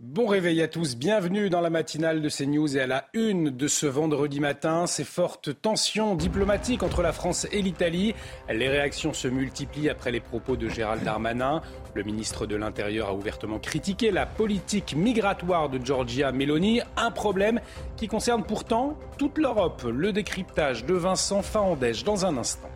Bon 0.00 0.28
réveil 0.28 0.62
à 0.62 0.68
tous, 0.68 0.96
bienvenue 0.96 1.50
dans 1.50 1.60
la 1.60 1.70
matinale 1.70 2.22
de 2.22 2.28
CNews 2.28 2.76
et 2.76 2.82
à 2.82 2.86
la 2.86 3.06
une 3.14 3.50
de 3.50 3.66
ce 3.66 3.84
vendredi 3.84 4.38
matin. 4.38 4.86
Ces 4.86 5.02
fortes 5.02 5.60
tensions 5.60 6.14
diplomatiques 6.14 6.84
entre 6.84 7.02
la 7.02 7.12
France 7.12 7.48
et 7.50 7.62
l'Italie. 7.62 8.14
Les 8.48 8.68
réactions 8.68 9.12
se 9.12 9.26
multiplient 9.26 9.88
après 9.88 10.12
les 10.12 10.20
propos 10.20 10.54
de 10.54 10.68
Gérald 10.68 11.02
Darmanin. 11.02 11.62
Le 11.94 12.04
ministre 12.04 12.46
de 12.46 12.54
l'Intérieur 12.54 13.08
a 13.08 13.14
ouvertement 13.14 13.58
critiqué 13.58 14.12
la 14.12 14.24
politique 14.24 14.94
migratoire 14.94 15.68
de 15.68 15.84
Giorgia 15.84 16.30
Meloni, 16.30 16.80
un 16.96 17.10
problème 17.10 17.60
qui 17.96 18.06
concerne 18.06 18.44
pourtant 18.44 18.96
toute 19.18 19.36
l'Europe. 19.36 19.82
Le 19.82 20.12
décryptage 20.12 20.84
de 20.84 20.94
Vincent 20.94 21.42
Faandège 21.42 22.04
dans 22.04 22.24
un 22.24 22.36
instant. 22.36 22.70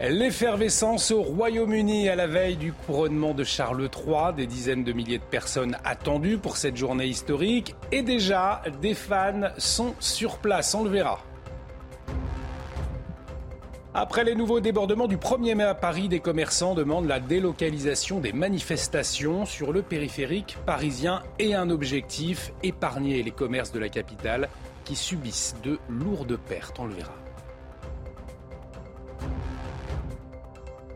L'effervescence 0.00 1.10
au 1.10 1.22
Royaume-Uni 1.22 2.08
à 2.08 2.14
la 2.14 2.28
veille 2.28 2.56
du 2.56 2.72
couronnement 2.72 3.34
de 3.34 3.42
Charles 3.42 3.82
III, 3.82 4.32
des 4.36 4.46
dizaines 4.46 4.84
de 4.84 4.92
milliers 4.92 5.18
de 5.18 5.24
personnes 5.24 5.76
attendues 5.84 6.38
pour 6.38 6.56
cette 6.56 6.76
journée 6.76 7.06
historique 7.06 7.74
et 7.90 8.02
déjà 8.02 8.62
des 8.80 8.94
fans 8.94 9.50
sont 9.58 9.96
sur 9.98 10.38
place, 10.38 10.72
on 10.76 10.84
le 10.84 10.90
verra. 10.90 11.18
Après 13.92 14.22
les 14.22 14.36
nouveaux 14.36 14.60
débordements 14.60 15.08
du 15.08 15.16
1er 15.16 15.56
mai 15.56 15.64
à 15.64 15.74
Paris, 15.74 16.08
des 16.08 16.20
commerçants 16.20 16.76
demandent 16.76 17.08
la 17.08 17.18
délocalisation 17.18 18.20
des 18.20 18.32
manifestations 18.32 19.46
sur 19.46 19.72
le 19.72 19.82
périphérique 19.82 20.58
parisien 20.64 21.24
et 21.40 21.56
un 21.56 21.70
objectif, 21.70 22.52
épargner 22.62 23.24
les 23.24 23.32
commerces 23.32 23.72
de 23.72 23.80
la 23.80 23.88
capitale 23.88 24.48
qui 24.84 24.94
subissent 24.94 25.56
de 25.64 25.80
lourdes 25.88 26.36
pertes, 26.36 26.78
on 26.78 26.86
le 26.86 26.94
verra. 26.94 27.14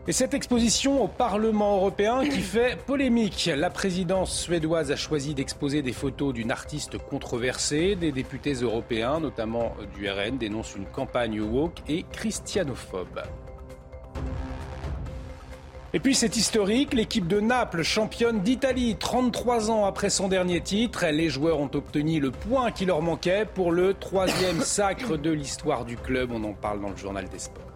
Et 0.05 0.11
cette 0.11 0.33
exposition 0.33 1.01
au 1.01 1.07
Parlement 1.07 1.77
européen 1.77 2.25
qui 2.25 2.41
fait 2.41 2.77
polémique. 2.85 3.49
La 3.55 3.69
présidence 3.69 4.37
suédoise 4.37 4.91
a 4.91 4.97
choisi 4.97 5.33
d'exposer 5.33 5.81
des 5.81 5.93
photos 5.93 6.33
d'une 6.33 6.51
artiste 6.51 6.97
controversée. 6.97 7.95
Des 7.95 8.11
députés 8.11 8.53
européens, 8.53 9.21
notamment 9.21 9.73
du 9.95 10.09
RN, 10.09 10.37
dénoncent 10.37 10.75
une 10.75 10.87
campagne 10.87 11.39
woke 11.39 11.81
et 11.87 12.03
christianophobe. 12.11 13.21
Et 15.95 15.99
puis 15.99 16.15
c'est 16.15 16.35
historique, 16.35 16.93
l'équipe 16.95 17.27
de 17.27 17.39
Naples, 17.39 17.83
championne 17.83 18.41
d'Italie, 18.41 18.97
33 18.99 19.69
ans 19.69 19.85
après 19.85 20.09
son 20.09 20.27
dernier 20.27 20.59
titre, 20.59 21.05
les 21.05 21.29
joueurs 21.29 21.59
ont 21.59 21.69
obtenu 21.71 22.19
le 22.19 22.31
point 22.31 22.71
qui 22.71 22.85
leur 22.85 23.03
manquait 23.03 23.45
pour 23.45 23.71
le 23.71 23.93
troisième 23.93 24.61
sacre 24.63 25.17
de 25.17 25.29
l'histoire 25.29 25.85
du 25.85 25.95
club. 25.95 26.31
On 26.33 26.43
en 26.45 26.53
parle 26.53 26.81
dans 26.81 26.89
le 26.89 26.97
journal 26.97 27.29
des 27.29 27.37
sports. 27.37 27.72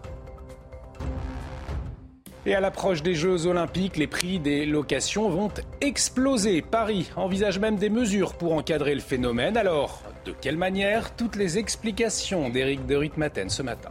Et 2.48 2.54
à 2.54 2.60
l'approche 2.60 3.02
des 3.02 3.14
Jeux 3.14 3.44
Olympiques, 3.44 3.98
les 3.98 4.06
prix 4.06 4.38
des 4.38 4.64
locations 4.64 5.28
vont 5.28 5.50
exploser. 5.82 6.62
Paris 6.62 7.10
envisage 7.14 7.58
même 7.58 7.76
des 7.76 7.90
mesures 7.90 8.32
pour 8.32 8.54
encadrer 8.54 8.94
le 8.94 9.02
phénomène. 9.02 9.58
Alors, 9.58 10.02
de 10.24 10.32
quelle 10.32 10.56
manière 10.56 11.14
Toutes 11.14 11.36
les 11.36 11.58
explications 11.58 12.48
d'Éric 12.48 12.86
de 12.86 12.96
Ritmaten 12.96 13.50
ce 13.50 13.62
matin. 13.62 13.90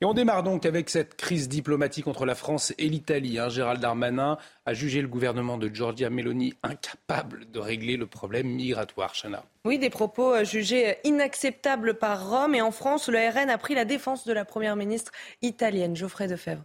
Et 0.00 0.04
on 0.04 0.14
démarre 0.14 0.44
donc 0.44 0.64
avec 0.64 0.90
cette 0.90 1.16
crise 1.16 1.48
diplomatique 1.48 2.06
entre 2.06 2.24
la 2.24 2.36
France 2.36 2.72
et 2.78 2.88
l'Italie. 2.88 3.40
Hein. 3.40 3.48
Gérald 3.48 3.80
Darmanin 3.80 4.38
a 4.64 4.72
jugé 4.72 5.02
le 5.02 5.08
gouvernement 5.08 5.58
de 5.58 5.68
Giorgia 5.74 6.08
Meloni 6.08 6.54
incapable 6.62 7.50
de 7.50 7.58
régler 7.58 7.96
le 7.96 8.06
problème 8.06 8.46
migratoire. 8.46 9.12
Chana. 9.20 9.44
Oui, 9.64 9.76
des 9.80 9.90
propos 9.90 10.32
euh, 10.32 10.44
jugés 10.44 10.98
inacceptables 11.02 11.94
par 11.94 12.30
Rome. 12.30 12.54
Et 12.54 12.62
en 12.62 12.70
France, 12.70 13.08
le 13.08 13.18
RN 13.18 13.50
a 13.50 13.58
pris 13.58 13.74
la 13.74 13.84
défense 13.84 14.24
de 14.24 14.32
la 14.32 14.44
première 14.44 14.76
ministre 14.76 15.10
italienne, 15.42 15.96
Geoffrey 15.96 16.28
Defebvre. 16.28 16.62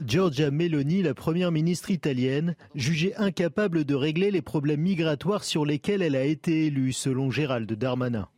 Giorgia 0.00 0.50
Meloni, 0.50 1.02
la 1.02 1.14
première 1.14 1.50
ministre 1.50 1.90
italienne, 1.90 2.56
jugée 2.74 3.14
incapable 3.16 3.84
de 3.84 3.94
régler 3.94 4.30
les 4.30 4.40
problèmes 4.40 4.80
migratoires 4.80 5.44
sur 5.44 5.66
lesquels 5.66 6.00
elle 6.00 6.16
a 6.16 6.24
été 6.24 6.66
élue, 6.66 6.92
selon 6.92 7.30
Gérald 7.30 7.70
Darmanin. 7.70 8.28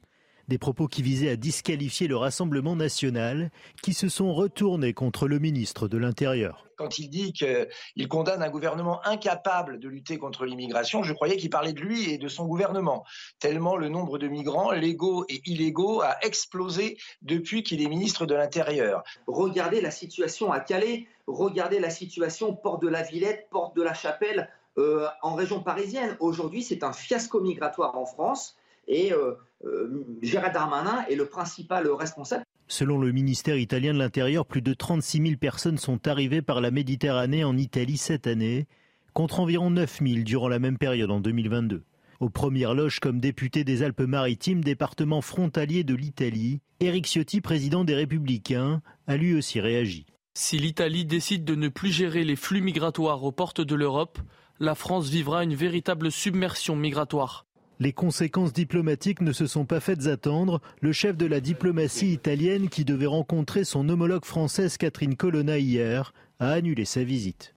Des 0.51 0.59
propos 0.59 0.89
qui 0.89 1.03
visaient 1.03 1.31
à 1.31 1.37
disqualifier 1.37 2.09
le 2.09 2.17
Rassemblement 2.17 2.75
national, 2.75 3.53
qui 3.85 3.95
se 3.95 4.09
sont 4.09 4.35
retournés 4.35 4.95
contre 4.95 5.29
le 5.29 5.39
ministre 5.39 5.87
de 5.87 5.97
l'Intérieur. 5.97 6.67
Quand 6.77 6.99
il 6.99 7.09
dit 7.09 7.33
qu'il 7.33 8.09
condamne 8.09 8.43
un 8.43 8.51
gouvernement 8.51 9.01
incapable 9.07 9.79
de 9.79 9.89
lutter 9.89 10.19
contre 10.19 10.47
l'immigration, 10.47 11.05
je 11.05 11.13
croyais 11.13 11.37
qu'il 11.37 11.51
parlait 11.51 11.73
de 11.73 11.81
lui 11.81 12.11
et 12.11 12.19
de 12.19 12.27
son 12.27 12.47
gouvernement, 12.47 13.05
tellement 13.39 13.77
le 13.77 13.89
nombre 13.89 14.19
de 14.19 14.27
migrants, 14.27 14.73
légaux 14.73 15.25
et 15.29 15.41
illégaux, 15.47 16.03
a 16.03 16.19
explosé 16.23 16.99
depuis 17.23 17.63
qu'il 17.63 17.81
est 17.81 17.89
ministre 17.89 18.27
de 18.27 18.35
l'Intérieur. 18.35 19.05
Regardez 19.29 19.81
la 19.81 19.93
situation 19.93 20.51
à 20.51 20.59
Calais, 20.59 21.07
regardez 21.29 21.79
la 21.79 21.91
situation 21.91 22.57
Porte 22.57 22.83
de 22.83 22.89
la 22.89 23.03
Villette, 23.03 23.47
Porte 23.53 23.77
de 23.77 23.83
la 23.83 23.95
Chapelle, 23.95 24.51
euh, 24.79 25.07
en 25.23 25.37
région 25.37 25.63
parisienne. 25.63 26.17
Aujourd'hui, 26.19 26.65
c'est 26.65 26.83
un 26.83 26.93
fiasco 26.93 27.41
migratoire 27.41 27.97
en 27.97 28.05
France. 28.05 28.57
Et 28.89 29.13
euh, 29.13 29.35
euh, 29.65 30.05
Gérard 30.23 30.53
Darmanin 30.53 31.05
est 31.11 31.17
le 31.17 31.27
principal 31.27 31.89
responsable. 31.89 32.45
Selon 32.69 32.99
le 32.99 33.13
ministère 33.13 33.57
italien 33.57 33.93
de 33.93 33.99
l'Intérieur, 33.99 34.47
plus 34.47 34.63
de 34.63 34.73
36 34.75 35.23
000 35.23 35.37
personnes 35.37 35.79
sont 35.79 36.07
arrivées 36.07 36.43
par 36.43 36.61
la 36.61 36.71
Méditerranée 36.71 37.45
en 37.45 37.57
Italie 37.57 37.97
cette 37.97 38.27
année, 38.27 38.67
contre 39.13 39.41
environ 39.41 39.71
9 39.71 40.01
000 40.01 40.23
durant 40.23 40.49
la 40.49 40.61
même 40.61 40.79
période 40.79 41.11
en 41.11 41.21
2022. 41.21 41.83
Aux 42.21 42.29
premières 42.31 42.75
loges 42.75 43.01
comme 43.01 43.19
député 43.19 43.65
des 43.65 43.83
Alpes-Maritimes, 43.83 44.63
département 44.63 45.21
frontalier 45.21 45.85
de 45.85 45.95
l'Italie, 45.95 46.61
Éric 46.79 47.07
Ciotti, 47.07 47.41
président 47.41 47.83
des 47.83 47.95
Républicains, 47.95 48.83
a 49.07 49.17
lui 49.17 49.35
aussi 49.35 49.59
réagi. 49.59 50.07
Si 50.35 50.59
l'Italie 50.59 51.05
décide 51.05 51.45
de 51.45 51.55
ne 51.55 51.69
plus 51.69 51.91
gérer 51.91 52.25
les 52.25 52.37
flux 52.37 52.61
migratoires 52.61 53.25
aux 53.25 53.33
portes 53.33 53.61
de 53.61 53.75
l'Europe, 53.75 54.19
la 54.61 54.75
France 54.75 55.09
vivra 55.09 55.43
une 55.43 55.55
véritable 55.55 56.13
submersion 56.13 56.77
migratoire. 56.77 57.47
Les 57.83 57.95
conséquences 57.95 58.53
diplomatiques 58.53 59.23
ne 59.23 59.33
se 59.33 59.47
sont 59.47 59.65
pas 59.65 59.81
faites 59.81 60.07
attendre. 60.07 60.61
Le 60.83 60.93
chef 60.93 61.17
de 61.17 61.25
la 61.25 61.41
diplomatie 61.41 62.13
italienne, 62.13 62.69
qui 62.69 62.85
devait 62.85 63.07
rencontrer 63.07 63.65
son 63.65 63.89
homologue 63.89 64.27
française 64.27 64.77
Catherine 64.77 65.17
Colonna 65.17 65.57
hier, 65.59 66.13
a 66.41 66.51
annulé 66.51 66.85
sa 66.85 67.03
visite. 67.03 67.55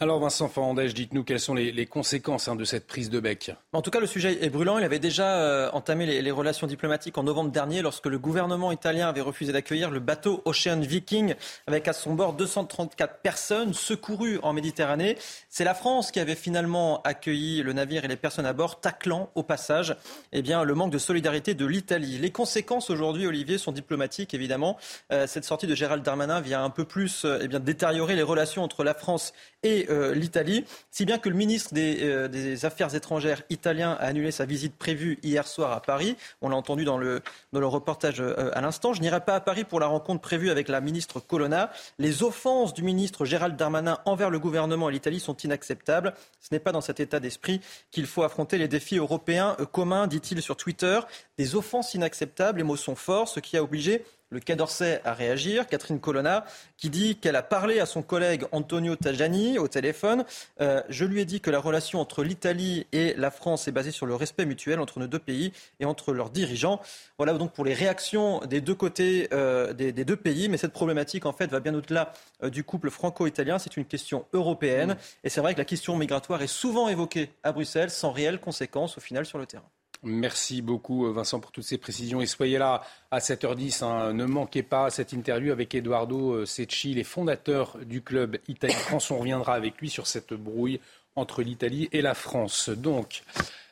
Alors 0.00 0.18
Vincent 0.18 0.48
Fandège, 0.48 0.94
dites-nous 0.94 1.22
quelles 1.22 1.38
sont 1.38 1.54
les, 1.54 1.86
conséquences 1.86 2.48
hein, 2.48 2.56
de 2.56 2.64
cette 2.64 2.88
prise 2.88 3.08
de 3.08 3.20
bec. 3.20 3.52
En 3.72 3.82
tout 3.82 3.90
cas, 3.90 4.00
le 4.00 4.06
sujet 4.08 4.44
est 4.44 4.50
brûlant. 4.50 4.78
Il 4.78 4.84
avait 4.84 4.98
déjà 4.98 5.36
euh, 5.36 5.70
entamé 5.72 6.06
les, 6.06 6.30
relations 6.32 6.66
diplomatiques 6.66 7.18
en 7.18 7.22
novembre 7.22 7.52
dernier 7.52 7.82
lorsque 7.82 8.06
le 8.06 8.18
gouvernement 8.18 8.72
italien 8.72 9.08
avait 9.08 9.20
refusé 9.20 9.52
d'accueillir 9.52 9.90
le 9.90 10.00
bateau 10.00 10.42
Ocean 10.44 10.80
Viking 10.80 11.34
avec 11.68 11.86
à 11.86 11.92
son 11.92 12.14
bord 12.14 12.32
234 12.32 13.20
personnes 13.20 13.74
secourues 13.74 14.40
en 14.42 14.52
Méditerranée. 14.52 15.16
C'est 15.48 15.62
la 15.62 15.74
France 15.74 16.10
qui 16.10 16.18
avait 16.18 16.34
finalement 16.34 17.00
accueilli 17.02 17.62
le 17.62 17.72
navire 17.72 18.04
et 18.04 18.08
les 18.08 18.16
personnes 18.16 18.46
à 18.46 18.54
bord, 18.54 18.80
taclant 18.80 19.30
au 19.36 19.44
passage 19.44 19.94
eh 20.32 20.42
bien, 20.42 20.64
le 20.64 20.74
manque 20.74 20.90
de 20.90 20.98
solidarité 20.98 21.54
de 21.54 21.66
l'Italie. 21.66 22.18
Les 22.18 22.30
conséquences 22.32 22.90
aujourd'hui, 22.90 23.26
Olivier, 23.26 23.56
sont 23.58 23.72
diplomatiques 23.72 24.34
évidemment. 24.34 24.78
Euh, 25.12 25.28
cette 25.28 25.44
sortie 25.44 25.68
de 25.68 25.76
Gérald 25.76 26.02
Darmanin 26.02 26.40
vient 26.40 26.64
un 26.64 26.70
peu 26.70 26.84
plus 26.84 27.24
euh, 27.24 27.38
eh 27.42 27.46
bien, 27.46 27.60
détériorer 27.60 28.16
les 28.16 28.22
relations 28.22 28.64
entre 28.64 28.82
la 28.82 28.94
France 28.94 29.32
et 29.62 29.81
euh, 29.90 30.14
l'Italie, 30.14 30.64
si 30.90 31.04
bien 31.04 31.18
que 31.18 31.28
le 31.28 31.34
ministre 31.34 31.70
euh, 31.76 32.28
des, 32.28 32.64
Affaires 32.64 32.94
étrangères 32.94 33.42
italien 33.50 33.92
a 33.92 34.06
annulé 34.06 34.30
sa 34.30 34.44
visite 34.44 34.76
prévue 34.76 35.18
hier 35.22 35.46
soir 35.46 35.72
à 35.72 35.80
Paris. 35.80 36.16
On 36.40 36.48
l'a 36.48 36.56
entendu 36.56 36.84
dans 36.84 36.98
le, 36.98 37.22
reportage 37.52 38.20
euh, 38.20 38.50
à 38.54 38.60
l'instant. 38.60 38.92
Je 38.92 39.00
n'irai 39.00 39.20
pas 39.20 39.34
à 39.34 39.40
Paris 39.40 39.64
pour 39.64 39.80
la 39.80 39.86
rencontre 39.86 40.20
prévue 40.20 40.50
avec 40.50 40.68
la 40.68 40.80
ministre 40.80 41.20
Colonna. 41.20 41.70
Les 41.98 42.22
offenses 42.22 42.74
du 42.74 42.82
ministre 42.82 43.24
Gérald 43.24 43.56
Darmanin 43.56 43.98
envers 44.04 44.30
le 44.30 44.38
gouvernement 44.38 44.88
et 44.88 44.92
l'Italie 44.92 45.20
sont 45.20 45.36
inacceptables. 45.36 46.14
Ce 46.40 46.48
n'est 46.52 46.60
pas 46.60 46.72
dans 46.72 46.80
cet 46.80 47.00
état 47.00 47.20
d'esprit 47.20 47.60
qu'il 47.90 48.06
faut 48.06 48.22
affronter 48.22 48.58
les 48.58 48.68
défis 48.68 48.96
européens 48.96 49.56
communs, 49.72 50.06
dit-il 50.06 50.42
sur 50.42 50.56
Twitter. 50.56 51.00
Des 51.38 51.54
offenses 51.54 51.94
inacceptables, 51.94 52.58
les 52.58 52.64
mots 52.64 52.76
sont 52.76 52.96
forts, 52.96 53.28
ce 53.28 53.40
qui 53.40 53.56
a 53.56 53.62
obligé 53.62 54.04
le 54.32 54.40
Quai 54.40 54.56
d'Orsay 54.56 55.00
à 55.04 55.12
réagir. 55.12 55.66
Catherine 55.66 56.00
Colonna 56.00 56.44
qui 56.76 56.90
dit 56.90 57.16
qu'elle 57.16 57.36
a 57.36 57.42
parlé 57.42 57.78
à 57.78 57.86
son 57.86 58.02
collègue 58.02 58.44
Antonio 58.50 58.96
Tajani 58.96 59.58
au 59.58 59.68
téléphone. 59.68 60.24
Euh, 60.60 60.82
je 60.88 61.04
lui 61.04 61.20
ai 61.20 61.24
dit 61.24 61.40
que 61.40 61.50
la 61.50 61.60
relation 61.60 62.00
entre 62.00 62.24
l'Italie 62.24 62.86
et 62.92 63.14
la 63.16 63.30
France 63.30 63.68
est 63.68 63.72
basée 63.72 63.90
sur 63.90 64.06
le 64.06 64.14
respect 64.14 64.46
mutuel 64.46 64.80
entre 64.80 64.98
nos 64.98 65.06
deux 65.06 65.18
pays 65.18 65.52
et 65.78 65.84
entre 65.84 66.12
leurs 66.12 66.30
dirigeants. 66.30 66.80
Voilà 67.18 67.34
donc 67.34 67.52
pour 67.52 67.64
les 67.64 67.74
réactions 67.74 68.40
des 68.46 68.60
deux 68.60 68.74
côtés 68.74 69.28
euh, 69.32 69.72
des, 69.74 69.92
deux 69.92 70.16
pays. 70.16 70.48
Mais 70.48 70.56
cette 70.56 70.72
problématique, 70.72 71.26
en 71.26 71.32
fait, 71.32 71.50
va 71.50 71.60
bien 71.60 71.74
au-delà 71.74 72.12
euh, 72.42 72.50
du 72.50 72.64
couple 72.64 72.90
franco-italien. 72.90 73.58
C'est 73.58 73.76
une 73.76 73.84
question 73.84 74.24
européenne. 74.32 74.94
Mmh. 74.94 75.24
Et 75.24 75.28
c'est 75.28 75.40
vrai 75.40 75.52
que 75.52 75.58
la 75.58 75.66
question 75.66 75.96
migratoire 75.96 76.42
est 76.42 76.46
souvent 76.46 76.88
évoquée 76.88 77.30
à 77.42 77.52
Bruxelles 77.52 77.90
sans 77.90 78.10
réelles 78.10 78.40
conséquences 78.40 78.96
au 78.96 79.00
final 79.00 79.26
sur 79.26 79.38
le 79.38 79.46
terrain. 79.46 79.71
Merci 80.04 80.62
beaucoup 80.62 81.12
Vincent 81.12 81.38
pour 81.38 81.52
toutes 81.52 81.64
ces 81.64 81.78
précisions 81.78 82.20
et 82.20 82.26
soyez 82.26 82.58
là 82.58 82.82
à 83.10 83.20
7h10. 83.20 83.84
Hein. 83.84 84.12
Ne 84.12 84.24
manquez 84.24 84.62
pas 84.62 84.90
cette 84.90 85.12
interview 85.12 85.52
avec 85.52 85.74
Eduardo 85.74 86.44
Secchi, 86.44 86.94
les 86.94 87.04
fondateurs 87.04 87.78
du 87.84 88.02
club 88.02 88.38
Italie-France. 88.48 89.10
On 89.12 89.18
reviendra 89.18 89.54
avec 89.54 89.80
lui 89.80 89.88
sur 89.88 90.08
cette 90.08 90.34
brouille 90.34 90.80
entre 91.14 91.42
l'Italie 91.42 91.88
et 91.92 92.02
la 92.02 92.14
France. 92.14 92.68
Donc, 92.68 93.22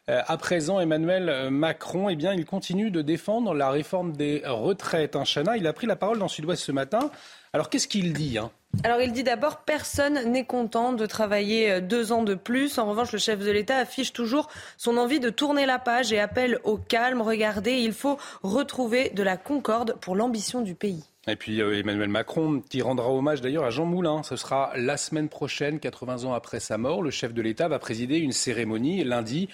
euh, 0.08 0.22
à 0.26 0.36
présent, 0.36 0.80
Emmanuel 0.80 1.50
Macron, 1.50 2.08
eh 2.08 2.16
bien, 2.16 2.32
il 2.34 2.44
continue 2.44 2.90
de 2.90 3.02
défendre 3.02 3.54
la 3.54 3.70
réforme 3.70 4.12
des 4.12 4.42
retraites. 4.44 5.16
Hein, 5.16 5.24
Chana, 5.24 5.56
il 5.56 5.66
a 5.66 5.72
pris 5.72 5.86
la 5.86 5.96
parole 5.96 6.18
dans 6.18 6.28
Sud-Ouest 6.28 6.62
ce 6.62 6.72
matin. 6.72 7.10
Alors, 7.52 7.70
qu'est-ce 7.70 7.88
qu'il 7.88 8.12
dit 8.12 8.38
hein? 8.38 8.50
Alors 8.84 9.00
il 9.02 9.12
dit 9.12 9.24
d'abord 9.24 9.58
personne 9.58 10.30
n'est 10.30 10.44
content 10.44 10.92
de 10.92 11.04
travailler 11.04 11.70
euh, 11.70 11.80
deux 11.80 12.12
ans 12.12 12.22
de 12.22 12.34
plus. 12.34 12.78
En 12.78 12.86
revanche, 12.86 13.12
le 13.12 13.18
chef 13.18 13.40
de 13.40 13.50
l'État 13.50 13.76
affiche 13.76 14.12
toujours 14.12 14.48
son 14.78 14.96
envie 14.96 15.20
de 15.20 15.28
tourner 15.28 15.66
la 15.66 15.78
page 15.78 16.12
et 16.12 16.20
appelle 16.20 16.60
au 16.64 16.76
calme. 16.78 17.20
Regardez, 17.20 17.78
il 17.78 17.92
faut 17.92 18.16
retrouver 18.42 19.10
de 19.10 19.22
la 19.22 19.36
concorde 19.36 19.96
pour 20.00 20.16
l'ambition 20.16 20.62
du 20.62 20.74
pays. 20.74 21.04
Et 21.26 21.36
puis 21.36 21.60
euh, 21.60 21.78
Emmanuel 21.78 22.08
Macron 22.08 22.62
qui 22.68 22.80
rendra 22.80 23.10
hommage 23.10 23.40
d'ailleurs 23.40 23.64
à 23.64 23.70
Jean 23.70 23.84
Moulin. 23.84 24.22
Ce 24.22 24.36
sera 24.36 24.72
la 24.76 24.96
semaine 24.96 25.28
prochaine, 25.28 25.78
80 25.78 26.24
ans 26.24 26.32
après 26.32 26.60
sa 26.60 26.78
mort. 26.78 27.02
Le 27.02 27.10
chef 27.10 27.34
de 27.34 27.42
l'État 27.42 27.68
va 27.68 27.78
présider 27.78 28.18
une 28.18 28.32
cérémonie 28.32 29.04
lundi 29.04 29.48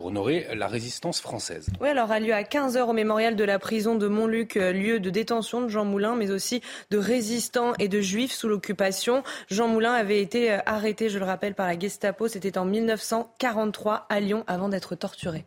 pour 0.00 0.06
honorer 0.06 0.46
la 0.54 0.66
résistance 0.66 1.20
française. 1.20 1.66
Oui, 1.78 1.90
alors 1.90 2.10
a 2.10 2.20
lieu 2.20 2.32
à 2.32 2.42
15h 2.42 2.88
au 2.88 2.94
mémorial 2.94 3.36
de 3.36 3.44
la 3.44 3.58
prison 3.58 3.96
de 3.96 4.08
Montluc, 4.08 4.56
euh, 4.56 4.72
lieu 4.72 4.98
de 4.98 5.10
détention 5.10 5.60
de 5.60 5.68
Jean 5.68 5.84
Moulin, 5.84 6.16
mais 6.16 6.30
aussi 6.30 6.62
de 6.90 6.96
résistants 6.96 7.74
et 7.78 7.86
de 7.86 8.00
juifs 8.00 8.32
sous 8.32 8.48
l'occupation. 8.48 9.22
Jean 9.50 9.68
Moulin 9.68 9.92
avait 9.92 10.22
été 10.22 10.52
euh, 10.52 10.58
arrêté, 10.64 11.10
je 11.10 11.18
le 11.18 11.26
rappelle, 11.26 11.54
par 11.54 11.66
la 11.66 11.78
Gestapo. 11.78 12.28
C'était 12.28 12.56
en 12.56 12.64
1943 12.64 14.06
à 14.08 14.20
Lyon 14.20 14.42
avant 14.46 14.70
d'être 14.70 14.94
torturé. 14.94 15.44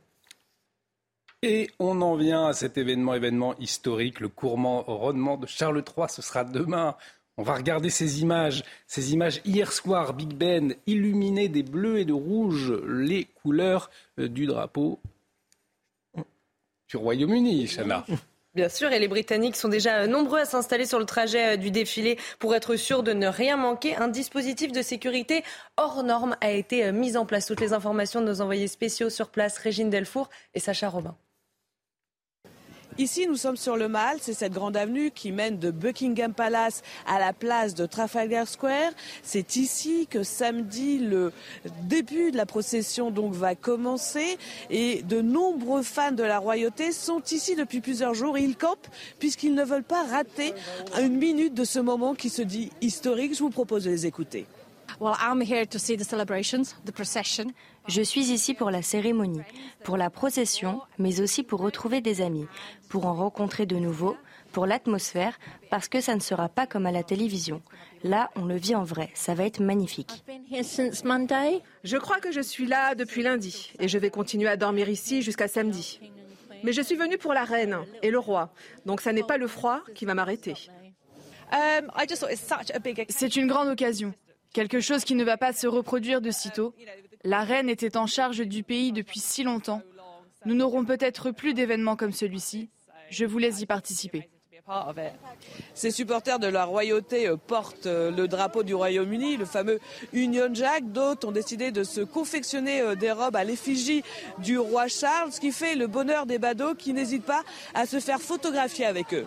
Et 1.41 1.71
on 1.79 1.99
en 2.01 2.15
vient 2.15 2.45
à 2.45 2.53
cet 2.53 2.77
événement, 2.77 3.15
événement 3.15 3.55
historique, 3.57 4.19
le 4.19 4.29
couronnement 4.29 5.37
de 5.37 5.47
Charles 5.47 5.83
III. 5.97 6.05
Ce 6.09 6.21
sera 6.21 6.43
demain 6.43 6.95
on 7.37 7.43
va 7.43 7.55
regarder 7.55 7.89
ces 7.89 8.21
images, 8.21 8.63
ces 8.87 9.13
images 9.13 9.41
hier 9.45 9.71
soir, 9.71 10.13
Big 10.13 10.33
Ben, 10.33 10.75
illuminé 10.85 11.49
des 11.49 11.63
bleus 11.63 11.99
et 11.99 12.05
de 12.05 12.13
rouges, 12.13 12.71
les 12.87 13.25
couleurs 13.25 13.89
euh, 14.19 14.27
du 14.27 14.45
drapeau 14.45 14.99
du 16.87 16.97
Royaume-Uni, 16.97 17.67
Chana. 17.67 18.05
Bien 18.53 18.69
sûr, 18.69 18.91
et 18.91 18.99
les 18.99 19.07
Britanniques 19.07 19.55
sont 19.55 19.67
déjà 19.67 20.01
euh, 20.01 20.07
nombreux 20.07 20.39
à 20.39 20.45
s'installer 20.45 20.85
sur 20.85 20.99
le 20.99 21.05
trajet 21.05 21.53
euh, 21.53 21.57
du 21.57 21.71
défilé 21.71 22.19
pour 22.37 22.53
être 22.53 22.75
sûrs 22.75 23.01
de 23.01 23.13
ne 23.13 23.25
rien 23.25 23.57
manquer. 23.57 23.95
Un 23.95 24.09
dispositif 24.09 24.71
de 24.71 24.83
sécurité 24.83 25.43
hors 25.75 26.03
norme 26.03 26.37
a 26.39 26.51
été 26.51 26.91
mis 26.91 27.17
en 27.17 27.25
place. 27.25 27.47
Toutes 27.47 27.61
les 27.61 27.73
informations 27.73 28.21
de 28.21 28.27
nos 28.27 28.41
envoyés 28.41 28.67
spéciaux 28.67 29.09
sur 29.09 29.29
place, 29.29 29.57
Régine 29.57 29.89
Delfour 29.89 30.29
et 30.53 30.59
Sacha 30.59 30.87
Robin. 30.87 31.15
Ici, 32.99 33.25
nous 33.27 33.37
sommes 33.37 33.57
sur 33.57 33.75
le 33.75 33.87
Mall, 33.87 34.17
c'est 34.21 34.33
cette 34.33 34.53
grande 34.53 34.77
avenue 34.77 35.09
qui 35.09 35.31
mène 35.31 35.57
de 35.57 35.71
Buckingham 35.71 36.31
Palace 36.31 36.83
à 37.07 37.19
la 37.19 37.33
place 37.33 37.73
de 37.73 37.87
Trafalgar 37.87 38.47
Square. 38.47 38.91
C'est 39.23 39.55
ici 39.55 40.05
que 40.07 40.21
samedi, 40.21 40.99
le 40.99 41.31
début 41.83 42.31
de 42.31 42.37
la 42.37 42.45
procession 42.45 43.11
va 43.31 43.55
commencer 43.55 44.37
et 44.69 45.01
de 45.01 45.21
nombreux 45.21 45.81
fans 45.81 46.11
de 46.11 46.23
la 46.23 46.37
royauté 46.37 46.91
sont 46.91 47.21
ici 47.31 47.55
depuis 47.55 47.81
plusieurs 47.81 48.13
jours 48.13 48.37
et 48.37 48.43
ils 48.43 48.55
campent 48.55 48.87
puisqu'ils 49.17 49.55
ne 49.55 49.63
veulent 49.63 49.83
pas 49.83 50.03
rater 50.03 50.53
une 50.99 51.17
minute 51.17 51.55
de 51.55 51.63
ce 51.63 51.79
moment 51.79 52.13
qui 52.13 52.29
se 52.29 52.43
dit 52.43 52.71
historique. 52.81 53.33
Je 53.33 53.39
vous 53.39 53.49
propose 53.49 53.85
de 53.85 53.89
les 53.89 54.05
écouter. 54.05 54.45
Je 57.87 58.01
suis 58.01 58.31
ici 58.31 58.53
pour 58.53 58.71
la 58.71 58.81
cérémonie, 58.81 59.41
pour 59.83 59.97
la 59.97 60.09
procession, 60.09 60.81
mais 60.99 61.21
aussi 61.21 61.43
pour 61.43 61.59
retrouver 61.61 62.01
des 62.01 62.21
amis, 62.21 62.47
pour 62.89 63.05
en 63.05 63.13
rencontrer 63.13 63.65
de 63.65 63.75
nouveaux, 63.75 64.15
pour 64.51 64.65
l'atmosphère, 64.65 65.37
parce 65.69 65.87
que 65.89 65.99
ça 65.99 66.15
ne 66.15 66.19
sera 66.21 66.47
pas 66.47 66.67
comme 66.67 66.85
à 66.85 66.91
la 66.91 67.03
télévision. 67.03 67.61
Là, 68.03 68.29
on 68.35 68.45
le 68.45 68.55
vit 68.55 68.75
en 68.75 68.83
vrai, 68.83 69.09
ça 69.15 69.33
va 69.33 69.45
être 69.45 69.59
magnifique. 69.59 70.23
Je 71.83 71.97
crois 71.97 72.19
que 72.19 72.31
je 72.31 72.41
suis 72.41 72.67
là 72.67 72.95
depuis 72.95 73.23
lundi 73.23 73.73
et 73.79 73.87
je 73.87 73.97
vais 73.97 74.09
continuer 74.09 74.47
à 74.47 74.57
dormir 74.57 74.89
ici 74.89 75.21
jusqu'à 75.21 75.47
samedi. 75.47 75.99
Mais 76.63 76.71
je 76.71 76.81
suis 76.81 76.95
venue 76.95 77.17
pour 77.17 77.33
la 77.33 77.43
reine 77.43 77.77
et 78.01 78.11
le 78.11 78.19
roi, 78.19 78.53
donc 78.85 79.01
ça 79.01 79.11
n'est 79.11 79.23
pas 79.23 79.37
le 79.37 79.47
froid 79.47 79.81
qui 79.95 80.05
va 80.05 80.13
m'arrêter. 80.13 80.55
Um, 81.51 81.91
C'est 83.09 83.35
une 83.35 83.47
grande 83.47 83.67
occasion. 83.67 84.13
Quelque 84.53 84.79
chose 84.79 85.03
qui 85.03 85.15
ne 85.15 85.23
va 85.23 85.37
pas 85.37 85.51
se 85.51 85.67
reproduire 85.67 86.21
de 86.21 86.31
sitôt. 86.31 86.73
La 87.23 87.43
reine 87.43 87.69
était 87.69 87.97
en 87.97 88.05
charge 88.05 88.39
du 88.39 88.63
pays 88.63 88.91
depuis 88.91 89.19
si 89.19 89.43
longtemps. 89.43 89.81
Nous 90.45 90.55
n'aurons 90.55 90.85
peut-être 90.85 91.31
plus 91.31 91.53
d'événements 91.53 91.95
comme 91.95 92.11
celui-ci. 92.11 92.69
Je 93.09 93.25
vous 93.25 93.39
laisse 93.39 93.61
y 93.61 93.65
participer. 93.65 94.29
Ces 95.73 95.91
supporters 95.91 96.39
de 96.39 96.47
la 96.47 96.63
royauté 96.63 97.27
euh, 97.27 97.35
portent 97.35 97.85
euh, 97.85 98.11
le 98.11 98.29
drapeau 98.29 98.63
du 98.63 98.73
Royaume-Uni, 98.73 99.35
le 99.35 99.43
fameux 99.43 99.79
Union 100.13 100.47
Jack. 100.53 100.89
D'autres 100.91 101.27
ont 101.27 101.33
décidé 101.33 101.71
de 101.71 101.83
se 101.83 101.99
confectionner 101.99 102.79
euh, 102.79 102.95
des 102.95 103.11
robes 103.11 103.35
à 103.35 103.43
l'effigie 103.43 104.03
du 104.37 104.57
roi 104.57 104.87
Charles, 104.87 105.33
ce 105.33 105.41
qui 105.41 105.51
fait 105.51 105.75
le 105.75 105.87
bonheur 105.87 106.25
des 106.25 106.39
badauds 106.39 106.75
qui 106.75 106.93
n'hésitent 106.93 107.25
pas 107.25 107.43
à 107.73 107.85
se 107.85 107.99
faire 107.99 108.21
photographier 108.21 108.85
avec 108.85 109.13
eux. 109.13 109.25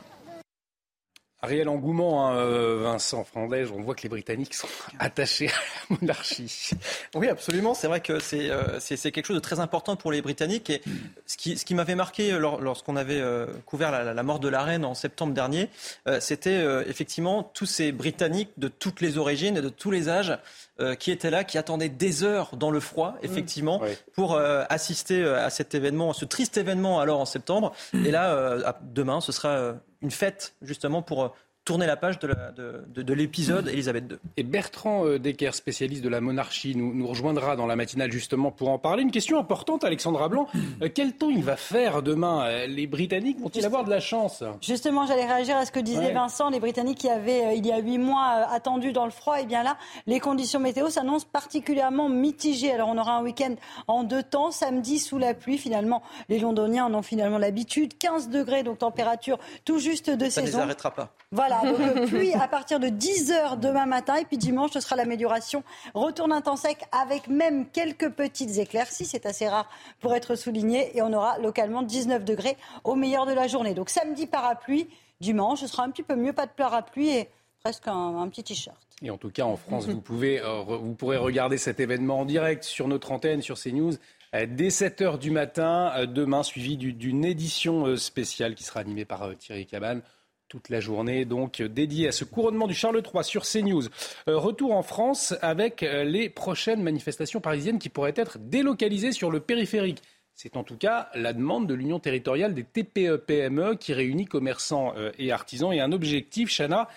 Réel 1.42 1.68
engouement, 1.68 2.26
hein, 2.26 2.36
euh, 2.36 2.80
Vincent 2.82 3.22
Frandège. 3.22 3.70
On 3.70 3.82
voit 3.82 3.94
que 3.94 4.02
les 4.02 4.08
Britanniques 4.08 4.54
sont 4.54 4.68
attachés 4.98 5.48
à 5.48 5.50
la 5.90 5.96
monarchie. 6.00 6.70
Oui, 7.14 7.28
absolument. 7.28 7.74
C'est 7.74 7.88
vrai 7.88 8.00
que 8.00 8.18
c'est 8.20 8.50
euh, 8.50 8.78
quelque 8.80 9.26
chose 9.26 9.36
de 9.36 9.40
très 9.40 9.60
important 9.60 9.96
pour 9.96 10.12
les 10.12 10.22
Britanniques. 10.22 10.70
Et 10.70 10.80
ce 11.26 11.36
qui, 11.36 11.58
ce 11.58 11.66
qui 11.66 11.74
m'avait 11.74 11.94
marqué 11.94 12.38
lorsqu'on 12.38 12.96
avait 12.96 13.20
euh, 13.20 13.46
couvert 13.66 13.90
la, 13.90 14.22
mort 14.22 14.40
de 14.40 14.48
la 14.48 14.62
reine 14.62 14.84
en 14.84 14.94
septembre 14.94 15.34
dernier, 15.34 15.68
c'était 16.20 16.64
effectivement 16.88 17.42
tous 17.42 17.66
ces 17.66 17.92
Britanniques 17.92 18.50
de 18.56 18.68
toutes 18.68 19.00
les 19.00 19.18
origines 19.18 19.58
et 19.58 19.62
de 19.62 19.68
tous 19.68 19.90
les 19.90 20.08
âges 20.08 20.38
qui 20.98 21.10
étaient 21.10 21.30
là, 21.30 21.44
qui 21.44 21.58
attendaient 21.58 21.88
des 21.88 22.22
heures 22.22 22.56
dans 22.56 22.70
le 22.70 22.80
froid, 22.80 23.12
mmh. 23.12 23.24
effectivement, 23.24 23.80
pour 24.12 24.38
assister 24.38 25.24
à 25.24 25.50
cet 25.50 25.74
événement, 25.74 26.10
à 26.10 26.14
ce 26.14 26.24
triste 26.24 26.56
événement 26.56 27.00
alors 27.00 27.20
en 27.20 27.24
septembre. 27.24 27.72
Et 27.94 28.10
là, 28.10 28.76
demain, 28.82 29.20
ce 29.20 29.32
sera 29.32 29.74
une 30.02 30.10
fête 30.10 30.54
justement 30.62 31.02
pour 31.02 31.24
euh, 31.24 31.28
tourner 31.66 31.86
la 31.86 31.96
page 31.96 32.18
de 32.20 33.12
l'épisode 33.12 33.68
Elisabeth 33.68 34.04
II. 34.12 34.18
Et 34.36 34.44
Bertrand 34.44 35.04
euh, 35.04 35.18
Decker, 35.18 35.52
spécialiste 35.52 36.02
de 36.02 36.08
la 36.08 36.20
monarchie, 36.20 36.76
nous, 36.76 36.94
nous, 36.94 37.06
rejoindra 37.06 37.56
dans 37.56 37.66
la 37.66 37.74
matinale 37.74 38.12
justement 38.12 38.52
pour 38.52 38.70
en 38.70 38.78
parler. 38.78 39.02
Une 39.02 39.10
question 39.10 39.38
importante, 39.38 39.84
Alexandra 39.84 40.28
Blanc. 40.28 40.46
Euh, 40.82 40.90
quel 40.94 41.14
temps 41.14 41.30
il 41.30 41.42
va 41.42 41.56
faire 41.56 42.02
demain 42.02 42.44
euh, 42.44 42.66
Les 42.66 42.86
Britanniques 42.86 43.40
vont-ils 43.40 43.64
avoir 43.64 43.84
de 43.84 43.88
la 43.88 44.00
chance? 44.00 44.44
Justement, 44.60 45.06
j'allais 45.06 45.24
réagir 45.24 45.56
à 45.56 45.64
ce 45.64 45.72
que 45.72 45.80
disait 45.80 46.12
Vincent. 46.12 46.50
Les 46.50 46.60
Britanniques 46.60 46.98
qui 46.98 47.08
avaient, 47.08 47.56
il 47.56 47.64
y 47.64 47.72
a 47.72 47.78
huit 47.78 47.96
mois, 47.96 48.46
attendu 48.50 48.92
dans 48.92 49.06
le 49.06 49.10
froid, 49.10 49.38
et 49.38 49.44
eh 49.44 49.46
bien 49.46 49.62
là, 49.62 49.78
les 50.06 50.20
conditions 50.20 50.60
météo 50.60 50.90
s'annoncent 50.90 51.26
particulièrement 51.32 52.10
mitigées. 52.10 52.72
Alors 52.72 52.90
on 52.90 52.98
aura 52.98 53.16
un 53.16 53.22
week-end 53.22 53.54
en 53.88 54.02
deux 54.02 54.22
temps, 54.22 54.50
samedi 54.50 54.98
sous 54.98 55.16
la 55.16 55.32
pluie. 55.32 55.56
Finalement, 55.56 56.02
les 56.28 56.40
Londoniens 56.40 56.84
en 56.84 56.94
ont 56.94 57.02
finalement 57.02 57.38
l'habitude. 57.38 57.96
15 57.96 58.28
degrés, 58.28 58.62
donc 58.62 58.78
température 58.78 59.38
tout 59.64 59.78
juste 59.78 60.10
de 60.10 60.28
saison. 60.28 60.34
Ça 60.34 60.42
ne 60.42 60.46
les 60.46 60.56
arrêtera 60.56 60.90
pas. 60.90 61.14
Voilà, 61.32 61.55
donc 61.64 61.80
euh, 61.80 62.06
pluie 62.06 62.32
à 62.34 62.48
partir 62.48 62.80
de 62.80 62.88
10h 62.88 63.58
demain 63.58 63.86
matin. 63.86 64.16
Et 64.16 64.24
puis 64.24 64.38
dimanche, 64.38 64.72
ce 64.72 64.80
sera 64.80 64.96
l'amélioration. 64.96 65.62
Retour 65.94 66.28
d'un 66.28 66.40
temps 66.40 66.56
sec 66.56 66.78
avec 66.92 67.28
même 67.28 67.68
quelques 67.68 68.10
petites 68.10 68.58
éclaircies. 68.58 69.04
C'est 69.04 69.26
assez 69.26 69.48
rare 69.48 69.68
pour 70.00 70.14
être 70.14 70.34
souligné. 70.34 70.96
Et 70.96 71.02
on 71.02 71.12
aura 71.12 71.38
localement 71.38 71.82
19 71.82 72.24
degrés 72.24 72.56
au 72.84 72.94
meilleur 72.94 73.26
de 73.26 73.32
la 73.32 73.46
journée. 73.46 73.74
Donc 73.74 73.90
samedi, 73.90 74.26
parapluie. 74.26 74.88
Dimanche, 75.20 75.60
ce 75.60 75.66
sera 75.66 75.84
un 75.84 75.90
petit 75.90 76.02
peu 76.02 76.16
mieux. 76.16 76.32
Pas 76.32 76.46
de 76.46 76.52
parapluie 76.52 77.08
et 77.10 77.28
presque 77.62 77.88
un, 77.88 78.28
petit 78.28 78.44
t-shirt. 78.44 78.76
Et 79.02 79.10
en 79.10 79.18
tout 79.18 79.30
cas, 79.30 79.44
en 79.44 79.56
France, 79.56 79.86
vous, 79.86 80.00
pouvez, 80.00 80.40
euh, 80.40 80.62
vous 80.62 80.94
pourrez 80.94 81.16
regarder 81.16 81.58
cet 81.58 81.80
événement 81.80 82.20
en 82.20 82.24
direct 82.24 82.64
sur 82.64 82.88
notre 82.88 83.12
antenne, 83.12 83.42
sur 83.42 83.58
CNews 83.58 83.94
euh, 84.34 84.46
dès 84.48 84.68
7h 84.68 85.18
du 85.18 85.30
matin, 85.30 86.06
demain, 86.06 86.42
suivi 86.42 86.76
d'une 86.76 87.24
édition 87.24 87.96
spéciale 87.96 88.54
qui 88.54 88.64
sera 88.64 88.80
animée 88.80 89.04
par 89.04 89.36
Thierry 89.38 89.66
Cabane 89.66 90.02
toute 90.48 90.68
la 90.68 90.80
journée, 90.80 91.24
donc 91.24 91.60
dédiée 91.62 92.08
à 92.08 92.12
ce 92.12 92.24
couronnement 92.24 92.66
du 92.66 92.74
Charles 92.74 93.02
III 93.02 93.24
sur 93.24 93.42
CNews. 93.42 93.84
Euh, 94.28 94.38
retour 94.38 94.72
en 94.74 94.82
France 94.82 95.34
avec 95.42 95.82
euh, 95.82 96.04
les 96.04 96.28
prochaines 96.28 96.82
manifestations 96.82 97.40
parisiennes 97.40 97.78
qui 97.78 97.88
pourraient 97.88 98.14
être 98.16 98.38
délocalisées 98.38 99.12
sur 99.12 99.30
le 99.30 99.40
périphérique. 99.40 100.02
C'est 100.34 100.56
en 100.56 100.64
tout 100.64 100.76
cas 100.76 101.08
la 101.14 101.32
demande 101.32 101.66
de 101.66 101.74
l'Union 101.74 101.98
territoriale 101.98 102.54
des 102.54 102.64
TPE-PME 102.64 103.76
qui 103.76 103.94
réunit 103.94 104.26
commerçants 104.26 104.92
euh, 104.96 105.10
et 105.18 105.32
artisans 105.32 105.72
et 105.72 105.80
un 105.80 105.92
objectif, 105.92 106.54
Chana, 106.54 106.88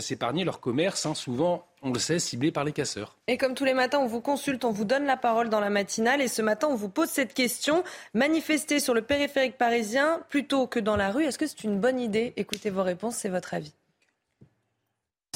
s'épargner 0.00 0.44
leur 0.44 0.60
commerce, 0.60 1.06
hein, 1.06 1.14
souvent, 1.14 1.66
on 1.82 1.92
le 1.92 1.98
sait, 1.98 2.18
ciblé 2.18 2.52
par 2.52 2.64
les 2.64 2.72
casseurs. 2.72 3.16
Et 3.28 3.36
comme 3.36 3.54
tous 3.54 3.64
les 3.64 3.74
matins, 3.74 3.98
on 3.98 4.06
vous 4.06 4.20
consulte, 4.20 4.64
on 4.64 4.70
vous 4.70 4.84
donne 4.84 5.04
la 5.04 5.16
parole 5.16 5.48
dans 5.48 5.60
la 5.60 5.70
matinale. 5.70 6.20
Et 6.20 6.28
ce 6.28 6.42
matin, 6.42 6.68
on 6.70 6.74
vous 6.74 6.88
pose 6.88 7.08
cette 7.08 7.34
question. 7.34 7.84
Manifester 8.14 8.80
sur 8.80 8.94
le 8.94 9.02
périphérique 9.02 9.56
parisien 9.56 10.20
plutôt 10.28 10.66
que 10.66 10.80
dans 10.80 10.96
la 10.96 11.10
rue, 11.10 11.24
est-ce 11.24 11.38
que 11.38 11.46
c'est 11.46 11.64
une 11.64 11.80
bonne 11.80 12.00
idée? 12.00 12.32
Écoutez 12.36 12.70
vos 12.70 12.82
réponses, 12.82 13.16
c'est 13.16 13.28
votre 13.28 13.54
avis. 13.54 13.74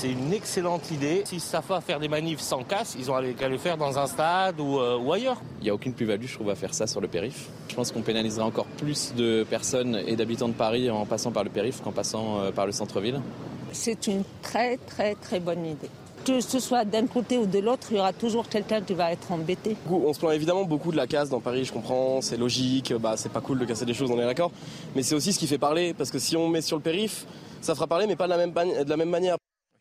C'est 0.00 0.12
une 0.12 0.32
excellente 0.32 0.90
idée. 0.92 1.20
S'ils 1.26 1.42
savent 1.42 1.66
pas 1.66 1.82
faire 1.82 2.00
des 2.00 2.08
manifs 2.08 2.40
sans 2.40 2.62
casse, 2.62 2.96
ils 2.98 3.10
ont 3.10 3.16
qu'à 3.38 3.50
le 3.50 3.58
faire 3.58 3.76
dans 3.76 3.98
un 3.98 4.06
stade 4.06 4.58
ou, 4.58 4.78
euh, 4.78 4.96
ou 4.96 5.12
ailleurs. 5.12 5.36
Il 5.60 5.64
n'y 5.64 5.68
a 5.68 5.74
aucune 5.74 5.92
plus-value, 5.92 6.24
je 6.24 6.36
trouve, 6.36 6.48
à 6.48 6.54
faire 6.54 6.72
ça 6.72 6.86
sur 6.86 7.02
le 7.02 7.06
périph. 7.06 7.50
Je 7.68 7.74
pense 7.74 7.92
qu'on 7.92 8.00
pénaliserait 8.00 8.46
encore 8.46 8.64
plus 8.78 9.12
de 9.14 9.44
personnes 9.50 10.00
et 10.06 10.16
d'habitants 10.16 10.48
de 10.48 10.54
Paris 10.54 10.88
en 10.88 11.04
passant 11.04 11.32
par 11.32 11.44
le 11.44 11.50
périph' 11.50 11.82
qu'en 11.82 11.92
passant 11.92 12.38
euh, 12.38 12.50
par 12.50 12.64
le 12.64 12.72
centre-ville. 12.72 13.20
C'est 13.72 14.06
une 14.06 14.22
très 14.40 14.78
très 14.78 15.16
très 15.16 15.38
bonne 15.38 15.66
idée. 15.66 15.90
Que 16.24 16.40
ce 16.40 16.60
soit 16.60 16.86
d'un 16.86 17.06
côté 17.06 17.36
ou 17.36 17.44
de 17.44 17.58
l'autre, 17.58 17.88
il 17.90 17.98
y 17.98 18.00
aura 18.00 18.14
toujours 18.14 18.48
quelqu'un 18.48 18.80
qui 18.80 18.94
va 18.94 19.12
être 19.12 19.30
embêté. 19.30 19.76
On 19.90 20.14
se 20.14 20.18
plaint 20.18 20.32
évidemment 20.32 20.64
beaucoup 20.64 20.92
de 20.92 20.96
la 20.96 21.06
casse 21.06 21.28
dans 21.28 21.40
Paris, 21.40 21.66
je 21.66 21.74
comprends, 21.74 22.22
c'est 22.22 22.38
logique, 22.38 22.94
bah, 22.94 23.18
c'est 23.18 23.30
pas 23.30 23.42
cool 23.42 23.58
de 23.58 23.66
casser 23.66 23.84
des 23.84 23.92
choses, 23.92 24.10
on 24.10 24.18
est 24.18 24.24
d'accord. 24.24 24.50
Mais 24.96 25.02
c'est 25.02 25.14
aussi 25.14 25.34
ce 25.34 25.38
qui 25.38 25.46
fait 25.46 25.58
parler, 25.58 25.92
parce 25.92 26.10
que 26.10 26.18
si 26.18 26.38
on 26.38 26.48
met 26.48 26.62
sur 26.62 26.78
le 26.78 26.82
périph', 26.82 27.26
ça 27.60 27.74
fera 27.74 27.86
parler, 27.86 28.06
mais 28.06 28.16
pas 28.16 28.24
de 28.24 28.30
la 28.30 28.38
même, 28.38 28.54
de 28.54 28.88
la 28.88 28.96
même 28.96 29.10
manière. 29.10 29.36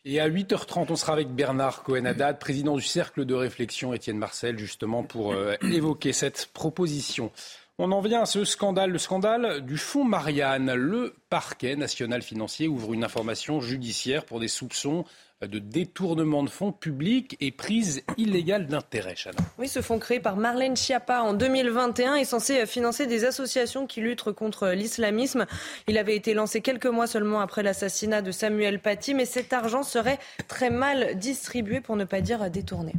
Et 0.06 0.22
à 0.22 0.30
8h30, 0.30 0.86
on 0.90 0.96
sera 0.96 1.12
avec 1.12 1.30
Bernard 1.30 1.84
Cohen-Haddad, 1.84 2.40
président 2.40 2.76
du 2.78 2.82
Cercle 2.82 3.26
de 3.26 3.34
réflexion 3.34 3.94
Étienne 3.94 4.18
Marcel, 4.18 4.58
justement 4.58 5.04
pour 5.04 5.34
euh, 5.34 5.56
évoquer 5.62 6.14
cette 6.14 6.50
proposition. 6.54 7.32
On 7.78 7.92
en 7.92 8.00
vient 8.00 8.22
à 8.22 8.26
ce 8.26 8.46
scandale, 8.46 8.92
le 8.92 8.98
scandale 8.98 9.62
du 9.66 9.78
fonds 9.78 10.06
Marianne. 10.06 10.74
Le 10.74 11.16
parquet 11.30 11.76
national 11.76 12.22
financier 12.22 12.68
ouvre 12.68 12.94
une 12.94 13.04
information 13.04 13.60
judiciaire 13.60 14.26
pour 14.26 14.40
des 14.40 14.48
soupçons 14.48 15.06
de 15.48 15.60
détournement 15.60 16.44
de 16.44 16.50
fonds 16.50 16.74
publics 16.74 17.38
et 17.40 17.52
prise 17.52 18.04
illégale 18.18 18.68
d'intérêt, 18.68 19.16
Oui, 19.58 19.70
ce 19.70 19.82
fonds 19.82 19.98
créé 19.98 20.20
par 20.20 20.36
Marlène 20.36 20.76
Schiappa 20.76 21.22
en 21.22 21.34
2021 21.34 22.16
est 22.16 22.26
censé 22.26 22.66
financer 22.66 23.08
des 23.08 23.24
associations 23.24 23.88
qui 23.88 24.02
luttent 24.02 24.32
contre 24.34 24.70
l'islamisme. 24.70 25.46
Il 25.88 25.98
avait 25.98 26.16
été 26.16 26.34
lancé 26.34 26.60
quelques 26.60 26.88
mois 26.88 27.08
seulement 27.08 27.40
après 27.40 27.64
l'assassinat 27.64 28.22
de 28.22 28.32
Samuel 28.32 28.80
Paty, 28.80 29.14
mais 29.14 29.26
cet 29.26 29.54
argent 29.54 29.84
serait 29.84 30.20
très 30.50 30.70
mal 30.70 31.18
distribué, 31.18 31.80
pour 31.80 31.96
ne 31.96 32.04
pas 32.04 32.20
dire 32.20 32.50
détourné. 32.50 32.94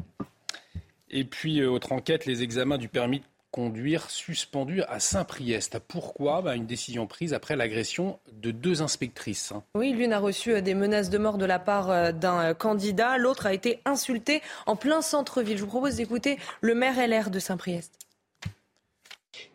Et 1.11 1.25
puis, 1.25 1.61
euh, 1.61 1.69
autre 1.69 1.93
enquête, 1.93 2.25
les 2.25 2.43
examens 2.43 2.79
du 2.79 2.89
permis 2.89 3.19
de 3.19 3.25
conduire 3.51 4.11
suspendu 4.11 4.83
à 4.83 5.01
Saint-Priest. 5.01 5.79
Pourquoi? 5.89 6.43
Bah, 6.43 6.55
Une 6.55 6.67
décision 6.67 7.07
prise 7.07 7.35
après 7.35 7.57
l'agression 7.57 8.19
de 8.33 8.51
deux 8.51 8.83
inspectrices. 8.83 9.53
Hein. 9.53 9.63
Oui, 9.75 9.93
l'une 9.93 10.13
a 10.13 10.19
reçu 10.19 10.53
euh, 10.53 10.61
des 10.61 10.75
menaces 10.75 11.11
de 11.11 11.19
mort 11.19 11.39
de 11.39 11.45
la 11.45 11.59
part 11.59 11.91
euh, 11.91 12.13
d'un 12.13 12.51
euh, 12.51 12.55
candidat, 12.55 13.19
l'autre 13.19 13.47
a 13.47 13.55
été 13.55 13.81
insultée 13.85 14.41
en 14.67 14.77
plein 14.77 15.03
centre-ville. 15.03 15.57
Je 15.57 15.63
vous 15.63 15.69
propose 15.69 15.97
d'écouter 15.97 16.39
le 16.61 16.75
maire 16.75 16.97
LR 16.97 17.31
de 17.31 17.39
Saint-Priest. 17.39 17.95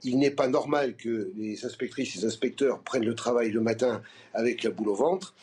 Il 0.03 0.19
n'est 0.19 0.31
pas 0.31 0.47
normal 0.47 0.95
que 0.95 1.31
les 1.35 1.65
inspectrices 1.65 2.15
et 2.15 2.19
les 2.19 2.25
inspecteurs 2.25 2.81
prennent 2.81 3.05
le 3.05 3.15
travail 3.15 3.51
le 3.51 3.61
matin 3.61 4.01
avec 4.33 4.63
la 4.63 4.71
boule 4.71 4.89
au 4.89 4.95
ventre. 4.95 5.35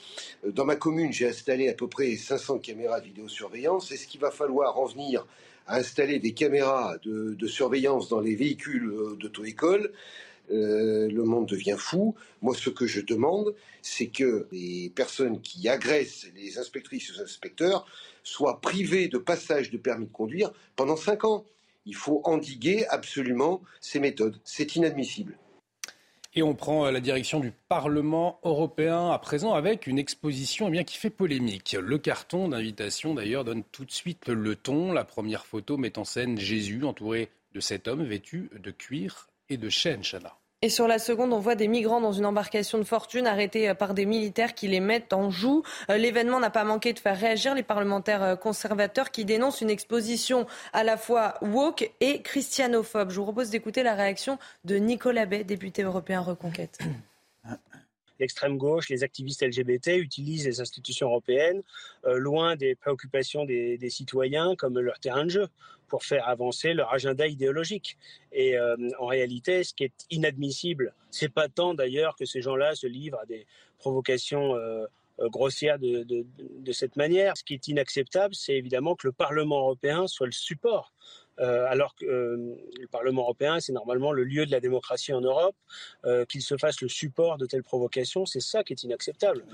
Dans 0.46 0.64
ma 0.64 0.76
commune, 0.76 1.12
j'ai 1.12 1.28
installé 1.28 1.68
à 1.68 1.74
peu 1.74 1.88
près 1.88 2.14
500 2.16 2.58
caméras 2.58 3.00
de 3.00 3.06
vidéosurveillance. 3.06 3.90
Est-ce 3.92 4.06
qu'il 4.06 4.20
va 4.20 4.30
falloir 4.30 4.78
en 4.78 4.86
venir 4.86 5.26
à 5.66 5.78
installer 5.78 6.18
des 6.18 6.32
caméras 6.32 6.96
de, 7.04 7.46
surveillance 7.46 8.08
dans 8.08 8.20
les 8.20 8.34
véhicules 8.34 8.86
euh, 8.86 9.16
d'auto-école, 9.16 9.92
euh, 10.50 11.08
le 11.08 11.24
monde 11.24 11.46
devient 11.46 11.76
fou. 11.78 12.14
Moi, 12.40 12.54
ce 12.54 12.70
que 12.70 12.86
je 12.86 13.00
demande, 13.00 13.54
c'est 13.80 14.08
que 14.08 14.46
les 14.52 14.90
personnes 14.94 15.40
qui 15.40 15.68
agressent 15.68 16.26
les 16.34 16.58
inspectrices 16.58 17.10
et 17.10 17.12
les 17.14 17.20
inspecteurs 17.20 17.86
soient 18.22 18.60
privées 18.60 19.08
de 19.08 19.18
passage 19.18 19.70
de 19.70 19.78
permis 19.78 20.06
de 20.06 20.12
conduire 20.12 20.52
pendant 20.76 20.96
cinq 20.96 21.24
ans. 21.24 21.44
Il 21.86 21.96
faut 21.96 22.20
endiguer 22.24 22.86
absolument 22.88 23.62
ces 23.80 23.98
méthodes. 23.98 24.38
C'est 24.44 24.76
inadmissible. 24.76 25.36
Et 26.34 26.42
on 26.42 26.54
prend 26.54 26.86
euh, 26.86 26.90
la 26.90 27.00
direction 27.00 27.40
du 27.40 27.52
Parlement 27.68 28.40
européen 28.42 29.10
à 29.10 29.18
présent 29.18 29.52
avec 29.52 29.86
une 29.86 29.98
exposition 29.98 30.72
eh 30.72 30.84
qui 30.84 30.96
fait 30.96 31.10
polémique. 31.10 31.76
Le 31.78 31.98
carton 31.98 32.48
d'invitation 32.48 33.14
d'ailleurs 33.14 33.44
donne 33.44 33.64
tout 33.64 33.84
de 33.84 33.92
suite 33.92 34.28
le 34.28 34.56
ton. 34.56 34.92
La 34.92 35.04
première 35.04 35.44
photo 35.44 35.76
met 35.76 35.98
en 35.98 36.04
scène 36.04 36.38
Jésus 36.38 36.84
entouré 36.84 37.28
de 37.52 37.60
cet 37.60 37.86
homme 37.86 38.02
vêtu 38.02 38.50
de 38.58 38.70
cuir 38.70 39.28
et 39.50 39.58
de 39.58 39.68
chêne, 39.68 40.02
Chana. 40.02 40.41
Et 40.64 40.68
sur 40.68 40.86
la 40.86 41.00
seconde, 41.00 41.32
on 41.32 41.40
voit 41.40 41.56
des 41.56 41.66
migrants 41.66 42.00
dans 42.00 42.12
une 42.12 42.24
embarcation 42.24 42.78
de 42.78 42.84
fortune 42.84 43.26
arrêtés 43.26 43.68
euh, 43.68 43.74
par 43.74 43.94
des 43.94 44.06
militaires 44.06 44.54
qui 44.54 44.68
les 44.68 44.78
mettent 44.78 45.12
en 45.12 45.28
joue. 45.28 45.64
Euh, 45.90 45.98
l'événement 45.98 46.38
n'a 46.38 46.50
pas 46.50 46.62
manqué 46.62 46.92
de 46.92 47.00
faire 47.00 47.18
réagir 47.18 47.56
les 47.56 47.64
parlementaires 47.64 48.22
euh, 48.22 48.36
conservateurs 48.36 49.10
qui 49.10 49.24
dénoncent 49.24 49.60
une 49.60 49.70
exposition 49.70 50.46
à 50.72 50.84
la 50.84 50.96
fois 50.96 51.34
woke 51.42 51.90
et 52.00 52.22
christianophobe. 52.22 53.10
Je 53.10 53.16
vous 53.16 53.24
propose 53.24 53.50
d'écouter 53.50 53.82
la 53.82 53.96
réaction 53.96 54.38
de 54.64 54.76
Nicolas 54.76 55.26
Bay, 55.26 55.42
député 55.42 55.82
européen 55.82 56.20
Reconquête. 56.20 56.78
l'extrême 58.20 58.56
gauche, 58.56 58.88
les 58.88 59.02
activistes 59.02 59.42
LGBT 59.42 59.96
utilisent 59.96 60.46
les 60.46 60.60
institutions 60.60 61.08
européennes 61.08 61.60
loin 62.04 62.54
des 62.54 62.76
préoccupations 62.76 63.44
des, 63.44 63.90
citoyens 63.90 64.54
comme 64.54 64.78
leur 64.78 65.00
terrain 65.00 65.24
de 65.24 65.30
jeu 65.30 65.48
pour 65.92 66.04
faire 66.04 66.26
avancer 66.26 66.72
leur 66.72 66.90
agenda 66.94 67.26
idéologique. 67.26 67.98
Et 68.32 68.56
euh, 68.56 68.76
en 68.98 69.04
réalité, 69.04 69.62
ce 69.62 69.74
qui 69.74 69.84
est 69.84 70.06
inadmissible, 70.08 70.94
c'est 71.10 71.28
pas 71.28 71.50
tant 71.50 71.74
d'ailleurs 71.74 72.16
que 72.16 72.24
ces 72.24 72.40
gens-là 72.40 72.74
se 72.74 72.86
livrent 72.86 73.18
à 73.18 73.26
des 73.26 73.46
provocations 73.76 74.56
euh, 74.56 74.86
euh, 75.20 75.28
grossières 75.28 75.78
de, 75.78 76.24
cette 76.72 76.96
manière. 76.96 77.36
Ce 77.36 77.44
qui 77.44 77.52
est 77.52 77.68
inacceptable, 77.68 78.34
c'est 78.34 78.54
évidemment 78.54 78.96
que 78.96 79.06
le 79.06 79.12
Parlement 79.12 79.58
européen 79.58 80.06
soit 80.06 80.24
le 80.24 80.32
support 80.32 80.94
alors 81.42 81.94
que 81.94 82.04
euh, 82.04 82.56
le 82.78 82.86
Parlement 82.86 83.22
européen, 83.22 83.60
c'est 83.60 83.72
normalement 83.72 84.12
le 84.12 84.24
lieu 84.24 84.46
de 84.46 84.50
la 84.50 84.60
démocratie 84.60 85.12
en 85.12 85.20
Europe, 85.20 85.56
euh, 86.04 86.24
qu'il 86.24 86.42
se 86.42 86.56
fasse 86.56 86.80
le 86.80 86.88
support 86.88 87.38
de 87.38 87.46
telles 87.46 87.62
provocations, 87.62 88.26
c'est 88.26 88.40
ça 88.40 88.62
qui 88.62 88.72
est 88.72 88.82
inacceptable. 88.84 89.44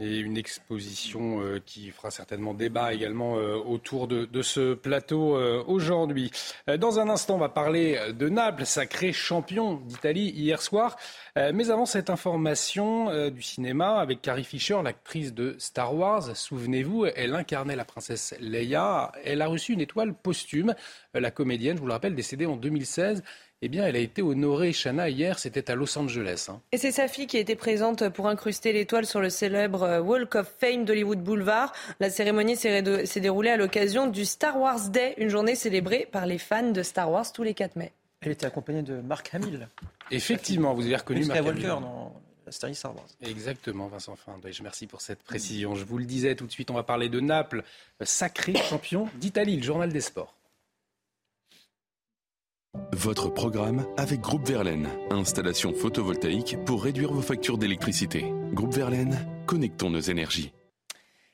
Et 0.00 0.18
une 0.18 0.36
exposition 0.36 1.60
qui 1.66 1.90
fera 1.90 2.10
certainement 2.10 2.54
débat 2.54 2.94
également 2.94 3.34
autour 3.34 4.08
de, 4.08 4.42
ce 4.42 4.72
plateau 4.72 5.36
aujourd'hui. 5.66 6.30
Dans 6.78 6.98
un 6.98 7.10
instant, 7.10 7.34
on 7.34 7.38
va 7.38 7.50
parler 7.50 7.98
de 8.12 8.28
Naples, 8.30 8.64
sacré 8.64 9.12
champion 9.12 9.74
d'Italie 9.74 10.30
hier 10.30 10.62
soir. 10.62 10.96
Mais 11.36 11.70
avant 11.70 11.84
cette 11.84 12.08
information 12.08 13.28
du 13.28 13.42
cinéma, 13.42 13.96
avec 13.96 14.22
Carrie 14.22 14.44
Fisher, 14.44 14.80
l'actrice 14.82 15.34
de 15.34 15.56
Star 15.58 15.94
Wars, 15.94 16.34
souvenez-vous, 16.36 17.06
elle 17.14 17.34
incarnait 17.34 17.76
la 17.76 17.84
princesse 17.84 18.34
Leia. 18.40 19.12
Elle 19.24 19.42
a 19.42 19.46
reçu 19.46 19.74
une 19.74 19.80
étoile 19.80 20.14
posthume. 20.14 20.74
Euh, 21.16 21.20
la 21.20 21.30
comédienne, 21.30 21.76
je 21.76 21.80
vous 21.80 21.86
le 21.86 21.92
rappelle, 21.92 22.14
décédée 22.14 22.46
en 22.46 22.56
2016. 22.56 23.22
Eh 23.64 23.68
bien, 23.68 23.86
elle 23.86 23.94
a 23.94 24.00
été 24.00 24.22
honorée, 24.22 24.72
Shana, 24.72 25.08
hier, 25.08 25.38
c'était 25.38 25.70
à 25.70 25.76
Los 25.76 25.96
Angeles. 25.96 26.46
Hein. 26.48 26.60
Et 26.72 26.78
c'est 26.78 26.90
sa 26.90 27.06
fille 27.06 27.28
qui 27.28 27.36
a 27.36 27.40
été 27.40 27.54
présente 27.54 28.08
pour 28.08 28.26
incruster 28.26 28.72
l'étoile 28.72 29.06
sur 29.06 29.20
le 29.20 29.30
célèbre 29.30 29.84
euh, 29.84 30.00
Walk 30.00 30.34
of 30.34 30.52
Fame 30.58 30.84
d'Hollywood 30.84 31.22
Boulevard. 31.22 31.72
La 32.00 32.10
cérémonie 32.10 32.56
s'est 32.56 32.82
déroulée 33.20 33.50
à 33.50 33.56
l'occasion 33.56 34.08
du 34.08 34.24
Star 34.24 34.58
Wars 34.58 34.88
Day, 34.88 35.14
une 35.16 35.28
journée 35.28 35.54
célébrée 35.54 36.08
par 36.10 36.26
les 36.26 36.38
fans 36.38 36.72
de 36.72 36.82
Star 36.82 37.10
Wars 37.10 37.32
tous 37.32 37.44
les 37.44 37.54
4 37.54 37.76
mai. 37.76 37.92
Elle 38.20 38.32
était 38.32 38.46
accompagnée 38.46 38.82
de 38.82 39.00
Mark 39.00 39.30
Hamill. 39.32 39.68
Effectivement, 40.10 40.74
vous 40.74 40.84
avez 40.84 40.96
reconnu 40.96 41.24
Mark 41.24 41.38
Hamill. 41.38 41.66
dans 41.66 42.12
la 42.46 42.52
série 42.52 42.74
Star 42.74 42.96
Wars. 42.96 43.06
Exactement, 43.20 43.86
Vincent 43.86 44.16
Findrich. 44.16 44.60
Merci 44.60 44.88
pour 44.88 45.00
cette 45.00 45.22
précision. 45.22 45.76
Je 45.76 45.84
vous 45.84 45.98
le 45.98 46.04
disais 46.04 46.34
tout 46.34 46.46
de 46.46 46.52
suite, 46.52 46.70
on 46.72 46.74
va 46.74 46.82
parler 46.82 47.08
de 47.08 47.20
Naples, 47.20 47.62
sacré 48.00 48.54
champion 48.54 49.08
d'Italie, 49.20 49.56
le 49.56 49.62
journal 49.62 49.92
des 49.92 50.00
sports. 50.00 50.34
Votre 52.92 53.28
programme 53.28 53.84
avec 53.96 54.20
Groupe 54.20 54.46
Verlaine. 54.48 54.88
Installation 55.10 55.74
photovoltaïque 55.74 56.56
pour 56.64 56.84
réduire 56.84 57.12
vos 57.12 57.20
factures 57.20 57.58
d'électricité. 57.58 58.32
Groupe 58.52 58.72
Verlaine, 58.72 59.26
connectons 59.46 59.90
nos 59.90 60.00
énergies. 60.00 60.52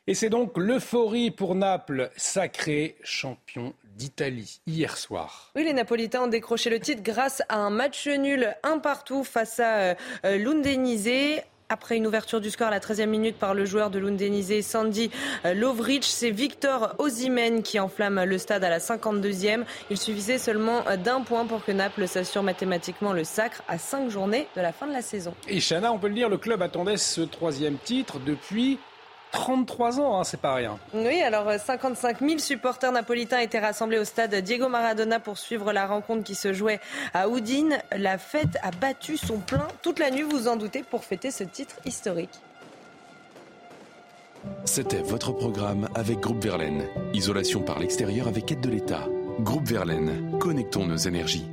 Et 0.07 0.14
c'est 0.14 0.30
donc 0.30 0.57
l'euphorie 0.57 1.30
pour 1.30 1.54
Naples, 1.54 2.11
sacré 2.16 2.97
champion 3.04 3.75
d'Italie 3.97 4.61
hier 4.66 4.97
soir. 4.97 5.52
Oui, 5.54 5.64
les 5.64 5.75
Napolitains 5.75 6.23
ont 6.23 6.28
décroché 6.28 6.71
le 6.71 6.80
titre 6.80 7.02
grâce 7.02 7.42
à 7.49 7.59
un 7.59 7.71
match 7.71 8.09
nul 8.09 8.54
un 8.62 8.78
partout 8.78 9.23
face 9.23 9.61
à 9.61 9.76
euh, 9.76 9.95
euh 10.25 10.38
après 11.70 11.98
une 11.98 12.06
ouverture 12.06 12.40
du 12.40 12.50
score 12.50 12.68
à 12.68 12.70
la 12.70 12.80
13e 12.80 13.06
minute 13.06 13.37
par 13.37 13.52
le 13.52 13.66
joueur 13.66 13.90
de 13.90 13.98
l'Undenizé, 13.98 14.62
Sandy 14.62 15.10
euh, 15.44 15.52
Lovric, 15.52 16.04
c'est 16.04 16.30
Victor 16.30 16.94
Ozimen 16.96 17.62
qui 17.62 17.78
enflamme 17.78 18.25
le 18.25 18.38
stade 18.38 18.64
à 18.64 18.70
la 18.70 18.78
52e. 18.78 19.64
Il 19.90 19.98
suffisait 19.98 20.38
seulement 20.38 20.87
euh, 20.88 20.96
d'un 20.96 21.20
point 21.20 21.44
pour 21.44 21.62
que 21.62 21.72
Naples 21.72 22.08
s'assure 22.08 22.42
mathématiquement 22.42 23.12
le 23.12 23.22
sacre 23.22 23.62
à 23.68 23.76
cinq 23.76 24.08
journées 24.08 24.46
de 24.56 24.62
la 24.62 24.72
fin 24.72 24.87
de 24.87 24.92
la 24.92 25.02
saison. 25.02 25.34
Et 25.46 25.60
Chana, 25.60 25.92
on 25.92 25.98
peut 25.98 26.08
le 26.08 26.14
dire, 26.14 26.30
le 26.30 26.38
club 26.38 26.62
attendait 26.62 26.96
ce 26.96 27.20
troisième 27.20 27.76
titre 27.76 28.18
depuis 28.18 28.78
33 29.32 30.00
ans, 30.00 30.20
hein, 30.20 30.25
c'est 30.25 30.40
pas 30.40 30.54
rien. 30.54 30.78
Oui, 30.94 31.20
alors 31.20 31.50
55 31.58 32.20
000 32.20 32.38
supporters 32.38 32.92
napolitains 32.92 33.40
étaient 33.40 33.58
rassemblés 33.58 33.99
au 33.99 34.04
stade 34.04 34.35
Diego 34.37 34.68
Maradona 34.68 35.20
pour 35.20 35.38
suivre 35.38 35.73
la 35.73 35.87
rencontre 35.87 36.25
qui 36.25 36.35
se 36.35 36.52
jouait 36.52 36.80
à 37.14 37.28
Udine. 37.28 37.78
La 37.97 38.18
fête 38.18 38.56
a 38.62 38.70
battu 38.70 39.16
son 39.16 39.38
plein 39.38 39.68
toute 39.82 39.99
la 39.99 40.11
nuit, 40.11 40.23
vous 40.23 40.49
en 40.49 40.56
doutez, 40.56 40.82
pour 40.82 41.04
fêter 41.04 41.30
ce 41.30 41.44
titre 41.44 41.76
historique. 41.85 42.40
C'était 44.64 45.02
votre 45.02 45.32
programme 45.32 45.88
avec 45.94 46.20
Groupe 46.20 46.42
Verlaine. 46.42 46.87
Isolation 47.12 47.61
par 47.61 47.78
l'extérieur 47.78 48.28
avec 48.28 48.50
aide 48.52 48.61
de 48.61 48.70
l'État. 48.70 49.06
Groupe 49.40 49.66
Verlaine, 49.66 50.38
connectons 50.38 50.87
nos 50.87 50.97
énergies. 50.97 51.49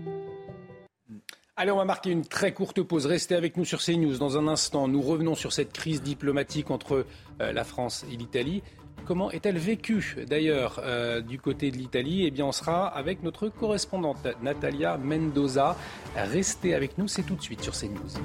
Allez, 1.57 1.71
on 1.71 1.77
va 1.77 1.85
marquer 1.85 2.11
une 2.11 2.25
très 2.25 2.51
courte 2.51 2.81
pause. 2.81 3.05
Restez 3.05 3.33
avec 3.33 3.55
nous 3.55 3.63
sur 3.63 3.81
CNews. 3.81 4.17
Dans 4.17 4.37
un 4.37 4.45
instant, 4.49 4.89
nous 4.89 5.01
revenons 5.01 5.35
sur 5.35 5.53
cette 5.53 5.71
crise 5.71 6.01
diplomatique 6.01 6.69
entre 6.69 7.05
euh, 7.39 7.53
la 7.53 7.63
France 7.63 8.05
et 8.11 8.17
l'Italie. 8.17 8.61
Comment 9.05 9.31
est-elle 9.31 9.57
vécue 9.57 10.17
d'ailleurs 10.27 10.81
euh, 10.83 11.21
du 11.21 11.39
côté 11.39 11.71
de 11.71 11.77
l'Italie? 11.77 12.25
Eh 12.25 12.31
bien, 12.31 12.45
on 12.45 12.51
sera 12.51 12.87
avec 12.87 13.23
notre 13.23 13.47
correspondante 13.47 14.17
Natalia 14.41 14.97
Mendoza. 14.97 15.77
Restez 16.17 16.73
avec 16.73 16.97
nous, 16.97 17.07
c'est 17.07 17.23
tout 17.23 17.35
de 17.35 17.41
suite 17.41 17.61
sur 17.61 17.71
CNews. 17.73 18.19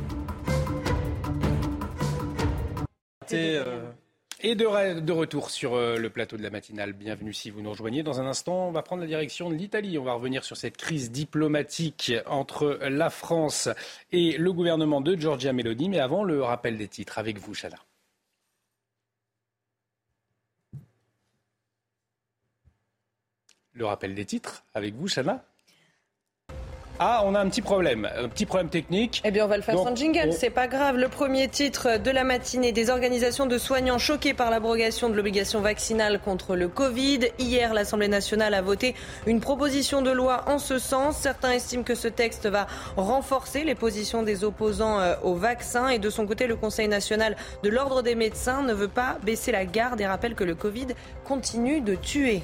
Euh, 3.32 3.92
et 4.42 4.54
de, 4.54 5.12
retour 5.12 5.50
sur 5.50 5.74
euh, 5.74 5.96
le 5.96 6.10
plateau 6.10 6.36
de 6.36 6.42
la 6.42 6.50
matinale. 6.50 6.92
Bienvenue 6.92 7.32
si 7.32 7.50
vous 7.50 7.60
nous 7.60 7.70
rejoignez. 7.70 8.02
Dans 8.02 8.20
un 8.20 8.26
instant, 8.26 8.68
on 8.68 8.72
va 8.72 8.82
prendre 8.82 9.02
la 9.02 9.06
direction 9.06 9.50
de 9.50 9.54
l'Italie. 9.54 9.98
On 9.98 10.04
va 10.04 10.14
revenir 10.14 10.44
sur 10.44 10.56
cette 10.56 10.76
crise 10.76 11.10
diplomatique 11.10 12.12
entre 12.26 12.78
la 12.88 13.10
France 13.10 13.68
et 14.12 14.36
le 14.38 14.52
gouvernement 14.52 15.00
de 15.00 15.14
Giorgia 15.14 15.52
Meloni. 15.52 15.88
Mais 15.88 16.00
avant, 16.00 16.24
le 16.24 16.42
rappel 16.42 16.78
des 16.78 16.88
titres 16.88 17.18
avec 17.18 17.38
vous, 17.38 17.54
Chana. 17.54 17.76
Le 23.72 23.84
rappel 23.84 24.14
des 24.14 24.24
titres 24.24 24.64
avec 24.74 24.94
vous, 24.94 25.08
Chana. 25.08 25.44
Ah, 27.02 27.22
on 27.24 27.34
a 27.34 27.40
un 27.40 27.48
petit 27.48 27.62
problème, 27.62 28.06
un 28.14 28.28
petit 28.28 28.44
problème 28.44 28.68
technique. 28.68 29.22
Eh 29.24 29.30
bien, 29.30 29.46
on 29.46 29.48
va 29.48 29.56
le 29.56 29.62
faire 29.62 29.74
sans 29.74 29.96
jingle, 29.96 30.34
c'est 30.34 30.50
pas 30.50 30.66
grave. 30.66 30.98
Le 30.98 31.08
premier 31.08 31.48
titre 31.48 31.96
de 31.96 32.10
la 32.10 32.24
matinée 32.24 32.72
des 32.72 32.90
organisations 32.90 33.46
de 33.46 33.56
soignants 33.56 33.96
choqués 33.96 34.34
par 34.34 34.50
l'abrogation 34.50 35.08
de 35.08 35.14
l'obligation 35.14 35.62
vaccinale 35.62 36.20
contre 36.20 36.56
le 36.56 36.68
Covid. 36.68 37.20
Hier, 37.38 37.72
l'Assemblée 37.72 38.08
nationale 38.08 38.52
a 38.52 38.60
voté 38.60 38.94
une 39.26 39.40
proposition 39.40 40.02
de 40.02 40.10
loi 40.10 40.44
en 40.46 40.58
ce 40.58 40.78
sens. 40.78 41.16
Certains 41.16 41.52
estiment 41.52 41.84
que 41.84 41.94
ce 41.94 42.06
texte 42.06 42.44
va 42.44 42.66
renforcer 42.98 43.64
les 43.64 43.74
positions 43.74 44.22
des 44.22 44.44
opposants 44.44 45.00
euh, 45.00 45.14
au 45.22 45.34
vaccin. 45.34 45.88
Et 45.88 45.98
de 45.98 46.10
son 46.10 46.26
côté, 46.26 46.46
le 46.46 46.56
Conseil 46.56 46.88
national 46.88 47.34
de 47.62 47.70
l'ordre 47.70 48.02
des 48.02 48.14
médecins 48.14 48.62
ne 48.62 48.74
veut 48.74 48.88
pas 48.88 49.16
baisser 49.24 49.52
la 49.52 49.64
garde 49.64 50.02
et 50.02 50.06
rappelle 50.06 50.34
que 50.34 50.44
le 50.44 50.54
Covid 50.54 50.88
continue 51.24 51.80
de 51.80 51.94
tuer. 51.94 52.42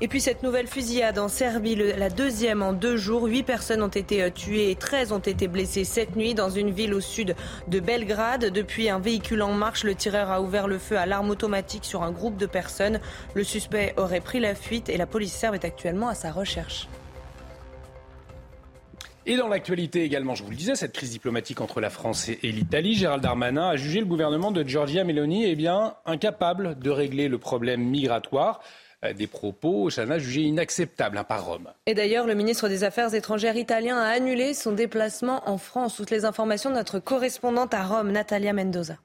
Et 0.00 0.08
puis 0.08 0.20
cette 0.20 0.42
nouvelle 0.42 0.66
fusillade 0.66 1.20
en 1.20 1.28
Serbie, 1.28 1.76
la 1.76 2.10
deuxième 2.10 2.62
en 2.62 2.72
deux 2.72 2.96
jours. 2.96 3.26
Huit 3.26 3.44
personnes 3.44 3.80
ont 3.80 3.88
été 3.88 4.22
euh, 4.22 4.30
tuées 4.30 4.72
et 4.72 4.74
13 4.74 5.12
ont 5.12 5.20
été 5.20 5.46
blessées 5.46 5.84
cette 5.84 6.16
nuit 6.16 6.34
dans 6.34 6.50
une 6.50 6.70
ville 6.70 6.94
au 6.94 7.00
sud 7.00 7.36
de 7.68 7.80
Belgrade. 7.80 8.46
Depuis 8.46 8.88
un 8.88 8.98
véhicule 8.98 9.42
en 9.42 9.52
marche, 9.52 9.84
le 9.84 9.94
tireur 9.94 10.30
a 10.30 10.42
ouvert 10.42 10.66
le 10.66 10.78
feu 10.78 10.98
à 10.98 11.06
l'arme 11.06 11.30
automatique 11.30 11.84
sur 11.84 12.02
un 12.02 12.10
groupe 12.10 12.36
de 12.36 12.46
personnes. 12.46 12.98
Le 13.34 13.44
suspect 13.44 13.94
aurait 13.96 14.20
pris 14.20 14.40
la 14.40 14.56
fuite 14.56 14.88
et 14.88 14.96
la 14.96 15.06
police 15.06 15.32
serbe 15.32 15.54
est 15.54 15.64
actuellement 15.64 16.08
à 16.08 16.14
sa 16.14 16.32
recherche. 16.32 16.88
Et 19.26 19.36
dans 19.36 19.48
l'actualité 19.48 20.02
également, 20.02 20.34
je 20.34 20.42
vous 20.42 20.50
le 20.50 20.56
disais, 20.56 20.74
cette 20.74 20.92
crise 20.92 21.10
diplomatique 21.10 21.60
entre 21.60 21.80
la 21.80 21.88
France 21.88 22.28
et 22.28 22.38
l'Italie, 22.42 22.94
Gérald 22.94 23.22
Darmanin 23.22 23.68
a 23.68 23.76
jugé 23.76 24.00
le 24.00 24.06
gouvernement 24.06 24.50
de 24.50 24.64
Giorgia 24.64 25.04
Meloni 25.04 25.46
eh 25.46 25.54
bien, 25.54 25.94
incapable 26.04 26.78
de 26.78 26.90
régler 26.90 27.28
le 27.28 27.38
problème 27.38 27.80
migratoire. 27.80 28.60
Euh, 29.04 29.12
des 29.12 29.26
propos, 29.26 29.90
Chana, 29.90 30.18
jugés 30.18 30.42
inacceptables 30.42 31.18
hein, 31.18 31.24
par 31.24 31.44
Rome. 31.44 31.70
Et 31.86 31.94
d'ailleurs, 31.94 32.26
le 32.26 32.34
ministre 32.34 32.68
des 32.68 32.84
Affaires 32.84 33.14
étrangères 33.14 33.56
italien 33.56 33.98
a 33.98 34.08
annulé 34.08 34.54
son 34.54 34.72
déplacement 34.72 35.48
en 35.48 35.58
France. 35.58 35.96
Toutes 35.96 36.10
les 36.10 36.24
informations 36.24 36.70
de 36.70 36.76
notre 36.76 36.98
correspondante 36.98 37.74
à 37.74 37.84
Rome, 37.84 38.12
Natalia 38.12 38.52
Mendoza. 38.52 38.98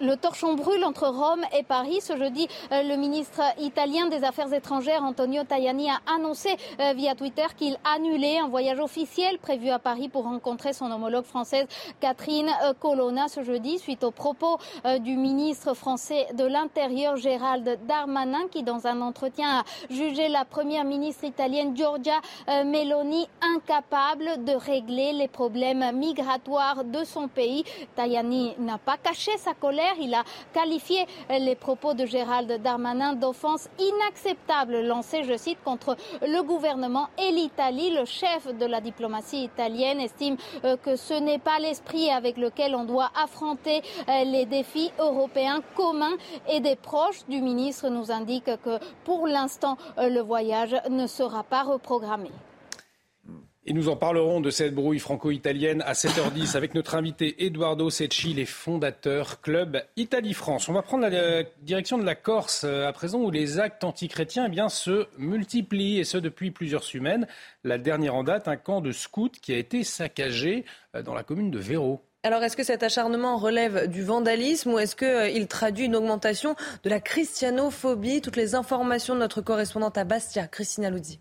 Le 0.00 0.14
torchon 0.14 0.54
brûle 0.54 0.84
entre 0.84 1.08
Rome 1.08 1.44
et 1.56 1.64
Paris. 1.64 2.00
Ce 2.00 2.16
jeudi, 2.16 2.46
euh, 2.70 2.84
le 2.84 2.94
ministre 2.94 3.42
italien 3.58 4.06
des 4.06 4.22
Affaires 4.22 4.52
étrangères, 4.52 5.02
Antonio 5.02 5.42
Tajani, 5.42 5.90
a 5.90 5.98
annoncé 6.14 6.50
euh, 6.78 6.92
via 6.92 7.16
Twitter 7.16 7.46
qu'il 7.56 7.76
annulait 7.84 8.38
un 8.38 8.46
voyage 8.46 8.78
officiel 8.78 9.38
prévu 9.38 9.70
à 9.70 9.80
Paris 9.80 10.08
pour 10.08 10.22
rencontrer 10.22 10.72
son 10.72 10.88
homologue 10.92 11.24
française 11.24 11.66
Catherine 11.98 12.48
euh, 12.62 12.74
Colonna 12.78 13.26
ce 13.26 13.42
jeudi, 13.42 13.80
suite 13.80 14.04
aux 14.04 14.12
propos 14.12 14.58
du 15.00 15.16
ministre 15.16 15.74
français 15.74 16.26
de 16.34 16.44
l'Intérieur, 16.44 17.16
Gérald 17.16 17.78
Darmanin, 17.86 18.46
qui, 18.50 18.62
dans 18.62 18.86
un 18.86 19.00
entretien, 19.00 19.60
a 19.60 19.64
jugé 19.90 20.28
la 20.28 20.44
première 20.44 20.84
ministre 20.84 21.24
italienne, 21.24 21.76
Giorgia 21.76 22.20
Meloni, 22.46 23.28
incapable 23.54 24.44
de 24.44 24.52
régler 24.52 25.12
les 25.12 25.28
problèmes 25.28 25.96
migratoires 25.96 26.84
de 26.84 27.04
son 27.04 27.28
pays. 27.28 27.64
Tajani 27.96 28.54
n'a 28.58 28.78
pas 28.78 28.96
caché 28.96 29.36
sa 29.38 29.54
colère 29.54 29.87
il 30.00 30.14
a 30.14 30.24
qualifié 30.52 31.06
les 31.30 31.54
propos 31.54 31.94
de 31.94 32.06
Gérald 32.06 32.50
Darmanin 32.62 33.14
d'offense 33.14 33.68
inacceptable 33.78 34.80
lancée, 34.80 35.24
je 35.24 35.36
cite, 35.36 35.62
contre 35.64 35.96
le 36.22 36.42
gouvernement 36.42 37.08
et 37.18 37.30
l'Italie. 37.30 37.90
Le 37.90 38.04
chef 38.04 38.46
de 38.56 38.66
la 38.66 38.80
diplomatie 38.80 39.44
italienne 39.44 40.00
estime 40.00 40.36
euh, 40.64 40.76
que 40.76 40.96
ce 40.96 41.14
n'est 41.14 41.38
pas 41.38 41.58
l'esprit 41.58 42.10
avec 42.10 42.36
lequel 42.36 42.74
on 42.74 42.84
doit 42.84 43.10
affronter 43.20 43.82
euh, 44.08 44.24
les 44.24 44.46
défis 44.46 44.90
européens 44.98 45.60
communs 45.76 46.16
et 46.48 46.60
des 46.60 46.76
proches 46.76 47.24
du 47.28 47.40
ministre 47.40 47.88
nous 47.88 48.10
indiquent 48.10 48.60
que 48.62 48.78
pour 49.04 49.26
l'instant, 49.26 49.76
euh, 49.98 50.08
le 50.08 50.20
voyage 50.20 50.76
ne 50.90 51.06
sera 51.06 51.42
pas 51.42 51.62
reprogrammé. 51.62 52.30
Et 53.70 53.74
nous 53.74 53.90
en 53.90 53.96
parlerons 53.96 54.40
de 54.40 54.48
cette 54.48 54.74
brouille 54.74 54.98
franco-italienne 54.98 55.82
à 55.84 55.92
7h10 55.92 56.56
avec 56.56 56.72
notre 56.72 56.94
invité 56.94 57.44
Eduardo 57.44 57.90
Secchi, 57.90 58.32
les 58.32 58.46
fondateurs 58.46 59.42
Club 59.42 59.82
Italie-France. 59.98 60.70
On 60.70 60.72
va 60.72 60.80
prendre 60.80 61.06
la 61.06 61.42
direction 61.60 61.98
de 61.98 62.04
la 62.04 62.14
Corse 62.14 62.64
euh, 62.64 62.88
à 62.88 62.94
présent 62.94 63.20
où 63.20 63.30
les 63.30 63.60
actes 63.60 63.84
antichrétiens 63.84 64.50
eh 64.50 64.68
se 64.70 65.06
multiplient 65.18 65.98
et 65.98 66.04
ce 66.04 66.16
depuis 66.16 66.50
plusieurs 66.50 66.82
semaines. 66.82 67.26
La 67.62 67.76
dernière 67.76 68.14
en 68.14 68.24
date, 68.24 68.48
un 68.48 68.56
camp 68.56 68.80
de 68.80 68.90
scouts 68.90 69.28
qui 69.42 69.52
a 69.52 69.58
été 69.58 69.84
saccagé 69.84 70.64
euh, 70.96 71.02
dans 71.02 71.12
la 71.12 71.22
commune 71.22 71.50
de 71.50 71.58
Véro. 71.58 72.00
Alors, 72.22 72.42
est-ce 72.42 72.56
que 72.56 72.64
cet 72.64 72.82
acharnement 72.82 73.36
relève 73.36 73.86
du 73.86 74.02
vandalisme 74.02 74.72
ou 74.72 74.78
est-ce 74.78 74.96
qu'il 74.96 75.42
euh, 75.42 75.46
traduit 75.46 75.84
une 75.84 75.96
augmentation 75.96 76.56
de 76.84 76.88
la 76.88 77.00
christianophobie? 77.00 78.22
Toutes 78.22 78.36
les 78.36 78.54
informations 78.54 79.14
de 79.14 79.20
notre 79.20 79.42
correspondante 79.42 79.98
à 79.98 80.04
Bastia, 80.04 80.46
Christina 80.46 80.88
Luzzi. 80.88 81.20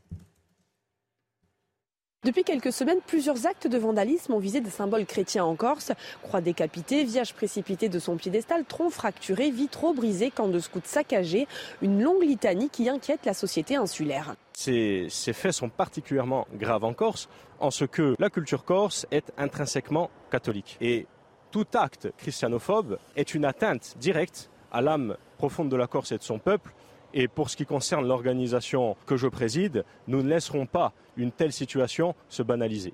Depuis 2.26 2.44
quelques 2.44 2.74
semaines, 2.74 3.00
plusieurs 3.06 3.46
actes 3.46 3.68
de 3.68 3.78
vandalisme 3.78 4.34
ont 4.34 4.40
visé 4.40 4.60
des 4.60 4.72
symboles 4.72 5.06
chrétiens 5.06 5.46
en 5.46 5.56
Corse. 5.56 5.92
Croix 6.24 6.42
décapitée, 6.42 7.04
vierge 7.04 7.34
précipitée 7.34 7.90
de 7.90 8.00
son 8.00 8.18
piédestal, 8.18 8.66
tronc 8.66 8.90
fracturé, 8.90 9.52
vitraux 9.52 9.94
brisés, 9.94 10.32
camp 10.32 10.48
de 10.48 10.58
scouts 10.58 10.82
saccagés. 10.84 11.48
Une 11.84 12.02
longue 12.02 12.24
litanie 12.24 12.70
qui 12.70 12.90
inquiète 12.90 13.26
la 13.26 13.36
société 13.36 13.76
insulaire. 13.76 14.36
Ces, 14.54 15.06
ces 15.10 15.32
faits 15.32 15.54
sont 15.54 15.70
particulièrement 15.70 16.48
graves 16.56 16.84
en 16.84 16.94
Corse, 16.94 17.30
en 17.60 17.70
ce 17.70 17.86
que 17.86 18.16
la 18.18 18.32
culture 18.32 18.66
corse 18.66 19.06
est 19.12 19.32
intrinsèquement 19.38 20.10
catholique. 20.32 20.78
Et 20.82 21.06
tout 21.52 21.68
acte 21.76 22.10
christianophobe 22.18 22.98
est 23.16 23.36
une 23.36 23.46
atteinte 23.46 23.94
directe 24.00 24.50
à 24.72 24.82
l'âme 24.82 25.18
profonde 25.38 25.70
de 25.70 25.78
la 25.78 25.88
Corse 25.88 26.12
et 26.12 26.18
de 26.18 26.24
son 26.24 26.40
peuple. 26.40 26.74
Et 27.14 27.28
pour 27.28 27.50
ce 27.50 27.58
qui 27.58 27.66
concerne 27.66 28.08
l'organisation 28.08 28.96
que 29.06 29.18
je 29.18 29.28
préside, 29.28 29.86
nous 30.08 30.22
ne 30.24 30.30
laisserons 30.30 30.66
pas 30.66 30.94
une 31.16 31.32
telle 31.32 31.54
situation 31.54 32.16
se 32.30 32.44
banaliser. 32.44 32.94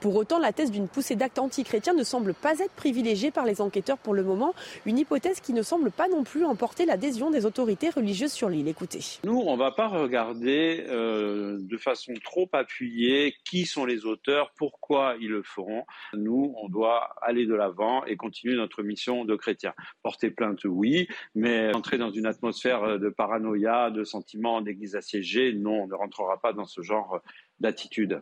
Pour 0.00 0.14
autant, 0.14 0.38
la 0.38 0.52
thèse 0.52 0.70
d'une 0.70 0.86
poussée 0.86 1.16
d'actes 1.16 1.40
antichrétiens 1.40 1.92
ne 1.94 2.04
semble 2.04 2.32
pas 2.32 2.58
être 2.60 2.72
privilégiée 2.72 3.32
par 3.32 3.44
les 3.44 3.60
enquêteurs 3.60 3.98
pour 3.98 4.14
le 4.14 4.22
moment, 4.22 4.54
une 4.86 4.98
hypothèse 4.98 5.40
qui 5.40 5.52
ne 5.52 5.62
semble 5.62 5.90
pas 5.90 6.08
non 6.08 6.22
plus 6.22 6.44
emporter 6.44 6.86
l'adhésion 6.86 7.30
des 7.30 7.46
autorités 7.46 7.90
religieuses 7.90 8.32
sur 8.32 8.48
l'île. 8.48 8.68
Écoutez. 8.68 9.00
Nous, 9.24 9.42
on 9.44 9.54
ne 9.54 9.58
va 9.58 9.72
pas 9.72 9.88
regarder 9.88 10.84
euh, 10.88 11.58
de 11.60 11.76
façon 11.76 12.12
trop 12.22 12.48
appuyée 12.52 13.34
qui 13.44 13.66
sont 13.66 13.84
les 13.84 14.04
auteurs, 14.06 14.52
pourquoi 14.56 15.16
ils 15.20 15.30
le 15.30 15.42
feront. 15.42 15.84
Nous, 16.14 16.54
on 16.62 16.68
doit 16.68 17.14
aller 17.20 17.46
de 17.46 17.54
l'avant 17.54 18.04
et 18.04 18.16
continuer 18.16 18.54
notre 18.54 18.82
mission 18.84 19.24
de 19.24 19.34
chrétien. 19.34 19.74
Porter 20.02 20.30
plainte, 20.30 20.64
oui, 20.64 21.08
mais 21.34 21.74
entrer 21.74 21.98
dans 21.98 22.10
une 22.10 22.26
atmosphère 22.26 23.00
de 23.00 23.08
paranoïa, 23.08 23.90
de 23.90 24.04
sentiments 24.04 24.60
d'église 24.60 24.94
assiégée, 24.94 25.52
non, 25.54 25.82
on 25.82 25.86
ne 25.88 25.94
rentrera 25.94 26.40
pas 26.40 26.52
dans 26.52 26.66
ce 26.66 26.82
genre 26.82 27.20
d'attitude. 27.60 28.20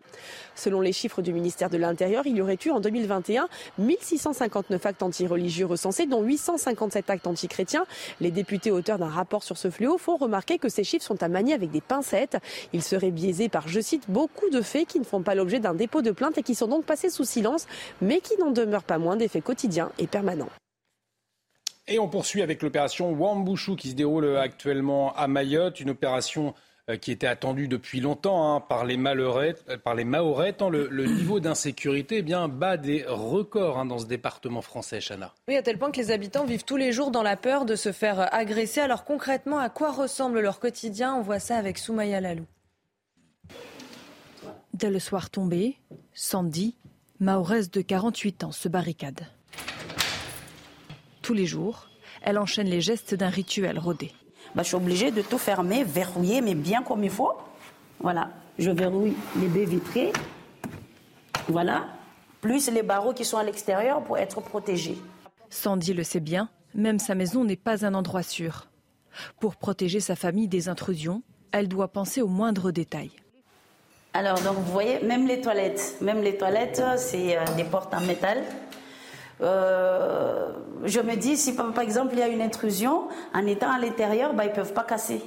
Selon 0.55 0.81
les 0.81 0.93
chiffres 0.93 1.23
du 1.23 1.33
ministère 1.33 1.71
de 1.71 1.77
l'Intérieur, 1.77 2.27
il 2.27 2.37
y 2.37 2.41
aurait 2.41 2.59
eu 2.65 2.71
en 2.71 2.81
2021 2.81 3.49
1659 3.79 4.87
actes 4.87 5.03
anti-religieux 5.03 5.67
recensés, 5.67 6.07
dont 6.07 6.23
857 6.23 7.11
actes 7.11 7.27
anti-chrétiens. 7.27 7.87
Les 8.21 8.31
députés 8.31 8.71
auteurs 8.71 8.99
d'un 8.99 9.09
rapport 9.09 9.43
sur 9.43 9.57
ce 9.57 9.71
fléau 9.71 9.99
font 9.99 10.17
remarquer 10.17 10.59
que 10.59 10.69
ces 10.69 10.85
chiffres 10.85 11.05
sont 11.05 11.23
à 11.23 11.29
manier 11.29 11.55
avec 11.55 11.71
des 11.71 11.81
pincettes. 11.81 12.39
Ils 12.73 12.83
seraient 12.83 13.11
biaisés 13.11 13.49
par, 13.49 13.69
je 13.69 13.81
cite, 13.81 14.05
beaucoup 14.09 14.49
de 14.51 14.63
faits 14.63 14.89
qui 14.89 14.99
ne 14.99 15.05
font 15.05 15.23
pas 15.23 15.35
l'objet 15.35 15.61
d'un 15.61 15.75
dépôt 15.75 16.03
de 16.03 16.11
plainte 16.11 16.39
et 16.39 16.43
qui 16.43 16.55
sont 16.55 16.69
donc 16.69 16.85
passés 16.85 17.11
sous 17.11 17.25
silence, 17.25 17.67
mais 18.01 18.21
qui 18.21 18.37
n'en 18.39 18.51
demeurent 18.51 18.85
pas 18.85 18.99
moins 18.99 19.17
des 19.17 19.29
faits 19.29 19.45
quotidiens 19.45 19.91
et 19.99 20.07
permanents. 20.07 20.51
Et 21.89 22.01
on 22.01 22.09
poursuit 22.09 22.43
avec 22.43 22.63
l'opération 22.63 23.13
Wambushu 23.13 23.77
qui 23.77 23.91
se 23.91 23.95
déroule 23.95 24.37
actuellement 24.37 25.15
à 25.15 25.29
Mayotte, 25.29 25.79
une 25.79 25.91
opération 25.91 26.49
euh, 26.49 26.53
qui 27.01 27.11
était 27.11 27.27
attendue 27.27 27.67
depuis 27.67 28.01
longtemps 28.01 28.55
hein, 28.55 28.61
par 28.61 28.85
les. 28.85 28.97
Par 29.83 29.95
les 29.95 30.07
tant 30.57 30.71
le, 30.71 31.07
niveau 31.07 31.41
d'insécurité 31.41 32.19
eh 32.19 32.23
bien 32.23 32.49
bat 32.49 32.77
des 32.77 33.05
records 33.07 33.79
hein, 33.79 33.87
dans 33.87 33.99
ce 33.99 34.07
département 34.07 34.63
français, 34.63 35.01
Chana. 35.01 35.35
Oui, 35.49 35.57
à 35.57 35.63
tel 35.63 35.79
point 35.79 35.91
que 35.91 35.99
les 35.99 36.11
habitants 36.11 36.45
vivent 36.45 36.65
tous 36.65 36.77
les 36.77 36.93
jours 36.93 37.11
dans 37.11 37.23
la 37.23 37.37
peur 37.37 37.65
de 37.65 37.75
se 37.75 37.93
faire 37.93 38.33
agresser. 38.33 38.81
Alors 38.81 39.05
concrètement, 39.05 39.59
à 39.59 39.69
quoi 39.69 39.91
ressemble 39.91 40.41
leur 40.41 40.61
quotidien? 40.61 41.15
On 41.15 41.23
voit 41.23 41.41
ça 41.41 41.57
avec 41.57 41.79
Soumaya 41.79 42.21
Lalou. 42.21 42.47
Dès 44.75 44.91
le 44.91 44.99
soir 44.99 45.31
tombé, 45.31 45.77
Sandy, 46.13 46.77
Mahorès 47.19 47.71
de 47.71 47.81
48 47.81 48.45
ans, 48.45 48.53
se 48.53 48.69
barricade. 48.69 49.27
Tous 51.23 51.33
les 51.33 51.47
jours, 51.47 51.89
elle 52.23 52.39
enchaîne 52.39 52.69
les 52.69 52.81
gestes 52.81 53.15
d'un 53.15 53.31
rituel 53.31 53.79
rodé. 53.79 54.13
Bah, 54.55 54.63
je 54.63 54.69
suis 54.69 54.77
obligée 54.77 55.11
de 55.11 55.23
tout 55.23 55.39
fermer, 55.39 55.85
verrouiller, 55.85 56.41
mais 56.41 56.55
bien 56.55 56.83
comme 56.83 57.05
il 57.05 57.11
faut. 57.11 57.33
Voilà, 58.01 58.31
je 58.59 58.71
verrouille 58.71 59.17
les 59.39 59.49
baies 59.49 59.65
vitrées. 59.65 60.13
Voilà, 61.49 61.87
plus 62.41 62.71
les 62.71 62.83
barreaux 62.83 63.13
qui 63.13 63.25
sont 63.25 63.39
à 63.39 63.45
l'extérieur 63.45 64.03
pour 64.03 64.19
être 64.19 64.41
protégés. 64.41 64.99
Sandy 65.51 65.95
le 65.95 66.03
sait 66.03 66.21
bien, 66.21 66.49
même 66.75 66.99
sa 66.99 67.15
maison 67.15 67.45
n'est 67.45 67.57
pas 67.57 67.85
un 67.85 67.95
endroit 67.95 68.23
sûr. 68.23 68.69
Pour 69.41 69.57
protéger 69.57 70.01
sa 70.01 70.17
famille 70.17 70.49
des 70.49 70.69
intrusions, 70.69 71.23
elle 71.53 71.69
doit 71.69 71.89
penser 71.89 72.21
aux 72.21 72.29
moindres 72.29 72.73
détails. 72.73 73.13
Alors, 74.13 74.41
donc, 74.41 74.57
vous 74.57 74.73
voyez, 74.73 75.01
même 75.03 75.27
les 75.27 75.41
toilettes, 75.41 75.97
même 76.01 76.23
les 76.23 76.37
toilettes, 76.37 76.83
c'est 76.97 77.37
euh, 77.37 77.45
des 77.57 77.65
portes 77.65 77.93
en 77.93 78.01
métal. 78.01 78.43
Euh, 79.41 80.51
je 80.85 81.01
me 81.01 81.17
dis, 81.17 81.37
si 81.37 81.55
par 81.55 81.79
exemple 81.81 82.15
il 82.15 82.19
y 82.21 82.23
a 82.23 82.29
une 82.29 82.43
intrusion, 82.43 83.09
en 83.35 83.47
étant 83.47 83.71
à 83.71 83.79
l'intérieur, 83.79 84.35
bah, 84.35 84.45
ils 84.45 84.51
ne 84.51 84.55
peuvent 84.55 84.73
pas 84.73 84.85
casser. 84.85 85.21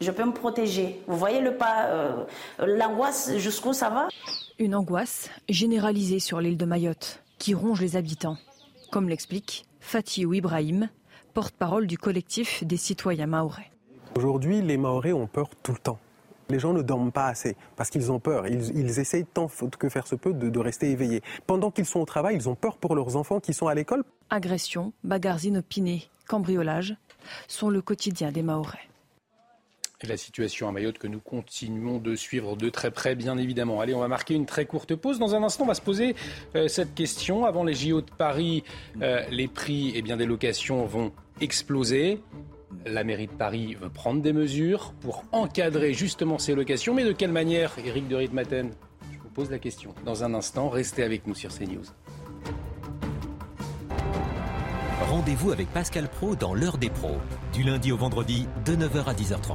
Je 0.00 0.10
peux 0.10 0.24
me 0.24 0.32
protéger. 0.32 1.02
Vous 1.06 1.16
voyez 1.16 1.40
le 1.40 1.56
pas, 1.56 1.86
euh, 1.86 2.24
l'angoisse 2.58 3.36
jusqu'où 3.36 3.72
ça 3.72 3.90
va? 3.90 4.08
Une 4.58 4.74
angoisse 4.74 5.30
généralisée 5.48 6.20
sur 6.20 6.40
l'île 6.40 6.56
de 6.56 6.64
Mayotte, 6.64 7.22
qui 7.38 7.54
ronge 7.54 7.80
les 7.80 7.96
habitants, 7.96 8.36
comme 8.90 9.08
l'explique 9.08 9.66
Fatih 9.80 10.22
Ibrahim, 10.22 10.88
porte-parole 11.32 11.86
du 11.86 11.98
collectif 11.98 12.64
des 12.64 12.76
citoyens 12.76 13.26
maorais. 13.26 13.70
Aujourd'hui, 14.16 14.62
les 14.62 14.76
Maorais 14.76 15.12
ont 15.12 15.26
peur 15.26 15.48
tout 15.62 15.72
le 15.72 15.78
temps. 15.78 15.98
Les 16.48 16.58
gens 16.58 16.72
ne 16.72 16.82
dorment 16.82 17.12
pas 17.12 17.26
assez 17.26 17.56
parce 17.76 17.90
qu'ils 17.90 18.12
ont 18.12 18.20
peur. 18.20 18.46
Ils, 18.46 18.98
essayent 18.98 19.24
tant 19.24 19.48
que 19.78 19.88
faire 19.88 20.06
se 20.06 20.14
peut 20.14 20.32
de, 20.32 20.58
rester 20.58 20.90
éveillés. 20.90 21.22
Pendant 21.46 21.70
qu'ils 21.70 21.86
sont 21.86 22.00
au 22.00 22.04
travail, 22.04 22.36
ils 22.36 22.48
ont 22.48 22.54
peur 22.54 22.76
pour 22.76 22.94
leurs 22.94 23.16
enfants 23.16 23.40
qui 23.40 23.54
sont 23.54 23.66
à 23.66 23.74
l'école. 23.74 24.04
Agressions, 24.30 24.92
bagarres 25.02 25.44
inopinées, 25.44 26.08
cambriolages 26.28 26.96
sont 27.48 27.70
le 27.70 27.80
quotidien 27.80 28.32
des 28.32 28.42
Mahorais. 28.42 28.88
Et 30.02 30.06
la 30.06 30.16
situation 30.16 30.68
à 30.68 30.72
Mayotte 30.72 30.98
que 30.98 31.06
nous 31.06 31.20
continuons 31.20 31.98
de 31.98 32.14
suivre 32.14 32.56
de 32.56 32.68
très 32.68 32.90
près, 32.90 33.14
bien 33.14 33.38
évidemment. 33.38 33.80
Allez, 33.80 33.94
on 33.94 34.00
va 34.00 34.08
marquer 34.08 34.34
une 34.34 34.44
très 34.44 34.66
courte 34.66 34.94
pause. 34.96 35.18
Dans 35.18 35.34
un 35.34 35.42
instant, 35.42 35.64
on 35.64 35.68
va 35.68 35.74
se 35.74 35.80
poser 35.80 36.14
euh, 36.56 36.68
cette 36.68 36.94
question. 36.94 37.46
Avant 37.46 37.64
les 37.64 37.74
JO 37.74 38.00
de 38.00 38.10
Paris, 38.10 38.64
euh, 39.00 39.22
les 39.30 39.48
prix 39.48 39.90
et 39.90 39.98
eh 39.98 40.02
bien, 40.02 40.16
des 40.16 40.26
locations 40.26 40.84
vont 40.84 41.12
exploser. 41.40 42.20
La 42.86 43.04
mairie 43.04 43.26
de 43.26 43.32
Paris 43.32 43.74
veut 43.74 43.88
prendre 43.88 44.22
des 44.22 44.32
mesures 44.32 44.92
pour 45.00 45.24
encadrer 45.32 45.94
justement 45.94 46.38
ces 46.38 46.54
locations. 46.54 46.94
Mais 46.94 47.04
de 47.04 47.12
quelle 47.12 47.32
manière, 47.32 47.72
Éric 47.84 48.08
de 48.08 48.16
Ritmaten? 48.16 48.70
Je 49.12 49.18
vous 49.18 49.28
pose 49.28 49.50
la 49.50 49.58
question. 49.58 49.94
Dans 50.04 50.24
un 50.24 50.34
instant, 50.34 50.68
restez 50.68 51.02
avec 51.02 51.26
nous 51.26 51.34
sur 51.34 51.50
CNews. 51.50 51.84
Rendez-vous 55.10 55.52
avec 55.52 55.68
Pascal 55.68 56.08
Pro 56.08 56.34
dans 56.34 56.54
l'heure 56.54 56.78
des 56.78 56.90
pros, 56.90 57.16
du 57.52 57.62
lundi 57.62 57.92
au 57.92 57.96
vendredi 57.96 58.46
de 58.64 58.74
9h 58.74 59.04
à 59.04 59.14
10h30. 59.14 59.54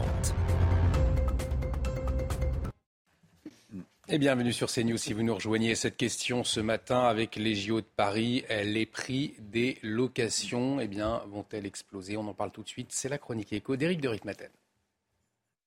Et 4.12 4.17
bienvenue 4.17 4.54
sur 4.54 4.72
CNews 4.72 4.98
si 4.98 5.13
vous 5.13 5.22
nous 5.22 5.36
rejoignez 5.36 5.76
cette 5.76 5.95
question 5.95 6.43
ce 6.43 6.60
matin 6.60 7.02
avec 7.02 7.36
les 7.36 7.54
JO 7.54 7.82
de 7.82 7.86
Paris. 7.95 8.43
Les 8.63 8.88
prix 8.88 9.36
des 9.38 9.78
locations 9.84 10.80
eh 10.80 10.88
bien, 10.88 11.22
vont-elles 11.32 11.67
exploser? 11.67 12.17
On 12.17 12.28
en 12.28 12.34
parle 12.34 12.50
tout 12.50 12.63
de 12.63 12.67
suite. 12.67 12.88
C'est 12.89 13.08
la 13.08 13.19
chronique 13.19 13.54
éco 13.54 13.76
d'Éric 13.76 14.02
de 14.02 14.08
Ritmaten. 14.08 14.50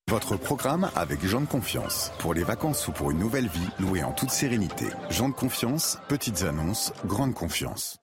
Votre 0.09 0.37
programme 0.37 0.91
avec 0.97 1.25
Jean 1.25 1.43
de 1.43 1.47
Confiance. 1.47 2.11
Pour 2.19 2.35
les 2.35 2.43
vacances 2.43 2.89
ou 2.89 2.93
pour 2.93 3.13
une 3.13 3.21
nouvelle 3.21 3.47
vie, 3.47 3.69
louée 3.79 4.03
en 4.03 4.11
toute 4.11 4.31
sérénité. 4.31 4.87
Jean 5.09 5.29
de 5.29 5.35
Confiance, 5.35 6.01
petites 6.09 6.43
annonces, 6.43 6.93
grande 7.07 7.35
confiance. 7.35 8.02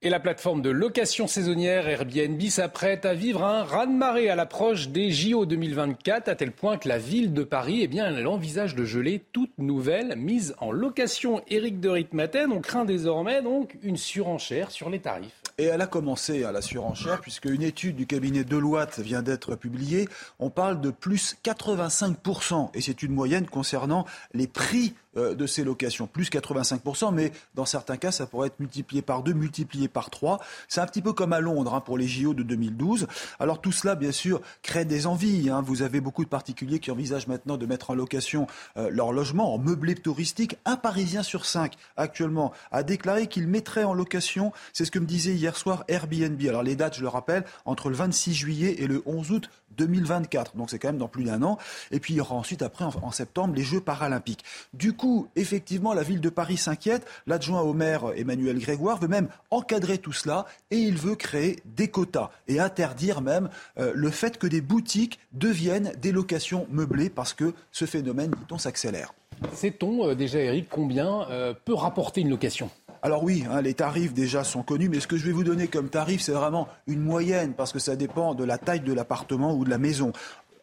Et 0.00 0.10
la 0.10 0.20
plateforme 0.20 0.62
de 0.62 0.70
location 0.70 1.26
saisonnière 1.26 1.88
Airbnb 1.88 2.40
s'apprête 2.42 3.04
à 3.04 3.14
vivre 3.14 3.42
un 3.42 3.64
raz-de-marée 3.64 4.30
à 4.30 4.36
l'approche 4.36 4.90
des 4.90 5.10
JO 5.10 5.44
2024, 5.44 6.28
à 6.28 6.36
tel 6.36 6.52
point 6.52 6.78
que 6.78 6.88
la 6.88 6.98
ville 6.98 7.34
de 7.34 7.42
Paris, 7.42 7.80
eh 7.82 7.88
bien, 7.88 8.06
elle 8.06 8.28
envisage 8.28 8.76
de 8.76 8.84
geler 8.84 9.20
toute 9.32 9.50
nouvelle 9.58 10.14
mise 10.14 10.54
en 10.58 10.70
location. 10.70 11.42
Éric 11.48 11.80
de 11.80 11.88
Ritmaten, 11.88 12.52
on 12.52 12.60
craint 12.60 12.84
désormais 12.84 13.42
donc 13.42 13.76
une 13.82 13.96
surenchère 13.96 14.70
sur 14.70 14.88
les 14.88 15.00
tarifs. 15.00 15.42
Et 15.58 15.64
elle 15.64 15.80
a 15.80 15.88
commencé 15.88 16.44
à 16.44 16.52
la 16.52 16.62
surenchère, 16.62 17.20
puisque 17.20 17.46
une 17.46 17.62
étude 17.62 17.96
du 17.96 18.06
cabinet 18.06 18.44
Deloitte 18.44 19.00
vient 19.00 19.22
d'être 19.22 19.56
publiée. 19.56 20.08
On 20.38 20.50
parle 20.50 20.80
de 20.80 20.90
plus 20.90 21.36
85%, 21.44 22.70
et 22.72 22.80
c'est 22.80 23.02
une 23.02 23.12
moyenne 23.12 23.48
concernant 23.48 24.04
les 24.32 24.46
prix 24.46 24.94
de 25.18 25.46
ces 25.46 25.64
locations, 25.64 26.06
plus 26.06 26.30
85%, 26.30 27.12
mais 27.12 27.32
dans 27.54 27.64
certains 27.64 27.96
cas, 27.96 28.12
ça 28.12 28.26
pourrait 28.26 28.48
être 28.48 28.60
multiplié 28.60 29.02
par 29.02 29.22
deux, 29.22 29.32
multiplié 29.32 29.88
par 29.88 30.10
trois. 30.10 30.40
C'est 30.68 30.80
un 30.80 30.86
petit 30.86 31.02
peu 31.02 31.12
comme 31.12 31.32
à 31.32 31.40
Londres 31.40 31.74
hein, 31.74 31.80
pour 31.80 31.98
les 31.98 32.08
JO 32.08 32.34
de 32.34 32.42
2012. 32.42 33.06
Alors 33.38 33.60
tout 33.60 33.72
cela, 33.72 33.94
bien 33.94 34.12
sûr, 34.12 34.40
crée 34.62 34.84
des 34.84 35.06
envies. 35.06 35.50
Hein. 35.50 35.62
Vous 35.62 35.82
avez 35.82 36.00
beaucoup 36.00 36.24
de 36.24 36.28
particuliers 36.28 36.78
qui 36.78 36.90
envisagent 36.90 37.26
maintenant 37.26 37.56
de 37.56 37.66
mettre 37.66 37.90
en 37.90 37.94
location 37.94 38.46
euh, 38.76 38.90
leur 38.90 39.12
logement 39.12 39.54
en 39.54 39.58
meublé 39.58 39.94
touristique. 39.94 40.56
Un 40.64 40.76
Parisien 40.76 41.22
sur 41.22 41.44
cinq, 41.44 41.74
actuellement, 41.96 42.52
a 42.70 42.82
déclaré 42.82 43.26
qu'il 43.26 43.46
mettrait 43.46 43.84
en 43.84 43.94
location, 43.94 44.52
c'est 44.72 44.84
ce 44.84 44.90
que 44.90 44.98
me 44.98 45.06
disait 45.06 45.34
hier 45.34 45.56
soir 45.56 45.84
Airbnb. 45.88 46.40
Alors 46.48 46.62
les 46.62 46.76
dates, 46.76 46.96
je 46.96 47.02
le 47.02 47.08
rappelle, 47.08 47.44
entre 47.64 47.90
le 47.90 47.96
26 47.96 48.34
juillet 48.34 48.76
et 48.78 48.86
le 48.86 49.02
11 49.06 49.30
août 49.32 49.50
2024. 49.78 50.56
Donc 50.56 50.70
c'est 50.70 50.78
quand 50.78 50.88
même 50.88 50.98
dans 50.98 51.08
plus 51.08 51.24
d'un 51.24 51.42
an. 51.42 51.58
Et 51.90 52.00
puis 52.00 52.14
il 52.14 52.16
y 52.18 52.20
aura 52.20 52.34
ensuite, 52.34 52.62
après, 52.62 52.84
en, 52.84 53.10
septembre, 53.10 53.54
les 53.54 53.62
Jeux 53.62 53.80
paralympiques. 53.80 54.44
Du 54.74 54.92
coup, 54.92 55.28
effectivement, 55.36 55.94
la 55.94 56.02
ville 56.02 56.20
de 56.20 56.28
Paris 56.28 56.56
s'inquiète. 56.56 57.06
L'adjoint 57.26 57.62
au 57.62 57.72
maire, 57.72 58.12
Emmanuel 58.16 58.58
Grégoire, 58.58 58.98
veut 58.98 59.08
même 59.08 59.28
encadrer 59.50 59.98
tout 59.98 60.12
cela 60.12 60.46
et 60.70 60.78
il 60.78 60.98
veut 60.98 61.14
créer 61.14 61.62
des 61.64 61.88
quotas 61.88 62.30
et 62.48 62.60
interdire 62.60 63.20
même 63.20 63.48
euh, 63.78 63.92
le 63.94 64.10
fait 64.10 64.38
que 64.38 64.46
des 64.46 64.60
boutiques 64.60 65.18
deviennent 65.32 65.92
des 66.00 66.12
locations 66.12 66.66
meublées 66.70 67.10
parce 67.10 67.32
que 67.32 67.54
ce 67.72 67.84
phénomène, 67.84 68.30
dit-on, 68.30 68.58
s'accélère. 68.58 69.14
Sait-on 69.54 70.08
euh, 70.08 70.14
déjà, 70.14 70.40
Eric, 70.40 70.68
combien 70.68 71.28
euh, 71.30 71.54
peut 71.64 71.74
rapporter 71.74 72.20
une 72.20 72.30
location? 72.30 72.70
Alors 73.02 73.22
oui, 73.22 73.44
hein, 73.50 73.60
les 73.60 73.74
tarifs 73.74 74.12
déjà 74.12 74.44
sont 74.44 74.62
connus, 74.62 74.88
mais 74.88 75.00
ce 75.00 75.06
que 75.06 75.16
je 75.16 75.26
vais 75.26 75.32
vous 75.32 75.44
donner 75.44 75.68
comme 75.68 75.88
tarif, 75.88 76.20
c'est 76.20 76.32
vraiment 76.32 76.68
une 76.86 77.00
moyenne, 77.00 77.54
parce 77.54 77.72
que 77.72 77.78
ça 77.78 77.96
dépend 77.96 78.34
de 78.34 78.44
la 78.44 78.58
taille 78.58 78.80
de 78.80 78.92
l'appartement 78.92 79.54
ou 79.54 79.64
de 79.64 79.70
la 79.70 79.78
maison. 79.78 80.12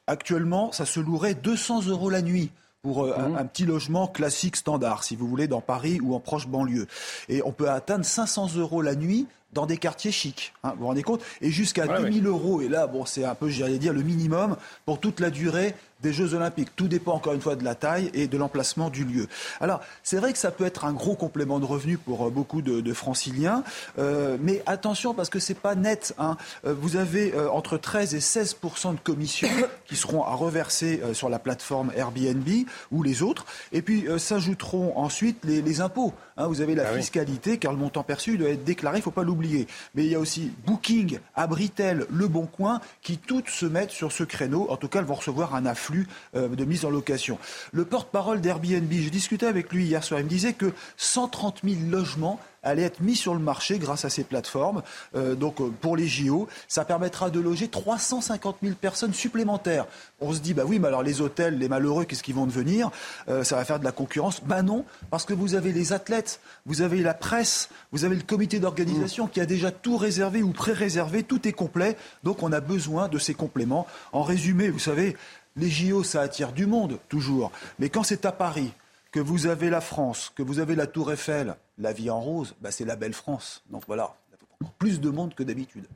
Actuellement, 0.07 0.71
ça 0.71 0.85
se 0.85 0.99
louerait 0.99 1.33
200 1.33 1.87
euros 1.87 2.09
la 2.09 2.21
nuit 2.21 2.51
pour 2.81 3.03
euh, 3.03 3.17
mmh. 3.17 3.37
un, 3.37 3.45
petit 3.45 3.65
logement 3.65 4.07
classique 4.07 4.55
standard, 4.55 5.03
si 5.03 5.15
vous 5.15 5.27
voulez, 5.27 5.47
dans 5.47 5.61
Paris 5.61 5.99
ou 6.03 6.13
en 6.13 6.19
proche 6.19 6.47
banlieue. 6.47 6.85
Et 7.29 7.41
on 7.43 7.51
peut 7.51 7.69
atteindre 7.69 8.05
500 8.05 8.55
euros 8.57 8.81
la 8.83 8.95
nuit 8.95 9.27
dans 9.55 9.65
des 9.65 9.77
quartiers 9.77 10.11
chics. 10.11 10.53
Hein, 10.63 10.73
vous 10.73 10.81
vous 10.81 10.87
rendez 10.87 11.01
compte 11.01 11.23
Et 11.41 11.49
jusqu'à 11.49 11.87
2000 11.87 12.27
euros. 12.27 12.61
Et 12.61 12.67
là, 12.67 12.85
bon, 12.85 13.05
c'est 13.05 13.23
un 13.23 13.33
peu, 13.33 13.49
j'allais 13.49 13.79
dire, 13.79 13.93
le 13.93 14.03
minimum 14.03 14.57
pour 14.85 14.99
toute 14.99 15.19
la 15.19 15.31
durée 15.31 15.73
des 16.01 16.13
Jeux 16.13 16.33
Olympiques. 16.33 16.75
Tout 16.75 16.87
dépend 16.87 17.13
encore 17.13 17.33
une 17.33 17.41
fois 17.41 17.55
de 17.55 17.63
la 17.63 17.73
taille 17.73 18.11
et 18.13 18.27
de 18.27 18.37
l'emplacement 18.37 18.89
du 18.89 19.05
lieu. 19.05 19.27
Alors, 19.59 19.81
c'est 20.03 20.17
vrai 20.17 20.33
que 20.33 20.37
ça 20.37 20.51
peut 20.51 20.65
être 20.65 20.85
un 20.85 20.93
gros 20.93 21.15
complément 21.15 21.59
de 21.59 21.65
revenu 21.65 21.97
pour 21.97 22.27
euh, 22.27 22.29
beaucoup 22.29 22.61
de, 22.61 22.93
franciliens, 22.93 23.63
euh, 23.97 24.37
mais 24.39 24.61
attention 24.67 25.13
parce 25.13 25.29
que 25.29 25.39
c'est 25.39 25.55
pas 25.55 25.75
net. 25.75 26.13
Hein. 26.19 26.37
Euh, 26.65 26.73
vous 26.77 26.95
avez 26.95 27.33
entre 27.51 27.77
13 27.77 28.13
et 28.13 28.19
16 28.19 28.57
de 28.61 28.99
commissions 29.03 29.49
qui 29.85 29.95
seront 29.95 30.23
à 30.23 30.33
reverser 30.35 31.01
sur 31.13 31.29
la 31.29 31.39
plateforme 31.39 31.91
Airbnb 31.95 32.47
ou 32.91 33.03
les 33.03 33.23
autres, 33.23 33.45
et 33.71 33.81
puis 33.81 34.05
s'ajouteront 34.17 34.97
ensuite 34.97 35.43
les, 35.43 35.81
impôts. 35.81 36.13
Hein. 36.37 36.47
Vous 36.47 36.61
avez 36.61 36.75
la 36.75 36.89
ah 36.89 36.93
fiscalité, 36.93 37.57
car 37.57 37.71
le 37.71 37.77
montant 37.77 38.03
perçu 38.03 38.37
doit 38.37 38.49
être 38.49 38.63
déclaré, 38.63 38.97
il 38.97 38.99
ne 38.99 39.03
faut 39.03 39.11
pas 39.11 39.23
l'oublier. 39.23 39.67
Mais 39.93 40.05
il 40.05 40.11
y 40.11 40.15
a 40.15 40.19
aussi 40.19 40.51
Booking, 40.65 41.19
Abritel, 41.35 42.05
Le 42.09 42.27
Bon 42.27 42.45
Coin, 42.45 42.81
qui 43.01 43.17
toutes 43.17 43.49
se 43.49 43.65
mettent 43.65 43.91
sur 43.91 44.11
ce 44.11 44.23
créneau. 44.23 44.67
En 44.69 44.77
tout 44.77 44.87
cas, 44.87 44.99
elles 44.99 45.05
vont 45.05 45.15
recevoir 45.15 45.55
un 45.55 45.65
afflux 45.65 46.07
euh, 46.35 46.49
de 46.49 46.65
mise 46.65 46.85
en 46.85 46.89
location. 46.89 47.37
Le 47.71 47.85
porte-parole 47.85 48.41
d'Airbnb, 48.41 48.91
j'ai 48.91 49.09
discuté 49.09 49.45
avec 49.45 49.71
lui 49.71 49.85
hier 49.85 50.03
soir, 50.03 50.19
il 50.19 50.25
me 50.25 50.29
disait 50.29 50.53
que 50.53 50.73
130 50.97 51.61
000 51.63 51.75
logements 51.89 52.39
allaient 52.65 52.83
être 52.83 52.99
mis 52.99 53.15
sur 53.15 53.33
le 53.33 53.39
marché 53.39 53.79
grâce 53.79 54.03
à 54.03 54.09
ces 54.09 54.25
plateformes. 54.25 54.81
Euh, 55.15 55.35
donc 55.35 55.61
euh, 55.61 55.71
pour 55.79 55.95
les 55.95 56.07
JO, 56.07 56.49
ça 56.67 56.83
permettra 56.83 57.29
de 57.29 57.39
loger 57.39 57.69
350 57.69 58.57
000 58.61 58.75
personnes 58.75 59.13
supplémentaires. 59.13 59.85
On 60.19 60.33
se 60.33 60.39
dit, 60.39 60.53
bah 60.53 60.63
oui, 60.65 60.79
mais 60.79 60.87
alors 60.89 61.03
les 61.03 61.21
hôtels, 61.21 61.57
les 61.57 61.69
malheureux, 61.69 62.03
qu'est-ce 62.05 62.23
qu'ils 62.23 62.35
vont 62.35 62.47
devenir? 62.47 62.89
Euh, 63.29 63.43
Ça 63.43 63.55
va 63.55 63.63
faire 63.63 63.79
de 63.79 63.85
la 63.85 63.91
concurrence. 63.91 64.41
Bah 64.43 64.63
non, 64.63 64.83
parce 65.09 65.25
que 65.25 65.33
vous 65.33 65.55
avez 65.55 65.71
les 65.71 65.93
athlètes, 65.93 66.41
vous 66.65 66.81
avez 66.81 67.01
la 67.01 67.13
presse, 67.13 67.69
vous 67.91 68.03
avez 68.03 68.15
le 68.15 68.23
comité 68.23 68.59
d'organisation 68.59 69.27
qui 69.27 69.39
a 69.39 69.45
déjà 69.45 69.71
tout 69.71 69.97
réservé 69.97 70.41
ou 70.41 70.51
pré-réservé, 70.51 71.23
tout 71.23 71.47
est 71.47 71.53
complet. 71.53 71.95
Donc 72.23 72.43
on 72.43 72.51
a 72.51 72.59
besoin 72.59 73.07
de 73.07 73.19
ces 73.19 73.35
compléments. 73.35 73.85
En 74.11 74.23
résumé, 74.23 74.69
vous 74.69 74.79
savez, 74.79 75.15
les 75.55 75.69
JO, 75.69 76.03
ça 76.03 76.21
attire 76.21 76.51
du 76.51 76.65
monde, 76.65 76.99
toujours. 77.07 77.51
Mais 77.79 77.89
quand 77.89 78.03
c'est 78.03 78.25
à 78.25 78.31
Paris, 78.31 78.73
que 79.15 79.21
vous 79.21 79.47
avez 79.47 79.69
la 79.69 79.79
France, 79.79 80.29
que 80.35 80.43
vous 80.43 80.59
avez 80.59 80.75
la 80.75 80.87
Tour 80.87 81.09
Eiffel, 81.09 81.55
la 81.77 81.93
vie 81.93 82.09
en 82.09 82.19
rose, 82.19 82.53
bah 82.59 82.69
c'est 82.69 82.83
la 82.83 82.97
belle 82.97 83.13
France. 83.13 83.63
Donc 83.69 83.83
voilà, 83.87 84.13
plus 84.77 84.99
de 84.99 85.09
monde 85.09 85.33
que 85.33 85.41
d'habitude. 85.41 85.87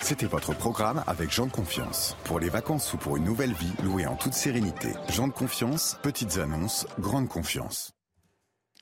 C'était 0.00 0.26
votre 0.26 0.54
programme 0.54 1.02
avec 1.08 1.32
Jean 1.32 1.46
de 1.46 1.50
Confiance. 1.50 2.16
Pour 2.22 2.38
les 2.38 2.50
vacances 2.50 2.92
ou 2.92 2.98
pour 2.98 3.16
une 3.16 3.24
nouvelle 3.24 3.52
vie, 3.52 3.72
louée 3.82 4.06
en 4.06 4.14
toute 4.14 4.34
sérénité. 4.34 4.92
Jean 5.08 5.26
de 5.26 5.32
Confiance, 5.32 5.98
petites 6.04 6.38
annonces, 6.38 6.86
grande 7.00 7.28
confiance. 7.28 7.92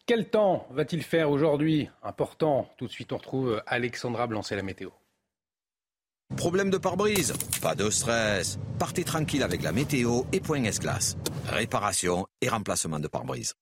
Quel 0.05 0.29
temps 0.29 0.67
va-t-il 0.71 1.03
faire 1.03 1.31
aujourd'hui? 1.31 1.89
Important. 2.03 2.69
Tout 2.77 2.87
de 2.87 2.93
suite, 2.93 3.15
on 3.15 3.17
retrouve 3.17 3.63
Alexandra 3.67 4.27
Blancet, 4.27 4.57
la 4.57 4.63
météo. 4.63 4.91
Problème 6.37 6.71
de 6.71 6.79
pare-brise? 6.79 7.33
Pas 7.63 7.75
de 7.75 7.91
stress. 7.91 8.59
Partez 8.79 9.05
tranquille 9.05 9.43
avec 9.43 9.63
la 9.63 9.73
météo 9.73 10.23
et 10.33 10.41
Point 10.41 10.65
S-Glace. 10.65 11.17
Réparation 11.49 12.27
et 12.41 12.49
remplacement 12.49 12.99
de 12.99 13.09
pare-brise. 13.09 13.55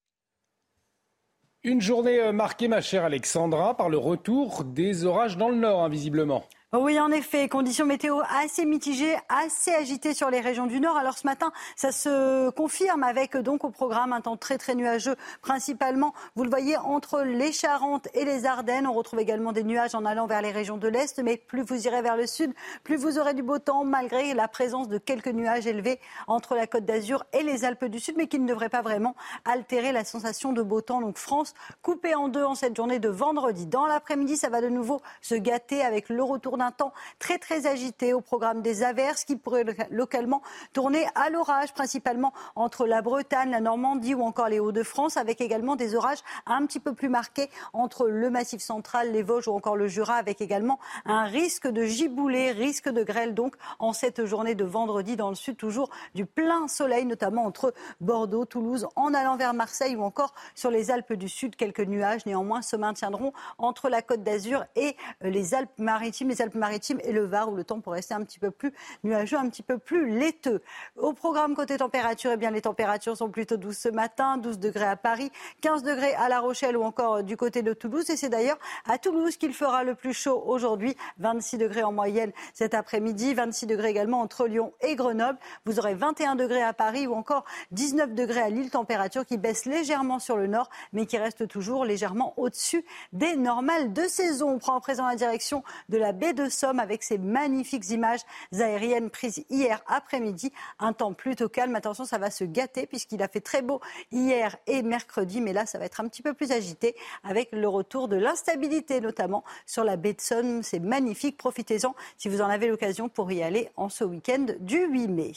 Une 1.65 1.81
journée 1.81 2.33
marquée, 2.33 2.67
ma 2.67 2.81
chère 2.81 3.05
Alexandra, 3.05 3.77
par 3.77 3.89
le 3.89 3.99
retour 3.99 4.65
des 4.65 5.05
orages 5.05 5.37
dans 5.37 5.49
le 5.49 5.57
nord, 5.57 5.85
invisiblement. 5.85 6.45
Oui, 6.75 6.99
en 6.99 7.11
effet, 7.11 7.51
conditions 7.51 7.85
météo 7.85 8.21
assez 8.31 8.65
mitigées, 8.65 9.15
assez 9.29 9.75
agitées 9.75 10.15
sur 10.15 10.31
les 10.31 10.41
régions 10.41 10.65
du 10.65 10.81
Nord. 10.81 10.97
Alors 10.97 11.19
ce 11.19 11.27
matin, 11.27 11.53
ça 11.77 11.93
se 11.93 12.49
confirme 12.49 13.03
avec 13.03 13.37
donc 13.37 13.65
au 13.65 13.69
programme 13.69 14.15
un 14.15 14.23
temps 14.23 14.39
très 14.39 14.57
très 14.57 14.75
nuageux, 14.75 15.17
principalement, 15.43 16.15
vous 16.35 16.45
le 16.45 16.49
voyez, 16.49 16.79
entre 16.79 17.25
les 17.25 17.53
Charentes 17.53 18.09
et 18.15 18.25
les 18.25 18.47
Ardennes. 18.47 18.87
On 18.87 18.95
retrouve 18.95 19.21
également 19.21 19.53
des 19.53 19.65
nuages 19.65 19.95
en 19.95 20.07
allant 20.07 20.27
vers 20.27 20.41
les 20.41 20.51
régions 20.51 20.79
de 20.79 20.89
l'Est, 20.89 21.19
mais 21.23 21.37
plus 21.37 21.61
vous 21.61 21.87
irez 21.87 22.01
vers 22.01 22.17
le 22.17 22.27
sud, 22.27 22.55
plus 22.85 22.97
vous 22.97 23.19
aurez 23.19 23.35
du 23.35 23.43
beau 23.43 23.59
temps, 23.59 23.85
malgré 23.85 24.33
la 24.33 24.49
présence 24.49 24.89
de 24.89 24.97
quelques 24.97 25.29
nuages 25.29 25.67
élevés 25.67 26.01
entre 26.27 26.55
la 26.55 26.67
Côte 26.67 26.87
d'Azur 26.87 27.27
et 27.35 27.43
les 27.43 27.67
Alpes 27.67 27.85
du 27.85 28.01
Sud, 28.01 28.15
mais 28.17 28.29
qui 28.29 28.39
ne 28.39 28.49
devraient 28.49 28.71
pas 28.71 28.81
vraiment 28.81 29.15
altérer 29.45 29.93
la 29.93 30.07
sensation 30.07 30.55
de 30.55 30.63
beau 30.63 30.81
temps. 30.81 31.03
Donc 31.03 31.19
France 31.19 31.53
coupée 31.83 32.15
en 32.15 32.29
deux 32.29 32.45
en 32.45 32.55
cette 32.55 32.75
journée 32.75 32.99
de 32.99 33.11
vendredi. 33.11 33.67
Dans 33.67 33.85
l'après-midi, 33.85 34.39
ça 34.39 34.49
va 34.49 34.63
de 34.63 34.71
nouveau 34.71 35.03
se 35.21 35.35
gâter 35.35 35.83
avec 35.83 36.09
le 36.09 36.23
retour 36.23 36.57
un 36.63 36.71
temps 36.71 36.93
très 37.19 37.39
très 37.39 37.67
agité 37.67 38.13
au 38.13 38.21
programme 38.21 38.63
des 38.63 38.83
averses 38.83 39.25
qui 39.25 39.37
pourraient 39.37 39.67
localement 39.91 40.43
tourner 40.73 41.07
à 41.15 41.31
l'orage, 41.31 41.75
principalement 41.75 42.33
entre 42.57 42.87
la 42.87 43.03
Bretagne, 43.03 43.51
la 43.51 43.61
Normandie 43.61 44.15
ou 44.15 44.23
encore 44.23 44.49
les 44.49 44.61
Hauts-de-France, 44.61 45.17
avec 45.17 45.41
également 45.41 45.77
des 45.77 45.95
orages 45.95 46.21
un 46.47 46.65
petit 46.67 46.81
peu 46.81 46.95
plus 46.95 47.09
marqués 47.09 47.51
entre 47.73 48.09
le 48.09 48.31
Massif 48.31 48.63
central, 48.63 49.13
les 49.13 49.23
Vosges 49.23 49.49
ou 49.49 49.53
encore 49.53 49.77
le 49.77 49.89
Jura, 49.89 50.15
avec 50.15 50.41
également 50.41 50.79
un 51.05 51.25
risque 51.25 51.69
de 51.69 51.85
giboulée, 51.85 52.53
risque 52.53 52.89
de 52.89 53.03
grêle 53.03 53.35
donc 53.35 53.57
en 53.79 53.93
cette 53.93 54.25
journée 54.25 54.55
de 54.55 54.65
vendredi 54.65 55.17
dans 55.17 55.29
le 55.29 55.35
sud, 55.35 55.57
toujours 55.57 55.91
du 56.15 56.27
plein 56.27 56.69
soleil, 56.69 57.05
notamment 57.05 57.45
entre 57.45 57.75
Bordeaux, 58.01 58.45
Toulouse, 58.45 58.87
en 58.97 59.15
allant 59.15 59.37
vers 59.37 59.55
Marseille 59.55 59.97
ou 59.97 60.03
encore 60.03 60.35
sur 60.55 60.71
les 60.71 60.91
Alpes 60.91 61.15
du 61.15 61.29
Sud. 61.29 61.57
Quelques 61.57 61.81
nuages 61.81 62.27
néanmoins 62.27 62.63
se 62.63 62.77
maintiendront 62.77 63.33
entre 63.59 63.89
la 63.89 64.03
Côte 64.03 64.23
d'Azur 64.23 64.65
et 64.77 64.97
les 65.21 65.55
Alpes-Maritimes. 65.55 66.29
Les 66.29 66.43
Alpes-Maritimes 66.53 67.01
et 67.05 67.13
le 67.13 67.25
Var 67.25 67.51
où 67.51 67.57
le 67.57 67.65
temps 67.65 67.81
pourrait 67.81 67.99
rester 67.99 68.15
un 68.15 68.23
petit 68.23 68.39
peu 68.39 68.51
plus 68.51 68.73
nuageux, 69.05 69.39
un 69.39 69.49
petit 69.49 69.63
peu 69.63 69.79
plus 69.79 70.11
laiteux. 70.11 70.63
Au 70.97 71.13
programme 71.13 71.55
côté 71.55 71.77
température, 71.77 72.31
eh 72.33 72.37
bien, 72.37 72.51
les 72.51 72.63
températures 72.63 73.17
sont 73.17 73.31
plutôt 73.31 73.57
douces 73.57 73.79
ce 73.79 73.89
matin, 73.89 74.37
12 74.37 74.59
degrés 74.59 74.87
à 74.87 74.97
Paris, 74.97 75.31
15 75.61 75.83
degrés 75.83 76.15
à 76.15 76.29
La 76.29 76.41
Rochelle 76.41 76.77
ou 76.77 76.83
encore 76.83 77.23
du 77.23 77.37
côté 77.37 77.63
de 77.63 77.73
Toulouse. 77.73 78.09
Et 78.11 78.17
c'est 78.17 78.29
d'ailleurs 78.29 78.59
à 78.89 78.99
Toulouse 78.99 79.37
qu'il 79.37 79.55
fera 79.55 79.85
le 79.85 79.95
plus 79.95 80.13
chaud 80.13 80.43
aujourd'hui, 80.47 80.97
26 81.19 81.59
degrés 81.59 81.83
en 81.83 81.93
moyenne 81.93 82.33
cet 82.55 82.75
après-midi, 82.75 83.35
26 83.35 83.67
degrés 83.67 83.91
également 83.91 84.21
entre 84.21 84.47
Lyon 84.47 84.73
et 84.81 84.95
Grenoble. 84.95 85.39
Vous 85.65 85.79
aurez 85.79 85.95
21 85.95 86.37
degrés 86.37 86.63
à 86.63 86.73
Paris 86.73 87.07
ou 87.07 87.15
encore 87.15 87.45
19 87.71 88.15
degrés 88.15 88.43
à 88.43 88.49
Lille, 88.51 88.71
température 88.71 89.25
qui 89.25 89.39
baisse 89.39 89.65
légèrement 89.65 90.19
sur 90.19 90.37
le 90.37 90.47
nord, 90.47 90.69
mais 90.93 91.07
qui 91.07 91.19
reste 91.19 91.49
toujours 91.49 91.85
légèrement 91.85 92.35
au-dessus 92.37 92.85
des 93.13 93.37
normales 93.37 93.93
de 93.93 94.03
saison. 94.03 94.51
On 94.51 94.59
prend 94.59 94.77
en 94.77 94.81
présent 94.81 95.07
la 95.07 95.17
direction 95.17 95.63
de 95.89 95.99
la 95.99 96.13
baie 96.13 96.33
de 96.33 96.42
Somme 96.49 96.81
avec 96.81 97.03
ces 97.03 97.19
magnifiques 97.19 97.91
images 97.91 98.21
aériennes 98.53 99.11
prises 99.11 99.45
hier 99.51 99.83
après-midi. 99.87 100.53
Un 100.79 100.93
temps 100.93 101.13
plutôt 101.13 101.49
calme. 101.49 101.75
Attention, 101.75 102.05
ça 102.05 102.19
va 102.19 102.31
se 102.31 102.45
gâter 102.45 102.87
puisqu'il 102.87 103.23
a 103.23 103.29
fait 103.29 103.41
très 103.41 103.63
beau 103.63 103.81
hier 104.11 104.57
et 104.67 104.83
mercredi, 104.83 105.41
mais 105.41 105.53
là, 105.53 105.67
ça 105.67 105.79
va 105.79 105.85
être 105.85 106.01
un 106.01 106.09
petit 106.09 106.23
peu 106.23 106.35
plus 106.35 106.53
agité 106.53 106.97
avec 107.25 107.51
le 107.53 107.69
retour 107.69 108.09
de 108.09 108.17
l'instabilité, 108.17 109.01
notamment 109.01 109.45
sur 109.67 109.85
la 109.85 109.97
baie 109.97 110.15
de 110.15 110.21
Somme. 110.21 110.63
C'est 110.63 110.81
magnifique. 110.81 111.37
Profitez-en 111.37 111.95
si 112.17 112.29
vous 112.29 112.41
en 112.41 112.49
avez 112.49 112.69
l'occasion 112.69 113.09
pour 113.09 113.31
y 113.33 113.43
aller 113.43 113.71
en 113.77 113.89
ce 113.89 114.05
week-end 114.05 114.47
du 114.61 114.87
8 114.87 115.09
mai. 115.09 115.33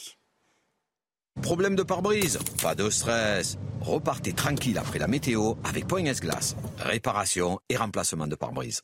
Problème 1.42 1.76
de 1.76 1.82
pare-brise? 1.82 2.38
Pas 2.62 2.74
de 2.74 2.88
stress. 2.88 3.58
Repartez 3.82 4.32
tranquille 4.32 4.78
après 4.78 4.98
la 4.98 5.06
météo 5.06 5.54
avec 5.64 5.86
Point 5.86 6.06
S-Glace. 6.06 6.56
Réparation 6.78 7.60
et 7.68 7.76
remplacement 7.76 8.26
de 8.26 8.34
pare-brise. 8.34 8.82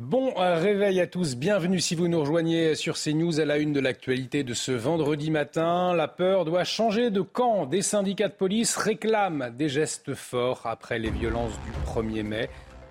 Bon 0.00 0.32
réveil 0.34 0.98
à 0.98 1.06
tous, 1.06 1.36
bienvenue 1.36 1.78
si 1.78 1.94
vous 1.94 2.08
nous 2.08 2.20
rejoignez 2.20 2.74
sur 2.74 2.96
CNews 2.96 3.38
à 3.38 3.44
la 3.44 3.58
une 3.58 3.74
de 3.74 3.80
l'actualité 3.80 4.44
de 4.44 4.54
ce 4.54 4.72
vendredi 4.72 5.30
matin. 5.30 5.92
La 5.92 6.08
peur 6.08 6.46
doit 6.46 6.64
changer 6.64 7.10
de 7.10 7.20
camp. 7.20 7.66
Des 7.66 7.82
syndicats 7.82 8.28
de 8.28 8.32
police 8.32 8.78
réclament 8.78 9.50
des 9.54 9.68
gestes 9.68 10.14
forts 10.14 10.62
après 10.64 10.98
les 10.98 11.10
violences 11.10 11.52
du 11.52 11.90
1er 11.90 12.22
mai. 12.22 12.48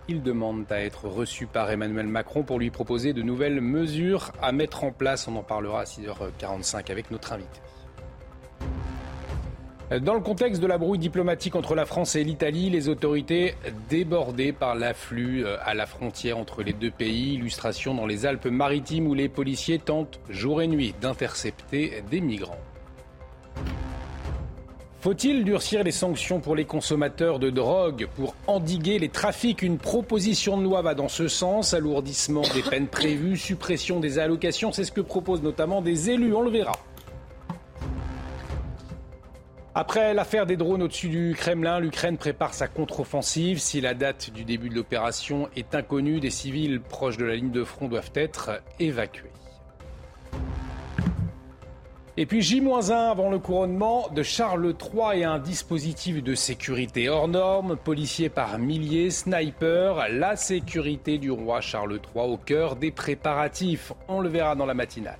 Ils 0.07 0.21
demandent 0.21 0.71
à 0.71 0.83
être 0.83 1.07
reçus 1.07 1.47
par 1.47 1.71
Emmanuel 1.71 2.05
Macron 2.05 2.43
pour 2.43 2.59
lui 2.59 2.69
proposer 2.69 3.11
de 3.11 3.23
nouvelles 3.23 3.59
mesures 3.59 4.31
à 4.39 4.51
mettre 4.51 4.83
en 4.83 4.91
place. 4.91 5.27
On 5.27 5.35
en 5.35 5.41
parlera 5.41 5.81
à 5.81 5.85
6h45 5.85 6.91
avec 6.91 7.09
notre 7.09 7.33
invité. 7.33 7.59
Dans 9.89 10.13
le 10.13 10.19
contexte 10.19 10.61
de 10.61 10.67
la 10.67 10.77
brouille 10.77 10.99
diplomatique 10.99 11.55
entre 11.55 11.73
la 11.73 11.87
France 11.87 12.15
et 12.15 12.23
l'Italie, 12.23 12.69
les 12.69 12.89
autorités 12.89 13.55
débordées 13.89 14.51
par 14.53 14.75
l'afflux 14.75 15.43
euh, 15.43 15.57
à 15.63 15.73
la 15.73 15.87
frontière 15.87 16.37
entre 16.37 16.61
les 16.61 16.73
deux 16.73 16.91
pays, 16.91 17.33
illustration 17.33 17.95
dans 17.95 18.05
les 18.05 18.27
Alpes-Maritimes 18.27 19.07
où 19.07 19.15
les 19.15 19.29
policiers 19.29 19.79
tentent 19.79 20.19
jour 20.29 20.61
et 20.61 20.67
nuit 20.67 20.93
d'intercepter 21.01 22.03
des 22.11 22.21
migrants. 22.21 22.59
Faut-il 25.01 25.43
durcir 25.43 25.83
les 25.83 25.91
sanctions 25.91 26.39
pour 26.39 26.55
les 26.55 26.65
consommateurs 26.65 27.39
de 27.39 27.49
drogue 27.49 28.07
pour 28.15 28.35
endiguer 28.45 28.99
les 28.99 29.09
trafics? 29.09 29.63
Une 29.63 29.79
proposition 29.79 30.57
de 30.59 30.63
loi 30.65 30.83
va 30.83 30.93
dans 30.93 31.07
ce 31.07 31.27
sens. 31.27 31.73
Alourdissement 31.73 32.43
des 32.53 32.61
peines 32.61 32.87
prévues, 32.87 33.37
suppression 33.37 33.99
des 33.99 34.19
allocations, 34.19 34.71
c'est 34.71 34.83
ce 34.83 34.91
que 34.91 35.01
proposent 35.01 35.41
notamment 35.41 35.81
des 35.81 36.11
élus, 36.11 36.35
on 36.35 36.41
le 36.41 36.51
verra. 36.51 36.73
Après 39.81 40.13
l'affaire 40.13 40.45
des 40.45 40.57
drones 40.57 40.83
au-dessus 40.83 41.07
du 41.07 41.33
Kremlin, 41.37 41.79
l'Ukraine 41.79 42.17
prépare 42.17 42.53
sa 42.53 42.67
contre-offensive. 42.67 43.59
Si 43.59 43.79
la 43.79 43.93
date 43.93 44.29
du 44.29 44.43
début 44.43 44.67
de 44.67 44.75
l'opération 44.75 45.47
est 45.55 45.73
inconnue, 45.73 46.19
des 46.19 46.31
civils 46.31 46.81
proches 46.81 47.15
de 47.15 47.23
la 47.23 47.37
ligne 47.37 47.51
de 47.51 47.63
front 47.63 47.87
doivent 47.87 48.11
être 48.13 48.61
évacués. 48.81 49.31
Et 52.17 52.25
puis 52.25 52.41
J-1 52.41 52.91
avant 52.91 53.29
le 53.29 53.39
couronnement 53.39 54.09
de 54.13 54.21
Charles 54.21 54.75
III 54.77 55.21
et 55.21 55.23
un 55.23 55.39
dispositif 55.39 56.21
de 56.21 56.35
sécurité 56.35 57.07
hors 57.07 57.29
norme, 57.29 57.77
policiers 57.77 58.27
par 58.27 58.59
milliers, 58.59 59.09
snipers, 59.09 60.09
la 60.09 60.35
sécurité 60.35 61.19
du 61.19 61.31
roi 61.31 61.61
Charles 61.61 62.01
III 62.13 62.25
au 62.25 62.35
cœur 62.35 62.75
des 62.75 62.91
préparatifs. 62.91 63.93
On 64.09 64.19
le 64.19 64.27
verra 64.27 64.55
dans 64.55 64.65
la 64.65 64.73
matinale. 64.73 65.19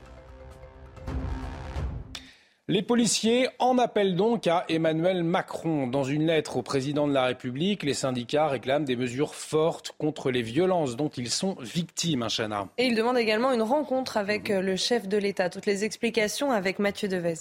Les 2.70 2.84
policiers 2.84 3.48
en 3.58 3.80
appellent 3.80 4.16
donc 4.16 4.46
à 4.46 4.64
Emmanuel 4.70 5.24
Macron. 5.24 5.88
Dans 5.88 6.04
une 6.04 6.28
lettre 6.28 6.58
au 6.58 6.62
président 6.62 7.08
de 7.08 7.14
la 7.14 7.26
République, 7.26 7.82
les 7.82 7.96
syndicats 7.96 8.48
réclament 8.48 8.86
des 8.86 8.96
mesures 8.96 9.34
fortes 9.34 9.92
contre 9.98 10.30
les 10.30 10.44
violences 10.44 10.96
dont 10.96 11.10
ils 11.10 11.32
sont 11.32 11.56
victimes, 11.62 12.28
Chana. 12.30 12.68
Et 12.78 12.86
ils 12.86 12.94
demandent 12.94 13.18
également 13.18 13.52
une 13.52 13.64
rencontre 13.64 14.18
avec 14.18 14.52
euh, 14.52 14.62
le 14.62 14.76
chef 14.76 15.08
de 15.08 15.18
l'État. 15.18 15.50
Toutes 15.50 15.66
les 15.66 15.84
explications 15.84 16.52
avec 16.52 16.78
Mathieu 16.78 17.08
Devez. 17.08 17.40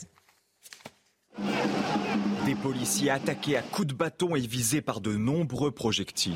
Des 2.46 2.54
policiers 2.54 3.10
attaqués 3.10 3.58
à 3.58 3.60
coups 3.60 3.88
de 3.88 3.92
bâton 3.92 4.34
et 4.34 4.40
visés 4.40 4.80
par 4.80 5.02
de 5.02 5.14
nombreux 5.14 5.72
projectiles. 5.72 6.32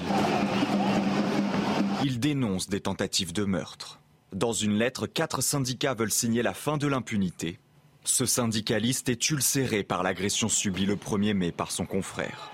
Ils 2.05 2.21
dénoncent 2.21 2.69
des 2.69 2.81
tentatives 2.81 3.33
de 3.33 3.45
meurtre. 3.45 4.01
Dans 4.35 4.53
une 4.53 4.75
lettre, 4.75 5.07
quatre 5.07 5.41
syndicats 5.41 5.95
veulent 5.95 6.13
signer 6.13 6.43
la 6.43 6.53
fin 6.53 6.77
de 6.77 6.87
l'impunité 6.87 7.59
ce 8.05 8.27
syndicaliste 8.27 9.09
est 9.09 9.31
ulcéré 9.31 9.85
par 9.85 10.03
l'agression 10.03 10.49
subie 10.49 10.87
le 10.87 10.97
1er 10.97 11.35
mai 11.35 11.53
par 11.53 11.71
son 11.71 11.87
confrère. 11.87 12.51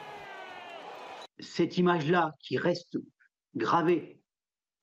cette 1.41 1.79
image-là 1.79 2.35
qui 2.41 2.59
reste 2.59 2.99
gravée 3.55 4.21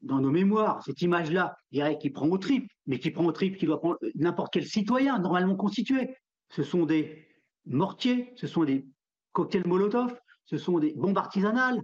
dans 0.01 0.19
nos 0.19 0.31
mémoires, 0.31 0.83
cette 0.83 1.01
image-là, 1.01 1.57
je 1.71 1.79
dirais, 1.79 1.97
qui 1.97 2.09
prend 2.09 2.27
au 2.27 2.37
trip, 2.37 2.69
mais 2.85 2.99
qui 2.99 3.11
prend 3.11 3.25
au 3.25 3.31
trip, 3.31 3.57
qui 3.57 3.65
doit 3.65 3.79
prendre 3.79 3.97
n'importe 4.13 4.53
quel 4.53 4.65
citoyen 4.65 5.19
normalement 5.19 5.55
constitué. 5.55 6.15
Ce 6.49 6.63
sont 6.63 6.85
des 6.85 7.27
mortiers, 7.65 8.31
ce 8.35 8.47
sont 8.47 8.63
des 8.63 8.85
cocktails 9.33 9.67
Molotov, 9.67 10.17
ce 10.45 10.57
sont 10.57 10.79
des 10.79 10.93
bombes 10.93 11.17
artisanales, 11.17 11.81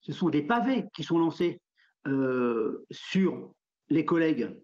ce 0.00 0.12
sont 0.12 0.30
des 0.30 0.42
pavés 0.42 0.84
qui 0.94 1.02
sont 1.02 1.18
lancés 1.18 1.60
euh, 2.06 2.86
sur 2.90 3.54
les 3.88 4.04
collègues. 4.04 4.54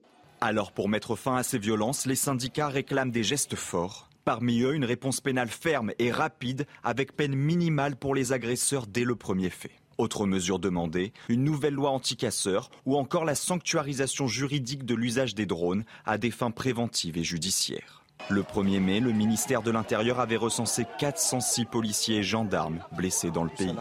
Alors 0.42 0.72
pour 0.72 0.88
mettre 0.88 1.16
fin 1.16 1.36
à 1.36 1.42
ces 1.42 1.58
violences, 1.58 2.06
les 2.06 2.14
syndicats 2.14 2.68
réclament 2.68 3.10
des 3.10 3.22
gestes 3.22 3.56
forts. 3.56 4.08
Parmi 4.24 4.62
eux, 4.62 4.74
une 4.74 4.86
réponse 4.86 5.20
pénale 5.20 5.50
ferme 5.50 5.92
et 5.98 6.10
rapide 6.10 6.66
avec 6.82 7.14
peine 7.14 7.34
minimale 7.34 7.94
pour 7.94 8.14
les 8.14 8.32
agresseurs 8.32 8.86
dès 8.86 9.04
le 9.04 9.16
premier 9.16 9.50
fait. 9.50 9.72
Autre 9.98 10.24
mesure 10.24 10.58
demandée, 10.58 11.12
une 11.28 11.44
nouvelle 11.44 11.74
loi 11.74 11.90
anti-casseurs 11.90 12.70
ou 12.86 12.96
encore 12.96 13.26
la 13.26 13.34
sanctuarisation 13.34 14.28
juridique 14.28 14.86
de 14.86 14.94
l'usage 14.94 15.34
des 15.34 15.44
drones 15.44 15.84
à 16.06 16.16
des 16.16 16.30
fins 16.30 16.50
préventives 16.50 17.18
et 17.18 17.24
judiciaires. 17.24 18.02
Le 18.30 18.42
1er 18.42 18.80
mai, 18.80 19.00
le 19.00 19.12
ministère 19.12 19.60
de 19.60 19.70
l'Intérieur 19.70 20.20
avait 20.20 20.36
recensé 20.36 20.86
406 20.98 21.66
policiers 21.66 22.16
et 22.18 22.22
gendarmes 22.22 22.82
blessés 22.96 23.30
dans 23.30 23.44
le 23.44 23.50
pays. 23.50 23.76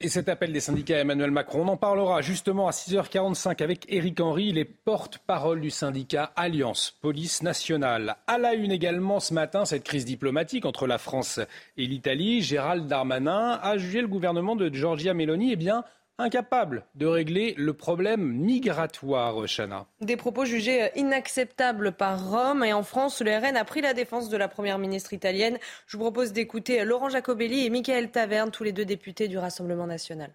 Et 0.00 0.08
cet 0.08 0.28
appel 0.28 0.52
des 0.52 0.60
syndicats 0.60 0.94
à 0.94 1.00
Emmanuel 1.00 1.32
Macron, 1.32 1.62
on 1.62 1.72
en 1.72 1.76
parlera 1.76 2.22
justement 2.22 2.68
à 2.68 2.70
6h45 2.70 3.60
avec 3.64 3.84
Éric 3.92 4.20
Henry, 4.20 4.52
les 4.52 4.64
porte-parole 4.64 5.60
du 5.60 5.70
syndicat 5.70 6.30
Alliance 6.36 6.96
Police 7.00 7.42
Nationale. 7.42 8.14
À 8.28 8.38
la 8.38 8.54
une 8.54 8.70
également 8.70 9.18
ce 9.18 9.34
matin, 9.34 9.64
cette 9.64 9.82
crise 9.82 10.04
diplomatique 10.04 10.66
entre 10.66 10.86
la 10.86 10.98
France 10.98 11.40
et 11.76 11.86
l'Italie. 11.86 12.42
Gérald 12.42 12.86
Darmanin 12.86 13.58
a 13.60 13.76
jugé 13.76 14.00
le 14.00 14.06
gouvernement 14.06 14.54
de 14.54 14.72
Giorgia 14.72 15.14
Meloni 15.14 15.50
eh 15.50 15.56
bien, 15.56 15.82
incapable 16.18 16.84
de 16.94 17.06
régler 17.06 17.54
le 17.56 17.72
problème 17.72 18.22
migratoire, 18.22 19.46
Chana. 19.46 19.86
Des 20.00 20.16
propos 20.16 20.44
jugés 20.44 20.90
inacceptables 20.96 21.92
par 21.92 22.30
Rome 22.30 22.64
et 22.64 22.72
en 22.72 22.82
France, 22.82 23.22
le 23.22 23.36
RN 23.36 23.56
a 23.56 23.64
pris 23.64 23.80
la 23.80 23.94
défense 23.94 24.28
de 24.28 24.36
la 24.36 24.48
première 24.48 24.78
ministre 24.78 25.12
italienne. 25.12 25.58
Je 25.86 25.96
vous 25.96 26.02
propose 26.02 26.32
d'écouter 26.32 26.84
Laurent 26.84 27.08
Jacobelli 27.08 27.64
et 27.64 27.70
Michael 27.70 28.10
Taverne, 28.10 28.50
tous 28.50 28.64
les 28.64 28.72
deux 28.72 28.84
députés 28.84 29.28
du 29.28 29.38
Rassemblement 29.38 29.86
national 29.86 30.32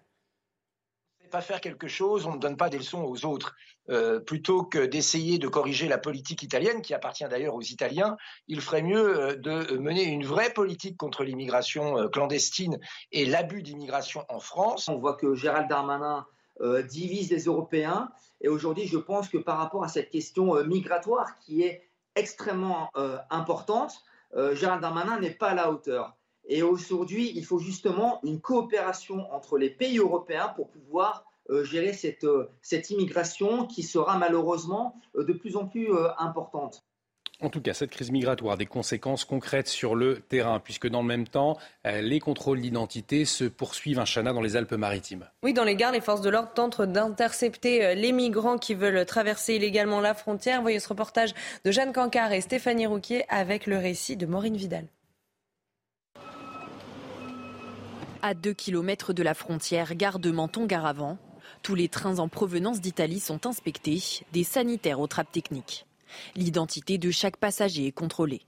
pas 1.34 1.40
faire 1.40 1.60
quelque 1.60 1.88
chose, 1.88 2.26
on 2.26 2.34
ne 2.34 2.38
donne 2.38 2.56
pas 2.56 2.70
des 2.70 2.78
leçons 2.78 3.02
aux 3.02 3.26
autres. 3.26 3.56
Euh, 3.90 4.18
plutôt 4.18 4.62
que 4.62 4.78
d'essayer 4.78 5.38
de 5.38 5.46
corriger 5.46 5.88
la 5.88 5.98
politique 5.98 6.42
italienne, 6.42 6.80
qui 6.80 6.94
appartient 6.94 7.28
d'ailleurs 7.28 7.54
aux 7.54 7.62
Italiens, 7.62 8.16
il 8.48 8.62
ferait 8.62 8.80
mieux 8.80 9.20
euh, 9.20 9.36
de 9.36 9.76
mener 9.76 10.04
une 10.04 10.24
vraie 10.24 10.50
politique 10.50 10.96
contre 10.96 11.22
l'immigration 11.22 11.98
euh, 11.98 12.08
clandestine 12.08 12.78
et 13.12 13.26
l'abus 13.26 13.62
d'immigration 13.62 14.24
en 14.30 14.40
France. 14.40 14.88
On 14.88 14.96
voit 14.96 15.14
que 15.14 15.34
Gérald 15.34 15.68
Darmanin 15.68 16.26
divise 16.88 17.32
les 17.32 17.46
Européens. 17.46 18.10
Et 18.40 18.48
aujourd'hui, 18.48 18.86
je 18.86 18.96
pense 18.96 19.28
que 19.28 19.38
par 19.38 19.58
rapport 19.58 19.82
à 19.82 19.88
cette 19.88 20.10
question 20.10 20.64
migratoire 20.64 21.34
qui 21.40 21.62
est 21.62 21.82
extrêmement 22.14 22.90
importante, 23.28 24.04
Gérald 24.52 24.80
Darmanin 24.80 25.18
n'est 25.18 25.34
pas 25.34 25.48
à 25.48 25.54
la 25.54 25.72
hauteur. 25.72 26.14
Et 26.46 26.62
aujourd'hui, 26.62 27.32
il 27.34 27.44
faut 27.44 27.58
justement 27.58 28.20
une 28.22 28.40
coopération 28.40 29.26
entre 29.32 29.58
les 29.58 29.68
pays 29.68 29.98
européens 29.98 30.52
pour 30.54 30.70
pouvoir 30.70 31.24
gérer 31.64 31.92
cette, 31.92 32.24
euh, 32.24 32.50
cette, 32.62 32.90
immigration 32.90 33.66
qui 33.66 33.82
sera 33.82 34.18
malheureusement 34.18 34.96
euh, 35.16 35.24
de 35.24 35.32
plus 35.32 35.56
en 35.56 35.66
plus 35.66 35.88
importante. 36.18 36.84
En 37.40 37.50
tout 37.50 37.60
cas, 37.60 37.74
cette 37.74 37.90
crise 37.90 38.12
migratoire 38.12 38.54
a 38.54 38.56
des 38.56 38.64
conséquences 38.64 39.24
concrètes 39.24 39.66
sur 39.66 39.96
le 39.96 40.20
terrain, 40.20 40.60
puisque 40.60 40.88
dans 40.88 41.02
le 41.02 41.08
même 41.08 41.26
temps, 41.26 41.58
les 41.84 42.20
contrôles 42.20 42.60
d'identité 42.60 43.24
se 43.24 43.42
poursuivent 43.44 43.98
un 43.98 44.04
chana 44.04 44.32
dans 44.32 44.40
les 44.40 44.54
Alpes-Maritimes. 44.54 45.28
Oui, 45.42 45.52
dans 45.52 45.64
les 45.64 45.74
gares, 45.74 45.90
les 45.90 46.00
forces 46.00 46.20
de 46.20 46.30
l'ordre 46.30 46.52
tentent 46.54 46.82
d'intercepter 46.82 47.96
les 47.96 48.12
migrants 48.12 48.56
qui 48.56 48.74
veulent 48.74 49.04
traverser 49.04 49.56
illégalement 49.56 50.00
la 50.00 50.14
frontière. 50.14 50.62
Voyez 50.62 50.78
ce 50.78 50.88
reportage 50.88 51.34
de 51.64 51.72
Jeanne 51.72 51.92
Cancard 51.92 52.32
et 52.32 52.40
Stéphanie 52.40 52.86
Rouquier 52.86 53.24
avec 53.28 53.66
le 53.66 53.78
récit 53.78 54.16
de 54.16 54.26
Maureen 54.26 54.56
Vidal. 54.56 54.86
À 58.26 58.32
2 58.32 58.54
km 58.54 59.12
de 59.12 59.22
la 59.22 59.34
frontière, 59.34 59.94
gare 59.94 60.18
de 60.18 60.30
Menton-Garavant, 60.30 61.18
tous 61.64 61.74
les 61.74 61.88
trains 61.88 62.18
en 62.18 62.28
provenance 62.28 62.80
d'Italie 62.80 63.18
sont 63.18 63.46
inspectés, 63.46 64.22
des 64.32 64.44
sanitaires 64.44 65.00
aux 65.00 65.06
trappes 65.06 65.32
techniques. 65.32 65.86
L'identité 66.36 66.98
de 66.98 67.10
chaque 67.10 67.38
passager 67.38 67.86
est 67.86 67.92
contrôlée. 67.92 68.42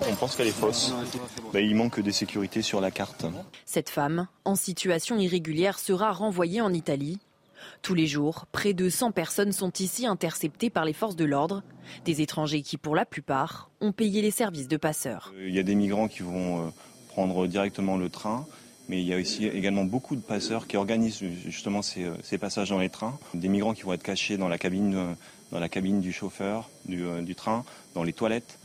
On 0.00 0.14
pense 0.16 0.34
qu'elle 0.34 0.48
est 0.48 0.50
fausse. 0.50 0.92
Bah, 1.52 1.60
il 1.60 1.76
manque 1.76 2.00
des 2.00 2.12
sécurités 2.12 2.62
sur 2.62 2.80
la 2.80 2.90
carte. 2.90 3.24
Cette 3.64 3.88
femme, 3.88 4.26
en 4.44 4.56
situation 4.56 5.16
irrégulière, 5.16 5.78
sera 5.78 6.10
renvoyée 6.10 6.60
en 6.60 6.72
Italie 6.72 7.20
tous 7.82 7.94
les 7.94 8.06
jours, 8.06 8.46
près 8.52 8.72
de 8.72 8.88
100 8.88 9.12
personnes 9.12 9.52
sont 9.52 9.72
ici 9.78 10.06
interceptées 10.06 10.70
par 10.70 10.84
les 10.84 10.92
forces 10.92 11.16
de 11.16 11.24
l'ordre, 11.24 11.62
des 12.04 12.20
étrangers 12.20 12.62
qui, 12.62 12.76
pour 12.76 12.94
la 12.94 13.04
plupart, 13.04 13.70
ont 13.80 13.92
payé 13.92 14.22
les 14.22 14.30
services 14.30 14.68
de 14.68 14.76
passeurs. 14.76 15.32
Euh, 15.36 15.48
il 15.48 15.54
y 15.54 15.58
a 15.58 15.62
des 15.62 15.74
migrants 15.74 16.08
qui 16.08 16.22
vont 16.22 16.66
euh, 16.66 16.70
prendre 17.08 17.46
directement 17.46 17.96
le 17.96 18.08
train, 18.08 18.46
mais 18.88 19.00
il 19.00 19.06
y 19.06 19.14
a 19.14 19.18
aussi 19.18 19.46
également 19.46 19.84
beaucoup 19.84 20.16
de 20.16 20.20
passeurs 20.20 20.66
qui 20.66 20.76
organisent 20.76 21.22
justement 21.44 21.82
ces, 21.82 22.04
euh, 22.04 22.38
passages 22.38 22.70
dans 22.70 22.78
les 22.78 22.90
trains. 22.90 23.18
Des 23.34 23.48
migrants 23.48 23.74
qui 23.74 23.82
vont 23.82 23.92
être 23.92 24.02
cachés 24.02 24.36
dans 24.36 24.48
la 24.48 24.58
cabine 24.58 26.00
du 26.00 26.12
chauffeur 26.12 26.70
du, 26.86 27.34
train, 27.34 27.64
dans 27.94 28.02
les 28.02 28.12
toilettes, 28.12 28.58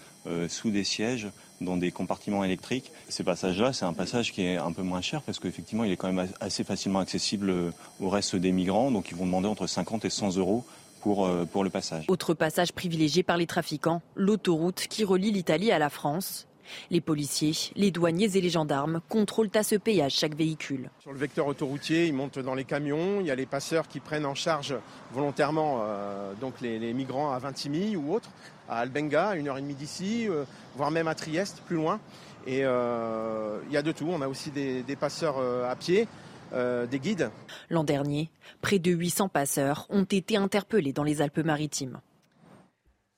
sous 0.47 0.69
des 0.69 0.83
sièges 0.83 1.29
dans 1.61 1.77
des 1.77 1.91
compartiments 1.91 2.43
électriques. 2.43 2.91
Ces 3.09 3.23
passages-là, 3.23 3.73
c'est 3.73 3.85
un 3.85 3.93
passage 3.93 4.31
qui 4.31 4.43
est 4.43 4.57
un 4.57 4.71
peu 4.71 4.81
moins 4.81 5.01
cher 5.01 5.21
parce 5.21 5.39
qu'effectivement, 5.39 5.83
il 5.83 5.91
est 5.91 5.97
quand 5.97 6.11
même 6.11 6.27
assez 6.39 6.63
facilement 6.63 6.99
accessible 6.99 7.49
euh, 7.49 7.71
au 7.99 8.09
reste 8.09 8.35
des 8.35 8.51
migrants. 8.51 8.91
Donc, 8.91 9.11
ils 9.11 9.17
vont 9.17 9.25
demander 9.25 9.47
entre 9.47 9.67
50 9.67 10.05
et 10.05 10.09
100 10.09 10.37
euros 10.37 10.65
pour, 11.01 11.25
euh, 11.25 11.45
pour 11.45 11.63
le 11.63 11.69
passage. 11.69 12.05
Autre 12.07 12.33
passage 12.33 12.73
privilégié 12.73 13.23
par 13.23 13.37
les 13.37 13.47
trafiquants, 13.47 14.01
l'autoroute 14.15 14.87
qui 14.89 15.03
relie 15.03 15.31
l'Italie 15.31 15.71
à 15.71 15.79
la 15.79 15.89
France. 15.89 16.47
Les 16.91 17.01
policiers, 17.01 17.53
les 17.75 17.91
douaniers 17.91 18.37
et 18.37 18.41
les 18.41 18.49
gendarmes 18.49 19.01
contrôlent 19.09 19.49
à 19.55 19.63
ce 19.63 19.75
péage 19.75 20.13
chaque 20.13 20.35
véhicule. 20.35 20.89
Sur 21.01 21.13
le 21.13 21.19
vecteur 21.19 21.47
autoroutier, 21.47 22.07
ils 22.07 22.13
montent 22.13 22.39
dans 22.39 22.55
les 22.55 22.65
camions. 22.65 23.19
Il 23.19 23.27
y 23.27 23.31
a 23.31 23.35
les 23.35 23.45
passeurs 23.45 23.87
qui 23.87 23.99
prennent 23.99 24.25
en 24.25 24.35
charge 24.35 24.75
volontairement 25.11 25.81
euh, 25.83 26.33
donc 26.39 26.61
les, 26.61 26.93
migrants 26.93 27.31
à 27.31 27.39
Vintimille 27.39 27.97
ou 27.97 28.13
autres, 28.13 28.29
à 28.67 28.79
Albenga, 28.79 29.29
à 29.29 29.35
une 29.35 29.47
heure 29.47 29.57
et 29.57 29.61
demie 29.61 29.75
d'ici, 29.75 30.27
euh, 30.27 30.43
voire 30.75 30.91
même 30.91 31.07
à 31.07 31.15
Trieste, 31.15 31.61
plus 31.65 31.75
loin. 31.75 31.99
Et 32.47 32.61
euh, 32.63 33.59
il 33.67 33.73
y 33.73 33.77
a 33.77 33.81
de 33.81 33.91
tout. 33.91 34.07
On 34.09 34.21
a 34.21 34.27
aussi 34.27 34.51
des, 34.51 34.83
passeurs 34.95 35.37
à 35.39 35.75
pied. 35.75 36.07
des 36.51 36.99
guides. 36.99 37.29
L'an 37.69 37.83
dernier, 37.83 38.31
près 38.61 38.79
de 38.79 38.91
800 38.91 39.29
passeurs 39.29 39.85
ont 39.89 40.05
été 40.05 40.37
interpellés 40.37 40.93
dans 40.93 41.03
les 41.03 41.21
Alpes-Maritimes. 41.21 41.99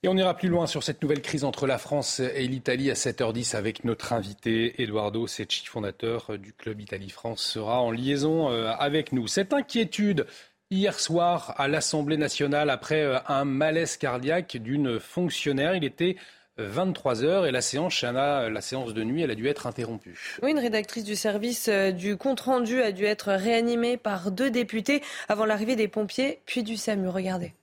Et 0.04 0.08
on 0.08 0.18
ira 0.18 0.36
plus 0.36 0.50
loin 0.50 0.66
sur 0.66 0.82
cette 0.82 1.04
nouvelle 1.04 1.22
crise 1.22 1.44
entre 1.44 1.68
la 1.68 1.78
France 1.78 2.20
et 2.20 2.48
l'Italie 2.48 2.90
à 2.90 2.96
7h10 2.96 3.56
avec 3.56 3.84
notre 3.84 4.14
invité 4.14 4.82
Eduardo 4.82 5.28
Secchi, 5.28 5.68
fondateur 5.68 6.40
du 6.40 6.54
club 6.54 6.82
Italie-France, 6.82 7.44
sera 7.44 7.82
en 7.82 7.92
liaison 7.92 8.50
euh, 8.50 8.72
avec 8.80 9.12
nous. 9.12 9.28
Cette 9.28 9.54
inquiétude 9.54 10.26
hier 10.72 11.00
soir 11.00 11.54
à 11.58 11.68
l'Assemblée 11.68 12.18
nationale 12.18 12.72
après 12.72 13.04
euh, 13.04 13.20
un 13.28 13.46
malaise 13.46 13.96
cardiaque 13.96 14.58
d'une 14.58 15.00
fonctionnaire, 15.00 15.76
il 15.76 15.84
était 15.84 16.16
23 16.58 17.24
heures 17.24 17.46
et 17.46 17.52
la 17.52 17.62
séance, 17.62 18.02
la 18.02 18.62
séance 18.62 18.96
de 18.96 19.04
nuit, 19.04 19.22
elle 19.22 19.32
a 19.32 19.36
dû 19.36 19.48
être 19.48 19.68
interrompue. 19.68 20.18
Oui, 20.42 20.50
une 20.50 20.60
rédactrice 20.60 21.04
du 21.04 21.16
service 21.16 21.68
euh, 21.68 21.92
du 21.92 22.18
compte-rendu 22.18 22.82
a 22.82 22.92
dû 22.92 23.06
être 23.06 23.34
réanimée 23.34 23.98
par 23.98 24.32
deux 24.32 24.50
députés 24.50 25.04
avant 25.30 25.46
l'arrivée 25.46 25.76
des 25.76 25.88
pompiers 25.88 26.42
puis 26.48 26.64
du 26.64 26.76
SAMU. 26.76 27.08
Regardez. 27.08 27.54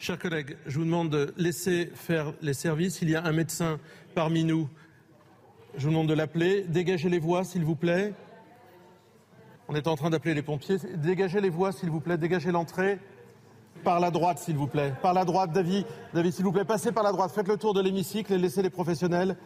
Chers 0.00 0.18
collègues, 0.18 0.56
je 0.64 0.78
vous 0.78 0.86
demande 0.86 1.10
de 1.10 1.34
laisser 1.36 1.90
faire 1.94 2.32
les 2.40 2.54
services. 2.54 3.02
Il 3.02 3.10
y 3.10 3.16
a 3.16 3.22
un 3.22 3.32
médecin 3.32 3.78
parmi 4.14 4.44
nous. 4.44 4.66
Je 5.76 5.84
vous 5.84 5.90
demande 5.90 6.08
de 6.08 6.14
l'appeler. 6.14 6.64
Dégagez 6.66 7.10
les 7.10 7.18
voies, 7.18 7.44
s'il 7.44 7.66
vous 7.66 7.76
plaît. 7.76 8.14
On 9.68 9.74
est 9.74 9.86
en 9.86 9.96
train 9.96 10.08
d'appeler 10.08 10.32
les 10.32 10.40
pompiers. 10.40 10.78
Dégagez 10.96 11.42
les 11.42 11.50
voies, 11.50 11.70
s'il 11.72 11.90
vous 11.90 12.00
plaît. 12.00 12.16
Dégagez 12.16 12.50
l'entrée. 12.50 12.98
Par 13.84 14.00
la 14.00 14.10
droite, 14.10 14.38
s'il 14.38 14.56
vous 14.56 14.68
plaît. 14.68 14.94
Par 15.02 15.12
la 15.12 15.26
droite, 15.26 15.52
David. 15.52 15.84
David, 16.14 16.32
s'il 16.32 16.46
vous 16.46 16.52
plaît, 16.52 16.64
passez 16.64 16.92
par 16.92 17.04
la 17.04 17.12
droite. 17.12 17.30
Faites 17.32 17.48
le 17.48 17.58
tour 17.58 17.74
de 17.74 17.82
l'hémicycle 17.82 18.32
et 18.32 18.38
laissez 18.38 18.62
les 18.62 18.70
professionnels 18.70 19.36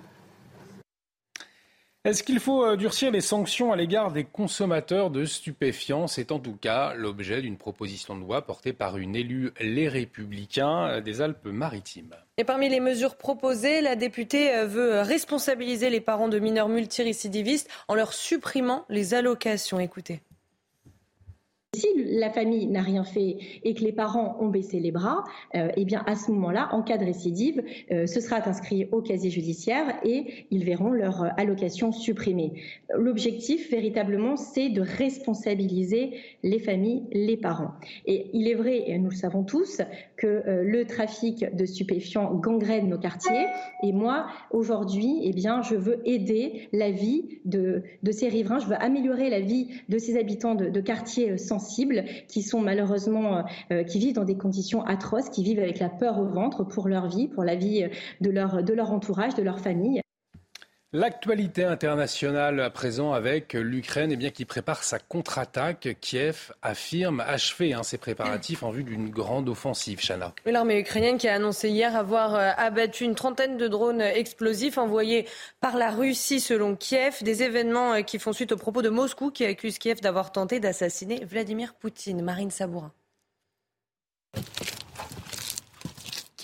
est-ce 2.04 2.22
qu'il 2.22 2.38
faut 2.38 2.64
euh, 2.64 2.76
durcir 2.76 3.10
les 3.10 3.22
sanctions 3.22 3.72
à 3.72 3.76
l'égard 3.76 4.12
des 4.12 4.24
consommateurs 4.24 5.10
de 5.10 5.24
stupéfiants? 5.24 6.06
C'est 6.06 6.32
en 6.32 6.38
tout 6.38 6.54
cas 6.54 6.92
l'objet 6.94 7.40
d'une 7.40 7.56
proposition 7.56 8.14
de 8.14 8.20
loi 8.20 8.42
portée 8.42 8.74
par 8.74 8.98
une 8.98 9.16
élue 9.16 9.52
Les 9.58 9.88
Républicains 9.88 11.00
des 11.00 11.22
Alpes-Maritimes. 11.22 12.14
Et 12.36 12.44
parmi 12.44 12.68
les 12.68 12.80
mesures 12.80 13.16
proposées, 13.16 13.80
la 13.80 13.96
députée 13.96 14.54
euh, 14.54 14.66
veut 14.66 15.00
responsabiliser 15.00 15.88
les 15.88 16.00
parents 16.00 16.28
de 16.28 16.38
mineurs 16.38 16.68
multirécidivistes 16.68 17.70
en 17.88 17.94
leur 17.94 18.12
supprimant 18.12 18.84
les 18.90 19.14
allocations. 19.14 19.80
Écoutez. 19.80 20.20
Si 21.74 21.86
la 21.96 22.30
famille 22.30 22.66
n'a 22.66 22.82
rien 22.82 23.04
fait 23.04 23.36
et 23.62 23.74
que 23.74 23.82
les 23.82 23.92
parents 23.92 24.36
ont 24.40 24.48
baissé 24.48 24.80
les 24.80 24.92
bras, 24.92 25.24
eh 25.54 25.84
bien 25.84 26.02
à 26.06 26.14
ce 26.14 26.30
moment-là, 26.32 26.68
en 26.72 26.82
cas 26.82 26.98
de 26.98 27.04
récidive, 27.04 27.62
ce 27.90 28.20
sera 28.20 28.46
inscrit 28.48 28.88
au 28.92 29.00
casier 29.00 29.30
judiciaire 29.30 29.98
et 30.04 30.46
ils 30.50 30.64
verront 30.64 30.90
leur 30.90 31.24
allocation 31.38 31.92
supprimée. 31.92 32.52
L'objectif 32.94 33.70
véritablement, 33.70 34.36
c'est 34.36 34.68
de 34.68 34.80
responsabiliser 34.80 36.12
les 36.42 36.58
familles, 36.58 37.04
les 37.12 37.36
parents. 37.36 37.72
Et 38.06 38.30
il 38.32 38.48
est 38.48 38.54
vrai, 38.54 38.84
et 38.86 38.98
nous 38.98 39.10
le 39.10 39.16
savons 39.16 39.44
tous, 39.44 39.80
que 40.16 40.42
le 40.46 40.84
trafic 40.84 41.44
de 41.54 41.64
stupéfiants 41.64 42.34
gangrène 42.34 42.88
nos 42.88 42.98
quartiers. 42.98 43.46
Et 43.82 43.92
moi, 43.92 44.26
aujourd'hui, 44.50 45.20
eh 45.22 45.32
bien, 45.32 45.62
je 45.62 45.74
veux 45.74 46.00
aider 46.04 46.68
la 46.72 46.90
vie 46.90 47.40
de, 47.44 47.82
ces 48.10 48.28
riverains. 48.28 48.58
Je 48.58 48.66
veux 48.66 48.80
améliorer 48.80 49.30
la 49.30 49.40
vie 49.40 49.68
de 49.88 49.98
ces 49.98 50.18
habitants 50.18 50.54
de, 50.54 50.80
quartiers 50.80 51.32
euh, 51.32 51.36
qui 52.28 52.42
sont 52.42 52.60
malheureusement, 52.60 53.38
euh, 53.38 53.42
euh, 53.72 53.84
qui 53.84 53.98
vivent 53.98 54.14
dans 54.14 54.24
des 54.24 54.36
conditions 54.36 54.82
atroces, 54.84 55.28
qui 55.30 55.42
vivent 55.42 55.58
avec 55.58 55.78
la 55.78 55.88
peur 55.88 56.18
au 56.18 56.26
ventre 56.26 56.64
pour 56.64 56.88
leur 56.88 57.08
vie, 57.08 57.28
pour 57.28 57.44
la 57.44 57.54
vie 57.54 57.86
de 58.20 58.30
leur, 58.30 58.62
de 58.62 58.72
leur 58.72 58.92
entourage, 58.92 59.34
de 59.34 59.42
leur 59.42 59.58
famille. 59.58 60.00
L'actualité 60.96 61.64
internationale 61.64 62.60
à 62.60 62.70
présent 62.70 63.14
avec 63.14 63.54
l'Ukraine 63.54 64.12
eh 64.12 64.16
bien, 64.16 64.30
qui 64.30 64.44
prépare 64.44 64.84
sa 64.84 65.00
contre-attaque. 65.00 65.88
Kiev 66.00 66.52
affirme 66.62 67.18
achever 67.18 67.74
hein, 67.74 67.82
ses 67.82 67.98
préparatifs 67.98 68.62
en 68.62 68.70
vue 68.70 68.84
d'une 68.84 69.10
grande 69.10 69.48
offensive. 69.48 69.98
Chana. 70.00 70.32
L'armée 70.46 70.78
ukrainienne 70.78 71.18
qui 71.18 71.26
a 71.26 71.34
annoncé 71.34 71.68
hier 71.68 71.96
avoir 71.96 72.36
euh, 72.36 72.52
abattu 72.56 73.02
une 73.02 73.16
trentaine 73.16 73.56
de 73.56 73.66
drones 73.66 74.02
explosifs 74.02 74.78
envoyés 74.78 75.26
par 75.60 75.76
la 75.76 75.90
Russie 75.90 76.38
selon 76.38 76.76
Kiev. 76.76 77.24
Des 77.24 77.42
événements 77.42 77.94
euh, 77.94 78.02
qui 78.02 78.20
font 78.20 78.32
suite 78.32 78.52
aux 78.52 78.56
propos 78.56 78.80
de 78.80 78.88
Moscou 78.88 79.32
qui 79.32 79.44
accuse 79.44 79.78
Kiev 79.78 80.00
d'avoir 80.00 80.30
tenté 80.30 80.60
d'assassiner 80.60 81.24
Vladimir 81.24 81.74
Poutine. 81.74 82.22
Marine 82.22 82.52
Sabourin. 82.52 82.92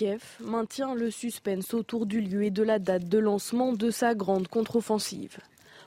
Kiev 0.01 0.23
maintient 0.39 0.95
le 0.95 1.11
suspense 1.11 1.75
autour 1.75 2.07
du 2.07 2.21
lieu 2.21 2.43
et 2.43 2.49
de 2.49 2.63
la 2.63 2.79
date 2.79 3.07
de 3.07 3.19
lancement 3.19 3.71
de 3.71 3.91
sa 3.91 4.15
grande 4.15 4.47
contre-offensive. 4.47 5.37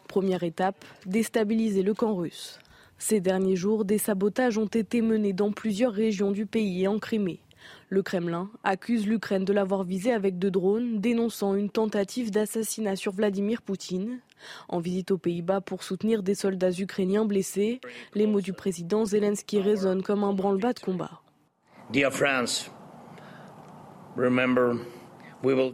Première 0.06 0.44
étape, 0.44 0.84
déstabiliser 1.04 1.82
le 1.82 1.94
camp 1.94 2.14
russe. 2.14 2.60
Ces 2.96 3.18
derniers 3.18 3.56
jours, 3.56 3.84
des 3.84 3.98
sabotages 3.98 4.56
ont 4.56 4.68
été 4.68 5.02
menés 5.02 5.32
dans 5.32 5.50
plusieurs 5.50 5.92
régions 5.92 6.30
du 6.30 6.46
pays 6.46 6.84
et 6.84 6.86
en 6.86 7.00
Crimée. 7.00 7.40
Le 7.88 8.04
Kremlin 8.04 8.50
accuse 8.62 9.04
l'Ukraine 9.04 9.44
de 9.44 9.52
l'avoir 9.52 9.82
visé 9.82 10.12
avec 10.12 10.38
deux 10.38 10.52
drones, 10.52 11.00
dénonçant 11.00 11.56
une 11.56 11.68
tentative 11.68 12.30
d'assassinat 12.30 12.94
sur 12.94 13.10
Vladimir 13.10 13.62
Poutine. 13.62 14.20
En 14.68 14.78
visite 14.78 15.10
aux 15.10 15.18
Pays-Bas 15.18 15.60
pour 15.60 15.82
soutenir 15.82 16.22
des 16.22 16.36
soldats 16.36 16.70
ukrainiens 16.70 17.24
blessés, 17.24 17.80
les 18.14 18.28
mots 18.28 18.40
du 18.40 18.52
président 18.52 19.04
Zelensky 19.04 19.60
résonnent 19.60 20.04
comme 20.04 20.22
un 20.22 20.34
branle-bas 20.34 20.72
de 20.72 20.78
combat. 20.78 21.20
Dear 21.90 22.12
France, 22.12 22.70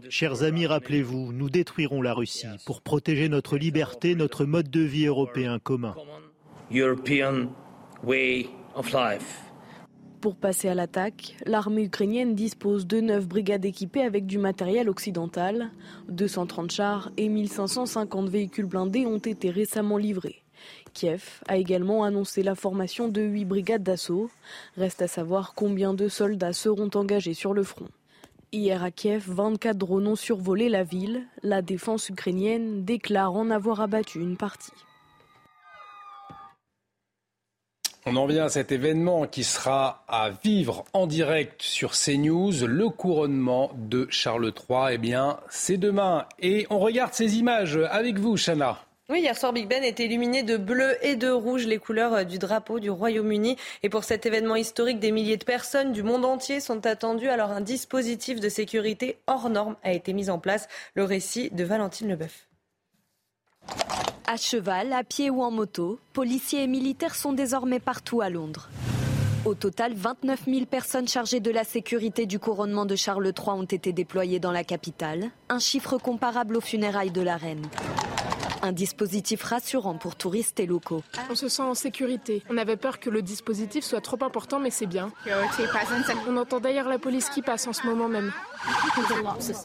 Chers 0.09 0.43
amis, 0.43 0.67
rappelez-vous, 0.67 1.33
nous 1.33 1.51
détruirons 1.51 2.01
la 2.01 2.15
Russie 2.15 2.47
pour 2.65 2.81
protéger 2.81 3.29
notre 3.29 3.59
liberté, 3.59 4.15
notre 4.15 4.45
mode 4.45 4.71
de 4.71 4.81
vie 4.81 5.07
européen 5.07 5.59
commun. 5.59 5.95
Pour 10.21 10.37
passer 10.37 10.69
à 10.69 10.75
l'attaque, 10.75 11.37
l'armée 11.47 11.85
ukrainienne 11.85 12.35
dispose 12.35 12.87
de 12.87 13.01
9 13.01 13.29
brigades 13.29 13.65
équipées 13.65 14.03
avec 14.03 14.27
du 14.27 14.39
matériel 14.39 14.89
occidental. 14.89 15.71
230 16.09 16.71
chars 16.71 17.11
et 17.17 17.29
1550 17.29 18.29
véhicules 18.29 18.67
blindés 18.67 19.07
ont 19.07 19.19
été 19.19 19.51
récemment 19.51 19.97
livrés. 19.97 20.43
Kiev 20.93 21.43
a 21.47 21.57
également 21.57 22.05
annoncé 22.05 22.43
la 22.43 22.55
formation 22.55 23.09
de 23.09 23.21
8 23.21 23.45
brigades 23.45 23.83
d'assaut. 23.83 24.31
Reste 24.77 25.03
à 25.03 25.09
savoir 25.09 25.55
combien 25.55 25.95
de 25.95 26.09
soldats 26.09 26.53
seront 26.53 26.91
engagés 26.95 27.35
sur 27.35 27.55
le 27.55 27.63
front. 27.63 27.89
Hier 28.53 28.83
à 28.83 28.91
Kiev, 28.91 29.27
24 29.29 29.79
drones 29.79 30.09
ont 30.09 30.17
survolé 30.17 30.69
la 30.69 30.83
ville. 30.83 31.29
La 31.45 31.63
défense 31.63 32.09
ukrainienne 32.09 32.85
déclare 32.85 33.33
en 33.33 33.49
avoir 33.49 33.81
abattu 33.81 34.19
une 34.19 34.37
partie. 34.37 34.73
On 38.07 38.17
en 38.17 38.27
vient 38.27 38.47
à 38.47 38.49
cet 38.49 38.73
événement 38.73 39.29
qui 39.29 39.45
sera 39.45 40.05
à 40.09 40.31
vivre 40.31 40.85
en 40.95 41.07
direct 41.07 41.63
sur 41.63 41.93
CNews, 41.93 42.67
le 42.67 42.89
couronnement 42.89 43.71
de 43.77 44.09
Charles 44.11 44.53
III. 44.69 44.95
Eh 44.95 44.99
bien, 44.99 45.39
c'est 45.49 45.77
demain. 45.77 46.27
Et 46.41 46.67
on 46.71 46.81
regarde 46.81 47.15
ces 47.15 47.39
images 47.39 47.79
avec 47.91 48.19
vous, 48.19 48.37
Chana. 48.37 48.79
Oui, 49.11 49.23
hier 49.23 49.37
soir, 49.37 49.53
Big 49.53 49.67
Ben 49.67 49.83
était 49.83 50.05
illuminé 50.05 50.45
de 50.45 50.57
bleu 50.57 50.97
et 51.05 51.17
de 51.17 51.29
rouge, 51.29 51.67
les 51.67 51.79
couleurs 51.79 52.15
euh, 52.15 52.23
du 52.23 52.39
drapeau 52.39 52.79
du 52.79 52.91
Royaume-Uni. 52.91 53.57
Et 53.83 53.89
pour 53.89 54.05
cet 54.05 54.25
événement 54.25 54.55
historique, 54.55 55.01
des 55.01 55.11
milliers 55.11 55.37
de 55.37 55.43
personnes 55.43 55.91
du 55.91 56.05
monde 56.05 56.25
entier 56.25 56.61
sont 56.61 56.87
attendues. 56.87 57.29
Alors, 57.29 57.51
un 57.51 57.61
dispositif 57.61 58.39
de 58.39 58.49
sécurité 58.49 59.19
hors 59.27 59.51
norme 59.51 59.75
a 59.83 59.93
été 59.93 60.13
mis 60.13 60.31
en 60.31 60.39
place. 60.39 60.69
Le 60.95 61.03
récit 61.03 61.51
de 61.51 61.65
Valentine 61.65 62.09
Leboeuf. 62.09 62.47
À 64.29 64.37
cheval, 64.37 64.93
à 64.93 65.03
pied 65.03 65.29
ou 65.29 65.43
en 65.43 65.51
moto, 65.51 65.99
policiers 66.13 66.63
et 66.63 66.69
militaires 66.69 67.17
sont 67.17 67.33
désormais 67.33 67.81
partout 67.81 68.21
à 68.21 68.31
Londres. 68.31 68.71
Au 69.45 69.55
total, 69.55 69.93
29 69.93 70.45
000 70.47 70.67
personnes 70.67 71.09
chargées 71.09 71.41
de 71.41 71.51
la 71.51 71.65
sécurité 71.65 72.27
du 72.27 72.39
couronnement 72.39 72.87
de 72.87 72.95
Charles 72.95 73.33
III 73.37 73.57
ont 73.57 73.65
été 73.65 73.93
déployées 73.93 74.39
dans 74.39 74.53
la 74.53 74.63
capitale, 74.63 75.31
un 75.49 75.59
chiffre 75.59 75.99
comparable 75.99 76.57
aux 76.57 76.61
funérailles 76.61 77.11
de 77.11 77.23
la 77.23 77.37
reine. 77.37 77.67
Un 78.63 78.73
dispositif 78.73 79.43
rassurant 79.43 79.95
pour 79.95 80.17
touristes 80.17 80.61
et 80.61 80.67
locaux. 80.67 81.03
On 81.31 81.35
se 81.35 81.49
sent 81.49 81.63
en 81.63 81.75
sécurité. 81.75 82.43
On 82.51 82.59
avait 82.59 82.77
peur 82.77 83.01
que 83.01 83.09
le 83.09 83.23
dispositif 83.23 83.85
soit 83.85 84.01
trop 84.01 84.23
important, 84.23 84.61
mais 84.61 84.71
c'est 84.71 84.87
bien. 84.87 85.11
On 86.29 86.37
entend 86.37 86.61
d'ailleurs 86.61 86.89
la 86.89 86.99
police 86.99 87.31
qui 87.31 87.43
passe 87.43 87.67
en 87.67 87.73
ce 87.73 87.87
moment 87.87 88.09
même. 88.09 88.33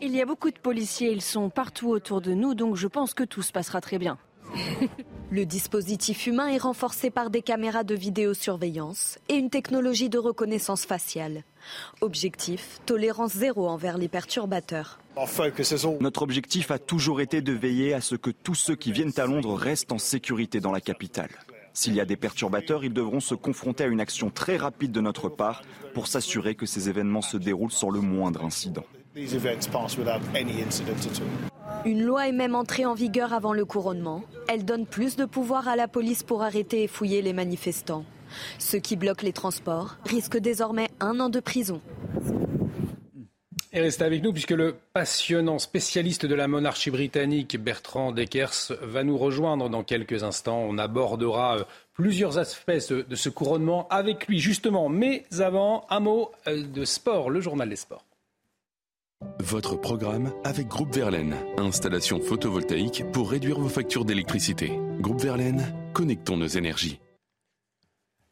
Il 0.02 0.16
y 0.16 0.22
a 0.22 0.26
beaucoup 0.26 0.52
de 0.52 0.60
policiers, 0.60 1.12
ils 1.12 1.22
sont 1.22 1.50
partout 1.50 1.90
autour 1.90 2.22
de 2.22 2.34
nous, 2.34 2.54
donc 2.54 2.76
je 2.76 2.88
pense 2.88 3.14
que 3.14 3.24
tout 3.24 3.42
se 3.42 3.52
passera 3.52 3.82
très 3.82 3.98
bien. 3.98 4.18
Le 5.36 5.46
dispositif 5.46 6.28
humain 6.28 6.48
est 6.48 6.60
renforcé 6.60 7.10
par 7.10 7.30
des 7.30 7.42
caméras 7.42 7.84
de 7.84 7.94
vidéosurveillance 7.94 9.20
et 9.28 9.34
une 9.34 9.50
technologie 9.50 10.08
de 10.08 10.18
reconnaissance 10.18 10.86
faciale. 10.86 11.44
Objectif, 12.00 12.80
tolérance 12.86 13.34
zéro 13.34 13.68
envers 13.68 13.98
les 13.98 14.08
perturbateurs. 14.08 14.98
Notre 16.00 16.22
objectif 16.22 16.72
a 16.72 16.80
toujours 16.80 17.20
été 17.20 17.42
de 17.42 17.52
veiller 17.52 17.94
à 17.94 18.00
ce 18.00 18.16
que 18.16 18.30
tous 18.30 18.56
ceux 18.56 18.76
qui 18.78 18.94
viennent 18.94 19.12
à 19.18 19.26
Londres 19.26 19.56
restent 19.56 19.92
en 19.92 19.98
sécurité 19.98 20.62
dans 20.62 20.72
la 20.72 20.80
capitale. 20.80 21.32
S'il 21.74 21.96
y 21.96 22.00
a 22.00 22.06
des 22.06 22.16
perturbateurs, 22.16 22.86
ils 22.86 22.94
devront 22.94 23.20
se 23.20 23.36
confronter 23.36 23.84
à 23.84 23.88
une 23.88 24.00
action 24.00 24.30
très 24.30 24.56
rapide 24.56 24.94
de 24.94 25.02
notre 25.02 25.28
part 25.28 25.64
pour 25.94 26.08
s'assurer 26.08 26.56
que 26.56 26.66
ces 26.66 26.88
événements 26.88 27.22
se 27.22 27.36
déroulent 27.36 27.74
sans 27.74 27.90
le 27.90 28.00
moindre 28.00 28.46
incident. 28.46 28.86
Une 31.86 32.04
loi 32.04 32.28
est 32.28 32.32
même 32.32 32.56
entrée 32.56 32.88
en 32.88 32.96
vigueur 32.96 33.32
avant 33.32 33.54
le 33.54 33.64
couronnement. 33.64 34.24
Elle 34.48 34.66
donne 34.66 34.88
plus 34.88 35.18
de 35.18 35.26
pouvoir 35.26 35.68
à 35.68 35.76
la 35.76 35.88
police 35.88 36.24
pour 36.24 36.42
arrêter 36.42 36.82
et 36.82 36.88
fouiller 36.88 37.22
les 37.22 37.32
manifestants. 37.32 38.06
Ceux 38.58 38.80
qui 38.80 38.96
bloquent 38.96 39.24
les 39.24 39.34
transports 39.34 39.98
risquent 40.04 40.40
désormais 40.40 40.90
un 41.00 41.20
an 41.20 41.30
de 41.30 41.40
prison. 41.40 41.82
Et 43.72 43.82
restez 43.82 44.04
avec 44.04 44.24
nous 44.24 44.34
puisque 44.34 44.50
le 44.50 44.76
passionnant 44.94 45.60
spécialiste 45.60 46.26
de 46.26 46.34
la 46.34 46.48
monarchie 46.48 46.90
britannique 46.90 47.56
Bertrand 47.62 48.12
Deckers 48.12 48.72
va 48.82 49.04
nous 49.04 49.18
rejoindre 49.18 49.70
dans 49.70 49.84
quelques 49.84 50.24
instants. 50.24 50.66
On 50.68 50.80
abordera 50.80 51.58
euh, 51.58 51.64
plusieurs 51.94 52.40
aspects 52.40 52.94
de 52.94 53.16
ce 53.16 53.30
couronnement 53.30 53.88
avec 53.90 54.28
lui 54.28 54.40
justement. 54.40 54.90
Mais 54.90 55.26
avant, 55.40 55.86
un 55.92 56.00
mot 56.00 56.32
euh, 56.48 56.64
de 56.64 56.84
sport, 56.84 57.30
le 57.30 57.42
journal 57.42 57.70
des 57.70 57.76
sports. 57.76 58.04
Votre 59.40 59.76
programme 59.76 60.34
avec 60.44 60.68
Groupe 60.68 60.94
Verlaine. 60.94 61.36
Installation 61.58 62.20
photovoltaïque 62.20 63.04
pour 63.12 63.30
réduire 63.30 63.60
vos 63.60 63.70
factures 63.70 64.04
d'électricité. 64.04 64.72
Groupe 65.00 65.22
Verlaine, 65.22 65.74
connectons 65.94 66.38
nos 66.38 66.48
énergies 66.48 67.00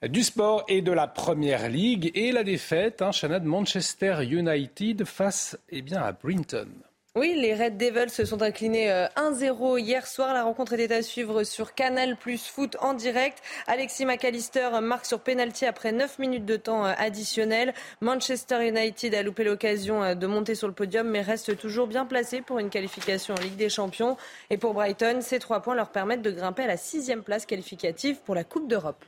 du 0.10 0.22
sport 0.22 0.66
et 0.68 0.82
de 0.82 0.92
la 0.92 1.08
Première 1.08 1.70
Ligue 1.70 2.12
et 2.14 2.34
la 2.34 2.44
défaite, 2.44 3.02
hein, 3.02 3.12
Chana 3.12 3.40
de 3.40 3.48
Manchester 3.48 4.18
United 4.30 5.06
face 5.06 5.58
eh 5.70 5.82
bien, 5.82 6.02
à 6.02 6.12
Brinton. 6.12 6.68
Oui, 7.16 7.36
les 7.40 7.54
Red 7.54 7.78
Devils 7.78 8.10
se 8.10 8.26
sont 8.26 8.42
inclinés 8.42 8.90
1-0 8.90 9.76
euh, 9.76 9.80
hier 9.80 10.08
soir. 10.08 10.34
La 10.34 10.44
rencontre 10.44 10.74
était 10.74 10.92
à 10.92 11.04
suivre 11.04 11.44
sur 11.44 11.76
Canal 11.76 12.18
Plus 12.18 12.48
Foot 12.48 12.76
en 12.80 12.96
direct. 12.96 13.38
Alexis 13.68 14.04
McAllister 14.04 14.72
marque 14.82 15.06
sur 15.06 15.20
penalty 15.20 15.68
après 15.68 15.92
9 15.92 16.18
minutes 16.18 16.46
de 16.46 16.56
temps 16.56 16.88
euh, 16.88 16.94
additionnel. 16.98 17.76
Manchester 18.02 18.68
United 18.68 19.14
a 19.14 19.22
loupé 19.22 19.44
l'occasion 19.44 20.02
euh, 20.02 20.16
de 20.16 20.26
monter 20.26 20.56
sur 20.56 20.68
le 20.68 20.74
podium 20.74 21.08
mais 21.08 21.22
reste 21.22 21.56
toujours 21.56 21.86
bien 21.86 22.08
placé 22.08 22.42
pour 22.42 22.58
une 22.58 22.72
qualification 22.72 23.36
en 23.36 23.42
Ligue 23.42 23.58
des 23.58 23.70
Champions. 23.70 24.18
Et 24.50 24.58
pour 24.58 24.74
Brighton, 24.74 25.20
ces 25.22 25.38
trois 25.38 25.62
points 25.62 25.76
leur 25.76 25.92
permettent 25.92 26.24
de 26.24 26.32
grimper 26.32 26.64
à 26.64 26.68
la 26.68 26.78
sixième 26.78 27.22
place 27.22 27.46
qualificative 27.46 28.22
pour 28.26 28.34
la 28.34 28.44
Coupe 28.44 28.68
d'Europe. 28.68 29.06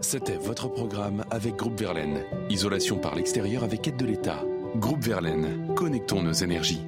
C'était 0.00 0.38
votre 0.38 0.68
programme 0.68 1.22
avec 1.30 1.56
Groupe 1.56 1.78
Verlaine. 1.78 2.24
Isolation 2.48 2.96
par 2.96 3.14
l'extérieur 3.14 3.62
avec 3.62 3.86
aide 3.86 3.98
de 3.98 4.06
l'État. 4.06 4.42
Groupe 4.76 5.04
Verlaine, 5.04 5.72
connectons 5.76 6.20
nos 6.20 6.32
énergies. 6.32 6.80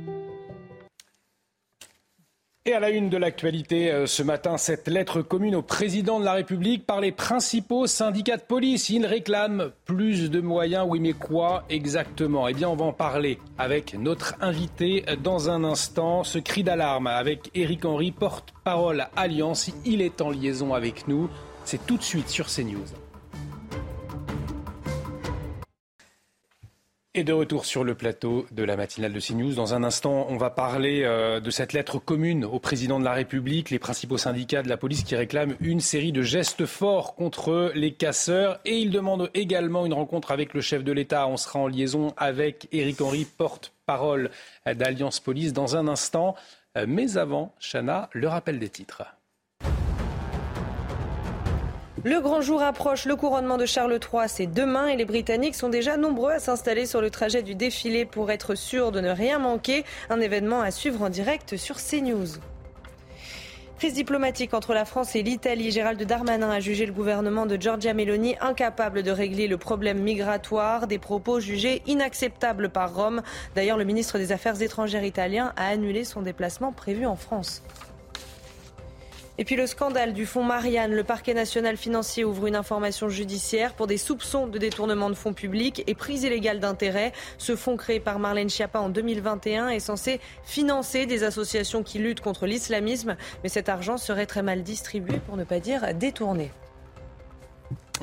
Et 2.64 2.72
à 2.72 2.80
la 2.80 2.90
une 2.90 3.08
de 3.08 3.16
l'actualité 3.16 3.92
euh, 3.92 4.06
ce 4.06 4.24
matin, 4.24 4.56
cette 4.56 4.88
lettre 4.88 5.22
commune 5.22 5.54
au 5.54 5.62
président 5.62 6.18
de 6.18 6.24
la 6.24 6.32
République 6.32 6.84
par 6.84 7.00
les 7.00 7.12
principaux 7.12 7.86
syndicats 7.86 8.38
de 8.38 8.42
police. 8.42 8.90
Ils 8.90 9.06
réclament 9.06 9.70
plus 9.84 10.30
de 10.30 10.40
moyens. 10.40 10.84
Oui, 10.88 10.98
mais 10.98 11.12
quoi 11.12 11.62
exactement? 11.70 12.48
Eh 12.48 12.54
bien, 12.54 12.68
on 12.68 12.74
va 12.74 12.86
en 12.86 12.92
parler 12.92 13.38
avec 13.56 13.94
notre 13.94 14.34
invité 14.40 15.04
dans 15.22 15.48
un 15.48 15.62
instant. 15.62 16.24
Ce 16.24 16.40
cri 16.40 16.64
d'alarme 16.64 17.06
avec 17.06 17.52
Éric 17.54 17.84
Henry, 17.84 18.10
porte-parole 18.10 19.06
Alliance. 19.14 19.70
Il 19.84 20.02
est 20.02 20.20
en 20.20 20.30
liaison 20.30 20.74
avec 20.74 21.06
nous. 21.06 21.30
C'est 21.64 21.86
tout 21.86 21.98
de 21.98 22.02
suite 22.02 22.28
sur 22.28 22.46
CNews. 22.46 23.05
Et 27.18 27.24
de 27.24 27.32
retour 27.32 27.64
sur 27.64 27.82
le 27.82 27.94
plateau 27.94 28.44
de 28.50 28.62
la 28.62 28.76
matinale 28.76 29.14
de 29.14 29.20
CNews. 29.20 29.54
Dans 29.54 29.72
un 29.72 29.82
instant, 29.84 30.26
on 30.28 30.36
va 30.36 30.50
parler 30.50 31.00
euh, 31.02 31.40
de 31.40 31.48
cette 31.48 31.72
lettre 31.72 31.98
commune 31.98 32.44
au 32.44 32.58
président 32.58 33.00
de 33.00 33.06
la 33.06 33.14
République, 33.14 33.70
les 33.70 33.78
principaux 33.78 34.18
syndicats 34.18 34.62
de 34.62 34.68
la 34.68 34.76
police 34.76 35.02
qui 35.02 35.16
réclament 35.16 35.56
une 35.60 35.80
série 35.80 36.12
de 36.12 36.20
gestes 36.20 36.66
forts 36.66 37.14
contre 37.14 37.72
les 37.74 37.94
casseurs. 37.94 38.60
Et 38.66 38.76
ils 38.76 38.90
demandent 38.90 39.30
également 39.32 39.86
une 39.86 39.94
rencontre 39.94 40.30
avec 40.30 40.52
le 40.52 40.60
chef 40.60 40.84
de 40.84 40.92
l'État. 40.92 41.26
On 41.26 41.38
sera 41.38 41.58
en 41.58 41.68
liaison 41.68 42.12
avec 42.18 42.68
Éric 42.70 43.00
Henry, 43.00 43.24
porte-parole 43.24 44.30
d'Alliance 44.66 45.18
Police, 45.18 45.54
dans 45.54 45.74
un 45.74 45.88
instant. 45.88 46.34
Euh, 46.76 46.84
mais 46.86 47.16
avant, 47.16 47.54
Chana, 47.60 48.10
le 48.12 48.28
rappel 48.28 48.58
des 48.58 48.68
titres. 48.68 49.04
Le 52.06 52.20
grand 52.20 52.40
jour 52.40 52.62
approche, 52.62 53.04
le 53.04 53.16
couronnement 53.16 53.56
de 53.56 53.66
Charles 53.66 53.98
III, 54.00 54.28
c'est 54.28 54.46
demain 54.46 54.86
et 54.86 54.94
les 54.94 55.04
Britanniques 55.04 55.56
sont 55.56 55.68
déjà 55.68 55.96
nombreux 55.96 56.30
à 56.30 56.38
s'installer 56.38 56.86
sur 56.86 57.00
le 57.00 57.10
trajet 57.10 57.42
du 57.42 57.56
défilé 57.56 58.04
pour 58.04 58.30
être 58.30 58.54
sûrs 58.54 58.92
de 58.92 59.00
ne 59.00 59.10
rien 59.10 59.40
manquer. 59.40 59.84
Un 60.08 60.20
événement 60.20 60.60
à 60.60 60.70
suivre 60.70 61.02
en 61.02 61.08
direct 61.08 61.56
sur 61.56 61.78
CNews. 61.78 62.38
Crise 63.80 63.94
diplomatique 63.94 64.54
entre 64.54 64.72
la 64.72 64.84
France 64.84 65.16
et 65.16 65.24
l'Italie. 65.24 65.72
Gérald 65.72 66.00
Darmanin 66.00 66.48
a 66.48 66.60
jugé 66.60 66.86
le 66.86 66.92
gouvernement 66.92 67.44
de 67.44 67.60
Giorgia 67.60 67.92
Meloni 67.92 68.36
incapable 68.40 69.02
de 69.02 69.10
régler 69.10 69.48
le 69.48 69.58
problème 69.58 69.98
migratoire, 69.98 70.86
des 70.86 71.00
propos 71.00 71.40
jugés 71.40 71.82
inacceptables 71.88 72.68
par 72.68 72.94
Rome. 72.94 73.20
D'ailleurs, 73.56 73.78
le 73.78 73.84
ministre 73.84 74.16
des 74.18 74.30
Affaires 74.30 74.62
étrangères 74.62 75.04
italien 75.04 75.52
a 75.56 75.66
annulé 75.66 76.04
son 76.04 76.22
déplacement 76.22 76.70
prévu 76.70 77.04
en 77.04 77.16
France. 77.16 77.64
Et 79.38 79.44
puis 79.44 79.56
le 79.56 79.66
scandale 79.66 80.14
du 80.14 80.24
fonds 80.24 80.44
Marianne, 80.44 80.94
le 80.94 81.04
parquet 81.04 81.34
national 81.34 81.76
financier 81.76 82.24
ouvre 82.24 82.46
une 82.46 82.56
information 82.56 83.10
judiciaire 83.10 83.74
pour 83.74 83.86
des 83.86 83.98
soupçons 83.98 84.46
de 84.46 84.56
détournement 84.56 85.10
de 85.10 85.14
fonds 85.14 85.34
publics 85.34 85.84
et 85.86 85.94
prise 85.94 86.22
illégale 86.22 86.58
d'intérêt. 86.58 87.12
Ce 87.36 87.54
fonds 87.54 87.76
créé 87.76 88.00
par 88.00 88.18
Marlène 88.18 88.48
Schiappa 88.48 88.78
en 88.78 88.88
2021 88.88 89.68
est 89.68 89.80
censé 89.80 90.20
financer 90.42 91.04
des 91.04 91.22
associations 91.22 91.82
qui 91.82 91.98
luttent 91.98 92.22
contre 92.22 92.46
l'islamisme, 92.46 93.16
mais 93.42 93.50
cet 93.50 93.68
argent 93.68 93.98
serait 93.98 94.26
très 94.26 94.42
mal 94.42 94.62
distribué 94.62 95.18
pour 95.26 95.36
ne 95.36 95.44
pas 95.44 95.60
dire 95.60 95.92
détourné. 95.92 96.50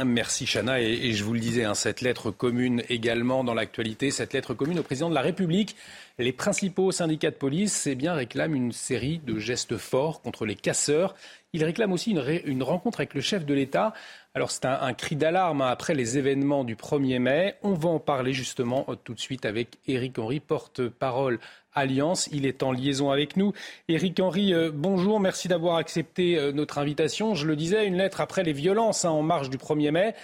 Merci 0.03 0.47
Chana. 0.47 0.81
Et, 0.81 1.11
je 1.11 1.23
vous 1.23 1.33
le 1.33 1.39
disais, 1.39 1.65
hein, 1.65 1.75
cette 1.75 2.01
lettre 2.01 2.31
commune 2.31 2.81
également 2.89 3.43
dans 3.43 3.53
l'actualité, 3.53 4.09
cette 4.09 4.33
lettre 4.33 4.55
commune 4.55 4.79
au 4.79 4.83
président 4.83 5.09
de 5.09 5.13
la 5.13 5.21
République. 5.21 5.75
Les 6.17 6.31
principaux 6.31 6.91
syndicats 6.91 7.29
de 7.29 7.35
police 7.35 7.85
eh 7.85 7.93
bien, 7.93 8.13
réclament 8.13 8.55
une 8.55 8.71
série 8.71 9.19
de 9.19 9.37
gestes 9.37 9.77
forts 9.77 10.21
contre 10.21 10.47
les 10.47 10.55
casseurs. 10.55 11.13
Ils 11.53 11.63
réclament 11.63 11.91
aussi 11.91 12.11
une, 12.11 12.63
rencontre 12.63 13.01
avec 13.01 13.13
le 13.13 13.21
chef 13.21 13.45
de 13.45 13.53
l'État. 13.53 13.93
Alors 14.33 14.49
c'est 14.49 14.65
un, 14.65 14.93
cri 14.93 15.15
d'alarme 15.15 15.61
hein, 15.61 15.67
après 15.67 15.93
les 15.93 16.17
événements 16.17 16.63
du 16.63 16.75
1er 16.75 17.19
mai. 17.19 17.55
On 17.61 17.73
va 17.73 17.89
en 17.89 17.99
parler 17.99 18.33
justement 18.33 18.87
tout 19.03 19.13
de 19.13 19.19
suite 19.19 19.45
avec 19.45 19.77
Éric 19.87 20.17
Henry, 20.17 20.39
porte-parole 20.39 21.39
Alliance. 21.75 22.29
Il 22.31 22.45
est 22.45 22.63
en 22.63 22.71
liaison 22.71 23.11
avec 23.11 23.37
nous. 23.37 23.53
Éric 23.87 24.19
Henry, 24.19 24.53
euh, 24.53 24.71
bonjour, 24.73 25.19
merci 25.19 25.47
d'avoir 25.47 25.77
accepté 25.77 26.37
euh, 26.37 26.51
notre 26.51 26.77
invitation. 26.77 27.35
Je 27.35 27.47
le 27.47 27.55
disais, 27.55 27.85
une 27.87 27.97
lettre 27.97 28.21
après 28.21 28.43
les 28.43 28.53
violences 28.53 29.05
hein, 29.05 29.09
en 29.09 29.21
marge 29.21 29.49
du 29.49 29.57
1er 29.57 29.91
mai. 29.91 30.15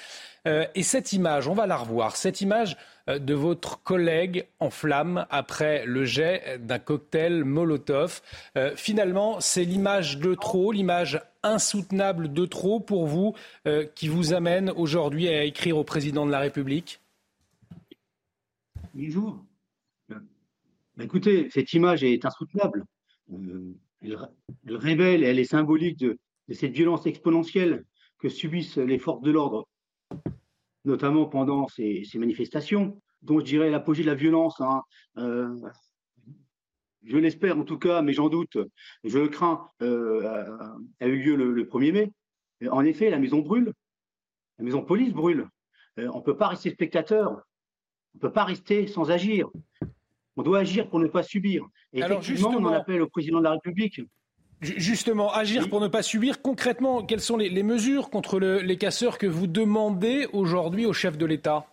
Euh, 0.47 0.66
et 0.76 0.84
cette 0.84 1.14
image, 1.14 1.47
on 1.47 1.54
va 1.54 1.68
la 1.68 1.78
revoir, 1.78 2.16
cette 2.16 2.41
image 2.41 2.78
de 3.08 3.34
votre 3.34 3.82
collègue 3.82 4.45
en 4.60 4.70
flammes 4.70 5.26
après 5.32 5.84
le 5.84 6.06
jet 6.06 6.60
d'un 6.60 6.78
cocktail 6.78 7.43
Molotov. 7.43 8.22
finalement, 8.76 9.41
c'est 9.41 9.64
l'image 9.64 10.20
de 10.20 10.36
trop, 10.36 10.72
l'image 10.72 11.20
insoutenable 11.41 12.32
de 12.32 12.45
trop 12.45 12.80
pour 12.80 13.08
vous 13.08 13.34
qui 13.95 14.10
vous 14.10 14.34
amène 14.36 14.70
aujourd'hui 14.70 15.28
à 15.28 15.43
écrire 15.43 15.80
au 15.80 15.84
président 15.84 16.28
de 16.28 16.32
la 16.32 16.38
République 16.38 17.00
Bonjour. 18.93 19.43
Bah, 21.00 21.06
écoutez, 21.06 21.50
cette 21.50 21.72
image 21.72 22.04
est 22.04 22.26
insoutenable. 22.26 22.84
Euh, 23.32 23.74
elle, 24.02 24.18
révèle, 24.68 25.24
elle 25.24 25.39
est 25.39 25.45
symbolique 25.45 25.97
de, 25.97 26.20
cette 26.52 26.74
violence 26.74 27.06
exponentielle 27.06 27.86
que 28.18 28.28
subissent 28.28 28.76
les 28.76 29.00
forces 29.00 29.22
de 29.22 29.32
l'ordre, 29.32 29.70
notamment 30.84 31.26
pendant 31.26 31.70
ces, 31.70 32.04
manifestations, 32.16 33.02
dont 33.22 33.39
je 33.39 33.45
dirais 33.45 33.70
l'apogée 33.70 34.04
de 34.04 34.10
la 34.10 34.16
violence. 34.16 34.60
Hein. 34.60 34.82
Euh, 35.16 35.56
je 37.06 37.16
l'espère 37.16 37.58
en 37.58 37.64
tout 37.64 37.80
cas, 37.80 38.02
mais 38.02 38.12
j'en 38.12 38.28
doute, 38.28 38.58
je 39.06 39.20
le 39.20 39.30
crains, 39.30 39.70
euh, 39.82 40.50
a, 41.00 41.08
eu 41.08 41.18
lieu 41.18 41.38
le, 41.38 41.64
1er 41.64 41.93
mai. 41.93 42.12
En 42.70 42.84
effet, 42.84 43.10
la 43.10 43.20
maison 43.20 43.39
brûle, 43.39 43.72
la 44.58 44.66
maison 44.66 44.84
police 44.84 45.14
brûle. 45.14 45.47
on 45.95 46.18
ne 46.18 46.24
peut 46.24 46.36
pas 46.36 46.50
rester 46.50 46.72
spectateur, 46.72 47.32
on 47.32 48.18
ne 48.18 48.20
peut 48.20 48.34
pas 48.34 48.43
rester 48.43 48.86
sans 48.86 49.12
agir. 49.12 49.50
On 50.39 50.41
doit 50.41 50.59
agir 50.59 50.87
pour 50.87 51.01
ne 51.01 51.07
pas 51.07 51.21
subir. 51.21 51.67
Et 51.91 52.01
Alors 52.01 52.19
effectivement, 52.21 52.51
on 52.51 52.63
en 52.63 52.71
appelle 52.71 53.01
au 53.01 53.09
président 53.09 53.39
de 53.39 53.43
la 53.43 53.51
République. 53.51 53.99
Justement, 54.61 55.33
agir 55.33 55.69
pour 55.69 55.81
ne 55.81 55.89
pas 55.89 56.01
subir. 56.01 56.41
Concrètement, 56.41 57.03
quelles 57.03 57.19
sont 57.19 57.35
les, 57.35 57.61
mesures 57.61 58.09
contre 58.09 58.39
les 58.39 58.77
casseurs 58.77 59.17
que 59.17 59.27
vous 59.27 59.47
demandez 59.47 60.27
aujourd'hui 60.31 60.85
au 60.85 60.93
chef 60.93 61.17
de 61.17 61.25
l'État? 61.25 61.67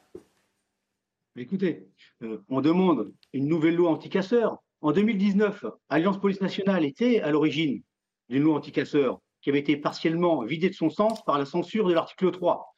Écoutez, 1.37 1.87
euh, 2.25 2.43
on 2.49 2.61
demande 2.61 3.13
une 3.33 3.47
nouvelle 3.47 3.77
loi 3.77 3.93
anti-casseurs. 3.93 4.59
En 4.81 4.91
2019, 4.91 5.65
Alliance 5.89 6.21
Police 6.21 6.41
Nationale 6.41 6.85
était 6.85 7.21
à 7.21 7.31
l'origine 7.31 7.85
d'une 8.29 8.43
loi 8.43 8.57
anti-casseurs 8.57 9.21
qui 9.43 9.51
avait 9.51 9.61
été 9.61 9.77
partiellement 9.77 10.43
vidée 10.43 10.71
de 10.71 10.75
son 10.75 10.91
sens 10.91 11.25
par 11.25 11.39
la 11.39 11.45
censure 11.45 11.87
de 11.87 11.95
l'article 11.95 12.33
3. 12.33 12.75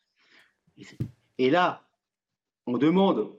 Et 1.38 1.48
là, 1.48 1.88
on 2.66 2.76
demande 2.76 3.38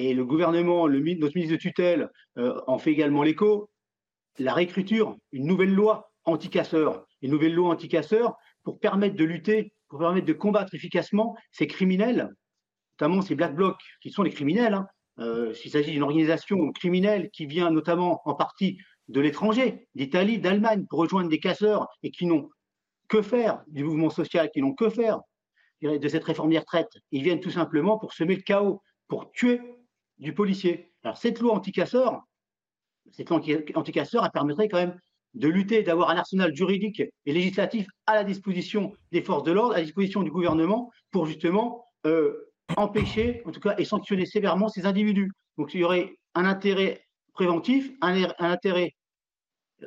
et 0.00 0.14
le 0.14 0.24
gouvernement, 0.24 0.88
notre 0.88 1.34
ministre 1.34 1.56
de 1.56 1.60
tutelle 1.60 2.08
euh, 2.38 2.58
en 2.66 2.78
fait 2.78 2.90
également 2.90 3.22
l'écho, 3.22 3.68
la 4.38 4.54
réécriture, 4.54 5.16
une 5.30 5.46
nouvelle 5.46 5.74
loi 5.74 6.10
anti-casseurs, 6.24 7.04
une 7.20 7.32
nouvelle 7.32 7.54
loi 7.54 7.68
anti-casseurs 7.68 8.34
pour 8.62 8.80
permettre 8.80 9.16
de 9.16 9.24
lutter, 9.24 9.74
pour 9.88 9.98
permettre 9.98 10.26
de 10.26 10.32
combattre 10.32 10.74
efficacement 10.74 11.36
ces 11.52 11.66
criminels, 11.66 12.30
notamment 12.98 13.20
ces 13.20 13.34
black 13.34 13.54
blocs 13.54 13.80
qui 14.00 14.10
sont 14.10 14.22
les 14.22 14.30
criminels. 14.30 14.72
Hein. 14.72 14.86
Euh, 15.18 15.52
s'il 15.52 15.70
s'agit 15.70 15.90
d'une 15.90 16.02
organisation 16.02 16.72
criminelle 16.72 17.28
qui 17.30 17.44
vient 17.44 17.70
notamment 17.70 18.22
en 18.24 18.34
partie 18.34 18.78
de 19.08 19.20
l'étranger, 19.20 19.86
d'Italie, 19.94 20.38
d'Allemagne, 20.38 20.86
pour 20.88 21.00
rejoindre 21.00 21.28
des 21.28 21.40
casseurs 21.40 21.88
et 22.02 22.10
qui 22.10 22.24
n'ont 22.24 22.48
que 23.08 23.20
faire 23.20 23.62
du 23.66 23.84
mouvement 23.84 24.08
social, 24.08 24.50
qui 24.50 24.62
n'ont 24.62 24.72
que 24.72 24.88
faire 24.88 25.20
de 25.82 26.08
cette 26.08 26.24
réforme 26.24 26.50
des 26.50 26.58
retraites. 26.58 26.92
Ils 27.10 27.22
viennent 27.22 27.40
tout 27.40 27.50
simplement 27.50 27.98
pour 27.98 28.14
semer 28.14 28.36
le 28.36 28.42
chaos, 28.42 28.80
pour 29.08 29.30
tuer 29.32 29.60
du 30.20 30.32
policier. 30.34 30.92
Alors 31.02 31.16
cette 31.16 31.40
loi 31.40 31.54
anti-casseur, 31.54 32.22
cette 33.10 33.30
loi 33.30 33.40
anti-casseur, 33.74 34.24
elle 34.24 34.30
permettrait 34.30 34.68
quand 34.68 34.78
même 34.78 34.98
de 35.34 35.48
lutter, 35.48 35.82
d'avoir 35.82 36.10
un 36.10 36.16
arsenal 36.16 36.54
juridique 36.54 37.00
et 37.00 37.32
législatif 37.32 37.86
à 38.06 38.14
la 38.14 38.24
disposition 38.24 38.92
des 39.12 39.22
forces 39.22 39.44
de 39.44 39.52
l'ordre, 39.52 39.74
à 39.74 39.78
la 39.78 39.84
disposition 39.84 40.22
du 40.22 40.30
gouvernement, 40.30 40.90
pour 41.10 41.26
justement 41.26 41.84
euh, 42.06 42.52
empêcher, 42.76 43.42
en 43.46 43.52
tout 43.52 43.60
cas, 43.60 43.74
et 43.78 43.84
sanctionner 43.84 44.26
sévèrement 44.26 44.68
ces 44.68 44.86
individus. 44.86 45.30
Donc 45.56 45.74
il 45.74 45.80
y 45.80 45.84
aurait 45.84 46.14
un 46.34 46.44
intérêt 46.44 47.04
préventif, 47.32 47.90
un, 48.00 48.24
un 48.24 48.50
intérêt 48.50 48.92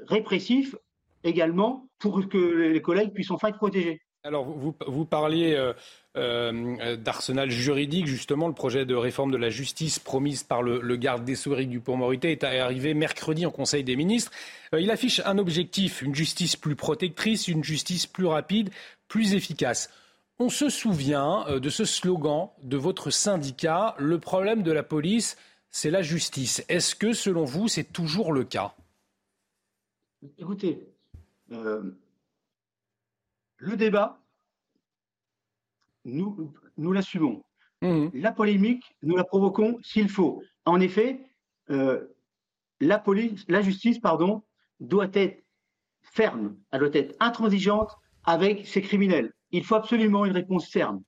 répressif 0.08 0.76
également 1.24 1.88
pour 2.00 2.28
que 2.28 2.38
les 2.38 2.82
collègues 2.82 3.14
puissent 3.14 3.32
enfin 3.32 3.50
être 3.50 3.58
protégés. 3.58 4.00
Alors, 4.26 4.46
vous, 4.46 5.06
parliez 5.06 5.54
euh, 5.54 5.74
euh, 6.16 6.96
d'arsenal 6.96 7.50
juridique. 7.52 8.08
Justement, 8.08 8.48
le 8.48 8.54
projet 8.54 8.86
de 8.86 8.96
réforme 8.96 9.32
de 9.32 9.38
la 9.38 9.50
justice 9.50 10.00
promise 10.00 10.44
par 10.44 10.64
le, 10.64 10.96
garde 10.96 11.26
des 11.26 11.36
Sceaux, 11.36 11.54
Éric 11.54 11.70
Dupond-Moretti, 11.70 12.28
est 12.28 12.46
arrivé 12.46 12.94
mercredi 12.94 13.46
en 13.46 13.52
Conseil 13.52 13.84
des 13.84 13.98
ministres. 13.98 14.32
Euh, 14.74 14.80
il 14.80 14.92
affiche 14.92 15.22
un 15.26 15.38
objectif, 15.38 16.02
une 16.02 16.16
justice 16.16 16.56
plus 16.56 16.78
protectrice, 16.78 17.50
une 17.50 17.66
justice 17.66 18.08
plus 18.08 18.26
rapide, 18.26 18.70
plus 19.10 19.34
efficace. 19.34 19.90
On 20.40 20.48
se 20.48 20.70
souvient 20.70 21.46
de 21.50 21.70
ce 21.70 21.84
slogan 21.84 22.50
de 22.64 22.78
votre 22.78 23.12
syndicat, 23.12 23.94
le 24.00 24.20
problème 24.20 24.64
de 24.64 24.72
la 24.72 24.84
police, 24.84 25.38
c'est 25.70 25.92
la 25.92 26.02
justice. 26.02 26.64
Est-ce 26.70 26.96
que, 26.96 27.12
selon 27.12 27.44
vous, 27.44 27.68
c'est 27.68 27.92
toujours 27.92 28.32
le 28.32 28.46
cas? 28.46 28.74
Écoutez, 30.38 30.88
le 33.64 33.78
débat, 33.78 34.20
nous, 36.04 36.54
nous 36.78 36.92
l'assumons. 36.92 37.44
Mmh. 37.82 38.08
La 38.14 38.34
polémique, 38.34 38.84
nous 39.02 39.16
la 39.16 39.24
provoquons 39.24 39.78
s'il 39.82 40.10
faut. 40.10 40.44
En 40.66 40.82
effet, 40.82 41.22
euh, 41.70 42.08
la, 42.82 43.00
police, 43.00 43.46
la 43.48 43.62
justice 43.62 44.00
pardon, 44.00 44.44
doit 44.82 45.08
être 45.14 45.44
ferme, 46.02 46.58
elle 46.72 46.82
doit 46.82 46.90
être 46.94 47.16
intransigeante 47.22 47.92
avec 48.26 48.68
ces 48.68 48.82
criminels. 48.82 49.32
Il 49.52 49.64
faut 49.64 49.76
absolument 49.76 50.26
une 50.26 50.34
réponse 50.34 50.68
ferme, 50.68 51.02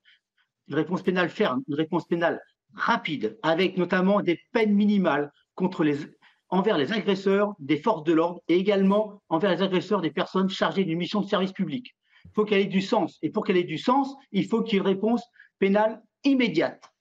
une 0.70 0.76
réponse 0.76 1.04
pénale 1.04 1.30
ferme, 1.30 1.62
une 1.68 1.76
réponse 1.76 2.06
pénale 2.08 2.40
rapide, 2.74 3.38
avec 3.44 3.78
notamment 3.78 4.22
des 4.22 4.40
peines 4.54 4.74
minimales 4.74 5.32
contre 5.56 5.84
les, 5.84 5.98
envers 6.48 6.78
les 6.78 6.94
agresseurs 6.94 7.54
des 7.60 7.78
forces 7.78 8.04
de 8.04 8.14
l'ordre 8.14 8.42
et 8.48 8.56
également 8.56 9.22
envers 9.28 9.52
les 9.52 9.62
agresseurs 9.62 10.00
des 10.00 10.12
personnes 10.12 10.50
chargées 10.50 10.86
d'une 10.86 10.98
mission 10.98 11.20
de 11.20 11.28
service 11.28 11.52
public. 11.52 11.94
Il 12.26 12.32
faut 12.34 12.46
qu'elle 12.46 12.62
ait 12.62 12.66
du 12.66 12.82
sens. 12.82 13.18
Et 13.22 13.30
pour 13.30 13.46
qu'elle 13.46 13.58
ait 13.58 13.64
du 13.64 13.78
sens, 13.78 14.16
il 14.32 14.46
faut 14.48 14.62
qu'il 14.62 14.74
y 14.74 14.76
ait 14.78 14.82
une 14.82 14.88
réponse 14.88 15.24
pénale 15.60 16.02
immédiate. 16.24 16.92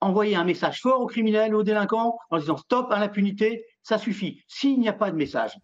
Envoyer 0.00 0.36
un 0.36 0.44
message 0.44 0.80
fort 0.80 1.00
aux 1.00 1.06
criminels, 1.06 1.54
aux 1.54 1.62
délinquants, 1.62 2.18
en 2.30 2.38
disant 2.38 2.56
stop 2.58 2.90
à 2.90 2.98
l'impunité, 2.98 3.64
ça 3.82 3.96
suffit. 3.98 4.42
S'il 4.48 4.78
n'y 4.78 4.88
a 4.88 4.92
pas 4.92 5.10
de 5.10 5.16
message, 5.16 5.56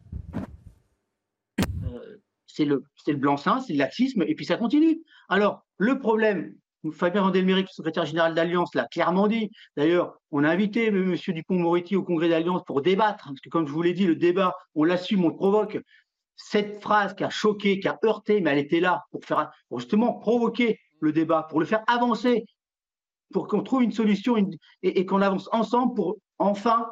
euh, 1.84 2.16
c'est 2.46 2.64
le, 2.64 2.84
le 3.06 3.16
blanc-seing, 3.16 3.60
c'est 3.60 3.74
le 3.74 3.78
laxisme, 3.78 4.22
et 4.26 4.34
puis 4.34 4.46
ça 4.46 4.56
continue. 4.56 5.02
Alors, 5.28 5.66
le 5.76 5.98
problème, 5.98 6.54
Fabien 6.92 7.22
Vandelméric, 7.22 7.68
secrétaire 7.68 8.06
général 8.06 8.34
d'Alliance, 8.34 8.74
l'a 8.74 8.86
clairement 8.86 9.28
dit. 9.28 9.50
D'ailleurs, 9.76 10.18
on 10.30 10.44
a 10.44 10.48
invité 10.48 10.86
M. 10.86 11.14
Dupont-Moretti 11.14 11.96
au 11.96 12.02
congrès 12.02 12.30
d'Alliance 12.30 12.62
pour 12.66 12.80
débattre, 12.80 13.24
parce 13.26 13.40
que 13.40 13.50
comme 13.50 13.66
je 13.66 13.72
vous 13.72 13.82
l'ai 13.82 13.92
dit, 13.92 14.06
le 14.06 14.16
débat, 14.16 14.54
on 14.74 14.84
l'assume, 14.84 15.24
on 15.24 15.28
le 15.28 15.34
provoque. 15.34 15.78
Cette 16.36 16.80
phrase 16.80 17.14
qui 17.14 17.24
a 17.24 17.30
choqué, 17.30 17.80
qui 17.80 17.88
a 17.88 17.98
heurté, 18.04 18.40
mais 18.40 18.50
elle 18.50 18.58
était 18.58 18.80
là 18.80 19.04
pour, 19.10 19.24
faire, 19.24 19.50
justement 19.76 20.14
provoquer 20.14 20.78
le 21.00 21.12
débat, 21.12 21.46
pour 21.48 21.60
le 21.60 21.66
faire 21.66 21.82
avancer, 21.86 22.44
pour 23.32 23.46
qu'on 23.46 23.62
trouve 23.62 23.82
une 23.82 23.92
solution 23.92 24.36
et 24.82 25.06
qu'on 25.06 25.22
avance 25.22 25.48
ensemble 25.52 25.94
pour 25.94 26.16
enfin 26.38 26.88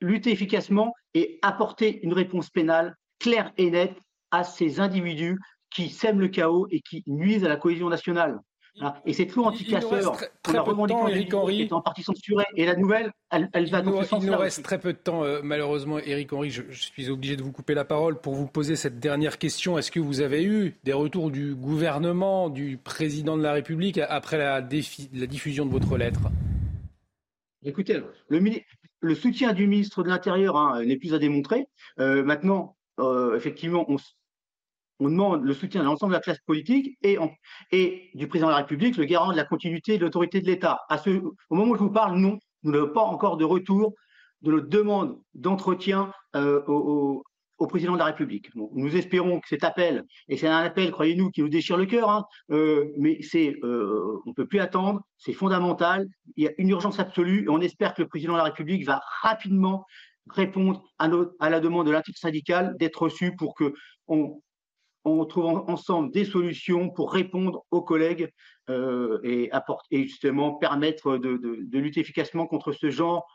lutter 0.00 0.32
efficacement 0.32 0.92
et 1.14 1.38
apporter 1.42 2.02
une 2.04 2.12
réponse 2.12 2.50
pénale 2.50 2.96
claire 3.18 3.52
et 3.56 3.70
nette 3.70 3.96
à 4.30 4.44
ces 4.44 4.80
individus 4.80 5.38
qui 5.70 5.88
sèment 5.88 6.20
le 6.20 6.28
chaos 6.28 6.66
et 6.70 6.80
qui 6.80 7.02
nuisent 7.06 7.44
à 7.44 7.48
la 7.48 7.56
cohésion 7.56 7.88
nationale. 7.88 8.40
Et 9.04 9.12
cette 9.12 9.34
loi 9.34 9.48
anti-casseurs, 9.48 10.16
on 10.48 10.52
la 10.52 10.62
revendique 10.62 10.96
Eric 11.08 11.34
Henry. 11.34 11.62
est 11.62 11.72
en 11.72 11.82
partie 11.82 12.02
censurée, 12.02 12.46
et 12.56 12.64
la 12.64 12.74
nouvelle, 12.74 13.12
elle, 13.30 13.50
elle 13.52 13.68
va 13.68 13.82
dans 13.82 14.02
ce 14.02 14.08
sens 14.08 14.24
Il 14.24 14.30
nous 14.30 14.36
reste 14.36 14.62
très 14.62 14.78
peu 14.78 14.92
de 14.92 14.98
temps, 14.98 15.24
euh, 15.24 15.40
malheureusement, 15.42 15.98
Eric 15.98 16.32
Henry. 16.32 16.50
Je, 16.50 16.62
je, 16.70 16.82
suis 16.82 17.10
obligé 17.10 17.36
de 17.36 17.42
vous 17.42 17.52
couper 17.52 17.74
la 17.74 17.84
parole 17.84 18.18
pour 18.18 18.34
vous 18.34 18.46
poser 18.46 18.76
cette 18.76 18.98
dernière 18.98 19.38
question. 19.38 19.76
Est-ce 19.76 19.90
que 19.90 20.00
vous 20.00 20.20
avez 20.20 20.42
eu 20.42 20.74
des 20.84 20.94
retours 20.94 21.30
du 21.30 21.54
gouvernement, 21.54 22.48
du 22.48 22.78
président 22.78 23.36
de 23.36 23.42
la 23.42 23.52
République, 23.52 23.98
après 23.98 24.38
la, 24.38 24.62
défi, 24.62 25.10
la 25.12 25.26
diffusion 25.26 25.66
de 25.66 25.70
votre 25.70 25.96
lettre? 25.98 26.22
Écoutez, 27.64 28.00
le, 28.28 28.40
le, 29.00 29.14
soutien 29.14 29.52
du 29.52 29.66
ministre 29.66 30.02
de 30.02 30.08
l'Intérieur 30.08 30.56
hein, 30.56 30.82
n'est 30.84 30.96
plus 30.96 31.14
à 31.14 31.18
démontrer. 31.18 31.68
Euh, 32.00 32.24
maintenant, 32.24 32.76
euh, 32.98 33.36
effectivement, 33.36 33.84
on, 33.88 33.96
on 35.02 35.08
demande 35.08 35.44
le 35.44 35.54
soutien 35.54 35.80
de 35.80 35.86
l'ensemble 35.86 36.12
de 36.12 36.16
la 36.16 36.20
classe 36.20 36.40
politique 36.46 36.96
et, 37.02 37.18
et, 37.72 38.10
du 38.14 38.28
président 38.28 38.48
de 38.48 38.52
la 38.52 38.58
République, 38.58 38.96
le 38.96 39.04
garant 39.04 39.32
de 39.32 39.36
la 39.36 39.44
continuité 39.44 39.98
de 39.98 40.04
l'autorité 40.04 40.40
de 40.40 40.46
l'État. 40.46 40.80
Au 41.50 41.54
moment 41.54 41.72
où 41.72 41.74
je 41.74 41.80
vous 41.80 41.90
parle, 41.90 42.18
non, 42.18 42.38
nous 42.62 42.72
n'avons 42.72 42.92
pas 42.92 43.02
encore 43.02 43.36
de 43.36 43.44
retour 43.44 43.94
de 44.42 44.52
notre 44.52 44.68
demande 44.68 45.18
d'entretien 45.34 46.12
euh, 46.36 46.62
au, 46.66 47.24
au, 47.58 47.66
président 47.66 47.92
de 47.92 47.98
la 47.98 48.06
République. 48.06 48.50
nous 48.54 48.96
espérons 48.96 49.40
que 49.40 49.48
cet 49.48 49.62
appel, 49.62 50.04
et 50.28 50.36
c'est 50.36 50.48
un 50.48 50.58
appel, 50.58 50.90
croyez-nous, 50.90 51.30
qui 51.30 51.42
nous 51.42 51.48
déchire 51.48 51.76
le 51.76 51.86
cœur, 51.86 52.10
hein, 52.10 52.24
euh, 52.50 52.86
mais 52.98 53.20
euh, 53.34 54.18
on 54.26 54.30
ne 54.30 54.34
peut 54.34 54.46
plus 54.46 54.58
attendre, 54.58 55.00
c'est 55.16 55.32
fondamental, 55.32 56.06
il 56.36 56.44
y 56.44 56.48
a 56.48 56.52
une 56.58 56.70
urgence 56.70 56.98
absolue, 56.98 57.44
et 57.44 57.48
on 57.48 57.60
espère 57.60 57.94
que 57.94 58.02
le 58.02 58.08
président 58.08 58.32
de 58.32 58.38
la 58.38 58.44
République 58.44 58.84
va 58.84 59.00
rapidement 59.22 59.84
répondre 60.30 60.82
à, 60.98 61.08
à 61.38 61.50
la 61.50 61.60
demande 61.60 61.86
de 61.86 61.92
l'intersyndicale 61.92 62.76
d'être 62.78 63.02
reçu 63.02 63.36
pour 63.36 63.54
que 63.54 63.72
on, 64.08 64.40
on 65.04 65.24
trouve 65.24 65.46
ensemble 65.46 66.12
des 66.12 66.24
solutions 66.24 66.90
pour 66.90 67.12
répondre 67.12 67.64
aux 67.70 67.82
collègues 67.82 68.30
euh, 68.70 69.18
et, 69.24 69.50
apporter, 69.50 70.04
justement 70.04 70.54
permettre 70.54 71.18
de, 71.18 71.78
lutter 71.78 72.00
efficacement 72.00 72.46
contre 72.46 72.72
ce 72.72 72.90
genre 72.90 73.26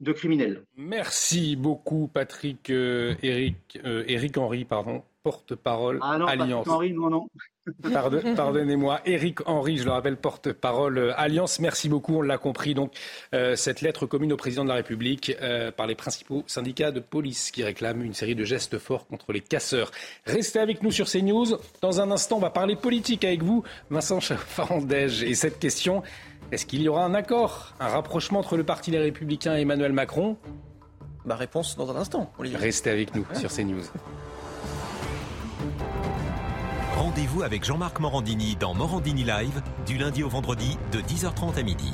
de 0.00 0.12
criminels. 0.12 0.64
Merci 0.76 1.56
beaucoup 1.56 2.06
Patrick 2.06 2.70
euh, 2.70 3.16
Eric, 3.22 3.80
euh, 3.84 4.04
Eric 4.06 4.38
Henry, 4.38 4.64
pardon, 4.64 5.02
porte-parole 5.28 5.98
ah 6.00 6.16
non, 6.16 6.26
Alliance. 6.26 6.66
Henry, 6.66 6.94
non, 6.94 7.10
non. 7.10 7.28
Pardonnez-moi, 8.36 9.02
Éric 9.04 9.46
Henry, 9.46 9.76
je 9.76 9.84
le 9.84 9.90
rappelle, 9.90 10.16
porte-parole 10.16 10.96
euh, 10.96 11.20
Alliance. 11.20 11.60
Merci 11.60 11.90
beaucoup, 11.90 12.16
on 12.16 12.22
l'a 12.22 12.38
compris. 12.38 12.72
Donc, 12.72 12.94
euh, 13.34 13.56
cette 13.56 13.82
lettre 13.82 14.06
commune 14.06 14.32
au 14.32 14.38
président 14.38 14.64
de 14.64 14.70
la 14.70 14.76
République 14.76 15.36
euh, 15.42 15.70
par 15.70 15.86
les 15.86 15.94
principaux 15.94 16.44
syndicats 16.46 16.92
de 16.92 17.00
police 17.00 17.50
qui 17.50 17.62
réclament 17.62 18.04
une 18.04 18.14
série 18.14 18.34
de 18.34 18.44
gestes 18.44 18.78
forts 18.78 19.06
contre 19.06 19.34
les 19.34 19.42
casseurs. 19.42 19.90
Restez 20.24 20.60
avec 20.60 20.82
nous 20.82 20.90
sur 20.90 21.06
CNews. 21.06 21.58
Dans 21.82 22.00
un 22.00 22.10
instant, 22.10 22.38
on 22.38 22.40
va 22.40 22.48
parler 22.48 22.74
politique 22.74 23.22
avec 23.26 23.42
vous, 23.42 23.64
Vincent 23.90 24.20
Farandège. 24.20 25.22
Et 25.24 25.34
cette 25.34 25.58
question, 25.58 26.02
est-ce 26.52 26.64
qu'il 26.64 26.80
y 26.80 26.88
aura 26.88 27.04
un 27.04 27.12
accord, 27.12 27.74
un 27.80 27.88
rapprochement 27.88 28.38
entre 28.38 28.56
le 28.56 28.64
Parti 28.64 28.90
Les 28.92 28.98
Républicains 28.98 29.58
et 29.58 29.60
Emmanuel 29.60 29.92
Macron? 29.92 30.38
Ma 31.26 31.36
réponse 31.36 31.76
dans 31.76 31.90
un 31.90 31.96
instant. 31.96 32.32
Restez 32.38 32.88
avec 32.88 33.14
nous 33.14 33.26
sur 33.34 33.52
CNews. 33.52 33.84
Rendez-vous 37.18 37.42
avec 37.42 37.64
Jean-Marc 37.64 37.98
Morandini 37.98 38.54
dans 38.54 38.74
Morandini 38.74 39.24
Live 39.24 39.60
du 39.84 39.98
lundi 39.98 40.22
au 40.22 40.28
vendredi 40.28 40.78
de 40.92 41.00
10h30 41.00 41.58
à 41.58 41.64
midi. 41.64 41.92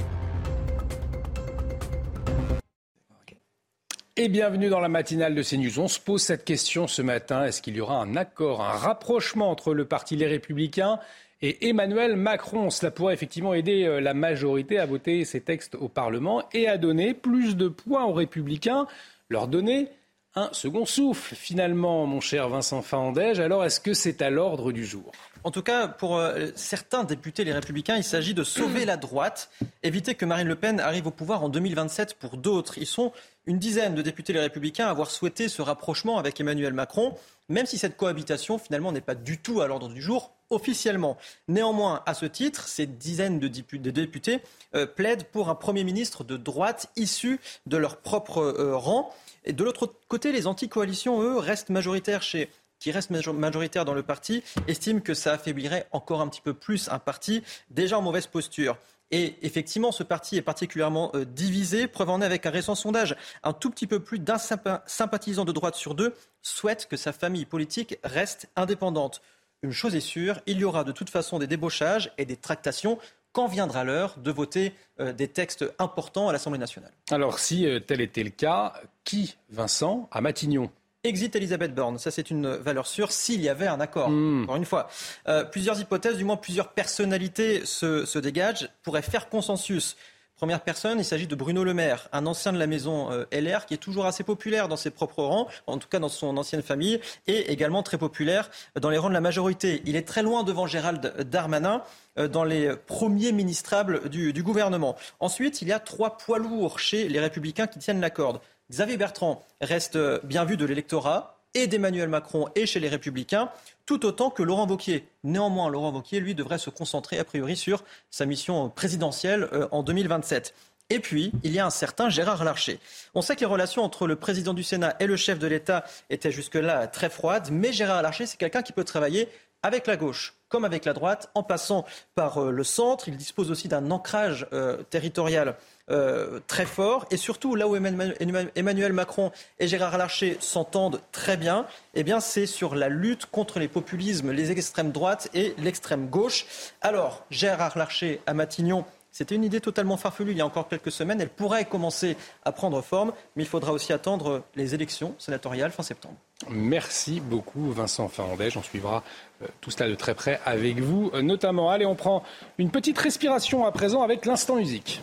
Et 4.16 4.28
bienvenue 4.28 4.68
dans 4.68 4.80
la 4.80 4.90
matinale 4.90 5.34
de 5.34 5.42
CNews. 5.42 5.80
On 5.80 5.88
se 5.88 5.98
pose 5.98 6.20
cette 6.20 6.44
question 6.44 6.86
ce 6.86 7.00
matin. 7.00 7.46
Est-ce 7.46 7.62
qu'il 7.62 7.74
y 7.74 7.80
aura 7.80 8.02
un 8.02 8.16
accord, 8.16 8.62
un 8.62 8.76
rapprochement 8.76 9.50
entre 9.50 9.72
le 9.72 9.86
Parti 9.86 10.14
Les 10.14 10.26
Républicains 10.26 10.98
et 11.40 11.70
Emmanuel 11.70 12.16
Macron? 12.16 12.68
Cela 12.68 12.90
pourrait 12.90 13.14
effectivement 13.14 13.54
aider 13.54 13.84
euh, 13.84 14.02
la 14.02 14.12
majorité 14.12 14.78
à 14.78 14.84
voter 14.84 15.24
ces 15.24 15.40
textes 15.40 15.74
au 15.74 15.88
Parlement 15.88 16.42
et 16.52 16.68
à 16.68 16.76
donner 16.76 17.14
plus 17.14 17.56
de 17.56 17.68
points 17.68 18.04
aux 18.04 18.12
Républicains, 18.12 18.86
leur 19.30 19.48
donner 19.48 19.88
un 20.36 20.48
second 20.52 20.84
souffle, 20.84 21.34
finalement, 21.36 22.06
mon 22.06 22.20
cher 22.20 22.48
Vincent 22.48 22.82
Fahandège. 22.82 23.38
Alors, 23.38 23.64
est-ce 23.64 23.80
que 23.80 23.94
c'est 23.94 24.20
à 24.20 24.30
l'ordre 24.30 24.72
du 24.72 24.84
jour? 24.84 25.12
En 25.44 25.50
tout 25.50 25.62
cas, 25.62 25.86
pour 25.86 26.16
euh, 26.16 26.48
certains 26.56 27.04
députés, 27.04 27.44
les 27.44 27.52
républicains, 27.52 27.96
il 27.96 28.02
s'agit 28.02 28.34
de 28.34 28.42
sauver 28.42 28.84
la 28.84 28.96
droite, 28.96 29.50
éviter 29.82 30.14
que 30.14 30.24
Marine 30.24 30.48
Le 30.48 30.56
Pen 30.56 30.80
arrive 30.80 31.06
au 31.06 31.12
pouvoir 31.12 31.44
en 31.44 31.48
2027 31.48 32.14
pour 32.14 32.36
d'autres. 32.36 32.78
Ils 32.78 32.86
sont 32.86 33.12
une 33.46 33.58
dizaine 33.58 33.94
de 33.94 34.02
députés, 34.02 34.32
les 34.32 34.40
républicains, 34.40 34.86
à 34.86 34.90
avoir 34.90 35.10
souhaité 35.10 35.48
ce 35.48 35.62
rapprochement 35.62 36.18
avec 36.18 36.40
Emmanuel 36.40 36.72
Macron, 36.72 37.14
même 37.48 37.66
si 37.66 37.78
cette 37.78 37.96
cohabitation, 37.96 38.58
finalement, 38.58 38.90
n'est 38.90 39.02
pas 39.02 39.14
du 39.14 39.38
tout 39.38 39.60
à 39.60 39.68
l'ordre 39.68 39.88
du 39.88 40.02
jour 40.02 40.32
officiellement. 40.50 41.16
Néanmoins, 41.48 42.02
à 42.06 42.14
ce 42.14 42.26
titre, 42.26 42.66
ces 42.66 42.86
dizaines 42.86 43.38
de 43.38 43.48
députés 43.48 44.40
euh, 44.74 44.86
plaident 44.86 45.24
pour 45.24 45.48
un 45.48 45.54
Premier 45.54 45.84
ministre 45.84 46.24
de 46.24 46.36
droite 46.36 46.90
issu 46.96 47.40
de 47.66 47.76
leur 47.76 47.98
propre 47.98 48.38
euh, 48.38 48.76
rang. 48.76 49.14
Et 49.44 49.52
de 49.52 49.64
l'autre 49.64 49.94
côté, 50.08 50.32
les 50.32 50.46
anti-coalitions, 50.46 51.20
eux, 51.20 51.38
restent 51.38 51.70
majoritaires 51.70 52.22
chez 52.22 52.50
qui 52.78 52.90
restent 52.90 53.10
majoritaires 53.10 53.86
dans 53.86 53.94
le 53.94 54.02
parti, 54.02 54.42
estiment 54.68 55.00
que 55.00 55.14
ça 55.14 55.32
affaiblirait 55.32 55.86
encore 55.90 56.20
un 56.20 56.28
petit 56.28 56.42
peu 56.42 56.52
plus 56.52 56.88
un 56.90 56.98
parti 56.98 57.42
déjà 57.70 57.98
en 57.98 58.02
mauvaise 58.02 58.26
posture. 58.26 58.76
Et 59.10 59.36
effectivement, 59.42 59.92
ce 59.92 60.02
parti 60.02 60.36
est 60.36 60.42
particulièrement 60.42 61.10
euh, 61.14 61.24
divisé. 61.24 61.86
Preuve 61.86 62.10
en 62.10 62.20
est 62.20 62.26
avec 62.26 62.46
un 62.46 62.50
récent 62.50 62.74
sondage. 62.74 63.16
Un 63.42 63.52
tout 63.52 63.70
petit 63.70 63.86
peu 63.86 64.00
plus 64.00 64.18
d'un 64.18 64.38
sympathisant 64.38 65.44
de 65.44 65.52
droite 65.52 65.76
sur 65.76 65.94
deux 65.94 66.14
souhaite 66.42 66.86
que 66.88 66.96
sa 66.96 67.12
famille 67.12 67.46
politique 67.46 67.98
reste 68.02 68.48
indépendante. 68.56 69.22
Une 69.62 69.72
chose 69.72 69.94
est 69.94 70.00
sûre, 70.00 70.40
il 70.46 70.58
y 70.58 70.64
aura 70.64 70.84
de 70.84 70.92
toute 70.92 71.08
façon 71.08 71.38
des 71.38 71.46
débauchages 71.46 72.12
et 72.18 72.26
des 72.26 72.36
tractations 72.36 72.98
quand 73.34 73.48
viendra 73.48 73.84
l'heure 73.84 74.14
de 74.16 74.30
voter 74.30 74.72
euh, 75.00 75.12
des 75.12 75.28
textes 75.28 75.66
importants 75.78 76.30
à 76.30 76.32
l'Assemblée 76.32 76.58
nationale? 76.58 76.92
Alors 77.10 77.38
si 77.38 77.66
euh, 77.66 77.80
tel 77.80 78.00
était 78.00 78.22
le 78.22 78.30
cas, 78.30 78.72
qui, 79.02 79.36
Vincent, 79.50 80.08
à 80.10 80.22
Matignon? 80.22 80.70
Exit 81.02 81.36
Elisabeth 81.36 81.74
Borne, 81.74 81.98
ça 81.98 82.10
c'est 82.10 82.30
une 82.30 82.48
valeur 82.48 82.86
sûre 82.86 83.12
s'il 83.12 83.42
y 83.42 83.50
avait 83.50 83.66
un 83.66 83.80
accord. 83.80 84.08
Hmm. 84.08 84.44
Encore 84.44 84.56
une 84.56 84.64
fois, 84.64 84.88
euh, 85.28 85.44
plusieurs 85.44 85.78
hypothèses, 85.78 86.16
du 86.16 86.24
moins 86.24 86.38
plusieurs 86.38 86.68
personnalités 86.68 87.66
se, 87.66 88.06
se 88.06 88.18
dégagent, 88.18 88.70
pourraient 88.82 89.02
faire 89.02 89.28
consensus. 89.28 89.96
Première 90.44 90.60
personne, 90.60 90.98
il 90.98 91.06
s'agit 91.06 91.26
de 91.26 91.34
Bruno 91.34 91.64
Le 91.64 91.72
Maire, 91.72 92.06
un 92.12 92.26
ancien 92.26 92.52
de 92.52 92.58
la 92.58 92.66
maison 92.66 93.10
euh, 93.10 93.24
LR 93.32 93.64
qui 93.64 93.72
est 93.72 93.78
toujours 93.78 94.04
assez 94.04 94.24
populaire 94.24 94.68
dans 94.68 94.76
ses 94.76 94.90
propres 94.90 95.22
rangs, 95.22 95.48
en 95.66 95.78
tout 95.78 95.88
cas 95.88 95.98
dans 95.98 96.10
son 96.10 96.36
ancienne 96.36 96.60
famille, 96.60 97.00
et 97.26 97.50
également 97.50 97.82
très 97.82 97.96
populaire 97.96 98.50
dans 98.78 98.90
les 98.90 98.98
rangs 98.98 99.08
de 99.08 99.14
la 99.14 99.22
majorité. 99.22 99.80
Il 99.86 99.96
est 99.96 100.06
très 100.06 100.22
loin 100.22 100.42
devant 100.42 100.66
Gérald 100.66 101.14
Darmanin 101.30 101.82
euh, 102.18 102.28
dans 102.28 102.44
les 102.44 102.76
premiers 102.76 103.32
ministrables 103.32 104.10
du, 104.10 104.34
du 104.34 104.42
gouvernement. 104.42 104.96
Ensuite, 105.18 105.62
il 105.62 105.68
y 105.68 105.72
a 105.72 105.78
trois 105.78 106.18
poids 106.18 106.38
lourds 106.38 106.78
chez 106.78 107.08
les 107.08 107.20
républicains 107.20 107.66
qui 107.66 107.78
tiennent 107.78 108.02
la 108.02 108.10
corde. 108.10 108.38
Xavier 108.70 108.98
Bertrand 108.98 109.42
reste 109.62 109.96
bien 110.24 110.44
vu 110.44 110.58
de 110.58 110.66
l'électorat 110.66 111.33
et 111.54 111.66
d'Emmanuel 111.66 112.08
Macron 112.08 112.48
et 112.54 112.66
chez 112.66 112.80
les 112.80 112.88
Républicains 112.88 113.50
tout 113.86 114.06
autant 114.06 114.30
que 114.30 114.42
Laurent 114.42 114.66
Wauquiez. 114.66 115.06
Néanmoins, 115.24 115.68
Laurent 115.68 115.92
Wauquiez, 115.92 116.20
lui, 116.20 116.34
devrait 116.34 116.58
se 116.58 116.70
concentrer 116.70 117.18
a 117.18 117.24
priori 117.24 117.56
sur 117.56 117.84
sa 118.10 118.26
mission 118.26 118.70
présidentielle 118.70 119.48
euh, 119.52 119.68
en 119.70 119.82
2027. 119.82 120.54
Et 120.90 121.00
puis, 121.00 121.32
il 121.42 121.52
y 121.52 121.58
a 121.58 121.66
un 121.66 121.70
certain 121.70 122.08
Gérard 122.10 122.44
Larcher. 122.44 122.78
On 123.14 123.22
sait 123.22 123.36
que 123.36 123.40
les 123.40 123.46
relations 123.46 123.82
entre 123.82 124.06
le 124.06 124.16
président 124.16 124.52
du 124.52 124.62
Sénat 124.62 124.96
et 125.00 125.06
le 125.06 125.16
chef 125.16 125.38
de 125.38 125.46
l'État 125.46 125.84
étaient 126.10 126.30
jusque-là 126.30 126.86
très 126.86 127.08
froides, 127.08 127.48
mais 127.50 127.72
Gérard 127.72 128.02
Larcher, 128.02 128.26
c'est 128.26 128.36
quelqu'un 128.36 128.62
qui 128.62 128.72
peut 128.72 128.84
travailler 128.84 129.28
avec 129.62 129.86
la 129.86 129.96
gauche 129.96 130.34
comme 130.54 130.64
avec 130.64 130.84
la 130.84 130.92
droite, 130.92 131.30
en 131.34 131.42
passant 131.42 131.84
par 132.14 132.38
euh, 132.38 132.52
le 132.52 132.62
centre. 132.62 133.08
Il 133.08 133.16
dispose 133.16 133.50
aussi 133.50 133.66
d'un 133.66 133.90
ancrage 133.90 134.46
euh, 134.52 134.76
territorial 134.84 135.56
euh, 135.90 136.40
très 136.46 136.66
fort. 136.66 137.06
Et 137.10 137.16
surtout, 137.16 137.54
là 137.54 137.68
où 137.68 137.76
Emmanuel 137.76 138.92
Macron 138.92 139.32
et 139.58 139.68
Gérard 139.68 139.98
Larcher 139.98 140.36
s'entendent 140.40 141.00
très 141.12 141.36
bien, 141.36 141.66
eh 141.94 142.02
bien, 142.04 142.20
c'est 142.20 142.46
sur 142.46 142.74
la 142.74 142.88
lutte 142.88 143.26
contre 143.26 143.58
les 143.58 143.68
populismes, 143.68 144.30
les 144.30 144.50
extrêmes 144.50 144.92
droites 144.92 145.28
et 145.34 145.54
l'extrême 145.58 146.08
gauche. 146.08 146.46
Alors, 146.80 147.24
Gérard 147.30 147.76
Larcher 147.76 148.20
à 148.26 148.34
Matignon 148.34 148.84
c'était 149.14 149.36
une 149.36 149.44
idée 149.44 149.60
totalement 149.60 149.96
farfelue 149.96 150.32
il 150.32 150.38
y 150.38 150.40
a 150.40 150.46
encore 150.46 150.66
quelques 150.66 150.90
semaines. 150.90 151.20
Elle 151.20 151.28
pourrait 151.28 151.66
commencer 151.66 152.16
à 152.44 152.50
prendre 152.50 152.82
forme, 152.82 153.12
mais 153.36 153.44
il 153.44 153.48
faudra 153.48 153.70
aussi 153.70 153.92
attendre 153.92 154.42
les 154.56 154.74
élections 154.74 155.14
sénatoriales 155.18 155.70
fin 155.70 155.84
septembre. 155.84 156.16
Merci 156.50 157.20
beaucoup 157.20 157.70
Vincent 157.70 158.08
Farandège. 158.08 158.56
On 158.56 158.62
suivra 158.62 159.04
euh, 159.40 159.46
tout 159.60 159.70
cela 159.70 159.88
de 159.88 159.94
très 159.94 160.16
près 160.16 160.40
avec 160.44 160.80
vous, 160.80 161.12
euh, 161.14 161.22
notamment. 161.22 161.70
Allez, 161.70 161.86
on 161.86 161.94
prend 161.94 162.24
une 162.58 162.72
petite 162.72 162.98
respiration 162.98 163.64
à 163.64 163.70
présent 163.70 164.02
avec 164.02 164.26
l'instant 164.26 164.56
musique. 164.56 165.00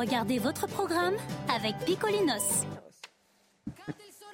Regardez 0.00 0.38
votre 0.38 0.66
programme 0.66 1.14
avec 1.54 1.76
Picolinos. 1.84 2.64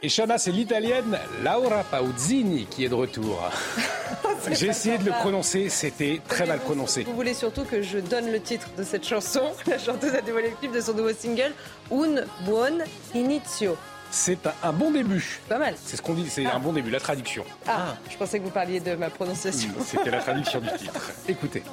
Et 0.00 0.08
Chana, 0.08 0.38
c'est 0.38 0.52
l'italienne 0.52 1.18
Laura 1.42 1.82
Pauzzini 1.82 2.66
qui 2.66 2.84
est 2.84 2.88
de 2.88 2.94
retour. 2.94 3.50
J'ai 4.52 4.68
essayé 4.68 4.98
de 4.98 5.04
le 5.04 5.10
prononcer, 5.10 5.68
c'était 5.68 6.20
très 6.28 6.46
mal 6.46 6.60
prononcé. 6.60 7.02
Vous 7.02 7.16
voulez 7.16 7.34
surtout 7.34 7.64
que 7.64 7.82
je 7.82 7.98
donne 7.98 8.30
le 8.30 8.40
titre 8.40 8.68
de 8.78 8.84
cette 8.84 9.04
chanson 9.04 9.42
La 9.66 9.78
chanteuse 9.78 10.14
a 10.14 10.20
dévoilé 10.20 10.50
le 10.50 10.56
clip 10.56 10.70
de 10.70 10.80
son 10.80 10.94
nouveau 10.94 11.12
single, 11.12 11.52
Un 11.90 12.24
buon 12.44 12.78
inizio. 13.12 13.76
C'est 14.12 14.38
un, 14.62 14.72
bon 14.72 14.92
début. 14.92 15.40
Pas 15.48 15.58
mal. 15.58 15.74
C'est 15.84 15.96
ce 15.96 16.02
qu'on 16.02 16.14
dit, 16.14 16.30
c'est 16.30 16.46
un 16.46 16.60
bon 16.60 16.72
début, 16.72 16.90
la 16.90 17.00
traduction. 17.00 17.44
Ah, 17.66 17.96
je 18.08 18.16
pensais 18.16 18.38
que 18.38 18.44
vous 18.44 18.50
parliez 18.50 18.78
de 18.78 18.94
ma 18.94 19.10
prononciation. 19.10 19.70
C'était 19.84 20.12
la 20.12 20.20
traduction 20.20 20.60
du 20.60 20.68
titre. 20.78 21.10
Écoutez. 21.26 21.64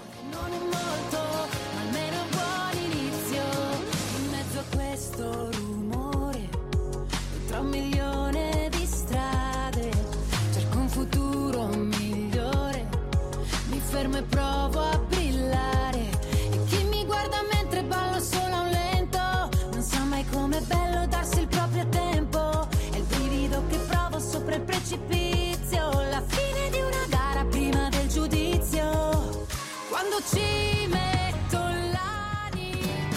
Quando 30.14 30.28
ci 30.28 30.88
metto 30.88 31.58
l'anima. 31.58 33.10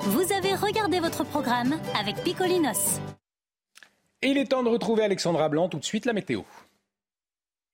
Vous 0.00 0.32
avez 0.32 0.54
regardé 0.54 1.00
votre 1.00 1.24
programme 1.24 1.78
avec 1.98 2.22
Picolinos. 2.22 3.00
Et 4.22 4.28
il 4.28 4.38
est 4.38 4.46
temps 4.46 4.62
de 4.62 4.70
retrouver 4.70 5.04
Alexandra 5.04 5.48
Blanc. 5.48 5.68
Tout 5.68 5.78
de 5.78 5.84
suite, 5.84 6.06
la 6.06 6.14
météo. 6.14 6.42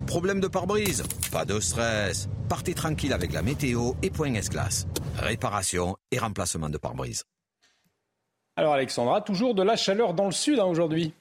Problème 0.06 0.40
de 0.40 0.48
pare-brise? 0.48 1.04
Pas 1.30 1.44
de 1.44 1.60
stress. 1.60 2.28
Partez 2.48 2.74
tranquille 2.74 3.12
avec 3.12 3.32
la 3.32 3.42
météo 3.42 3.92
et 4.02 4.10
Point 4.10 4.34
S-Glace. 4.34 4.86
Réparation 5.16 5.96
et 6.10 6.18
remplacement 6.18 6.68
de 6.68 6.78
pare-brise. 6.78 7.24
Alors 8.56 8.74
Alexandra, 8.74 9.20
toujours 9.20 9.54
de 9.54 9.62
la 9.62 9.76
chaleur 9.76 10.12
dans 10.12 10.26
le 10.26 10.32
sud 10.32 10.58
hein, 10.58 10.64
aujourd'hui. 10.64 11.14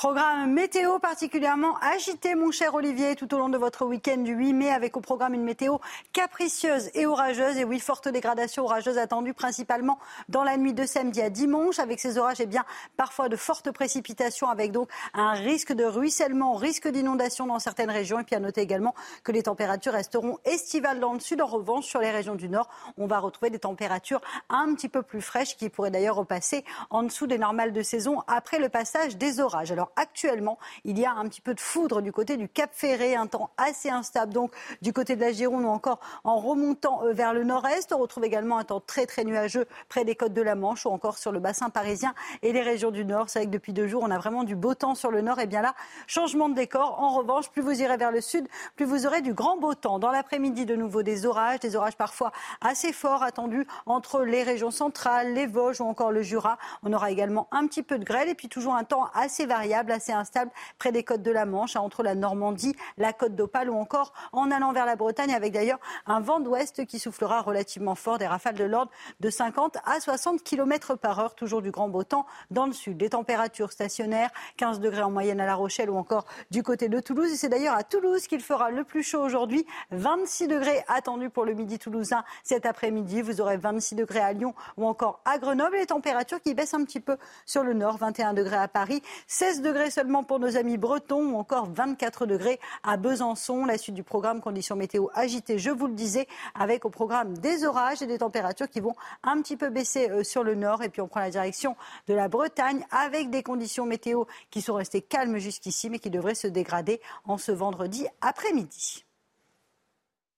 Programme 0.00 0.54
météo 0.54 0.98
particulièrement 0.98 1.76
agité, 1.82 2.34
mon 2.34 2.50
cher 2.50 2.72
Olivier, 2.72 3.16
tout 3.16 3.34
au 3.34 3.38
long 3.38 3.50
de 3.50 3.58
votre 3.58 3.84
week-end 3.84 4.16
du 4.16 4.32
8 4.32 4.54
mai, 4.54 4.70
avec 4.70 4.96
au 4.96 5.02
programme 5.02 5.34
une 5.34 5.44
météo 5.44 5.76
capricieuse 6.14 6.88
et 6.94 7.04
orageuse. 7.04 7.58
Et 7.58 7.64
oui, 7.64 7.78
forte 7.80 8.08
dégradation 8.08 8.64
orageuse 8.64 8.96
attendue 8.96 9.34
principalement 9.34 9.98
dans 10.30 10.42
la 10.42 10.56
nuit 10.56 10.72
de 10.72 10.86
samedi 10.86 11.20
à 11.20 11.28
dimanche, 11.28 11.78
avec 11.78 12.00
ces 12.00 12.16
orages, 12.16 12.40
et 12.40 12.44
eh 12.44 12.46
bien, 12.46 12.64
parfois 12.96 13.28
de 13.28 13.36
fortes 13.36 13.72
précipitations, 13.72 14.48
avec 14.48 14.72
donc 14.72 14.88
un 15.12 15.32
risque 15.32 15.74
de 15.74 15.84
ruissellement, 15.84 16.54
risque 16.54 16.88
d'inondation 16.88 17.44
dans 17.44 17.58
certaines 17.58 17.90
régions. 17.90 18.18
Et 18.20 18.24
puis 18.24 18.34
à 18.34 18.40
noter 18.40 18.62
également 18.62 18.94
que 19.22 19.32
les 19.32 19.42
températures 19.42 19.92
resteront 19.92 20.38
estivales 20.46 21.00
dans 21.00 21.12
le 21.12 21.20
sud. 21.20 21.42
En 21.42 21.46
revanche, 21.46 21.84
sur 21.84 22.00
les 22.00 22.10
régions 22.10 22.36
du 22.36 22.48
nord, 22.48 22.70
on 22.96 23.06
va 23.06 23.18
retrouver 23.18 23.50
des 23.50 23.58
températures 23.58 24.22
un 24.48 24.74
petit 24.74 24.88
peu 24.88 25.02
plus 25.02 25.20
fraîches, 25.20 25.58
qui 25.58 25.68
pourraient 25.68 25.90
d'ailleurs 25.90 26.16
repasser 26.16 26.64
en 26.88 27.02
dessous 27.02 27.26
des 27.26 27.36
normales 27.36 27.74
de 27.74 27.82
saison 27.82 28.22
après 28.28 28.58
le 28.58 28.70
passage 28.70 29.18
des 29.18 29.40
orages. 29.40 29.72
Alors, 29.72 29.89
actuellement, 29.96 30.58
il 30.84 30.98
y 30.98 31.04
a 31.04 31.12
un 31.12 31.28
petit 31.28 31.40
peu 31.40 31.54
de 31.54 31.60
foudre 31.60 32.02
du 32.02 32.12
côté 32.12 32.36
du 32.36 32.48
Cap 32.48 32.70
Ferré, 32.72 33.14
un 33.14 33.26
temps 33.26 33.50
assez 33.56 33.90
instable 33.90 34.32
donc 34.32 34.52
du 34.82 34.92
côté 34.92 35.16
de 35.16 35.20
la 35.20 35.32
Gironde 35.32 35.64
ou 35.64 35.68
encore 35.68 36.00
en 36.24 36.38
remontant 36.38 37.04
euh, 37.04 37.12
vers 37.12 37.34
le 37.34 37.44
nord-est. 37.44 37.92
On 37.92 37.98
retrouve 37.98 38.24
également 38.24 38.58
un 38.58 38.64
temps 38.64 38.80
très 38.80 39.06
très 39.06 39.24
nuageux 39.24 39.66
près 39.88 40.04
des 40.04 40.14
côtes 40.14 40.32
de 40.32 40.42
la 40.42 40.54
Manche 40.54 40.86
ou 40.86 40.90
encore 40.90 41.18
sur 41.18 41.32
le 41.32 41.40
bassin 41.40 41.70
parisien 41.70 42.14
et 42.42 42.52
les 42.52 42.62
régions 42.62 42.90
du 42.90 43.04
nord. 43.04 43.28
C'est 43.28 43.40
vrai 43.40 43.46
que 43.46 43.52
depuis 43.52 43.72
deux 43.72 43.86
jours, 43.86 44.02
on 44.04 44.10
a 44.10 44.18
vraiment 44.18 44.44
du 44.44 44.56
beau 44.56 44.74
temps 44.74 44.94
sur 44.94 45.10
le 45.10 45.20
nord. 45.20 45.38
Et 45.40 45.46
bien 45.46 45.62
là, 45.62 45.74
changement 46.06 46.48
de 46.48 46.54
décor. 46.54 47.00
En 47.00 47.10
revanche, 47.10 47.50
plus 47.50 47.62
vous 47.62 47.80
irez 47.82 47.96
vers 47.96 48.12
le 48.12 48.20
sud, 48.20 48.48
plus 48.76 48.84
vous 48.84 49.06
aurez 49.06 49.22
du 49.22 49.34
grand 49.34 49.56
beau 49.56 49.74
temps. 49.74 49.98
Dans 49.98 50.10
l'après-midi, 50.10 50.66
de 50.66 50.76
nouveau 50.76 51.02
des 51.02 51.26
orages, 51.26 51.60
des 51.60 51.76
orages 51.76 51.96
parfois 51.96 52.32
assez 52.60 52.92
forts 52.92 53.22
attendus 53.22 53.66
entre 53.86 54.22
les 54.22 54.42
régions 54.42 54.70
centrales, 54.70 55.34
les 55.34 55.46
Vosges 55.46 55.80
ou 55.80 55.84
encore 55.84 56.12
le 56.12 56.22
Jura. 56.22 56.58
On 56.82 56.92
aura 56.92 57.10
également 57.10 57.48
un 57.50 57.66
petit 57.66 57.82
peu 57.82 57.98
de 57.98 58.04
grêle 58.04 58.28
et 58.28 58.34
puis 58.34 58.48
toujours 58.48 58.74
un 58.74 58.84
temps 58.84 59.08
assez 59.14 59.46
variable 59.70 59.92
assez 59.92 60.12
instable 60.12 60.50
près 60.78 60.90
des 60.90 61.04
côtes 61.04 61.22
de 61.22 61.30
la 61.30 61.46
Manche, 61.46 61.76
hein, 61.76 61.80
entre 61.80 62.02
la 62.02 62.16
Normandie, 62.16 62.74
la 62.98 63.12
côte 63.12 63.36
d'Opale 63.36 63.70
ou 63.70 63.76
encore 63.76 64.12
en 64.32 64.50
allant 64.50 64.72
vers 64.72 64.84
la 64.84 64.96
Bretagne, 64.96 65.32
avec 65.32 65.52
d'ailleurs 65.52 65.78
un 66.06 66.20
vent 66.20 66.40
d'ouest 66.40 66.86
qui 66.86 66.98
soufflera 66.98 67.40
relativement 67.40 67.94
fort, 67.94 68.18
des 68.18 68.26
rafales 68.26 68.56
de 68.56 68.64
l'ordre 68.64 68.90
de 69.20 69.30
50 69.30 69.78
à 69.84 70.00
60 70.00 70.42
km 70.42 70.96
par 70.96 71.20
heure, 71.20 71.36
toujours 71.36 71.62
du 71.62 71.70
grand 71.70 71.88
beau 71.88 72.02
temps 72.02 72.26
dans 72.50 72.66
le 72.66 72.72
sud. 72.72 72.96
Des 72.96 73.10
températures 73.10 73.70
stationnaires, 73.70 74.30
15 74.56 74.80
degrés 74.80 75.02
en 75.02 75.10
moyenne 75.12 75.40
à 75.40 75.46
La 75.46 75.54
Rochelle 75.54 75.88
ou 75.88 75.96
encore 75.96 76.26
du 76.50 76.64
côté 76.64 76.88
de 76.88 76.98
Toulouse. 76.98 77.30
Et 77.30 77.36
c'est 77.36 77.48
d'ailleurs 77.48 77.76
à 77.76 77.84
Toulouse 77.84 78.26
qu'il 78.26 78.40
fera 78.40 78.72
le 78.72 78.82
plus 78.82 79.04
chaud 79.04 79.20
aujourd'hui. 79.20 79.64
26 79.92 80.48
degrés 80.48 80.82
attendus 80.88 81.30
pour 81.30 81.44
le 81.44 81.54
midi 81.54 81.78
toulousain 81.78 82.24
cet 82.42 82.66
après-midi. 82.66 83.22
Vous 83.22 83.40
aurez 83.40 83.56
26 83.56 83.94
degrés 83.94 84.18
à 84.18 84.32
Lyon 84.32 84.52
ou 84.76 84.86
encore 84.86 85.20
à 85.24 85.38
Grenoble. 85.38 85.76
Les 85.76 85.86
températures 85.86 86.40
qui 86.40 86.54
baissent 86.54 86.74
un 86.74 86.84
petit 86.84 87.00
peu 87.00 87.16
sur 87.46 87.62
le 87.62 87.72
nord, 87.72 87.98
21 87.98 88.34
degrés 88.34 88.56
à 88.56 88.66
Paris, 88.66 89.02
16 89.28 89.59
degrés 89.60 89.90
seulement 89.90 90.24
pour 90.24 90.38
nos 90.38 90.56
amis 90.56 90.78
bretons 90.78 91.32
ou 91.32 91.36
encore 91.36 91.68
24 91.72 92.26
degrés 92.26 92.60
à 92.82 92.96
Besançon. 92.96 93.64
La 93.64 93.78
suite 93.78 93.94
du 93.94 94.02
programme 94.02 94.40
conditions 94.40 94.76
météo 94.76 95.08
agitées, 95.14 95.58
je 95.58 95.70
vous 95.70 95.86
le 95.86 95.94
disais, 95.94 96.26
avec 96.54 96.84
au 96.84 96.90
programme 96.90 97.36
des 97.38 97.64
orages 97.64 98.02
et 98.02 98.06
des 98.06 98.18
températures 98.18 98.68
qui 98.68 98.80
vont 98.80 98.94
un 99.22 99.40
petit 99.42 99.56
peu 99.56 99.70
baisser 99.70 100.10
euh, 100.10 100.24
sur 100.24 100.44
le 100.44 100.54
nord. 100.54 100.82
Et 100.82 100.88
puis 100.88 101.00
on 101.00 101.08
prend 101.08 101.20
la 101.20 101.30
direction 101.30 101.76
de 102.08 102.14
la 102.14 102.28
Bretagne 102.28 102.84
avec 102.90 103.30
des 103.30 103.42
conditions 103.42 103.86
météo 103.86 104.24
qui 104.50 104.62
sont 104.62 104.74
restées 104.74 105.02
calmes 105.02 105.38
jusqu'ici 105.38 105.90
mais 105.90 105.98
qui 105.98 106.10
devraient 106.10 106.34
se 106.34 106.46
dégrader 106.46 107.00
en 107.24 107.38
ce 107.38 107.52
vendredi 107.52 108.06
après-midi. 108.20 109.04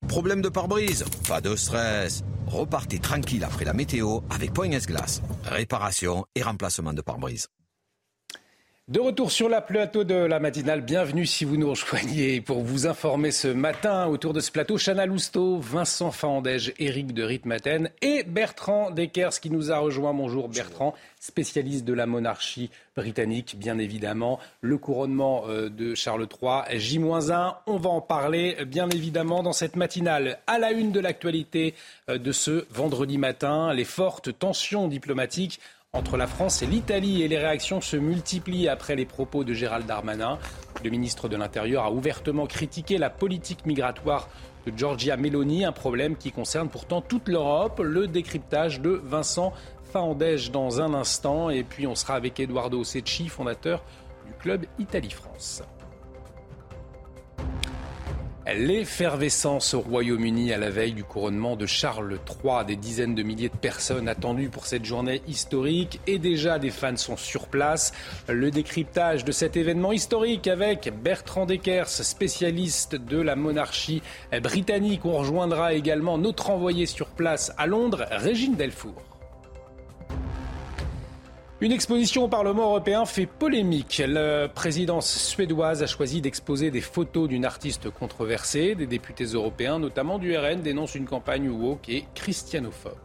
Problème 0.09 0.43
de 0.43 0.49
pare-brise? 0.49 1.05
Pas 1.29 1.41
de 1.41 1.57
stress. 1.57 2.23
Repartez 2.47 2.99
tranquille 2.99 3.45
après 3.45 3.64
la 3.64 3.73
météo 3.73 4.20
avec 4.31 4.53
Point 4.53 4.73
S-Glace. 4.73 5.23
Réparation 5.45 6.27
et 6.35 6.43
remplacement 6.43 6.93
de 6.93 7.01
pare-brise. 7.01 7.49
De 8.93 9.01
retour 9.01 9.32
sur 9.32 9.49
la 9.49 9.62
plateau 9.62 10.05
de 10.05 10.14
la 10.14 10.38
matinale, 10.38 10.82
bienvenue 10.82 11.24
si 11.24 11.47
vous 11.47 11.57
nous 11.57 11.70
rejoignez 11.70 12.43
pour 12.43 12.61
vous 12.61 12.86
informer 12.86 13.30
ce 13.30 13.49
matin 13.49 14.07
autour 14.07 14.34
de 14.34 14.40
ce 14.40 14.51
plateau. 14.51 14.76
Chana 14.76 15.07
Lousteau, 15.07 15.57
Vincent 15.61 16.11
Fandège, 16.11 16.74
Éric 16.78 17.14
de 17.14 17.22
Ritmaten 17.22 17.88
et 18.03 18.22
Bertrand 18.22 18.90
Deckers 18.90 19.40
qui 19.40 19.49
nous 19.49 19.72
a 19.72 19.78
rejoint. 19.78 20.12
Bonjour 20.12 20.51
Bertrand, 20.51 20.93
spécialiste 21.20 21.86
de 21.86 21.95
la 21.95 22.05
monarchie 22.05 22.68
britannique, 22.95 23.57
bien 23.59 23.78
évidemment. 23.78 24.38
Le 24.61 24.76
couronnement 24.76 25.45
euh, 25.49 25.70
de 25.70 25.95
Charles 25.95 26.28
III, 26.28 26.78
J-1. 26.78 27.55
On 27.66 27.78
va 27.78 27.88
en 27.88 28.03
parler, 28.03 28.59
bien 28.66 28.90
évidemment, 28.90 29.43
dans 29.43 29.55
cette 29.55 29.76
matinale. 29.76 30.38
À 30.47 30.59
la 30.59 30.70
une 30.70 30.93
de 30.93 31.01
l'actualité 31.01 31.72
euh, 32.11 32.18
de 32.18 32.30
ce 32.30 32.66
vendredi 32.70 33.16
matin, 33.16 33.72
les 33.72 33.84
fortes 33.84 34.38
tensions 34.38 34.86
diplomatiques 34.86 35.61
entre 35.95 36.16
la 36.16 36.26
France 36.26 36.62
et 36.62 36.66
l'Italie 36.66 37.20
et 37.20 37.28
les 37.28 37.36
réactions 37.36 37.82
se 37.82 37.99
multiplient 37.99 38.70
après 38.70 38.97
les 38.97 39.05
propos 39.05 39.45
de 39.45 39.53
Gérald 39.53 39.84
Darmanin. 39.84 40.38
Le 40.82 40.88
ministre 40.88 41.28
de 41.28 41.36
l'Intérieur 41.36 41.84
a 41.84 41.93
ouvertement 41.93 42.47
critiqué 42.47 42.97
la 42.97 43.11
politique 43.11 43.66
migratoire 43.66 44.30
de 44.64 44.72
Giorgia 44.74 45.18
Meloni, 45.18 45.66
un 45.66 45.72
problème 45.72 46.16
qui 46.16 46.32
concerne 46.32 46.70
pourtant 46.70 47.03
toute 47.03 47.28
l'Europe. 47.28 47.82
Le 47.84 48.07
décryptage 48.07 48.80
de 48.80 49.03
Vincent 49.05 49.53
Faandège 49.93 50.51
dans 50.51 50.80
un 50.80 50.95
instant 50.95 51.51
et 51.51 51.62
puis 51.62 51.86
on 51.86 51.95
sera 51.95 52.14
avec 52.14 52.40
Eduardo 52.40 52.82
Secchi, 52.84 53.28
fondateur 53.28 53.84
du 54.26 54.32
club 54.32 54.64
Italie-France. 54.78 55.62
L'effervescence 58.45 59.72
au 59.72 59.80
Royaume-Uni 59.80 60.53
à 60.53 60.59
la 60.59 60.68
veille 60.68 60.95
du 60.95 61.05
couronnement 61.05 61.55
de 61.55 61.64
Charles 61.64 62.18
III. 62.28 62.64
Des 62.66 62.74
dizaines 62.74 63.14
de 63.14 63.22
milliers 63.22 63.49
de 63.49 63.57
personnes 63.57 64.09
attendues 64.09 64.49
pour 64.49 64.66
cette 64.66 64.84
journée 64.84 65.22
historique 65.28 66.01
et 66.09 66.18
déjà 66.18 66.59
des 66.59 66.70
fans 66.70 66.97
sont 66.97 67.16
sur 67.16 67.47
place. 67.47 67.93
Le 68.28 68.51
décryptage 68.51 69.24
de 69.24 69.30
cet 69.30 69.57
événement 69.57 69.93
historique 69.93 70.49
avec 70.49 70.93
Bertrand 71.05 71.47
Deckers, 71.47 71.88
spécialiste 71.88 72.97
de 72.97 73.20
la 73.20 73.36
monarchie 73.36 74.03
britannique. 74.43 75.05
On 75.05 75.18
rejoindra 75.18 75.74
également 75.74 76.18
notre 76.18 76.51
envoyé 76.51 76.86
sur 76.86 77.07
place 77.07 77.53
à 77.59 77.68
Londres, 77.68 78.07
Régine 78.11 78.57
Delfour. 78.57 79.12
Une 81.63 81.71
exposition 81.71 82.25
au 82.25 82.29
Parlement 82.29 82.65
européen 82.65 83.05
fait 83.05 83.27
polémique. 83.27 84.03
La 84.05 84.49
présidence 84.49 85.09
suédoise 85.09 85.81
a 85.85 85.87
choisi 85.87 86.21
d'exposer 86.21 86.73
des 86.73 86.81
photos 86.81 87.29
d'une 87.29 87.45
artiste 87.45 87.89
controversée. 87.89 88.75
Des 88.75 88.89
députés 88.89 89.27
européens, 89.27 89.79
notamment 89.79 90.19
du 90.19 90.37
RN, 90.37 90.61
dénoncent 90.61 90.97
une 90.97 91.05
campagne 91.05 91.49
woke 91.49 91.89
et 91.89 92.05
christianophobe. 92.17 92.99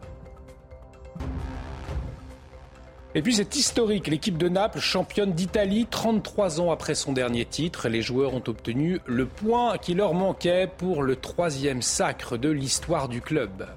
Et 3.13 3.21
puis 3.21 3.35
c'est 3.35 3.55
historique, 3.55 4.07
l'équipe 4.07 4.39
de 4.39 4.49
Naples, 4.49 4.79
championne 4.79 5.33
d'Italie, 5.33 5.85
33 5.87 6.59
ans 6.59 6.71
après 6.71 6.95
son 6.95 7.13
dernier 7.13 7.45
titre, 7.45 7.89
les 7.89 8.01
joueurs 8.01 8.33
ont 8.33 8.43
obtenu 8.47 9.01
le 9.05 9.27
point 9.27 9.77
qui 9.77 9.93
leur 9.93 10.15
manquait 10.15 10.67
pour 10.79 11.03
le 11.03 11.15
troisième 11.15 11.83
sacre 11.83 12.37
de 12.37 12.49
l'histoire 12.49 13.07
du 13.07 13.21
club. 13.21 13.67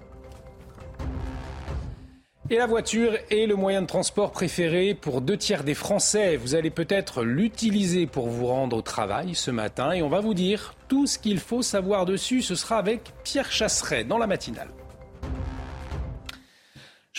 Et 2.53 2.57
la 2.57 2.67
voiture 2.67 3.17
est 3.31 3.47
le 3.47 3.55
moyen 3.55 3.81
de 3.81 3.87
transport 3.87 4.33
préféré 4.33 4.97
pour 5.01 5.21
deux 5.21 5.37
tiers 5.37 5.63
des 5.63 5.75
Français. 5.75 6.37
Vous 6.37 6.57
allez 6.57 6.71
peut-être 6.71 7.23
l'utiliser 7.23 8.09
pour 8.09 8.29
vous 8.29 8.47
rendre 8.47 8.77
au 8.77 8.83
travail 8.83 9.37
ce 9.37 9.53
matin 9.53 9.93
et 9.93 10.03
on 10.03 10.09
va 10.09 10.19
vous 10.19 10.35
dire 10.35 10.75
tout 10.89 11.07
ce 11.07 11.21
qu'il 11.21 11.39
faut 11.39 11.63
savoir 11.63 12.07
dessus. 12.07 12.43
Ce 12.43 12.57
sera 12.57 12.79
avec 12.79 13.13
Pierre 13.23 13.53
Chasseret 13.53 14.03
dans 14.03 14.19
la 14.19 14.27
matinale. 14.27 14.67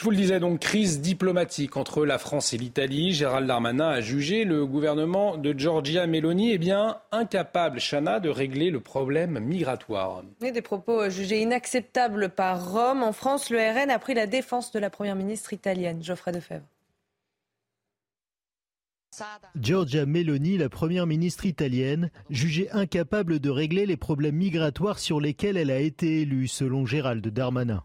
Je 0.01 0.05
vous 0.05 0.09
le 0.09 0.17
disais 0.17 0.39
donc, 0.39 0.61
crise 0.61 0.99
diplomatique 0.99 1.77
entre 1.77 2.07
la 2.07 2.17
France 2.17 2.53
et 2.53 2.57
l'Italie. 2.57 3.11
Gérald 3.13 3.45
Darmanin 3.45 3.87
a 3.87 4.01
jugé 4.01 4.45
le 4.45 4.65
gouvernement 4.65 5.37
de 5.37 5.53
Giorgia 5.55 6.07
Meloni 6.07 6.53
eh 6.53 6.57
bien, 6.57 6.97
incapable, 7.11 7.79
Chana, 7.79 8.19
de 8.19 8.27
régler 8.27 8.71
le 8.71 8.79
problème 8.79 9.37
migratoire. 9.37 10.23
Et 10.41 10.51
des 10.51 10.63
propos 10.63 11.07
jugés 11.11 11.43
inacceptables 11.43 12.29
par 12.29 12.71
Rome. 12.71 13.03
En 13.03 13.13
France, 13.13 13.51
le 13.51 13.59
RN 13.59 13.91
a 13.91 13.99
pris 13.99 14.15
la 14.15 14.25
défense 14.25 14.71
de 14.71 14.79
la 14.79 14.89
première 14.89 15.15
ministre 15.15 15.53
italienne, 15.53 16.01
Geoffrey 16.01 16.31
Defebvre. 16.31 16.65
Giorgia 19.55 20.07
Meloni, 20.07 20.57
la 20.57 20.69
première 20.69 21.05
ministre 21.05 21.45
italienne, 21.45 22.09
jugée 22.31 22.71
incapable 22.71 23.39
de 23.39 23.51
régler 23.51 23.85
les 23.85 23.97
problèmes 23.97 24.37
migratoires 24.37 24.97
sur 24.97 25.21
lesquels 25.21 25.57
elle 25.57 25.69
a 25.69 25.79
été 25.79 26.21
élue, 26.21 26.47
selon 26.47 26.87
Gérald 26.87 27.27
Darmanin. 27.27 27.83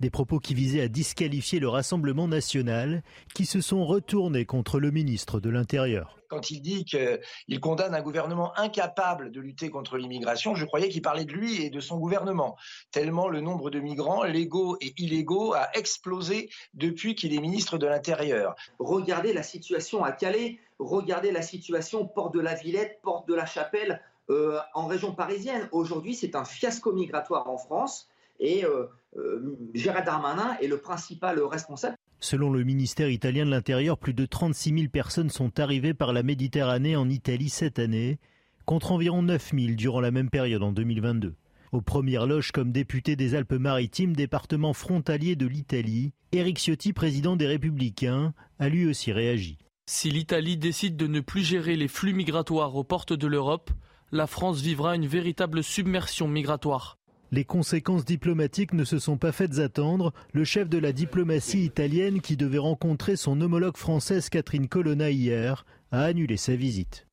Des 0.00 0.08
propos 0.08 0.38
qui 0.38 0.54
visaient 0.54 0.80
à 0.80 0.88
disqualifier 0.88 1.60
le 1.60 1.68
Rassemblement 1.68 2.26
national, 2.26 3.02
qui 3.34 3.44
se 3.44 3.60
sont 3.60 3.84
retournés 3.84 4.46
contre 4.46 4.80
le 4.80 4.90
ministre 4.90 5.40
de 5.40 5.50
l'Intérieur. 5.50 6.16
Quand 6.28 6.50
il 6.50 6.62
dit 6.62 6.86
qu'il 6.86 7.60
condamne 7.60 7.94
un 7.94 8.00
gouvernement 8.00 8.56
incapable 8.58 9.30
de 9.30 9.40
lutter 9.42 9.68
contre 9.68 9.98
l'immigration, 9.98 10.54
je 10.54 10.64
croyais 10.64 10.88
qu'il 10.88 11.02
parlait 11.02 11.26
de 11.26 11.32
lui 11.32 11.62
et 11.62 11.68
de 11.68 11.80
son 11.80 11.98
gouvernement, 11.98 12.56
tellement 12.92 13.28
le 13.28 13.42
nombre 13.42 13.68
de 13.68 13.78
migrants, 13.78 14.22
légaux 14.24 14.78
et 14.80 14.94
illégaux, 14.96 15.52
a 15.52 15.68
explosé 15.74 16.48
depuis 16.72 17.14
qu'il 17.14 17.34
est 17.34 17.40
ministre 17.40 17.76
de 17.76 17.86
l'Intérieur. 17.86 18.54
Regardez 18.78 19.34
la 19.34 19.42
situation 19.42 20.02
à 20.02 20.12
Calais, 20.12 20.60
regardez 20.78 21.30
la 21.30 21.42
situation 21.42 22.06
Porte 22.06 22.32
de 22.32 22.40
la 22.40 22.54
Villette, 22.54 23.00
Porte 23.02 23.28
de 23.28 23.34
la 23.34 23.44
Chapelle, 23.44 24.00
euh, 24.30 24.60
en 24.72 24.86
région 24.86 25.12
parisienne. 25.12 25.68
Aujourd'hui, 25.72 26.14
c'est 26.14 26.36
un 26.36 26.44
fiasco 26.44 26.92
migratoire 26.92 27.50
en 27.50 27.58
France. 27.58 28.08
Et 28.38 28.64
euh, 28.64 28.86
euh, 29.16 29.56
Gérard 29.74 30.04
Darmanin 30.04 30.56
est 30.60 30.68
le 30.68 30.78
principal 30.78 31.40
responsable. 31.42 31.96
Selon 32.20 32.50
le 32.52 32.64
ministère 32.64 33.08
italien 33.08 33.46
de 33.46 33.50
l'Intérieur, 33.50 33.98
plus 33.98 34.14
de 34.14 34.26
36 34.26 34.74
000 34.74 34.88
personnes 34.88 35.30
sont 35.30 35.58
arrivées 35.58 35.94
par 35.94 36.12
la 36.12 36.22
Méditerranée 36.22 36.96
en 36.96 37.08
Italie 37.08 37.48
cette 37.48 37.78
année, 37.78 38.18
contre 38.66 38.92
environ 38.92 39.22
9 39.22 39.52
000 39.54 39.74
durant 39.74 40.00
la 40.00 40.10
même 40.10 40.30
période 40.30 40.62
en 40.62 40.72
2022. 40.72 41.34
Aux 41.72 41.80
premières 41.80 42.26
loges 42.26 42.52
comme 42.52 42.72
député 42.72 43.16
des 43.16 43.34
Alpes-Maritimes, 43.34 44.14
département 44.14 44.72
frontalier 44.72 45.36
de 45.36 45.46
l'Italie, 45.46 46.12
Éric 46.32 46.58
Ciotti, 46.58 46.92
président 46.92 47.36
des 47.36 47.46
Républicains, 47.46 48.34
a 48.58 48.68
lui 48.68 48.86
aussi 48.86 49.12
réagi. 49.12 49.58
Si 49.86 50.10
l'Italie 50.10 50.56
décide 50.56 50.96
de 50.96 51.06
ne 51.06 51.20
plus 51.20 51.42
gérer 51.42 51.76
les 51.76 51.88
flux 51.88 52.12
migratoires 52.12 52.76
aux 52.76 52.84
portes 52.84 53.12
de 53.12 53.26
l'Europe, 53.26 53.70
la 54.12 54.26
France 54.26 54.60
vivra 54.60 54.94
une 54.94 55.06
véritable 55.06 55.62
submersion 55.62 56.28
migratoire. 56.28 56.99
Les 57.32 57.44
conséquences 57.44 58.04
diplomatiques 58.04 58.72
ne 58.72 58.84
se 58.84 58.98
sont 58.98 59.16
pas 59.16 59.30
faites 59.30 59.60
attendre. 59.60 60.12
Le 60.32 60.44
chef 60.44 60.68
de 60.68 60.78
la 60.78 60.92
diplomatie 60.92 61.64
italienne, 61.64 62.20
qui 62.20 62.36
devait 62.36 62.58
rencontrer 62.58 63.14
son 63.14 63.40
homologue 63.40 63.76
française 63.76 64.28
Catherine 64.28 64.66
Colonna 64.66 65.10
hier, 65.10 65.64
a 65.92 66.02
annulé 66.02 66.36
sa 66.36 66.56
visite. 66.56 67.06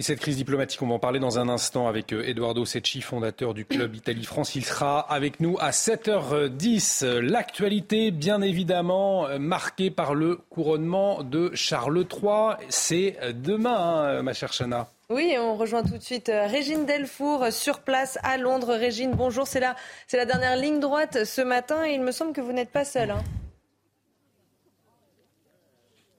Et 0.00 0.02
cette 0.02 0.18
crise 0.18 0.36
diplomatique, 0.36 0.82
on 0.82 0.88
va 0.88 0.94
en 0.94 0.98
parler 0.98 1.20
dans 1.20 1.38
un 1.38 1.48
instant 1.48 1.86
avec 1.86 2.12
euh, 2.12 2.24
Eduardo 2.26 2.64
Secchi, 2.64 3.00
fondateur 3.00 3.54
du 3.54 3.64
club 3.64 3.94
Italie-France. 3.94 4.56
Il 4.56 4.64
sera 4.64 4.98
avec 4.98 5.38
nous 5.38 5.56
à 5.60 5.70
7h10. 5.70 7.06
L'actualité, 7.20 8.10
bien 8.10 8.42
évidemment, 8.42 9.28
euh, 9.28 9.38
marquée 9.38 9.92
par 9.92 10.14
le 10.14 10.36
couronnement 10.50 11.22
de 11.22 11.52
Charles 11.54 12.06
III. 12.10 12.56
C'est 12.70 13.18
demain, 13.40 13.76
hein, 13.76 14.22
ma 14.22 14.32
chère 14.32 14.52
Chana. 14.52 14.88
Oui, 15.10 15.36
on 15.38 15.54
rejoint 15.54 15.82
tout 15.82 15.98
de 15.98 16.02
suite 16.02 16.30
euh, 16.30 16.46
Régine 16.46 16.86
Delfour 16.86 17.52
sur 17.52 17.80
place 17.80 18.18
à 18.22 18.38
Londres. 18.38 18.74
Régine, 18.74 19.10
bonjour. 19.10 19.46
C'est 19.46 19.60
la, 19.60 19.76
c'est 20.06 20.16
la 20.16 20.24
dernière 20.24 20.56
ligne 20.56 20.80
droite 20.80 21.24
ce 21.24 21.42
matin 21.42 21.84
et 21.84 21.92
il 21.92 22.00
me 22.00 22.10
semble 22.10 22.32
que 22.32 22.40
vous 22.40 22.52
n'êtes 22.52 22.70
pas 22.70 22.86
seule. 22.86 23.10
Hein. 23.10 23.22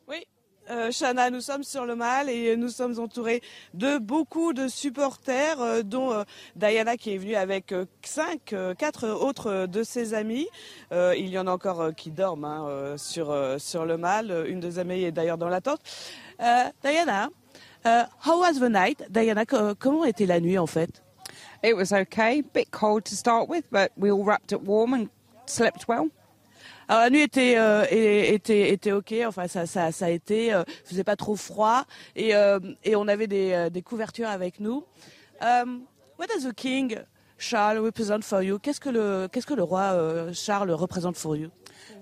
Oui, 0.08 0.28
euh, 0.70 0.92
Chana, 0.92 1.32
nous 1.32 1.42
sommes 1.42 1.64
sur 1.64 1.88
le 1.88 1.96
mal 1.96 2.30
et 2.30 2.56
nous 2.58 2.70
sommes 2.70 3.00
entourés 3.00 3.42
de 3.74 3.98
beaucoup 3.98 4.54
de 4.54 4.68
supporters, 4.68 5.60
euh, 5.62 5.82
dont 5.82 6.24
Diana 6.56 6.96
qui 6.96 7.16
est 7.16 7.18
venue 7.18 7.36
avec 7.36 7.74
cinq, 8.04 8.54
quatre 8.78 9.08
autres 9.08 9.66
de 9.66 9.82
ses 9.82 10.14
amis. 10.14 10.48
il 10.92 11.30
y 11.30 11.40
en 11.40 11.48
a 11.48 11.52
encore 11.52 11.96
qui 11.96 12.12
dorment 12.12 12.46
hein, 12.46 12.98
sur, 12.98 13.36
sur 13.58 13.84
le 13.84 13.98
mal. 13.98 14.46
Une 14.48 14.60
de 14.60 14.78
amies 14.78 15.06
est 15.06 15.12
d'ailleurs 15.12 15.40
dans 15.40 15.50
la 15.50 15.62
tente. 15.62 15.82
Diana, 16.84 17.30
Uh, 17.86 18.08
how 18.20 18.40
was 18.40 18.60
the 18.60 18.68
night, 18.68 19.04
Diana? 19.12 19.46
Comment 19.46 20.06
était 20.06 20.26
la 20.26 20.40
nuit 20.40 20.58
en 20.58 20.66
fait? 20.66 21.02
It 21.64 21.76
was 21.76 21.94
okay, 21.94 22.42
bit 22.42 22.72
cold 22.72 23.06
to 23.06 23.16
start 23.16 23.48
with, 23.48 23.64
but 23.72 23.92
we 23.96 24.10
all 24.10 24.24
wrapped 24.24 24.52
it 24.52 24.62
warm 24.62 24.94
and 24.96 25.10
slept 25.46 25.88
well. 25.88 26.10
Alors 26.90 27.04
la 27.04 27.10
nuit 27.12 27.22
était 27.22 27.58
euh, 27.58 27.86
était 27.92 28.72
était 28.72 28.92
ok, 28.92 29.14
enfin 29.28 29.48
ça 29.48 29.68
ça 29.68 29.92
ça 29.92 30.08
a 30.08 30.10
été, 30.10 30.52
euh, 30.52 30.64
faisait 30.84 31.04
pas 31.04 31.16
trop 31.16 31.36
froid 31.36 31.86
et 32.16 32.36
euh, 32.36 32.60
et 32.84 32.96
on 32.96 33.08
avait 33.08 33.28
des 33.28 33.52
euh, 33.54 33.70
des 33.70 33.84
couvertures 33.84 34.30
avec 34.30 34.60
nous. 34.60 34.84
Um, 35.40 35.84
what 36.18 36.26
does 36.28 36.44
the 36.44 36.56
king 36.56 36.98
Charles 37.38 37.78
represent 37.78 38.24
for 38.24 38.42
you? 38.42 38.58
Qu'est-ce 38.58 38.80
que 38.80 38.90
le 38.90 39.28
qu'est-ce 39.32 39.46
que 39.46 39.54
le 39.54 39.64
roi 39.64 39.94
euh, 39.94 40.34
Charles 40.34 40.72
représente 40.72 41.18
pour 41.18 41.36
you? 41.36 41.52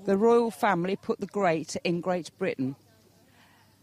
The 0.05 0.15
royal 0.15 0.49
family 0.49 0.95
put 0.95 1.19
the 1.19 1.29
great 1.29 1.77
in 1.85 1.99
Great 1.99 2.31
Britain. 2.37 2.75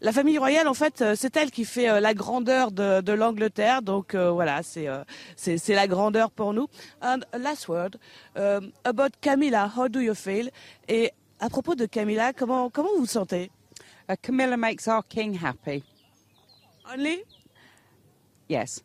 La 0.03 0.11
famille 0.11 0.39
royale, 0.39 0.67
en 0.67 0.73
fait, 0.73 1.01
euh, 1.01 1.13
c'est 1.15 1.37
elle 1.37 1.51
qui 1.51 1.63
fait 1.63 1.87
euh, 1.87 1.99
la 1.99 2.15
grandeur 2.15 2.71
de, 2.71 3.01
de 3.01 3.13
l'Angleterre. 3.13 3.83
Donc 3.83 4.15
euh, 4.15 4.31
voilà, 4.31 4.63
c'est 4.63 4.87
c'est 5.35 5.75
la 5.75 5.87
grandeur 5.87 6.31
pour 6.31 6.53
nous. 6.53 6.67
And 7.03 7.19
last 7.37 7.67
word 7.67 7.97
um, 8.35 8.71
about 8.83 9.11
Camilla. 9.21 9.71
How 9.77 9.87
do 9.87 9.99
you 9.99 10.15
feel? 10.15 10.49
Et 10.87 11.11
à 11.39 11.49
propos 11.49 11.75
de 11.75 11.85
Camilla, 11.85 12.33
comment 12.33 12.71
comment 12.71 12.89
vous 12.95 13.01
vous 13.01 13.05
sentez? 13.05 13.51
Uh, 14.09 14.15
Camilla 14.19 14.57
makes 14.57 14.87
our 14.87 15.03
king 15.07 15.37
happy. 15.37 15.83
Only? 16.91 17.23
Yes. 18.49 18.83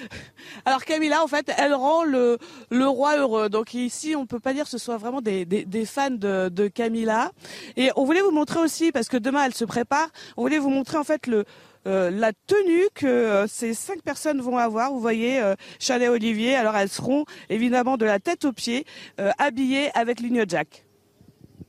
Alors 0.64 0.84
Camilla, 0.84 1.22
en 1.22 1.26
fait, 1.26 1.50
elle 1.56 1.74
rend 1.74 2.04
le, 2.04 2.38
le 2.70 2.86
roi 2.86 3.16
heureux. 3.18 3.48
Donc 3.48 3.74
ici, 3.74 4.14
on 4.16 4.26
peut 4.26 4.40
pas 4.40 4.52
dire 4.52 4.64
que 4.64 4.70
ce 4.70 4.78
soit 4.78 4.96
vraiment 4.96 5.20
des, 5.20 5.44
des, 5.44 5.64
des 5.64 5.86
fans 5.86 6.10
de, 6.10 6.48
de, 6.48 6.68
Camilla. 6.68 7.32
Et 7.76 7.90
on 7.96 8.04
voulait 8.04 8.20
vous 8.20 8.30
montrer 8.30 8.60
aussi, 8.60 8.92
parce 8.92 9.08
que 9.08 9.16
demain 9.16 9.44
elle 9.44 9.54
se 9.54 9.64
prépare, 9.64 10.08
on 10.36 10.42
voulait 10.42 10.58
vous 10.58 10.70
montrer 10.70 10.98
en 10.98 11.04
fait 11.04 11.26
le, 11.26 11.44
euh, 11.86 12.10
la 12.10 12.32
tenue 12.32 12.88
que 12.94 13.06
euh, 13.06 13.46
ces 13.46 13.74
cinq 13.74 14.02
personnes 14.02 14.40
vont 14.40 14.58
avoir. 14.58 14.92
Vous 14.92 15.00
voyez, 15.00 15.40
euh, 15.40 15.54
Chalet 15.78 16.08
Olivier. 16.08 16.54
Alors 16.54 16.76
elles 16.76 16.88
seront 16.88 17.24
évidemment 17.48 17.96
de 17.96 18.04
la 18.04 18.18
tête 18.18 18.44
aux 18.44 18.52
pieds, 18.52 18.84
euh, 19.20 19.30
habillées 19.38 19.90
avec 19.94 20.20
Ligne 20.20 20.44
Jack. 20.46 20.84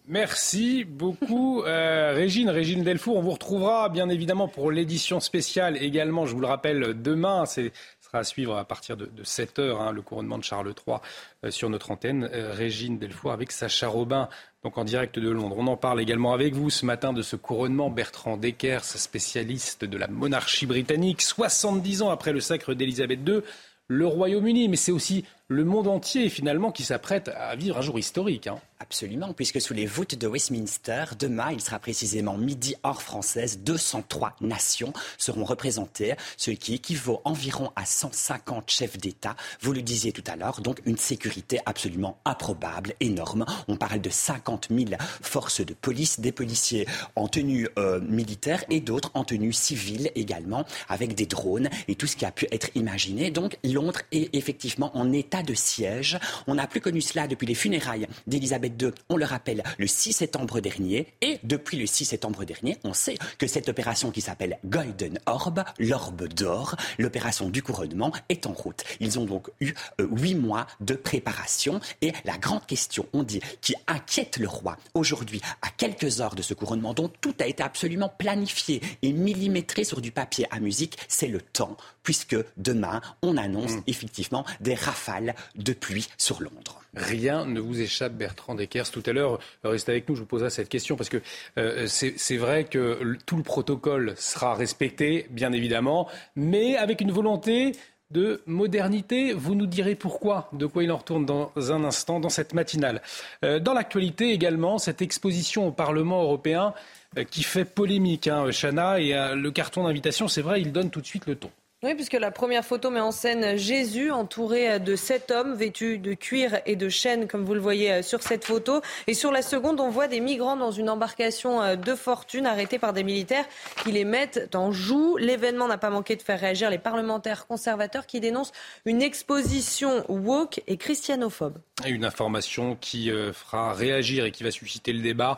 Merci 0.07 0.83
beaucoup, 0.83 1.63
euh, 1.65 2.13
Régine. 2.13 2.49
Régine 2.49 2.83
Delfour, 2.83 3.17
on 3.17 3.21
vous 3.21 3.31
retrouvera 3.31 3.89
bien 3.89 4.09
évidemment 4.09 4.47
pour 4.47 4.71
l'édition 4.71 5.19
spéciale 5.19 5.81
également, 5.81 6.25
je 6.25 6.33
vous 6.35 6.41
le 6.41 6.47
rappelle, 6.47 7.01
demain. 7.01 7.45
C'est 7.45 7.71
à 8.19 8.23
suivre 8.23 8.57
à 8.57 8.65
partir 8.65 8.97
de, 8.97 9.09
7 9.23 9.59
heures, 9.59 9.81
hein, 9.81 9.91
le 9.91 10.01
couronnement 10.01 10.37
de 10.37 10.43
Charles 10.43 10.73
III 10.87 10.97
euh, 11.43 11.51
sur 11.51 11.69
notre 11.69 11.91
antenne. 11.91 12.29
Euh, 12.33 12.53
Régine 12.53 12.97
Delfour 12.97 13.31
avec 13.31 13.51
Sacha 13.51 13.87
Robin, 13.87 14.29
donc 14.63 14.77
en 14.77 14.83
direct 14.83 15.19
de 15.19 15.29
Londres. 15.29 15.55
On 15.57 15.67
en 15.67 15.77
parle 15.77 16.01
également 16.01 16.33
avec 16.33 16.53
vous 16.53 16.69
ce 16.69 16.85
matin 16.85 17.13
de 17.13 17.21
ce 17.21 17.35
couronnement. 17.35 17.89
Bertrand 17.89 18.37
Deckers, 18.37 18.83
spécialiste 18.83 19.85
de 19.85 19.97
la 19.97 20.07
monarchie 20.07 20.65
britannique, 20.65 21.21
70 21.21 22.03
ans 22.03 22.09
après 22.09 22.33
le 22.33 22.39
sacre 22.39 22.73
d'Élisabeth 22.73 23.19
II. 23.27 23.41
le 23.87 24.07
Royaume-Uni, 24.07 24.69
mais 24.69 24.77
c'est 24.77 24.91
aussi 24.91 25.25
le 25.49 25.65
monde 25.65 25.87
entier 25.87 26.29
finalement 26.29 26.71
qui 26.71 26.83
s'apprête 26.83 27.27
à 27.27 27.55
vivre 27.55 27.77
un 27.77 27.81
jour 27.81 27.99
historique. 27.99 28.47
Hein. 28.47 28.59
Absolument, 28.79 29.33
puisque 29.33 29.61
sous 29.61 29.73
les 29.73 29.85
voûtes 29.85 30.15
de 30.15 30.27
Westminster, 30.27 31.05
demain, 31.17 31.51
il 31.51 31.61
sera 31.61 31.79
précisément 31.79 32.37
midi 32.37 32.75
hors 32.83 33.01
française, 33.01 33.59
203 33.59 34.35
nations 34.41 34.91
seront 35.17 35.45
représentées, 35.45 36.15
ce 36.35 36.51
qui 36.51 36.75
équivaut 36.75 37.21
environ 37.23 37.71
à 37.77 37.85
150 37.85 38.69
chefs 38.69 38.97
d'État. 38.97 39.35
Vous 39.61 39.71
le 39.71 39.81
disiez 39.81 40.11
tout 40.11 40.23
à 40.27 40.35
l'heure, 40.35 40.59
donc 40.59 40.81
une 40.85 40.97
sécurité 40.97 41.59
absolument 41.65 42.19
improbable, 42.25 42.93
énorme. 42.99 43.45
On 43.69 43.77
parle 43.77 44.01
de 44.01 44.09
50 44.09 44.67
000 44.69 44.91
forces 45.21 45.65
de 45.65 45.73
police, 45.73 46.19
des 46.19 46.33
policiers 46.33 46.85
en 47.15 47.29
tenue 47.29 47.69
euh, 47.77 48.01
militaire 48.01 48.65
et 48.69 48.81
d'autres 48.81 49.11
en 49.13 49.23
tenue 49.23 49.53
civile 49.53 50.11
également, 50.15 50.65
avec 50.89 51.15
des 51.15 51.25
drones 51.25 51.69
et 51.87 51.95
tout 51.95 52.07
ce 52.07 52.17
qui 52.17 52.25
a 52.25 52.31
pu 52.31 52.47
être 52.51 52.69
imaginé. 52.75 53.31
Donc 53.31 53.57
Londres 53.63 54.01
est 54.11 54.33
effectivement 54.35 54.95
en 54.97 55.11
état 55.13 55.32
de 55.41 55.55
siège. 55.55 56.19
On 56.45 56.55
n'a 56.55 56.67
plus 56.67 56.81
connu 56.81 57.01
cela 57.01 57.27
depuis 57.27 57.47
les 57.47 57.55
funérailles 57.55 58.07
d'Elisabeth 58.27 58.79
II, 58.81 58.91
on 59.09 59.17
le 59.17 59.25
rappelle, 59.25 59.63
le 59.79 59.87
6 59.87 60.13
septembre 60.13 60.59
dernier. 60.59 61.07
Et 61.21 61.39
depuis 61.43 61.77
le 61.77 61.87
6 61.87 62.05
septembre 62.05 62.43
dernier, 62.43 62.77
on 62.83 62.93
sait 62.93 63.17
que 63.39 63.47
cette 63.47 63.69
opération 63.69 64.11
qui 64.11 64.21
s'appelle 64.21 64.59
Golden 64.65 65.19
Orb, 65.25 65.63
l'orbe 65.79 66.27
d'or, 66.27 66.75
l'opération 66.99 67.49
du 67.49 67.63
couronnement, 67.63 68.11
est 68.29 68.45
en 68.45 68.53
route. 68.53 68.83
Ils 68.99 69.17
ont 69.17 69.25
donc 69.25 69.49
eu 69.59 69.73
euh, 69.99 70.07
huit 70.11 70.35
mois 70.35 70.67
de 70.81 70.93
préparation. 70.93 71.79
Et 72.01 72.11
la 72.25 72.37
grande 72.37 72.65
question, 72.65 73.07
on 73.13 73.23
dit, 73.23 73.39
qui 73.61 73.75
inquiète 73.87 74.37
le 74.37 74.47
roi 74.47 74.77
aujourd'hui, 74.93 75.41
à 75.61 75.69
quelques 75.69 76.21
heures 76.21 76.35
de 76.35 76.41
ce 76.41 76.53
couronnement, 76.53 76.93
dont 76.93 77.09
tout 77.21 77.35
a 77.39 77.47
été 77.47 77.63
absolument 77.63 78.09
planifié 78.09 78.81
et 79.01 79.13
millimétré 79.13 79.83
sur 79.83 80.01
du 80.01 80.11
papier 80.11 80.45
à 80.51 80.59
musique, 80.59 80.97
c'est 81.07 81.27
le 81.27 81.41
temps, 81.41 81.77
puisque 82.03 82.35
demain, 82.57 83.01
on 83.21 83.37
annonce 83.37 83.71
mm. 83.71 83.83
effectivement 83.87 84.45
des 84.59 84.75
rafales 84.75 85.22
de 85.55 85.73
pluie 85.73 86.09
sur 86.17 86.41
Londres. 86.41 86.83
Rien 86.95 87.45
ne 87.45 87.59
vous 87.59 87.81
échappe, 87.81 88.13
Bertrand 88.13 88.53
Deckers. 88.53 88.91
Tout 88.91 89.03
à 89.07 89.13
l'heure, 89.13 89.39
restez 89.63 89.91
avec 89.91 90.07
nous, 90.07 90.15
je 90.15 90.21
vous 90.21 90.27
poserai 90.27 90.51
cette 90.51 90.69
question 90.69 90.95
parce 90.95 91.09
que 91.09 91.21
euh, 91.57 91.87
c'est 91.87 92.37
vrai 92.37 92.65
que 92.65 93.17
tout 93.25 93.37
le 93.37 93.43
protocole 93.43 94.13
sera 94.17 94.53
respecté, 94.53 95.25
bien 95.31 95.53
évidemment, 95.53 96.07
mais 96.35 96.75
avec 96.75 97.01
une 97.01 97.11
volonté 97.11 97.71
de 98.11 98.43
modernité. 98.45 99.33
Vous 99.33 99.55
nous 99.55 99.65
direz 99.65 99.95
pourquoi, 99.95 100.49
de 100.53 100.67
quoi 100.67 100.83
il 100.83 100.91
en 100.91 100.97
retourne 100.97 101.25
dans 101.25 101.51
un 101.55 101.83
instant, 101.83 102.19
dans 102.19 102.29
cette 102.29 102.53
matinale. 102.53 103.01
Euh, 103.43 103.59
dans 103.59 103.73
l'actualité 103.73 104.31
également, 104.31 104.77
cette 104.77 105.01
exposition 105.01 105.67
au 105.67 105.71
Parlement 105.71 106.21
européen 106.21 106.75
euh, 107.17 107.23
qui 107.23 107.41
fait 107.41 107.65
polémique, 107.65 108.27
hein, 108.27 108.51
Chana, 108.51 108.99
et 108.99 109.13
le 109.35 109.49
carton 109.49 109.85
d'invitation, 109.85 110.27
c'est 110.27 110.43
vrai, 110.43 110.61
il 110.61 110.71
donne 110.71 110.91
tout 110.91 111.01
de 111.01 111.07
suite 111.07 111.25
le 111.25 111.35
ton. 111.35 111.49
Oui, 111.83 111.95
puisque 111.95 112.13
la 112.13 112.31
première 112.31 112.63
photo 112.63 112.89
met 112.89 113.01
en 113.01 113.11
scène 113.11 113.57
Jésus 113.57 114.09
entouré 114.09 114.79
de 114.79 114.95
sept 114.95 115.31
hommes 115.31 115.53
vêtus 115.53 115.97
de 115.97 116.13
cuir 116.13 116.61
et 116.65 116.77
de 116.77 116.87
chêne, 116.87 117.27
comme 117.27 117.43
vous 117.43 117.53
le 117.53 117.59
voyez 117.59 117.91
euh, 117.91 118.01
sur 118.01 118.23
cette 118.23 118.45
photo. 118.45 118.79
Et 119.05 119.13
sur 119.13 119.33
la 119.33 119.41
seconde, 119.41 119.81
on 119.81 119.89
voit 119.89 120.07
des 120.07 120.21
migrants 120.21 120.55
dans 120.55 120.71
une 120.71 120.89
embarcation 120.89 121.61
euh, 121.61 121.75
de 121.75 121.93
fortune 121.93 122.45
arrêtés 122.45 122.79
par 122.79 122.93
des 122.93 123.03
militaires 123.03 123.43
qui 123.83 123.91
les 123.91 124.05
mettent 124.05 124.55
en 124.55 124.71
joue. 124.71 125.17
L'événement 125.17 125.67
n'a 125.67 125.77
pas 125.77 125.89
manqué 125.89 126.15
de 126.15 126.21
faire 126.21 126.39
réagir 126.39 126.69
les 126.69 126.77
parlementaires 126.77 127.47
conservateurs 127.47 128.05
qui 128.05 128.21
dénoncent 128.21 128.53
une 128.85 129.01
exposition 129.01 130.05
woke 130.07 130.61
et 130.67 130.77
christianophobe. 130.77 131.57
Une 131.85 132.05
information 132.05 132.77
qui 132.79 133.11
euh, 133.11 133.33
fera 133.33 133.73
réagir 133.73 134.23
et 134.23 134.31
qui 134.31 134.45
va 134.45 134.51
susciter 134.51 134.93
le 134.93 135.01
débat, 135.01 135.37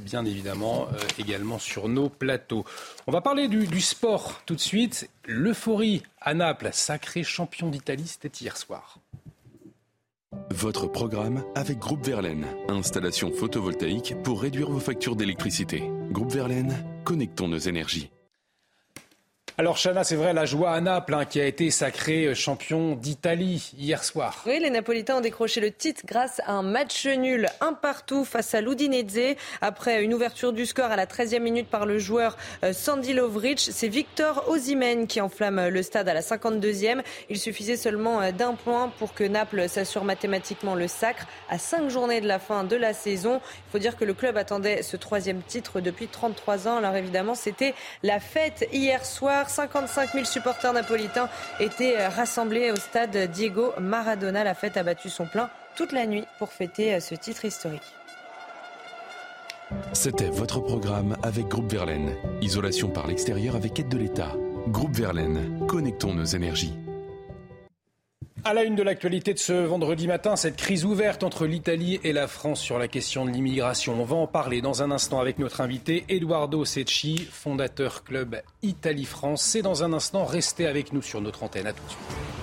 bien 0.00 0.24
évidemment, 0.24 0.88
également 1.18 1.60
sur 1.60 1.88
nos 1.88 2.08
plateaux. 2.08 2.64
On 3.06 3.12
va 3.12 3.20
parler 3.20 3.46
du 3.46 3.80
sport 3.80 4.42
tout 4.46 4.56
de 4.56 4.60
suite. 4.60 5.08
L'euphorie 5.26 6.02
à 6.20 6.34
Naples, 6.34 6.70
sacré 6.72 7.22
champion 7.22 7.68
d'Italie, 7.68 8.06
c'était 8.06 8.28
hier 8.28 8.56
soir. 8.56 9.00
Votre 10.50 10.86
programme 10.86 11.44
avec 11.54 11.78
Groupe 11.78 12.04
Verlaine, 12.04 12.46
installation 12.68 13.30
photovoltaïque 13.30 14.14
pour 14.22 14.42
réduire 14.42 14.70
vos 14.70 14.80
factures 14.80 15.16
d'électricité. 15.16 15.82
Groupe 16.10 16.32
Verlaine, 16.32 16.84
connectons 17.04 17.48
nos 17.48 17.58
énergies. 17.58 18.10
Alors 19.60 19.76
Chana, 19.76 20.04
c'est 20.04 20.16
vrai, 20.16 20.32
la 20.32 20.46
joie 20.46 20.70
à 20.70 20.80
Naples 20.80 21.12
hein, 21.12 21.26
qui 21.26 21.38
a 21.38 21.44
été 21.44 21.70
sacré 21.70 22.24
euh, 22.24 22.34
champion 22.34 22.94
d'Italie 22.94 23.72
hier 23.76 24.02
soir. 24.02 24.42
Oui, 24.46 24.58
les 24.58 24.70
Napolitains 24.70 25.18
ont 25.18 25.20
décroché 25.20 25.60
le 25.60 25.70
titre 25.70 26.00
grâce 26.06 26.40
à 26.46 26.52
un 26.52 26.62
match 26.62 27.04
nul 27.04 27.46
un 27.60 27.74
partout 27.74 28.24
face 28.24 28.54
à 28.54 28.62
l'Udinese. 28.62 29.36
Après 29.60 30.02
une 30.02 30.14
ouverture 30.14 30.54
du 30.54 30.64
score 30.64 30.86
à 30.86 30.96
la 30.96 31.04
13e 31.04 31.40
minute 31.40 31.68
par 31.68 31.84
le 31.84 31.98
joueur 31.98 32.38
euh, 32.64 32.72
Sandy 32.72 33.12
Lovric, 33.12 33.58
c'est 33.60 33.88
Victor 33.88 34.48
Osimhen 34.48 35.06
qui 35.06 35.20
enflamme 35.20 35.58
euh, 35.58 35.68
le 35.68 35.82
stade 35.82 36.08
à 36.08 36.14
la 36.14 36.22
52e. 36.22 37.02
Il 37.28 37.38
suffisait 37.38 37.76
seulement 37.76 38.32
d'un 38.32 38.54
point 38.54 38.90
pour 38.98 39.12
que 39.12 39.24
Naples 39.24 39.68
s'assure 39.68 40.04
mathématiquement 40.04 40.74
le 40.74 40.88
sacre 40.88 41.26
à 41.50 41.58
cinq 41.58 41.90
journées 41.90 42.22
de 42.22 42.28
la 42.28 42.38
fin 42.38 42.64
de 42.64 42.76
la 42.76 42.94
saison. 42.94 43.42
Il 43.68 43.72
faut 43.72 43.78
dire 43.78 43.98
que 43.98 44.06
le 44.06 44.14
club 44.14 44.38
attendait 44.38 44.82
ce 44.82 44.96
troisième 44.96 45.42
titre 45.42 45.82
depuis 45.82 46.08
33 46.08 46.66
ans. 46.66 46.78
Alors 46.78 46.96
évidemment, 46.96 47.34
c'était 47.34 47.74
la 48.02 48.20
fête 48.20 48.66
hier 48.72 49.04
soir. 49.04 49.48
55 49.50 50.12
000 50.12 50.24
supporters 50.24 50.72
napolitains 50.72 51.28
étaient 51.58 51.98
euh, 51.98 52.08
rassemblés 52.08 52.70
au 52.70 52.76
stade 52.76 53.16
Diego 53.30 53.72
Maradona. 53.80 54.44
La 54.44 54.54
fête 54.54 54.76
a 54.76 54.82
battu 54.82 55.10
son 55.10 55.26
plein 55.26 55.50
toute 55.76 55.92
la 55.92 56.06
nuit 56.06 56.24
pour 56.38 56.52
fêter 56.52 56.94
euh, 56.94 57.00
ce 57.00 57.14
titre 57.14 57.44
historique. 57.44 57.82
C'était 59.92 60.30
votre 60.30 60.60
programme 60.60 61.16
avec 61.22 61.46
Groupe 61.46 61.70
Verlaine. 61.70 62.14
Isolation 62.40 62.88
par 62.88 63.06
l'extérieur 63.06 63.56
avec 63.56 63.78
aide 63.78 63.88
de 63.88 63.98
l'État. 63.98 64.32
Groupe 64.68 64.96
Verlaine, 64.96 65.66
connectons 65.66 66.14
nos 66.14 66.24
énergies. 66.24 66.74
À 68.42 68.54
la 68.54 68.64
une 68.64 68.74
de 68.74 68.82
l'actualité 68.82 69.34
de 69.34 69.38
ce 69.38 69.52
vendredi 69.52 70.06
matin, 70.06 70.34
cette 70.34 70.56
crise 70.56 70.86
ouverte 70.86 71.22
entre 71.22 71.44
l'Italie 71.44 72.00
et 72.04 72.12
la 72.14 72.26
France 72.26 72.60
sur 72.60 72.78
la 72.78 72.88
question 72.88 73.26
de 73.26 73.30
l'immigration. 73.30 74.00
On 74.00 74.04
va 74.04 74.16
en 74.16 74.26
parler 74.26 74.62
dans 74.62 74.82
un 74.82 74.90
instant 74.90 75.20
avec 75.20 75.38
notre 75.38 75.60
invité 75.60 76.04
Eduardo 76.08 76.64
Secchi, 76.64 77.28
fondateur 77.30 78.02
club 78.02 78.40
Italie-France. 78.62 79.42
C'est 79.42 79.62
dans 79.62 79.84
un 79.84 79.92
instant, 79.92 80.24
restez 80.24 80.66
avec 80.66 80.94
nous 80.94 81.02
sur 81.02 81.20
notre 81.20 81.42
antenne. 81.42 81.66
À 81.66 81.72
tout 81.72 81.84
de 81.84 81.90
suite. 81.90 82.39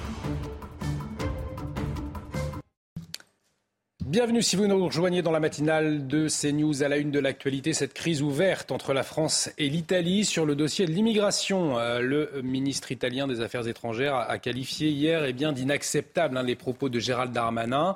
Bienvenue 4.07 4.41
si 4.41 4.55
vous 4.55 4.67
nous 4.67 4.85
rejoignez 4.85 5.21
dans 5.21 5.33
la 5.33 5.41
matinale 5.41 6.07
de 6.07 6.29
CNews 6.29 6.81
à 6.81 6.87
la 6.87 6.95
une 6.95 7.11
de 7.11 7.19
l'actualité. 7.19 7.73
Cette 7.73 7.93
crise 7.93 8.21
ouverte 8.21 8.71
entre 8.71 8.93
la 8.93 9.03
France 9.03 9.49
et 9.57 9.67
l'Italie 9.67 10.23
sur 10.23 10.45
le 10.45 10.55
dossier 10.55 10.85
de 10.85 10.93
l'immigration. 10.93 11.77
Euh, 11.77 11.99
le 11.99 12.41
ministre 12.41 12.93
italien 12.93 13.27
des 13.27 13.41
Affaires 13.41 13.67
étrangères 13.67 14.15
a 14.15 14.37
qualifié 14.37 14.91
hier 14.91 15.25
eh 15.25 15.33
d'inacceptable 15.33 16.37
hein, 16.37 16.43
les 16.43 16.55
propos 16.55 16.87
de 16.87 16.99
Gérald 16.99 17.33
Darmanin. 17.33 17.95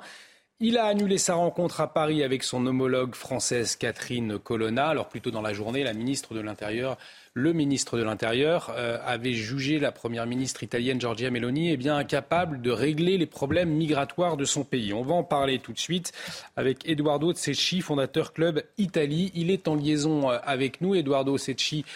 Il 0.60 0.76
a 0.76 0.84
annulé 0.84 1.16
sa 1.16 1.32
rencontre 1.32 1.80
à 1.80 1.94
Paris 1.94 2.22
avec 2.22 2.42
son 2.42 2.66
homologue 2.66 3.14
française 3.14 3.76
Catherine 3.76 4.38
Colonna. 4.38 4.88
Alors 4.88 5.08
plutôt 5.08 5.30
dans 5.30 5.40
la 5.40 5.54
journée, 5.54 5.82
la 5.82 5.94
ministre 5.94 6.34
de 6.34 6.40
l'Intérieur 6.40 6.98
le 7.34 7.52
ministre 7.52 7.96
de 7.96 8.02
l'Intérieur 8.02 8.72
euh, 8.76 8.98
avait 9.04 9.32
jugé 9.32 9.78
la 9.78 9.90
première 9.90 10.26
ministre 10.26 10.62
italienne 10.62 11.00
Giorgia 11.00 11.30
Meloni 11.30 11.70
eh 11.70 11.76
bien, 11.76 11.96
incapable 11.96 12.60
de 12.60 12.70
régler 12.70 13.16
les 13.16 13.26
problèmes 13.26 13.70
migratoires 13.70 14.36
de 14.36 14.44
son 14.44 14.64
pays. 14.64 14.92
On 14.92 15.02
va 15.02 15.14
en 15.14 15.24
parler 15.24 15.58
tout 15.58 15.72
de 15.72 15.78
suite 15.78 16.12
avec 16.56 16.86
Eduardo 16.86 17.32
Secchi, 17.32 17.80
fondateur 17.80 18.34
Club 18.34 18.62
Italie. 18.76 19.32
Il 19.34 19.50
est 19.50 19.66
en 19.66 19.76
liaison 19.76 20.30
euh, 20.30 20.38
avec 20.44 20.82
nous. 20.82 20.94
Eduardo 20.94 21.38
Secchi, 21.38 21.86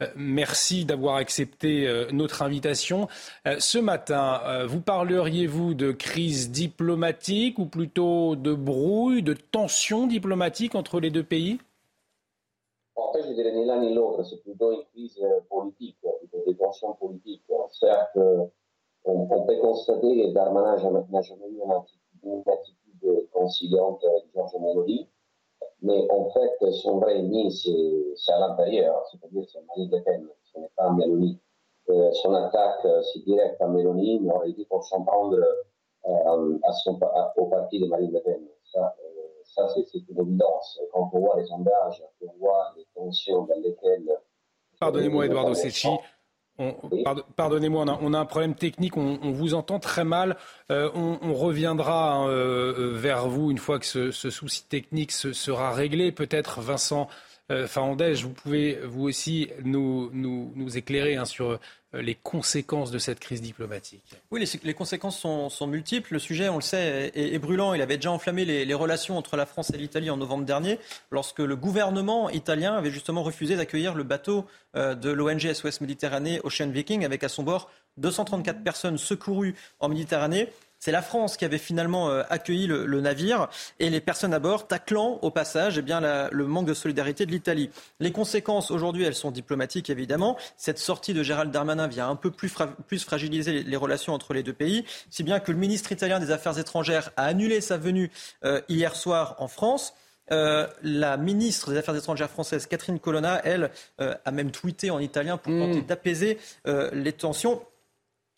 euh, 0.00 0.06
Merci 0.16 0.86
d'avoir 0.86 1.16
accepté 1.16 1.88
notre 2.12 2.42
invitation. 2.42 3.08
Ce 3.58 3.78
matin, 3.78 4.42
vous 4.66 4.80
parleriez-vous 4.80 5.72
de 5.72 5.90
crise 5.90 6.50
diplomatique 6.50 7.58
ou 7.58 7.64
plutôt 7.64 8.36
de 8.36 8.52
brouille, 8.52 9.22
de 9.22 9.32
tension 9.32 10.06
diplomatique 10.06 10.74
entre 10.74 11.00
les 11.00 11.10
deux 11.10 11.22
pays? 11.22 11.58
En 12.96 13.12
fait, 13.12 13.22
je 13.22 13.32
dirais 13.32 13.52
ni 13.52 13.64
l'un 13.64 13.80
ni 13.80 13.94
l'autre, 13.94 14.24
c'est 14.24 14.42
plutôt 14.42 14.72
une 14.72 14.84
crise 14.86 15.20
politique, 15.48 15.98
des 16.46 16.56
tensions 16.56 16.94
politiques. 16.94 17.44
Certes, 17.72 18.18
on, 19.04 19.46
peut 19.46 19.56
constater 19.60 20.28
que 20.28 20.32
Darmanin 20.32 20.76
n'a 21.10 21.22
jamais 21.22 21.48
eu 21.48 21.60
une 22.24 22.42
attitude, 22.46 23.28
conciliante 23.32 24.02
avec 24.04 24.24
Georges 24.34 24.56
Meloni, 24.58 25.08
mais 25.82 26.10
en 26.10 26.30
fait, 26.30 26.70
son 26.72 26.98
vrai 26.98 27.18
ennemi, 27.18 27.52
c'est 27.52 28.32
à 28.32 28.38
l'intérieur, 28.38 29.04
c'est-à-dire 29.10 29.44
c'est 29.48 29.60
Marine 29.66 29.90
Le 29.92 30.02
Pen, 30.02 30.28
ce 30.52 30.58
n'est 30.58 30.70
pas 30.74 30.90
Meloni. 30.90 31.38
Euh, 31.88 32.10
son 32.12 32.34
attaque, 32.34 32.84
euh, 32.84 33.00
c'est 33.02 33.20
direct 33.20 33.60
à 33.60 33.68
Meloni, 33.68 34.18
mais 34.20 34.32
aurait 34.32 34.50
été 34.50 34.64
pour 34.64 34.82
s'en 34.84 35.04
prendre 35.04 35.38
son, 36.82 36.98
au 37.36 37.46
parti 37.46 37.78
de 37.78 37.86
Marine 37.86 38.12
Le 38.12 38.20
Pen. 38.20 38.48
Ça 39.46 39.68
c'est 39.68 39.98
une 40.08 40.20
évidence. 40.20 40.80
Quand 40.92 41.10
on 41.12 41.18
voit 41.18 41.36
les 41.38 41.46
sondages, 41.46 42.02
on 42.20 42.32
voit 42.38 42.72
les 42.76 42.86
tensions 42.94 43.44
dans 43.44 43.54
lesquelles... 43.56 44.08
Pardonnez-moi, 44.78 45.26
Eduardo 45.26 45.54
Secchi. 45.54 45.88
Pardonnez-moi, 47.36 47.84
on, 48.00 48.14
a 48.14 48.18
un 48.18 48.24
problème 48.24 48.54
technique, 48.54 48.96
on, 48.96 49.18
vous 49.30 49.54
entend 49.54 49.78
très 49.78 50.04
mal. 50.04 50.36
Euh, 50.70 50.90
on, 50.94 51.34
reviendra 51.34 52.14
hein, 52.14 52.28
euh, 52.28 52.92
vers 52.94 53.28
vous 53.28 53.50
une 53.50 53.58
fois 53.58 53.78
que 53.78 53.84
ce, 53.84 54.10
souci 54.10 54.66
technique 54.66 55.12
se, 55.12 55.32
sera 55.32 55.72
réglé. 55.72 56.12
Peut-être 56.12 56.60
Vincent 56.60 57.08
euh, 57.50 57.66
vous 58.22 58.30
pouvez 58.30 58.78
vous 58.84 59.04
aussi 59.04 59.50
nous 59.64 60.76
éclairer 60.76 61.16
hein, 61.16 61.24
sur 61.24 61.58
euh, 61.96 62.02
les 62.02 62.14
conséquences 62.14 62.90
de 62.90 62.98
cette 62.98 63.20
crise 63.20 63.40
diplomatique 63.40 64.02
Oui, 64.30 64.44
les, 64.62 64.74
conséquences 64.74 65.18
sont, 65.18 65.66
multiples. 65.66 66.14
Le 66.14 66.18
sujet, 66.18 66.48
on 66.48 66.56
le 66.56 66.62
sait, 66.62 67.12
est, 67.14 67.38
brûlant. 67.38 67.74
Il 67.74 67.82
avait 67.82 67.96
déjà 67.96 68.10
enflammé 68.10 68.44
les, 68.44 68.74
relations 68.74 69.16
entre 69.16 69.36
la 69.36 69.46
France 69.46 69.70
et 69.70 69.78
l'Italie 69.78 70.10
en 70.10 70.16
novembre 70.16 70.44
dernier, 70.44 70.78
lorsque 71.10 71.38
le 71.38 71.56
gouvernement 71.56 72.28
italien 72.30 72.74
avait 72.74 72.90
justement 72.90 73.22
refusé 73.22 73.56
d'accueillir 73.56 73.94
le 73.94 74.02
bateau 74.02 74.46
euh, 74.76 74.94
de 74.94 75.10
l'ONG 75.10 75.52
SOS 75.52 75.80
Méditerranée 75.80 76.40
Ocean 76.44 76.68
Viking, 76.68 77.04
avec 77.04 77.24
à 77.24 77.28
son 77.28 77.42
bord 77.42 77.70
234 77.98 78.62
personnes 78.62 78.98
secourues 78.98 79.54
en 79.80 79.88
Méditerranée. 79.88 80.48
C'est 80.86 80.92
la 80.92 81.02
France 81.02 81.36
qui 81.36 81.44
avait 81.44 81.58
finalement 81.58 82.10
euh, 82.10 82.22
accueilli 82.30 82.68
le, 82.68 83.00
navire 83.00 83.48
et 83.80 83.90
les 83.90 84.00
personnes 84.00 84.32
à 84.32 84.38
bord 84.38 84.68
taclant 84.68 85.18
au 85.20 85.32
passage 85.32 85.78
eh 85.78 85.82
bien, 85.82 86.00
le 86.30 86.46
manque 86.46 86.68
de 86.68 86.74
solidarité 86.74 87.26
de 87.26 87.32
l'Italie. 87.32 87.70
Les 87.98 88.12
conséquences 88.12 88.70
aujourd'hui, 88.70 89.02
elles 89.02 89.16
sont 89.16 89.32
diplomatiques 89.32 89.90
évidemment. 89.90 90.36
Cette 90.56 90.78
sortie 90.78 91.12
de 91.12 91.24
Gérald 91.24 91.50
Darmanin 91.50 91.88
vient 91.88 92.08
un 92.08 92.14
peu 92.14 92.30
plus, 92.30 92.48
fragiliser 93.00 93.64
les, 93.64 93.76
relations 93.76 94.14
entre 94.14 94.32
les 94.32 94.44
deux 94.44 94.52
pays, 94.52 94.84
si 95.10 95.24
bien 95.24 95.40
que 95.40 95.50
le 95.50 95.58
ministre 95.58 95.90
italien 95.90 96.20
des 96.20 96.30
Affaires 96.30 96.56
étrangères 96.56 97.10
a 97.16 97.24
annulé 97.24 97.60
sa 97.60 97.78
venue 97.78 98.12
euh, 98.44 98.60
hier 98.68 98.94
soir 98.94 99.34
en 99.40 99.48
France. 99.48 99.92
Euh, 100.30 100.68
la 100.84 101.16
ministre 101.16 101.72
des 101.72 101.78
Affaires 101.78 101.96
étrangères 101.96 102.30
française, 102.30 102.66
Catherine 102.66 103.00
Colonna, 103.00 103.40
elle, 103.42 103.72
a 103.98 104.30
même 104.30 104.52
tweeté 104.52 104.92
en 104.92 105.00
italien 105.00 105.36
pour 105.36 105.52
tenter 105.52 105.80
mmh. 105.80 105.86
d'apaiser 105.86 106.38
les 106.64 107.12
tensions. 107.12 107.60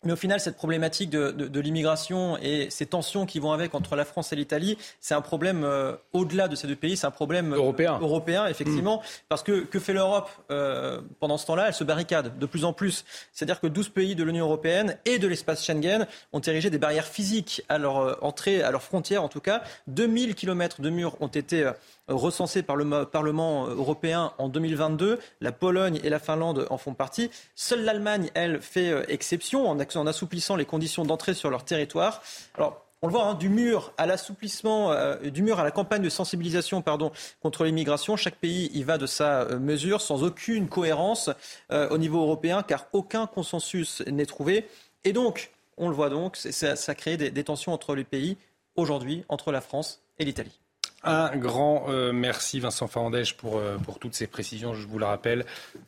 Mais 0.05 0.13
au 0.13 0.15
final, 0.15 0.39
cette 0.39 0.55
problématique 0.55 1.09
de, 1.09 1.59
l'immigration 1.59 2.37
et 2.37 2.69
ces 2.69 2.85
tensions 2.85 3.25
qui 3.25 3.39
vont 3.39 3.51
avec 3.51 3.75
entre 3.75 3.97
la 3.97 4.05
France 4.05 4.31
et 4.31 4.35
l'Italie, 4.37 4.77
c'est 5.01 5.13
un 5.13 5.21
problème 5.21 5.63
euh, 5.65 5.93
au-delà 6.13 6.47
de 6.47 6.55
ces 6.55 6.67
deux 6.67 6.75
pays, 6.75 6.95
c'est 6.95 7.07
un 7.07 7.11
problème 7.11 7.53
européen, 7.53 7.99
européen 7.99 8.47
effectivement. 8.47 8.97
Mm. 8.97 9.23
Parce 9.27 9.43
que 9.43 9.65
que 9.65 9.77
fait 9.77 9.91
l'Europe 9.91 10.29
euh, 10.51 11.01
pendant 11.19 11.37
ce 11.37 11.45
temps-là? 11.47 11.67
Elle 11.67 11.73
se 11.73 11.83
barricade 11.83 12.37
de 12.39 12.45
plus 12.45 12.63
en 12.63 12.71
plus. 12.71 13.03
C'est-à-dire 13.33 13.59
que 13.59 13.67
12 13.67 13.89
pays 13.89 14.15
de 14.15 14.23
l'Union 14.23 14.45
européenne 14.45 14.97
et 15.03 15.19
de 15.19 15.27
l'espace 15.27 15.65
Schengen 15.65 16.07
ont 16.31 16.39
érigé 16.39 16.69
des 16.69 16.77
barrières 16.77 17.07
physiques 17.07 17.61
à 17.67 17.77
leur 17.77 17.97
euh, 17.97 18.15
entrée, 18.21 18.63
à 18.63 18.71
leurs 18.71 18.83
frontières 18.83 19.23
en 19.23 19.29
tout 19.29 19.41
cas. 19.41 19.63
2000 19.87 20.33
kilomètres 20.35 20.81
de 20.81 20.89
murs 20.89 21.17
ont 21.19 21.27
été 21.27 21.69
recensés 22.09 22.63
par 22.63 22.75
le 22.75 23.05
Parlement 23.05 23.67
européen 23.67 24.33
en 24.37 24.49
2022. 24.49 25.19
La 25.41 25.51
Pologne 25.51 25.99
et 26.03 26.09
la 26.09 26.19
Finlande 26.19 26.67
en 26.69 26.77
font 26.77 26.93
partie. 26.93 27.29
Seule 27.55 27.83
l'Allemagne, 27.83 28.29
elle, 28.33 28.61
fait 28.61 29.05
exception 29.07 29.69
en 29.69 30.07
assouplissant 30.07 30.55
les 30.55 30.65
conditions 30.65 31.05
d'entrée 31.05 31.33
sur 31.33 31.49
leur 31.49 31.63
territoire. 31.63 32.21
Alors, 32.55 32.85
on 33.01 33.07
le 33.07 33.13
voit, 33.13 33.27
hein, 33.27 33.33
du 33.33 33.47
mur 33.47 33.93
à 33.97 34.05
l'assouplissement, 34.05 34.91
euh, 34.91 35.15
du 35.29 35.41
mur 35.41 35.57
à 35.57 35.63
la 35.63 35.71
campagne 35.71 36.01
de 36.01 36.09
sensibilisation 36.09 36.81
pardon, 36.81 37.13
contre 37.41 37.63
l'immigration, 37.63 38.17
chaque 38.17 38.35
pays 38.35 38.69
y 38.73 38.83
va 38.83 38.97
de 38.97 39.05
sa 39.05 39.43
euh, 39.43 39.57
mesure, 39.57 40.01
sans 40.01 40.23
aucune 40.23 40.67
cohérence 40.67 41.29
euh, 41.71 41.87
au 41.91 41.97
niveau 41.97 42.19
européen, 42.19 42.61
car 42.61 42.87
aucun 42.91 43.25
consensus 43.25 44.03
n'est 44.07 44.25
trouvé. 44.25 44.67
Et 45.05 45.13
donc, 45.13 45.51
on 45.77 45.87
le 45.87 45.95
voit 45.95 46.09
donc, 46.09 46.35
ça, 46.35 46.75
ça 46.75 46.93
crée 46.93 47.15
des 47.15 47.43
tensions 47.45 47.71
entre 47.71 47.95
les 47.95 48.03
pays 48.03 48.35
aujourd'hui, 48.75 49.23
entre 49.29 49.53
la 49.53 49.61
France 49.61 50.01
et 50.17 50.25
l'Italie. 50.25 50.59
Un 51.03 51.37
grand 51.37 51.85
euh, 51.87 52.11
merci 52.11 52.59
Vincent 52.59 52.87
Fandèche 52.87 53.33
pour, 53.35 53.57
euh, 53.57 53.77
pour 53.77 53.99
toutes 53.99 54.15
ces 54.15 54.27
précisions, 54.27 54.73
je 54.73 54.85
vous 54.85 54.99
le 54.99 55.05
rappelle. 55.05 55.45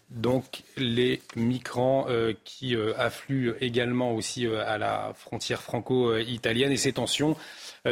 Donc 0.09 0.63
les 0.77 1.21
migrants 1.35 2.05
euh, 2.09 2.33
qui 2.45 2.75
affluent 2.97 3.53
également 3.59 4.13
aussi 4.13 4.47
à 4.47 4.77
la 4.77 5.11
frontière 5.15 5.61
franco-italienne 5.61 6.71
et 6.71 6.77
ces 6.77 6.93
tensions 6.93 7.35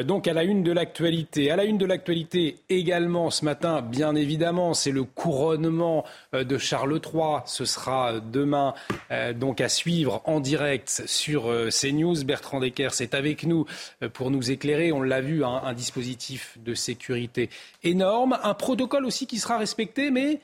donc 0.04 0.28
à 0.28 0.34
la 0.34 0.44
une 0.44 0.62
de 0.62 0.72
l'actualité. 0.72 1.50
À 1.50 1.56
la 1.56 1.64
une 1.64 1.80
de 1.80 1.86
l'actualité 1.86 2.58
également 2.70 3.32
ce 3.32 3.44
matin, 3.44 3.82
bien 3.82 4.14
évidemment, 4.16 4.76
c'est 4.76 4.92
le 4.92 5.04
couronnement 5.04 6.06
euh, 6.36 6.44
de 6.44 6.58
Charles 6.60 7.00
III. 7.04 7.40
Ce 7.46 7.66
sera 7.66 8.20
demain 8.20 8.76
euh, 9.10 9.34
donc 9.34 9.62
à 9.62 9.70
suivre 9.70 10.22
en 10.26 10.40
direct 10.40 11.04
sur 11.08 11.52
CNews. 11.70 12.24
Bertrand 12.24 12.60
Deckers 12.60 13.02
est 13.02 13.16
avec 13.16 13.46
nous 13.46 13.66
pour 14.14 14.30
nous 14.30 14.52
éclairer. 14.52 14.92
On 14.92 15.02
l'a 15.02 15.22
vu, 15.22 15.44
hein, 15.44 15.62
un 15.64 15.74
dispositif 15.74 16.58
de 16.64 16.76
sécurité 16.76 17.50
énorme, 17.84 18.38
un 18.44 18.54
protocole 18.54 19.06
aussi 19.06 19.26
qui 19.26 19.40
sera 19.40 19.58
respecté, 19.58 20.12
mais 20.12 20.40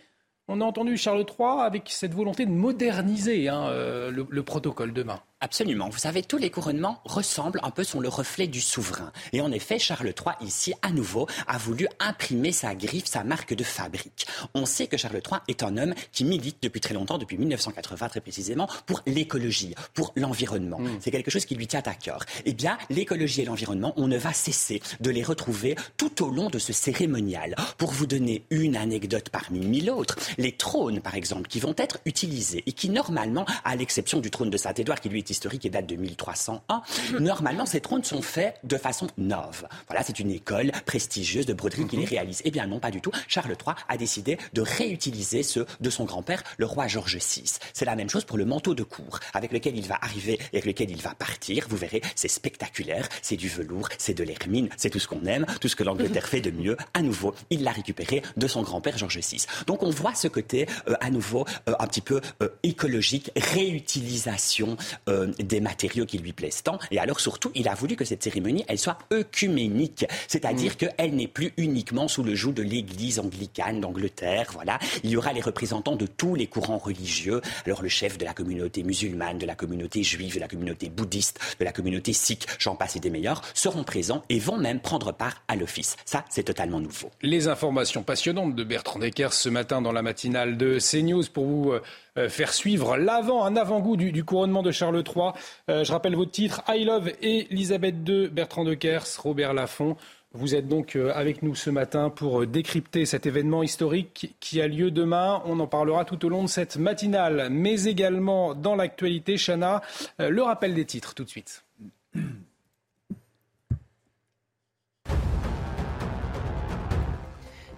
on 0.48 0.62
a 0.62 0.64
entendu 0.64 0.98
Charles 0.98 1.26
III 1.28 1.62
avec 1.62 1.84
cette 1.90 2.14
volonté 2.14 2.46
de 2.46 2.52
moderniser 2.52 3.48
hein, 3.48 3.70
le 3.72 4.44
protocole 4.44 4.94
demain. 4.94 5.22
Absolument. 5.42 5.90
Vous 5.90 5.98
savez, 5.98 6.24
tous 6.24 6.38
les 6.38 6.50
couronnements 6.50 7.02
ressemblent 7.04 7.60
un 7.62 7.70
peu, 7.70 7.84
sont 7.84 8.00
le 8.00 8.08
reflet 8.08 8.48
du 8.48 8.62
souverain. 8.62 9.12
Et 9.34 9.42
en 9.42 9.52
effet, 9.52 9.78
Charles 9.80 10.08
III, 10.08 10.36
ici, 10.40 10.74
à 10.82 10.92
nouveau, 10.92 11.28
a 11.46 11.58
voulu 11.58 11.88
imprimer 12.00 12.54
sa 12.54 12.74
griffe, 12.74 13.06
sa 13.06 13.26
marque 13.26 13.54
de 13.54 13.64
fabrique. 13.64 14.28
On 14.54 14.66
sait 14.66 14.88
que 14.88 14.96
Charles 14.96 15.22
III 15.30 15.42
est 15.50 15.62
un 15.62 15.76
homme 15.76 15.94
qui 16.14 16.24
milite 16.24 16.58
depuis 16.62 16.80
très 16.80 16.94
longtemps, 16.94 17.18
depuis 17.18 17.38
1980 17.38 18.08
très 18.08 18.22
précisément, 18.22 18.70
pour 18.86 19.02
l'écologie, 19.06 19.76
pour 19.94 20.14
l'environnement. 20.16 20.80
Mm. 20.80 21.00
C'est 21.02 21.12
quelque 21.12 21.30
chose 21.30 21.44
qui 21.44 21.56
lui 21.56 21.68
tient 21.68 21.84
à 21.86 21.94
cœur. 21.94 22.24
Eh 22.46 22.54
bien, 22.54 22.78
l'écologie 22.90 23.42
et 23.42 23.46
l'environnement, 23.46 23.94
on 23.98 24.08
ne 24.08 24.18
va 24.18 24.32
cesser 24.32 24.82
de 25.02 25.10
les 25.12 25.24
retrouver 25.24 25.76
tout 25.98 26.24
au 26.24 26.30
long 26.32 26.50
de 26.50 26.60
ce 26.60 26.72
cérémonial. 26.72 27.58
Pour 27.78 27.92
vous 27.92 28.08
donner 28.08 28.46
une 28.52 28.78
anecdote 28.78 29.30
parmi 29.30 29.60
mille 29.60 29.92
autres, 29.92 30.18
les 30.38 30.54
trônes, 30.54 31.02
par 31.02 31.16
exemple, 31.16 31.50
qui 31.50 31.60
vont 31.60 31.76
être 31.78 32.00
utilisés 32.06 32.64
et 32.66 32.72
qui, 32.72 32.90
normalement, 32.90 33.46
à 33.66 33.76
l'exception 33.76 34.22
du 34.22 34.32
trône 34.32 34.50
de 34.50 34.58
Saint-Édouard, 34.58 35.02
qui 35.02 35.10
lui 35.10 35.25
est 35.26 35.30
historique 35.32 35.66
et 35.66 35.70
date 35.70 35.88
de 35.88 35.96
1301. 35.96 36.82
Normalement, 37.20 37.66
ces 37.66 37.82
trônes 37.82 38.04
sont 38.04 38.22
faits 38.22 38.56
de 38.64 38.78
façon 38.78 39.08
neuve. 39.18 39.68
Voilà, 39.88 40.04
c'est 40.04 40.20
une 40.20 40.32
école 40.32 40.72
prestigieuse 40.86 41.46
de 41.46 41.54
broderie 41.54 41.88
qui 41.88 41.98
les 41.98 42.06
réalise. 42.06 42.42
Eh 42.46 42.52
bien 42.52 42.68
non, 42.68 42.80
pas 42.80 42.92
du 42.92 43.02
tout. 43.02 43.12
Charles 43.28 43.52
III 43.52 43.76
a 43.88 43.98
décidé 43.98 44.38
de 44.54 44.62
réutiliser 44.62 45.44
ceux 45.44 45.66
de 45.80 45.90
son 45.90 46.06
grand-père, 46.06 46.44
le 46.58 46.66
roi 46.66 46.88
George 46.88 47.18
VI. 47.18 47.44
C'est 47.74 47.86
la 47.86 47.96
même 47.96 48.10
chose 48.10 48.26
pour 48.26 48.38
le 48.38 48.46
manteau 48.46 48.76
de 48.76 48.84
cour, 48.84 49.20
avec 49.34 49.52
lequel 49.52 49.78
il 49.78 49.88
va 49.88 49.98
arriver 50.02 50.40
et 50.54 50.58
avec 50.58 50.66
lequel 50.66 50.92
il 50.92 51.02
va 51.02 51.14
partir. 51.16 51.66
Vous 51.70 51.78
verrez, 51.78 52.02
c'est 52.16 52.28
spectaculaire, 52.28 53.08
c'est 53.22 53.36
du 53.36 53.50
velours, 53.50 53.90
c'est 53.98 54.14
de 54.14 54.24
l'hermine, 54.24 54.70
c'est 54.78 54.90
tout 54.90 55.00
ce 55.00 55.08
qu'on 55.08 55.26
aime, 55.26 55.46
tout 55.60 55.68
ce 55.68 55.76
que 55.76 55.84
l'Angleterre 55.84 56.28
fait 56.28 56.42
de 56.42 56.52
mieux. 56.52 56.78
À 56.94 57.02
nouveau, 57.02 57.34
il 57.50 57.64
l'a 57.64 57.72
récupéré 57.72 58.22
de 58.38 58.48
son 58.48 58.62
grand-père 58.62 58.98
George 58.98 59.18
VI. 59.18 59.46
Donc 59.68 59.84
on 59.84 59.90
voit 59.90 60.14
ce 60.14 60.28
côté, 60.28 60.68
euh, 60.88 60.96
à 61.02 61.10
nouveau, 61.10 61.46
euh, 61.70 61.74
un 61.80 61.88
petit 61.88 62.02
peu 62.02 62.22
euh, 62.42 62.50
écologique, 62.64 63.32
réutilisation 63.36 64.78
euh, 65.16 65.32
des 65.40 65.60
matériaux 65.60 66.06
qui 66.06 66.18
lui 66.18 66.34
plaisent 66.34 66.64
tant. 66.64 66.80
Et 66.92 67.00
alors 67.00 67.20
surtout, 67.20 67.52
il 67.56 67.68
a 67.68 67.74
voulu 67.74 67.96
que 67.96 68.06
cette 68.06 68.24
cérémonie, 68.24 68.66
elle 68.68 68.80
soit 68.80 68.98
œcuménique, 69.12 70.06
c'est-à-dire 70.28 70.74
mm. 70.74 70.76
qu'elle 70.76 71.16
n'est 71.16 71.28
plus 71.28 71.54
uniquement 71.58 72.08
sous 72.08 72.24
le 72.24 72.36
joug 72.36 72.54
de 72.54 72.64
l'Église 72.64 73.20
anglicane 73.20 73.82
d'Angleterre. 73.82 74.50
Voilà, 74.54 74.80
il 75.04 75.10
y 75.10 75.18
aura 75.18 75.34
les 75.34 75.42
représentants 75.42 75.96
de 75.96 76.06
tous 76.06 76.36
les 76.36 76.48
courants 76.48 76.78
religieux. 76.78 77.42
Alors 77.66 77.82
le 77.82 77.90
chef 77.90 78.18
de 78.18 78.26
la 78.26 78.34
communauté 78.34 78.84
musulmane, 78.84 79.38
de 79.38 79.46
la 79.46 79.56
communauté 79.56 80.04
juive, 80.04 80.36
de 80.36 80.40
la 80.40 80.48
communauté 80.48 80.90
bouddhiste, 80.90 81.40
de 81.60 81.66
la 81.66 81.72
communauté 81.72 82.14
sikh, 82.14 82.46
j'en 82.60 82.76
passe 82.76 82.96
et 82.96 83.00
des 83.00 83.10
meilleurs, 83.10 83.42
seront 83.54 83.84
présents 83.84 84.24
et 84.30 84.40
vont 84.40 84.58
même 84.58 84.80
prendre 84.80 85.12
part 85.12 85.44
à 85.48 85.56
l'office. 85.56 85.96
Ça, 86.06 86.26
c'est 86.30 86.44
totalement 86.44 86.80
nouveau. 86.80 87.10
Les 87.22 87.48
informations 87.48 88.04
passionnantes 88.04 88.56
de 88.56 88.64
Bertrand 88.64 89.00
Decker 89.00 89.34
ce 89.34 89.50
matin 89.50 89.82
dans 89.82 89.92
la 89.92 90.02
matinale 90.02 90.58
de 90.58 90.78
CNews 90.80 91.24
pour 91.32 91.46
vous 91.46 91.72
euh, 91.72 91.82
faire 92.30 92.54
suivre 92.54 92.98
l'avant, 92.98 93.46
un 93.46 93.56
avant-goût 93.56 93.98
du, 93.98 94.24
couronnement 94.24 94.64
de 94.64 94.72
Charles 94.72 95.04
III. 95.06 95.32
Euh, 95.70 95.84
je 95.84 95.92
rappelle 95.92 96.16
votre 96.16 96.32
titre, 96.32 96.64
I 96.68 96.86
Love 96.86 97.12
Elisabeth 97.22 97.96
II, 98.08 98.30
Bertrand 98.30 98.64
de 98.64 98.74
Kers, 98.74 99.08
Robert 99.22 99.54
Laffont. 99.54 99.96
Vous 100.34 100.56
êtes 100.56 100.68
donc 100.68 100.96
euh, 100.96 101.12
avec 101.14 101.44
nous 101.44 101.56
ce 101.56 101.70
matin 101.70 102.10
pour 102.10 102.46
décrypter 102.46 103.06
cet 103.06 103.26
événement 103.26 103.64
historique 103.64 104.36
qui 104.40 104.62
a 104.62 104.68
lieu 104.68 104.92
demain. 104.92 105.42
On 105.46 105.60
en 105.60 105.68
parlera 105.68 106.06
tout 106.06 106.26
au 106.26 106.30
long 106.30 106.44
de 106.44 106.50
cette 106.50 106.78
matinale, 106.78 107.50
mais 107.52 107.84
également 107.84 108.54
dans 108.54 108.76
l'actualité. 108.76 109.38
Chana, 109.38 109.82
le 110.20 110.42
rappel 110.42 110.74
des 110.74 110.86
titres 110.86 111.14
tout 111.14 111.24
de 111.24 111.30
suite. 111.30 111.64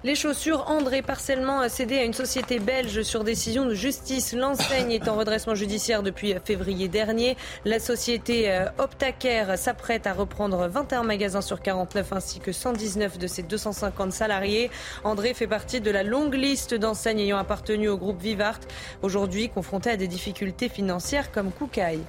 Les 0.08 0.16
chaussures 0.16 0.64
André 0.70 1.02
partiellement 1.02 1.68
cédées 1.68 1.98
à 1.98 2.06
une 2.06 2.14
société 2.14 2.60
belge 2.60 3.02
sur 3.02 3.26
décision 3.26 3.66
de 3.66 3.74
justice. 3.74 4.32
L'enseigne 4.32 4.94
est 4.94 5.10
en 5.10 5.18
redressement 5.18 5.54
judiciaire 5.54 6.02
depuis 6.02 6.34
février 6.46 6.88
dernier. 6.88 7.36
La 7.66 7.78
société 7.78 8.50
euh, 8.50 8.70
Optacare 8.78 9.58
s'apprête 9.58 10.08
à 10.08 10.14
reprendre 10.14 10.66
21 10.70 11.04
magasins 11.04 11.42
sur 11.42 11.62
49 11.62 12.14
ainsi 12.14 12.40
que 12.40 12.54
119 12.54 13.18
de 13.18 13.28
ses 13.28 13.44
250 13.44 14.14
salariés. 14.14 14.72
André 15.04 15.34
fait 15.34 15.46
partie 15.46 15.82
de 15.82 15.92
la 15.92 16.04
longue 16.04 16.36
liste 16.36 16.74
d'enseignes 16.74 17.20
ayant 17.20 17.38
appartenu 17.38 17.90
au 17.90 17.98
groupe 17.98 18.22
Vivart, 18.22 18.62
aujourd'hui 19.02 19.50
confronté 19.50 19.90
à 19.90 19.98
des 19.98 20.08
difficultés 20.08 20.70
financières 20.70 21.34
comme 21.34 21.52
Koukaï. 21.52 22.00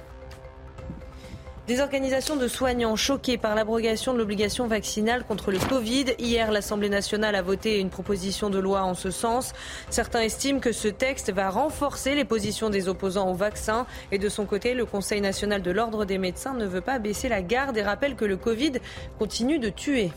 Des 1.69 1.81
organisations 1.81 2.35
de 2.35 2.47
soignants 2.47 2.95
choquées 2.95 3.37
par 3.37 3.53
l'abrogation 3.53 4.11
de 4.13 4.17
l'obligation 4.17 4.65
vaccinale 4.65 5.23
contre 5.23 5.51
le 5.51 5.59
Covid. 5.59 6.15
Hier, 6.17 6.51
l'Assemblée 6.51 6.89
nationale 6.89 7.35
a 7.35 7.43
voté 7.43 7.77
une 7.77 7.91
proposition 7.91 8.49
de 8.49 8.57
loi 8.57 8.81
en 8.81 8.95
ce 8.95 9.11
sens. 9.11 9.53
Certains 9.91 10.21
estiment 10.21 10.59
que 10.61 10.71
ce 10.71 10.87
texte 10.87 11.31
va 11.31 11.51
renforcer 11.51 12.15
les 12.15 12.25
positions 12.25 12.71
des 12.71 12.87
opposants 12.89 13.29
au 13.29 13.35
vaccin. 13.35 13.85
Et 14.11 14.17
de 14.17 14.29
son 14.29 14.47
côté, 14.47 14.73
le 14.73 14.85
Conseil 14.85 15.21
national 15.21 15.61
de 15.61 15.69
l'ordre 15.69 16.05
des 16.05 16.17
médecins 16.17 16.55
ne 16.55 16.65
veut 16.65 16.81
pas 16.81 16.97
baisser 16.97 17.29
la 17.29 17.43
garde 17.43 17.77
et 17.77 17.83
rappelle 17.83 18.15
que 18.15 18.25
le 18.25 18.37
Covid 18.37 18.71
continue 19.19 19.59
de 19.59 19.69
tuer. 19.69 20.09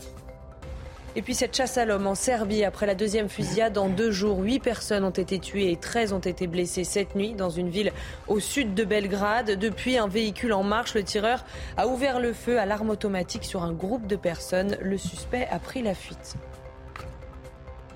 Et 1.15 1.21
puis 1.21 1.35
cette 1.35 1.55
chasse 1.55 1.77
à 1.77 1.85
l'homme 1.85 2.07
en 2.07 2.15
Serbie, 2.15 2.63
après 2.63 2.87
la 2.87 2.95
deuxième 2.95 3.29
fusillade 3.29 3.77
en 3.77 3.87
deux 3.87 4.11
jours, 4.11 4.39
huit 4.39 4.59
personnes 4.59 5.03
ont 5.03 5.11
été 5.11 5.37
tuées 5.37 5.71
et 5.71 5.77
13 5.77 6.11
ont 6.11 6.19
été 6.19 6.47
blessées 6.47 6.83
cette 6.83 7.15
nuit 7.15 7.33
dans 7.33 7.51
une 7.51 7.69
ville 7.69 7.91
au 8.27 8.39
sud 8.39 8.73
de 8.73 8.83
Belgrade. 8.83 9.51
Depuis 9.51 9.97
un 9.97 10.07
véhicule 10.07 10.53
en 10.53 10.63
marche, 10.63 10.95
le 10.95 11.03
tireur 11.03 11.45
a 11.77 11.87
ouvert 11.87 12.19
le 12.19 12.33
feu 12.33 12.59
à 12.59 12.65
l'arme 12.65 12.89
automatique 12.89 13.43
sur 13.43 13.61
un 13.61 13.73
groupe 13.73 14.07
de 14.07 14.15
personnes. 14.15 14.75
Le 14.81 14.97
suspect 14.97 15.47
a 15.51 15.59
pris 15.59 15.83
la 15.83 15.93
fuite. 15.93 16.35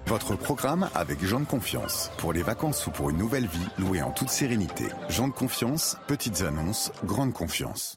Votre 0.06 0.36
programme 0.36 0.88
avec 0.94 1.22
Jean 1.26 1.40
de 1.40 1.46
Confiance. 1.46 2.12
Pour 2.20 2.34
les 2.34 2.44
vacances 2.44 2.86
ou 2.86 2.92
pour 2.92 3.10
une 3.10 3.18
nouvelle 3.18 3.48
vie, 3.48 3.68
louée 3.80 4.02
en 4.02 4.12
toute 4.12 4.30
sérénité. 4.30 4.86
Jean 5.10 5.28
de 5.28 5.34
Confiance, 5.34 5.98
petites 6.08 6.44
annonces, 6.44 6.92
grande 7.04 7.34
confiance. 7.34 7.97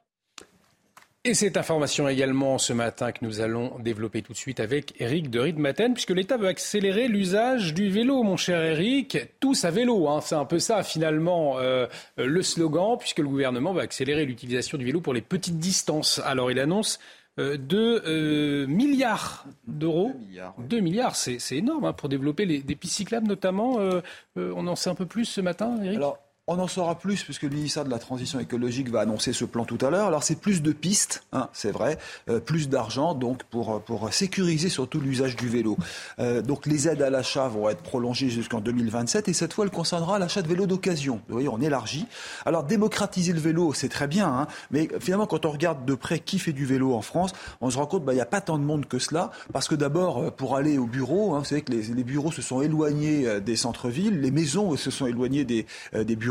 Et 1.23 1.35
cette 1.35 1.59
information 1.59 2.09
également 2.09 2.57
ce 2.57 2.73
matin 2.73 3.13
que 3.13 3.23
nous 3.23 3.43
allons 3.43 3.79
développer 3.79 4.23
tout 4.23 4.33
de 4.33 4.39
suite 4.39 4.59
avec 4.59 4.95
Eric 5.01 5.29
de 5.29 5.39
Ritmaten, 5.39 5.93
puisque 5.93 6.13
l'État 6.13 6.39
veut 6.39 6.49
accélérer 6.49 7.09
l'usage 7.09 7.75
du 7.75 7.91
vélo, 7.91 8.23
mon 8.23 8.39
cher 8.39 8.63
Eric. 8.63 9.19
Tous 9.39 9.67
à 9.67 9.71
vélo, 9.71 10.09
hein. 10.09 10.23
c'est 10.23 10.35
un 10.35 10.47
peu 10.47 10.59
ça 10.59 10.83
finalement 10.83 11.59
euh, 11.59 11.87
le 12.17 12.43
slogan, 12.43 12.97
puisque 12.99 13.19
le 13.19 13.29
gouvernement 13.29 13.75
va 13.75 13.83
accélérer 13.83 14.25
l'utilisation 14.25 14.79
du 14.79 14.87
vélo 14.87 15.03
pour 15.03 15.13
les 15.13 15.21
petites 15.21 15.59
distances. 15.59 16.23
Alors 16.25 16.51
il 16.51 16.59
annonce 16.59 16.99
euh, 17.39 17.57
2 17.59 18.03
euh, 18.07 18.67
milliards 18.67 19.45
d'euros. 19.67 20.13
2 20.59 20.81
milliards, 20.81 21.17
c'est 21.17 21.39
énorme 21.53 21.85
hein, 21.85 21.93
pour 21.93 22.09
développer 22.09 22.47
les, 22.47 22.61
des 22.61 22.75
pistes 22.75 22.97
cyclables 22.97 23.29
notamment. 23.29 23.79
Euh, 23.79 24.01
on 24.37 24.67
en 24.67 24.75
sait 24.75 24.89
un 24.89 24.95
peu 24.95 25.07
plus 25.07 25.27
ce 25.27 25.43
matin, 25.43 25.79
Eric? 25.83 26.01
On 26.47 26.59
en 26.59 26.67
saura 26.67 26.99
plus 26.99 27.23
puisque 27.23 27.43
le 27.43 27.51
ministère 27.51 27.85
de 27.85 27.91
la 27.91 27.99
Transition 27.99 28.41
écologique 28.41 28.91
va 28.91 29.01
annoncer 29.01 29.33
ce 29.33 29.45
plan 29.45 29.65
tout 29.65 29.79
à 29.83 29.91
l'heure. 29.91 30.07
Alors 30.07 30.23
c'est 30.23 30.35
plus 30.35 30.63
de 30.63 30.73
pistes, 30.73 31.23
hein, 31.33 31.49
c'est 31.53 31.71
vrai, 31.71 31.99
euh, 32.29 32.41
plus 32.41 32.69
d'argent 32.69 33.15
donc 33.15 33.45
pour, 33.45 33.81
pour 33.83 34.13
sécuriser 34.13 34.69
surtout 34.69 35.01
l'usage 35.01 35.37
du 35.37 35.49
vélo. 35.49 35.77
Euh, 36.19 36.43
donc 36.43 36.67
les 36.67 36.89
aides 36.89 37.03
à 37.03 37.11
l'achat 37.11 37.47
vont 37.49 37.69
être 37.69 37.83
prolongées 37.83 38.31
jusqu'en 38.31 38.61
2027 38.61 39.29
et 39.29 39.33
cette 39.33 39.53
fois 39.53 39.65
elle 39.65 39.71
concernera 39.71 40.19
l'achat 40.19 40.43
de 40.43 40.49
vélos 40.49 40.67
d'occasion. 40.67 41.21
Vous 41.29 41.35
voyez, 41.35 41.49
on 41.49 41.61
élargit. 41.61 42.07
Alors 42.45 42.65
démocratiser 42.65 43.33
le 43.33 43.41
vélo, 43.41 43.73
c'est 43.73 43.89
très 43.89 44.09
bien, 44.09 44.27
hein, 44.27 44.47
mais 44.71 44.89
finalement 44.99 45.27
quand 45.27 45.47
on 45.47 45.51
regarde 45.51 45.85
de 45.85 45.95
près 45.95 46.19
qui 46.19 46.39
fait 46.39 46.53
du 46.53 46.67
vélo 46.67 46.95
en 46.95 47.03
France, 47.03 47.33
on 47.61 47.71
se 47.71 47.77
rend 47.77 47.87
compte 47.87 48.01
qu'il 48.01 48.07
bah, 48.07 48.15
n'y 48.15 48.21
a 48.21 48.27
pas 48.27 48.41
tant 48.41 48.59
de 48.59 48.65
monde 48.65 48.87
que 48.87 48.99
cela 48.99 49.31
parce 49.53 49.69
que 49.69 49.75
d'abord 49.77 50.19
euh, 50.19 50.31
pour 50.31 50.57
aller 50.57 50.79
au 50.79 50.87
bureau, 50.87 51.35
hein, 51.35 51.41
vous 51.41 51.45
savez 51.45 51.63
que 51.63 51.71
les, 51.71 51.83
les, 51.83 52.05
bureaux 52.05 52.33
se 52.33 52.43
sont 52.43 52.61
éloignés 52.61 53.27
euh, 53.27 53.41
des 53.41 53.57
centres-villes, 53.57 54.21
les 54.21 54.31
maisons 54.31 54.77
se 54.77 54.91
sont 54.91 55.07
éloignées 55.07 55.45
des, 55.45 55.67
euh, 55.95 56.03
des 56.03 56.17
bureaux 56.17 56.30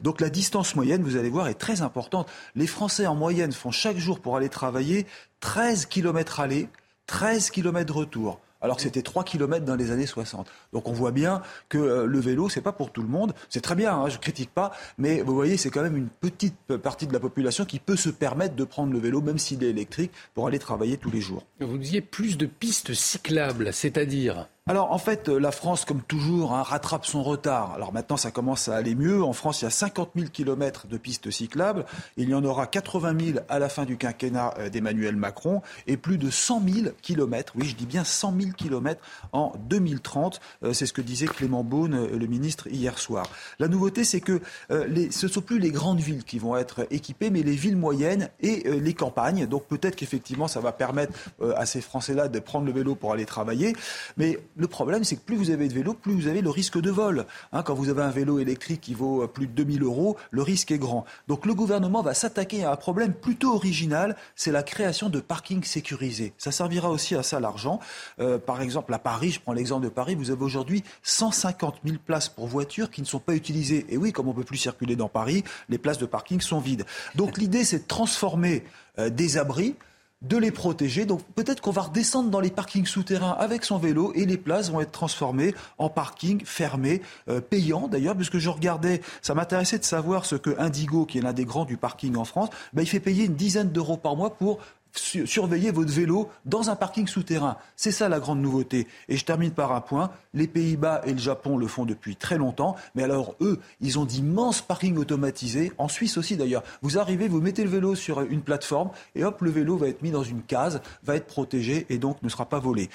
donc 0.00 0.20
la 0.20 0.30
distance 0.30 0.74
moyenne, 0.74 1.02
vous 1.02 1.16
allez 1.16 1.30
voir, 1.30 1.48
est 1.48 1.54
très 1.54 1.82
importante. 1.82 2.28
Les 2.54 2.66
Français 2.66 3.06
en 3.06 3.14
moyenne 3.14 3.52
font 3.52 3.70
chaque 3.70 3.98
jour 3.98 4.20
pour 4.20 4.36
aller 4.36 4.48
travailler 4.48 5.06
13 5.40 5.86
km 5.86 6.40
aller, 6.40 6.68
13 7.06 7.50
km 7.50 7.94
retour 7.94 8.40
alors 8.60 8.76
que 8.76 8.82
c'était 8.82 9.02
3 9.02 9.24
km 9.24 9.64
dans 9.64 9.76
les 9.76 9.90
années 9.90 10.06
60. 10.06 10.50
Donc 10.72 10.88
on 10.88 10.92
voit 10.92 11.12
bien 11.12 11.42
que 11.68 11.78
euh, 11.78 12.06
le 12.06 12.18
vélo, 12.18 12.48
c'est 12.48 12.60
pas 12.60 12.72
pour 12.72 12.90
tout 12.90 13.02
le 13.02 13.08
monde. 13.08 13.34
C'est 13.48 13.60
très 13.60 13.74
bien, 13.74 13.94
hein, 13.94 14.08
je 14.08 14.18
critique 14.18 14.50
pas, 14.50 14.72
mais 14.98 15.22
vous 15.22 15.34
voyez, 15.34 15.56
c'est 15.56 15.70
quand 15.70 15.82
même 15.82 15.96
une 15.96 16.08
petite 16.08 16.76
partie 16.82 17.06
de 17.06 17.12
la 17.12 17.20
population 17.20 17.64
qui 17.64 17.78
peut 17.78 17.96
se 17.96 18.10
permettre 18.10 18.56
de 18.56 18.64
prendre 18.64 18.92
le 18.92 18.98
vélo, 18.98 19.20
même 19.20 19.38
s'il 19.38 19.62
est 19.62 19.70
électrique, 19.70 20.10
pour 20.34 20.46
aller 20.46 20.58
travailler 20.58 20.96
tous 20.96 21.10
les 21.10 21.20
jours. 21.20 21.44
Vous 21.60 21.78
disiez 21.78 22.00
plus 22.00 22.36
de 22.36 22.46
pistes 22.46 22.94
cyclables, 22.94 23.72
c'est-à-dire 23.72 24.48
alors 24.68 24.90
en 24.90 24.98
fait, 24.98 25.28
la 25.28 25.52
France, 25.52 25.84
comme 25.84 26.02
toujours, 26.02 26.52
hein, 26.52 26.64
rattrape 26.64 27.06
son 27.06 27.22
retard. 27.22 27.72
Alors 27.74 27.92
maintenant, 27.92 28.16
ça 28.16 28.32
commence 28.32 28.66
à 28.66 28.74
aller 28.74 28.96
mieux. 28.96 29.22
En 29.22 29.32
France, 29.32 29.62
il 29.62 29.66
y 29.66 29.68
a 29.68 29.70
50 29.70 30.10
000 30.16 30.28
kilomètres 30.30 30.88
de 30.88 30.96
pistes 30.96 31.30
cyclables. 31.30 31.86
Il 32.16 32.28
y 32.28 32.34
en 32.34 32.44
aura 32.44 32.66
80 32.66 33.14
000 33.26 33.38
à 33.48 33.60
la 33.60 33.68
fin 33.68 33.84
du 33.84 33.96
quinquennat 33.96 34.54
euh, 34.58 34.68
d'Emmanuel 34.68 35.14
Macron 35.14 35.62
et 35.86 35.96
plus 35.96 36.18
de 36.18 36.30
100 36.30 36.62
000 36.68 36.86
kilomètres, 37.00 37.52
oui, 37.54 37.66
je 37.66 37.76
dis 37.76 37.86
bien 37.86 38.02
100 38.02 38.34
000 38.40 38.50
kilomètres 38.56 39.00
en 39.30 39.52
2030. 39.68 40.40
Euh, 40.64 40.72
c'est 40.72 40.86
ce 40.86 40.92
que 40.92 41.00
disait 41.00 41.26
Clément 41.26 41.62
Beaune, 41.62 41.94
euh, 41.94 42.18
le 42.18 42.26
ministre, 42.26 42.66
hier 42.66 42.98
soir. 42.98 43.30
La 43.60 43.68
nouveauté, 43.68 44.02
c'est 44.02 44.20
que 44.20 44.40
les, 44.88 45.12
ce 45.12 45.26
ne 45.26 45.30
sont 45.30 45.42
plus 45.42 45.60
les 45.60 45.70
grandes 45.70 46.00
villes 46.00 46.24
qui 46.24 46.40
vont 46.40 46.56
être 46.56 46.88
équipées, 46.90 47.30
mais 47.30 47.44
les 47.44 47.54
villes 47.54 47.76
moyennes 47.76 48.30
et 48.40 48.68
les 48.68 48.94
campagnes. 48.94 49.46
Donc 49.46 49.66
peut-être 49.68 49.94
qu'effectivement, 49.94 50.48
ça 50.48 50.58
va 50.58 50.72
permettre 50.72 51.12
à 51.56 51.66
ces 51.66 51.80
Français-là 51.80 52.28
de 52.28 52.38
prendre 52.40 52.66
le 52.66 52.72
vélo 52.72 52.94
pour 52.96 53.12
aller 53.12 53.26
travailler. 53.26 53.74
Mais 54.16 54.38
le 54.56 54.66
problème, 54.66 55.04
c'est 55.04 55.16
que 55.16 55.20
plus 55.22 55.36
vous 55.36 55.50
avez 55.50 55.68
de 55.68 55.74
vélos, 55.74 55.94
plus 55.94 56.14
vous 56.14 56.26
avez 56.26 56.40
le 56.40 56.50
risque 56.50 56.80
de 56.80 56.90
vol. 56.90 57.26
Hein, 57.52 57.62
quand 57.62 57.74
vous 57.74 57.88
avez 57.88 58.02
un 58.02 58.10
vélo 58.10 58.38
électrique 58.38 58.80
qui 58.80 58.94
vaut 58.94 59.22
euh, 59.22 59.26
plus 59.26 59.46
de 59.46 59.52
2000 59.52 59.82
euros, 59.82 60.16
le 60.30 60.42
risque 60.42 60.70
est 60.70 60.78
grand. 60.78 61.04
Donc 61.28 61.46
le 61.46 61.54
gouvernement 61.54 62.02
va 62.02 62.14
s'attaquer 62.14 62.64
à 62.64 62.72
un 62.72 62.76
problème 62.76 63.12
plutôt 63.12 63.54
original, 63.54 64.16
c'est 64.34 64.52
la 64.52 64.62
création 64.62 65.08
de 65.08 65.20
parkings 65.20 65.64
sécurisés. 65.64 66.32
Ça 66.38 66.52
servira 66.52 66.90
aussi 66.90 67.14
à 67.14 67.22
ça 67.22 67.40
l'argent. 67.40 67.80
Euh, 68.18 68.38
par 68.38 68.62
exemple, 68.62 68.92
à 68.94 68.98
Paris, 68.98 69.32
je 69.32 69.40
prends 69.40 69.52
l'exemple 69.52 69.84
de 69.84 69.90
Paris, 69.90 70.14
vous 70.14 70.30
avez 70.30 70.42
aujourd'hui 70.42 70.82
150 71.02 71.76
000 71.84 71.98
places 72.04 72.28
pour 72.28 72.46
voitures 72.46 72.90
qui 72.90 73.02
ne 73.02 73.06
sont 73.06 73.20
pas 73.20 73.34
utilisées. 73.34 73.86
Et 73.88 73.96
oui, 73.96 74.12
comme 74.12 74.28
on 74.28 74.32
ne 74.32 74.36
peut 74.36 74.44
plus 74.44 74.56
circuler 74.56 74.96
dans 74.96 75.08
Paris, 75.08 75.44
les 75.68 75.78
places 75.78 75.98
de 75.98 76.06
parking 76.06 76.40
sont 76.40 76.60
vides. 76.60 76.84
Donc 77.14 77.38
l'idée, 77.38 77.64
c'est 77.64 77.80
de 77.80 77.86
transformer 77.86 78.64
euh, 78.98 79.10
des 79.10 79.36
abris 79.36 79.74
de 80.22 80.36
les 80.36 80.50
protéger. 80.50 81.04
Donc 81.04 81.22
peut-être 81.34 81.60
qu'on 81.60 81.70
va 81.70 81.82
redescendre 81.82 82.30
dans 82.30 82.40
les 82.40 82.50
parkings 82.50 82.86
souterrains 82.86 83.36
avec 83.38 83.64
son 83.64 83.78
vélo 83.78 84.12
et 84.14 84.24
les 84.24 84.36
places 84.36 84.70
vont 84.70 84.80
être 84.80 84.92
transformées 84.92 85.54
en 85.78 85.88
parking 85.88 86.44
fermé, 86.44 87.02
euh, 87.28 87.40
payant 87.40 87.88
d'ailleurs, 87.88 88.16
puisque 88.16 88.38
je 88.38 88.48
regardais, 88.48 89.00
ça 89.22 89.34
m'intéressait 89.34 89.78
de 89.78 89.84
savoir 89.84 90.24
ce 90.24 90.36
que 90.36 90.58
Indigo, 90.58 91.04
qui 91.06 91.18
est 91.18 91.22
l'un 91.22 91.32
des 91.32 91.44
grands 91.44 91.64
du 91.64 91.76
parking 91.76 92.16
en 92.16 92.24
France, 92.24 92.48
ben, 92.72 92.82
il 92.82 92.88
fait 92.88 93.00
payer 93.00 93.24
une 93.24 93.34
dizaine 93.34 93.70
d'euros 93.70 93.96
par 93.96 94.16
mois 94.16 94.34
pour 94.34 94.58
surveiller 94.98 95.70
votre 95.70 95.92
vélo 95.92 96.28
dans 96.44 96.70
un 96.70 96.76
parking 96.76 97.06
souterrain. 97.06 97.56
C'est 97.76 97.90
ça 97.90 98.08
la 98.08 98.20
grande 98.20 98.40
nouveauté. 98.40 98.86
Et 99.08 99.16
je 99.16 99.24
termine 99.24 99.50
par 99.50 99.72
un 99.72 99.80
point. 99.80 100.10
Les 100.34 100.46
Pays-Bas 100.46 101.02
et 101.04 101.12
le 101.12 101.18
Japon 101.18 101.56
le 101.56 101.66
font 101.66 101.84
depuis 101.84 102.16
très 102.16 102.38
longtemps. 102.38 102.76
Mais 102.94 103.02
alors, 103.02 103.34
eux, 103.40 103.60
ils 103.80 103.98
ont 103.98 104.04
d'immenses 104.04 104.60
parkings 104.60 104.96
automatisés. 104.96 105.72
En 105.78 105.88
Suisse 105.88 106.16
aussi, 106.18 106.36
d'ailleurs. 106.36 106.62
Vous 106.82 106.98
arrivez, 106.98 107.28
vous 107.28 107.40
mettez 107.40 107.62
le 107.62 107.70
vélo 107.70 107.94
sur 107.94 108.20
une 108.20 108.42
plateforme 108.42 108.90
et 109.14 109.24
hop, 109.24 109.40
le 109.40 109.50
vélo 109.50 109.76
va 109.76 109.88
être 109.88 110.02
mis 110.02 110.10
dans 110.10 110.22
une 110.22 110.42
case, 110.42 110.80
va 111.04 111.16
être 111.16 111.26
protégé 111.26 111.86
et 111.88 111.98
donc 111.98 112.22
ne 112.22 112.28
sera 112.28 112.46
pas 112.46 112.58
volé. 112.58 112.90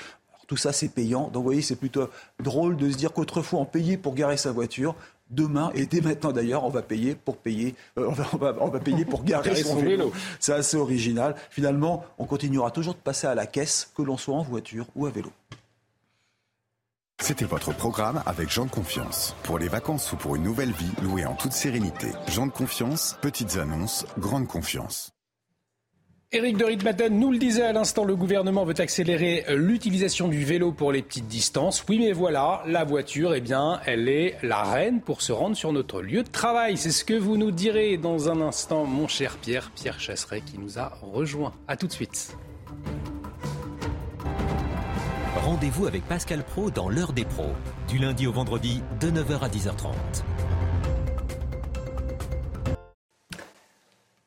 tout 0.47 0.57
ça, 0.57 0.73
c'est 0.73 0.89
payant. 0.89 1.29
Donc, 1.29 1.35
vous 1.35 1.43
voyez, 1.43 1.61
c'est 1.61 1.75
plutôt 1.75 2.09
drôle 2.39 2.75
de 2.75 2.89
se 2.89 2.97
dire 2.97 3.13
qu'autrefois, 3.13 3.59
on 3.59 3.65
payait 3.65 3.97
pour 3.97 4.15
garer 4.15 4.37
sa 4.37 4.51
voiture 4.51 4.95
demain 5.31 5.71
et 5.73 5.85
dès 5.85 6.01
maintenant 6.01 6.31
d'ailleurs, 6.31 6.63
on 6.63 6.69
va 6.69 6.81
payer 6.81 7.15
pour 7.15 7.37
payer, 7.37 7.75
euh, 7.97 8.07
on, 8.07 8.11
va, 8.11 8.55
on, 8.59 8.67
va, 8.69 8.79
payer 8.79 9.05
pour 9.05 9.23
garer 9.23 9.55
son 9.55 9.77
vélo. 9.77 10.11
C'est 10.39 10.53
assez 10.53 10.77
original. 10.77 11.35
Finalement, 11.49 12.05
on 12.17 12.25
continuera 12.25 12.71
toujours 12.71 12.93
de 12.93 12.99
passer 12.99 13.27
à 13.27 13.35
la 13.35 13.47
caisse, 13.47 13.91
que 13.95 14.01
l'on 14.01 14.17
soit 14.17 14.35
en 14.35 14.43
voiture 14.43 14.85
ou 14.95 15.05
à 15.05 15.09
vélo. 15.09 15.31
C'était 17.21 17.45
votre 17.45 17.71
programme 17.71 18.23
avec 18.25 18.49
Jean 18.49 18.65
de 18.65 18.71
Confiance. 18.71 19.35
Pour 19.43 19.59
les 19.59 19.67
vacances 19.67 20.11
ou 20.11 20.17
pour 20.17 20.35
une 20.35 20.43
nouvelle 20.43 20.71
vie, 20.71 20.91
louée 21.03 21.25
en 21.25 21.35
toute 21.35 21.53
sérénité. 21.53 22.07
Jean 22.27 22.47
de 22.47 22.51
Confiance, 22.51 23.15
petites 23.21 23.57
annonces, 23.57 24.07
grande 24.17 24.47
confiance. 24.47 25.13
Éric 26.33 26.55
de 26.55 26.63
Ritmaten 26.63 27.19
nous 27.19 27.29
le 27.29 27.37
disait 27.37 27.63
à 27.63 27.73
l'instant, 27.73 28.05
le 28.05 28.15
gouvernement 28.15 28.63
veut 28.63 28.79
accélérer 28.79 29.43
l'utilisation 29.49 30.29
du 30.29 30.45
vélo 30.45 30.71
pour 30.71 30.93
les 30.93 31.01
petites 31.01 31.27
distances. 31.27 31.83
Oui, 31.89 31.99
mais 31.99 32.13
voilà, 32.13 32.63
la 32.67 32.85
voiture, 32.85 33.33
eh 33.33 33.41
bien, 33.41 33.81
elle 33.85 34.07
est 34.07 34.37
la 34.41 34.63
reine 34.63 35.01
pour 35.01 35.21
se 35.21 35.33
rendre 35.33 35.57
sur 35.57 35.73
notre 35.73 36.01
lieu 36.01 36.23
de 36.23 36.29
travail. 36.29 36.77
C'est 36.77 36.91
ce 36.91 37.03
que 37.03 37.15
vous 37.15 37.35
nous 37.35 37.51
direz 37.51 37.97
dans 37.97 38.29
un 38.29 38.39
instant, 38.39 38.85
mon 38.85 39.09
cher 39.09 39.35
Pierre, 39.41 39.71
Pierre 39.75 39.99
Chasseret, 39.99 40.39
qui 40.39 40.57
nous 40.57 40.79
a 40.79 40.97
rejoint. 41.01 41.51
À 41.67 41.75
tout 41.75 41.87
de 41.87 41.91
suite. 41.91 42.37
Rendez-vous 45.35 45.85
avec 45.85 46.07
Pascal 46.07 46.45
Pro 46.45 46.71
dans 46.71 46.87
l'heure 46.87 47.11
des 47.11 47.25
pros, 47.25 47.51
du 47.89 47.97
lundi 47.97 48.25
au 48.25 48.31
vendredi, 48.31 48.81
de 49.01 49.11
9h 49.11 49.41
à 49.41 49.49
10h30. 49.49 49.91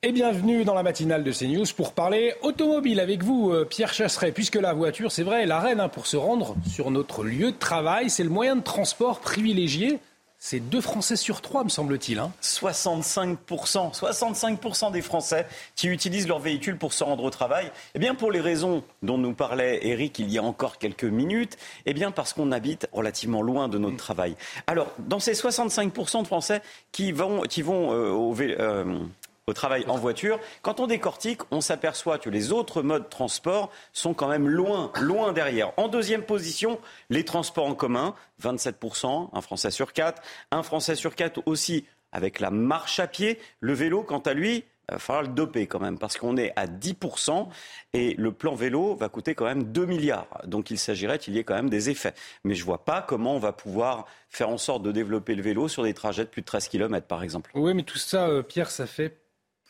Et 0.07 0.13
bienvenue 0.13 0.67
dans 0.67 0.75
la 0.75 0.83
matinale 0.83 1.25
de 1.25 1.33
CNews 1.33 1.65
pour 1.75 1.95
parler 1.95 2.35
automobile 2.43 3.01
avec 3.01 3.23
vous, 3.23 3.51
euh, 3.51 3.65
Pierre 3.65 3.95
Chasseret, 3.95 4.33
puisque 4.33 4.57
la 4.57 4.75
voiture, 4.75 5.11
c'est 5.11 5.23
vrai, 5.23 5.45
est 5.45 5.47
la 5.47 5.61
reine 5.61 5.81
hein, 5.81 5.89
pour 5.89 6.07
se 6.07 6.19
rendre 6.19 6.57
sur 6.69 6.91
notre 6.91 7.25
lieu 7.25 7.53
de 7.53 7.57
travail. 7.57 8.11
C'est 8.11 8.23
le 8.23 8.29
moyen 8.29 8.55
de 8.55 8.61
transport 8.61 9.21
privilégié. 9.21 9.99
C'est 10.39 10.61
deux 10.61 10.83
Français 10.83 11.17
sur 11.17 11.41
trois, 11.41 11.65
me 11.65 11.71
semble-t-il. 11.71 12.19
Hein. 12.19 12.33
65%, 12.43 13.99
65% 13.99 14.93
des 14.93 15.01
Français 15.01 15.47
qui 15.75 15.89
utilisent 15.89 16.29
leur 16.29 16.39
véhicule 16.39 16.77
pour 16.77 16.93
se 16.93 17.03
rendre 17.03 17.25
au 17.25 17.31
travail. 17.31 17.73
Eh 17.95 17.99
bien, 17.99 18.15
pour 18.15 18.31
les 18.31 18.43
raisons 18.43 18.85
dont 19.03 19.17
nous 19.17 19.33
parlait 19.33 19.87
Eric 19.87 20.19
il 20.19 20.31
y 20.31 20.37
a 20.37 20.43
encore 20.43 20.77
quelques 20.77 21.05
minutes, 21.05 21.57
eh 21.87 21.95
bien, 21.95 22.11
parce 22.11 22.35
qu'on 22.35 22.53
habite 22.53 22.89
relativement 22.93 23.41
loin 23.41 23.69
de 23.69 23.79
notre 23.79 23.97
travail. 23.97 24.37
Alors, 24.67 24.93
dans 24.99 25.19
ces 25.19 25.33
65% 25.33 26.21
de 26.21 26.27
Français 26.27 26.61
qui 26.93 27.11
vont, 27.11 27.41
qui 27.41 27.63
vont 27.63 27.95
euh, 27.95 28.11
au 28.11 28.39
euh, 28.39 28.99
au 29.47 29.53
travail 29.53 29.85
en 29.89 29.97
voiture. 29.97 30.41
Quand 30.63 30.81
on 30.81 30.87
décortique, 30.87 31.41
on 31.51 31.61
s'aperçoit 31.61 32.19
que 32.19 32.31
les 32.31 32.53
autres 32.53 32.83
modes 32.83 33.05
de 33.05 33.09
transport 33.09 33.71
sont 33.93 34.15
quand 34.15 34.29
même 34.29 34.49
loin, 34.49 34.91
loin 35.01 35.33
derrière. 35.33 35.73
En 35.77 35.89
deuxième 35.89 36.23
position, 36.23 36.81
les 37.11 37.25
transports 37.25 37.67
en 37.67 37.75
commun, 37.75 38.15
27%, 38.43 39.31
un 39.33 39.41
Français 39.41 39.71
sur 39.71 39.93
quatre. 39.93 40.23
Un 40.51 40.63
Français 40.63 40.95
sur 40.95 41.15
quatre 41.15 41.43
aussi 41.47 41.85
avec 42.13 42.41
la 42.41 42.51
marche 42.51 43.01
à 43.01 43.07
pied. 43.07 43.39
Le 43.61 43.73
vélo, 43.75 44.03
quant 44.03 44.21
à 44.21 44.35
lui, 44.35 44.65
Il 44.91 44.93
va 44.93 44.99
falloir 44.99 45.23
le 45.23 45.29
doper 45.29 45.67
quand 45.67 45.81
même, 45.81 45.99
parce 45.99 46.19
qu'on 46.19 46.37
est 46.37 46.53
à 46.57 46.67
10% 46.67 47.49
et 47.95 48.15
le 48.19 48.33
plan 48.33 48.55
vélo 48.55 48.95
va 48.95 49.09
coûter 49.09 49.35
quand 49.35 49.47
même 49.47 49.65
2 49.65 49.87
milliards. 49.87 50.29
Donc 50.45 50.71
il 50.71 50.79
s'agirait 50.79 51.19
qu'il 51.19 51.35
y 51.35 51.39
ait 51.39 51.45
quand 51.45 51.55
même 51.55 51.71
des 51.71 51.89
effets. 51.89 52.13
Mais 52.45 52.55
je 52.55 52.61
ne 52.61 52.67
vois 52.67 52.85
pas 52.85 53.01
comment 53.01 53.35
on 53.35 53.39
va 53.39 53.53
pouvoir 53.53 54.05
faire 54.29 54.51
en 54.51 54.59
sorte 54.59 54.83
de 54.83 54.93
développer 54.93 55.35
le 55.35 55.43
vélo 55.43 55.69
sur 55.69 55.85
des 55.85 55.95
trajets 55.95 56.25
de 56.25 56.29
plus 56.29 56.43
de 56.43 56.47
13 56.47 56.69
km, 56.69 57.07
par 57.07 57.23
exemple. 57.23 57.51
Oui, 57.55 57.73
mais 57.73 57.83
tout 57.83 57.97
ça, 57.97 58.29
euh, 58.29 58.43
Pierre, 58.43 58.71
ça 58.71 58.87
fait 58.87 59.24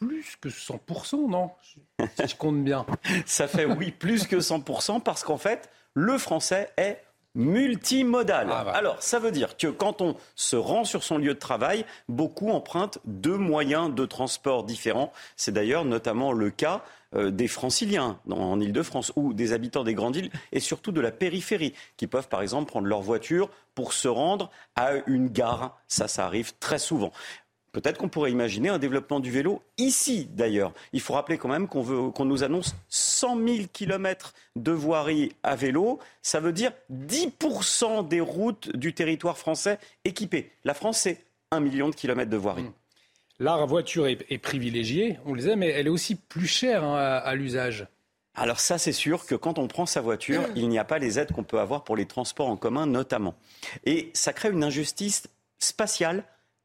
plus 0.07 0.37
que 0.41 0.49
100%, 0.49 1.29
non? 1.29 1.51
Si 2.17 2.29
je 2.29 2.37
compte 2.37 2.63
bien. 2.63 2.87
ça 3.27 3.49
fait, 3.49 3.65
oui, 3.65 3.91
plus 3.91 4.27
que 4.27 4.37
100%, 4.37 5.01
parce 5.01 5.25
qu'en 5.25 5.39
fait, 5.39 5.71
le 5.95 6.19
français 6.19 6.71
est 6.77 7.03
multimodal. 7.35 8.49
Ah, 8.51 8.65
bah. 8.65 8.73
Alors, 8.73 9.03
ça 9.03 9.19
veut 9.19 9.33
dire 9.33 9.57
que 9.57 9.67
quand 9.67 10.01
on 10.01 10.17
se 10.37 10.57
rend 10.57 10.85
sur 10.85 11.03
son 11.03 11.19
lieu 11.19 11.35
de 11.35 11.39
travail, 11.39 11.85
beaucoup 12.09 12.51
empruntent 12.51 12.99
deux 13.05 13.37
moyens 13.37 13.93
de 13.93 14.07
transport 14.07 14.65
différents. 14.65 15.13
C'est 15.37 15.53
d'ailleurs 15.53 15.85
notamment 15.85 16.33
le 16.33 16.51
cas 16.51 16.83
euh, 17.17 17.31
des 17.31 17.49
franciliens 17.49 18.19
en 18.31 18.61
Ile-de-France 18.61 19.13
ou 19.17 19.35
des 19.35 19.53
habitants 19.53 19.85
des 19.85 19.95
grandes 19.95 20.17
îles 20.17 20.31
et 20.53 20.61
surtout 20.61 20.93
de 20.93 21.01
la 21.01 21.11
périphérie 21.11 21.75
qui 21.97 22.07
peuvent 22.07 22.29
par 22.29 22.43
exemple 22.43 22.71
prendre 22.71 22.87
leur 22.87 23.03
voiture 23.03 23.51
pour 23.75 23.93
se 23.93 24.09
rendre 24.09 24.51
à 24.77 24.93
une 25.07 25.29
gare. 25.29 25.79
Ça, 25.89 26.07
ça 26.07 26.27
arrive 26.27 26.53
très 26.59 26.79
souvent. 26.79 27.13
Peut-être 27.75 27.99
qu'on 27.99 28.09
pourrait 28.09 28.31
imaginer 28.31 28.69
un 28.69 28.79
développement 28.79 29.19
du 29.19 29.33
vélo 29.33 29.61
ici, 29.79 30.29
d'ailleurs. 30.31 30.73
Il 30.93 31.01
faut 31.01 31.13
rappeler 31.13 31.39
quand 31.39 31.49
même 31.49 31.67
qu'on 31.67 31.83
veut, 31.83 32.11
qu'on 32.11 32.25
nous 32.25 32.45
annonce 32.45 32.77
100 32.89 33.37
000 33.37 33.59
kilomètres 33.73 34.33
de 34.55 34.71
voirie 34.71 35.33
à 35.43 35.57
vélo. 35.57 35.99
Ça 36.23 36.39
veut 36.39 36.53
dire 36.53 36.71
10% 36.93 38.07
des 38.07 38.21
routes 38.21 38.75
du 38.77 38.95
territoire 38.95 39.37
français 39.37 39.81
équipées. 40.05 40.53
La 40.63 40.73
France, 40.73 40.99
c'est 40.99 41.25
1 41.51 41.59
million 41.59 41.89
de 41.89 41.97
kilomètres 41.97 42.31
de 42.31 42.37
voirie. 42.37 42.67
La 43.41 43.57
voiture 43.65 44.07
est, 44.07 44.25
est 44.31 44.39
privilégiée, 44.39 45.19
on 45.27 45.33
le 45.33 45.41
disait, 45.41 45.57
mais 45.57 45.71
elle 45.71 45.89
est 45.89 45.91
aussi 45.91 46.15
plus 46.15 46.47
chère 46.47 46.85
hein, 46.85 46.97
à, 46.97 47.17
à 47.17 47.35
l'usage. 47.35 47.89
Alors 48.37 48.61
ça, 48.61 48.79
c'est 48.79 48.93
sûr 48.93 49.27
que 49.27 49.35
quand 49.35 49.59
on 49.59 49.67
prend 49.67 49.87
sa 49.87 50.01
voiture, 50.01 50.45
il 50.55 50.69
n'y 50.69 50.79
a 50.79 50.85
pas 50.85 51.01
les 51.01 51.19
aides 51.19 51.33
qu'on 51.33 51.43
peut 51.43 51.59
avoir 51.59 51.83
pour 51.83 51.97
les 51.97 52.07
transports 52.07 52.49
en 52.49 52.57
commun 52.57 52.87
notamment. 52.87 53.35
Et 53.85 54.13
ça 54.15 54.33
crée 54.33 54.51
une 54.51 54.63
injustice 54.63 55.25
spatiale 55.59 56.23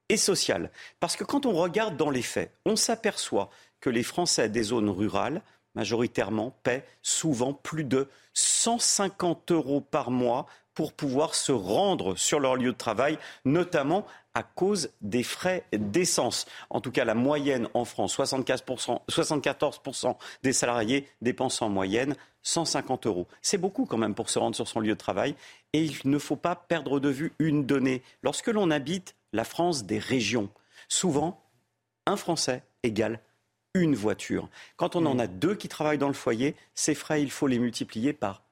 et 0.09 0.17
sociale. 0.17 0.71
Parce 0.99 1.15
que 1.15 1.23
quand 1.23 1.45
on 1.45 1.53
regarde 1.53 1.97
dans 1.97 2.09
les 2.09 2.21
faits, 2.21 2.51
on 2.65 2.75
s'aperçoit 2.75 3.49
que 3.79 3.89
les 3.89 4.03
Français 4.03 4.49
des 4.49 4.63
zones 4.63 4.89
rurales, 4.89 5.41
majoritairement, 5.75 6.55
paient 6.63 6.85
souvent 7.01 7.53
plus 7.53 7.83
de 7.83 8.07
150 8.33 9.51
euros 9.51 9.81
par 9.81 10.11
mois 10.11 10.45
pour 10.73 10.93
pouvoir 10.93 11.35
se 11.35 11.51
rendre 11.51 12.15
sur 12.15 12.39
leur 12.39 12.55
lieu 12.55 12.71
de 12.71 12.77
travail, 12.77 13.17
notamment 13.43 14.05
à 14.33 14.43
cause 14.43 14.91
des 15.01 15.23
frais 15.23 15.65
d'essence. 15.73 16.45
En 16.69 16.79
tout 16.79 16.91
cas, 16.91 17.03
la 17.03 17.15
moyenne 17.15 17.67
en 17.73 17.83
France, 17.83 18.17
75%, 18.17 19.01
74% 19.09 20.15
des 20.43 20.53
salariés 20.53 21.07
dépensent 21.21 21.65
en 21.65 21.69
moyenne 21.69 22.15
150 22.43 23.07
euros. 23.07 23.27
C'est 23.41 23.57
beaucoup 23.57 23.85
quand 23.85 23.97
même 23.97 24.15
pour 24.15 24.29
se 24.29 24.39
rendre 24.39 24.55
sur 24.55 24.67
son 24.67 24.79
lieu 24.79 24.93
de 24.93 24.97
travail. 24.97 25.35
Et 25.73 25.83
il 25.83 25.99
ne 26.05 26.17
faut 26.17 26.37
pas 26.37 26.55
perdre 26.55 26.99
de 26.99 27.09
vue 27.09 27.33
une 27.39 27.65
donnée. 27.65 28.01
Lorsque 28.23 28.47
l'on 28.47 28.71
habite 28.71 29.15
la 29.33 29.43
France 29.43 29.85
des 29.85 29.99
régions, 29.99 30.49
souvent, 30.87 31.43
un 32.05 32.17
Français 32.17 32.63
égale 32.83 33.21
une 33.75 33.95
voiture. 33.95 34.49
Quand 34.77 34.95
on 34.95 35.05
en 35.05 35.19
a 35.19 35.27
deux 35.27 35.55
qui 35.55 35.67
travaillent 35.67 35.97
dans 35.97 36.07
le 36.07 36.13
foyer, 36.13 36.55
ces 36.73 36.95
frais, 36.95 37.21
il 37.21 37.31
faut 37.31 37.47
les 37.47 37.59
multiplier 37.59 38.13
par 38.13 38.43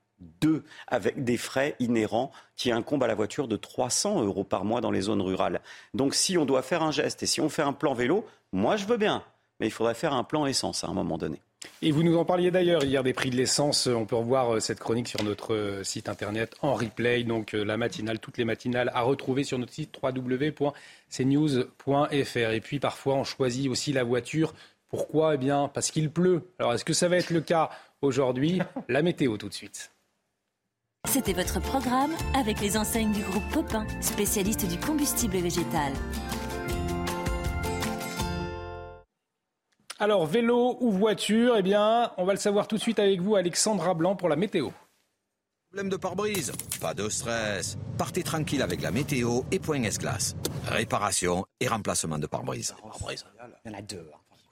deux, 0.41 0.63
avec 0.87 1.23
des 1.23 1.37
frais 1.37 1.75
inhérents 1.79 2.31
qui 2.55 2.71
incombent 2.71 3.03
à 3.03 3.07
la 3.07 3.15
voiture 3.15 3.47
de 3.47 3.55
300 3.55 4.23
euros 4.23 4.43
par 4.43 4.65
mois 4.65 4.81
dans 4.81 4.91
les 4.91 5.01
zones 5.01 5.21
rurales. 5.21 5.61
Donc 5.93 6.15
si 6.15 6.37
on 6.37 6.45
doit 6.45 6.63
faire 6.63 6.81
un 6.81 6.91
geste 6.91 7.23
et 7.23 7.27
si 7.27 7.39
on 7.39 7.49
fait 7.49 7.61
un 7.61 7.73
plan 7.73 7.93
vélo, 7.93 8.25
moi 8.51 8.77
je 8.77 8.85
veux 8.85 8.97
bien, 8.97 9.23
mais 9.59 9.67
il 9.67 9.71
faudrait 9.71 9.93
faire 9.93 10.13
un 10.13 10.23
plan 10.23 10.45
essence 10.45 10.83
à 10.83 10.87
un 10.87 10.93
moment 10.93 11.17
donné. 11.17 11.39
Et 11.81 11.91
vous 11.91 12.03
nous 12.03 12.17
en 12.17 12.25
parliez 12.25 12.51
d'ailleurs 12.51 12.83
hier 12.83 13.03
des 13.03 13.13
prix 13.13 13.29
de 13.29 13.35
l'essence. 13.35 13.87
On 13.87 14.05
peut 14.05 14.15
revoir 14.15 14.55
euh, 14.55 14.59
cette 14.59 14.79
chronique 14.79 15.07
sur 15.07 15.23
notre 15.23 15.53
euh, 15.53 15.83
site 15.83 16.09
internet 16.09 16.55
en 16.61 16.73
replay. 16.73 17.23
Donc 17.23 17.53
euh, 17.53 17.63
la 17.63 17.77
matinale, 17.77 18.19
toutes 18.19 18.37
les 18.37 18.45
matinales 18.45 18.91
à 18.93 19.01
retrouver 19.01 19.43
sur 19.43 19.59
notre 19.59 19.73
site 19.73 19.97
www.cnews.fr. 20.01 20.73
Et 22.51 22.61
puis 22.61 22.79
parfois 22.79 23.15
on 23.15 23.23
choisit 23.23 23.69
aussi 23.69 23.93
la 23.93 24.03
voiture. 24.03 24.53
Pourquoi? 24.89 25.35
Eh 25.35 25.37
bien 25.37 25.69
parce 25.73 25.91
qu'il 25.91 26.09
pleut. 26.09 26.49
Alors 26.59 26.73
est-ce 26.73 26.85
que 26.85 26.93
ça 26.93 27.07
va 27.07 27.17
être 27.17 27.29
le 27.31 27.41
cas 27.41 27.69
aujourd'hui? 28.01 28.59
La 28.87 29.01
météo 29.01 29.37
tout 29.37 29.49
de 29.49 29.53
suite. 29.53 29.91
C'était 31.07 31.33
votre 31.33 31.61
programme 31.61 32.11
avec 32.35 32.59
les 32.59 32.75
enseignes 32.75 33.13
du 33.13 33.21
groupe 33.21 33.47
Popin, 33.53 33.85
spécialiste 34.01 34.67
du 34.67 34.77
combustible 34.77 35.37
végétal. 35.37 35.93
Alors 39.99 40.25
vélo 40.25 40.77
ou 40.79 40.91
voiture 40.91 41.55
Eh 41.57 41.61
bien 41.63 42.11
on 42.17 42.25
va 42.25 42.33
le 42.33 42.39
savoir 42.39 42.67
tout 42.67 42.75
de 42.77 42.81
suite 42.81 42.99
avec 42.99 43.21
vous 43.21 43.35
Alexandra 43.35 43.93
Blanc 43.93 44.15
pour 44.15 44.29
la 44.29 44.35
météo. 44.35 44.69
Problème 45.69 45.89
de 45.89 45.97
pare-brise? 45.97 46.53
Pas 46.79 46.93
de 46.93 47.09
stress. 47.09 47.77
Partez 47.97 48.23
tranquille 48.23 48.61
avec 48.61 48.81
la 48.81 48.91
météo 48.91 49.41
et 49.51 49.59
Point 49.59 49.83
S-Glace. 49.83 50.35
Réparation 50.67 51.45
et 51.59 51.67
remplacement 51.67 52.17
de 52.17 52.27
pare-brise. 52.27 52.73
Il 53.65 53.71
y 53.71 53.75
en 53.75 53.77
a 53.77 53.81
deux. 53.81 54.09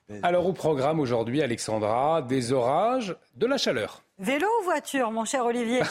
hein. 0.09 0.19
Alors 0.23 0.45
au 0.45 0.53
programme 0.53 0.99
aujourd'hui 0.99 1.41
Alexandra, 1.41 2.21
des 2.21 2.51
orages, 2.51 3.15
de 3.35 3.45
la 3.47 3.57
chaleur. 3.57 4.03
Vélo 4.17 4.47
ou 4.61 4.63
voiture, 4.63 5.11
mon 5.11 5.25
cher 5.25 5.43
Olivier? 5.45 5.81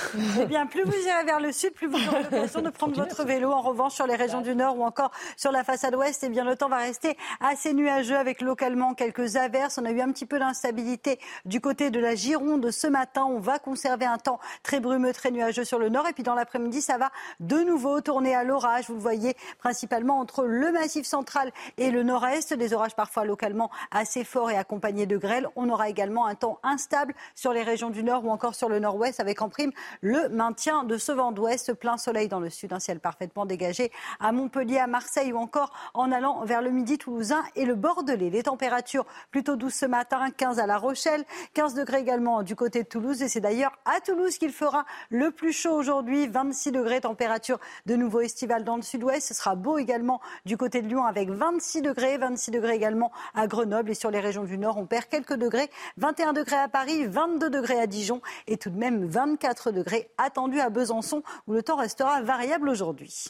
Eh 0.41 0.47
bien, 0.47 0.65
plus 0.65 0.83
vous 0.83 0.97
irez 0.97 1.25
vers 1.27 1.41
le 1.41 1.53
sud, 1.53 1.75
plus 1.75 1.87
vous 1.87 2.09
aurez 2.09 2.23
l'occasion 2.23 2.63
de 2.63 2.71
prendre 2.71 2.97
votre 2.97 3.23
vélo. 3.23 3.53
En 3.53 3.61
revanche, 3.61 3.93
sur 3.93 4.07
les 4.07 4.17
régions 4.17 4.41
du 4.41 4.57
nord 4.57 4.79
ou 4.79 4.83
encore 4.83 5.11
sur 5.37 5.53
la 5.53 5.63
façade 5.63 5.95
ouest, 5.95 6.25
eh 6.25 6.31
bien, 6.31 6.43
le 6.43 6.57
temps 6.57 6.71
va 6.71 6.79
rester 6.79 7.19
assez 7.41 7.75
nuageux 7.75 8.17
avec 8.17 8.41
localement 8.41 8.95
quelques 8.95 9.37
averses. 9.37 9.77
On 9.77 9.85
a 9.85 9.91
eu 9.91 10.01
un 10.01 10.11
petit 10.11 10.25
peu 10.25 10.39
d'instabilité 10.39 11.21
du 11.45 11.61
côté 11.61 11.91
de 11.91 12.01
la 12.01 12.15
Gironde 12.15 12.71
ce 12.71 12.87
matin. 12.87 13.27
On 13.29 13.41
va 13.41 13.59
conserver 13.59 14.07
un 14.07 14.17
temps 14.17 14.41
très 14.63 14.81
brumeux, 14.81 15.13
très 15.13 15.31
nuageux 15.31 15.65
sur 15.65 15.79
le 15.79 15.91
nord. 15.91 16.09
Et 16.09 16.15
puis, 16.15 16.23
dans 16.23 16.35
l'après-midi, 16.35 16.81
ça 16.81 16.97
va 16.97 17.11
de 17.41 17.59
nouveau 17.59 18.01
tourner 18.01 18.35
à 18.35 18.43
l'orage. 18.43 18.87
Vous 18.89 18.95
le 18.95 19.01
voyez 19.01 19.37
principalement 19.59 20.19
entre 20.19 20.45
le 20.45 20.73
massif 20.73 21.05
central 21.05 21.53
et 21.77 21.91
le 21.91 22.03
nord-est. 22.03 22.55
Des 22.55 22.73
orages 22.73 22.97
parfois 22.97 23.27
localement 23.27 23.71
assez 23.91 24.25
forts 24.25 24.51
et 24.51 24.57
accompagnés 24.57 25.05
de 25.05 25.19
grêle. 25.19 25.47
On 25.57 25.69
aura 25.69 25.91
également 25.91 26.25
un 26.25 26.35
temps 26.35 26.59
instable 26.63 27.15
sur 27.35 27.53
les 27.53 27.63
régions 27.63 27.91
du 27.91 28.03
nord 28.03 28.14
ou 28.23 28.31
encore 28.31 28.55
sur 28.55 28.69
le 28.69 28.79
nord-ouest 28.79 29.19
avec 29.19 29.43
en 29.43 29.49
prime 29.49 29.73
le 30.03 30.29
maintien 30.29 30.85
de 30.85 30.97
ce 30.99 31.11
vent 31.11 31.33
d'ouest, 31.33 31.73
plein 31.75 31.97
soleil 31.97 32.29
dans 32.29 32.41
le 32.41 32.51
sud, 32.51 32.73
un 32.73 32.79
ciel 32.79 33.01
parfaitement 33.01 33.47
dégagé 33.47 33.91
à 34.21 34.33
Montpellier, 34.33 34.79
à 34.79 34.87
Marseille 34.87 35.33
ou 35.33 35.39
encore 35.39 35.73
en 35.95 36.13
allant 36.13 36.45
vers 36.45 36.63
le 36.63 36.71
midi 36.71 36.99
toulousain 36.99 37.43
et 37.57 37.65
le 37.65 37.75
Bordelais. 37.75 38.31
Les 38.31 38.43
températures 38.45 39.07
plutôt 39.31 39.57
douces 39.57 39.75
ce 39.75 39.87
matin, 39.87 40.31
15 40.31 40.59
à 40.59 40.67
La 40.67 40.79
Rochelle, 40.79 41.25
15 41.55 41.75
degrés 41.75 42.01
également 42.01 42.43
du 42.43 42.55
côté 42.55 42.83
de 42.83 42.89
Toulouse. 42.89 43.23
Et 43.23 43.29
c'est 43.29 43.41
d'ailleurs 43.41 43.73
à 43.85 44.01
Toulouse 44.01 44.39
qu'il 44.39 44.53
fera 44.53 44.85
le 45.11 45.31
plus 45.31 45.53
chaud 45.53 45.75
aujourd'hui, 45.75 46.27
26 46.27 46.73
degrés, 46.73 47.01
température 47.01 47.59
de 47.87 47.97
nouveau 47.97 48.21
estivale 48.21 48.65
dans 48.65 48.77
le 48.77 48.83
sud-ouest. 48.83 49.27
Ce 49.29 49.35
sera 49.35 49.55
beau 49.55 49.79
également 49.79 50.21
du 50.45 50.57
côté 50.57 50.83
de 50.83 50.89
Lyon 50.89 51.05
avec 51.05 51.31
26 51.31 51.83
degrés, 51.83 52.19
26 52.19 52.51
degrés 52.51 52.75
également 52.75 53.11
à 53.35 53.47
Grenoble. 53.47 53.91
Et 53.91 53.95
sur 53.95 54.11
les 54.11 54.21
régions 54.21 54.45
du 54.45 54.59
nord, 54.59 54.77
on 54.79 54.87
perd 54.87 55.07
quelques 55.07 55.35
degrés, 55.35 55.71
21 55.97 56.33
degrés 56.33 56.57
à 56.57 56.69
Paris, 56.69 57.07
22 57.07 57.51
degrés 57.51 57.81
à 57.81 57.87
Dijon 57.87 58.04
et 58.47 58.57
tout 58.57 58.71
de 58.71 58.77
même 58.77 59.07
24 59.07 59.71
degrés 59.71 60.11
attendus 60.19 60.61
à 60.61 60.71
Besançon 60.71 61.23
où 61.47 61.53
le 61.53 61.63
temps 61.63 61.77
restera 61.77 62.23
variable 62.23 62.69
aujourd'hui. 62.69 63.27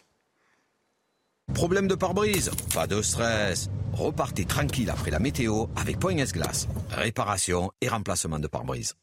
Problème 1.52 1.86
de 1.86 1.94
pare-brise 1.94 2.50
Pas 2.74 2.86
de 2.86 3.02
stress. 3.02 3.68
Repartez 3.92 4.44
tranquille 4.44 4.90
après 4.90 5.10
la 5.10 5.18
météo 5.18 5.66
avec 5.76 5.98
Point 5.98 6.16
S-Glace. 6.16 6.66
Réparation 6.90 7.70
et 7.80 7.88
remplacement 7.88 8.38
de 8.38 8.48
pare-brise. 8.48 8.94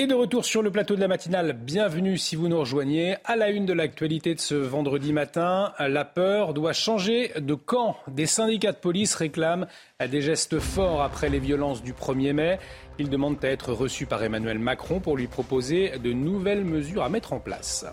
Et 0.00 0.06
de 0.06 0.14
retour 0.14 0.44
sur 0.44 0.62
le 0.62 0.70
plateau 0.70 0.94
de 0.94 1.00
la 1.00 1.08
matinale, 1.08 1.54
bienvenue 1.54 2.18
si 2.18 2.36
vous 2.36 2.46
nous 2.46 2.60
rejoignez. 2.60 3.16
À 3.24 3.34
la 3.34 3.50
une 3.50 3.66
de 3.66 3.72
l'actualité 3.72 4.32
de 4.36 4.38
ce 4.38 4.54
vendredi 4.54 5.12
matin, 5.12 5.72
la 5.80 6.04
peur 6.04 6.54
doit 6.54 6.72
changer 6.72 7.32
de 7.36 7.54
camp. 7.54 7.96
Des 8.06 8.26
syndicats 8.26 8.70
de 8.70 8.76
police 8.76 9.16
réclament 9.16 9.66
des 10.08 10.22
gestes 10.22 10.60
forts 10.60 11.02
après 11.02 11.28
les 11.28 11.40
violences 11.40 11.82
du 11.82 11.94
1er 11.94 12.32
mai. 12.32 12.58
Ils 13.00 13.10
demandent 13.10 13.44
à 13.44 13.48
être 13.48 13.72
reçus 13.72 14.06
par 14.06 14.22
Emmanuel 14.22 14.60
Macron 14.60 15.00
pour 15.00 15.16
lui 15.16 15.26
proposer 15.26 15.98
de 15.98 16.12
nouvelles 16.12 16.64
mesures 16.64 17.02
à 17.02 17.08
mettre 17.08 17.32
en 17.32 17.40
place. 17.40 17.84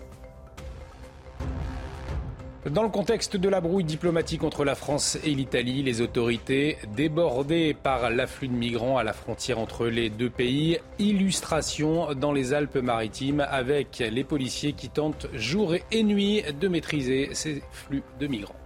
Dans 2.70 2.82
le 2.82 2.88
contexte 2.88 3.36
de 3.36 3.48
la 3.48 3.60
brouille 3.60 3.84
diplomatique 3.84 4.42
entre 4.42 4.64
la 4.64 4.74
France 4.74 5.16
et 5.22 5.30
l'Italie, 5.30 5.84
les 5.84 6.00
autorités 6.00 6.78
débordées 6.96 7.76
par 7.80 8.10
l'afflux 8.10 8.48
de 8.48 8.54
migrants 8.54 8.98
à 8.98 9.04
la 9.04 9.12
frontière 9.12 9.60
entre 9.60 9.86
les 9.86 10.10
deux 10.10 10.30
pays, 10.30 10.80
illustration 10.98 12.12
dans 12.14 12.32
les 12.32 12.54
Alpes-Maritimes 12.54 13.46
avec 13.48 14.00
les 14.00 14.24
policiers 14.24 14.72
qui 14.72 14.88
tentent 14.88 15.28
jour 15.32 15.76
et 15.92 16.02
nuit 16.02 16.42
de 16.60 16.66
maîtriser 16.66 17.28
ces 17.34 17.62
flux 17.70 18.02
de 18.18 18.26
migrants. 18.26 18.56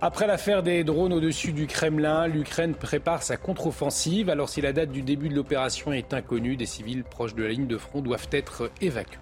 Après 0.00 0.28
l'affaire 0.28 0.62
des 0.62 0.84
drones 0.84 1.12
au-dessus 1.12 1.52
du 1.52 1.66
Kremlin, 1.66 2.28
l'Ukraine 2.28 2.76
prépare 2.76 3.24
sa 3.24 3.36
contre-offensive. 3.36 4.30
Alors 4.30 4.48
si 4.48 4.60
la 4.60 4.72
date 4.72 4.92
du 4.92 5.02
début 5.02 5.28
de 5.28 5.34
l'opération 5.34 5.92
est 5.92 6.14
inconnue, 6.14 6.54
des 6.54 6.66
civils 6.66 7.02
proches 7.02 7.34
de 7.34 7.42
la 7.42 7.48
ligne 7.48 7.66
de 7.66 7.76
front 7.76 8.02
doivent 8.02 8.28
être 8.30 8.70
évacués. 8.80 9.18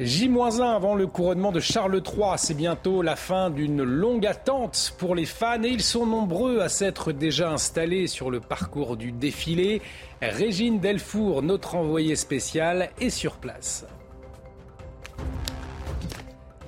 J-1 0.00 0.62
avant 0.62 0.94
le 0.94 1.08
couronnement 1.08 1.50
de 1.50 1.58
Charles 1.58 2.00
III. 2.06 2.34
C'est 2.36 2.54
bientôt 2.54 3.02
la 3.02 3.16
fin 3.16 3.50
d'une 3.50 3.82
longue 3.82 4.26
attente 4.26 4.94
pour 4.96 5.16
les 5.16 5.24
fans 5.24 5.62
et 5.64 5.68
ils 5.68 5.82
sont 5.82 6.06
nombreux 6.06 6.60
à 6.60 6.68
s'être 6.68 7.10
déjà 7.10 7.50
installés 7.50 8.06
sur 8.06 8.30
le 8.30 8.38
parcours 8.38 8.96
du 8.96 9.10
défilé. 9.10 9.82
Régine 10.22 10.78
Delfour, 10.78 11.42
notre 11.42 11.74
envoyée 11.74 12.14
spéciale, 12.14 12.90
est 13.00 13.10
sur 13.10 13.38
place. 13.38 13.86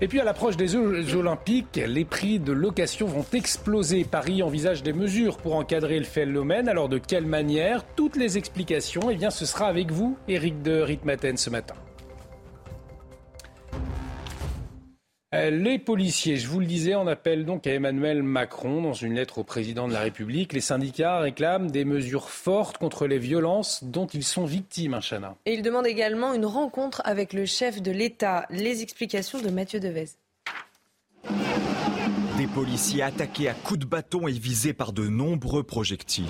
Et 0.01 0.09
puis 0.09 0.19
à 0.19 0.24
l'approche 0.24 0.57
des 0.57 0.66
Jeux 0.66 1.15
olympiques, 1.15 1.81
les 1.86 2.05
prix 2.05 2.40
de 2.40 2.51
location 2.51 3.07
vont 3.07 3.27
exploser. 3.32 4.02
Paris 4.02 4.43
envisage 4.43 4.82
des 4.82 4.93
mesures 4.93 5.36
pour 5.36 5.55
encadrer 5.55 6.01
le 6.01 6.05
phénomène. 6.05 6.69
Alors 6.69 6.89
de 6.89 6.98
quelle 6.98 7.27
manière? 7.27 7.85
Toutes 7.94 8.16
les 8.16 8.39
explications, 8.39 9.09
eh 9.09 9.15
bien 9.15 9.31
ce 9.31 9.47
sera 9.47 9.66
avec 9.66 9.93
vous, 9.93 10.16
Éric 10.27 10.62
de 10.62 10.81
Ritmaten, 10.81 11.36
ce 11.36 11.51
matin. 11.51 11.74
Euh, 15.40 15.50
les 15.50 15.78
policiers, 15.78 16.36
je 16.36 16.46
vous 16.48 16.60
le 16.60 16.66
disais, 16.66 16.94
on 16.94 17.06
appelle 17.06 17.46
donc 17.46 17.66
à 17.66 17.72
Emmanuel 17.72 18.22
Macron 18.22 18.82
dans 18.82 18.92
une 18.92 19.14
lettre 19.14 19.38
au 19.38 19.44
président 19.44 19.88
de 19.88 19.92
la 19.94 20.00
République. 20.00 20.52
Les 20.52 20.60
syndicats 20.60 21.18
réclament 21.20 21.70
des 21.70 21.86
mesures 21.86 22.28
fortes 22.28 22.76
contre 22.76 23.06
les 23.06 23.18
violences 23.18 23.82
dont 23.82 24.06
ils 24.06 24.24
sont 24.24 24.44
victimes, 24.44 24.94
hein, 24.94 25.00
Chana. 25.00 25.36
Et 25.46 25.54
ils 25.54 25.62
demandent 25.62 25.86
également 25.86 26.34
une 26.34 26.44
rencontre 26.44 27.00
avec 27.04 27.32
le 27.32 27.46
chef 27.46 27.80
de 27.80 27.90
l'État. 27.90 28.46
Les 28.50 28.82
explications 28.82 29.40
de 29.40 29.48
Mathieu 29.48 29.80
Devez. 29.80 30.10
Des 32.36 32.46
policiers 32.46 33.02
attaqués 33.02 33.48
à 33.48 33.54
coups 33.54 33.80
de 33.80 33.86
bâton 33.86 34.28
et 34.28 34.32
visés 34.32 34.74
par 34.74 34.92
de 34.92 35.08
nombreux 35.08 35.62
projectiles. 35.62 36.28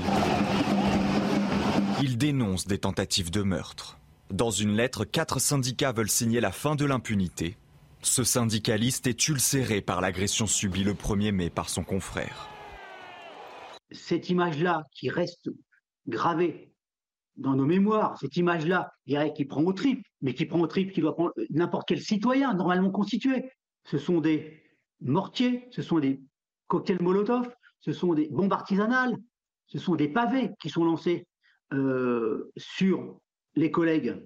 Ils 2.00 2.16
dénoncent 2.16 2.66
des 2.68 2.78
tentatives 2.78 3.32
de 3.32 3.42
meurtre. 3.42 3.98
Dans 4.30 4.50
une 4.50 4.76
lettre, 4.76 5.04
quatre 5.04 5.40
syndicats 5.40 5.90
veulent 5.90 6.08
signer 6.08 6.40
la 6.40 6.52
fin 6.52 6.76
de 6.76 6.84
l'impunité 6.84 7.56
ce 8.02 8.24
syndicaliste 8.24 9.06
est 9.06 9.28
ulcéré 9.28 9.80
par 9.80 10.00
l'agression 10.00 10.46
subie 10.46 10.84
le 10.84 10.94
1er 10.94 11.32
mai 11.32 11.50
par 11.50 11.68
son 11.68 11.84
confrère. 11.84 12.48
Cette 13.90 14.30
image-là 14.30 14.84
qui 14.92 15.10
reste 15.10 15.50
gravée 16.06 16.72
dans 17.36 17.54
nos 17.54 17.66
mémoires, 17.66 18.18
cette 18.18 18.36
image-là, 18.36 18.92
qui 19.34 19.44
prend 19.44 19.62
au 19.62 19.72
trip, 19.72 20.04
mais 20.20 20.34
qui 20.34 20.46
prend 20.46 20.60
au 20.60 20.66
trip, 20.66 20.92
qui 20.92 21.00
doit 21.00 21.14
prendre 21.14 21.32
n'importe 21.50 21.88
quel 21.88 22.00
citoyen 22.00 22.54
normalement 22.54 22.90
constitué. 22.90 23.50
Ce 23.84 23.98
sont 23.98 24.20
des 24.20 24.62
mortiers, 25.00 25.68
ce 25.70 25.82
sont 25.82 25.98
des 25.98 26.20
cocktails 26.68 27.02
Molotov, 27.02 27.50
ce 27.80 27.92
sont 27.92 28.14
des 28.14 28.28
bombes 28.28 28.52
artisanales, 28.52 29.16
ce 29.66 29.78
sont 29.78 29.96
des 29.96 30.08
pavés 30.08 30.50
qui 30.60 30.68
sont 30.68 30.84
lancés 30.84 31.26
euh, 31.72 32.50
sur 32.56 33.20
les 33.54 33.70
collègues 33.70 34.20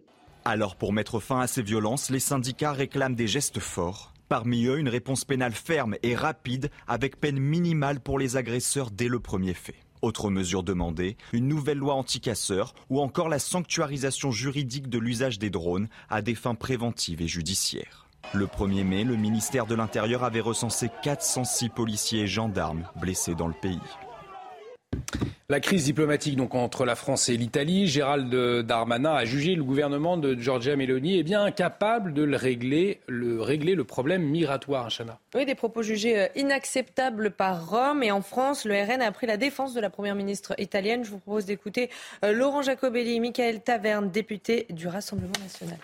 alors 0.45 0.77
pour 0.77 0.93
mettre 0.93 1.21
fin 1.21 1.41
à 1.41 1.47
ces 1.47 1.63
violences, 1.63 2.11
les 2.11 2.21
syndicats 2.21 2.73
réclament 2.73 3.15
des 3.15 3.27
gestes 3.27 3.61
forts. 3.61 4.13
Parmi 4.29 4.67
eux, 4.67 4.79
une 4.79 4.89
réponse 4.89 5.25
pénale 5.25 5.53
ferme 5.53 5.97
et 6.03 6.15
rapide 6.15 6.71
avec 6.87 7.21
peine 7.21 7.39
minimale 7.39 8.01
pour 8.01 8.19
les 8.19 8.37
agresseurs 8.37 8.91
dès 8.91 9.09
le 9.09 9.21
premier 9.21 9.55
fait. 9.55 9.77
Autre 10.03 10.29
mesure 10.29 10.63
demandée, 10.63 11.17
une 11.33 11.49
nouvelle 11.49 11.79
loi 11.79 11.95
anti-casseurs 11.95 12.75
ou 12.91 13.01
encore 13.01 13.31
la 13.31 13.39
sanctuarisation 13.39 14.31
juridique 14.31 14.89
de 14.89 14.99
l'usage 14.99 15.39
des 15.39 15.51
drones 15.51 15.89
à 16.11 16.21
des 16.21 16.35
fins 16.35 16.55
préventives 16.55 17.23
et 17.23 17.29
judiciaires. 17.29 18.07
Le 18.33 18.47
1er 18.47 18.85
mai, 18.85 19.05
le 19.05 19.17
ministère 19.17 19.67
de 19.67 19.75
l'Intérieur 19.75 20.25
avait 20.25 20.41
recensé 20.41 20.91
406 21.03 21.69
policiers 21.71 22.23
et 22.23 22.27
gendarmes 22.27 22.89
blessés 22.97 23.35
dans 23.35 23.49
le 23.49 23.55
pays. 23.55 23.81
La 25.51 25.61
crise 25.61 25.85
diplomatique 25.85 26.37
donc 26.37 26.55
entre 26.55 26.87
la 26.87 26.95
France 26.95 27.29
et 27.29 27.37
l'Italie, 27.37 27.87
Gérald 27.87 28.35
Darmanin 28.65 29.15
a 29.15 29.27
jugé 29.27 29.55
le 29.55 29.63
gouvernement 29.63 30.17
de 30.17 30.35
Giorgia 30.35 30.75
Meloni 30.75 31.19
est 31.19 31.23
bien 31.23 31.45
incapable 31.45 32.15
de 32.15 32.23
le 32.23 32.35
régler, 32.37 33.01
le, 33.09 33.43
régler 33.43 33.75
le 33.75 33.85
problème 33.85 34.23
migratoire, 34.23 34.89
Chana. 34.89 35.19
Oui, 35.35 35.45
des 35.45 35.55
propos 35.55 35.83
jugés 35.83 36.19
euh, 36.19 36.27
inacceptables 36.35 37.31
par 37.31 37.69
Rome. 37.69 38.03
Et 38.03 38.11
en 38.11 38.23
France, 38.23 38.65
le 38.65 38.75
RN 38.75 39.03
a 39.03 39.13
pris 39.13 39.27
la 39.27 39.37
défense 39.37 39.75
de 39.75 39.81
la 39.81 39.91
première 39.91 40.15
ministre 40.15 40.55
italienne. 40.59 41.05
Je 41.05 41.11
vous 41.11 41.19
propose 41.19 41.45
d'écouter 41.45 41.91
euh, 42.25 42.33
Laurent 42.33 42.63
Jacobelli, 42.63 43.21
Michael 43.21 43.61
Taverne, 43.61 44.11
député 44.11 44.67
du 44.71 44.89
Rassemblement 44.89 45.33
national 45.43 45.77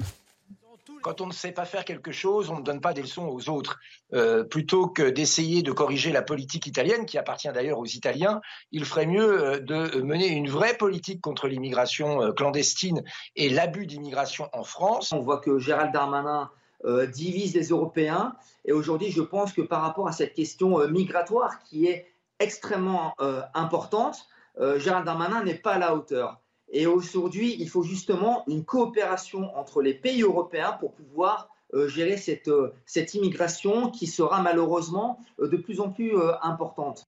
quand 1.02 1.20
on 1.20 1.26
ne 1.26 1.32
sait 1.32 1.52
pas 1.52 1.64
faire 1.64 1.84
quelque 1.84 2.12
chose, 2.12 2.50
on 2.50 2.58
ne 2.58 2.62
donne 2.62 2.80
pas 2.80 2.92
des 2.92 3.02
leçons 3.02 3.26
aux 3.26 3.48
autres. 3.48 3.78
Euh, 4.12 4.44
plutôt 4.44 4.88
que 4.88 5.02
d'essayer 5.02 5.62
de 5.62 5.72
corriger 5.72 6.12
la 6.12 6.22
politique 6.22 6.66
italienne, 6.66 7.06
qui 7.06 7.18
appartient 7.18 7.50
d'ailleurs 7.52 7.78
aux 7.78 7.86
Italiens, 7.86 8.40
il 8.72 8.84
ferait 8.84 9.06
mieux 9.06 9.44
euh, 9.44 9.60
de 9.60 10.00
mener 10.00 10.28
une 10.28 10.48
vraie 10.48 10.76
politique 10.76 11.20
contre 11.20 11.48
l'immigration 11.48 12.22
euh, 12.22 12.32
clandestine 12.32 13.02
et 13.36 13.48
l'abus 13.48 13.86
d'immigration 13.86 14.48
en 14.52 14.64
France. 14.64 15.12
On 15.12 15.20
voit 15.20 15.38
que 15.38 15.58
Gérald 15.58 15.92
Darmanin 15.92 16.50
divise 17.12 17.54
les 17.54 17.68
Européens. 17.68 18.34
Et 18.64 18.72
aujourd'hui, 18.72 19.10
je 19.10 19.20
pense 19.20 19.52
que 19.52 19.60
par 19.60 19.82
rapport 19.82 20.08
à 20.08 20.12
cette 20.12 20.32
question 20.32 20.88
migratoire 20.88 21.62
qui 21.62 21.86
est 21.86 22.06
extrêmement 22.38 23.14
importante, 23.52 24.26
Gérald 24.78 25.04
Darmanin 25.04 25.44
n'est 25.44 25.56
pas 25.58 25.72
à 25.72 25.78
la 25.78 25.94
hauteur. 25.94 26.40
Et 26.72 26.86
aujourd'hui, 26.86 27.56
il 27.58 27.68
faut 27.68 27.82
justement 27.82 28.44
une 28.46 28.64
coopération 28.64 29.56
entre 29.56 29.82
les 29.82 29.94
pays 29.94 30.22
européens 30.22 30.72
pour 30.78 30.92
pouvoir 30.92 31.48
euh, 31.74 31.88
gérer 31.88 32.16
cette, 32.16 32.48
euh, 32.48 32.72
cette, 32.84 33.14
immigration 33.14 33.90
qui 33.90 34.08
sera 34.08 34.42
malheureusement 34.42 35.18
euh, 35.40 35.48
de 35.48 35.56
plus 35.56 35.80
en 35.80 35.90
plus 35.90 36.12
importante. 36.42 37.04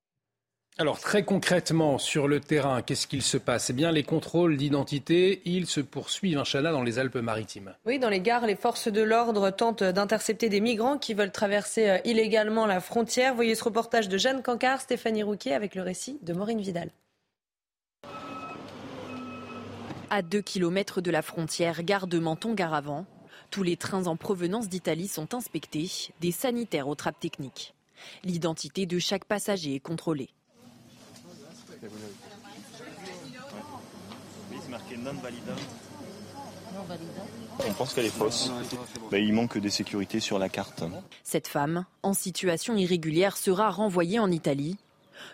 Alors 0.78 0.98
très 0.98 1.22
concrètement, 1.22 1.98
sur 1.98 2.28
le 2.28 2.40
terrain, 2.40 2.80
qu'est-ce 2.80 3.06
qu'il 3.06 3.20
se 3.22 3.36
passe? 3.36 3.70
Eh 3.70 3.72
bien, 3.74 3.92
les 3.92 4.04
contrôles 4.04 4.56
d'identité, 4.56 5.42
ils 5.44 5.66
se 5.66 5.80
poursuivent, 5.80 6.38
un 6.38 6.44
Chana, 6.44 6.72
dans 6.72 6.82
les 6.82 6.98
Alpes-Maritimes. 6.98 7.74
Oui, 7.84 7.98
dans 7.98 8.08
les 8.08 8.20
gares, 8.20 8.46
les 8.46 8.56
forces 8.56 8.88
de 8.88 9.02
l'ordre 9.02 9.50
tentent 9.50 9.82
d'intercepter 9.82 10.48
des 10.48 10.62
migrants 10.62 10.96
qui 10.96 11.12
veulent 11.12 11.32
traverser 11.32 12.00
illégalement 12.06 12.64
la 12.64 12.80
frontière. 12.80 13.34
Voyez 13.34 13.54
ce 13.54 13.64
reportage 13.64 14.08
de 14.08 14.16
Jeanne 14.16 14.42
Cancard, 14.42 14.80
Stéphanie 14.80 15.22
Rouquier, 15.22 15.52
avec 15.52 15.74
le 15.74 15.82
récit 15.82 16.18
de 16.22 16.32
Maureen 16.32 16.60
Vidal. 16.60 16.88
À 20.14 20.20
2 20.20 20.42
km 20.42 21.00
de 21.00 21.10
la 21.10 21.22
frontière, 21.22 21.82
gare 21.82 22.06
de 22.06 22.18
Menton-Garavant, 22.18 23.06
tous 23.50 23.62
les 23.62 23.78
trains 23.78 24.08
en 24.08 24.16
provenance 24.16 24.68
d'Italie 24.68 25.08
sont 25.08 25.34
inspectés, 25.34 25.90
des 26.20 26.32
sanitaires 26.32 26.86
aux 26.86 26.94
trappes 26.94 27.18
techniques. 27.18 27.72
L'identité 28.22 28.84
de 28.84 28.98
chaque 28.98 29.24
passager 29.24 29.76
est 29.76 29.80
contrôlée. 29.80 30.28
On 37.66 37.72
pense 37.72 37.94
qu'elle 37.94 38.04
est 38.04 38.10
fausse. 38.10 38.52
Bah, 39.10 39.18
il 39.18 39.32
manque 39.32 39.56
des 39.56 39.70
sécurités 39.70 40.20
sur 40.20 40.38
la 40.38 40.50
carte. 40.50 40.84
Cette 41.24 41.48
femme, 41.48 41.86
en 42.02 42.12
situation 42.12 42.76
irrégulière, 42.76 43.38
sera 43.38 43.70
renvoyée 43.70 44.18
en 44.18 44.30
Italie 44.30 44.76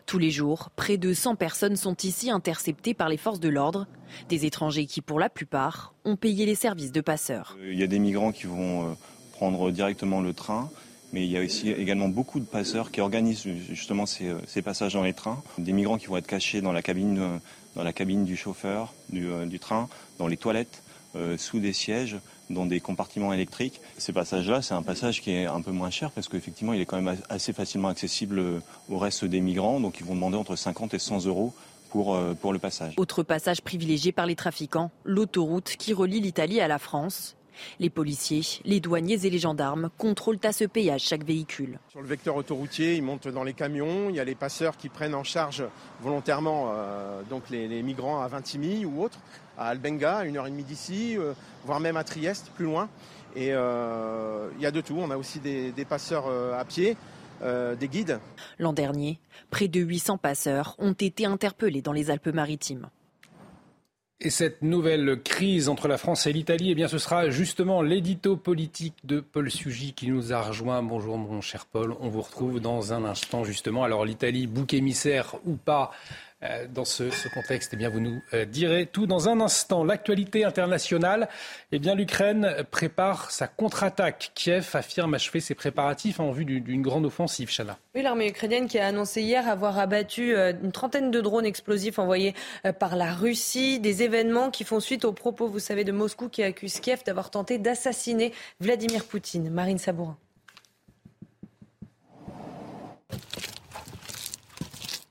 tous 0.06 0.18
les 0.18 0.30
jours, 0.30 0.70
près 0.76 0.96
de 0.96 1.12
100 1.12 1.36
personnes 1.36 1.76
sont 1.76 1.96
ici 2.02 2.30
interceptées 2.30 2.94
par 2.94 3.08
les 3.08 3.16
forces 3.16 3.40
de 3.40 3.48
l'ordre, 3.48 3.86
des 4.28 4.46
étrangers 4.46 4.86
qui, 4.86 5.00
pour 5.00 5.20
la 5.20 5.28
plupart, 5.28 5.94
ont 6.04 6.16
payé 6.16 6.46
les 6.46 6.54
services 6.54 6.92
de 6.92 7.00
passeurs. 7.00 7.56
Euh, 7.60 7.72
il 7.72 7.78
y 7.78 7.82
a 7.82 7.86
des 7.86 7.98
migrants 7.98 8.32
qui 8.32 8.46
vont 8.46 8.90
euh, 8.90 8.94
prendre 9.32 9.70
directement 9.70 10.20
le 10.20 10.32
train, 10.32 10.70
mais 11.12 11.24
il 11.24 11.30
y 11.30 11.36
a 11.36 11.42
aussi 11.42 11.70
également 11.70 12.08
beaucoup 12.08 12.40
de 12.40 12.44
passeurs 12.44 12.90
qui 12.90 13.00
organisent 13.00 13.46
justement 13.68 14.06
ces, 14.06 14.28
euh, 14.28 14.62
passages 14.62 14.94
dans 14.94 15.02
les 15.02 15.14
trains. 15.14 15.42
Des 15.58 15.72
migrants 15.72 15.98
qui 15.98 16.06
vont 16.06 16.16
être 16.16 16.26
cachés 16.26 16.60
dans 16.60 16.72
la 16.72 16.82
cabine 16.82 18.24
du 18.24 18.36
chauffeur 18.36 18.94
du, 19.10 19.58
train, 19.58 19.88
dans 20.18 20.26
les 20.26 20.36
toilettes, 20.36 20.82
sous 21.36 21.58
des 21.58 21.72
sièges 21.72 22.18
dans 22.50 22.66
des 22.66 22.80
compartiments 22.80 23.32
électriques. 23.32 23.80
Ces 23.98 24.12
passages-là, 24.12 24.62
c'est 24.62 24.74
un 24.74 24.82
passage 24.82 25.20
qui 25.22 25.32
est 25.32 25.46
un 25.46 25.60
peu 25.60 25.70
moins 25.70 25.90
cher 25.90 26.10
parce 26.10 26.28
qu'effectivement, 26.28 26.72
il 26.72 26.80
est 26.80 26.86
quand 26.86 27.00
même 27.00 27.16
assez 27.28 27.52
facilement 27.52 27.88
accessible 27.88 28.42
au 28.90 28.98
reste 28.98 29.24
des 29.24 29.40
migrants. 29.40 29.80
Donc, 29.80 30.00
ils 30.00 30.06
vont 30.06 30.14
demander 30.14 30.36
entre 30.36 30.56
50 30.56 30.94
et 30.94 30.98
100 30.98 31.26
euros 31.26 31.54
pour, 31.88 32.14
euh, 32.14 32.34
pour 32.34 32.52
le 32.52 32.58
passage. 32.58 32.94
Autre 32.96 33.22
passage 33.22 33.62
privilégié 33.62 34.12
par 34.12 34.26
les 34.26 34.36
trafiquants, 34.36 34.90
l'autoroute 35.04 35.74
qui 35.78 35.92
relie 35.92 36.20
l'Italie 36.20 36.60
à 36.60 36.68
la 36.68 36.78
France. 36.78 37.36
Les 37.80 37.90
policiers, 37.90 38.42
les 38.64 38.80
douaniers 38.80 39.26
et 39.26 39.30
les 39.30 39.38
gendarmes 39.38 39.90
contrôlent 39.98 40.38
à 40.44 40.52
ce 40.52 40.64
péage 40.64 41.02
chaque 41.02 41.24
véhicule. 41.24 41.78
Sur 41.90 42.00
le 42.00 42.06
vecteur 42.06 42.36
autoroutier, 42.36 42.96
ils 42.96 43.02
montent 43.02 43.28
dans 43.28 43.44
les 43.44 43.54
camions. 43.54 44.08
Il 44.10 44.16
y 44.16 44.20
a 44.20 44.24
les 44.24 44.34
passeurs 44.34 44.76
qui 44.76 44.88
prennent 44.88 45.14
en 45.14 45.24
charge 45.24 45.64
volontairement 46.00 46.72
euh, 46.72 47.22
donc 47.28 47.50
les, 47.50 47.68
les, 47.68 47.82
migrants 47.82 48.20
à 48.20 48.28
Vintimille 48.28 48.86
ou 48.86 49.02
autres 49.02 49.18
à 49.56 49.68
Albenga, 49.68 50.18
à 50.18 50.24
une 50.24 50.36
heure 50.36 50.46
et 50.46 50.50
demie 50.50 50.64
d'ici, 50.64 51.16
euh, 51.18 51.32
voire 51.64 51.80
même 51.80 51.96
à 51.96 52.04
Trieste, 52.04 52.50
plus 52.54 52.64
loin. 52.64 52.88
Et 53.34 53.52
euh, 53.52 54.48
il 54.56 54.62
y 54.62 54.66
a 54.66 54.70
de 54.70 54.80
tout. 54.80 54.96
On 54.98 55.10
a 55.10 55.16
aussi 55.16 55.40
des, 55.40 55.72
passeurs 55.84 56.26
à 56.28 56.64
pied, 56.64 56.96
des 57.42 57.88
guides. 57.88 58.20
L'an 58.58 58.72
dernier, 58.72 59.20
près 59.50 59.68
de 59.68 59.80
800 59.80 60.18
passeurs 60.18 60.74
ont 60.78 60.92
été 60.92 61.26
interpellés 61.26 61.82
dans 61.82 61.92
les 61.92 62.10
Alpes-Maritimes. 62.10 62.88
Et 64.20 64.30
cette 64.30 64.62
nouvelle 64.62 65.22
crise 65.22 65.68
entre 65.68 65.86
la 65.86 65.96
France 65.96 66.26
et 66.26 66.32
l'Italie, 66.32 66.72
eh 66.72 66.74
bien, 66.74 66.88
ce 66.88 66.98
sera 66.98 67.30
justement 67.30 67.82
l'édito 67.82 68.36
politique 68.36 68.96
de 69.04 69.20
Paul 69.20 69.48
Sugy 69.48 69.92
qui 69.92 70.08
nous 70.08 70.32
a 70.32 70.42
rejoint. 70.42 70.82
Bonjour, 70.82 71.16
mon 71.16 71.40
cher 71.40 71.66
Paul. 71.66 71.94
On 72.00 72.08
vous 72.08 72.22
retrouve 72.22 72.58
dans 72.58 72.92
un 72.92 73.04
instant, 73.04 73.44
justement. 73.44 73.84
Alors, 73.84 74.04
l'Italie, 74.04 74.48
bouc 74.48 74.74
émissaire 74.74 75.36
ou 75.46 75.54
pas 75.54 75.92
dans 76.70 76.84
ce, 76.84 77.28
contexte 77.34 77.70
Eh 77.74 77.76
bien, 77.76 77.88
vous 77.88 78.00
nous 78.00 78.20
direz 78.46 78.86
tout 78.86 79.06
dans 79.06 79.28
un 79.28 79.40
instant. 79.40 79.84
L'actualité 79.84 80.44
internationale, 80.44 81.28
eh 81.72 81.78
bien, 81.78 81.94
l'Ukraine 81.94 82.64
prépare 82.70 83.30
sa 83.30 83.48
contre-attaque. 83.48 84.30
Kiev 84.34 84.70
affirme 84.74 85.14
achever 85.14 85.40
ses 85.40 85.54
préparatifs 85.54 86.20
en 86.20 86.30
vue 86.30 86.44
d'une 86.44 86.82
grande 86.82 87.06
offensive, 87.06 87.50
Chana. 87.54 87.78
Oui, 87.94 88.02
l'armée 88.02 88.28
ukrainienne 88.28 88.68
qui 88.68 88.78
a 88.78 88.86
annoncé 88.86 89.22
hier 89.22 89.48
avoir 89.48 89.78
abattu 89.78 90.36
une 90.36 90.72
trentaine 90.72 91.10
de 91.10 91.20
drones 91.20 91.46
explosifs 91.46 91.98
envoyés 91.98 92.34
par 92.78 92.96
la 92.96 93.12
Russie. 93.12 93.80
Des 93.80 94.02
événements 94.02 94.50
qui 94.50 94.64
font 94.64 94.80
suite 94.80 95.04
aux 95.04 95.12
propos, 95.12 95.48
vous 95.48 95.58
savez, 95.58 95.84
de 95.84 95.92
Moscou 95.92 96.28
qui 96.28 96.42
accuse 96.42 96.80
Kiev 96.80 97.02
d'avoir 97.04 97.30
tenté 97.30 97.58
d'assassiner 97.58 98.32
Vladimir 98.60 99.04
Poutine. 99.04 99.50
Marine 99.50 99.78
Sabourin. 99.78 100.16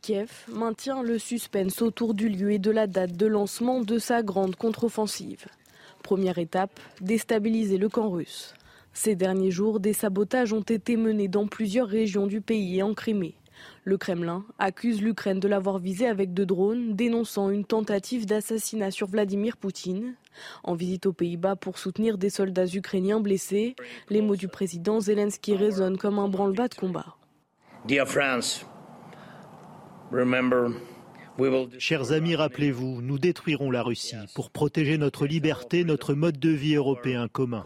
Kiev 0.07 0.45
maintient 0.47 1.03
le 1.03 1.19
suspense 1.19 1.81
autour 1.81 2.13
du 2.13 2.29
lieu 2.29 2.53
et 2.53 2.59
de 2.59 2.71
la 2.71 2.87
date 2.87 3.17
de 3.17 3.25
lancement 3.25 3.81
de 3.81 3.99
sa 3.99 4.23
grande 4.23 4.55
contre-offensive. 4.55 5.47
Première 6.01 6.37
étape, 6.37 6.79
déstabiliser 7.01 7.77
le 7.77 7.89
camp 7.89 8.09
russe. 8.09 8.53
Ces 8.93 9.15
derniers 9.15 9.51
jours, 9.51 9.81
des 9.81 9.91
sabotages 9.91 10.53
ont 10.53 10.61
été 10.61 10.95
menés 10.95 11.27
dans 11.27 11.45
plusieurs 11.45 11.89
régions 11.89 12.25
du 12.25 12.39
pays 12.39 12.77
et 12.77 12.83
en 12.83 12.93
Crimée. 12.93 13.35
Le 13.83 13.97
Kremlin 13.97 14.45
accuse 14.59 15.01
l'Ukraine 15.01 15.41
de 15.41 15.47
l'avoir 15.49 15.77
visé 15.77 16.07
avec 16.07 16.33
deux 16.33 16.45
drones, 16.45 16.95
dénonçant 16.95 17.49
une 17.49 17.65
tentative 17.65 18.25
d'assassinat 18.25 18.91
sur 18.91 19.07
Vladimir 19.07 19.57
Poutine. 19.57 20.15
En 20.63 20.75
visite 20.75 21.05
aux 21.05 21.11
Pays-Bas 21.11 21.57
pour 21.57 21.77
soutenir 21.77 22.17
des 22.17 22.29
soldats 22.29 22.65
ukrainiens 22.73 23.19
blessés, 23.19 23.75
les 24.09 24.21
mots 24.21 24.37
du 24.37 24.47
président 24.47 25.01
Zelensky 25.01 25.53
résonnent 25.53 25.97
comme 25.97 26.17
un 26.17 26.29
branle-bas 26.29 26.69
de 26.69 26.75
combat. 26.75 27.17
Dear 27.85 28.07
France, 28.07 28.65
Chers 31.79 32.11
amis, 32.13 32.35
rappelez-vous, 32.35 33.01
nous 33.01 33.19
détruirons 33.19 33.71
la 33.71 33.83
Russie 33.83 34.15
pour 34.35 34.51
protéger 34.51 34.97
notre 34.97 35.27
liberté, 35.27 35.83
notre 35.83 36.13
mode 36.13 36.39
de 36.39 36.49
vie 36.49 36.75
européen 36.75 37.27
commun. 37.27 37.63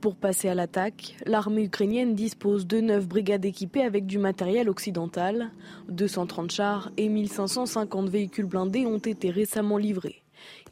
Pour 0.00 0.16
passer 0.16 0.48
à 0.48 0.54
l'attaque, 0.54 1.16
l'armée 1.26 1.64
ukrainienne 1.64 2.14
dispose 2.14 2.66
de 2.66 2.80
9 2.80 3.06
brigades 3.08 3.44
équipées 3.44 3.82
avec 3.82 4.06
du 4.06 4.18
matériel 4.18 4.68
occidental. 4.68 5.50
230 5.88 6.50
chars 6.50 6.90
et 6.96 7.08
1550 7.08 8.08
véhicules 8.08 8.46
blindés 8.46 8.86
ont 8.86 8.98
été 8.98 9.30
récemment 9.30 9.76
livrés. 9.76 10.22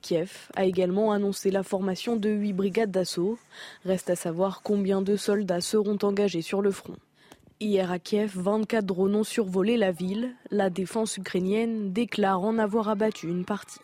Kiev 0.00 0.48
a 0.54 0.64
également 0.64 1.12
annoncé 1.12 1.50
la 1.50 1.62
formation 1.62 2.16
de 2.16 2.28
8 2.28 2.52
brigades 2.52 2.90
d'assaut. 2.90 3.38
Reste 3.84 4.10
à 4.10 4.16
savoir 4.16 4.62
combien 4.62 5.02
de 5.02 5.16
soldats 5.16 5.60
seront 5.60 5.98
engagés 6.02 6.42
sur 6.42 6.62
le 6.62 6.70
front. 6.70 6.96
Hier 7.58 7.90
à 7.90 7.98
Kiev, 7.98 8.32
24 8.34 8.84
drones 8.84 9.14
ont 9.14 9.24
survolé 9.24 9.78
la 9.78 9.90
ville. 9.90 10.34
La 10.50 10.68
défense 10.68 11.16
ukrainienne 11.16 11.90
déclare 11.90 12.42
en 12.42 12.58
avoir 12.58 12.90
abattu 12.90 13.28
une 13.28 13.46
partie. 13.46 13.80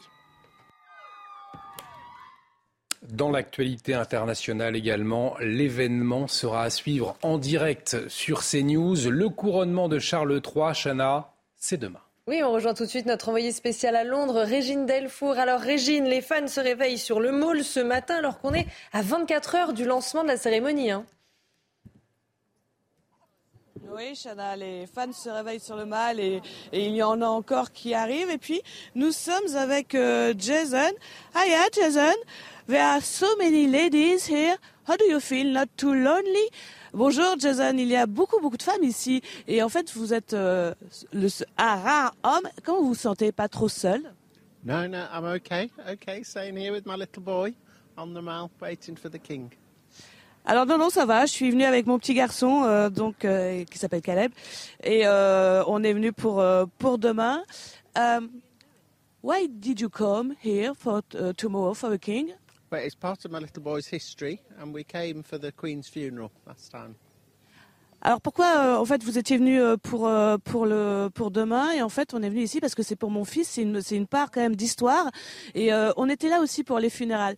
Dans 3.08 3.30
l'actualité 3.30 3.94
internationale 3.94 4.76
également, 4.76 5.34
l'événement 5.40 6.28
sera 6.28 6.64
à 6.64 6.70
suivre 6.70 7.16
en 7.22 7.38
direct 7.38 8.08
sur 8.08 8.42
CNews. 8.42 9.08
Le 9.08 9.28
couronnement 9.30 9.88
de 9.88 9.98
Charles 9.98 10.40
III, 10.44 10.74
Chana, 10.74 11.32
c'est 11.56 11.78
demain. 11.78 12.00
Oui, 12.28 12.42
on 12.44 12.52
rejoint 12.52 12.74
tout 12.74 12.84
de 12.84 12.90
suite 12.90 13.06
notre 13.06 13.30
envoyé 13.30 13.52
spécial 13.52 13.96
à 13.96 14.04
Londres, 14.04 14.42
Régine 14.42 14.84
Delfour. 14.84 15.38
Alors 15.38 15.60
Régine, 15.60 16.04
les 16.04 16.20
fans 16.20 16.46
se 16.46 16.60
réveillent 16.60 16.98
sur 16.98 17.20
le 17.20 17.32
Mall 17.32 17.64
ce 17.64 17.80
matin 17.80 18.16
alors 18.16 18.38
qu'on 18.38 18.52
est 18.52 18.66
à 18.92 19.00
24 19.00 19.54
heures 19.56 19.72
du 19.72 19.86
lancement 19.86 20.22
de 20.22 20.28
la 20.28 20.36
cérémonie. 20.36 20.90
Hein. 20.92 21.04
Oui, 23.94 24.14
Chana, 24.14 24.56
les 24.56 24.86
fans 24.86 25.12
se 25.12 25.28
réveillent 25.28 25.60
sur 25.60 25.76
le 25.76 25.84
mal 25.84 26.18
et, 26.18 26.40
il 26.72 26.94
y 26.94 27.02
en 27.02 27.20
a 27.20 27.26
encore 27.26 27.72
qui 27.72 27.92
arrivent. 27.92 28.30
Et 28.30 28.38
puis, 28.38 28.62
nous 28.94 29.12
sommes 29.12 29.54
avec 29.54 29.94
euh, 29.94 30.32
Jason. 30.36 30.92
Hiya, 31.34 31.68
Jason. 31.72 32.14
There 32.66 32.80
are 32.82 33.02
so 33.02 33.26
many 33.36 33.66
ladies 33.66 34.26
here. 34.26 34.56
How 34.88 34.96
do 34.96 35.04
you 35.04 35.20
feel? 35.20 35.52
Not 35.52 35.66
too 35.76 35.92
lonely? 35.92 36.48
Bonjour, 36.94 37.38
Jason. 37.38 37.76
Il 37.76 37.88
y 37.88 37.96
a 37.96 38.06
beaucoup, 38.06 38.40
beaucoup 38.40 38.56
de 38.56 38.62
femmes 38.62 38.82
ici. 38.82 39.20
Et 39.46 39.62
en 39.62 39.68
fait, 39.68 39.92
vous 39.92 40.14
êtes 40.14 40.32
euh, 40.32 40.74
le, 41.12 41.28
un 41.58 41.76
rare 41.76 42.14
homme. 42.22 42.48
Comment 42.64 42.80
vous 42.80 42.88
vous 42.88 42.94
sentez? 42.94 43.30
Pas 43.30 43.48
trop 43.48 43.68
seul? 43.68 44.02
No, 44.64 44.86
no, 44.86 45.04
I'm 45.12 45.24
okay. 45.36 45.70
Okay, 45.90 46.22
staying 46.22 46.56
here 46.56 46.72
with 46.72 46.86
my 46.86 46.96
little 46.96 47.22
boy 47.22 47.52
on 47.98 48.14
the 48.14 48.22
mall, 48.22 48.50
waiting 48.60 48.96
for 48.96 49.10
the 49.10 49.18
king. 49.18 49.50
Alors 50.44 50.66
non, 50.66 50.76
non, 50.76 50.90
ça 50.90 51.06
va. 51.06 51.24
Je 51.24 51.30
suis 51.32 51.50
venue 51.50 51.64
avec 51.64 51.86
mon 51.86 51.98
petit 52.00 52.14
garçon, 52.14 52.64
euh, 52.64 52.90
donc 52.90 53.24
euh, 53.24 53.64
qui 53.64 53.78
s'appelle 53.78 54.02
Caleb, 54.02 54.32
et 54.82 55.02
euh, 55.06 55.62
on 55.68 55.84
est 55.84 55.92
venu 55.92 56.12
pour 56.12 56.44
pour 56.78 56.98
demain. 56.98 57.44
Um, 57.96 58.28
why 59.22 59.46
did 59.48 59.80
you 59.80 59.88
come 59.88 60.34
here 60.42 60.72
for 60.76 61.02
uh, 61.14 61.32
tomorrow 61.36 61.74
for 61.74 61.90
the 61.90 61.98
king? 61.98 62.32
Well, 62.72 62.82
it's 62.84 62.96
part 62.96 63.24
of 63.24 63.30
my 63.30 63.38
little 63.38 63.62
boy's 63.62 63.86
history, 63.86 64.40
and 64.60 64.74
we 64.74 64.82
came 64.82 65.22
for 65.22 65.38
the 65.38 65.52
Queen's 65.52 65.88
funeral 65.88 66.30
last 66.46 66.72
time. 66.72 66.96
Alors 68.04 68.20
pourquoi 68.20 68.80
en 68.80 68.84
fait 68.84 69.04
vous 69.04 69.16
étiez 69.16 69.36
venu 69.36 69.60
pour 69.80 70.10
pour 70.42 70.66
le 70.66 71.08
pour 71.14 71.30
demain? 71.30 71.70
Et 71.70 71.82
en 71.82 71.88
fait 71.88 72.14
on 72.14 72.22
est 72.24 72.30
venu 72.30 72.42
ici 72.42 72.58
parce 72.58 72.74
que 72.74 72.82
c'est 72.82 72.96
pour 72.96 73.12
mon 73.12 73.24
fils 73.24 73.48
c'est 73.48 73.62
une 73.62 73.80
c'est 73.80 73.94
une 73.94 74.08
part 74.08 74.32
quand 74.32 74.40
même 74.40 74.56
d'histoire 74.56 75.08
et 75.54 75.70
on 75.96 76.08
était 76.08 76.28
là 76.28 76.40
aussi 76.40 76.64
pour 76.64 76.80
les 76.80 76.90
funérailles. 76.90 77.36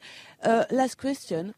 last 0.71 0.97
question. 0.97 1.53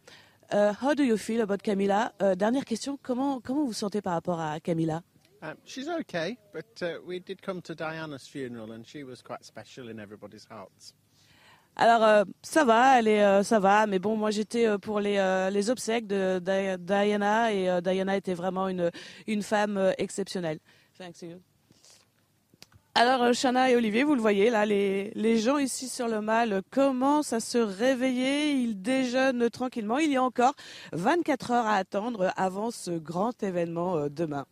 Uh, 0.53 0.73
how 0.81 0.95
do 0.95 1.03
you 1.03 1.17
feel 1.17 1.41
about 1.43 1.63
Camilla? 1.63 2.13
Uh, 2.21 2.35
dernière 2.35 2.65
question, 2.65 2.99
comment, 3.03 3.41
comment 3.41 3.65
vous 3.65 3.73
sentez 3.73 4.01
par 4.01 4.15
rapport 4.15 4.41
à 4.41 4.61
Camilla? 4.61 5.03
Um, 5.43 5.55
she's 5.65 5.89
okay, 5.89 6.39
but 6.53 6.83
uh, 6.83 6.99
we 7.07 7.21
did 7.21 7.43
come 7.43 7.61
to 7.63 7.75
Diana's 7.75 8.27
funeral 8.27 8.73
and 8.73 8.85
she 8.87 9.03
was 9.05 9.23
quite 9.23 9.45
special 9.45 9.89
in 9.89 9.99
everybody's 9.99 10.47
hearts. 10.49 10.95
Alors 11.77 12.03
euh, 12.03 12.25
ça 12.43 12.65
va, 12.65 12.99
elle 12.99 13.09
est, 13.09 13.23
euh, 13.23 13.43
ça 13.43 13.59
va, 13.59 13.87
mais 13.87 13.99
bon, 13.99 14.17
moi 14.17 14.31
j'étais 14.31 14.67
euh, 14.67 14.79
pour 14.79 14.99
les, 14.99 15.19
les 15.53 15.69
obsèques 15.69 16.07
de 16.07 16.39
Diana 16.79 17.53
et 17.53 17.83
Diana 17.83 18.17
était 18.17 18.35
vraiment 18.35 18.69
une, 18.69 18.91
une 19.27 19.43
femme 19.43 19.93
exceptionnelle. 19.99 20.59
Thanks 20.97 21.21
you. 21.23 21.43
Alors, 22.99 23.23
euh, 23.25 23.33
Chana 23.35 23.71
et 23.71 23.77
Olivier, 23.77 24.05
vous 24.05 24.15
le 24.15 24.23
voyez, 24.23 24.49
là, 24.49 24.65
les, 24.65 25.11
les 25.15 25.37
gens 25.37 25.59
ici 25.59 25.87
sur 25.87 26.09
le 26.09 26.23
mal 26.23 26.63
commencent 26.71 27.35
à 27.35 27.41
se 27.41 27.59
réveiller. 27.59 28.53
Ils 28.53 28.81
déjeunent 28.81 29.51
tranquillement. 29.51 29.99
Il 29.99 30.11
y 30.11 30.17
a 30.17 30.23
encore 30.23 30.55
24 30.95 31.51
heures 31.51 31.67
à 31.67 31.75
attendre 31.75 32.33
avant 32.39 32.71
ce 32.71 32.93
grand 32.93 33.43
événement 33.43 33.99
euh, 33.99 34.09
demain. 34.09 34.47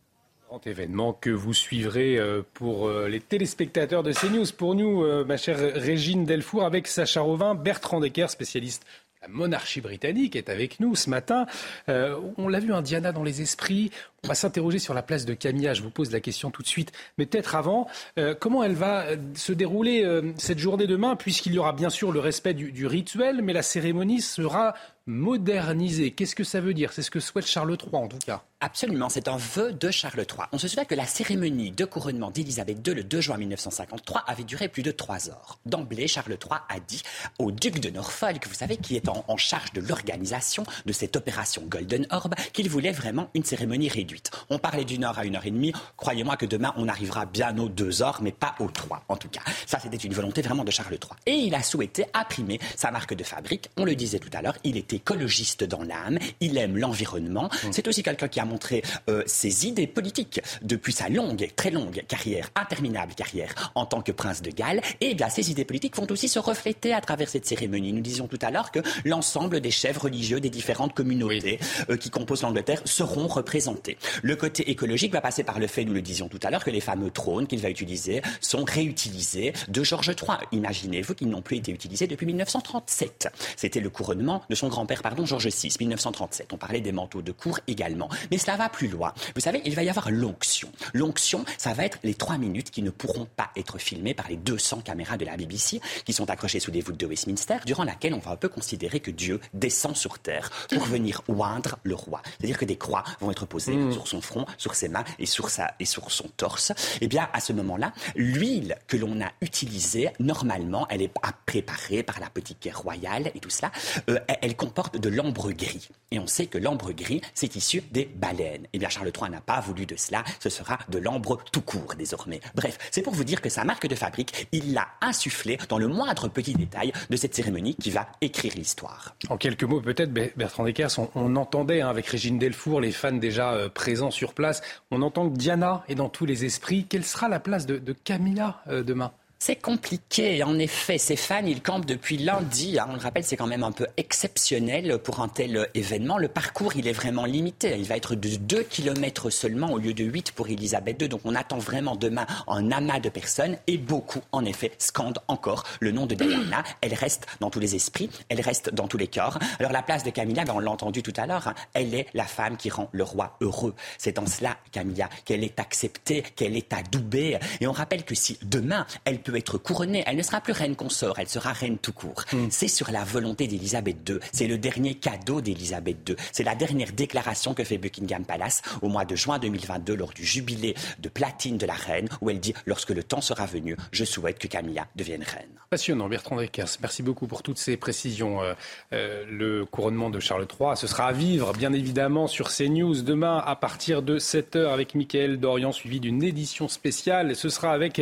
Grand 0.47 0.67
événement 0.67 1.11
que 1.11 1.31
vous 1.31 1.55
suivrez 1.55 2.19
euh, 2.19 2.43
pour 2.53 2.87
les 2.87 3.19
téléspectateurs 3.19 4.03
de 4.03 4.13
CNews. 4.13 4.45
Pour 4.55 4.75
nous, 4.75 5.03
ma 5.25 5.37
chère 5.37 5.57
Régine 5.57 6.23
Delfour, 6.23 6.65
avec 6.65 6.85
Sacha 6.85 7.21
Rovin, 7.21 7.55
Bertrand 7.55 7.99
Decker, 7.99 8.29
spécialiste 8.29 8.85
la 9.25 9.33
monarchie 9.33 9.81
britannique 9.81 10.35
est 10.35 10.49
avec 10.49 10.79
nous 10.79 10.95
ce 10.95 11.09
matin. 11.09 11.45
on 11.87 12.47
l'a 12.47 12.59
vu, 12.59 12.73
Indiana 12.73 13.11
dans 13.11 13.23
les 13.23 13.41
esprits. 13.41 13.91
On 14.25 14.27
va 14.27 14.33
s'interroger 14.33 14.79
sur 14.79 14.95
la 14.95 15.03
place 15.03 15.25
de 15.25 15.35
Camilla. 15.35 15.75
Je 15.75 15.83
vous 15.83 15.91
pose 15.91 16.11
la 16.11 16.19
question 16.19 16.49
tout 16.49 16.63
de 16.63 16.67
suite. 16.67 16.91
Mais 17.19 17.27
peut-être 17.27 17.53
avant, 17.53 17.87
euh, 18.17 18.33
comment 18.33 18.63
elle 18.63 18.73
va 18.73 19.05
euh, 19.05 19.17
se 19.35 19.53
dérouler 19.53 20.03
euh, 20.03 20.33
cette 20.37 20.57
journée 20.57 20.87
demain, 20.87 21.15
puisqu'il 21.15 21.53
y 21.53 21.59
aura 21.59 21.73
bien 21.73 21.91
sûr 21.91 22.11
le 22.11 22.19
respect 22.19 22.55
du, 22.55 22.87
rituel, 22.87 23.41
mais 23.43 23.53
la 23.53 23.61
cérémonie 23.61 24.21
sera 24.21 24.73
modernisée. 25.05 26.09
Qu'est-ce 26.09 26.35
que 26.35 26.43
ça 26.43 26.59
veut 26.59 26.73
dire? 26.73 26.91
C'est 26.91 27.03
ce 27.03 27.11
que 27.11 27.19
souhaite 27.19 27.45
Charles 27.45 27.77
III 27.79 27.89
en 27.93 28.07
tout 28.07 28.17
cas. 28.25 28.43
Absolument, 28.65 29.09
c'est 29.09 29.27
un 29.27 29.37
vœu 29.37 29.73
de 29.73 29.91
Charles 29.91 30.25
III. 30.27 30.47
On 30.51 30.57
se 30.57 30.67
souvient 30.67 30.85
que 30.85 30.95
la 30.95 31.05
cérémonie 31.05 31.69
de 31.69 31.85
couronnement 31.85 32.31
d'Élisabeth 32.31 32.79
II 32.87 32.95
le 32.95 33.03
2 33.03 33.21
juin 33.21 33.37
1953 33.37 34.23
avait 34.25 34.43
duré 34.43 34.69
plus 34.69 34.81
de 34.81 34.89
trois 34.89 35.29
heures. 35.29 35.59
D'emblée, 35.67 36.07
Charles 36.07 36.31
III 36.31 36.61
a 36.67 36.79
dit 36.79 37.03
au 37.37 37.51
duc 37.51 37.79
de 37.79 37.91
Norfolk, 37.91 38.47
vous 38.47 38.55
savez, 38.55 38.77
qui 38.77 38.95
est 38.95 39.07
en, 39.07 39.23
en 39.27 39.37
charge 39.37 39.71
de 39.73 39.81
l'organisation 39.81 40.63
de 40.83 40.93
cette 40.93 41.15
opération 41.15 41.61
Golden 41.67 42.07
Orb, 42.09 42.33
qu'il 42.53 42.67
voulait 42.67 42.91
vraiment 42.91 43.29
une 43.35 43.43
cérémonie 43.43 43.87
réduite. 43.87 44.31
On 44.49 44.57
parlait 44.57 44.83
d'une 44.83 45.03
heure 45.03 45.19
à 45.19 45.25
une 45.25 45.35
heure 45.35 45.45
et 45.45 45.51
demie. 45.51 45.71
Croyez-moi 45.95 46.35
que 46.35 46.47
demain, 46.47 46.73
on 46.75 46.87
arrivera 46.87 47.27
bien 47.27 47.55
aux 47.59 47.69
deux 47.69 48.01
heures, 48.01 48.17
mais 48.23 48.31
pas 48.31 48.55
aux 48.57 48.69
trois, 48.69 49.03
en 49.09 49.15
tout 49.15 49.29
cas. 49.29 49.41
Ça, 49.67 49.79
c'était 49.79 49.95
une 49.97 50.13
volonté 50.13 50.41
vraiment 50.41 50.63
de 50.63 50.71
Charles 50.71 50.93
III. 50.93 51.11
Et 51.27 51.35
il 51.35 51.53
a 51.53 51.61
souhaité 51.61 52.07
imprimer 52.15 52.59
sa 52.75 52.89
marque 52.89 53.13
de 53.13 53.23
fabrique. 53.23 53.69
On 53.77 53.85
le 53.85 53.93
disait 53.93 54.17
tout 54.17 54.31
à 54.33 54.41
l'heure, 54.41 54.57
il 54.63 54.75
est 54.75 54.91
écologiste 54.91 55.63
dans 55.65 55.83
l'âme, 55.83 56.17
il 56.39 56.57
aime 56.57 56.77
l'environnement. 56.77 57.43
Mmh. 57.45 57.67
C'est 57.71 57.87
aussi 57.87 58.01
quelqu'un 58.01 58.27
qui 58.27 58.39
a 58.39 58.45
montré 58.55 58.83
euh, 59.09 59.21
ses 59.25 59.67
idées 59.67 59.85
politiques 59.85 60.39
depuis 60.61 60.93
sa 60.93 61.09
longue, 61.09 61.49
très 61.57 61.71
longue 61.71 62.05
carrière, 62.07 62.49
interminable 62.55 63.13
carrière 63.13 63.53
en 63.75 63.85
tant 63.85 64.01
que 64.01 64.13
prince 64.13 64.41
de 64.41 64.49
Galles. 64.49 64.81
Et 65.01 65.13
bien, 65.13 65.27
ces 65.27 65.51
idées 65.51 65.65
politiques 65.65 65.97
vont 65.97 66.07
aussi 66.09 66.29
se 66.29 66.39
refléter 66.39 66.93
à 66.93 67.01
travers 67.01 67.27
cette 67.27 67.45
cérémonie. 67.45 67.91
Nous 67.91 67.99
disions 68.01 68.27
tout 68.27 68.39
à 68.41 68.51
l'heure 68.51 68.71
que 68.71 68.79
l'ensemble 69.03 69.59
des 69.59 69.71
chefs 69.71 69.97
religieux 69.97 70.39
des 70.39 70.49
différentes 70.49 70.93
communautés 70.93 71.59
euh, 71.89 71.97
qui 71.97 72.09
composent 72.09 72.43
l'Angleterre 72.43 72.81
seront 72.85 73.27
représentés. 73.27 73.97
Le 74.21 74.37
côté 74.37 74.69
écologique 74.71 75.11
va 75.11 75.19
passer 75.19 75.43
par 75.43 75.59
le 75.59 75.67
fait, 75.67 75.83
nous 75.83 75.93
le 75.93 76.01
disions 76.01 76.29
tout 76.29 76.39
à 76.43 76.49
l'heure, 76.49 76.63
que 76.63 76.71
les 76.71 76.79
fameux 76.79 77.11
trônes 77.11 77.47
qu'il 77.47 77.59
va 77.59 77.69
utiliser 77.69 78.21
sont 78.39 78.63
réutilisés 78.63 79.51
de 79.67 79.83
Georges 79.83 80.15
III. 80.15 80.37
Imaginez-vous 80.53 81.13
qu'ils 81.13 81.29
n'ont 81.29 81.41
plus 81.41 81.57
été 81.57 81.73
utilisés 81.73 82.07
depuis 82.07 82.25
1937. 82.25 83.27
C'était 83.57 83.81
le 83.81 83.89
couronnement 83.89 84.43
de 84.49 84.55
son 84.55 84.69
grand-père, 84.69 85.01
pardon, 85.01 85.25
Georges 85.25 85.49
VI, 85.49 85.75
1937. 85.81 86.53
On 86.53 86.57
parlait 86.57 86.79
des 86.79 86.93
manteaux 86.93 87.21
de 87.21 87.33
cour 87.33 87.59
également. 87.67 88.07
Mais 88.31 88.34
cela 88.37 88.57
va 88.57 88.69
plus 88.69 88.87
loin. 88.87 89.13
Vous 89.35 89.41
savez, 89.41 89.61
il 89.65 89.75
va 89.75 89.83
y 89.83 89.89
avoir 89.89 90.11
l'onction. 90.11 90.69
L'onction, 90.93 91.45
ça 91.57 91.73
va 91.73 91.85
être 91.85 91.99
les 92.03 92.13
trois 92.13 92.37
minutes 92.37 92.71
qui 92.71 92.81
ne 92.81 92.89
pourront 92.89 93.27
pas 93.35 93.49
être 93.55 93.77
filmées 93.77 94.13
par 94.13 94.27
les 94.29 94.37
200 94.37 94.81
caméras 94.81 95.17
de 95.17 95.25
la 95.25 95.37
BBC 95.37 95.81
qui 96.05 96.13
sont 96.13 96.29
accrochées 96.29 96.59
sous 96.59 96.71
des 96.71 96.81
voûtes 96.81 96.99
de 96.99 97.05
Westminster, 97.05 97.57
durant 97.65 97.83
laquelle 97.83 98.13
on 98.13 98.19
va 98.19 98.31
un 98.31 98.35
peu 98.35 98.49
considérer 98.49 98.99
que 98.99 99.11
Dieu 99.11 99.39
descend 99.53 99.95
sur 99.95 100.19
terre 100.19 100.49
pour 100.69 100.83
venir 100.83 101.21
oindre 101.27 101.77
le 101.83 101.95
roi. 101.95 102.21
C'est-à-dire 102.37 102.57
que 102.57 102.65
des 102.65 102.77
croix 102.77 103.03
vont 103.19 103.31
être 103.31 103.45
posées 103.45 103.75
mmh. 103.75 103.93
sur 103.93 104.07
son 104.07 104.21
front, 104.21 104.45
sur 104.57 104.75
ses 104.75 104.89
mains 104.89 105.03
et 105.19 105.25
sur, 105.25 105.49
sa, 105.49 105.73
et 105.79 105.85
sur 105.85 106.11
son 106.11 106.27
torse. 106.37 106.71
Eh 107.01 107.07
bien, 107.07 107.29
à 107.33 107.39
ce 107.39 107.53
moment-là, 107.53 107.93
l'huile 108.15 108.77
que 108.87 108.97
l'on 108.97 109.21
a 109.21 109.31
utilisée, 109.41 110.09
normalement, 110.19 110.87
elle 110.89 111.01
est 111.01 111.11
préparée 111.45 112.03
par 112.03 112.19
la 112.19 112.29
petite 112.29 112.61
guerre 112.61 112.79
royale 112.79 113.31
et 113.33 113.39
tout 113.39 113.49
cela, 113.49 113.71
euh, 114.09 114.19
elle 114.41 114.55
comporte 114.55 114.97
de 114.97 115.09
l'ambre 115.09 115.51
gris. 115.51 115.89
Et 116.11 116.19
on 116.19 116.27
sait 116.27 116.45
que 116.45 116.57
l'ambre 116.57 116.91
gris, 116.91 117.21
c'est 117.33 117.55
issu 117.55 117.81
des 117.91 118.05
baleines. 118.05 118.67
Eh 118.73 118.79
bien, 118.79 118.89
Charles 118.89 119.11
III 119.19 119.31
n'a 119.31 119.41
pas 119.41 119.59
voulu 119.59 119.85
de 119.85 119.95
cela. 119.95 120.23
Ce 120.39 120.49
sera 120.49 120.79
de 120.89 120.99
l'ambre 120.99 121.39
tout 121.51 121.61
court 121.61 121.93
désormais. 121.97 122.41
Bref, 122.53 122.77
c'est 122.91 123.01
pour 123.01 123.13
vous 123.13 123.23
dire 123.23 123.41
que 123.41 123.49
sa 123.49 123.63
marque 123.63 123.87
de 123.87 123.95
fabrique, 123.95 124.47
il 124.51 124.73
l'a 124.73 124.87
insufflé 125.01 125.57
dans 125.69 125.77
le 125.77 125.87
moindre 125.87 126.27
petit 126.27 126.53
détail 126.53 126.93
de 127.09 127.15
cette 127.17 127.35
cérémonie 127.35 127.75
qui 127.75 127.91
va 127.91 128.07
écrire 128.21 128.53
l'histoire. 128.55 129.15
En 129.29 129.37
quelques 129.37 129.63
mots, 129.63 129.81
peut-être, 129.81 130.11
Bertrand 130.11 130.63
Deckers, 130.63 130.91
on, 131.15 131.35
entendait 131.35 131.81
hein, 131.81 131.89
avec 131.89 132.07
Régine 132.07 132.39
Delfour, 132.39 132.81
les 132.81 132.91
fans 132.91 133.11
déjà 133.11 133.53
euh, 133.53 133.69
présents 133.69 134.11
sur 134.11 134.33
place, 134.33 134.61
on 134.91 135.01
entend 135.01 135.29
que 135.29 135.37
Diana 135.37 135.83
est 135.87 135.95
dans 135.95 136.09
tous 136.09 136.25
les 136.25 136.45
esprits. 136.45 136.85
Quelle 136.87 137.03
sera 137.03 137.27
la 137.27 137.39
place 137.39 137.65
de, 137.65 137.95
Camilla 138.03 138.61
euh, 138.67 138.83
demain? 138.83 139.11
C'est 139.39 139.55
compliqué. 139.55 140.43
En 140.43 140.57
effet, 140.57 140.97
ces 140.97 141.15
fans, 141.15 141.45
ils 141.45 141.61
campent 141.61 141.85
depuis 141.85 142.17
lundi. 142.17 142.77
On 142.87 142.93
le 142.93 142.99
rappelle, 142.99 143.23
c'est 143.23 143.37
quand 143.37 143.47
même 143.47 143.63
un 143.63 143.71
peu 143.71 143.87
exceptionnel 143.97 144.99
pour 144.99 145.19
un 145.19 145.27
tel 145.27 145.69
événement. 145.73 146.17
Le 146.17 146.27
parcours, 146.27 146.75
il 146.75 146.87
est 146.87 146.93
vraiment 146.93 147.25
limité. 147.25 147.75
Il 147.77 147.85
va 147.85 147.97
être 147.97 148.15
de 148.15 148.35
2 148.35 148.63
km 148.63 149.29
seulement 149.29 149.71
au 149.71 149.77
lieu 149.77 149.93
de 149.93 150.03
8 150.03 150.31
pour 150.31 150.47
Elisabeth 150.47 151.01
II. 151.01 151.09
Donc 151.09 151.21
on 151.25 151.35
attend 151.35 151.57
vraiment 151.57 151.95
demain 151.95 152.25
un 152.47 152.71
amas 152.71 152.99
de 152.99 153.09
personnes 153.09 153.57
et 153.67 153.77
beaucoup, 153.77 154.21
en 154.31 154.45
effet, 154.45 154.71
scandent 154.77 155.19
encore 155.27 155.63
le 155.79 155.91
nom 155.91 156.05
de 156.05 156.15
Diana. 156.15 156.63
Elle 156.81 156.93
reste 156.93 157.27
dans 157.39 157.49
tous 157.49 157.59
les 157.59 157.75
esprits, 157.75 158.09
elle 158.29 158.41
reste 158.41 158.73
dans 158.73 158.87
tous 158.87 158.97
les 158.97 159.07
cœurs. 159.07 159.39
Alors 159.59 159.71
la 159.71 159.81
place 159.81 160.03
de 160.03 160.09
Camilla, 160.09 160.45
ben, 160.45 160.53
on 160.55 160.59
l'a 160.59 160.71
entendu 160.71 161.01
tout 161.03 161.13
à 161.17 161.25
l'heure, 161.25 161.47
hein, 161.47 161.55
elle 161.73 161.93
est 161.93 162.07
la 162.13 162.25
femme 162.25 162.57
qui 162.57 162.69
rend 162.69 162.89
le 162.91 163.03
roi 163.03 163.37
heureux. 163.41 163.73
C'est 163.97 164.19
en 164.19 164.25
cela, 164.25 164.57
Camilla, 164.71 165.09
qu'elle 165.25 165.43
est 165.43 165.59
acceptée, 165.59 166.21
qu'elle 166.35 166.55
est 166.55 166.71
adoubée. 166.73 167.39
Et 167.59 167.67
on 167.67 167.71
rappelle 167.71 168.03
que 168.03 168.15
si 168.15 168.37
demain, 168.43 168.85
elle 169.05 169.21
peut 169.25 169.35
être 169.35 169.57
couronnée. 169.57 170.03
Elle 170.05 170.17
ne 170.17 170.23
sera 170.23 170.39
plus 170.39 170.53
reine 170.53 170.75
consort, 170.75 171.19
elle 171.19 171.27
sera 171.27 171.51
reine 171.51 171.77
tout 171.77 171.91
court. 171.91 172.23
Mm. 172.31 172.47
C'est 172.49 172.67
sur 172.67 172.91
la 172.91 173.03
volonté 173.03 173.47
d'Élisabeth 173.47 174.07
II. 174.07 174.19
C'est 174.31 174.47
le 174.47 174.57
dernier 174.57 174.95
cadeau 174.95 175.41
d'Élisabeth 175.41 176.07
II. 176.07 176.15
C'est 176.31 176.43
la 176.43 176.55
dernière 176.55 176.91
déclaration 176.93 177.53
que 177.53 177.63
fait 177.63 177.77
Buckingham 177.77 178.23
Palace 178.23 178.61
au 178.81 178.87
mois 178.87 179.03
de 179.03 179.15
juin 179.15 179.39
2022 179.39 179.95
lors 179.95 180.13
du 180.13 180.23
jubilé 180.23 180.75
de 180.99 181.09
platine 181.09 181.57
de 181.57 181.65
la 181.65 181.73
reine 181.73 182.07
où 182.21 182.29
elle 182.29 182.39
dit 182.39 182.53
lorsque 182.65 182.91
le 182.91 183.03
temps 183.03 183.21
sera 183.21 183.45
venu, 183.45 183.75
je 183.91 184.05
souhaite 184.05 184.37
que 184.37 184.47
Camilla 184.47 184.87
devienne 184.95 185.23
reine. 185.23 185.49
Passionnant, 185.69 186.07
Bertrand 186.07 186.37
Deckers. 186.37 186.77
Merci 186.81 187.01
beaucoup 187.01 187.25
pour 187.25 187.41
toutes 187.41 187.57
ces 187.57 187.75
précisions. 187.77 188.43
Euh, 188.43 188.53
euh, 188.93 189.25
le 189.27 189.65
couronnement 189.65 190.11
de 190.11 190.19
Charles 190.19 190.47
III, 190.59 190.77
ce 190.77 190.85
sera 190.85 191.07
à 191.07 191.11
vivre, 191.11 191.53
bien 191.53 191.73
évidemment, 191.73 192.27
sur 192.27 192.49
CNews 192.49 193.01
demain 193.01 193.41
à 193.43 193.55
partir 193.55 194.03
de 194.03 194.19
7h 194.19 194.67
avec 194.67 194.93
Mickaël 194.93 195.39
Dorian, 195.39 195.71
suivi 195.71 195.99
d'une 195.99 196.21
édition 196.21 196.67
spéciale. 196.67 197.35
Ce 197.35 197.49
sera 197.49 197.71
avec 197.71 197.99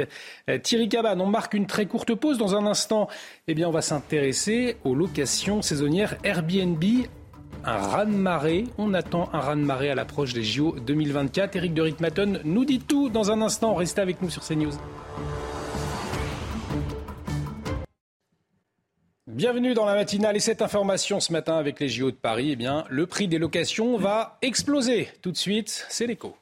euh, 0.49 0.57
Thierry 0.59 0.89
On 1.22 1.27
marque 1.27 1.53
une 1.53 1.68
très 1.68 1.85
courte 1.85 2.14
pause. 2.15 2.38
Dans 2.38 2.56
un 2.56 2.65
instant, 2.65 3.07
eh 3.48 3.53
bien, 3.53 3.68
on 3.68 3.72
va 3.72 3.81
s'intéresser 3.81 4.77
aux 4.84 4.95
locations 4.95 5.61
saisonnières 5.61 6.18
Airbnb 6.23 6.84
un 7.65 7.77
raz-de-marée. 7.77 8.65
On 8.77 8.94
attend 8.94 9.30
un 9.34 9.40
raz-de-marée 9.40 9.90
à 9.90 9.95
l'approche 9.95 10.34
des 10.34 10.44
JO 10.44 10.76
2024. 10.80 11.56
Eric 11.56 11.73
de 11.73 11.81
Ritmaton 11.81 12.40
nous 12.44 12.65
dit 12.65 12.80
tout 12.80 13.10
dans 13.10 13.31
un 13.31 13.41
instant. 13.41 13.73
Restez 13.73 14.02
avec 14.02 14.22
nous 14.22 14.30
sur 14.30 14.44
CNews. 14.44 14.73
Bienvenue 19.27 19.73
dans 19.73 19.85
la 19.85 19.95
matinale 19.95 20.35
et 20.35 20.40
cette 20.40 20.61
information 20.61 21.19
ce 21.19 21.34
matin 21.34 21.57
avec 21.57 21.80
les 21.80 21.90
JO 21.90 22.11
de 22.11 22.15
Paris, 22.15 22.52
eh 22.52 22.56
bien, 22.56 22.85
le 22.90 23.07
prix 23.07 23.27
des 23.27 23.40
locations 23.40 23.98
va 23.98 24.38
exploser. 24.44 25.10
Tout 25.23 25.31
de 25.31 25.38
suite, 25.38 25.88
c'est 25.90 26.06
l'écho. 26.06 26.35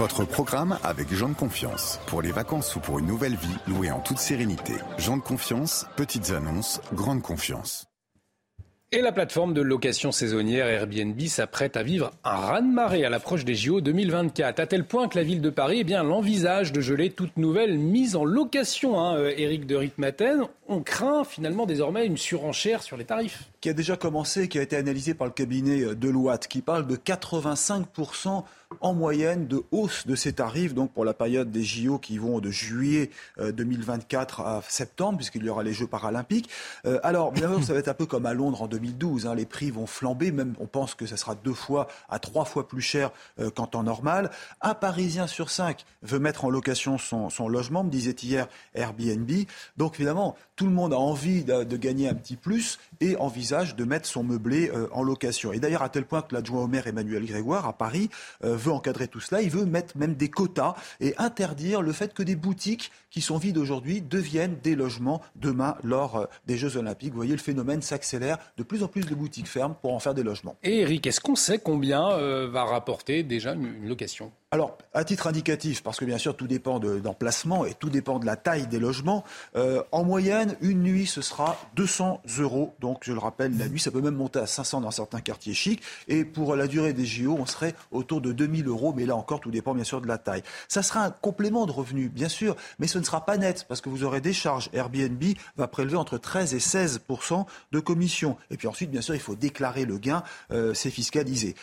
Votre 0.00 0.24
programme 0.24 0.78
avec 0.82 1.12
Jean 1.12 1.28
de 1.28 1.34
Confiance. 1.34 2.00
Pour 2.06 2.22
les 2.22 2.32
vacances 2.32 2.74
ou 2.74 2.80
pour 2.80 3.00
une 3.00 3.06
nouvelle 3.06 3.34
vie, 3.34 3.54
louée 3.68 3.90
en 3.90 4.00
toute 4.00 4.16
sérénité. 4.16 4.72
Jean 4.96 5.18
de 5.18 5.22
Confiance, 5.22 5.84
petites 5.94 6.30
annonces, 6.30 6.80
grande 6.94 7.20
confiance. 7.20 7.86
Et 8.92 9.02
la 9.02 9.12
plateforme 9.12 9.52
de 9.52 9.60
location 9.60 10.10
saisonnière 10.10 10.66
Airbnb 10.66 11.20
s'apprête 11.26 11.76
à 11.76 11.84
vivre 11.84 12.12
un 12.24 12.34
raz-de-marée 12.34 13.04
à 13.04 13.10
l'approche 13.10 13.44
des 13.44 13.54
JO 13.54 13.80
2024, 13.82 14.58
à 14.58 14.66
tel 14.66 14.84
point 14.84 15.06
que 15.06 15.18
la 15.18 15.22
ville 15.22 15.42
de 15.42 15.50
Paris 15.50 15.80
eh 15.82 15.84
bien, 15.84 16.02
l'envisage 16.02 16.72
de 16.72 16.80
geler 16.80 17.10
toute 17.10 17.36
nouvelle 17.36 17.78
mise 17.78 18.16
en 18.16 18.24
location. 18.24 18.98
Hein, 18.98 19.16
euh, 19.16 19.58
de 19.58 19.76
Ritmaten, 19.76 20.44
on 20.70 20.82
craint 20.82 21.24
finalement 21.24 21.66
désormais 21.66 22.06
une 22.06 22.16
surenchère 22.16 22.82
sur 22.82 22.96
les 22.96 23.04
tarifs? 23.04 23.50
Qui 23.60 23.68
a 23.68 23.72
déjà 23.72 23.96
commencé, 23.96 24.48
qui 24.48 24.58
a 24.58 24.62
été 24.62 24.76
analysé 24.76 25.14
par 25.14 25.26
le 25.26 25.32
cabinet 25.32 25.82
euh, 25.82 25.94
Deloitte, 25.96 26.46
qui 26.46 26.62
parle 26.62 26.86
de 26.86 26.96
85% 26.96 28.44
en 28.80 28.94
moyenne 28.94 29.48
de 29.48 29.64
hausse 29.72 30.06
de 30.06 30.14
ces 30.14 30.32
tarifs, 30.32 30.74
donc 30.74 30.92
pour 30.92 31.04
la 31.04 31.12
période 31.12 31.50
des 31.50 31.64
JO 31.64 31.98
qui 31.98 32.18
vont 32.18 32.38
de 32.38 32.52
juillet 32.52 33.10
2024 33.40 34.40
euh, 34.40 34.44
à 34.44 34.62
septembre, 34.68 35.18
puisqu'il 35.18 35.44
y 35.44 35.48
aura 35.48 35.64
les 35.64 35.72
Jeux 35.72 35.88
paralympiques. 35.88 36.48
Euh, 36.86 37.00
alors, 37.02 37.32
bien 37.32 37.48
sûr, 37.48 37.64
ça 37.64 37.72
va 37.72 37.80
être 37.80 37.88
un 37.88 37.94
peu 37.94 38.06
comme 38.06 38.26
à 38.26 38.32
Londres 38.32 38.62
en 38.62 38.68
2012. 38.68 39.26
Hein, 39.26 39.34
les 39.34 39.44
prix 39.44 39.72
vont 39.72 39.88
flamber, 39.88 40.30
même 40.30 40.54
on 40.60 40.68
pense 40.68 40.94
que 40.94 41.04
ça 41.04 41.16
sera 41.16 41.34
deux 41.34 41.52
fois 41.52 41.88
à 42.08 42.20
trois 42.20 42.44
fois 42.44 42.68
plus 42.68 42.80
cher 42.80 43.10
qu'en 43.56 43.66
temps 43.66 43.82
normal. 43.82 44.30
Un 44.60 44.74
Parisien 44.74 45.26
sur 45.26 45.50
cinq 45.50 45.84
veut 46.02 46.20
mettre 46.20 46.44
en 46.44 46.50
location 46.50 46.96
son, 46.96 47.28
son 47.28 47.48
logement, 47.48 47.82
me 47.82 47.90
disait 47.90 48.14
hier 48.22 48.46
Airbnb. 48.74 49.30
Donc, 49.76 49.96
évidemment, 49.96 50.36
tout 50.60 50.66
le 50.66 50.72
monde 50.72 50.92
a 50.92 50.98
envie 50.98 51.42
de, 51.42 51.76
gagner 51.78 52.06
un 52.06 52.12
petit 52.12 52.36
plus 52.36 52.78
et 53.00 53.16
envisage 53.16 53.76
de 53.76 53.84
mettre 53.84 54.06
son 54.06 54.22
meublé 54.22 54.70
en 54.92 55.02
location. 55.02 55.52
Et 55.52 55.58
d'ailleurs, 55.58 55.82
à 55.82 55.88
tel 55.88 56.04
point 56.04 56.22
que 56.22 56.34
l'adjoint 56.34 56.62
au 56.62 56.66
maire 56.66 56.86
Emmanuel 56.86 57.24
Grégoire 57.24 57.66
à 57.66 57.72
Paris 57.72 58.10
veut 58.42 58.72
encadrer 58.72 59.08
tout 59.08 59.20
cela. 59.20 59.42
Il 59.42 59.50
veut 59.50 59.64
mettre 59.64 59.96
même 59.96 60.14
des 60.14 60.28
quotas 60.28 60.74
et 61.00 61.14
interdire 61.18 61.82
le 61.82 61.92
fait 61.92 62.12
que 62.12 62.22
des 62.22 62.36
boutiques 62.36 62.90
qui 63.10 63.20
sont 63.20 63.38
vides 63.38 63.58
aujourd'hui 63.58 64.00
deviennent 64.00 64.56
des 64.62 64.74
logements 64.74 65.20
demain 65.36 65.76
lors 65.82 66.16
euh, 66.16 66.26
des 66.46 66.56
Jeux 66.56 66.76
Olympiques. 66.76 67.10
Vous 67.10 67.16
voyez, 67.16 67.32
le 67.32 67.38
phénomène 67.38 67.82
s'accélère. 67.82 68.38
De 68.56 68.62
plus 68.62 68.82
en 68.82 68.88
plus 68.88 69.06
de 69.06 69.14
boutiques 69.14 69.48
ferment 69.48 69.74
pour 69.74 69.92
en 69.92 69.98
faire 69.98 70.14
des 70.14 70.22
logements. 70.22 70.56
Et 70.62 70.80
Eric, 70.80 71.06
est-ce 71.06 71.20
qu'on 71.20 71.36
sait 71.36 71.58
combien 71.58 72.10
euh, 72.12 72.48
va 72.48 72.64
rapporter 72.64 73.22
déjà 73.22 73.54
une 73.54 73.88
location? 73.88 74.32
Alors, 74.52 74.76
à 74.94 75.04
titre 75.04 75.28
indicatif, 75.28 75.80
parce 75.80 76.00
que 76.00 76.04
bien 76.04 76.18
sûr 76.18 76.36
tout 76.36 76.48
dépend 76.48 76.80
d'emplacement 76.80 77.64
et 77.64 77.74
tout 77.74 77.88
dépend 77.88 78.18
de 78.18 78.26
la 78.26 78.34
taille 78.34 78.66
des 78.66 78.80
logements, 78.80 79.22
euh, 79.54 79.84
en 79.92 80.02
moyenne, 80.02 80.56
une 80.60 80.82
nuit, 80.82 81.06
ce 81.06 81.22
sera 81.22 81.56
200 81.76 82.20
euros. 82.40 82.74
Donc, 82.80 82.89
je 83.02 83.12
le 83.12 83.18
rappelle, 83.18 83.56
la 83.56 83.68
nuit, 83.68 83.80
ça 83.80 83.90
peut 83.90 84.00
même 84.00 84.14
monter 84.14 84.38
à 84.38 84.46
500 84.46 84.80
dans 84.80 84.90
certains 84.90 85.20
quartiers 85.20 85.54
chics. 85.54 85.82
Et 86.08 86.24
pour 86.24 86.56
la 86.56 86.66
durée 86.66 86.92
des 86.92 87.04
JO, 87.04 87.36
on 87.38 87.46
serait 87.46 87.74
autour 87.90 88.20
de 88.20 88.32
2000 88.32 88.68
euros. 88.68 88.92
Mais 88.96 89.06
là 89.06 89.16
encore, 89.16 89.40
tout 89.40 89.50
dépend 89.50 89.74
bien 89.74 89.84
sûr 89.84 90.00
de 90.00 90.06
la 90.06 90.18
taille. 90.18 90.42
Ça 90.68 90.82
sera 90.82 91.04
un 91.04 91.10
complément 91.10 91.66
de 91.66 91.72
revenus, 91.72 92.10
bien 92.10 92.28
sûr, 92.28 92.56
mais 92.78 92.86
ce 92.86 92.98
ne 92.98 93.04
sera 93.04 93.24
pas 93.24 93.36
net 93.36 93.66
parce 93.68 93.80
que 93.80 93.88
vous 93.88 94.04
aurez 94.04 94.20
des 94.20 94.32
charges. 94.32 94.70
Airbnb 94.72 95.22
va 95.56 95.68
prélever 95.68 95.96
entre 95.96 96.18
13 96.18 96.54
et 96.54 96.60
16 96.60 97.00
de 97.72 97.80
commission. 97.80 98.36
Et 98.50 98.56
puis 98.56 98.68
ensuite, 98.68 98.90
bien 98.90 99.00
sûr, 99.00 99.14
il 99.14 99.20
faut 99.20 99.34
déclarer 99.34 99.84
le 99.84 99.98
gain, 99.98 100.22
euh, 100.52 100.74
c'est 100.74 100.90
fiscalisé. 100.90 101.54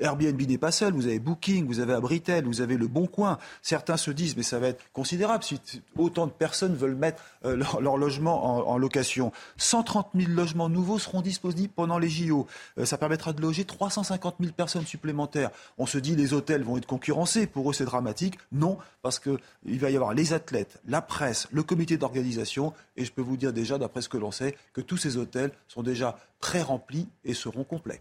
Airbnb 0.00 0.40
n'est 0.40 0.58
pas 0.58 0.72
seul, 0.72 0.94
vous 0.94 1.06
avez 1.06 1.18
Booking, 1.18 1.66
vous 1.66 1.78
avez 1.78 1.92
Abritel, 1.92 2.46
vous 2.46 2.60
avez 2.62 2.76
Le 2.76 2.86
Bon 2.86 3.06
Coin. 3.06 3.38
Certains 3.62 3.96
se 3.96 4.10
disent, 4.10 4.36
mais 4.36 4.42
ça 4.42 4.58
va 4.58 4.68
être 4.68 4.82
considérable 4.92 5.44
si 5.44 5.60
autant 5.96 6.26
de 6.26 6.32
personnes 6.32 6.74
veulent 6.74 6.94
mettre 6.94 7.22
euh, 7.44 7.56
leur, 7.80 7.96
logement 7.96 8.68
en, 8.68 8.78
location. 8.78 9.30
130 9.58 10.08
000 10.14 10.30
logements 10.32 10.68
nouveaux 10.68 10.98
seront 10.98 11.20
disponibles 11.20 11.72
pendant 11.74 11.98
les 11.98 12.08
JO. 12.08 12.46
Euh, 12.78 12.86
ça 12.86 12.98
permettra 12.98 13.32
de 13.32 13.42
loger 13.42 13.64
350 13.64 14.36
000 14.40 14.52
personnes 14.52 14.86
supplémentaires. 14.86 15.50
On 15.78 15.86
se 15.86 15.98
dit, 15.98 16.16
les 16.16 16.32
hôtels 16.32 16.62
vont 16.62 16.78
être 16.78 16.86
concurrencés, 16.86 17.46
pour 17.46 17.70
eux 17.70 17.74
c'est 17.74 17.84
dramatique. 17.84 18.38
Non, 18.52 18.78
parce 19.02 19.18
qu'il 19.18 19.38
va 19.78 19.90
y 19.90 19.96
avoir 19.96 20.14
les 20.14 20.32
athlètes, 20.32 20.80
la 20.86 21.02
presse, 21.02 21.46
le 21.52 21.62
comité 21.62 21.98
d'organisation, 21.98 22.72
et 22.96 23.04
je 23.04 23.12
peux 23.12 23.22
vous 23.22 23.36
dire 23.36 23.52
déjà, 23.52 23.78
d'après 23.78 24.00
ce 24.00 24.08
que 24.08 24.18
l'on 24.18 24.30
sait, 24.30 24.56
que 24.72 24.80
tous 24.80 24.96
ces 24.96 25.18
hôtels 25.18 25.52
sont 25.68 25.82
déjà 25.82 26.18
très 26.40 26.62
remplis 26.62 27.08
et 27.24 27.34
seront 27.34 27.64
complets. 27.64 28.00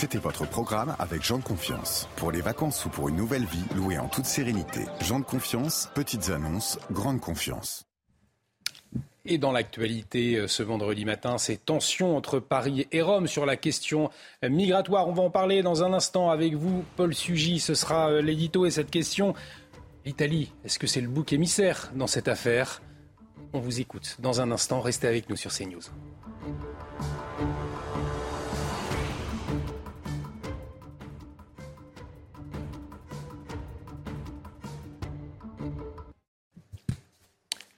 C'était 0.00 0.16
votre 0.16 0.48
programme 0.48 0.96
avec 0.98 1.22
Jean 1.22 1.36
de 1.36 1.44
Confiance. 1.44 2.08
Pour 2.16 2.32
les 2.32 2.40
vacances 2.40 2.86
ou 2.86 2.88
pour 2.88 3.10
une 3.10 3.16
nouvelle 3.16 3.44
vie, 3.44 3.66
louée 3.76 3.98
en 3.98 4.08
toute 4.08 4.24
sérénité. 4.24 4.86
Jean 5.02 5.20
de 5.20 5.26
Confiance, 5.26 5.90
petites 5.94 6.30
annonces, 6.30 6.78
grande 6.90 7.20
confiance. 7.20 7.84
Et 9.26 9.36
dans 9.36 9.52
l'actualité 9.52 10.36
euh, 10.36 10.48
ce 10.48 10.62
vendredi 10.62 11.04
matin, 11.04 11.36
ces 11.36 11.58
tensions 11.58 12.16
entre 12.16 12.38
Paris 12.38 12.88
et 12.92 13.02
Rome 13.02 13.26
sur 13.26 13.44
la 13.44 13.58
question 13.58 14.08
migratoire. 14.42 15.06
On 15.06 15.12
va 15.12 15.22
en 15.22 15.28
parler 15.28 15.62
dans 15.62 15.84
un 15.84 15.92
instant 15.92 16.30
avec 16.30 16.54
vous, 16.54 16.82
Paul 16.96 17.14
Sugy. 17.14 17.60
Ce 17.60 17.74
sera 17.74 18.10
euh, 18.10 18.22
l'édito 18.22 18.64
et 18.64 18.70
cette 18.70 18.90
question. 18.90 19.34
L'Italie, 20.06 20.50
est-ce 20.64 20.78
que 20.78 20.86
c'est 20.86 21.02
le 21.02 21.08
bouc 21.08 21.34
émissaire 21.34 21.92
dans 21.94 22.06
cette 22.06 22.28
affaire? 22.28 22.80
On 23.52 23.60
vous 23.60 23.80
écoute 23.80 24.16
dans 24.18 24.40
un 24.40 24.50
instant. 24.50 24.80
Restez 24.80 25.08
avec 25.08 25.28
nous 25.28 25.36
sur 25.36 25.52
CNews. 25.52 25.82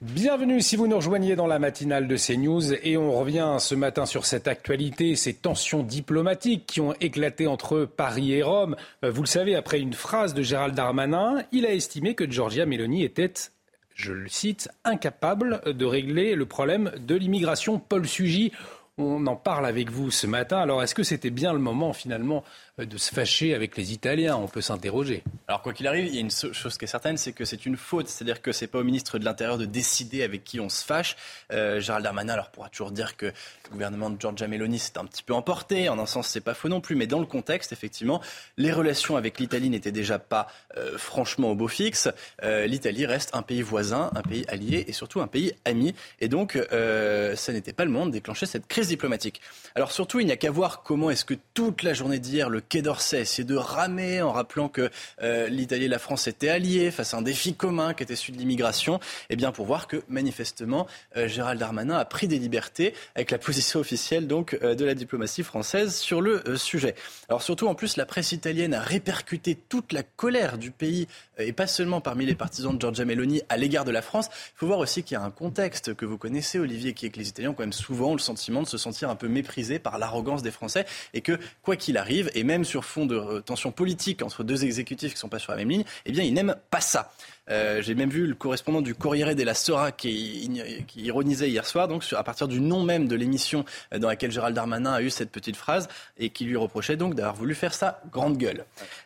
Bienvenue 0.03 0.59
si 0.59 0.75
vous 0.75 0.85
nous 0.85 0.97
rejoignez 0.97 1.37
dans 1.37 1.47
la 1.47 1.59
matinale 1.59 2.09
de 2.09 2.17
CNews 2.17 2.73
et 2.73 2.97
on 2.97 3.17
revient 3.17 3.55
ce 3.59 3.73
matin 3.73 4.05
sur 4.05 4.25
cette 4.25 4.49
actualité, 4.49 5.15
ces 5.15 5.33
tensions 5.33 5.81
diplomatiques 5.81 6.65
qui 6.65 6.81
ont 6.81 6.91
éclaté 6.99 7.47
entre 7.47 7.85
Paris 7.85 8.33
et 8.33 8.43
Rome. 8.43 8.75
Euh, 9.05 9.11
vous 9.11 9.21
le 9.21 9.27
savez, 9.27 9.55
après 9.55 9.79
une 9.79 9.93
phrase 9.93 10.33
de 10.33 10.41
Gérald 10.41 10.75
Darmanin, 10.75 11.43
il 11.53 11.65
a 11.65 11.71
estimé 11.71 12.15
que 12.15 12.29
Giorgia 12.29 12.65
Meloni 12.65 13.05
était 13.05 13.31
je 13.95 14.11
le 14.11 14.27
cite, 14.27 14.67
incapable 14.83 15.61
de 15.65 15.85
régler 15.85 16.35
le 16.35 16.45
problème 16.45 16.91
de 16.97 17.15
l'immigration. 17.15 17.79
Paul 17.79 18.05
Sugy, 18.05 18.51
on 18.97 19.25
en 19.25 19.37
parle 19.37 19.65
avec 19.65 19.89
vous 19.89 20.11
ce 20.11 20.27
matin. 20.27 20.57
Alors, 20.57 20.83
est-ce 20.83 20.95
que 20.95 21.03
c'était 21.03 21.29
bien 21.29 21.53
le 21.53 21.59
moment, 21.59 21.93
finalement, 21.93 22.43
de 22.79 22.97
se 22.97 23.13
fâcher 23.13 23.53
avec 23.53 23.77
les 23.77 23.93
Italiens 23.93 24.35
On 24.35 24.47
peut 24.47 24.61
s'interroger. 24.61 25.23
Alors, 25.47 25.61
quoi 25.61 25.73
qu'il 25.73 25.85
arrive, 25.85 26.07
il 26.07 26.15
y 26.15 26.17
a 26.17 26.21
une 26.21 26.31
chose 26.31 26.77
qui 26.77 26.85
est 26.85 26.87
certaine, 26.87 27.17
c'est 27.17 27.33
que 27.33 27.45
c'est 27.45 27.67
une 27.67 27.77
faute. 27.77 28.07
C'est-à-dire 28.07 28.41
que 28.41 28.51
c'est 28.51 28.65
pas 28.65 28.79
au 28.79 28.83
ministre 28.83 29.19
de 29.19 29.25
l'Intérieur 29.25 29.59
de 29.59 29.65
décider 29.65 30.23
avec 30.23 30.43
qui 30.43 30.59
on 30.59 30.69
se 30.69 30.83
fâche. 30.83 31.15
Euh, 31.51 31.79
Gérald 31.79 32.03
Darmanin, 32.03 32.33
alors, 32.33 32.49
pourra 32.49 32.69
toujours 32.69 32.89
dire 32.89 33.15
que 33.15 33.27
le 33.27 33.71
gouvernement 33.71 34.09
de 34.09 34.19
Giorgia 34.19 34.47
Meloni 34.47 34.79
s'est 34.79 34.97
un 34.97 35.05
petit 35.05 35.21
peu 35.21 35.35
emporté. 35.35 35.87
En 35.87 35.99
un 35.99 36.07
sens, 36.07 36.27
c'est 36.27 36.41
pas 36.41 36.55
faux 36.55 36.67
non 36.67 36.81
plus. 36.81 36.95
Mais 36.95 37.05
dans 37.05 37.19
le 37.19 37.27
contexte, 37.27 37.71
effectivement, 37.73 38.21
les 38.57 38.71
relations 38.71 39.17
avec 39.17 39.39
l'Italie 39.39 39.69
n'étaient 39.69 39.91
déjà 39.91 40.17
pas 40.17 40.47
euh, 40.77 40.97
franchement 40.97 41.51
au 41.51 41.55
beau 41.55 41.67
fixe. 41.67 42.09
Euh, 42.41 42.65
L'Italie 42.65 43.05
reste 43.05 43.29
un 43.35 43.43
pays 43.43 43.61
voisin, 43.61 44.09
un 44.15 44.23
pays 44.23 44.45
allié 44.47 44.85
et 44.87 44.93
surtout 44.93 45.21
un 45.21 45.27
pays 45.27 45.53
ami. 45.65 45.93
Et 46.21 46.27
donc, 46.27 46.55
euh, 46.55 47.35
ça 47.35 47.53
n'était 47.53 47.73
pas 47.73 47.85
le 47.85 47.91
moment 47.91 48.07
de 48.07 48.11
déclencher 48.11 48.47
cette 48.47 48.65
crise 48.65 48.87
diplomatique. 48.87 49.41
Alors, 49.75 49.91
surtout, 49.91 50.19
il 50.21 50.25
n'y 50.25 50.31
a 50.31 50.37
qu'à 50.37 50.49
voir 50.49 50.81
comment 50.81 51.11
est-ce 51.11 51.25
que 51.25 51.35
toute 51.53 51.83
la 51.83 51.93
journée 51.93 52.17
d'hier, 52.17 52.49
le 52.49 52.62
Quai 52.69 52.81
d'Orsay 52.81 53.21
essayait 53.21 53.45
de 53.45 53.55
ramer 53.55 54.21
en 54.21 54.31
rappelant 54.31 54.69
que 54.69 54.89
euh, 55.21 55.47
l'Italie 55.47 55.85
et 55.85 55.89
la 55.89 55.99
France 55.99 56.27
étaient 56.27 56.49
alliés 56.49 56.91
face 56.91 57.13
à 57.13 57.17
un 57.17 57.21
défi 57.21 57.53
commun 57.53 57.93
qui 57.93 58.03
était 58.03 58.15
celui 58.15 58.33
de 58.33 58.37
l'immigration, 58.39 58.97
et 58.97 58.99
eh 59.31 59.35
bien 59.35 59.51
pour 59.51 59.65
voir 59.65 59.87
que 59.87 60.03
manifestement 60.07 60.87
euh, 61.17 61.27
Gérald 61.27 61.59
Darmanin 61.59 61.97
a 61.97 62.05
pris 62.05 62.27
des 62.27 62.39
libertés 62.39 62.93
avec 63.15 63.31
la 63.31 63.37
position 63.37 63.79
officielle 63.79 64.27
donc 64.27 64.57
euh, 64.61 64.75
de 64.75 64.85
la 64.85 64.95
diplomatie 64.95 65.43
française 65.43 65.95
sur 65.95 66.21
le 66.21 66.41
sujet. 66.57 66.95
Alors 67.29 67.41
surtout 67.41 67.67
en 67.67 67.75
plus 67.75 67.97
la 67.97 68.05
presse 68.05 68.31
italienne 68.31 68.73
a 68.73 68.81
répercuté 68.81 69.55
toute 69.55 69.93
la 69.93 70.03
colère 70.03 70.57
du 70.57 70.71
pays 70.71 71.07
et 71.37 71.53
pas 71.53 71.67
seulement 71.67 72.01
parmi 72.01 72.25
les 72.25 72.35
partisans 72.35 72.75
de 72.75 72.79
Giorgia 72.79 73.05
Meloni 73.05 73.41
à 73.49 73.57
l'égard 73.57 73.85
de 73.85 73.91
la 73.91 74.01
France. 74.01 74.27
Il 74.31 74.57
faut 74.57 74.67
voir 74.67 74.79
aussi 74.79 75.03
qu'il 75.03 75.15
y 75.15 75.17
a 75.17 75.23
un 75.23 75.31
contexte 75.31 75.93
que 75.93 76.05
vous 76.05 76.17
connaissez 76.17 76.59
Olivier 76.59 76.93
qui 76.93 77.05
est 77.05 77.09
que 77.09 77.19
les 77.19 77.29
Italiens 77.29 77.51
ont 77.51 77.53
quand 77.53 77.63
même 77.63 77.73
souvent 77.73 78.13
le 78.13 78.19
sentiment 78.19 78.61
de 78.61 78.67
se 78.67 78.77
sentir 78.77 79.09
un 79.09 79.15
peu 79.15 79.27
méprisés 79.27 79.79
par 79.79 79.97
l'arrogance 79.97 80.43
des 80.43 80.51
Français 80.51 80.85
et 81.13 81.21
que 81.21 81.39
quoi 81.61 81.75
qu'il 81.75 81.97
arrive 81.97 82.29
et 82.35 82.43
même 82.43 82.65
sur 82.65 82.85
fond 82.85 83.05
de 83.05 83.15
euh, 83.15 83.41
tensions 83.41 83.71
politiques 83.71 84.21
entre 84.21 84.43
deux 84.43 84.63
exécutifs 84.63 85.11
qui 85.11 85.17
ne 85.17 85.19
sont 85.19 85.29
pas 85.29 85.39
sur 85.39 85.51
la 85.51 85.57
même 85.57 85.69
ligne, 85.69 85.83
eh 86.05 86.11
bien, 86.11 86.23
ils 86.23 86.33
n'aiment 86.33 86.55
pas 86.69 86.81
ça. 86.81 87.11
Euh, 87.49 87.81
j'ai 87.81 87.95
même 87.95 88.09
vu 88.09 88.25
le 88.25 88.35
correspondant 88.35 88.81
du 88.81 88.95
Corriere 88.95 89.35
della 89.35 89.53
Sera 89.53 89.91
qui, 89.91 90.49
qui 90.87 91.01
ironisait 91.01 91.49
hier 91.49 91.65
soir, 91.65 91.87
donc 91.87 92.03
à 92.13 92.23
partir 92.23 92.47
du 92.47 92.61
nom 92.61 92.83
même 92.83 93.07
de 93.07 93.15
l'émission 93.15 93.65
euh, 93.93 93.99
dans 93.99 94.07
laquelle 94.07 94.31
Gérald 94.31 94.55
Darmanin 94.55 94.93
a 94.93 95.01
eu 95.01 95.09
cette 95.09 95.31
petite 95.31 95.55
phrase 95.55 95.87
et 96.17 96.29
qui 96.29 96.45
lui 96.45 96.55
reprochait 96.55 96.95
donc 96.95 97.15
d'avoir 97.15 97.35
voulu 97.35 97.55
faire 97.55 97.73
ça 97.73 98.01
grande 98.11 98.37
gueule, 98.37 98.65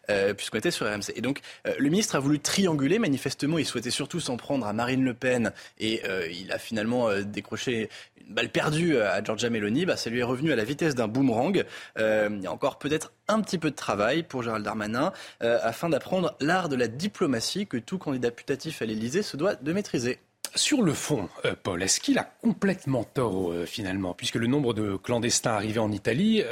euh, 0.10 0.34
puisqu'on 0.34 0.60
était 0.60 0.72
sur 0.72 0.86
RMC. 0.86 1.14
Et 1.16 1.22
donc 1.22 1.42
euh, 1.66 1.74
le 1.78 1.90
ministre 1.90 2.16
a 2.16 2.20
voulu 2.20 2.40
trianguler. 2.40 3.00
Manifestement, 3.00 3.58
il 3.58 3.66
souhaitait 3.66 3.92
surtout 3.92 4.20
s'en 4.20 4.38
prendre 4.38 4.68
à 4.68 4.74
Marine 4.74 5.04
Le 5.04 5.14
Pen 5.14 5.52
et 5.80 6.02
il 6.32 6.52
a 6.52 6.58
finalement 6.58 7.10
décroché 7.22 7.90
une 8.20 8.34
balle 8.34 8.50
perdue 8.50 8.98
à 8.98 9.24
Giorgia 9.24 9.50
Meloni. 9.50 9.86
Bah, 9.86 9.98
ça 9.98 10.10
lui 10.10 10.20
est 10.20 10.24
revenu 10.24 10.52
à 10.52 10.56
la 10.56 10.64
vitesse 10.64 10.96
d'un 10.96 11.08
boomerang. 11.08 11.64
il 11.98 12.42
y 12.42 12.48
a 12.48 12.52
encore 12.52 12.78
peut-être 12.78 13.12
un 13.28 13.42
petit 13.42 13.58
peu 13.58 13.72
de 13.72 13.76
travail 13.76 14.24
pour 14.24 14.44
Gérald 14.44 14.64
Darmanin 14.64 15.12
afin 15.42 15.90
d'apprendre 15.90 16.36
l'art 16.40 16.70
de 16.70 16.76
la 16.76 16.88
diplomatie 16.88 17.68
que 17.68 17.78
tout 17.78 17.98
candidat 17.98 18.32
putatif 18.32 18.82
à 18.82 18.86
l'Élysée 18.86 19.24
se 19.24 19.38
doit 19.38 19.56
de 19.56 19.74
maîtriser. 19.74 20.20
Sur 20.56 20.82
le 20.82 20.94
fond, 20.94 21.30
euh, 21.46 21.54
Paul, 21.62 21.84
est-ce 21.84 22.00
qu'il 22.00 22.18
a 22.18 22.24
complètement 22.24 23.04
tort 23.04 23.52
euh, 23.52 23.66
finalement, 23.66 24.14
puisque 24.14 24.36
le 24.36 24.48
nombre 24.48 24.74
de 24.74 24.96
clandestins 24.96 25.52
arrivés 25.52 25.80
en 25.80 25.92
Italie 25.92 26.44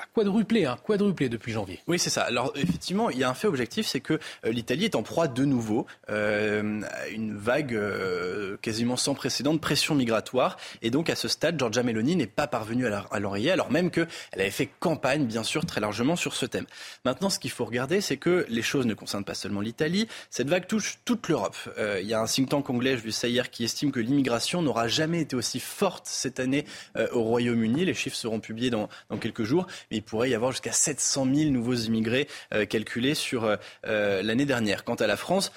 euh, 0.00 0.04
quadruplé, 0.14 0.66
hein, 0.66 0.76
quadruplé 0.84 1.28
depuis 1.28 1.52
janvier. 1.52 1.80
Oui, 1.86 1.98
c'est 1.98 2.10
ça. 2.10 2.22
Alors 2.22 2.52
effectivement, 2.56 3.10
il 3.10 3.18
y 3.18 3.24
a 3.24 3.30
un 3.30 3.34
fait 3.34 3.48
objectif, 3.48 3.86
c'est 3.86 4.00
que 4.00 4.14
euh, 4.44 4.52
l'Italie 4.52 4.84
est 4.84 4.94
en 4.94 5.02
proie 5.02 5.28
de 5.28 5.44
nouveau 5.44 5.86
euh, 6.10 6.82
à 6.90 7.08
une 7.08 7.36
vague 7.36 7.74
euh, 7.74 8.56
quasiment 8.62 8.96
sans 8.96 9.14
précédent 9.14 9.54
de 9.54 9.58
pression 9.58 9.94
migratoire. 9.94 10.56
Et 10.82 10.90
donc 10.90 11.10
à 11.10 11.16
ce 11.16 11.28
stade, 11.28 11.58
Giorgia 11.58 11.82
Meloni 11.82 12.16
n'est 12.16 12.26
pas 12.26 12.46
parvenue 12.46 12.86
à 12.86 13.20
l'enrayer, 13.20 13.50
alors 13.50 13.70
même 13.70 13.90
qu'elle 13.90 14.08
avait 14.32 14.50
fait 14.50 14.68
campagne, 14.80 15.26
bien 15.26 15.42
sûr, 15.42 15.66
très 15.66 15.80
largement 15.80 16.16
sur 16.16 16.34
ce 16.34 16.46
thème. 16.46 16.66
Maintenant, 17.04 17.30
ce 17.30 17.38
qu'il 17.38 17.50
faut 17.50 17.64
regarder, 17.64 18.00
c'est 18.00 18.16
que 18.16 18.46
les 18.48 18.62
choses 18.62 18.86
ne 18.86 18.94
concernent 18.94 19.24
pas 19.24 19.34
seulement 19.34 19.60
l'Italie. 19.60 20.08
Cette 20.30 20.48
vague 20.48 20.66
touche 20.66 20.98
toute 21.04 21.28
l'Europe. 21.28 21.56
il 22.00 22.06
y 22.06 22.14
a 22.14 22.20
un 22.20 22.26
think 22.26 22.48
tank 22.48 22.68
anglais, 22.70 22.96
je 22.96 23.02
vu 23.02 23.12
ça 23.12 23.28
hier, 23.28 23.50
qui 23.50 23.64
estime 23.64 23.92
que 23.92 24.00
l'immigration 24.00 24.62
n'aura 24.62 24.88
jamais 24.88 25.20
été 25.20 25.36
aussi 25.36 25.60
forte 25.60 26.06
cette 26.06 26.40
année 26.40 26.64
au 27.12 27.22
Royaume-Uni. 27.22 27.84
Les 27.84 27.94
chiffres 27.94 28.16
seront 28.16 28.40
publiés 28.40 28.70
dans, 28.70 28.88
dans 29.08 29.18
quelques 29.18 29.44
jours 29.44 29.66
il 29.90 30.02
pourrait 30.02 30.30
y 30.30 30.34
avoir 30.34 30.52
jusqu'à 30.52 30.72
700 30.72 31.26
000 31.34 31.50
nouveaux 31.50 31.74
immigrés 31.74 32.28
euh, 32.54 32.64
calculés 32.64 33.14
sur 33.14 33.44
euh, 33.44 33.56
euh, 33.86 34.22
l'année 34.22 34.44
dernière. 34.44 34.84
Quant 34.84 34.94
à 34.94 35.06
la 35.06 35.16
France, 35.16 35.52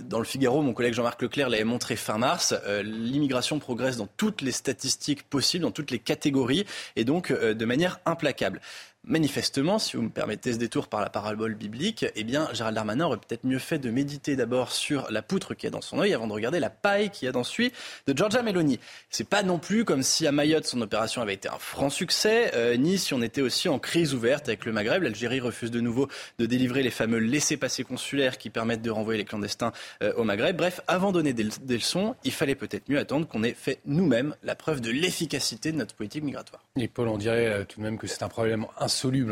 dans 0.00 0.18
le 0.18 0.24
Figaro, 0.24 0.62
mon 0.62 0.72
collègue 0.72 0.94
Jean-Marc 0.94 1.22
Leclerc 1.22 1.48
l'avait 1.48 1.64
montré 1.64 1.96
fin 1.96 2.18
mars, 2.18 2.54
l'immigration 2.82 3.58
progresse 3.58 3.96
dans 3.96 4.06
toutes 4.06 4.42
les 4.42 4.52
statistiques 4.52 5.22
possibles, 5.22 5.62
dans 5.62 5.70
toutes 5.70 5.90
les 5.90 5.98
catégories, 5.98 6.64
et 6.94 7.04
donc 7.04 7.32
de 7.32 7.64
manière 7.64 8.00
implacable 8.06 8.60
manifestement, 9.06 9.78
si 9.78 9.96
vous 9.96 10.02
me 10.02 10.10
permettez 10.10 10.52
ce 10.52 10.58
détour 10.58 10.88
par 10.88 11.00
la 11.00 11.08
parabole 11.08 11.54
biblique, 11.54 12.04
eh 12.14 12.24
bien, 12.24 12.48
Gérald 12.52 12.74
Darmanin 12.74 13.06
aurait 13.06 13.16
peut-être 13.16 13.44
mieux 13.44 13.58
fait 13.58 13.78
de 13.78 13.90
méditer 13.90 14.36
d'abord 14.36 14.72
sur 14.72 15.06
la 15.10 15.22
poutre 15.22 15.54
qu'il 15.54 15.64
y 15.64 15.68
a 15.68 15.70
dans 15.70 15.80
son 15.80 16.00
œil 16.00 16.12
avant 16.12 16.26
de 16.26 16.32
regarder 16.32 16.60
la 16.60 16.70
paille 16.70 17.10
qu'il 17.10 17.26
y 17.26 17.28
a 17.28 17.32
dans 17.32 17.44
celui 17.44 17.72
de 18.06 18.16
Giorgia 18.16 18.42
Meloni. 18.42 18.80
C'est 19.10 19.28
pas 19.28 19.42
non 19.42 19.58
plus 19.58 19.84
comme 19.84 20.02
si 20.02 20.26
à 20.26 20.32
Mayotte 20.32 20.66
son 20.66 20.80
opération 20.80 21.22
avait 21.22 21.34
été 21.34 21.48
un 21.48 21.58
franc 21.58 21.90
succès, 21.90 22.50
euh, 22.54 22.76
ni 22.76 22.98
si 22.98 23.14
on 23.14 23.22
était 23.22 23.42
aussi 23.42 23.68
en 23.68 23.78
crise 23.78 24.14
ouverte 24.14 24.48
avec 24.48 24.64
le 24.64 24.72
Maghreb. 24.72 25.02
L'Algérie 25.02 25.40
refuse 25.40 25.70
de 25.70 25.80
nouveau 25.80 26.08
de 26.38 26.46
délivrer 26.46 26.82
les 26.82 26.90
fameux 26.90 27.18
laissés-passer 27.18 27.84
consulaires 27.84 28.38
qui 28.38 28.50
permettent 28.50 28.82
de 28.82 28.90
renvoyer 28.90 29.18
les 29.18 29.24
clandestins 29.24 29.72
euh, 30.02 30.12
au 30.14 30.24
Maghreb. 30.24 30.56
Bref, 30.56 30.80
avant 30.88 31.08
de 31.08 31.14
donner 31.14 31.32
des, 31.32 31.44
leçons, 31.74 32.16
il 32.24 32.32
fallait 32.32 32.54
peut-être 32.54 32.88
mieux 32.88 32.98
attendre 32.98 33.26
qu'on 33.26 33.42
ait 33.42 33.54
fait 33.54 33.80
nous-mêmes 33.86 34.34
la 34.42 34.54
preuve 34.54 34.80
de 34.80 34.90
l'efficacité 34.90 35.72
de 35.72 35.76
notre 35.76 35.94
politique 35.94 36.24
migratoire. 36.24 36.64
Euh, 36.76 37.64
tout 37.64 37.80
de 37.80 37.84
même 37.84 37.98
que 37.98 38.06
c'est 38.06 38.22
un 38.22 38.28
problème 38.28 38.66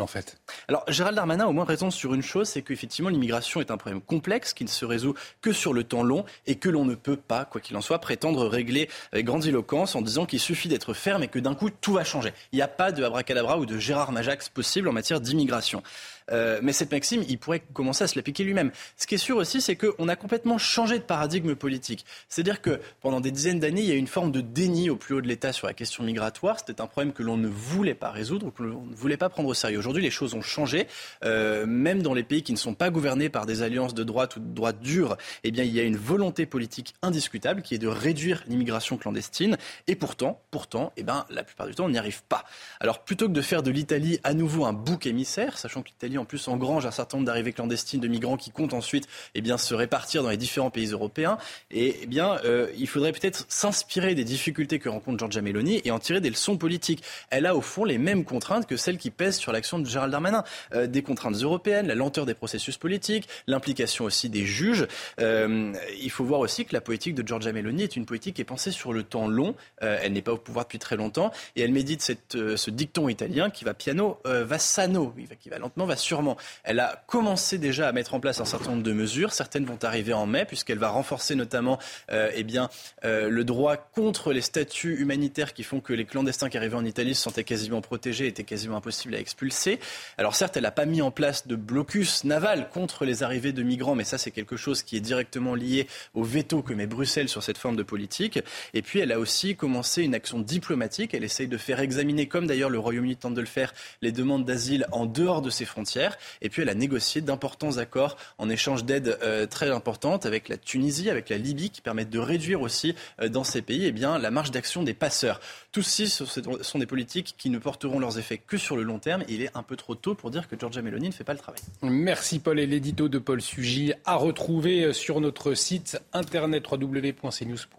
en 0.01 0.07
fait. 0.07 0.39
Alors 0.69 0.85
Gérald 0.89 1.17
Darmanin 1.17 1.45
a 1.45 1.49
au 1.49 1.53
moins 1.53 1.65
raison 1.65 1.91
sur 1.91 2.15
une 2.15 2.23
chose, 2.23 2.49
c'est 2.49 2.63
qu'effectivement 2.63 3.11
l'immigration 3.11 3.61
est 3.61 3.71
un 3.71 3.77
problème 3.77 4.01
complexe 4.01 4.53
qui 4.53 4.65
ne 4.65 4.69
se 4.69 4.85
résout 4.85 5.15
que 5.41 5.53
sur 5.53 5.73
le 5.73 5.85
temps 5.85 6.03
long 6.03 6.25
et 6.47 6.57
que 6.57 6.69
l'on 6.69 6.85
ne 6.85 6.95
peut 6.95 7.17
pas, 7.17 7.45
quoi 7.45 7.61
qu'il 7.61 7.77
en 7.77 7.81
soit, 7.81 7.99
prétendre 7.99 8.47
régler 8.47 8.89
avec 9.13 9.27
grande 9.27 9.47
éloquence 9.47 9.95
en 9.95 10.03
disant 10.03 10.27
qu'il 10.27 10.41
suffit 10.41 10.69
d'être 10.69 10.95
ferme 10.95 11.23
et 11.23 11.29
que 11.29 11.39
d'un 11.39 11.55
coup 11.55 11.71
tout 11.71 11.95
va 11.95 12.05
changer. 12.05 12.33
Il 12.53 12.57
n'y 12.57 12.63
a 12.63 12.69
pas 12.69 12.93
de 12.93 13.03
abracadabra 13.03 13.59
ou 13.59 13.67
de 13.67 13.79
Gérard 13.79 14.13
Majax 14.13 14.49
possible 14.49 14.89
en 14.89 14.93
matière 14.93 15.21
d'immigration. 15.21 15.83
Euh, 16.31 16.61
mais 16.63 16.73
cette 16.73 16.91
maxime, 16.91 17.25
il 17.29 17.39
pourrait 17.39 17.63
commencer 17.73 18.05
à 18.05 18.07
se 18.07 18.17
l'appliquer 18.17 18.45
lui-même. 18.45 18.71
Ce 18.97 19.07
qui 19.07 19.15
est 19.15 19.19
sûr 19.19 19.37
aussi, 19.37 19.61
c'est 19.61 19.77
qu'on 19.77 20.09
a 20.09 20.17
complètement 20.17 20.59
changé 20.59 20.99
de 20.99 21.05
paradigme 21.05 21.55
politique. 21.55 22.05
C'est-à-dire 22.29 22.61
que 22.61 22.81
pendant 23.01 23.21
des 23.21 23.31
dizaines 23.31 23.61
d'années, 23.61 23.83
il 23.83 23.89
y 23.89 23.93
a 23.93 23.95
eu 23.95 23.99
une 23.99 24.07
forme 24.07 24.33
de 24.33 24.41
déni 24.41 24.91
au 24.91 24.97
plus 24.97 25.15
haut 25.15 25.21
de 25.21 25.29
l'État 25.29 25.53
sur 25.53 25.67
la 25.67 25.75
question 25.75 26.05
migratoire. 26.05 26.59
C'était 26.59 26.81
un 26.81 26.87
problème 26.87 27.13
que 27.13 27.23
l'on 27.23 27.37
ne 27.37 27.49
voulait 27.49 27.95
pas 27.95 28.11
résoudre, 28.11 28.53
que 28.53 28.63
l'on 28.63 28.87
ne 28.87 28.95
voulait 28.95 29.17
pas 29.17 29.29
prendre 29.29 29.49
au 29.49 29.55
sérieux. 29.55 29.79
Aujourd'hui, 29.79 30.03
les 30.03 30.11
choses 30.11 30.35
ont 30.35 30.43
changé. 30.43 30.87
Euh, 31.25 31.67
même 31.67 32.03
dans 32.03 32.15
les 32.15 32.23
pays 32.23 32.43
qui 32.43 32.53
ne 32.53 32.59
sont 32.59 32.75
pas 32.75 32.91
gouvernés 32.91 33.29
par 33.29 33.47
des 33.47 33.63
alliances 33.63 33.95
de 33.95 34.05
droite 34.05 34.37
ou 34.37 34.41
de 34.41 34.55
droite 34.55 34.81
dure, 34.81 35.17
eh 35.43 35.51
bien, 35.51 35.65
il 35.65 35.73
y 35.73 35.81
a 35.81 35.83
une 35.83 35.97
volonté 35.97 36.47
politique 36.47 36.95
indiscutable 37.03 37.63
qui 37.63 37.75
est 37.75 37.79
de 37.79 37.89
réduire 37.89 38.45
l'immigration 38.47 38.97
clandestine. 38.97 39.57
Et 39.87 39.97
pourtant, 39.97 40.41
pourtant, 40.51 40.93
eh 40.97 41.03
ben, 41.03 41.27
la 41.31 41.43
plupart 41.45 41.67
du 41.67 41.75
temps, 41.75 41.85
on 41.85 41.91
n'y 41.91 41.99
arrive 41.99 42.23
pas. 42.25 42.45
Alors, 42.81 43.05
plutôt 43.05 43.29
que 43.29 43.33
de 43.33 43.43
faire 43.43 43.63
de 43.63 43.71
l'Italie 43.71 44.21
à 44.25 44.35
nouveau 44.35 44.65
un 44.65 44.73
bouc 44.73 45.07
émissaire, 45.07 45.59
sachant 45.59 45.83
que 45.83 45.89
l'Italie 45.89 46.14
en 46.19 46.25
plus 46.25 46.49
engrange 46.49 46.87
un 46.87 46.91
certain 46.91 47.19
nombre 47.19 47.27
d'arrivées 47.27 47.53
clandestines 47.53 48.01
de 48.01 48.09
migrants 48.09 48.37
qui 48.37 48.51
comptent 48.51 48.75
ensuite 48.75 49.09
eh 49.35 49.41
bien, 49.41 49.59
se 49.59 49.75
répartir 49.75 50.23
dans 50.23 50.31
les 50.31 50.37
différents 50.37 50.71
pays 50.71 50.87
européens. 50.87 51.39
Et 51.71 51.99
eh 52.03 52.07
bien, 52.07 52.39
euh, 52.45 52.69
il 52.77 52.89
faudrait 52.89 53.13
peut-être 53.13 53.47
s'inspirer 53.49 54.15
des 54.15 54.25
difficultés 54.25 54.79
que 54.79 54.89
rencontre 54.89 55.19
Giorgia 55.19 55.43
Meloni 55.43 55.81
et 55.85 55.91
en 55.91 55.99
tirer 55.99 56.21
des 56.21 56.31
leçons 56.31 56.57
politiques. 56.57 57.03
Elle 57.31 57.47
a 57.47 57.57
au 57.57 57.61
fond 57.61 57.85
les 57.85 57.99
mêmes 57.99 58.25
contraintes 58.25 58.67
que 58.67 58.77
celles 58.77 58.99
qui 58.99 59.11
pèsent 59.11 59.37
sur 59.37 59.53
l'action 59.53 59.79
de 59.79 59.87
Gérald 59.87 60.13
Darmanin. 60.13 60.45
Euh, 60.75 60.87
des 60.87 61.03
contraintes 61.03 61.37
européennes, 61.37 61.87
la 61.87 61.95
lenteur 61.95 62.27
des 62.27 62.35
processus 62.35 62.77
politiques, 62.77 63.29
l'implication 63.47 64.05
aussi 64.05 64.29
des 64.29 64.45
juges. 64.45 64.87
Euh, 65.21 65.73
il 66.01 66.11
faut 66.11 66.25
voir 66.25 66.41
aussi 66.41 66.65
que 66.65 66.75
la 66.75 66.81
politique 66.81 67.15
de 67.15 67.27
Giorgia 67.27 67.53
Meloni 67.53 67.83
est 67.83 67.97
une 67.97 68.07
politique 68.07 68.37
qui 68.37 68.43
est 68.43 68.47
pensée 68.47 68.71
sur 68.71 68.93
le 68.93 69.03
temps 69.03 69.29
long. 69.29 69.55
elle 69.81 70.13
n'est 70.13 70.23
pas 70.23 70.33
au 70.33 70.39
pouvoir 70.39 70.65
depuis 70.65 70.79
très 70.79 70.97
longtemps 70.97 71.31
et 71.57 71.63
elle 71.63 71.73
médite 71.73 72.03
ce 72.03 72.71
dicton 72.71 73.09
italien 73.09 73.51
qui 73.51 73.65
va 73.65 73.75
piano, 73.75 74.19
va 74.25 74.59
sano, 74.59 75.15
qui 75.41 75.49
va 75.49 75.59
lentement, 75.59 75.87
va 75.87 75.97
sûrement. 76.05 76.37
Elle 76.63 76.81
a 76.81 77.03
commencé 77.07 77.59
déjà 77.59 77.89
à 77.89 77.93
mettre 77.93 78.15
en 78.15 78.21
place 78.21 78.41
un 78.41 78.45
certain 78.45 78.71
nombre 78.71 78.83
de 78.83 78.93
mesures. 78.93 79.33
Certaines 79.33 79.65
vont 79.65 79.79
arriver 79.83 80.13
en 80.13 80.27
mai 80.27 80.45
puisqu'elle 80.45 80.79
va 80.79 80.91
renforcer 80.91 81.35
notamment 81.35 81.79
eh 82.13 82.45
bien, 82.45 82.69
le 83.03 83.43
droit 83.43 83.77
contre 83.77 84.33
les 84.33 84.43
statuts 84.43 84.97
humanitaires 84.99 85.55
qui 85.55 85.63
font 85.63 85.81
que 85.81 85.93
les 85.93 86.05
clandestins 86.05 86.49
qui 86.49 86.57
arrivaient 86.57 86.77
en 86.77 86.85
Italie 86.85 87.15
se 87.15 87.23
sentaient 87.23 87.45
quasiment 87.45 87.81
protégés, 87.81 88.27
étaient 88.27 88.45
quasiment 88.45 88.77
impossibles 88.77 89.15
à 89.15 89.19
expulser. 89.19 89.81
Alors 90.19 90.35
certes, 90.35 90.57
elle 90.57 90.65
n'a 90.65 90.71
pas 90.71 90.87
mis 90.87 91.03
en 91.03 91.11
place 91.11 91.47
de 91.47 91.57
blocus 91.57 92.25
naval 92.25 92.69
contre 92.69 93.05
les 93.05 93.23
arrivées 93.23 93.53
de 93.53 93.63
migrants, 93.63 93.95
mais 93.95 94.05
ça 94.05 94.19
c'est 94.19 94.31
quelque 94.31 94.57
chose 94.57 94.83
qui 94.83 94.97
est 94.97 95.01
directement 95.01 95.55
lié 95.55 95.89
au 96.13 96.23
veto 96.23 96.63
que 96.63 96.75
met 96.75 96.87
Bruxelles 96.87 97.29
sur 97.29 97.43
cette 97.43 97.59
forme 97.59 97.77
de 97.77 97.83
politique. 97.83 98.39
Et 98.75 98.83
puis 98.83 98.99
elle 99.01 99.13
a 99.13 99.19
aussi 99.19 99.57
commencé 99.57 100.03
une 100.03 100.15
action 100.15 100.39
diplomatique. 100.39 101.15
Elle 101.15 101.25
essaye 101.25 101.49
de 101.49 101.57
faire 101.57 101.81
examiner, 101.81 102.27
comme 102.29 102.47
d'ailleurs 102.47 102.71
le 102.71 102.79
Royaume-Uni 102.79 103.17
tente 103.17 103.35
de 103.35 103.41
le 103.41 103.47
faire, 103.47 103.73
les 104.03 104.13
demandes 104.13 104.45
d'asile 104.45 104.87
en 104.93 105.07
dehors 105.07 105.41
de 105.41 105.51
ses 105.51 105.65
frontières. 105.65 105.94
Et 106.43 106.49
puis 106.49 106.63
elle 106.63 106.69
a 106.69 106.75
négocié 106.75 107.21
d'importants 107.21 107.79
accords 107.79 108.17
en 108.39 108.49
échange 108.49 108.85
d'aides 108.85 109.19
euh, 109.23 109.47
très 109.47 109.71
importantes 109.71 110.27
avec 110.27 110.49
la 110.49 110.57
Tunisie, 110.57 111.11
avec 111.11 111.29
la 111.29 111.39
Libye, 111.39 111.71
qui 111.71 111.81
permettent 111.81 112.11
de 112.11 112.19
réduire 112.19 112.61
aussi 112.61 112.95
euh, 113.21 113.29
dans 113.29 113.45
ces 113.45 113.63
pays 113.63 113.87
eh 113.87 113.93
bien, 113.93 114.19
la 114.19 114.31
marge 114.31 114.51
d'action 114.51 114.83
des 114.83 114.95
passeurs. 114.95 115.41
Tous 115.73 115.83
six 115.83 116.23
sont 116.61 116.79
des 116.79 116.87
politiques 116.87 117.35
qui 117.39 117.51
ne 117.51 117.59
porteront 117.59 117.99
leurs 117.99 118.19
effets 118.19 118.39
que 118.39 118.57
sur 118.57 118.77
le 118.77 118.83
long 118.83 118.99
terme. 118.99 119.25
il 119.29 119.43
est 119.43 119.51
un 119.55 119.63
peu 119.63 119.77
trop 119.77 119.95
tôt 119.95 120.15
pour 120.15 120.31
dire 120.31 120.49
que 120.49 120.59
Giorgia 120.59 120.83
Meloni 120.83 121.09
ne 121.09 121.13
fait 121.13 121.25
pas 121.25 121.33
le 121.33 121.39
travail. 121.39 121.61
Merci 121.83 122.39
Paul 122.39 122.61
et 122.61 122.67
l'édito 122.67 123.09
de 123.09 123.19
Paul 123.19 123.41
Sugy 123.41 123.93
à 124.05 124.17
retrouver 124.17 124.93
sur 124.93 125.21
notre 125.21 125.55
site 125.55 125.99
internet 126.13 126.65
www.cnews.fr 126.71 127.77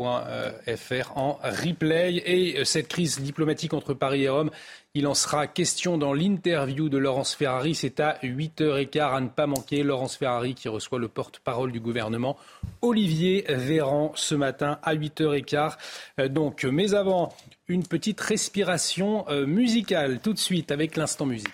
en 1.17 1.39
replay. 1.43 2.23
Et 2.25 2.65
cette 2.65 2.87
crise 2.87 3.19
diplomatique 3.21 3.73
entre 3.73 3.93
Paris 3.93 4.23
et 4.23 4.29
Rome, 4.29 4.51
il 4.95 5.07
en 5.07 5.13
sera 5.13 5.45
question 5.45 5.97
dans 5.97 6.13
l'interview 6.13 6.87
de 6.87 6.97
Laurence 6.97 7.35
Ferrari. 7.35 7.75
C'est 7.75 7.99
à 7.99 8.17
8h15 8.23 9.15
à 9.15 9.19
ne 9.19 9.27
pas 9.27 9.45
manquer. 9.45 9.83
Laurence 9.83 10.15
Ferrari 10.15 10.55
qui 10.55 10.69
reçoit 10.69 10.99
le 10.99 11.09
porte-parole 11.09 11.73
du 11.73 11.81
gouvernement, 11.81 12.37
Olivier 12.81 13.45
Véran, 13.49 14.13
ce 14.15 14.35
matin 14.35 14.79
à 14.83 14.95
8h15. 14.95 15.75
Euh, 16.21 16.29
donc, 16.29 16.63
mais 16.63 16.93
avant, 16.93 17.33
une 17.67 17.85
petite 17.85 18.21
respiration 18.21 19.25
euh, 19.29 19.45
musicale 19.45 20.19
tout 20.21 20.33
de 20.33 20.39
suite 20.39 20.71
avec 20.71 20.95
l'instant 20.95 21.25
musique. 21.25 21.49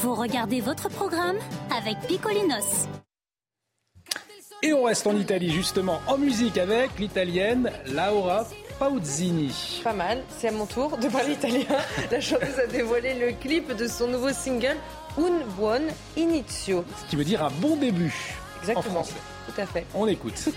Vous 0.00 0.14
regardez 0.14 0.62
votre 0.62 0.88
programme 0.88 1.36
avec 1.70 1.98
Picolinos. 2.06 2.88
Et 4.60 4.72
on 4.72 4.84
reste 4.84 5.06
en 5.06 5.16
Italie 5.16 5.50
justement 5.50 6.00
en 6.08 6.18
musique 6.18 6.58
avec 6.58 6.98
l'italienne 6.98 7.70
Laura 7.92 8.44
Pauzzini. 8.80 9.80
Pas 9.84 9.92
mal, 9.92 10.24
c'est 10.36 10.48
à 10.48 10.52
mon 10.52 10.66
tour 10.66 10.96
de 10.96 11.06
parler 11.06 11.34
italien. 11.34 11.64
La 12.10 12.20
chanteuse 12.20 12.58
a 12.58 12.66
dévoilé 12.66 13.14
le 13.14 13.32
clip 13.40 13.72
de 13.76 13.86
son 13.86 14.08
nouveau 14.08 14.32
single 14.32 14.76
Un 15.16 15.44
buon 15.56 15.82
inizio. 16.16 16.84
Ce 17.04 17.08
qui 17.08 17.14
veut 17.14 17.24
dire 17.24 17.44
un 17.44 17.50
bon 17.60 17.76
début. 17.76 18.12
Exactement. 18.60 19.00
En 19.00 19.04
français. 19.04 19.20
Tout 19.46 19.60
à 19.60 19.66
fait. 19.66 19.86
On 19.94 20.08
écoute. 20.08 20.48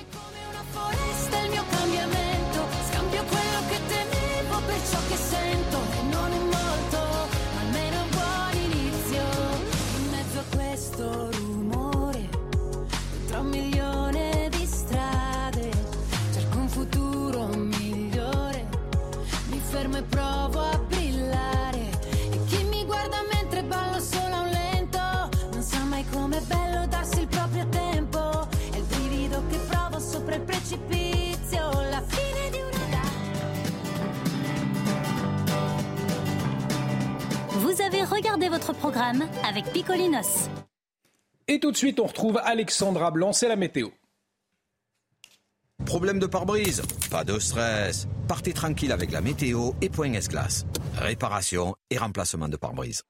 Vous 38.02 38.08
avez 38.08 38.16
regardé 38.16 38.50
votre 38.50 38.74
programme 38.74 39.24
avec 39.48 39.66
Picolinos. 39.74 40.50
Et 41.48 41.60
tout 41.60 41.72
de 41.72 41.78
suite, 41.78 42.00
on 42.00 42.08
retrouve 42.08 42.42
Alexandra 42.44 43.12
Blanc, 43.12 43.32
c'est 43.32 43.48
la 43.48 43.56
météo. 43.56 43.90
Problème 45.86 46.18
de 46.18 46.26
pare-brise 46.26 46.82
Pas 47.12 47.24
de 47.24 47.38
stress. 47.38 48.08
Partez 48.28 48.54
tranquille 48.54 48.92
avec 48.92 49.12
la 49.12 49.22
météo 49.22 49.74
et 49.82 49.90
Point 49.90 50.14
S-Glace. 50.14 50.66
Réparation 50.98 51.76
et 51.92 52.00
remplacement 52.00 52.50
de 52.50 52.58
pare-brise. 52.58 53.04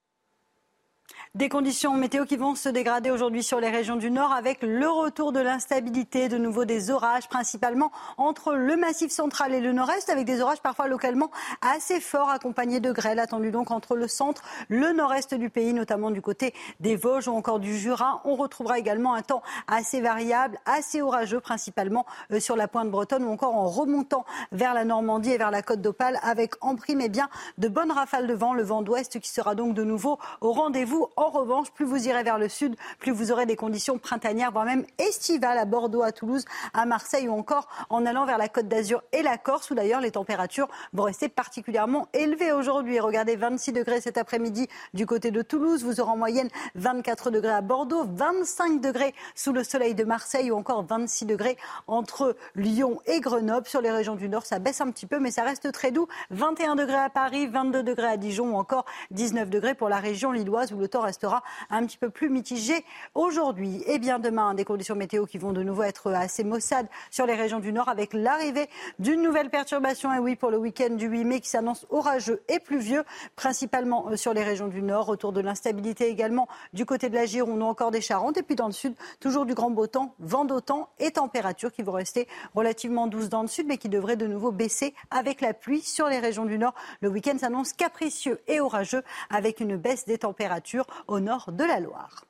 Des 1.33 1.47
conditions 1.47 1.93
météo 1.93 2.25
qui 2.25 2.35
vont 2.35 2.55
se 2.55 2.67
dégrader 2.67 3.09
aujourd'hui 3.09 3.41
sur 3.41 3.61
les 3.61 3.69
régions 3.69 3.95
du 3.95 4.11
Nord 4.11 4.33
avec 4.33 4.61
le 4.63 4.89
retour 4.89 5.31
de 5.31 5.39
l'instabilité, 5.39 6.27
de 6.27 6.37
nouveau 6.37 6.65
des 6.65 6.91
orages, 6.91 7.29
principalement 7.29 7.89
entre 8.17 8.53
le 8.53 8.75
massif 8.75 9.13
central 9.13 9.53
et 9.53 9.61
le 9.61 9.71
nord-est, 9.71 10.09
avec 10.09 10.25
des 10.25 10.41
orages 10.41 10.61
parfois 10.61 10.89
localement 10.89 11.31
assez 11.61 12.01
forts, 12.01 12.29
accompagnés 12.29 12.81
de 12.81 12.91
grêles 12.91 13.17
attendus 13.17 13.51
donc 13.51 13.71
entre 13.71 13.95
le 13.95 14.09
centre, 14.09 14.41
le 14.67 14.91
nord-est 14.91 15.33
du 15.33 15.49
pays, 15.49 15.71
notamment 15.71 16.11
du 16.11 16.21
côté 16.21 16.53
des 16.81 16.97
Vosges 16.97 17.29
ou 17.29 17.31
encore 17.31 17.61
du 17.61 17.77
Jura. 17.77 18.19
On 18.25 18.35
retrouvera 18.35 18.77
également 18.77 19.13
un 19.13 19.21
temps 19.21 19.41
assez 19.69 20.01
variable, 20.01 20.59
assez 20.65 21.01
orageux, 21.01 21.39
principalement 21.39 22.05
euh, 22.33 22.41
sur 22.41 22.57
la 22.57 22.67
pointe 22.67 22.91
bretonne 22.91 23.23
ou 23.23 23.31
encore 23.31 23.55
en 23.55 23.69
remontant 23.69 24.25
vers 24.51 24.73
la 24.73 24.83
Normandie 24.83 25.31
et 25.31 25.37
vers 25.37 25.51
la 25.51 25.61
côte 25.61 25.79
d'Opale, 25.79 26.19
avec 26.23 26.55
en 26.59 26.75
prime 26.75 26.99
eh 26.99 27.07
bien, 27.07 27.29
de 27.57 27.69
bonnes 27.69 27.93
rafales 27.93 28.27
de 28.27 28.33
vent, 28.33 28.53
le 28.53 28.63
vent 28.63 28.81
d'ouest 28.81 29.17
qui 29.21 29.29
sera 29.29 29.55
donc 29.55 29.75
de 29.75 29.85
nouveau 29.85 30.19
au 30.41 30.51
rendez-vous 30.51 31.07
en 31.21 31.29
revanche, 31.29 31.71
plus 31.71 31.85
vous 31.85 32.07
irez 32.07 32.23
vers 32.23 32.37
le 32.37 32.49
sud, 32.49 32.75
plus 32.99 33.11
vous 33.11 33.31
aurez 33.31 33.45
des 33.45 33.55
conditions 33.55 33.97
printanières, 33.97 34.51
voire 34.51 34.65
même 34.65 34.85
estivales 34.97 35.57
à 35.57 35.65
Bordeaux, 35.65 36.01
à 36.01 36.11
Toulouse, 36.11 36.45
à 36.73 36.85
Marseille 36.85 37.27
ou 37.27 37.33
encore 37.33 37.67
en 37.89 38.05
allant 38.05 38.25
vers 38.25 38.37
la 38.37 38.49
Côte 38.49 38.67
d'Azur 38.67 39.03
et 39.11 39.21
la 39.21 39.37
Corse, 39.37 39.69
où 39.71 39.75
d'ailleurs 39.75 40.01
les 40.01 40.11
températures 40.11 40.67
vont 40.93 41.03
rester 41.03 41.29
particulièrement 41.29 42.07
élevées 42.13 42.51
aujourd'hui. 42.51 42.99
Regardez, 42.99 43.35
26 43.35 43.71
degrés 43.73 44.01
cet 44.01 44.17
après-midi 44.17 44.67
du 44.93 45.05
côté 45.05 45.31
de 45.31 45.41
Toulouse. 45.41 45.83
Vous 45.83 46.01
aurez 46.01 46.11
en 46.11 46.17
moyenne 46.17 46.49
24 46.75 47.29
degrés 47.29 47.53
à 47.53 47.61
Bordeaux, 47.61 48.03
25 48.05 48.81
degrés 48.81 49.13
sous 49.35 49.53
le 49.53 49.63
soleil 49.63 49.95
de 49.95 50.03
Marseille 50.03 50.51
ou 50.51 50.55
encore 50.55 50.83
26 50.83 51.25
degrés 51.25 51.57
entre 51.87 52.35
Lyon 52.55 52.99
et 53.05 53.19
Grenoble. 53.19 53.67
Sur 53.67 53.81
les 53.81 53.91
régions 53.91 54.15
du 54.15 54.29
Nord, 54.29 54.45
ça 54.45 54.59
baisse 54.59 54.81
un 54.81 54.89
petit 54.91 55.05
peu, 55.05 55.19
mais 55.19 55.31
ça 55.31 55.43
reste 55.43 55.71
très 55.71 55.91
doux. 55.91 56.07
21 56.31 56.75
degrés 56.75 56.95
à 56.95 57.09
Paris, 57.09 57.47
22 57.47 57.83
degrés 57.83 58.07
à 58.07 58.17
Dijon 58.17 58.55
ou 58.55 58.57
encore 58.57 58.85
19 59.11 59.49
degrés 59.49 59.75
pour 59.75 59.89
la 59.89 59.97
région 59.97 60.31
lilloise 60.31 60.73
où 60.73 60.77
le 60.77 60.87
temps 60.87 61.01
restera 61.11 61.43
un 61.69 61.85
petit 61.85 61.97
peu 61.97 62.09
plus 62.09 62.29
mitigé 62.29 62.85
aujourd'hui. 63.15 63.83
Et 63.85 63.99
bien 63.99 64.17
demain, 64.17 64.53
des 64.53 64.63
conditions 64.63 64.95
météo 64.95 65.25
qui 65.25 65.37
vont 65.37 65.51
de 65.51 65.61
nouveau 65.61 65.83
être 65.83 66.09
assez 66.13 66.45
maussades 66.45 66.87
sur 67.09 67.25
les 67.25 67.33
régions 67.33 67.59
du 67.59 67.73
nord 67.73 67.89
avec 67.89 68.13
l'arrivée 68.13 68.69
d'une 68.97 69.21
nouvelle 69.21 69.49
perturbation. 69.49 70.13
Et 70.13 70.19
oui, 70.19 70.37
pour 70.37 70.51
le 70.51 70.57
week-end 70.57 70.91
du 70.91 71.07
8 71.07 71.25
mai 71.25 71.39
qui 71.41 71.49
s'annonce 71.49 71.85
orageux 71.89 72.41
et 72.47 72.59
pluvieux, 72.59 73.03
principalement 73.35 74.07
euh, 74.07 74.15
sur 74.15 74.33
les 74.33 74.43
régions 74.43 74.69
du 74.69 74.81
nord. 74.81 75.05
Retour 75.05 75.33
de 75.33 75.41
l'instabilité 75.41 76.07
également 76.07 76.47
du 76.71 76.85
côté 76.85 77.09
de 77.09 77.15
la 77.15 77.25
Gironde 77.25 77.61
ou 77.61 77.65
encore 77.65 77.91
des 77.91 77.99
Charentes. 77.99 78.37
Et 78.37 78.43
puis 78.43 78.55
dans 78.55 78.67
le 78.67 78.71
sud, 78.71 78.93
toujours 79.19 79.45
du 79.45 79.53
grand 79.53 79.69
beau 79.69 79.87
temps, 79.87 80.15
vent 80.19 80.45
d'autant 80.45 80.87
et 80.97 81.11
températures 81.11 81.73
qui 81.73 81.81
vont 81.81 81.91
rester 81.91 82.25
relativement 82.55 83.07
douces 83.07 83.27
dans 83.27 83.41
le 83.41 83.49
sud, 83.49 83.67
mais 83.67 83.77
qui 83.77 83.89
devraient 83.89 84.15
de 84.15 84.27
nouveau 84.27 84.51
baisser 84.53 84.93
avec 85.09 85.41
la 85.41 85.53
pluie 85.53 85.81
sur 85.81 86.07
les 86.07 86.19
régions 86.19 86.45
du 86.45 86.57
nord. 86.57 86.73
Le 87.01 87.09
week-end 87.09 87.37
s'annonce 87.37 87.73
capricieux 87.73 88.39
et 88.47 88.61
orageux 88.61 89.03
avec 89.29 89.59
une 89.59 89.75
baisse 89.75 90.05
des 90.05 90.19
températures 90.19 90.87
au 91.07 91.19
nord 91.19 91.51
de 91.51 91.63
la 91.63 91.79
Loire. 91.79 92.25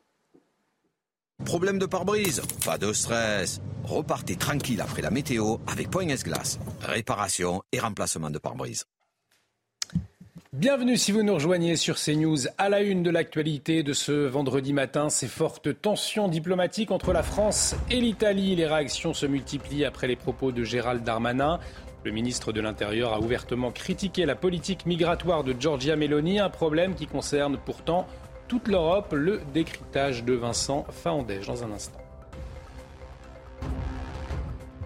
Problème 1.45 1.79
de 1.79 1.85
pare-brise 1.85 2.41
Pas 2.63 2.77
de 2.77 2.93
stress. 2.93 3.61
Repartez 3.83 4.35
tranquille 4.35 4.79
après 4.79 5.01
la 5.01 5.09
météo 5.09 5.57
avec 5.67 5.89
Point 5.89 6.07
S-Glace. 6.09 6.59
Réparation 6.81 7.63
et 7.71 7.79
remplacement 7.79 8.29
de 8.29 8.37
pare-brise. 8.37 8.85
Bienvenue 10.53 10.97
si 10.97 11.13
vous 11.13 11.23
nous 11.23 11.33
rejoignez 11.33 11.77
sur 11.77 11.95
CNews. 11.95 12.47
À 12.57 12.67
la 12.67 12.81
une 12.81 13.03
de 13.03 13.09
l'actualité 13.09 13.83
de 13.83 13.93
ce 13.93 14.11
vendredi 14.11 14.73
matin, 14.73 15.09
ces 15.09 15.29
fortes 15.29 15.81
tensions 15.81 16.27
diplomatiques 16.27 16.91
entre 16.91 17.13
la 17.13 17.23
France 17.23 17.73
et 17.89 18.01
l'Italie. 18.01 18.55
Les 18.57 18.67
réactions 18.67 19.13
se 19.13 19.25
multiplient 19.25 19.85
après 19.85 20.07
les 20.07 20.17
propos 20.17 20.51
de 20.51 20.63
Gérald 20.63 21.03
Darmanin. 21.03 21.59
Le 22.03 22.11
ministre 22.11 22.51
de 22.51 22.59
l'Intérieur 22.59 23.13
a 23.13 23.19
ouvertement 23.19 23.71
critiqué 23.71 24.25
la 24.25 24.35
politique 24.35 24.85
migratoire 24.85 25.45
de 25.45 25.55
Giorgia 25.57 25.95
Meloni, 25.95 26.39
un 26.39 26.49
problème 26.49 26.95
qui 26.95 27.07
concerne 27.07 27.57
pourtant 27.57 28.05
toute 28.51 28.67
l'Europe. 28.67 29.13
Le 29.13 29.39
décryptage 29.53 30.25
de 30.25 30.33
Vincent 30.33 30.85
Faandège 30.89 31.47
dans 31.47 31.63
un 31.63 31.71
instant. 31.71 31.97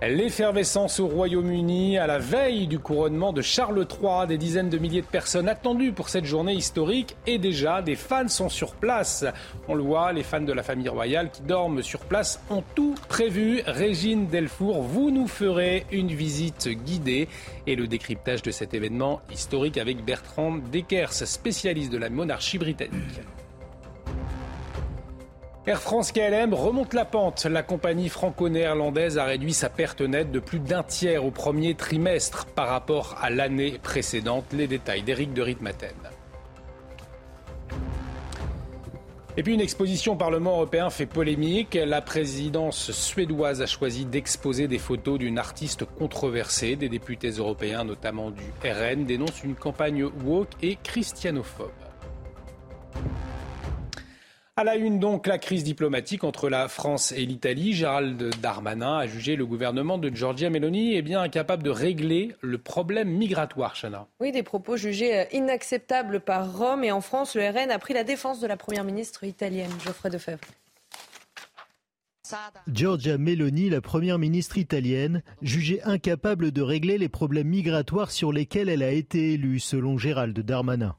L'effervescence 0.04 1.00
au 1.00 1.08
Royaume-Uni 1.08 1.98
à 1.98 2.06
la 2.06 2.20
veille 2.20 2.68
du 2.68 2.78
couronnement 2.78 3.34
de 3.34 3.42
Charles 3.42 3.88
III, 3.90 4.28
des 4.28 4.38
dizaines 4.38 4.70
de 4.70 4.78
milliers 4.78 5.02
de 5.02 5.08
personnes 5.08 5.50
attendues 5.50 5.94
pour 5.94 6.10
cette 6.10 6.26
journée 6.26 6.54
historique 6.54 7.16
et 7.26 7.40
déjà 7.40 7.82
des 7.82 7.96
fans 7.96 8.28
sont 8.28 8.50
sur 8.50 8.76
place. 8.76 9.26
On 9.68 9.74
le 9.74 9.82
voit, 9.82 10.14
les 10.14 10.22
fans 10.22 10.42
de 10.42 10.54
la 10.54 10.62
famille 10.62 10.90
royale 10.90 11.32
qui 11.32 11.42
dorment 11.42 11.82
sur 11.82 12.02
place 12.02 12.40
ont 12.52 12.64
tout 12.76 12.94
prévu. 13.10 13.64
Régine 13.66 14.28
Delfour, 14.28 14.84
vous 14.84 15.10
nous 15.10 15.28
ferez 15.28 15.88
une 15.92 16.10
visite 16.10 16.68
guidée 16.68 17.28
et 17.66 17.76
le 17.76 17.88
décryptage 17.88 18.44
de 18.44 18.52
cet 18.52 18.76
événement 18.76 19.22
historique 19.32 19.80
avec 19.80 20.06
Bertrand 20.06 20.60
Deckers, 20.72 21.14
spécialiste 21.14 21.92
de 21.92 21.98
la 21.98 22.12
monarchie 22.12 22.60
britannique. 22.60 23.22
Air 25.68 25.82
France 25.82 26.12
KLM 26.12 26.54
remonte 26.54 26.94
la 26.94 27.06
pente. 27.06 27.46
La 27.46 27.64
compagnie 27.64 28.10
franco-néerlandaise 28.10 29.18
a 29.18 29.26
réduit 29.26 29.54
sa 29.54 29.68
perte 29.68 30.02
nette 30.02 30.32
de 30.32 30.40
plus 30.40 30.60
d'un 30.60 30.84
tiers 30.84 31.26
au 31.26 31.32
premier 31.32 31.74
trimestre 31.74 32.46
par 32.46 32.68
rapport 32.68 33.18
à 33.20 33.32
l'année 33.32 33.80
précédente. 33.82 34.46
Les 34.54 34.68
détails 34.68 35.02
d'Éric 35.02 35.34
de 35.34 35.42
Ritmaten. 35.42 35.96
Et 39.38 39.42
puis 39.42 39.56
une 39.56 39.60
exposition 39.60 40.14
au 40.14 40.18
Parlement 40.18 40.52
européen 40.52 40.92
fait 40.92 41.08
polémique. 41.08 41.74
La 41.74 42.04
présidence 42.04 42.92
suédoise 42.92 43.64
a 43.64 43.66
choisi 43.66 44.06
d'exposer 44.06 44.68
des 44.68 44.78
photos 44.78 45.18
d'une 45.18 45.40
artiste 45.40 45.84
controversée. 45.98 46.76
Des 46.76 46.90
députés 46.90 47.32
européens, 47.32 47.86
notamment 47.86 48.30
du 48.30 48.44
RN, 48.64 49.06
dénoncent 49.06 49.44
une 49.44 49.56
campagne 49.56 50.04
woke 50.24 50.52
et 50.62 50.78
christianophobe. 50.84 51.72
À 54.58 54.64
la 54.64 54.78
une 54.78 55.00
donc, 55.00 55.28
la 55.28 55.38
crise 55.38 55.66
diplomatique 55.66 56.24
entre 56.24 56.48
la 56.48 56.70
France 56.70 57.12
et 57.12 57.26
l'Italie. 57.26 57.74
Gérald 57.74 58.34
Darmanin 58.42 59.00
a 59.00 59.06
jugé 59.06 59.36
le 59.36 59.46
gouvernement 59.46 59.98
de 59.98 60.10
Giorgia 60.10 60.50
Meloni 60.50 60.96
est 60.96 61.02
bien 61.02 61.20
incapable 61.20 61.62
de 61.62 61.70
régler 61.70 62.34
le 62.40 62.58
problème 62.58 63.10
migratoire, 63.10 63.76
Chana. 63.76 64.08
Oui, 64.22 64.32
des 64.32 64.44
propos 64.44 64.78
jugés 64.78 65.20
euh, 65.20 65.26
inacceptables 65.34 66.22
par 66.22 66.58
Rome 66.58 66.86
et 66.86 66.94
en 66.94 67.02
France, 67.02 67.36
le 67.36 67.42
RN 67.42 67.70
a 67.70 67.80
pris 67.80 67.94
la 67.94 68.06
défense 68.06 68.40
de 68.40 68.48
la 68.48 68.56
première 68.56 68.86
ministre 68.86 69.26
italienne, 69.26 69.72
Geoffrey 69.84 70.10
Defebvre. 70.10 70.40
Giorgia 72.70 73.18
Meloni, 73.18 73.70
la 73.70 73.82
première 73.82 74.20
ministre 74.20 74.58
italienne, 74.58 75.22
jugée 75.42 75.84
incapable 75.84 76.54
de 76.54 76.62
régler 76.62 76.98
les 76.98 77.10
problèmes 77.10 77.50
migratoires 77.50 78.10
sur 78.10 78.32
lesquels 78.32 78.70
elle 78.70 78.84
a 78.84 78.92
été 78.92 79.34
élue, 79.34 79.60
selon 79.60 79.98
Gérald 79.98 80.40
Darmanin. 80.40 80.96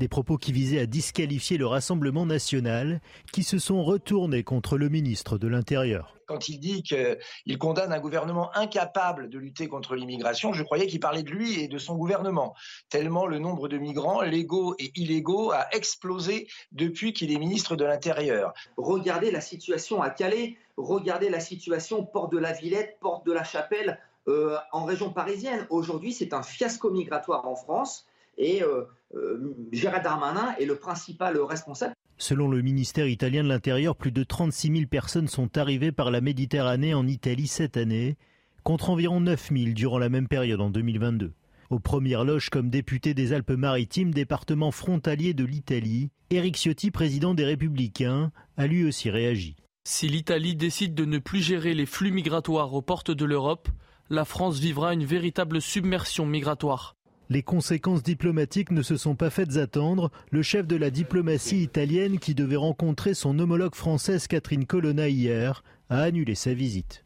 Des 0.00 0.08
propos 0.08 0.38
qui 0.38 0.50
visaient 0.50 0.80
à 0.80 0.86
disqualifier 0.86 1.58
le 1.58 1.66
Rassemblement 1.66 2.24
national, 2.24 3.02
qui 3.34 3.42
se 3.42 3.58
sont 3.58 3.84
retournés 3.84 4.44
contre 4.44 4.78
le 4.78 4.88
ministre 4.88 5.36
de 5.36 5.46
l'Intérieur. 5.46 6.16
Quand 6.26 6.48
il 6.48 6.58
dit 6.58 6.82
qu'il 6.82 7.58
condamne 7.58 7.92
un 7.92 8.00
gouvernement 8.00 8.50
incapable 8.56 9.28
de 9.28 9.38
lutter 9.38 9.68
contre 9.68 9.96
l'immigration, 9.96 10.54
je 10.54 10.62
croyais 10.62 10.86
qu'il 10.86 11.00
parlait 11.00 11.22
de 11.22 11.28
lui 11.28 11.60
et 11.60 11.68
de 11.68 11.76
son 11.76 11.96
gouvernement, 11.96 12.54
tellement 12.88 13.26
le 13.26 13.38
nombre 13.38 13.68
de 13.68 13.76
migrants 13.76 14.22
légaux 14.22 14.74
et 14.78 14.90
illégaux 14.94 15.52
a 15.52 15.68
explosé 15.72 16.48
depuis 16.72 17.12
qu'il 17.12 17.30
est 17.30 17.38
ministre 17.38 17.76
de 17.76 17.84
l'Intérieur. 17.84 18.54
Regardez 18.78 19.30
la 19.30 19.42
situation 19.42 20.00
à 20.00 20.08
Calais, 20.08 20.56
regardez 20.78 21.28
la 21.28 21.40
situation 21.40 22.06
Porte 22.06 22.32
de 22.32 22.38
la 22.38 22.52
Villette, 22.54 22.96
Porte 23.02 23.26
de 23.26 23.32
la 23.32 23.44
Chapelle, 23.44 24.00
euh, 24.28 24.56
en 24.72 24.86
région 24.86 25.10
parisienne. 25.10 25.66
Aujourd'hui, 25.68 26.14
c'est 26.14 26.32
un 26.32 26.42
fiasco 26.42 26.90
migratoire 26.90 27.46
en 27.46 27.54
France. 27.54 28.06
Et 28.38 28.62
euh, 28.62 28.84
euh, 29.14 29.54
Gérard 29.72 30.02
Darmanin 30.02 30.54
est 30.58 30.66
le 30.66 30.76
principal 30.76 31.38
responsable. 31.38 31.94
Selon 32.18 32.48
le 32.48 32.60
ministère 32.60 33.08
italien 33.08 33.42
de 33.42 33.48
l'Intérieur, 33.48 33.96
plus 33.96 34.12
de 34.12 34.22
36 34.22 34.72
000 34.72 34.86
personnes 34.86 35.28
sont 35.28 35.56
arrivées 35.56 35.92
par 35.92 36.10
la 36.10 36.20
Méditerranée 36.20 36.94
en 36.94 37.06
Italie 37.06 37.46
cette 37.46 37.76
année, 37.76 38.16
contre 38.62 38.90
environ 38.90 39.20
9 39.20 39.50
000 39.52 39.72
durant 39.72 39.98
la 39.98 40.10
même 40.10 40.28
période 40.28 40.60
en 40.60 40.70
2022. 40.70 41.32
Aux 41.70 41.78
premières 41.78 42.24
loges 42.24 42.50
comme 42.50 42.68
député 42.68 43.14
des 43.14 43.32
Alpes-Maritimes, 43.32 44.12
département 44.12 44.70
frontalier 44.70 45.34
de 45.34 45.44
l'Italie, 45.44 46.10
Éric 46.30 46.56
Ciotti, 46.56 46.90
président 46.90 47.32
des 47.32 47.44
Républicains, 47.44 48.32
a 48.56 48.66
lui 48.66 48.84
aussi 48.84 49.08
réagi. 49.08 49.56
Si 49.84 50.08
l'Italie 50.08 50.56
décide 50.56 50.94
de 50.94 51.04
ne 51.04 51.18
plus 51.18 51.40
gérer 51.40 51.74
les 51.74 51.86
flux 51.86 52.12
migratoires 52.12 52.74
aux 52.74 52.82
portes 52.82 53.10
de 53.10 53.24
l'Europe, 53.24 53.68
la 54.10 54.24
France 54.24 54.58
vivra 54.58 54.92
une 54.92 55.04
véritable 55.04 55.62
submersion 55.62 56.26
migratoire. 56.26 56.96
Les 57.30 57.44
conséquences 57.44 58.02
diplomatiques 58.02 58.72
ne 58.72 58.82
se 58.82 58.96
sont 58.96 59.14
pas 59.14 59.30
faites 59.30 59.56
attendre. 59.56 60.10
Le 60.32 60.42
chef 60.42 60.66
de 60.66 60.74
la 60.74 60.90
diplomatie 60.90 61.62
italienne, 61.62 62.18
qui 62.18 62.34
devait 62.34 62.56
rencontrer 62.56 63.14
son 63.14 63.38
homologue 63.38 63.76
française 63.76 64.26
Catherine 64.26 64.66
Colonna 64.66 65.08
hier, 65.08 65.62
a 65.90 66.02
annulé 66.02 66.34
sa 66.34 66.54
visite. 66.54 67.04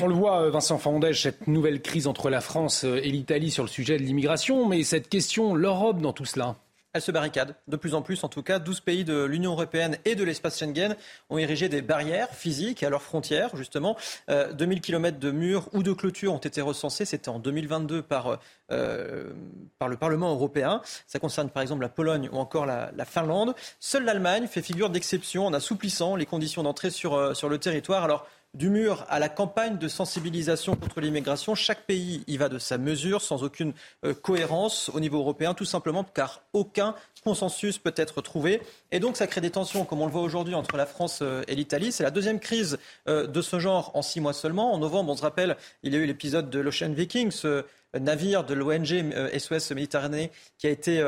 On 0.00 0.08
le 0.08 0.14
voit, 0.14 0.50
Vincent 0.50 0.78
Fandège, 0.78 1.22
cette 1.22 1.46
nouvelle 1.46 1.82
crise 1.82 2.08
entre 2.08 2.30
la 2.30 2.40
France 2.40 2.82
et 2.82 3.10
l'Italie 3.10 3.52
sur 3.52 3.62
le 3.62 3.68
sujet 3.68 3.96
de 3.96 4.02
l'immigration, 4.02 4.68
mais 4.68 4.82
cette 4.82 5.08
question, 5.08 5.54
l'Europe 5.54 6.00
dans 6.00 6.12
tout 6.12 6.24
cela 6.24 6.56
elle 6.94 7.02
se 7.02 7.10
barricade, 7.10 7.54
de 7.68 7.76
plus 7.76 7.94
en 7.94 8.02
plus 8.02 8.22
en 8.24 8.28
tout 8.28 8.42
cas. 8.42 8.58
12 8.58 8.80
pays 8.80 9.04
de 9.04 9.24
l'Union 9.24 9.52
européenne 9.52 9.96
et 10.04 10.14
de 10.14 10.24
l'espace 10.24 10.58
Schengen 10.58 10.96
ont 11.30 11.38
érigé 11.38 11.68
des 11.68 11.80
barrières 11.80 12.28
physiques 12.30 12.82
à 12.82 12.90
leurs 12.90 13.02
frontières, 13.02 13.56
justement. 13.56 13.96
2000 14.28 14.78
euh, 14.78 14.80
km 14.80 15.18
de 15.18 15.30
murs 15.30 15.68
ou 15.72 15.82
de 15.82 15.92
clôtures 15.92 16.34
ont 16.34 16.38
été 16.38 16.60
recensés. 16.60 17.04
C'était 17.04 17.30
en 17.30 17.38
2022 17.38 18.02
par, 18.02 18.38
euh, 18.70 19.32
par 19.78 19.88
le 19.88 19.96
Parlement 19.96 20.30
européen. 20.30 20.82
Ça 21.06 21.18
concerne 21.18 21.48
par 21.48 21.62
exemple 21.62 21.82
la 21.82 21.88
Pologne 21.88 22.28
ou 22.30 22.36
encore 22.36 22.66
la, 22.66 22.90
Finlande. 23.04 23.54
Seule 23.80 24.04
l'Allemagne 24.04 24.46
fait 24.46 24.62
figure 24.62 24.90
d'exception 24.90 25.46
en 25.46 25.52
assouplissant 25.52 26.14
les 26.14 26.26
conditions 26.26 26.62
d'entrée 26.62 26.90
sur, 26.90 27.14
euh, 27.14 27.34
sur 27.34 27.48
le 27.48 27.58
territoire. 27.58 28.04
Alors, 28.04 28.26
du 28.54 28.68
mur 28.68 29.06
à 29.08 29.18
la 29.18 29.30
campagne 29.30 29.78
de 29.78 29.88
sensibilisation 29.88 30.76
contre 30.76 31.00
l'immigration, 31.00 31.54
chaque 31.54 31.86
pays 31.86 32.22
y 32.26 32.36
va 32.36 32.50
de 32.50 32.58
sa 32.58 32.76
mesure, 32.76 33.22
sans 33.22 33.42
aucune 33.42 33.72
euh, 34.04 34.12
cohérence 34.12 34.90
au 34.92 35.00
niveau 35.00 35.18
européen, 35.18 35.54
tout 35.54 35.64
simplement 35.64 36.04
car 36.04 36.42
aucun 36.52 36.94
consensus 37.24 37.78
peut 37.78 37.94
être 37.96 38.20
trouvé. 38.20 38.60
Et 38.92 39.00
donc 39.00 39.16
ça 39.16 39.26
crée 39.26 39.40
des 39.40 39.50
tensions, 39.50 39.86
comme 39.86 40.02
on 40.02 40.06
le 40.06 40.12
voit 40.12 40.20
aujourd'hui, 40.20 40.54
entre 40.54 40.76
la 40.76 40.84
France 40.84 41.20
euh, 41.22 41.42
et 41.48 41.54
l'Italie. 41.54 41.92
C'est 41.92 42.02
la 42.02 42.10
deuxième 42.10 42.38
crise 42.38 42.78
euh, 43.08 43.26
de 43.26 43.40
ce 43.40 43.58
genre 43.58 43.90
en 43.94 44.02
six 44.02 44.20
mois 44.20 44.34
seulement. 44.34 44.74
En 44.74 44.78
novembre, 44.78 45.10
on 45.10 45.16
se 45.16 45.22
rappelle, 45.22 45.56
il 45.82 45.94
y 45.94 45.96
a 45.96 45.98
eu 45.98 46.04
l'épisode 46.04 46.50
de 46.50 46.60
l'Ocean 46.60 46.92
Viking, 46.92 47.30
ce 47.30 47.64
navire 47.98 48.44
de 48.44 48.54
l'ONG 48.54 49.12
SOS 49.36 49.72
Méditerranée 49.72 50.30
qui 50.56 50.66
a 50.66 50.70
été 50.70 51.02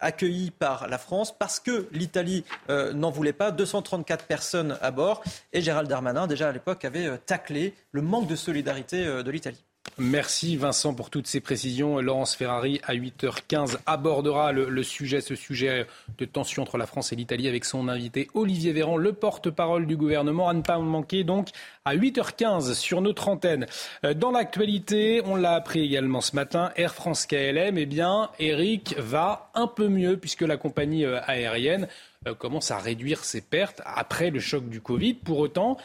accueilli 0.00 0.52
par 0.52 0.86
la 0.86 0.96
France 0.96 1.36
parce 1.36 1.58
que 1.58 1.88
l'Italie 1.90 2.44
n'en 2.68 3.10
voulait 3.10 3.32
pas. 3.32 3.50
234 3.50 4.24
personnes 4.26 4.78
à 4.80 4.92
bord. 4.92 5.24
Et 5.52 5.60
Gérald 5.60 5.88
Darmanin, 5.88 6.28
déjà 6.28 6.50
à 6.50 6.52
l'époque, 6.52 6.84
avait 6.84 7.18
taclé 7.26 7.74
le 7.90 8.02
manque 8.02 8.28
de 8.28 8.36
solidarité 8.36 9.04
de 9.04 9.30
l'Italie. 9.32 9.64
Merci 9.96 10.56
Vincent 10.56 10.94
pour 10.94 11.10
toutes 11.10 11.26
ces 11.26 11.40
précisions. 11.40 12.00
Laurence 12.00 12.34
Ferrari 12.34 12.80
à 12.84 12.94
8h15 12.94 13.78
abordera 13.86 14.52
le, 14.52 14.82
sujet, 14.82 15.20
ce 15.20 15.34
sujet 15.34 15.86
de 16.18 16.24
tension 16.24 16.62
entre 16.62 16.78
la 16.78 16.86
France 16.86 17.12
et 17.12 17.16
l'Italie 17.16 17.48
avec 17.48 17.64
son 17.64 17.88
invité 17.88 18.28
Olivier 18.34 18.72
Véran, 18.72 18.96
le 18.96 19.12
porte-parole 19.12 19.86
du 19.86 19.96
gouvernement. 19.96 20.48
À 20.48 20.54
ne 20.54 20.62
pas 20.62 20.78
manquer 20.78 21.24
donc 21.24 21.48
à 21.84 21.96
8h15 21.96 22.74
sur 22.74 23.00
notre 23.00 23.28
antenne. 23.28 23.66
Euh, 24.04 24.14
dans 24.14 24.30
l'actualité, 24.30 25.22
on 25.24 25.36
l'a 25.36 25.52
appris 25.54 25.80
également 25.80 26.20
ce 26.20 26.36
matin, 26.36 26.70
Air 26.76 26.94
France 26.94 27.26
KLM, 27.26 27.78
eh 27.78 27.86
bien, 27.86 28.30
Eric 28.38 28.94
va 28.98 29.50
un 29.54 29.66
peu 29.66 29.88
mieux 29.88 30.16
puisque 30.16 30.42
la 30.42 30.56
compagnie 30.56 31.04
euh, 31.04 31.20
aérienne 31.26 31.88
euh, 32.28 32.34
commence 32.34 32.70
à 32.70 32.78
réduire 32.78 33.24
ses 33.24 33.40
pertes 33.40 33.82
après 33.84 34.30
le 34.30 34.40
choc 34.40 34.68
du 34.68 34.80
Covid? 34.80 35.14
Pour 35.14 35.38
autant, 35.38 35.76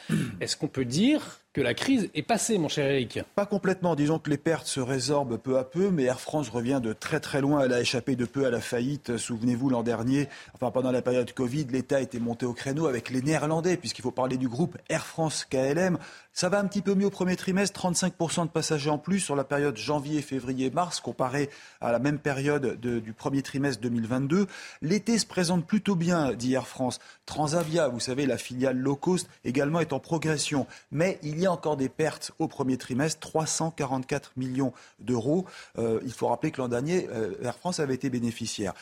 est-ce 0.41 0.55
qu'on 0.57 0.67
peut 0.67 0.85
dire 0.85 1.39
que 1.53 1.61
la 1.61 1.75
crise 1.75 2.09
est 2.15 2.23
passée, 2.23 2.57
mon 2.57 2.67
cher 2.67 2.89
Eric 2.89 3.19
Pas 3.35 3.45
complètement. 3.45 3.95
Disons 3.95 4.17
que 4.17 4.29
les 4.31 4.37
pertes 4.37 4.65
se 4.65 4.79
résorbent 4.79 5.37
peu 5.37 5.59
à 5.59 5.63
peu, 5.63 5.91
mais 5.91 6.03
Air 6.03 6.19
France 6.19 6.49
revient 6.49 6.79
de 6.81 6.93
très 6.93 7.19
très 7.19 7.41
loin. 7.41 7.63
Elle 7.63 7.73
a 7.73 7.79
échappé 7.79 8.15
de 8.15 8.25
peu 8.25 8.45
à 8.45 8.49
la 8.49 8.59
faillite. 8.59 9.17
Souvenez-vous, 9.17 9.69
l'an 9.69 9.83
dernier, 9.83 10.27
enfin 10.55 10.71
pendant 10.71 10.91
la 10.91 11.03
période 11.03 11.31
Covid, 11.31 11.65
l'État 11.69 12.01
était 12.01 12.19
monté 12.19 12.47
au 12.47 12.53
créneau 12.53 12.87
avec 12.87 13.11
les 13.11 13.21
Néerlandais, 13.21 13.77
puisqu'il 13.77 14.01
faut 14.01 14.11
parler 14.11 14.37
du 14.37 14.47
groupe 14.47 14.77
Air 14.89 15.05
France 15.05 15.45
KLM. 15.45 15.99
Ça 16.35 16.49
va 16.49 16.59
un 16.59 16.65
petit 16.65 16.81
peu 16.81 16.95
mieux 16.95 17.05
au 17.05 17.11
premier 17.11 17.35
trimestre, 17.35 17.79
35% 17.79 18.45
de 18.45 18.49
passagers 18.49 18.89
en 18.89 18.97
plus 18.97 19.19
sur 19.19 19.35
la 19.35 19.43
période 19.43 19.77
janvier, 19.77 20.19
février, 20.23 20.71
mars, 20.71 20.99
comparé 20.99 21.47
à 21.79 21.91
la 21.91 21.99
même 21.99 22.17
période 22.17 22.79
du 22.79 23.13
premier 23.13 23.43
trimestre 23.43 23.79
2022. 23.83 24.47
L'été 24.81 25.19
se 25.19 25.27
présente 25.27 25.67
plutôt 25.67 25.95
bien, 25.95 26.33
dit 26.33 26.55
Air 26.55 26.67
France. 26.67 26.97
Transavia, 27.27 27.87
vous 27.87 27.99
savez, 27.99 28.25
la 28.25 28.39
filiale 28.39 28.79
low 28.79 28.95
cost, 28.95 29.29
également 29.45 29.79
est 29.79 29.93
en 29.93 29.99
progression. 29.99 30.65
Mais 30.91 31.19
il 31.21 31.39
y 31.39 31.45
a 31.45 31.51
encore 31.51 31.77
des 31.77 31.89
pertes 31.89 32.31
au 32.39 32.47
premier 32.47 32.77
trimestre, 32.77 33.19
344 33.19 34.31
millions 34.35 34.73
d'euros. 34.99 35.45
Euh, 35.77 35.99
il 36.03 36.13
faut 36.13 36.27
rappeler 36.29 36.49
que 36.49 36.59
l'an 36.59 36.67
dernier, 36.67 37.09
euh, 37.11 37.35
Air 37.43 37.55
France 37.55 37.79
avait 37.79 37.93
été 37.93 38.09
bénéficiaire. 38.09 38.73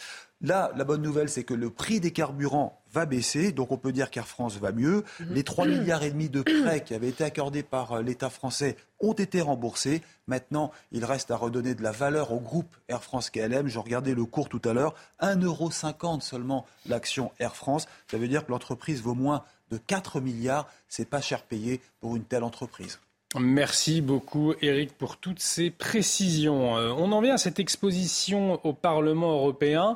Là, 0.43 0.72
la 0.76 0.84
bonne 0.84 1.01
nouvelle, 1.03 1.30
c'est 1.30 1.43
que 1.43 1.53
le 1.53 1.69
prix 1.69 1.99
des 1.99 2.11
carburants 2.11 2.81
va 2.91 3.05
baisser, 3.05 3.51
donc 3.51 3.72
on 3.72 3.77
peut 3.77 3.91
dire 3.91 4.09
qu'Air 4.09 4.27
France 4.27 4.57
va 4.57 4.72
mieux. 4.72 5.03
Mhm. 5.19 5.34
Les 5.34 5.43
3 5.43 5.65
milliards 5.65 6.03
et 6.03 6.11
demi 6.11 6.30
de 6.30 6.41
prêts 6.41 6.84
qui 6.84 6.93
avaient 6.93 7.09
été 7.09 7.23
accordés 7.23 7.63
par 7.63 7.93
euh, 7.93 8.01
l'État 8.01 8.30
français 8.30 8.76
ont 8.99 9.13
été 9.13 9.39
remboursés. 9.39 10.01
Maintenant, 10.27 10.72
il 10.91 11.05
reste 11.05 11.31
à 11.31 11.38
redonner 11.38 11.76
de 11.76 11.84
la 11.84 11.91
valeur 11.91 12.31
au 12.31 12.39
groupe 12.39 12.76
Air 12.88 13.03
France 13.03 13.30
KLM. 13.30 13.68
Je 13.68 13.80
regardais 13.80 14.15
le 14.15 14.26
cours 14.26 14.49
tout 14.49 14.61
à 14.65 14.73
l'heure, 14.73 14.95
1,50€ 15.22 16.22
seulement 16.22 16.65
l'action 16.88 17.31
Air 17.39 17.55
France. 17.55 17.88
Ça 18.09 18.18
veut 18.18 18.27
dire 18.27 18.45
que 18.45 18.51
l'entreprise 18.51 19.01
vaut 19.01 19.13
moins 19.13 19.43
de 19.69 19.77
4 19.77 20.19
milliards. 20.19 20.68
C'est 20.89 21.09
pas 21.09 21.22
cher 21.22 21.43
payé 21.43 21.81
pour 21.99 22.15
une 22.15 22.23
telle 22.23 22.43
entreprise. 22.43 22.99
Merci 23.39 24.01
beaucoup 24.01 24.53
Eric 24.61 24.97
pour 24.97 25.15
toutes 25.15 25.39
ces 25.39 25.69
précisions. 25.72 26.77
Euh, 26.77 26.89
on 26.89 27.13
en 27.13 27.22
vient 27.22 27.35
à 27.35 27.38
cette 27.38 27.59
exposition 27.59 28.59
au 28.65 28.73
Parlement 28.73 29.31
européen 29.31 29.95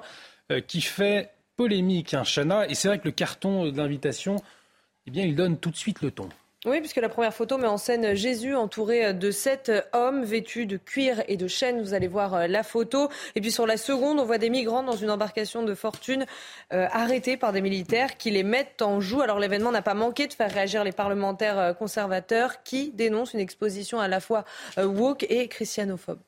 qui 0.67 0.81
fait 0.81 1.31
polémique, 1.55 2.13
hein, 2.13 2.23
Chana, 2.23 2.67
et 2.67 2.75
c'est 2.75 2.87
vrai 2.87 2.99
que 2.99 3.05
le 3.05 3.11
carton 3.11 3.69
d'invitation, 3.71 4.35
eh 5.07 5.11
bien, 5.11 5.23
il 5.23 5.35
donne 5.35 5.57
tout 5.57 5.71
de 5.71 5.77
suite 5.77 6.01
le 6.01 6.11
ton. 6.11 6.29
Oui, 6.65 6.79
puisque 6.79 6.97
la 6.97 7.09
première 7.09 7.33
photo 7.33 7.59
met 7.59 7.67
en 7.67 7.77
scène 7.77 8.15
Jésus 8.15 8.55
entouré 8.55 9.13
de 9.13 9.29
sept 9.29 9.71
hommes 9.93 10.23
vêtus 10.23 10.65
de 10.65 10.77
cuir 10.77 11.21
et 11.27 11.37
de 11.37 11.47
chaînes. 11.47 11.79
Vous 11.79 11.93
allez 11.93 12.07
voir 12.07 12.33
euh, 12.33 12.47
la 12.47 12.63
photo. 12.63 13.07
Et 13.35 13.41
puis 13.41 13.51
sur 13.51 13.67
la 13.67 13.77
seconde, 13.77 14.19
on 14.19 14.25
voit 14.25 14.39
des 14.39 14.49
migrants 14.49 14.81
dans 14.81 14.95
une 14.95 15.11
embarcation 15.11 15.61
de 15.61 15.75
fortune 15.75 16.25
euh, 16.73 16.87
arrêtés 16.91 17.37
par 17.37 17.53
des 17.53 17.61
militaires 17.61 18.17
qui 18.17 18.31
les 18.31 18.41
mettent 18.41 18.81
en 18.81 18.99
joue. 18.99 19.21
Alors 19.21 19.37
l'événement 19.37 19.71
n'a 19.71 19.83
pas 19.83 19.93
manqué 19.93 20.25
de 20.25 20.33
faire 20.33 20.51
réagir 20.51 20.83
les 20.83 20.91
parlementaires 20.91 21.59
euh, 21.59 21.73
conservateurs 21.73 22.63
qui 22.63 22.89
dénoncent 22.89 23.35
une 23.35 23.41
exposition 23.41 23.99
à 23.99 24.07
la 24.07 24.19
fois 24.19 24.43
woke 24.75 25.23
et 25.29 25.47
christianophobe. 25.47 26.19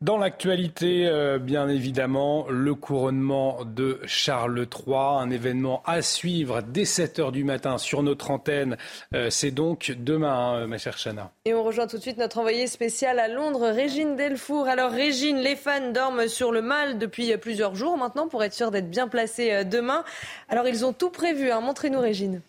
Dans 0.00 0.18
l'actualité, 0.18 1.06
euh, 1.06 1.38
bien 1.38 1.68
évidemment, 1.68 2.46
le 2.50 2.74
couronnement 2.74 3.64
de 3.64 4.00
Charles 4.04 4.66
III, 4.70 4.96
un 4.96 5.30
événement 5.30 5.82
à 5.86 6.02
suivre 6.02 6.62
dès 6.62 6.84
7 6.84 7.20
h 7.20 7.30
du 7.30 7.44
matin 7.44 7.78
sur 7.78 8.02
notre 8.02 8.32
antenne. 8.32 8.76
Euh, 9.14 9.30
c'est 9.30 9.52
donc 9.52 9.94
demain, 9.96 10.62
hein, 10.62 10.66
ma 10.66 10.78
chère 10.78 10.98
Chana. 10.98 11.30
Et 11.44 11.54
on 11.54 11.62
rejoint 11.62 11.86
tout 11.86 11.96
de 11.96 12.02
suite 12.02 12.18
notre 12.18 12.38
envoyée 12.38 12.66
spéciale 12.66 13.20
à 13.20 13.28
Londres, 13.28 13.68
Régine 13.68 14.16
Delfour. 14.16 14.66
Alors 14.66 14.90
Régine, 14.90 15.38
les 15.38 15.56
fans 15.56 15.92
dorment 15.92 16.26
sur 16.26 16.50
le 16.50 16.60
mal 16.60 16.98
depuis 16.98 17.34
plusieurs 17.36 17.76
jours 17.76 17.96
maintenant 17.96 18.26
pour 18.26 18.42
être 18.42 18.52
sûr 18.52 18.72
d'être 18.72 18.90
bien 18.90 19.06
placés 19.06 19.52
euh, 19.52 19.64
demain. 19.64 20.04
Alors 20.48 20.66
ils 20.66 20.84
ont 20.84 20.92
tout 20.92 21.10
prévu, 21.10 21.52
hein. 21.52 21.60
montrez-nous 21.60 22.00
Régine. 22.00 22.42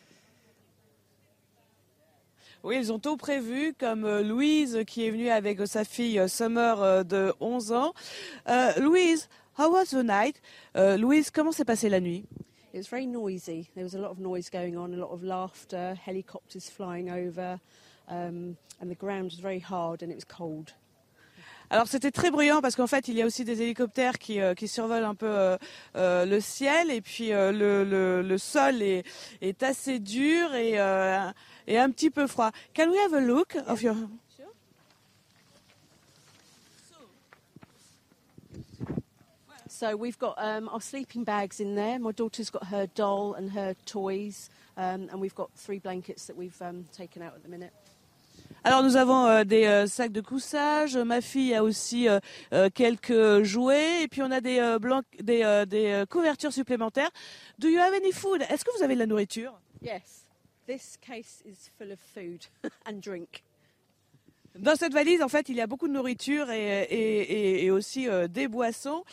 Oui, 2.65 2.77
ils 2.79 2.91
ont 2.91 2.97
tout 2.97 3.15
prévu, 3.15 3.75
comme 3.79 4.05
euh, 4.05 4.23
Louise 4.23 4.79
qui 4.87 5.05
est 5.05 5.11
venue 5.11 5.29
avec 5.29 5.59
euh, 5.59 5.67
sa 5.67 5.83
fille 5.83 6.17
euh, 6.17 6.27
Summer 6.27 7.05
de 7.05 7.31
11 7.39 7.71
ans. 7.73 7.93
Louise, 8.77 9.29
how 9.55 9.71
was 9.71 9.91
the 9.91 10.03
night? 10.03 10.41
Louise, 10.75 11.29
comment 11.29 11.51
s'est 11.51 11.63
passée 11.63 11.89
la 11.89 11.99
nuit? 11.99 12.25
It 12.73 12.79
was 12.79 12.89
very 12.89 13.05
noisy. 13.05 13.69
There 13.75 13.83
was 13.83 13.93
a 13.93 13.99
lot 13.99 14.09
of 14.09 14.17
noise 14.17 14.49
going 14.49 14.75
on, 14.77 14.95
a 14.95 14.97
lot 14.97 15.11
of 15.11 15.21
laughter, 15.21 15.93
helicopters 16.03 16.67
flying 16.67 17.11
over, 17.11 17.59
um, 18.09 18.57
and 18.81 18.89
the 18.89 18.97
ground 18.97 19.25
was 19.25 19.39
very 19.39 19.61
hard 19.61 20.01
and 20.01 20.09
it 20.09 20.15
was 20.15 20.25
cold. 20.25 20.71
Alors 21.69 21.87
c'était 21.87 22.11
très 22.11 22.31
bruyant 22.31 22.61
parce 22.61 22.75
qu'en 22.75 22.87
fait 22.87 23.07
il 23.07 23.15
y 23.15 23.21
a 23.21 23.25
aussi 23.25 23.43
des 23.43 23.61
hélicoptères 23.61 24.19
qui, 24.19 24.39
qui 24.55 24.67
survolent 24.67 25.03
un 25.03 25.15
peu 25.15 25.57
le 25.95 26.39
ciel 26.39 26.91
et 26.91 27.01
puis 27.01 27.29
le, 27.29 27.83
le, 27.83 28.21
le, 28.21 28.37
sol 28.37 28.83
est, 28.83 29.03
est 29.41 29.63
assez 29.63 29.97
dur 29.97 30.53
et 30.53 30.77
et 31.67 31.77
un 31.77 31.89
petit 31.91 32.09
peu 32.09 32.27
froid. 32.27 32.51
Can 32.73 32.89
we 32.89 32.97
have 32.97 33.13
a 33.13 33.21
look 33.21 33.55
of 33.67 33.81
your 33.81 33.95
So 39.67 39.97
we've 39.97 40.17
got 40.17 40.35
um, 40.37 40.69
our 40.69 40.79
sleeping 40.79 41.25
bags 41.25 41.59
in 41.59 41.75
there. 41.75 41.99
My 41.99 42.13
daughter's 42.13 42.49
got 42.49 42.67
her 42.67 42.87
doll 42.95 43.33
and 43.33 43.51
her 43.51 43.75
toys, 43.85 44.49
um, 44.77 45.09
and 45.11 45.19
we've 45.19 45.35
got 45.35 45.49
three 45.57 45.79
blankets 45.79 46.27
that 46.27 46.37
we've 46.37 46.59
um, 46.61 46.85
taken 46.93 47.21
out 47.21 47.33
at 47.35 47.43
the 47.43 47.49
minute. 47.49 47.73
Alors 48.63 48.81
nous 48.81 48.95
avons 48.95 49.27
euh, 49.27 49.43
des 49.43 49.65
euh, 49.65 49.85
sacs 49.85 50.11
de 50.11 50.21
couchage, 50.21 50.97
ma 50.97 51.21
fille 51.21 51.53
a 51.53 51.63
aussi 51.63 52.09
euh, 52.09 52.19
euh, 52.51 52.69
quelques 52.73 53.43
jouets 53.43 54.01
et 54.03 54.07
puis 54.07 54.23
on 54.23 54.31
a 54.31 54.41
des, 54.41 54.59
euh, 54.59 54.79
blancs, 54.79 55.05
des, 55.21 55.43
euh, 55.43 55.65
des 55.65 56.03
couvertures 56.09 56.51
supplémentaires. 56.51 57.11
Do 57.59 57.67
you 57.67 57.79
have 57.79 57.93
any 57.93 58.11
food? 58.11 58.41
Est-ce 58.49 58.65
que 58.65 58.75
vous 58.75 58.83
avez 58.83 58.95
de 58.95 58.99
la 58.99 59.05
nourriture? 59.05 59.53
Yes. 59.83 60.24
This 60.67 60.97
case 60.97 61.43
is 61.45 61.69
full 61.77 61.91
of 61.91 61.99
food 61.99 62.47
and 62.85 63.01
drink. 63.01 63.43
Dans 64.57 64.75
cette 64.75 64.93
valise, 64.93 65.21
en 65.21 65.27
fait, 65.27 65.49
il 65.49 65.55
y 65.57 65.61
a 65.61 65.67
beaucoup 65.67 65.87
de 65.87 65.93
nourriture 65.93 66.49
et, 66.49 66.83
et, 66.83 67.65
et, 67.65 67.71
aussi 67.71 68.07
euh, 68.07 68.27
des 68.27 68.47
boissons. 68.47 69.03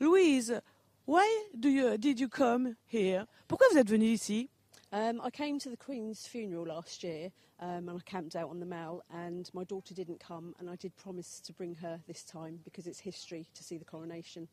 Louise, 0.00 0.60
why 1.06 1.26
do 1.52 1.68
you, 1.68 1.98
did 1.98 2.20
you 2.20 2.28
come 2.28 2.74
here? 2.86 3.26
Pourquoi 3.48 3.66
vous 3.72 3.78
êtes 3.78 3.90
venue 3.90 4.12
ici? 4.12 4.48
Um, 4.92 5.20
I 5.22 5.30
came 5.30 5.58
to 5.58 5.68
the 5.68 5.76
Queen's 5.76 6.26
funeral 6.26 6.64
last 6.64 7.02
year 7.02 7.30
um, 7.60 7.88
and 7.88 7.98
I 7.98 8.10
camped 8.10 8.36
out 8.36 8.48
on 8.48 8.60
the 8.60 8.66
Mall 8.66 9.02
and 9.12 9.50
my 9.52 9.64
daughter 9.64 9.92
didn't 9.92 10.20
come 10.20 10.54
and 10.58 10.70
I 10.70 10.76
did 10.76 10.96
promise 10.96 11.40
to 11.40 11.52
bring 11.52 11.74
her 11.74 12.00
this 12.06 12.24
time 12.24 12.60
because 12.64 12.86
it's 12.86 13.00
history 13.00 13.46
to 13.54 13.62
see 13.62 13.76
the 13.76 13.84
coronation. 13.84 14.48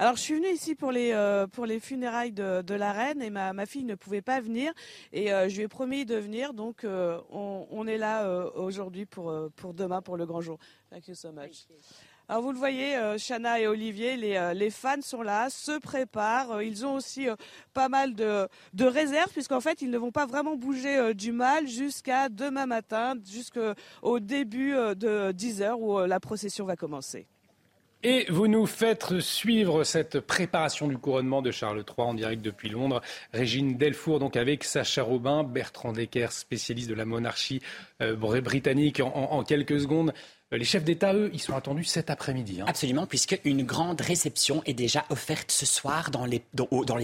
Alors 0.00 0.16
je 0.16 0.22
suis 0.22 0.34
venue 0.34 0.48
ici 0.48 0.74
pour 0.74 0.92
les, 0.92 1.12
euh, 1.12 1.46
pour 1.46 1.66
les 1.66 1.78
funérailles 1.78 2.32
de, 2.32 2.62
de, 2.62 2.72
la 2.72 2.90
reine 2.90 3.20
et 3.20 3.28
ma, 3.28 3.52
ma 3.52 3.66
fille 3.66 3.84
ne 3.84 3.94
pouvait 3.94 4.22
pas 4.22 4.40
venir 4.40 4.72
et 5.12 5.30
euh, 5.30 5.50
je 5.50 5.56
lui 5.56 5.64
ai 5.64 5.68
promis 5.68 6.06
de 6.06 6.16
venir 6.16 6.54
donc 6.54 6.84
euh, 6.84 7.20
on, 7.28 7.66
on, 7.70 7.86
est 7.86 7.98
là 7.98 8.26
aujourd'hui 8.54 9.04
pour, 9.04 9.30
pour 9.56 9.74
demain 9.74 10.00
pour 10.00 10.16
le 10.16 10.24
grand 10.24 10.40
jour. 10.40 10.58
Thank 10.88 11.08
you 11.08 11.14
so 11.14 11.32
much. 11.32 11.66
Alors 12.30 12.40
vous 12.40 12.50
le 12.50 12.56
voyez, 12.56 12.98
Chana 13.18 13.60
et 13.60 13.66
Olivier, 13.66 14.16
les, 14.16 14.52
les, 14.54 14.70
fans 14.70 15.02
sont 15.02 15.20
là, 15.20 15.50
se 15.50 15.78
préparent. 15.78 16.62
Ils 16.62 16.86
ont 16.86 16.94
aussi 16.94 17.26
pas 17.74 17.90
mal 17.90 18.14
de, 18.14 18.48
de 18.72 18.86
réserves 18.86 19.32
puisqu'en 19.32 19.60
fait 19.60 19.82
ils 19.82 19.90
ne 19.90 19.98
vont 19.98 20.12
pas 20.12 20.24
vraiment 20.24 20.56
bouger 20.56 21.12
du 21.12 21.30
mal 21.32 21.68
jusqu'à 21.68 22.30
demain 22.30 22.64
matin, 22.64 23.16
jusqu'au 23.30 24.18
début 24.18 24.72
de 24.96 25.32
10 25.32 25.60
heures 25.60 25.78
où 25.78 25.98
la 26.06 26.20
procession 26.20 26.64
va 26.64 26.74
commencer. 26.74 27.26
Et 28.02 28.24
vous 28.30 28.48
nous 28.48 28.64
faites 28.64 29.20
suivre 29.20 29.84
cette 29.84 30.20
préparation 30.20 30.88
du 30.88 30.96
couronnement 30.96 31.42
de 31.42 31.50
Charles 31.50 31.84
III 31.86 32.06
en 32.08 32.14
direct 32.14 32.40
depuis 32.40 32.70
Londres. 32.70 33.02
Régine 33.34 33.76
Delfour, 33.76 34.18
donc 34.18 34.36
avec 34.36 34.64
Sacha 34.64 35.02
Robin, 35.02 35.44
Bertrand 35.44 35.92
Decker, 35.92 36.32
spécialiste 36.32 36.88
de 36.88 36.94
la 36.94 37.04
monarchie 37.04 37.60
euh, 38.00 38.16
britannique, 38.16 39.00
en, 39.00 39.12
en 39.14 39.44
quelques 39.44 39.80
secondes. 39.80 40.14
Euh, 40.52 40.58
les 40.58 40.64
chefs 40.64 40.82
d'État, 40.82 41.14
eux, 41.14 41.30
ils 41.32 41.40
sont 41.40 41.54
attendus 41.54 41.84
cet 41.84 42.10
après-midi. 42.10 42.60
Hein. 42.60 42.64
Absolument, 42.66 43.06
puisque 43.06 43.38
une 43.44 43.62
grande 43.62 44.00
réception 44.00 44.62
est 44.66 44.74
déjà 44.74 45.04
offerte 45.08 45.52
ce 45.52 45.64
soir 45.64 46.10
dans 46.10 46.26
les, 46.26 46.42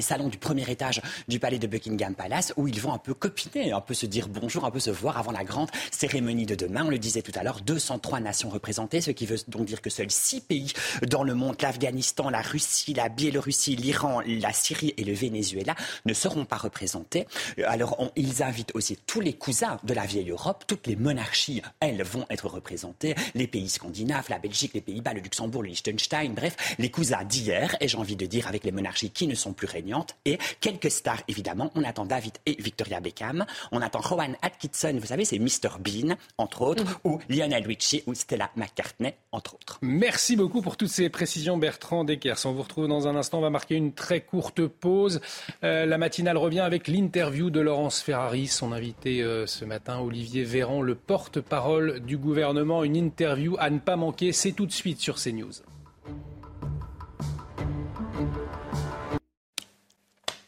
salons 0.01 0.29
du 0.29 0.39
premier 0.39 0.69
étage 0.69 1.01
du 1.29 1.39
palais 1.39 1.59
de 1.59 1.67
Buckingham 1.69 2.15
Palace, 2.15 2.53
où 2.57 2.67
ils 2.67 2.81
vont 2.81 2.93
un 2.93 2.99
peu 2.99 3.15
copiner, 3.15 3.73
un 3.73 3.81
peu 3.81 3.95
se 3.95 4.07
dire 4.07 4.29
bonjour, 4.29 4.65
un 4.65 4.71
peu 4.71 4.81
se 4.81 4.91
voir 4.91 5.17
avant 5.17 5.31
la 5.31 5.45
grande 5.45 5.71
cérémonie 5.93 6.47
de 6.47 6.57
demain. 6.57 6.85
On 6.87 6.91
le 6.91 6.99
disait 6.99 7.23
tout 7.23 7.33
à 7.37 7.45
l'heure, 7.45 7.61
203 7.61 8.19
nations 8.21 8.49
représentées, 8.49 9.01
ce 9.01 9.13
qui 9.13 9.27
veut 9.27 9.39
donc 9.47 9.65
dire 9.65 9.81
que 9.81 9.91
seuls 9.91 10.11
six 10.11 10.41
pays 10.41 10.73
dans 11.09 11.23
le 11.23 11.35
monde, 11.35 11.57
l'Afghanistan, 11.61 12.31
la 12.31 12.43
Russie, 12.43 12.95
la 12.95 13.09
Biélorussie, 13.09 13.77
l'Iran, 13.77 14.23
la 14.27 14.53
Syrie 14.53 14.95
et 14.97 15.05
le 15.05 15.15
Venezuela, 15.15 15.77
ne 16.05 16.15
seront 16.15 16.47
pas 16.47 16.57
représentés. 16.57 17.27
Alors, 17.65 17.97
on, 18.01 18.11
ils 18.17 18.43
invitent 18.43 18.73
aussi 18.75 18.99
tous 19.07 19.21
les 19.21 19.35
cousins 19.35 19.79
de 19.85 19.95
la 19.95 20.05
vieille 20.05 20.31
Europe, 20.31 20.65
toutes 20.67 20.89
les 20.89 20.97
monarchies, 20.97 21.63
elles, 21.79 22.03
vont 22.03 22.27
être 22.29 22.49
représentées 22.49 23.15
les 23.37 23.47
pays 23.47 23.69
scandinaves, 23.69 24.27
la 24.31 24.39
Belgique, 24.39 24.73
les 24.75 24.81
Pays-Bas, 24.81 25.13
le 25.13 25.21
Luxembourg, 25.21 25.63
le 25.63 25.69
Liechtenstein, 25.69 26.33
bref, 26.35 26.57
les 26.79 26.91
cousins 26.91 27.23
d'hier, 27.25 27.77
et 27.81 27.89
j'ai 27.89 27.99
envie 27.99 28.17
de 28.17 28.27
dire 28.27 28.49
avec 28.49 28.65
les 28.65 28.73
monarchies 28.73 29.11
qui 29.11 29.27
ne 29.27 29.35
sont 29.35 29.53
plus 29.53 29.67
régnantes, 29.67 30.17
et 30.25 30.39
quelques 30.61 30.91
stars 30.91 31.23
évidemment. 31.29 31.71
On 31.75 31.85
attend 31.85 32.07
David 32.07 32.33
et 32.47 32.57
Victoria 32.59 33.01
Beckham, 33.01 33.45
on 33.73 33.83
attend 33.83 34.01
Rowan 34.01 34.37
Atkinson, 34.43 34.97
vous 34.99 35.07
savez, 35.07 35.25
c'est 35.25 35.39
Mr 35.39 35.79
Bean, 35.79 36.17
entre 36.39 36.63
autres, 36.63 36.85
mmh. 36.85 36.97
ou 37.05 37.21
Lionel 37.29 37.67
Richie 37.67 38.03
ou 38.07 38.15
Stella 38.15 38.51
McCartney, 38.57 39.15
entre 39.33 39.55
autres. 39.55 39.79
Merci 39.83 40.37
beaucoup 40.37 40.63
pour 40.63 40.77
toutes 40.77 40.89
ces 40.89 41.11
précisions, 41.11 41.59
Bertrand 41.59 42.05
Deckers. 42.05 42.47
On 42.47 42.53
vous 42.53 42.63
retrouve 42.63 42.89
dans 42.89 43.07
un 43.07 43.17
instant, 43.17 43.39
on 43.39 43.43
va 43.43 43.51
marquer 43.51 43.75
une 43.75 43.93
très 43.93 44.23
courte 44.23 44.67
pause. 44.67 45.21
Euh, 45.63 45.85
la 45.85 45.99
matinale 45.99 46.39
revient 46.39 46.61
avec 46.61 46.89
l'interview 46.89 47.51
de 47.51 47.61
Laurence 47.61 48.01
Ferrari, 48.01 48.47
son 48.47 48.73
invité 48.73 49.23
euh, 49.23 49.47
ce 49.47 49.65
matin, 49.65 49.99
Olivier 49.99 50.45
Véran, 50.45 50.81
le 50.81 50.95
porte-parole 50.95 52.01
du 52.01 52.17
gouvernement, 52.17 52.83
une 52.83 52.97
interview 52.97 53.26
interview 53.27 53.57
à 53.59 53.71
ne 53.71 53.81
pas 53.81 53.97
manquer. 53.97 54.31
C'est 54.31 54.53
tout 54.53 54.67
de 54.67 54.73
suite 54.73 55.01
sur 55.01 55.17
CNews. 55.17 55.53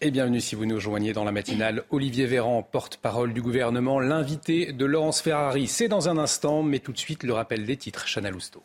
Et 0.00 0.12
bienvenue 0.12 0.40
si 0.40 0.54
vous 0.54 0.64
nous 0.64 0.76
rejoignez 0.76 1.12
dans 1.12 1.24
la 1.24 1.32
matinale. 1.32 1.82
Olivier 1.90 2.26
Véran, 2.26 2.62
porte-parole 2.62 3.32
du 3.32 3.42
gouvernement, 3.42 3.98
l'invité 3.98 4.72
de 4.72 4.84
Laurence 4.84 5.20
Ferrari. 5.20 5.66
C'est 5.66 5.88
dans 5.88 6.08
un 6.08 6.18
instant, 6.18 6.62
mais 6.62 6.78
tout 6.78 6.92
de 6.92 6.98
suite 6.98 7.24
le 7.24 7.32
rappel 7.32 7.66
des 7.66 7.76
titres. 7.76 8.06
Chana 8.06 8.30
Lousteau. 8.30 8.62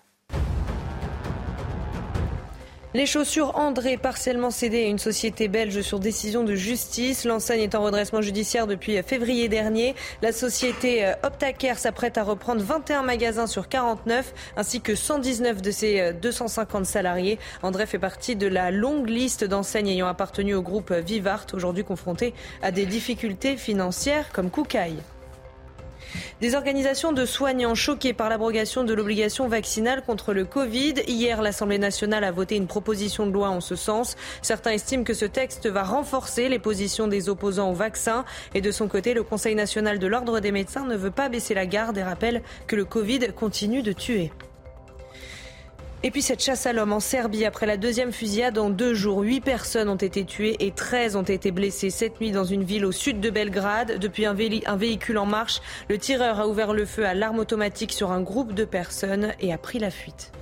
Les 2.96 3.08
chaussures 3.08 3.58
André, 3.58 3.98
partiellement 3.98 4.52
cédées 4.52 4.84
à 4.84 4.88
une 4.88 5.00
société 5.00 5.48
belge 5.48 5.82
sur 5.82 6.00
décision 6.00 6.44
de 6.44 6.54
justice. 6.54 7.26
L'enseigne 7.26 7.62
est 7.62 7.74
en 7.74 7.82
redressement 7.82 8.22
judiciaire 8.22 8.68
depuis 8.68 9.02
février 9.02 9.50
dernier. 9.50 9.96
La 10.22 10.32
société 10.32 11.04
euh, 11.04 11.14
Optacare 11.24 11.80
s'apprête 11.80 12.20
à 12.20 12.24
reprendre 12.24 12.62
21 12.62 13.02
magasins 13.02 13.48
sur 13.48 13.68
49, 13.68 14.36
ainsi 14.58 14.80
que 14.80 14.94
119 14.94 15.64
de 15.64 15.72
ses 15.72 16.14
250 16.14 16.82
euh, 16.82 16.86
salariés. 16.86 17.40
André 17.64 17.88
fait 17.88 17.98
partie 17.98 18.36
de 18.36 18.46
la 18.46 18.70
longue 18.70 19.10
liste 19.10 19.44
d'enseignes 19.44 19.90
ayant 19.90 20.08
appartenu 20.08 20.54
au 20.54 20.62
groupe 20.62 20.94
Vivart, 20.94 21.48
aujourd'hui 21.54 21.84
confronté 21.84 22.36
à 22.62 22.70
des 22.70 22.86
difficultés 22.86 23.58
financières 23.58 24.32
comme 24.32 24.52
Koukaï. 24.52 24.94
Des 26.42 26.56
organisations 26.56 27.12
de 27.12 27.26
soignants 27.26 27.76
choquées 27.76 28.14
par 28.14 28.30
l'abrogation 28.30 28.84
de 28.84 28.94
l'obligation 28.94 29.48
vaccinale 29.48 30.04
contre 30.04 30.34
le 30.34 30.46
Covid. 30.46 30.96
Hier, 31.08 31.42
l'Assemblée 31.42 31.78
nationale 31.78 32.24
a 32.24 32.32
voté 32.32 32.56
une 32.56 32.68
proposition 32.68 33.26
de 33.26 33.32
loi 33.32 33.50
en 33.50 33.62
ce 33.62 33.76
sens. 33.76 34.16
Certains 34.42 34.72
estiment 34.72 35.04
que 35.04 35.14
ce 35.14 35.26
texte 35.26 35.68
va 35.68 35.84
renforcer 35.84 36.50
les 36.50 36.60
positions 36.60 37.08
des 37.08 37.30
opposants 37.30 37.72
au 37.72 37.74
vaccin. 37.74 38.26
Et 38.54 38.62
de 38.62 38.72
son 38.72 38.88
côté, 38.88 39.14
le 39.14 39.24
Conseil 39.24 39.56
national 39.56 40.00
de 40.00 40.08
l'ordre 40.08 40.40
des 40.40 40.52
médecins 40.52 40.86
ne 40.86 40.96
veut 40.96 41.12
pas 41.12 41.30
baisser 41.30 41.54
la 41.54 41.66
garde 41.66 41.98
et 41.98 42.04
rappelle 42.04 42.42
que 42.68 42.76
le 42.76 42.86
Covid 42.86 43.20
continue 43.36 43.82
de 43.82 43.94
tuer. 43.94 44.32
Et 46.06 46.12
puis 46.12 46.22
cette 46.22 46.44
chasse 46.44 46.66
à 46.66 46.74
l'homme 46.74 46.92
en 46.92 47.00
Serbie, 47.00 47.46
après 47.46 47.66
la 47.66 47.78
deuxième 47.78 48.12
fusillade 48.12 48.58
en 48.58 48.70
deux 48.70 48.94
jours, 48.94 49.22
huit 49.22 49.40
personnes 49.40 49.88
ont 49.88 49.96
été 49.96 50.26
tuées 50.26 50.58
et 50.60 50.72
13 50.72 51.16
ont 51.16 51.24
été 51.24 51.52
blessées 51.52 51.90
cette 51.90 52.20
nuit 52.20 52.32
dans 52.32 52.44
une 52.44 52.64
ville 52.64 52.86
au 52.86 52.92
sud 52.92 53.22
de 53.22 53.30
Belgrade. 53.30 54.00
Depuis 54.00 54.26
un, 54.26 54.36
un 54.66 54.76
véhicule 54.76 55.18
en 55.18 55.26
marche, 55.26 55.62
le 55.88 55.98
tireur 55.98 56.42
a 56.42 56.48
ouvert 56.50 56.74
le 56.74 56.86
feu 56.86 57.06
à 57.06 57.14
l'arme 57.14 57.40
automatique 57.40 57.94
sur 57.94 58.12
un 58.12 58.20
groupe 58.20 58.54
de 58.54 58.66
personnes 58.66 59.32
et 59.40 59.54
a 59.54 59.58
pris 59.58 59.80
la 59.80 59.92
fuite. 59.92 60.34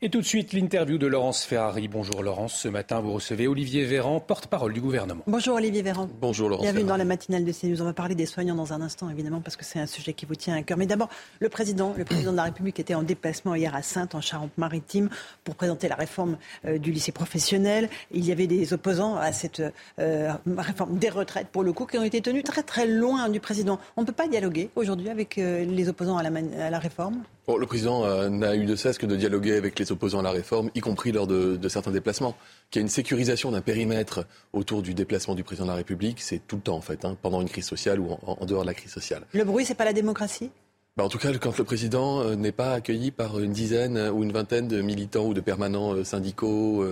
Et 0.00 0.10
tout 0.10 0.20
de 0.20 0.24
suite, 0.24 0.52
l'interview 0.52 0.96
de 0.96 1.08
Laurence 1.08 1.42
Ferrari. 1.42 1.88
Bonjour 1.88 2.22
Laurence, 2.22 2.54
ce 2.54 2.68
matin 2.68 3.00
vous 3.00 3.12
recevez 3.14 3.48
Olivier 3.48 3.84
Véran, 3.84 4.20
porte-parole 4.20 4.72
du 4.72 4.80
gouvernement. 4.80 5.24
Bonjour 5.26 5.56
Olivier 5.56 5.82
Véran. 5.82 6.08
Bonjour 6.20 6.48
Laurence 6.48 6.62
Bienvenue 6.62 6.84
dans 6.84 6.96
la 6.96 7.04
matinale 7.04 7.44
de 7.44 7.50
CNews. 7.50 7.82
On 7.82 7.84
va 7.84 7.92
parler 7.92 8.14
des 8.14 8.24
soignants 8.24 8.54
dans 8.54 8.72
un 8.72 8.80
instant, 8.80 9.10
évidemment, 9.10 9.40
parce 9.40 9.56
que 9.56 9.64
c'est 9.64 9.80
un 9.80 9.86
sujet 9.86 10.12
qui 10.12 10.24
vous 10.24 10.36
tient 10.36 10.54
à 10.54 10.62
cœur. 10.62 10.78
Mais 10.78 10.86
d'abord, 10.86 11.08
le 11.40 11.48
président, 11.48 11.94
le 11.98 12.04
président 12.04 12.30
de 12.30 12.36
la 12.36 12.44
République 12.44 12.78
était 12.78 12.94
en 12.94 13.02
déplacement 13.02 13.56
hier 13.56 13.74
à 13.74 13.82
Sainte, 13.82 14.14
en 14.14 14.20
Charente-Maritime, 14.20 15.08
pour 15.42 15.56
présenter 15.56 15.88
la 15.88 15.96
réforme 15.96 16.38
euh, 16.64 16.78
du 16.78 16.92
lycée 16.92 17.10
professionnel. 17.10 17.88
Il 18.12 18.24
y 18.24 18.30
avait 18.30 18.46
des 18.46 18.72
opposants 18.72 19.16
à 19.16 19.32
cette 19.32 19.60
euh, 19.98 20.32
réforme 20.56 20.96
des 20.96 21.08
retraites, 21.08 21.48
pour 21.48 21.64
le 21.64 21.72
coup, 21.72 21.86
qui 21.86 21.98
ont 21.98 22.04
été 22.04 22.20
tenus 22.20 22.44
très 22.44 22.62
très 22.62 22.86
loin 22.86 23.28
du 23.28 23.40
président. 23.40 23.80
On 23.96 24.02
ne 24.02 24.06
peut 24.06 24.12
pas 24.12 24.28
dialoguer 24.28 24.70
aujourd'hui 24.76 25.08
avec 25.08 25.38
euh, 25.38 25.64
les 25.64 25.88
opposants 25.88 26.18
à 26.18 26.22
la, 26.22 26.30
à 26.64 26.70
la 26.70 26.78
réforme? 26.78 27.24
Le 27.56 27.64
président 27.64 28.04
euh, 28.04 28.28
n'a 28.28 28.54
eu 28.56 28.66
de 28.66 28.76
cesse 28.76 28.98
que 28.98 29.06
de 29.06 29.16
dialoguer 29.16 29.54
avec 29.54 29.78
les 29.78 29.87
opposants 29.90 30.20
à 30.20 30.22
la 30.22 30.30
réforme, 30.30 30.70
y 30.74 30.80
compris 30.80 31.12
lors 31.12 31.26
de, 31.26 31.68
certains 31.68 31.90
déplacements. 31.90 32.36
Qu'il 32.70 32.80
y 32.80 32.82
a 32.82 32.84
une 32.84 32.88
sécurisation 32.88 33.50
d'un 33.50 33.60
périmètre 33.60 34.26
autour 34.52 34.82
du 34.82 34.94
déplacement 34.94 35.34
du 35.34 35.44
président 35.44 35.66
de 35.66 35.70
la 35.70 35.76
République, 35.76 36.20
c'est 36.20 36.46
tout 36.46 36.56
le 36.56 36.62
temps 36.62 36.76
en 36.76 36.80
fait, 36.80 37.04
hein, 37.04 37.16
pendant 37.20 37.40
une 37.40 37.48
crise 37.48 37.66
sociale 37.66 38.00
ou 38.00 38.12
en, 38.12 38.38
en 38.40 38.46
dehors 38.46 38.62
de 38.62 38.66
la 38.66 38.74
crise 38.74 38.92
sociale. 38.92 39.22
Le 39.32 39.44
bruit, 39.44 39.64
c'est 39.64 39.74
pas 39.74 39.84
la 39.84 39.92
démocratie? 39.92 40.50
Bah, 40.98 41.04
en 41.04 41.08
tout 41.08 41.18
cas, 41.18 41.32
quand 41.34 41.56
le 41.56 41.62
président 41.62 42.22
euh, 42.22 42.34
n'est 42.34 42.50
pas 42.50 42.72
accueilli 42.72 43.12
par 43.12 43.38
une 43.38 43.52
dizaine 43.52 44.10
ou 44.12 44.24
une 44.24 44.32
vingtaine 44.32 44.66
de 44.66 44.82
militants 44.82 45.26
ou 45.26 45.32
de 45.32 45.40
permanents 45.40 45.94
euh, 45.94 46.02
syndicaux 46.02 46.84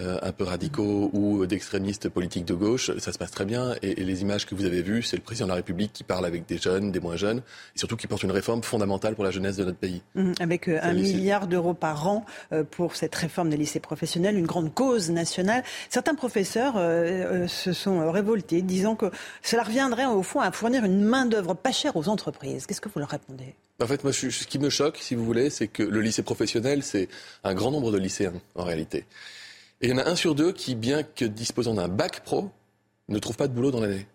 euh, 0.00 0.18
un 0.22 0.32
peu 0.32 0.44
radicaux 0.44 1.10
ou 1.12 1.46
d'extrémistes 1.46 2.08
politiques 2.08 2.44
de 2.44 2.54
gauche, 2.54 2.90
ça 2.98 3.12
se 3.12 3.18
passe 3.18 3.30
très 3.30 3.44
bien. 3.44 3.74
Et, 3.82 3.94
les 3.94 4.22
images 4.22 4.46
que 4.46 4.54
vous 4.54 4.64
avez 4.64 4.82
vues, 4.82 5.02
c'est 5.02 5.16
le 5.16 5.22
président 5.22 5.46
de 5.46 5.50
la 5.50 5.56
République 5.56 5.92
qui 5.92 6.04
parle 6.04 6.24
avec 6.24 6.46
des 6.46 6.58
jeunes, 6.58 6.90
des 6.90 7.00
moins 7.00 7.16
jeunes, 7.16 7.42
et 7.76 7.78
surtout 7.78 7.96
qui 7.96 8.06
porte 8.06 8.22
une 8.22 8.30
réforme 8.30 8.62
fondamentale 8.62 9.14
pour 9.14 9.24
la 9.24 9.30
jeunesse 9.30 9.56
de 9.56 9.64
notre 9.64 9.78
pays. 9.78 10.02
Mmh, 10.14 10.32
avec 10.40 10.68
un 10.68 10.92
milliard 10.92 11.46
d'euros 11.46 11.74
par 11.74 12.08
an 12.08 12.24
pour 12.70 12.96
cette 12.96 13.14
réforme 13.14 13.50
des 13.50 13.56
lycées 13.56 13.80
professionnels, 13.80 14.36
une 14.38 14.46
grande 14.46 14.72
cause 14.72 15.10
nationale. 15.10 15.62
Certains 15.88 16.14
professeurs 16.14 16.74
se 17.48 17.72
sont 17.72 18.10
révoltés, 18.10 18.62
disant 18.62 18.96
que 18.96 19.10
cela 19.42 19.62
reviendrait 19.62 20.06
au 20.06 20.22
fond 20.22 20.40
à 20.40 20.50
fournir 20.52 20.84
une 20.84 21.02
main-d'œuvre 21.02 21.54
pas 21.54 21.72
chère 21.72 21.96
aux 21.96 22.08
entreprises. 22.08 22.66
Qu'est-ce 22.66 22.80
que 22.80 22.88
vous 22.88 23.00
leur 23.00 23.10
répondez? 23.10 23.54
En 23.80 23.86
fait, 23.86 24.04
moi, 24.04 24.12
ce 24.12 24.26
qui 24.26 24.58
me 24.58 24.68
choque, 24.68 24.98
si 24.98 25.14
vous 25.14 25.24
voulez, 25.24 25.48
c'est 25.48 25.68
que 25.68 25.82
le 25.82 26.00
lycée 26.02 26.22
professionnel, 26.22 26.82
c'est 26.82 27.08
un 27.44 27.54
grand 27.54 27.70
nombre 27.70 27.90
de 27.92 27.98
lycéens, 27.98 28.34
en 28.54 28.64
réalité. 28.64 29.06
Et 29.80 29.86
il 29.86 29.90
y 29.90 29.92
en 29.94 29.98
a 29.98 30.08
un 30.08 30.16
sur 30.16 30.34
deux 30.34 30.52
qui, 30.52 30.74
bien 30.74 31.02
que 31.02 31.24
disposant 31.24 31.74
d'un 31.74 31.88
bac 31.88 32.20
pro, 32.20 32.50
ne 33.08 33.18
trouve 33.18 33.36
pas 33.36 33.48
de 33.48 33.54
boulot 33.54 33.70
dans 33.70 33.80
l'année. 33.80 34.06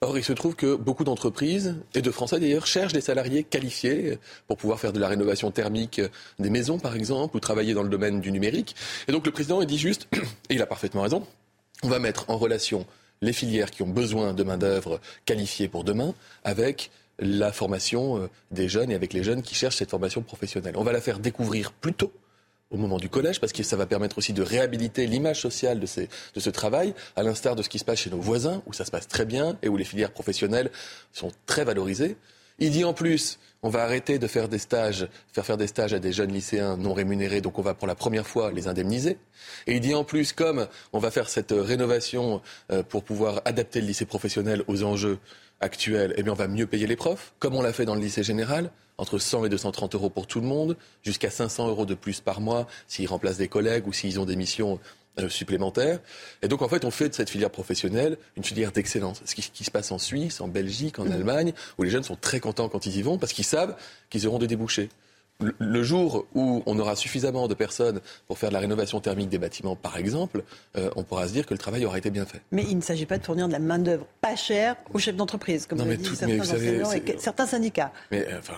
Or, 0.00 0.18
il 0.18 0.24
se 0.24 0.32
trouve 0.32 0.56
que 0.56 0.74
beaucoup 0.74 1.04
d'entreprises, 1.04 1.76
et 1.94 2.02
de 2.02 2.10
Français 2.10 2.40
d'ailleurs, 2.40 2.66
cherchent 2.66 2.94
des 2.94 3.00
salariés 3.00 3.44
qualifiés 3.44 4.18
pour 4.48 4.56
pouvoir 4.56 4.80
faire 4.80 4.92
de 4.92 4.98
la 4.98 5.06
rénovation 5.06 5.50
thermique 5.50 6.00
des 6.38 6.50
maisons, 6.50 6.78
par 6.78 6.96
exemple, 6.96 7.36
ou 7.36 7.40
travailler 7.40 7.74
dans 7.74 7.84
le 7.84 7.88
domaine 7.88 8.20
du 8.20 8.32
numérique. 8.32 8.74
Et 9.06 9.12
donc, 9.12 9.26
le 9.26 9.32
président, 9.32 9.60
il 9.60 9.66
dit 9.66 9.78
juste, 9.78 10.08
et 10.50 10.54
il 10.54 10.62
a 10.62 10.66
parfaitement 10.66 11.02
raison, 11.02 11.24
on 11.84 11.88
va 11.88 11.98
mettre 11.98 12.30
en 12.30 12.38
relation 12.38 12.86
les 13.20 13.32
filières 13.32 13.70
qui 13.70 13.82
ont 13.82 13.88
besoin 13.88 14.32
de 14.32 14.42
main-d'œuvre 14.42 14.98
qualifiée 15.24 15.68
pour 15.68 15.84
demain 15.84 16.14
avec 16.42 16.90
la 17.18 17.52
formation 17.52 18.16
euh, 18.16 18.30
des 18.50 18.68
jeunes 18.68 18.90
et 18.90 18.94
avec 18.94 19.12
les 19.12 19.22
jeunes 19.22 19.42
qui 19.42 19.54
cherchent 19.54 19.76
cette 19.76 19.90
formation 19.90 20.22
professionnelle. 20.22 20.74
On 20.76 20.84
va 20.84 20.92
la 20.92 21.00
faire 21.00 21.20
découvrir 21.20 21.70
plus 21.70 21.92
tôt 21.92 22.12
au 22.72 22.76
moment 22.76 22.96
du 22.98 23.08
collège, 23.08 23.40
parce 23.40 23.52
que 23.52 23.62
ça 23.62 23.76
va 23.76 23.86
permettre 23.86 24.18
aussi 24.18 24.32
de 24.32 24.42
réhabiliter 24.42 25.06
l'image 25.06 25.40
sociale 25.40 25.78
de, 25.78 25.86
de 25.86 26.40
ce 26.40 26.50
travail, 26.50 26.94
à 27.16 27.22
l'instar 27.22 27.54
de 27.54 27.62
ce 27.62 27.68
qui 27.68 27.78
se 27.78 27.84
passe 27.84 28.00
chez 28.00 28.10
nos 28.10 28.20
voisins, 28.20 28.62
où 28.66 28.72
ça 28.72 28.84
se 28.84 28.90
passe 28.90 29.06
très 29.06 29.24
bien 29.24 29.56
et 29.62 29.68
où 29.68 29.76
les 29.76 29.84
filières 29.84 30.12
professionnelles 30.12 30.70
sont 31.12 31.30
très 31.46 31.64
valorisées. 31.64 32.16
Il 32.58 32.70
dit 32.70 32.84
en 32.84 32.92
plus, 32.94 33.38
on 33.62 33.68
va 33.68 33.82
arrêter 33.82 34.18
de 34.18 34.26
faire 34.26 34.48
des 34.48 34.58
stages, 34.58 35.08
faire 35.32 35.44
faire 35.44 35.56
des 35.56 35.66
stages 35.66 35.92
à 35.92 35.98
des 35.98 36.12
jeunes 36.12 36.32
lycéens 36.32 36.76
non 36.76 36.94
rémunérés, 36.94 37.40
donc 37.40 37.58
on 37.58 37.62
va 37.62 37.74
pour 37.74 37.86
la 37.86 37.94
première 37.94 38.26
fois 38.26 38.52
les 38.52 38.68
indemniser. 38.68 39.18
Et 39.66 39.74
il 39.74 39.80
dit 39.80 39.94
en 39.94 40.04
plus, 40.04 40.32
comme 40.32 40.66
on 40.92 40.98
va 40.98 41.10
faire 41.10 41.28
cette 41.28 41.52
rénovation 41.52 42.40
euh, 42.70 42.82
pour 42.82 43.04
pouvoir 43.04 43.40
adapter 43.44 43.80
le 43.80 43.86
lycée 43.86 44.04
professionnel 44.04 44.64
aux 44.66 44.82
enjeux 44.82 45.18
actuelle, 45.60 46.12
eh 46.16 46.22
bien, 46.22 46.32
on 46.32 46.36
va 46.36 46.48
mieux 46.48 46.66
payer 46.66 46.86
les 46.86 46.96
profs, 46.96 47.32
comme 47.38 47.54
on 47.54 47.62
l'a 47.62 47.72
fait 47.72 47.84
dans 47.84 47.94
le 47.94 48.00
lycée 48.00 48.22
général, 48.22 48.70
entre 48.98 49.18
100 49.18 49.46
et 49.46 49.48
230 49.48 49.94
euros 49.94 50.10
pour 50.10 50.26
tout 50.26 50.40
le 50.40 50.46
monde, 50.46 50.76
jusqu'à 51.02 51.30
500 51.30 51.68
euros 51.68 51.86
de 51.86 51.94
plus 51.94 52.20
par 52.20 52.40
mois 52.40 52.66
s'ils 52.86 53.08
remplacent 53.08 53.38
des 53.38 53.48
collègues 53.48 53.86
ou 53.86 53.92
s'ils 53.92 54.20
ont 54.20 54.24
des 54.24 54.36
missions 54.36 54.78
euh, 55.18 55.28
supplémentaires. 55.28 55.98
Et 56.42 56.48
donc, 56.48 56.62
en 56.62 56.68
fait, 56.68 56.84
on 56.84 56.90
fait 56.90 57.08
de 57.08 57.14
cette 57.14 57.28
filière 57.28 57.50
professionnelle 57.50 58.16
une 58.36 58.44
filière 58.44 58.72
d'excellence. 58.72 59.22
Ce 59.26 59.34
qui, 59.34 59.64
se 59.64 59.70
passe 59.70 59.92
en 59.92 59.98
Suisse, 59.98 60.40
en 60.40 60.48
Belgique, 60.48 60.98
en 60.98 61.04
mmh. 61.04 61.12
Allemagne, 61.12 61.52
où 61.76 61.82
les 61.82 61.90
jeunes 61.90 62.02
sont 62.02 62.16
très 62.16 62.40
contents 62.40 62.68
quand 62.68 62.86
ils 62.86 62.96
y 62.96 63.02
vont 63.02 63.18
parce 63.18 63.32
qu'ils 63.32 63.44
savent 63.44 63.76
qu'ils 64.08 64.26
auront 64.26 64.38
des 64.38 64.46
débouchés 64.46 64.88
le 65.58 65.82
jour 65.82 66.26
où 66.34 66.62
on 66.66 66.78
aura 66.78 66.96
suffisamment 66.96 67.48
de 67.48 67.54
personnes 67.54 68.00
pour 68.26 68.38
faire 68.38 68.50
de 68.50 68.54
la 68.54 68.60
rénovation 68.60 69.00
thermique 69.00 69.28
des 69.28 69.38
bâtiments, 69.38 69.76
par 69.76 69.96
exemple, 69.96 70.44
euh, 70.76 70.90
on 70.96 71.02
pourra 71.02 71.28
se 71.28 71.32
dire 71.32 71.46
que 71.46 71.54
le 71.54 71.58
travail 71.58 71.84
aura 71.84 71.98
été 71.98 72.10
bien 72.10 72.26
fait. 72.26 72.40
Mais 72.50 72.64
il 72.68 72.76
ne 72.76 72.82
s'agit 72.82 73.06
pas 73.06 73.18
de 73.18 73.24
fournir 73.24 73.48
de 73.48 73.52
la 73.52 73.58
main-d'œuvre 73.58 74.06
pas 74.20 74.36
chère 74.36 74.76
aux 74.92 74.98
chefs 74.98 75.16
d'entreprise, 75.16 75.66
comme 75.66 75.78
le 75.78 75.96
disent 75.96 76.18
certains 76.18 76.40
enseignants 76.40 76.92
et 76.92 77.18
certains 77.18 77.46
syndicats. 77.46 77.92
Mais 78.10 78.26
euh, 78.26 78.38
enfin, 78.38 78.54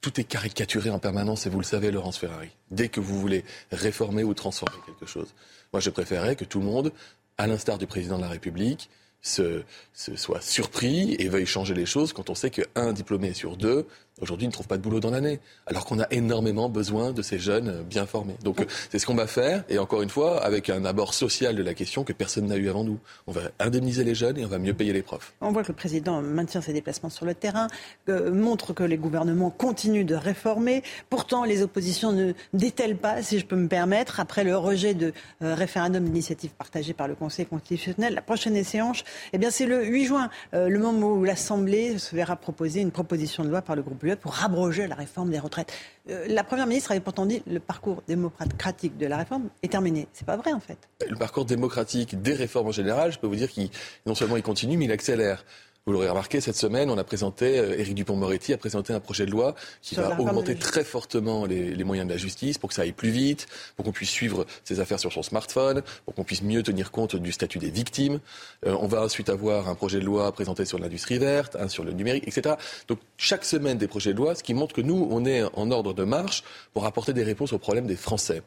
tout 0.00 0.20
est 0.20 0.24
caricaturé 0.24 0.90
en 0.90 0.98
permanence, 0.98 1.46
et 1.46 1.50
vous 1.50 1.58
le 1.58 1.64
savez, 1.64 1.90
Laurence 1.90 2.18
Ferrari. 2.18 2.50
Dès 2.70 2.88
que 2.88 3.00
vous 3.00 3.18
voulez 3.18 3.44
réformer 3.72 4.24
ou 4.24 4.34
transformer 4.34 4.78
quelque 4.86 5.06
chose, 5.06 5.34
moi 5.72 5.80
je 5.80 5.90
préférerais 5.90 6.36
que 6.36 6.44
tout 6.44 6.58
le 6.58 6.66
monde, 6.66 6.92
à 7.38 7.46
l'instar 7.46 7.78
du 7.78 7.86
président 7.86 8.16
de 8.16 8.22
la 8.22 8.28
République, 8.28 8.90
se, 9.24 9.62
soit 9.94 10.42
surpris 10.42 11.16
et 11.18 11.28
veuille 11.28 11.46
changer 11.46 11.74
les 11.74 11.86
choses 11.86 12.12
quand 12.12 12.28
on 12.28 12.34
sait 12.34 12.50
qu'un 12.50 12.92
diplômé 12.92 13.32
sur 13.32 13.56
deux 13.56 13.86
aujourd'hui 14.20 14.46
ne 14.46 14.52
trouve 14.52 14.66
pas 14.66 14.76
de 14.76 14.82
boulot 14.82 15.00
dans 15.00 15.10
l'année, 15.10 15.40
alors 15.66 15.84
qu'on 15.84 16.00
a 16.00 16.06
énormément 16.10 16.68
besoin 16.68 17.12
de 17.12 17.22
ces 17.22 17.38
jeunes 17.38 17.82
bien 17.82 18.06
formés. 18.06 18.36
Donc 18.42 18.64
c'est 18.90 18.98
ce 18.98 19.06
qu'on 19.06 19.14
va 19.14 19.26
faire, 19.26 19.64
et 19.68 19.78
encore 19.78 20.02
une 20.02 20.10
fois, 20.10 20.42
avec 20.44 20.70
un 20.70 20.84
abord 20.84 21.14
social 21.14 21.56
de 21.56 21.62
la 21.62 21.74
question 21.74 22.04
que 22.04 22.12
personne 22.12 22.46
n'a 22.46 22.56
eu 22.56 22.68
avant 22.68 22.84
nous. 22.84 22.98
On 23.26 23.32
va 23.32 23.42
indemniser 23.58 24.04
les 24.04 24.14
jeunes 24.14 24.38
et 24.38 24.44
on 24.44 24.48
va 24.48 24.58
mieux 24.58 24.74
payer 24.74 24.92
les 24.92 25.02
profs. 25.02 25.34
On 25.40 25.52
voit 25.52 25.62
que 25.62 25.68
le 25.68 25.76
président 25.76 26.22
maintient 26.22 26.60
ses 26.60 26.72
déplacements 26.72 27.10
sur 27.10 27.26
le 27.26 27.34
terrain, 27.34 27.68
montre 28.08 28.72
que 28.72 28.84
les 28.84 28.96
gouvernements 28.96 29.50
continuent 29.50 30.06
de 30.06 30.14
réformer. 30.14 30.82
Pourtant, 31.10 31.44
les 31.44 31.62
oppositions 31.62 32.12
ne 32.12 32.32
détellent 32.52 32.96
pas, 32.96 33.22
si 33.22 33.38
je 33.38 33.46
peux 33.46 33.56
me 33.56 33.68
permettre, 33.68 34.20
après 34.20 34.44
le 34.44 34.56
rejet 34.56 34.94
de 34.94 35.12
euh, 35.42 35.54
référendum 35.54 36.04
d'initiative 36.04 36.50
partagée 36.50 36.92
par 36.92 37.08
le 37.08 37.14
Conseil 37.14 37.46
constitutionnel. 37.46 38.14
La 38.14 38.22
prochaine 38.22 38.62
séance, 38.62 39.04
eh 39.32 39.38
bien, 39.38 39.50
c'est 39.50 39.66
le 39.66 39.84
8 39.84 40.04
juin, 40.04 40.30
euh, 40.54 40.68
le 40.68 40.78
moment 40.78 41.12
où 41.12 41.24
l'Assemblée 41.24 41.98
se 41.98 42.14
verra 42.14 42.36
proposer 42.36 42.80
une 42.80 42.90
proposition 42.90 43.44
de 43.44 43.48
loi 43.48 43.62
par 43.62 43.76
le 43.76 43.82
groupe 43.82 44.03
pour 44.14 44.42
abroger 44.42 44.86
la 44.86 44.94
réforme 44.94 45.30
des 45.30 45.38
retraites. 45.38 45.72
Euh, 46.10 46.26
la 46.28 46.44
Première 46.44 46.66
ministre 46.66 46.90
avait 46.90 47.00
pourtant 47.00 47.26
dit 47.26 47.42
le 47.46 47.60
parcours 47.60 48.02
démocratique 48.06 48.96
de 48.96 49.06
la 49.06 49.16
réforme 49.16 49.48
est 49.62 49.68
terminé. 49.68 50.06
C'est 50.12 50.26
pas 50.26 50.36
vrai 50.36 50.52
en 50.52 50.60
fait. 50.60 50.78
Le 51.08 51.16
parcours 51.16 51.44
démocratique 51.44 52.20
des 52.20 52.34
réformes 52.34 52.68
en 52.68 52.72
général, 52.72 53.12
je 53.12 53.18
peux 53.18 53.26
vous 53.26 53.36
dire 53.36 53.50
qu'il 53.50 53.70
non 54.06 54.14
seulement 54.14 54.36
il 54.36 54.42
continue, 54.42 54.76
mais 54.76 54.84
il 54.84 54.92
accélère. 54.92 55.44
Vous 55.86 55.92
l'aurez 55.92 56.08
remarqué, 56.08 56.40
cette 56.40 56.56
semaine, 56.56 56.88
on 56.88 56.96
a 56.96 57.04
présenté, 57.04 57.58
euh, 57.58 57.78
Éric 57.78 57.94
Dupont-Moretti 57.94 58.54
a 58.54 58.56
présenté 58.56 58.94
un 58.94 59.00
projet 59.00 59.26
de 59.26 59.30
loi 59.30 59.54
qui 59.82 59.96
va 59.96 60.18
augmenter 60.18 60.54
très 60.54 60.82
fortement 60.82 61.44
les, 61.44 61.74
les, 61.74 61.84
moyens 61.84 62.08
de 62.08 62.12
la 62.14 62.16
justice 62.16 62.56
pour 62.56 62.70
que 62.70 62.74
ça 62.74 62.80
aille 62.80 62.92
plus 62.92 63.10
vite, 63.10 63.46
pour 63.76 63.84
qu'on 63.84 63.92
puisse 63.92 64.08
suivre 64.08 64.46
ses 64.64 64.80
affaires 64.80 64.98
sur 64.98 65.12
son 65.12 65.22
smartphone, 65.22 65.82
pour 66.06 66.14
qu'on 66.14 66.24
puisse 66.24 66.40
mieux 66.40 66.62
tenir 66.62 66.90
compte 66.90 67.16
du 67.16 67.32
statut 67.32 67.58
des 67.58 67.68
victimes. 67.68 68.20
Euh, 68.64 68.74
on 68.80 68.86
va 68.86 69.02
ensuite 69.02 69.28
avoir 69.28 69.68
un 69.68 69.74
projet 69.74 70.00
de 70.00 70.06
loi 70.06 70.32
présenté 70.32 70.64
sur 70.64 70.78
l'industrie 70.78 71.18
verte, 71.18 71.54
un 71.60 71.68
sur 71.68 71.84
le 71.84 71.92
numérique, 71.92 72.26
etc. 72.26 72.54
Donc 72.88 73.00
chaque 73.18 73.44
semaine 73.44 73.76
des 73.76 73.86
projets 73.86 74.14
de 74.14 74.16
loi, 74.16 74.34
ce 74.34 74.42
qui 74.42 74.54
montre 74.54 74.74
que 74.74 74.80
nous, 74.80 75.06
on 75.10 75.26
est 75.26 75.42
en 75.52 75.70
ordre 75.70 75.92
de 75.92 76.04
marche 76.04 76.44
pour 76.72 76.86
apporter 76.86 77.12
des 77.12 77.24
réponses 77.24 77.52
aux 77.52 77.58
problèmes 77.58 77.86
des 77.86 77.96
Français. 77.96 78.40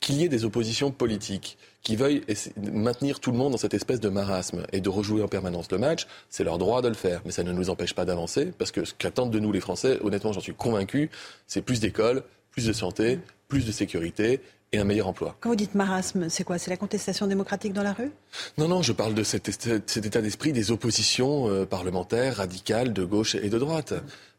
Qu'il 0.00 0.16
y 0.16 0.24
ait 0.24 0.28
des 0.28 0.44
oppositions 0.44 0.90
politiques 0.90 1.58
qui 1.82 1.96
veuillent 1.96 2.22
maintenir 2.56 3.20
tout 3.20 3.30
le 3.30 3.38
monde 3.38 3.52
dans 3.52 3.58
cette 3.58 3.74
espèce 3.74 4.00
de 4.00 4.08
marasme 4.08 4.64
et 4.72 4.80
de 4.80 4.88
rejouer 4.88 5.22
en 5.22 5.28
permanence 5.28 5.70
le 5.70 5.78
match, 5.78 6.06
c'est 6.28 6.44
leur 6.44 6.58
droit 6.58 6.82
de 6.82 6.88
le 6.88 6.94
faire. 6.94 7.22
Mais 7.24 7.30
ça 7.30 7.44
ne 7.44 7.52
nous 7.52 7.70
empêche 7.70 7.94
pas 7.94 8.04
d'avancer, 8.04 8.52
parce 8.58 8.72
que 8.72 8.84
ce 8.84 8.92
qu'attendent 8.92 9.30
de 9.30 9.38
nous 9.38 9.52
les 9.52 9.60
Français, 9.60 9.98
honnêtement, 10.02 10.32
j'en 10.32 10.40
suis 10.40 10.54
convaincu, 10.54 11.10
c'est 11.46 11.62
plus 11.62 11.80
d'écoles, 11.80 12.22
plus 12.50 12.66
de 12.66 12.72
santé, 12.72 13.20
plus 13.48 13.64
de 13.66 13.72
sécurité 13.72 14.40
et 14.72 14.78
un 14.78 14.84
meilleur 14.84 15.06
emploi. 15.06 15.36
Quand 15.40 15.50
vous 15.50 15.56
dites 15.56 15.74
marasme, 15.74 16.28
c'est 16.28 16.42
quoi? 16.42 16.58
C'est 16.58 16.70
la 16.70 16.76
contestation 16.76 17.26
démocratique 17.28 17.72
dans 17.72 17.84
la 17.84 17.92
rue? 17.92 18.10
Non, 18.58 18.66
non, 18.66 18.82
je 18.82 18.92
parle 18.92 19.14
de 19.14 19.22
cet, 19.22 19.50
cet 19.50 20.04
état 20.04 20.20
d'esprit 20.20 20.52
des 20.52 20.72
oppositions 20.72 21.48
euh, 21.48 21.64
parlementaires, 21.64 22.36
radicales, 22.38 22.92
de 22.92 23.04
gauche 23.04 23.36
et 23.36 23.48
de 23.48 23.58
droite. 23.58 23.94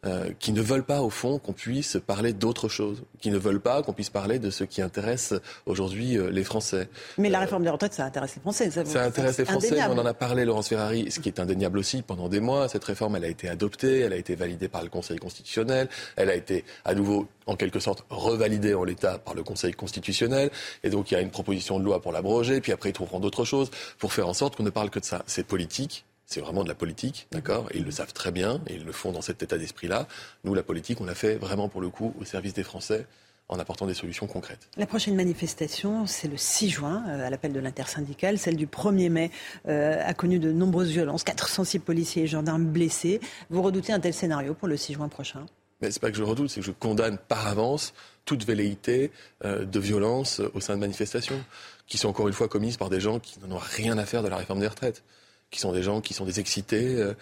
Euh, 0.05 0.29
qui 0.37 0.51
ne 0.51 0.61
veulent 0.61 0.83
pas, 0.83 1.01
au 1.01 1.09
fond, 1.09 1.39
qu'on 1.39 1.53
puisse 1.53 1.97
parler 2.05 2.31
d'autre 2.31 2.69
chose, 2.69 3.01
qui 3.19 3.31
ne 3.31 3.37
veulent 3.39 3.59
pas 3.59 3.81
qu'on 3.81 3.93
puisse 3.93 4.11
parler 4.11 4.37
de 4.37 4.51
ce 4.51 4.63
qui 4.63 4.83
intéresse 4.83 5.33
aujourd'hui 5.65 6.19
euh, 6.19 6.29
les 6.29 6.43
Français. 6.43 6.87
Mais 7.17 7.29
la 7.29 7.39
réforme 7.39 7.63
des 7.63 7.71
retraites, 7.71 7.95
ça 7.95 8.05
intéresse 8.05 8.35
les 8.35 8.41
Français. 8.41 8.69
Ça, 8.69 8.85
ça 8.85 9.03
intéresse 9.03 9.39
les 9.39 9.45
Français, 9.45 9.79
on 9.89 9.97
en 9.97 10.05
a 10.05 10.13
parlé, 10.13 10.45
Laurence 10.45 10.67
Ferrari, 10.67 11.09
ce 11.09 11.19
qui 11.19 11.29
est 11.29 11.39
indéniable 11.39 11.79
aussi 11.79 12.03
pendant 12.03 12.29
des 12.29 12.39
mois. 12.39 12.69
Cette 12.69 12.83
réforme, 12.83 13.15
elle 13.15 13.25
a 13.25 13.27
été 13.27 13.49
adoptée, 13.49 14.01
elle 14.01 14.13
a 14.13 14.17
été 14.17 14.35
validée 14.35 14.67
par 14.67 14.83
le 14.83 14.89
Conseil 14.89 15.17
constitutionnel, 15.17 15.89
elle 16.15 16.29
a 16.29 16.35
été 16.35 16.63
à 16.85 16.93
nouveau, 16.93 17.27
en 17.47 17.55
quelque 17.55 17.79
sorte, 17.79 18.05
revalidée 18.11 18.75
en 18.75 18.83
l'état 18.83 19.17
par 19.17 19.33
le 19.33 19.41
Conseil 19.41 19.73
constitutionnel. 19.73 20.51
Et 20.83 20.91
donc, 20.91 21.09
il 21.09 21.15
y 21.15 21.17
a 21.17 21.21
une 21.21 21.31
proposition 21.31 21.79
de 21.79 21.83
loi 21.83 22.03
pour 22.03 22.11
l'abroger, 22.11 22.61
puis 22.61 22.71
après, 22.71 22.89
ils 22.89 22.93
trouveront 22.93 23.19
d'autres 23.19 23.45
choses 23.45 23.71
pour 23.97 24.13
faire 24.13 24.27
en 24.27 24.35
sorte 24.35 24.55
qu'on 24.55 24.63
ne 24.63 24.69
parle 24.69 24.91
que 24.91 24.99
de 24.99 25.05
ça. 25.05 25.23
C'est 25.25 25.43
politique, 25.43 26.05
c'est 26.27 26.41
vraiment 26.41 26.63
de 26.63 26.69
la 26.69 26.75
politique, 26.75 27.27
d'accord? 27.31 27.69
Et 27.71 27.77
ils 27.77 27.85
le 27.85 27.91
savent 27.91 28.13
très 28.13 28.31
bien, 28.31 28.61
et 28.67 28.75
ils 28.75 28.85
le 28.85 28.91
font 28.91 29.13
dans 29.13 29.21
cet 29.21 29.41
état 29.41 29.57
d'esprit-là. 29.57 30.07
Nous, 30.43 30.53
la 30.53 30.61
politique, 30.61 30.99
on 30.99 31.05
l'a 31.05 31.15
fait 31.15 31.35
vraiment 31.35 31.69
pour 31.69 31.81
le 31.81 31.89
coup 31.89 32.13
au 32.19 32.25
service 32.25 32.53
des 32.53 32.63
Français 32.63 33.07
en 33.47 33.59
apportant 33.59 33.87
des 33.87 33.93
solutions 33.93 34.27
concrètes. 34.27 34.67
La 34.75 34.85
prochaine 34.85 35.15
manifestation, 35.15 36.05
c'est 36.05 36.27
le 36.27 36.35
6 36.35 36.69
juin, 36.69 37.05
euh, 37.07 37.25
à 37.25 37.29
l'appel 37.29 37.53
de 37.53 37.61
l'intersyndicale. 37.61 38.37
Celle 38.37 38.57
du 38.57 38.67
1er 38.67 39.09
mai 39.09 39.31
euh, 39.69 40.03
a 40.05 40.13
connu 40.13 40.37
de 40.37 40.51
nombreuses 40.51 40.89
violences, 40.89 41.23
406 41.23 41.79
policiers 41.79 42.23
et 42.23 42.27
gendarmes 42.27 42.65
blessés. 42.65 43.21
Vous 43.49 43.61
redoutez 43.61 43.93
un 43.93 44.01
tel 44.01 44.13
scénario 44.13 44.53
pour 44.53 44.67
le 44.67 44.75
6 44.75 44.95
juin 44.95 45.07
prochain? 45.07 45.45
Mais 45.81 45.91
c'est 45.91 46.01
pas 46.01 46.11
que 46.11 46.17
je 46.17 46.23
redoute, 46.23 46.49
c'est 46.49 46.59
que 46.59 46.65
je 46.65 46.71
condamne 46.71 47.17
par 47.17 47.47
avance 47.47 47.93
toute 48.25 48.43
velléité 48.45 49.11
euh, 49.45 49.63
de 49.63 49.79
violence 49.79 50.41
au 50.53 50.59
sein 50.59 50.75
de 50.75 50.81
manifestations, 50.81 51.41
qui 51.85 51.97
sont 51.97 52.09
encore 52.09 52.27
une 52.27 52.33
fois 52.33 52.49
commises 52.49 52.75
par 52.75 52.89
des 52.89 52.99
gens 52.99 53.19
qui 53.19 53.39
n'en 53.39 53.55
ont 53.55 53.61
rien 53.61 53.97
à 53.97 54.05
faire 54.05 54.23
de 54.23 54.27
la 54.27 54.35
réforme 54.35 54.59
des 54.59 54.67
retraites 54.67 55.03
qui 55.49 55.59
sont 55.59 55.71
des 55.71 55.83
gens 55.83 56.01
qui 56.01 56.13
sont 56.13 56.25
des 56.25 56.39
excités, 56.39 56.95
euh, 56.95 57.13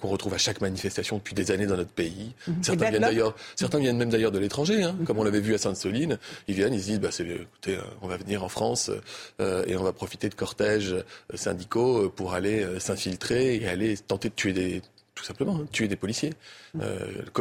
qu'on 0.00 0.08
retrouve 0.08 0.34
à 0.34 0.38
chaque 0.38 0.60
manifestation 0.60 1.16
depuis 1.16 1.34
des 1.34 1.50
années 1.50 1.66
dans 1.66 1.76
notre 1.76 1.90
pays. 1.90 2.32
Mhm. 2.46 2.62
Certains, 2.62 2.90
viennent 2.90 3.02
d'ailleurs, 3.02 3.34
certains 3.56 3.78
viennent 3.78 3.96
même 3.96 4.10
d'ailleurs 4.10 4.30
de 4.30 4.38
l'étranger, 4.38 4.82
hein, 4.82 4.96
comme 5.04 5.18
on 5.18 5.24
l'avait 5.24 5.40
vu 5.40 5.54
à 5.54 5.58
Sainte-Soline. 5.58 6.18
Ils 6.48 6.54
viennent, 6.54 6.74
ils 6.74 6.80
se 6.80 6.86
disent, 6.86 7.00
bah, 7.00 7.10
écoutez, 7.18 7.76
euh, 7.76 7.82
on 8.00 8.08
va 8.08 8.16
venir 8.16 8.44
en 8.44 8.48
France 8.48 8.90
euh, 9.40 9.64
et 9.66 9.76
on 9.76 9.82
va 9.82 9.92
profiter 9.92 10.28
de 10.28 10.34
cortèges 10.34 10.94
syndicaux 11.34 12.08
pour 12.10 12.34
aller 12.34 12.66
s'infiltrer 12.78 13.56
et 13.56 13.68
aller 13.68 13.96
tenter 13.96 14.28
de 14.28 14.34
tuer 14.34 14.52
des, 14.52 14.82
tout 15.14 15.24
simplement, 15.24 15.56
hein, 15.56 15.66
tuer 15.70 15.88
des 15.88 15.96
policiers. 15.96 16.32
Euh, 16.80 16.98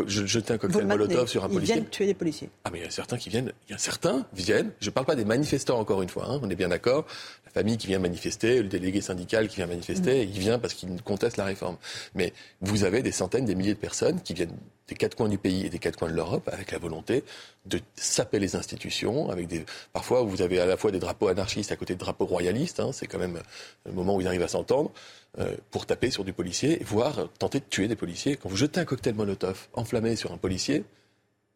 jeter 0.08 0.54
un 0.54 0.58
cocktail 0.58 0.86
Molotov 0.86 1.28
sur 1.28 1.44
un 1.44 1.50
policier. 1.50 1.76
Ils 1.76 1.80
viennent 1.80 1.90
tuer 1.90 2.06
des 2.06 2.14
policiers. 2.14 2.50
Ah, 2.66 2.70
mais 2.72 2.80
il 2.80 2.84
y 2.84 2.88
a 2.88 2.92
certains 2.92 3.18
qui 3.18 3.30
viennent. 3.30 3.54
Il 3.70 3.72
y 3.72 3.76
a 3.76 3.78
certains 3.78 4.26
viennent. 4.34 4.72
Je 4.82 4.88
ne 4.88 4.92
parle 4.92 5.06
pas 5.06 5.16
des 5.16 5.26
manifestants, 5.26 5.80
encore 5.80 6.02
une 6.02 6.10
fois. 6.10 6.26
Hein, 6.30 6.40
on 6.44 6.50
est 6.50 6.56
bien 6.56 6.70
d'accord. 6.70 7.06
La 7.54 7.62
famille 7.62 7.78
qui 7.78 7.88
vient 7.88 8.00
manifester, 8.00 8.62
le 8.62 8.70
délégué 8.70 9.02
syndical 9.02 9.48
qui 9.48 9.58
vient 9.58 9.68
manifester, 9.68 10.26
mm. 10.26 10.30
il 10.30 10.40
vient 10.40 10.60
parce 10.60 10.74
qu'il 10.74 11.02
conteste 11.02 11.38
la 11.38 11.46
réforme. 11.46 11.78
Mais 12.16 12.34
vous 12.62 12.84
avez 12.84 13.02
des 13.02 13.12
centaines, 13.12 13.46
des 13.46 13.56
milliers 13.56 13.74
de 13.74 13.80
personnes 13.80 14.22
qui 14.22 14.34
viennent 14.34 14.58
des 14.88 14.96
quatre 14.96 15.16
coins 15.16 15.30
du 15.30 15.38
pays 15.38 15.66
et 15.66 15.70
des 15.70 15.80
quatre 15.80 15.98
coins 15.98 16.10
de 16.10 16.14
l'Europe 16.14 16.50
avec 16.52 16.72
la 16.72 16.78
volonté 16.78 17.24
de 17.66 17.80
saper 17.96 18.40
les 18.40 18.56
institutions. 18.56 19.30
Avec 19.30 19.48
des... 19.48 19.66
Parfois, 19.94 20.22
vous 20.22 20.42
avez 20.42 20.60
à 20.60 20.66
la 20.66 20.78
fois 20.78 20.92
des 20.92 21.00
drapeaux 21.00 21.28
anarchistes 21.28 21.72
à 21.72 21.76
côté 21.76 21.94
de 21.94 22.00
drapeaux 22.00 22.26
royalistes. 22.26 22.80
Hein, 22.80 22.92
c'est 22.92 23.08
quand 23.08 23.20
même 23.20 23.40
le 23.86 23.92
moment 23.92 24.16
où 24.16 24.22
ils 24.22 24.28
arrivent 24.28 24.44
à 24.44 24.50
s'entendre. 24.50 24.92
Euh, 25.40 25.56
pour 25.70 25.86
taper 25.86 26.12
sur 26.12 26.26
du 26.26 26.34
policier, 26.34 26.82
voire 26.86 27.30
tenter 27.40 27.60
de 27.62 27.66
tuer 27.70 27.88
des 27.88 27.96
policiers. 27.96 28.36
Quand 28.36 28.50
vous 28.50 28.58
jetez 28.58 28.82
un 28.82 28.86
cocktail 28.86 29.14
Molotov 29.14 29.70
enflammé 29.72 30.18
sur 30.18 30.34
un 30.34 30.38
policier, 30.38 30.84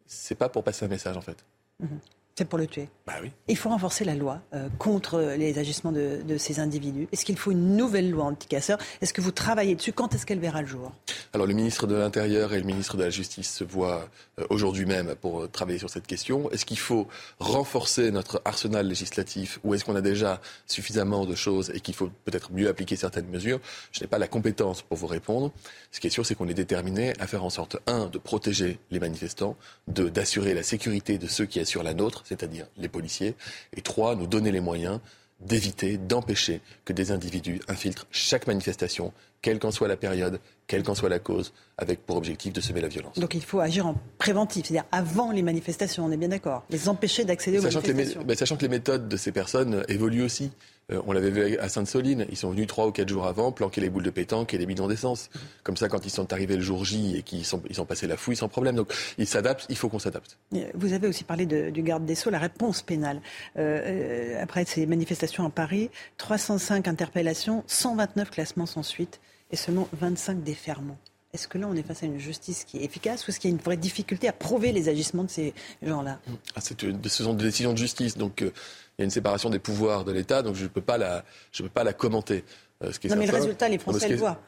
c'est 0.07 0.35
pas 0.35 0.47
pour 0.47 0.63
passer 0.63 0.85
un 0.85 0.87
message 0.87 1.17
en 1.17 1.21
fait. 1.21 1.43
Mhm. 1.81 1.99
C'est 2.37 2.43
pour 2.43 2.59
le 2.59 2.67
tuer. 2.67 2.89
Bah 3.07 3.13
oui. 3.21 3.31
Il 3.47 3.55
faut 3.55 3.69
renforcer 3.69 4.03
la 4.03 4.13
loi 4.13 4.41
euh, 4.53 4.67
contre 4.77 5.21
les 5.37 5.57
agissements 5.57 5.93
de, 5.93 6.37
ces 6.37 6.59
individus. 6.59 7.07
Est-ce 7.13 7.23
qu'il 7.23 7.37
faut 7.37 7.51
une 7.51 7.77
nouvelle 7.77 8.11
loi 8.11 8.25
anti-casseurs? 8.25 8.77
Est-ce 8.99 9.13
que 9.13 9.21
vous 9.21 9.31
travaillez 9.31 9.73
dessus? 9.73 9.93
Quand 9.93 10.13
est-ce 10.13 10.25
qu'elle 10.25 10.39
verra 10.39 10.61
le 10.61 10.67
jour? 10.67 10.91
Alors 11.31 11.47
le 11.47 11.53
ministre 11.53 11.87
de 11.87 11.95
l'Intérieur 11.95 12.51
et 12.51 12.59
le 12.59 12.65
ministre 12.65 12.97
de 12.97 13.03
la 13.03 13.09
Justice 13.09 13.53
se 13.53 13.63
voient 13.63 14.09
euh, 14.39 14.45
aujourd'hui 14.49 14.85
même 14.85 15.15
pour 15.15 15.43
euh, 15.43 15.47
travailler 15.47 15.79
sur 15.79 15.89
cette 15.89 16.07
question. 16.07 16.51
Est-ce 16.51 16.65
qu'il 16.65 16.77
faut 16.77 17.07
renforcer 17.39 18.11
notre 18.11 18.41
arsenal 18.43 18.85
législatif 18.85 19.59
ou 19.63 19.73
est-ce 19.73 19.85
qu'on 19.85 19.95
a 19.95 20.01
déjà 20.01 20.41
suffisamment 20.67 21.25
de 21.25 21.35
choses 21.35 21.71
et 21.73 21.79
qu'il 21.79 21.93
faut 21.93 22.09
peut-être 22.25 22.51
mieux 22.51 22.67
appliquer 22.67 22.97
certaines 22.97 23.29
mesures? 23.29 23.61
Je 23.93 24.01
n'ai 24.01 24.07
pas 24.07 24.17
la 24.17 24.27
compétence 24.27 24.81
pour 24.81 24.97
vous 24.97 25.07
répondre. 25.07 25.53
Ce 25.93 26.01
qui 26.01 26.07
est 26.07 26.09
sûr, 26.09 26.25
c'est 26.25 26.35
qu'on 26.35 26.49
est 26.49 26.53
déterminé 26.53 27.13
à 27.17 27.27
faire 27.27 27.45
en 27.45 27.49
sorte, 27.49 27.77
un, 27.87 28.07
de 28.07 28.17
protéger 28.17 28.77
les 28.91 28.99
manifestants, 28.99 29.55
deux, 29.87 30.11
d'assurer 30.11 30.53
la 30.53 30.63
sécurité 30.63 31.17
de 31.17 31.27
ceux 31.27 31.45
qui 31.45 31.61
assurent 31.61 31.83
la 31.83 31.93
nôtre 31.93 32.24
c'est-à-dire 32.25 32.65
les 32.75 32.89
policiers, 32.89 33.35
et 33.75 33.81
trois, 33.81 34.15
nous 34.15 34.27
donner 34.27 34.51
les 34.51 34.59
moyens 34.59 34.99
d'éviter, 35.39 35.97
d'empêcher 35.97 36.61
que 36.85 36.93
des 36.93 37.11
individus 37.11 37.59
infiltrent 37.67 38.07
chaque 38.11 38.47
manifestation, 38.47 39.13
quelle 39.41 39.59
qu'en 39.59 39.71
soit 39.71 39.87
la 39.87 39.97
période, 39.97 40.39
quelle 40.65 40.81
qu'en 40.81 40.95
soit 40.95 41.09
la 41.09 41.19
cause, 41.19 41.53
avec 41.77 42.05
pour 42.05 42.15
objectif 42.15 42.53
de 42.53 42.61
semer 42.61 42.81
la 42.81 42.87
violence. 42.87 43.19
Donc 43.19 43.33
il 43.35 43.43
faut 43.43 43.59
agir 43.59 43.85
en 43.85 43.95
préventif, 44.17 44.65
c'est-à-dire 44.65 44.87
avant 44.91 45.31
les 45.31 45.43
manifestations, 45.43 46.05
on 46.05 46.11
est 46.11 46.17
bien 46.17 46.29
d'accord, 46.29 46.63
les 46.69 46.89
empêcher 46.89 47.25
d'accéder 47.25 47.59
aux 47.59 47.61
manifestations. 47.61 48.23
Ben, 48.23 48.35
sachant 48.35 48.55
que 48.55 48.63
les 48.63 48.69
méthodes 48.69 49.07
de 49.07 49.17
ces 49.17 49.31
personnes 49.31 49.83
évoluent 49.87 50.23
aussi. 50.23 50.51
Euh, 50.91 51.01
on 51.07 51.13
l'avait 51.13 51.31
vu 51.31 51.57
à 51.57 51.69
Sainte-Soline, 51.69 52.25
ils 52.29 52.37
sont 52.37 52.51
venus 52.51 52.67
trois 52.67 52.87
ou 52.87 52.91
quatre 52.91 53.09
jours 53.09 53.25
avant 53.25 53.51
planquer 53.51 53.81
les 53.81 53.89
boules 53.89 54.03
de 54.03 54.09
pétanque 54.09 54.53
et 54.53 54.57
les 54.57 54.65
bidons 54.65 54.87
d'essence. 54.87 55.29
Comme 55.63 55.77
ça, 55.77 55.89
quand 55.89 56.05
ils 56.05 56.11
sont 56.11 56.31
arrivés 56.31 56.55
le 56.55 56.61
jour 56.61 56.85
J 56.85 57.17
et 57.17 57.23
qu'ils 57.23 57.45
sont, 57.45 57.61
ils 57.69 57.81
ont 57.81 57.85
passé 57.85 58.07
la 58.07 58.17
fouille 58.17 58.35
sans 58.35 58.47
problème. 58.47 58.75
Donc 58.75 58.93
ils 59.17 59.27
s'adaptent, 59.27 59.65
il 59.69 59.77
faut 59.77 59.89
qu'on 59.89 59.99
s'adapte. 59.99 60.37
Vous 60.75 60.93
avez 60.93 61.07
aussi 61.07 61.23
parlé 61.23 61.45
du 61.45 61.81
garde 61.81 62.05
des 62.05 62.15
Sceaux, 62.15 62.29
la 62.29 62.39
réponse 62.39 62.81
pénale. 62.81 63.21
Euh, 63.57 64.35
euh, 64.35 64.43
après 64.43 64.65
ces 64.65 64.85
manifestations 64.85 65.45
à 65.45 65.49
Paris, 65.49 65.89
305 66.17 66.87
interpellations, 66.87 67.63
129 67.67 68.29
classements 68.29 68.65
sans 68.65 68.83
suite 68.83 69.19
et 69.51 69.55
seulement 69.55 69.87
25 69.93 70.43
déferments. 70.43 70.97
Est-ce 71.35 71.49
que 71.49 71.57
là, 71.57 71.67
on 71.69 71.75
est 71.75 71.83
face 71.83 72.01
à 72.03 72.05
une 72.05 72.17
justice 72.17 72.63
qui 72.63 72.77
est 72.77 72.85
efficace 72.85 73.27
ou 73.27 73.29
est-ce 73.29 73.41
qu'il 73.41 73.49
y 73.49 73.53
a 73.53 73.55
une 73.57 73.61
vraie 73.61 73.75
difficulté 73.75 74.29
à 74.29 74.33
prouver 74.33 74.71
les 74.71 74.87
agissements 74.87 75.25
de 75.25 75.29
ces 75.29 75.53
gens-là 75.83 76.19
ah, 76.55 76.61
Ce 76.61 77.23
sont 77.23 77.33
des 77.33 77.43
décisions 77.43 77.73
de 77.73 77.77
justice. 77.77 78.17
Donc, 78.17 78.41
euh, 78.41 78.51
il 78.97 79.01
y 79.01 79.03
a 79.03 79.05
une 79.05 79.11
séparation 79.11 79.49
des 79.49 79.59
pouvoirs 79.59 80.05
de 80.05 80.13
l'État. 80.13 80.41
Donc, 80.41 80.55
je 80.55 80.63
ne 80.63 80.69
peux, 80.69 80.81
pas 80.81 80.97
la, 80.97 81.25
peux 81.57 81.67
pas 81.67 81.83
la 81.83 81.91
commenter. 81.91 82.45
Euh, 82.83 82.93
ce 82.93 82.99
qui 82.99 83.07
est 83.07 83.09
non, 83.09 83.17
mais 83.17 83.27
le 83.27 83.33
résultat, 83.33 83.67
les 83.67 83.77
Français 83.77 84.07
le 84.07 84.15
voient. 84.15 84.39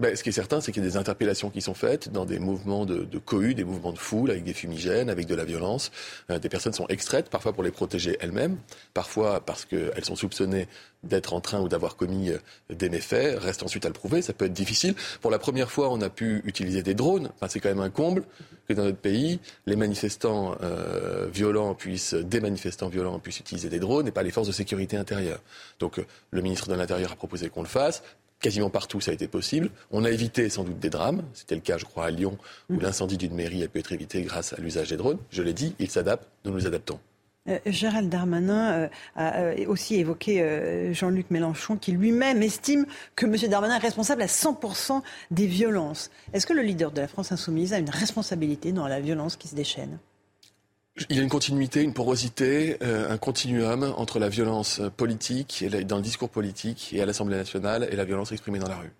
Ben, 0.00 0.16
ce 0.16 0.22
qui 0.22 0.30
est 0.30 0.32
certain, 0.32 0.62
c'est 0.62 0.72
qu'il 0.72 0.82
y 0.82 0.86
a 0.86 0.88
des 0.88 0.96
interpellations 0.96 1.50
qui 1.50 1.60
sont 1.60 1.74
faites 1.74 2.10
dans 2.10 2.24
des 2.24 2.38
mouvements 2.38 2.86
de, 2.86 3.18
cohue, 3.18 3.52
des 3.52 3.64
mouvements 3.64 3.92
de 3.92 3.98
foule, 3.98 4.30
avec 4.30 4.44
des 4.44 4.54
fumigènes, 4.54 5.10
avec 5.10 5.26
de 5.26 5.34
la 5.34 5.44
violence. 5.44 5.92
Euh, 6.30 6.38
des 6.38 6.48
personnes 6.48 6.72
sont 6.72 6.86
extraites, 6.86 7.28
parfois 7.28 7.52
pour 7.52 7.62
les 7.62 7.70
protéger 7.70 8.16
elles-mêmes, 8.20 8.56
parfois 8.94 9.40
parce 9.44 9.66
qu'elles 9.66 10.04
sont 10.06 10.16
soupçonnées 10.16 10.68
d'être 11.02 11.34
en 11.34 11.42
train 11.42 11.60
ou 11.60 11.68
d'avoir 11.68 11.96
commis 11.96 12.30
euh, 12.30 12.38
des 12.70 12.88
méfaits. 12.88 13.38
Reste 13.38 13.62
ensuite 13.62 13.84
à 13.84 13.88
le 13.88 13.92
prouver, 13.92 14.22
ça 14.22 14.32
peut 14.32 14.46
être 14.46 14.54
difficile. 14.54 14.94
Pour 15.20 15.30
la 15.30 15.38
première 15.38 15.70
fois, 15.70 15.90
on 15.90 16.00
a 16.00 16.08
pu 16.08 16.40
utiliser 16.46 16.82
des 16.82 16.94
drones. 16.94 17.28
C'est 17.48 17.60
quand 17.60 17.68
même 17.68 17.80
un 17.80 17.90
comble 17.90 18.24
que 18.68 18.72
dans 18.72 18.84
notre 18.84 18.96
pays, 18.96 19.38
les 19.66 19.76
manifestants 19.76 20.56
euh, 20.62 21.28
violents 21.30 21.74
puissent, 21.74 22.14
des 22.14 22.40
manifestants 22.40 22.88
violents 22.88 23.18
puissent 23.18 23.40
utiliser 23.40 23.68
des 23.68 23.80
drones 23.80 24.08
et 24.08 24.12
pas 24.12 24.22
les 24.22 24.30
forces 24.30 24.48
de 24.48 24.52
sécurité 24.52 24.96
intérieure. 24.96 25.40
Donc, 25.78 26.00
le 26.30 26.40
ministre 26.40 26.68
de 26.70 26.74
l'Intérieur 26.74 27.12
a 27.12 27.16
proposé 27.16 27.50
qu'on 27.50 27.60
le 27.60 27.68
fasse 27.68 28.02
quasiment 28.40 28.70
partout 28.70 29.00
ça 29.00 29.10
a 29.10 29.14
été 29.14 29.28
possible. 29.28 29.70
On 29.90 30.04
a 30.04 30.10
évité 30.10 30.48
sans 30.48 30.64
doute 30.64 30.78
des 30.78 30.90
drames. 30.90 31.22
C'était 31.34 31.54
le 31.54 31.60
cas, 31.60 31.78
je 31.78 31.84
crois, 31.84 32.06
à 32.06 32.10
Lyon, 32.10 32.36
où 32.68 32.74
mm. 32.74 32.80
l'incendie 32.80 33.16
d'une 33.16 33.34
mairie 33.34 33.62
a 33.62 33.68
pu 33.68 33.78
être 33.78 33.92
évité 33.92 34.22
grâce 34.22 34.52
à 34.52 34.56
l'usage 34.56 34.90
des 34.90 34.96
drones. 34.96 35.18
Je 35.30 35.42
l'ai 35.42 35.52
dit, 35.52 35.74
ils 35.78 35.90
s'adaptent, 35.90 36.28
nous 36.44 36.52
nous 36.52 36.66
adaptons. 36.66 36.98
Euh, 37.48 37.58
Gérald 37.66 38.10
Darmanin 38.10 38.72
euh, 38.72 38.88
a 39.16 39.38
euh, 39.40 39.66
aussi 39.66 39.96
évoqué 39.96 40.92
Jean-Luc 40.92 41.30
Mélenchon, 41.30 41.76
qui 41.76 41.92
lui-même 41.92 42.42
estime 42.42 42.86
que 43.16 43.26
M. 43.26 43.36
Darmanin 43.48 43.76
est 43.76 43.78
responsable 43.78 44.22
à 44.22 44.26
100% 44.26 45.02
des 45.30 45.46
violences. 45.46 46.10
Est-ce 46.32 46.46
que 46.46 46.52
le 46.52 46.62
leader 46.62 46.90
de 46.90 47.00
la 47.00 47.08
France 47.08 47.32
insoumise 47.32 47.72
a 47.72 47.78
une 47.78 47.90
responsabilité 47.90 48.72
dans 48.72 48.86
la 48.86 49.00
violence 49.00 49.36
qui 49.36 49.48
se 49.48 49.54
déchaîne? 49.54 49.98
Il 51.08 51.16
y 51.16 51.20
a 51.20 51.22
une 51.22 51.28
continuité, 51.28 51.82
une 51.82 51.94
porosité, 51.94 52.76
euh, 52.82 53.10
un 53.10 53.16
continuum 53.18 53.94
entre 53.96 54.18
la 54.18 54.28
violence 54.28 54.80
politique, 54.96 55.64
dans 55.86 55.96
le 55.96 56.02
discours 56.02 56.28
politique 56.30 56.92
et 56.92 57.00
à 57.00 57.06
l'Assemblée 57.06 57.36
nationale, 57.36 57.88
et 57.90 57.96
la 57.96 58.04
violence 58.04 58.32
exprimée 58.32 58.58
dans 58.58 58.68
la 58.68 58.76
rue. 58.76 58.92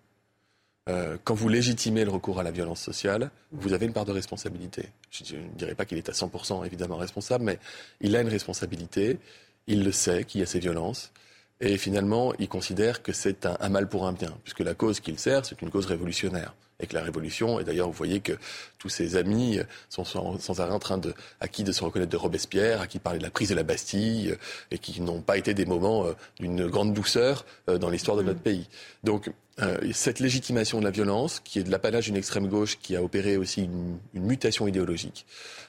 euh, 0.88 1.16
quand 1.24 1.34
vous 1.34 1.48
légitimez 1.48 2.04
le 2.04 2.10
recours 2.10 2.40
à 2.40 2.42
la 2.42 2.50
violence 2.50 2.80
sociale, 2.80 3.30
vous 3.52 3.72
avez 3.74 3.86
une 3.86 3.92
part 3.92 4.06
de 4.06 4.12
responsabilité. 4.12 4.88
Je 5.10 5.36
ne 5.36 5.48
dirais 5.56 5.74
pas 5.74 5.84
qu'il 5.84 5.98
est 5.98 6.08
à 6.08 6.12
100% 6.12 6.64
évidemment 6.64 6.96
responsable, 6.96 7.44
mais 7.44 7.58
il 8.00 8.16
a 8.16 8.22
une 8.22 8.28
responsabilité. 8.28 9.18
Il 9.66 9.84
le 9.84 9.92
sait 9.92 10.24
qu'il 10.24 10.40
y 10.40 10.42
a 10.42 10.46
ces 10.46 10.58
violences. 10.58 11.12
Et 11.60 11.76
finalement, 11.76 12.32
il 12.38 12.48
considère 12.48 13.02
que 13.02 13.12
c'est 13.12 13.44
un, 13.44 13.68
mal 13.68 13.88
pour 13.88 14.06
un 14.06 14.12
bien, 14.12 14.34
puisque 14.44 14.60
la 14.60 14.74
cause 14.74 15.00
qu'il 15.00 15.18
sert, 15.18 15.44
c'est 15.44 15.60
une 15.60 15.70
cause 15.70 15.86
révolutionnaire. 15.86 16.54
Et 16.82 16.86
que 16.86 16.94
la 16.94 17.02
révolution, 17.02 17.60
et 17.60 17.64
d'ailleurs, 17.64 17.88
vous 17.88 17.92
voyez 17.92 18.20
que 18.20 18.32
tous 18.78 18.88
ses 18.88 19.16
amis 19.16 19.58
sont 19.90 20.04
sans, 20.04 20.60
arrêt 20.60 20.72
en 20.72 20.78
train 20.78 20.96
de, 20.96 21.12
à 21.38 21.48
qui 21.48 21.62
de 21.62 21.72
se 21.72 21.84
reconnaître 21.84 22.10
de 22.10 22.16
Robespierre, 22.16 22.80
à 22.80 22.86
qui 22.86 22.98
parler 22.98 23.18
de 23.18 23.24
la 23.24 23.30
prise 23.30 23.50
de 23.50 23.54
la 23.54 23.64
Bastille, 23.64 24.34
et 24.70 24.78
qui 24.78 25.02
n'ont 25.02 25.20
pas 25.20 25.36
été 25.36 25.52
des 25.52 25.66
moments 25.66 26.06
euh, 26.06 26.12
d'une 26.38 26.66
grande 26.68 26.94
douceur 26.94 27.44
euh, 27.68 27.76
dans 27.76 27.90
l'histoire 27.90 28.16
de 28.16 28.22
notre 28.22 28.40
pays. 28.40 28.66
Donc, 29.04 29.30
euh, 29.60 29.76
cette 29.92 30.20
légitimation 30.20 30.78
de 30.78 30.84
la 30.84 30.90
violence, 30.90 31.40
qui 31.40 31.58
est 31.58 31.64
de 31.64 31.70
l'apanage 31.70 32.06
d'une 32.06 32.16
extrême 32.16 32.48
gauche 32.48 32.78
qui 32.80 32.96
a 32.96 33.02
opéré 33.02 33.36
aussi 33.36 33.64
une, 33.64 33.98
mutation 34.14 34.66
idéologique, 34.66 35.26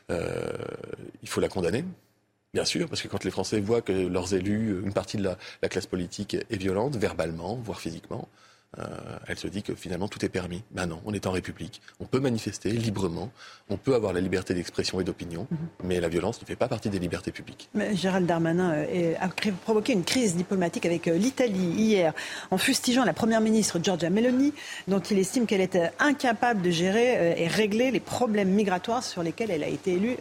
il 0.09 1.29
faut 1.29 1.39
la 1.39 1.47
condamner. 1.47 1.85
Bien 2.53 2.65
sûr, 2.65 2.89
parce 2.89 3.01
que 3.01 3.07
quand 3.07 3.23
les 3.23 3.31
Français 3.31 3.61
voient 3.61 3.81
que 3.81 3.93
leurs 3.93 4.33
élus, 4.33 4.81
une 4.83 4.93
partie 4.93 5.15
de 5.15 5.23
la 5.23 5.69
classe 5.69 5.85
politique 5.85 6.33
est 6.35 6.57
violente, 6.57 6.97
verbalement, 6.97 7.55
voire 7.55 7.79
physiquement, 7.79 8.27
euh, 8.79 8.83
elle 9.27 9.37
se 9.37 9.47
dit 9.47 9.63
que 9.63 9.75
finalement 9.75 10.07
tout 10.07 10.23
est 10.23 10.29
permis. 10.29 10.63
Ben 10.71 10.85
non, 10.85 11.01
on 11.05 11.13
est 11.13 11.27
en 11.27 11.31
République. 11.31 11.81
On 11.99 12.05
peut 12.05 12.21
manifester 12.21 12.71
librement, 12.71 13.29
on 13.69 13.75
peut 13.75 13.95
avoir 13.95 14.13
la 14.13 14.21
liberté 14.21 14.53
d'expression 14.53 15.01
et 15.01 15.03
d'opinion, 15.03 15.45
mhm. 15.51 15.57
mais 15.83 15.99
la 15.99 16.07
violence 16.07 16.41
ne 16.41 16.45
fait 16.45 16.55
pas 16.55 16.69
partie 16.69 16.89
des 16.89 16.99
libertés 16.99 17.31
publiques. 17.31 17.69
Mais 17.73 17.95
Gérald 17.95 18.25
Darmanin 18.25 18.71
euh, 18.73 19.13
a 19.19 19.27
provoqué 19.63 19.91
une 19.91 20.05
crise 20.05 20.37
diplomatique 20.37 20.85
avec 20.85 21.07
euh, 21.09 21.17
l'Italie 21.17 21.73
hier 21.75 22.13
en 22.49 22.57
fustigeant 22.57 23.03
la 23.03 23.11
première 23.13 23.41
ministre 23.41 23.77
Giorgia 23.83 24.09
Meloni, 24.09 24.53
dont 24.87 24.99
il 24.99 25.19
estime 25.19 25.45
qu'elle 25.45 25.61
est 25.61 25.77
incapable 25.99 26.61
de 26.61 26.69
gérer 26.69 27.41
et 27.41 27.47
régler 27.47 27.91
les 27.91 27.99
problèmes 27.99 28.49
migratoires 28.49 29.03
sur 29.03 29.21
lesquels 29.21 29.51
elle 29.51 29.63
a 29.63 29.67
été 29.67 29.93
élue 29.93 30.17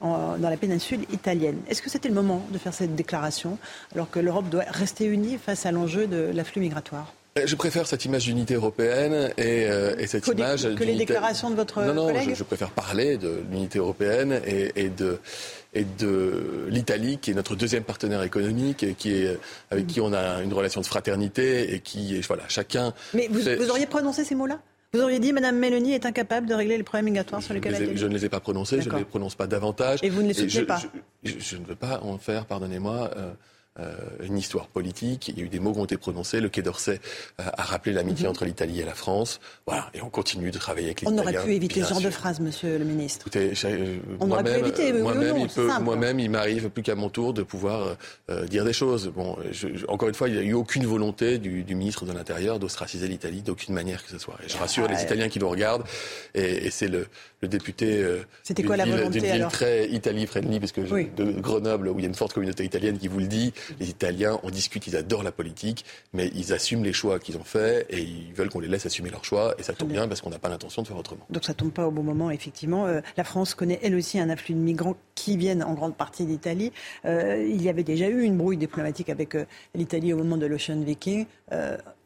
dans 0.00 0.36
la 0.38 0.56
péninsule 0.56 1.00
italienne. 1.12 1.60
Est-ce 1.68 1.82
que 1.82 1.90
c'était 1.90 2.08
le 2.08 2.14
moment 2.14 2.44
de 2.50 2.58
faire 2.58 2.74
cette 2.74 2.94
déclaration 2.94 3.58
alors 3.94 4.10
que 4.10 4.18
l'Europe 4.18 4.48
doit 4.48 4.64
rester 4.68 5.06
unie 5.06 5.38
face 5.38 5.66
à 5.66 5.72
l'enjeu 5.72 6.06
de 6.06 6.30
l'afflux 6.34 6.60
migratoire? 6.60 7.12
Je 7.44 7.54
préfère 7.56 7.86
cette 7.86 8.04
image 8.04 8.24
d'unité 8.24 8.54
européenne 8.54 9.32
et, 9.36 9.66
euh, 9.68 9.96
et 9.98 10.06
cette 10.06 10.26
image 10.28 10.74
que 10.74 10.84
les 10.84 10.94
déclarations 10.96 11.50
de 11.50 11.56
votre 11.56 11.82
non, 11.82 11.94
non, 11.94 12.06
collègue. 12.06 12.30
Je, 12.30 12.34
je, 12.34 12.44
préfère 12.44 12.70
parler 12.70 13.16
de 13.16 13.42
l'unité 13.50 13.78
européenne 13.78 14.40
et, 14.46 14.72
et 14.76 14.88
de 14.88 15.18
et 15.76 15.84
de 15.84 16.66
l'Italie, 16.68 17.18
qui 17.18 17.32
est 17.32 17.34
notre 17.34 17.56
deuxième 17.56 17.82
partenaire 17.82 18.22
économique, 18.22 18.84
et 18.84 18.94
qui 18.94 19.12
est, 19.12 19.38
avec 19.72 19.88
qui 19.88 20.00
on 20.00 20.12
a 20.12 20.40
une 20.40 20.52
relation 20.52 20.80
de 20.80 20.86
fraternité, 20.86 21.74
et 21.74 21.80
qui, 21.80 22.20
voilà, 22.20 22.44
chacun. 22.48 22.94
Mais 23.12 23.28
vous, 23.28 23.40
vous 23.40 23.70
auriez 23.70 23.86
prononcé 23.86 24.22
ces 24.24 24.36
mots-là? 24.36 24.60
Vous 24.92 25.00
auriez 25.00 25.18
dit 25.18 25.32
Mme 25.32 25.58
Mélanie 25.58 25.92
est 25.92 26.06
incapable 26.06 26.46
de 26.46 26.54
régler 26.54 26.76
les 26.76 26.84
problèmes 26.84 27.06
migratoires 27.06 27.42
sur 27.42 27.52
lesquels 27.52 27.74
elle 27.74 27.82
est 27.82 27.96
Je 27.96 28.06
ne 28.06 28.14
les 28.14 28.24
ai 28.24 28.28
pas 28.28 28.38
prononcés, 28.38 28.80
je 28.80 28.88
ne 28.88 28.98
les 28.98 29.04
prononce 29.04 29.34
pas 29.34 29.48
davantage. 29.48 29.98
Et 30.04 30.08
vous 30.08 30.22
ne 30.22 30.28
les 30.28 30.34
soutenez 30.34 30.64
pas 30.64 30.80
je, 31.24 31.32
je, 31.36 31.56
ne 31.56 31.64
veux 31.64 31.74
pas 31.74 32.00
en 32.04 32.16
faire, 32.18 32.46
pardonnez-moi, 32.46 33.10
euh, 33.16 33.18
euh, 33.18 33.32
une 34.22 34.38
histoire 34.38 34.68
politique. 34.68 35.28
Il 35.28 35.38
y 35.38 35.42
a 35.42 35.44
eu 35.44 35.48
des 35.48 35.58
mots 35.58 35.72
qui 35.72 35.78
ont 35.80 35.84
été 35.84 35.96
prononcés. 35.96 36.40
Le 36.40 36.48
Quai 36.48 36.62
d'Orsay 36.62 37.00
euh, 37.40 37.44
a 37.56 37.62
rappelé 37.62 37.92
l'amitié 37.92 38.24
mhm. 38.24 38.30
entre 38.30 38.44
l'Italie 38.44 38.80
et 38.80 38.84
la 38.84 38.94
France. 38.94 39.40
Voilà, 39.66 39.90
et 39.94 40.02
on 40.02 40.10
continue 40.10 40.50
de 40.50 40.58
travailler 40.58 40.86
avec 40.86 41.00
les 41.00 41.08
On 41.08 41.18
aurait 41.18 41.42
pu 41.42 41.54
éviter 41.54 41.82
ce 41.82 41.88
genre 41.88 42.00
de 42.00 42.10
phrase, 42.10 42.38
Monsieur 42.40 42.78
le 42.78 42.84
Ministre. 42.84 43.26
Écoutez, 43.26 43.52
euh, 43.64 43.96
on 44.20 44.30
aurait 44.30 44.44
pu 44.44 44.50
éviter. 44.50 44.92
Moi-même, 44.92 45.36
il, 45.38 45.82
moi-même, 45.82 46.20
il 46.20 46.30
m'arrive 46.30 46.70
plus 46.70 46.82
qu'à 46.82 46.94
mon 46.94 47.08
tour 47.08 47.34
de 47.34 47.42
pouvoir 47.42 47.96
dire 48.48 48.64
des 48.64 48.72
choses. 48.72 49.08
Bon, 49.08 49.36
je, 49.50 49.68
encore 49.88 50.08
une 50.08 50.14
fois, 50.14 50.28
il 50.28 50.34
n'y 50.34 50.40
a 50.40 50.42
eu 50.42 50.54
aucune 50.54 50.86
volonté 50.86 51.38
du, 51.38 51.64
du 51.64 51.74
ministre 51.74 52.04
de 52.04 52.12
l'Intérieur 52.12 52.58
d'ostraciser 52.58 53.08
l'Italie 53.08 53.42
d'aucune 53.42 53.74
manière 53.74 54.04
que 54.04 54.10
ce 54.10 54.18
soit. 54.18 54.36
Et 54.44 54.48
je 54.48 54.56
rassure 54.56 54.86
les 54.88 55.02
Italiens 55.02 55.28
qui 55.28 55.38
nous 55.38 55.48
regardent. 55.48 55.84
Et, 56.34 56.66
et 56.66 56.70
c'est 56.70 56.88
le, 56.88 57.06
le, 57.42 57.48
député 57.48 58.06
C'était 58.42 58.62
quoi 58.62 58.76
la 58.76 58.84
volonté, 58.84 59.20
d'une 59.20 59.32
ville 59.32 59.46
très 59.50 59.88
Italie-friendly, 59.88 60.60
parce 60.60 60.72
que 60.72 60.80
de 60.80 61.40
Grenoble, 61.40 61.88
où 61.88 61.98
il 61.98 62.02
y 62.02 62.04
a 62.04 62.08
une 62.08 62.14
forte 62.14 62.32
communauté 62.32 62.64
italienne 62.64 62.98
qui 62.98 63.08
vous 63.08 63.18
le 63.18 63.26
dit, 63.26 63.52
les 63.80 63.90
Italiens 63.90 64.38
on 64.42 64.50
discute, 64.50 64.86
ils 64.86 64.96
adorent 64.96 65.22
la 65.22 65.32
politique, 65.32 65.84
mais 66.12 66.30
ils 66.34 66.52
assument 66.52 66.84
les 66.84 66.92
choix 66.92 67.18
qu'ils 67.18 67.36
ont 67.36 67.44
faits 67.44 67.86
et 67.90 68.00
ils 68.02 68.32
veulent 68.34 68.48
qu'on 68.48 68.60
les 68.60 68.68
laisse 68.68 68.86
assumer 68.86 69.10
leurs 69.10 69.24
choix. 69.24 69.54
Et 69.58 69.62
ça 69.62 69.72
tombe 69.72 69.90
bien 69.90 70.08
parce 70.08 70.20
qu'on 70.20 70.30
n'a 70.30 70.38
pas 70.38 70.48
l'intention 70.48 70.82
de 70.82 70.86
faire 70.86 70.96
autrement. 70.96 71.26
Donc 71.30 71.44
ça 71.44 71.54
tombe 71.54 71.72
pas 71.72 71.86
au 71.86 71.90
bon 71.90 72.02
moment, 72.02 72.30
effectivement. 72.30 72.86
Euh, 72.86 73.00
la 73.16 73.24
France 73.24 73.54
connaît 73.54 73.80
elle 73.82 73.94
aussi 73.94 74.18
un 74.18 74.30
afflux 74.30 74.54
de 74.54 74.60
migrants 74.60 74.96
qui 75.14 75.36
viennent 75.36 75.62
en 75.62 75.74
grande 75.74 75.96
partie 75.96 76.24
d'Italie. 76.24 76.72
Euh, 77.04 77.46
il 77.48 77.62
y 77.62 77.68
avait 77.68 77.84
déjà 77.84 78.08
eu 78.08 78.22
une 78.22 78.36
brouille 78.36 78.56
diplomatique 78.56 79.08
avec 79.08 79.34
euh, 79.34 79.44
l'Italie 79.74 80.12
au 80.12 80.18
moment 80.18 80.36
de 80.36 80.46
l'Ocean 80.46 80.80
Viking. 80.80 81.26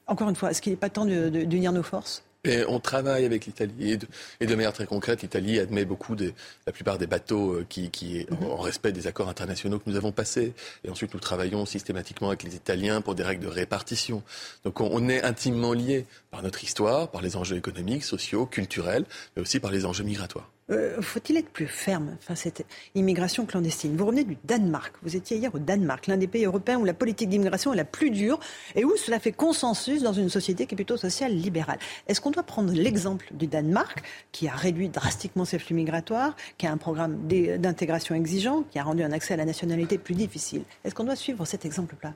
encore 0.06 0.28
une 0.28 0.36
fois, 0.36 0.50
est-ce 0.50 0.62
qu'il 0.62 0.72
n'est 0.72 0.78
pas 0.78 0.90
temps 0.90 1.04
d'unir 1.04 1.72
nos 1.72 1.82
forces? 1.82 2.24
Et 2.48 2.64
on 2.66 2.80
travaille 2.80 3.24
avec 3.24 3.46
l'Italie 3.46 3.98
et, 4.40 4.46
de, 4.46 4.54
manière 4.54 4.72
très 4.72 4.86
concrète, 4.86 5.22
l'Italie 5.22 5.58
admet 5.58 5.84
beaucoup 5.84 6.16
de 6.16 6.32
la 6.66 6.72
plupart 6.72 6.98
des 6.98 7.06
bateaux 7.06 7.52
euh, 7.52 7.66
qui, 7.68 7.90
qui 7.90 8.26
mhm. 8.30 8.50
en, 8.50 8.56
respect 8.56 8.92
des 8.92 9.06
accords 9.06 9.28
internationaux 9.28 9.78
que 9.78 9.88
nous 9.88 9.96
avons 9.96 10.12
passés. 10.12 10.52
Et 10.84 10.90
ensuite, 10.90 11.14
nous 11.14 11.20
travaillons 11.20 11.66
systématiquement 11.66 12.28
avec 12.28 12.42
les 12.42 12.56
Italiens 12.56 13.00
pour 13.00 13.14
des 13.14 13.22
règles 13.22 13.44
de 13.44 13.50
répartition. 13.50 14.22
Donc, 14.64 14.80
on, 14.80 15.08
est 15.08 15.22
intimement 15.22 15.72
liés 15.72 16.06
par 16.30 16.42
notre 16.42 16.64
histoire, 16.64 17.10
par 17.10 17.22
les 17.22 17.36
enjeux 17.36 17.56
économiques, 17.56 18.04
sociaux, 18.04 18.46
culturels, 18.46 19.04
mais 19.36 19.42
aussi 19.42 19.60
par 19.60 19.70
les 19.70 19.86
enjeux 19.86 20.04
migratoires. 20.04 20.50
Euh, 20.70 21.00
faut-il 21.00 21.36
être 21.38 21.48
plus 21.48 21.66
ferme 21.66 22.16
face 22.20 22.40
à 22.40 22.42
cette 22.42 22.66
immigration 22.94 23.46
clandestine? 23.46 23.96
Vous 23.96 24.04
revenez 24.04 24.24
du 24.24 24.36
Danemark. 24.44 24.94
Vous 25.02 25.16
étiez 25.16 25.38
hier 25.38 25.54
au 25.54 25.58
Danemark, 25.58 26.06
l'un 26.06 26.18
des 26.18 26.26
pays 26.26 26.44
européens 26.44 26.78
où 26.78 26.84
la 26.84 26.94
politique 26.94 27.30
d'immigration 27.30 27.72
est 27.72 27.76
la 27.76 27.84
plus 27.84 28.10
dure 28.10 28.38
et 28.74 28.84
où 28.84 28.94
cela 28.96 29.18
fait 29.18 29.32
consensus 29.32 30.02
dans 30.02 30.12
une 30.12 30.28
société 30.28 30.66
qui 30.66 30.74
est 30.74 30.76
plutôt 30.76 30.98
sociale 30.98 31.34
libérale. 31.34 31.78
Est-ce 32.06 32.20
qu'on 32.20 32.30
doit 32.30 32.42
prendre 32.42 32.72
l'exemple 32.72 33.26
du 33.32 33.46
Danemark, 33.46 34.02
qui 34.32 34.46
a 34.48 34.54
réduit 34.54 34.88
drastiquement 34.90 35.44
ses 35.44 35.58
flux 35.58 35.74
migratoires, 35.74 36.36
qui 36.58 36.66
a 36.66 36.72
un 36.72 36.76
programme 36.76 37.26
d'intégration 37.26 38.14
exigeant, 38.14 38.64
qui 38.70 38.78
a 38.78 38.82
rendu 38.82 39.02
un 39.02 39.12
accès 39.12 39.34
à 39.34 39.36
la 39.38 39.46
nationalité 39.46 39.96
plus 39.96 40.14
difficile? 40.14 40.62
Est-ce 40.84 40.94
qu'on 40.94 41.04
doit 41.04 41.16
suivre 41.16 41.44
cet 41.46 41.64
exemple-là? 41.64 42.12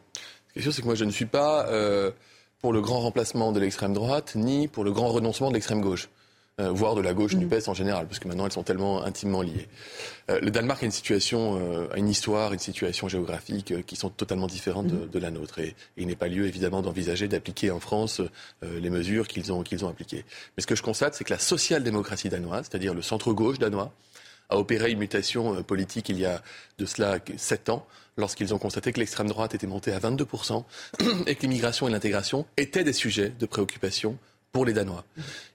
Ce 0.49 0.53
qui 0.53 0.59
est 0.59 0.63
sûr, 0.63 0.75
c'est 0.75 0.83
que 0.83 0.87
moi, 0.87 0.95
je 0.95 1.05
ne 1.05 1.11
suis 1.11 1.25
pas 1.25 1.67
euh, 1.69 2.11
pour 2.61 2.75
le 2.75 2.83
grand 2.83 3.01
remplacement 3.01 3.53
de 3.53 3.61
l'extrême 3.61 3.95
droite, 3.95 4.35
ni 4.35 4.69
pour 4.69 4.85
le 4.85 4.93
grand 4.93 5.09
renoncement 5.09 5.49
de 5.49 5.55
l'extrême 5.55 5.81
gauche. 5.81 6.11
Euh, 6.61 6.71
voire 6.71 6.95
de 6.95 7.01
la 7.01 7.15
gauche 7.15 7.35
du 7.35 7.47
mm. 7.47 7.49
PES 7.49 7.69
en 7.69 7.73
général, 7.73 8.07
parce 8.07 8.19
que 8.19 8.29
maintenant 8.29 8.45
elles 8.45 8.53
sont 8.53 8.63
tellement 8.63 9.03
intimement 9.05 9.41
liées. 9.41 9.69
Euh, 10.29 10.39
le 10.43 10.51
Danemark 10.51 10.83
a 10.83 10.85
une 10.85 10.93
situation, 10.93 11.59
euh, 11.59 11.89
a 11.95 11.97
une 11.97 12.11
histoire, 12.11 12.53
une 12.53 12.59
situation 12.59 13.09
géographique 13.09 13.87
qui 13.87 13.97
sont 13.97 14.11
totalement 14.11 14.49
différentes 14.49 14.87
de, 14.87 15.19
mm. 15.19 15.23
la 15.23 15.31
nôtre, 15.31 15.61
et, 15.61 15.75
il 15.97 16.07
n'est 16.09 16.15
pas 16.15 16.29
lieu 16.29 16.47
évidemment 16.47 16.83
d'envisager 16.83 17.27
d'appliquer 17.27 17.71
en 17.71 17.81
France 17.81 18.21
les 18.63 18.91
mesures 18.91 19.29
qu'ils 19.29 19.51
ont, 19.51 19.63
qu'ils 19.63 19.87
ont 19.87 19.89
appliquées. 19.89 20.27
Mais 20.57 20.61
ce 20.61 20.67
que 20.67 20.77
je 20.77 20.83
constate, 20.83 21.15
c'est 21.15 21.25
que 21.25 21.33
la 21.33 21.39
social-démocratie 21.39 22.29
danoise, 22.29 22.67
c'est-à-dire 22.71 22.93
le 22.93 23.03
centre-gauche 23.03 23.59
danois, 23.59 23.91
a 24.51 24.59
opéré 24.59 24.91
une 24.91 24.99
mutation 24.99 25.63
politique 25.63 26.11
il 26.11 26.19
y 26.19 26.27
a 26.27 26.43
de 26.79 26.85
cela 26.85 27.19
sept 27.39 27.71
ans, 27.71 27.87
lorsqu'ils 28.19 28.53
ont 28.53 28.59
constaté 28.59 28.93
que 28.93 29.01
l'extrême 29.01 29.29
droite 29.29 29.55
était 29.55 29.67
montée 29.67 29.93
à 29.93 29.99
22% 29.99 30.65
et 31.27 31.35
que 31.35 31.43
l'immigration 31.43 31.89
et 31.89 31.91
l'intégration 31.91 32.45
étaient 32.59 32.85
des 32.85 32.93
sujets 32.93 33.31
de 33.31 33.47
préoccupation 33.47 34.19
pour 34.53 34.67
les 34.67 34.75
Danois. 34.75 35.05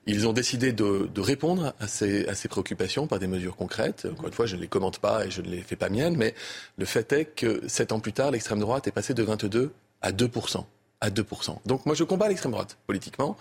Ils 0.08 0.28
ont 0.28 0.34
décidé 0.34 0.74
de, 0.74 1.22
répondre 1.22 1.74
à 1.80 1.88
ces, 1.88 2.26
préoccupations 2.50 3.08
par 3.08 3.20
des 3.20 3.28
mesures 3.28 3.56
concrètes. 3.56 4.08
Encore 4.12 4.28
une 4.28 4.34
fois, 4.34 4.48
je 4.48 4.56
ne 4.56 4.62
les 4.62 4.68
commente 4.68 5.00
pas 5.00 5.26
et 5.26 5.32
je 5.32 5.42
ne 5.42 5.50
les 5.50 5.62
fais 5.62 5.76
pas 5.76 5.90
miennes, 5.90 6.18
mais 6.18 6.34
le 6.78 6.86
fait 6.86 7.12
est 7.14 7.26
que 7.26 7.68
sept 7.68 7.92
ans 7.92 8.00
plus 8.00 8.14
tard, 8.14 8.32
l'extrême 8.32 8.60
droite 8.60 8.88
est 8.88 8.92
passée 8.92 9.14
de 9.14 9.24
22 9.24 9.72
à 10.02 10.12
2%. 10.12 10.66
À 11.00 11.10
2%. 11.12 11.58
Donc 11.66 11.86
moi, 11.86 11.94
je 11.94 12.04
combats 12.04 12.28
l'extrême 12.28 12.52
droite 12.52 12.78
politiquement. 12.88 13.38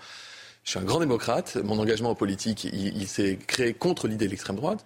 Je 0.62 0.70
suis 0.70 0.78
un 0.78 0.84
grand 0.84 1.00
démocrate. 1.00 1.56
Mon 1.56 1.78
engagement 1.78 2.10
en 2.10 2.14
politique, 2.14 2.64
il 2.64 3.06
s'est 3.06 3.38
créé 3.46 3.72
contre 3.72 4.08
l'idée 4.08 4.26
de 4.26 4.30
l'extrême 4.30 4.56
droite. 4.56 4.84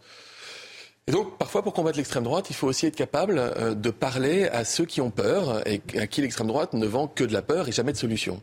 Et 1.07 1.13
donc, 1.13 1.39
parfois, 1.39 1.63
pour 1.63 1.73
combattre 1.73 1.97
l'extrême 1.97 2.23
droite, 2.23 2.51
il 2.51 2.57
faut 2.57 2.69
aussi 2.69 2.87
être 2.87 2.95
capable 2.95 3.39
euh, 3.39 3.75
de 3.75 3.91
parler 3.91 4.45
à 4.45 4.65
ceux 4.65 4.85
qui 4.85 5.01
ont 5.01 5.11
peur 5.11 5.67
et 5.67 5.81
à 5.99 6.07
qui 6.07 6.21
l'extrême 6.21 6.47
droite 6.47 6.73
ne 6.75 6.87
vend 6.87 7.09
que 7.09 7.25
de 7.25 7.33
la 7.33 7.43
peur 7.43 7.69
et 7.69 7.73
jamais 7.73 7.93
de 7.93 7.97
solution. 7.97 8.41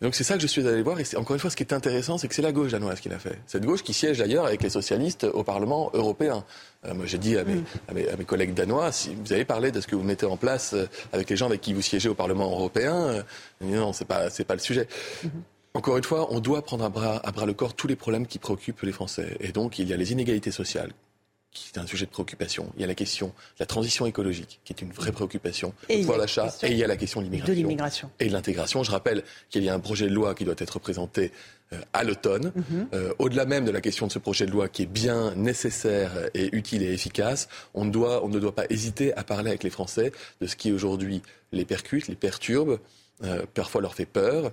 donc, 0.00 0.14
c'est 0.14 0.24
ça 0.24 0.34
que 0.34 0.40
je 0.40 0.46
suis 0.46 0.66
allé 0.66 0.82
voir. 0.82 0.98
Et 0.98 1.04
encore 1.16 1.34
une 1.34 1.40
fois, 1.40 1.50
ce 1.50 1.56
qui 1.56 1.62
est 1.62 1.74
intéressant, 1.74 2.18
c'est 2.18 2.26
que 2.26 2.34
c'est 2.34 2.42
la 2.42 2.52
gauche 2.52 2.72
danoise 2.72 3.00
qui 3.00 3.10
l'a 3.10 3.18
fait. 3.18 3.38
Cette 3.46 3.64
gauche 3.64 3.82
qui 3.82 3.92
siège 3.92 4.18
d'ailleurs 4.18 4.46
avec 4.46 4.62
les 4.62 4.70
socialistes 4.70 5.24
au 5.24 5.44
Parlement 5.44 5.90
européen. 5.92 6.44
Euh, 6.86 6.94
moi, 6.94 7.04
j'ai 7.06 7.18
dit 7.18 7.36
à 7.36 7.44
mes, 7.44 7.62
à, 7.86 8.16
mes, 8.16 8.24
collègues 8.24 8.54
danois, 8.54 8.90
si 8.92 9.14
vous 9.14 9.32
avez 9.32 9.44
parlé 9.44 9.70
de 9.70 9.80
ce 9.80 9.86
que 9.86 9.94
vous 9.94 10.02
mettez 10.02 10.26
en 10.26 10.38
place 10.38 10.72
euh, 10.72 10.86
avec 11.12 11.28
les 11.28 11.36
gens 11.36 11.46
avec 11.46 11.60
qui 11.60 11.74
vous 11.74 11.82
siégez 11.82 12.08
au 12.08 12.14
Parlement 12.14 12.50
européen, 12.50 13.24
non, 13.60 13.92
c'est 13.92 14.06
pas, 14.06 14.30
c'est 14.30 14.44
pas 14.44 14.54
le 14.54 14.60
sujet. 14.60 14.88
Mm-hmm. 15.24 15.28
Encore 15.74 15.96
une 15.96 16.04
fois, 16.04 16.32
on 16.32 16.40
doit 16.40 16.62
prendre 16.62 16.84
à 16.84 16.88
bras, 16.88 17.20
à 17.24 17.30
bras 17.30 17.46
le 17.46 17.52
corps 17.52 17.74
tous 17.74 17.86
les 17.86 17.94
problèmes 17.94 18.26
qui 18.26 18.40
préoccupent 18.40 18.82
les 18.82 18.90
Français. 18.90 19.36
Et 19.38 19.52
donc, 19.52 19.78
il 19.78 19.86
y 19.86 19.92
a 19.92 19.96
les 19.96 20.10
inégalités 20.10 20.50
sociales 20.50 20.90
qui 21.52 21.70
est 21.74 21.78
un 21.78 21.86
sujet 21.86 22.06
de 22.06 22.10
préoccupation. 22.10 22.72
Il 22.76 22.80
y 22.80 22.84
a 22.84 22.86
la 22.86 22.94
question 22.94 23.28
de 23.28 23.32
la 23.60 23.66
transition 23.66 24.06
écologique, 24.06 24.60
qui 24.64 24.72
est 24.72 24.82
une 24.82 24.92
vraie 24.92 25.12
préoccupation, 25.12 25.74
et 25.88 25.96
le 25.96 26.00
pouvoir 26.02 26.18
d'achat, 26.18 26.54
et 26.62 26.70
il 26.70 26.76
y 26.76 26.84
a 26.84 26.86
la 26.86 26.96
question 26.96 27.20
de 27.20 27.26
l'immigration. 27.26 28.10
Et 28.20 28.28
de 28.28 28.32
l'intégration. 28.32 28.84
Je 28.84 28.90
rappelle 28.90 29.24
qu'il 29.48 29.64
y 29.64 29.68
a 29.68 29.74
un 29.74 29.80
projet 29.80 30.08
de 30.08 30.14
loi 30.14 30.34
qui 30.34 30.44
doit 30.44 30.54
être 30.58 30.78
présenté 30.78 31.32
euh, 31.72 31.80
à 31.92 32.04
l'automne. 32.04 32.52
Mhm. 32.54 32.88
Euh, 32.94 33.12
au-delà 33.18 33.46
même 33.46 33.64
de 33.64 33.72
la 33.72 33.80
question 33.80 34.06
de 34.06 34.12
ce 34.12 34.20
projet 34.20 34.46
de 34.46 34.52
loi 34.52 34.68
qui 34.68 34.82
est 34.82 34.86
bien 34.86 35.34
nécessaire 35.34 36.12
et 36.34 36.54
utile 36.54 36.82
et 36.82 36.92
efficace, 36.92 37.48
on, 37.74 37.84
doit, 37.84 38.24
on 38.24 38.28
ne 38.28 38.38
doit 38.38 38.54
pas 38.54 38.66
hésiter 38.70 39.12
à 39.14 39.24
parler 39.24 39.48
avec 39.50 39.64
les 39.64 39.70
Français 39.70 40.12
de 40.40 40.46
ce 40.46 40.54
qui 40.54 40.72
aujourd'hui 40.72 41.22
les 41.50 41.64
percute, 41.64 42.06
les 42.06 42.14
perturbe, 42.14 42.78
euh, 43.24 43.44
parfois 43.54 43.80
leur 43.80 43.94
fait 43.94 44.06
peur. 44.06 44.52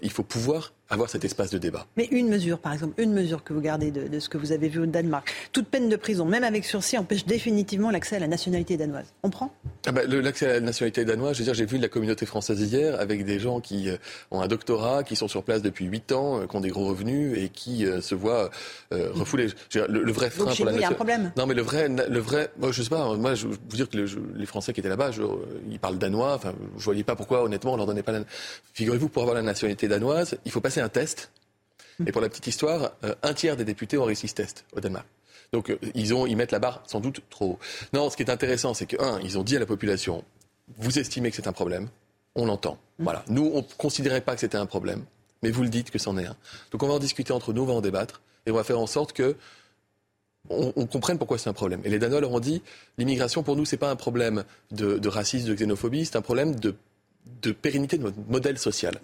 il 0.00 0.10
faut 0.10 0.22
pouvoir 0.22 0.72
avoir 0.90 1.08
cet 1.08 1.24
espace 1.24 1.50
de 1.50 1.58
débat. 1.58 1.86
Mais 1.96 2.08
une 2.10 2.28
mesure, 2.28 2.58
par 2.58 2.72
exemple, 2.72 3.00
une 3.00 3.12
mesure 3.12 3.44
que 3.44 3.52
vous 3.52 3.60
gardez 3.60 3.90
de, 3.90 4.18
ce 4.18 4.28
que 4.28 4.36
vous 4.36 4.52
avez 4.52 4.68
vu 4.68 4.80
au 4.80 4.86
Danemark, 4.86 5.32
toute 5.52 5.68
peine 5.68 5.88
de 5.88 5.96
prison, 5.96 6.24
même 6.24 6.44
avec 6.44 6.64
sursis, 6.64 6.98
empêche 6.98 7.24
définitivement 7.24 7.90
l'accès 7.90 8.16
à 8.16 8.18
la 8.18 8.26
nationalité 8.26 8.76
danoise. 8.76 9.06
On 9.22 9.30
prend? 9.30 9.54
Ah 9.86 9.92
bah, 9.92 10.02
L'accès 10.04 10.46
à 10.46 10.52
la 10.54 10.60
nationalité 10.60 11.04
danoise, 11.04 11.34
je 11.34 11.38
veux 11.38 11.44
dire, 11.44 11.54
j'ai 11.54 11.64
vu 11.64 11.78
de 11.78 11.82
la 11.82 11.88
communauté 11.88 12.26
française 12.26 12.60
hier 12.60 12.98
avec 13.00 13.24
des 13.24 13.38
gens 13.38 13.60
qui 13.60 13.88
euh, 13.88 13.96
ont 14.32 14.40
un 14.40 14.48
doctorat, 14.48 15.04
qui 15.04 15.14
sont 15.14 15.28
sur 15.28 15.44
place 15.44 15.62
depuis 15.62 15.86
8 15.86 16.12
ans, 16.12 16.40
euh, 16.40 16.46
qui 16.46 16.56
ont 16.56 16.60
des 16.60 16.70
gros 16.70 16.86
revenus 16.86 17.38
et 17.38 17.48
qui 17.48 17.86
euh, 17.86 18.00
se 18.00 18.14
voient 18.14 18.50
refoulés. 18.90 19.48
le, 19.74 20.12
vrai 20.12 20.28
frein 20.28 20.52
pour 20.52 20.64
la 20.64 20.72
il 20.72 20.80
y 20.80 20.84
a 20.84 20.88
un 20.88 20.92
problème? 20.92 21.32
Non, 21.36 21.46
mais 21.46 21.54
le 21.54 21.62
vrai, 21.62 21.88
le 21.88 22.18
vrai, 22.18 22.50
moi, 22.58 22.72
je 22.72 22.82
sais 22.82 22.90
pas. 22.90 23.14
Moi, 23.16 23.34
je, 23.34 23.46
veux 23.46 23.56
dire 23.72 23.88
que 23.88 23.96
les 23.96 24.46
Français 24.46 24.72
qui 24.72 24.80
étaient 24.80 24.88
là-bas, 24.88 25.10
ils 25.70 25.78
parlent 25.78 25.98
danois. 25.98 26.34
Enfin, 26.34 26.52
je 26.76 26.84
voyais 26.84 27.04
pas 27.04 27.14
pourquoi, 27.14 27.44
honnêtement, 27.44 27.74
on 27.74 27.76
leur 27.76 27.86
donnait 27.86 28.02
pas 28.02 28.12
la. 28.12 28.20
Figurez-vous, 28.74 29.08
pour 29.08 29.22
avoir 29.22 29.36
la 29.36 29.42
nationalité 29.42 29.86
danoise, 29.86 30.36
il 30.44 30.50
faut 30.50 30.60
passer 30.60 30.79
un 30.80 30.88
test 30.88 31.30
Mm. 32.00 32.08
Et 32.08 32.12
pour 32.12 32.20
la 32.20 32.28
petite 32.28 32.46
histoire, 32.46 32.92
euh, 33.04 33.14
un 33.22 33.34
tiers 33.34 33.56
des 33.56 33.64
députés 33.64 33.98
ont 33.98 34.04
réussi 34.04 34.28
ce 34.28 34.34
test 34.34 34.64
au 34.72 34.80
Danemark. 34.80 35.06
Donc 35.52 35.70
euh, 35.70 35.78
ils, 35.94 36.14
ont, 36.14 36.26
ils 36.26 36.36
mettent 36.36 36.52
la 36.52 36.58
barre 36.58 36.82
sans 36.86 37.00
doute 37.00 37.20
trop 37.30 37.52
haut. 37.52 37.58
Non, 37.92 38.10
ce 38.10 38.16
qui 38.16 38.22
est 38.22 38.30
intéressant, 38.30 38.74
c'est 38.74 38.86
que, 38.86 39.00
un, 39.00 39.20
ils 39.20 39.38
ont 39.38 39.42
dit 39.42 39.56
à 39.56 39.60
la 39.60 39.66
population, 39.66 40.24
vous 40.78 40.98
estimez 40.98 41.30
que 41.30 41.36
c'est 41.36 41.48
un 41.48 41.52
problème, 41.52 41.88
on 42.34 42.46
l'entend. 42.46 42.78
Mm. 42.98 43.04
Voilà. 43.04 43.24
Nous, 43.28 43.50
on 43.54 43.58
ne 43.58 43.74
considérait 43.76 44.22
pas 44.22 44.34
que 44.34 44.40
c'était 44.40 44.58
un 44.58 44.66
problème, 44.66 45.04
mais 45.42 45.50
vous 45.50 45.62
le 45.62 45.68
dites 45.68 45.90
que 45.90 45.98
c'en 45.98 46.16
est 46.18 46.26
un. 46.26 46.36
Donc 46.72 46.82
on 46.82 46.88
va 46.88 46.94
en 46.94 46.98
discuter 46.98 47.32
entre 47.32 47.52
nous, 47.52 47.62
on 47.62 47.66
va 47.66 47.74
en 47.74 47.80
débattre, 47.80 48.22
et 48.46 48.50
on 48.50 48.54
va 48.54 48.64
faire 48.64 48.80
en 48.80 48.86
sorte 48.86 49.12
que 49.12 49.36
on, 50.48 50.86
comprenne 50.86 51.18
pourquoi 51.18 51.36
c'est 51.36 51.50
un 51.50 51.52
problème. 51.52 51.82
Et 51.84 51.90
les 51.90 51.98
Danois 51.98 52.22
leur 52.22 52.32
ont 52.32 52.40
dit, 52.40 52.62
l'immigration 52.96 53.42
pour 53.42 53.56
nous, 53.56 53.66
c'est 53.66 53.76
pas 53.76 53.90
un 53.90 53.94
problème 53.94 54.44
de, 54.70 55.06
racisme, 55.06 55.46
de 55.46 55.54
xénophobie, 55.54 56.06
c'est 56.06 56.16
un 56.16 56.22
problème 56.22 56.54
de, 56.54 56.74
de 57.42 57.52
pérennité 57.52 57.98
de 57.98 58.04
notre 58.04 58.16
modèle 58.26 58.58
social. 58.58 58.98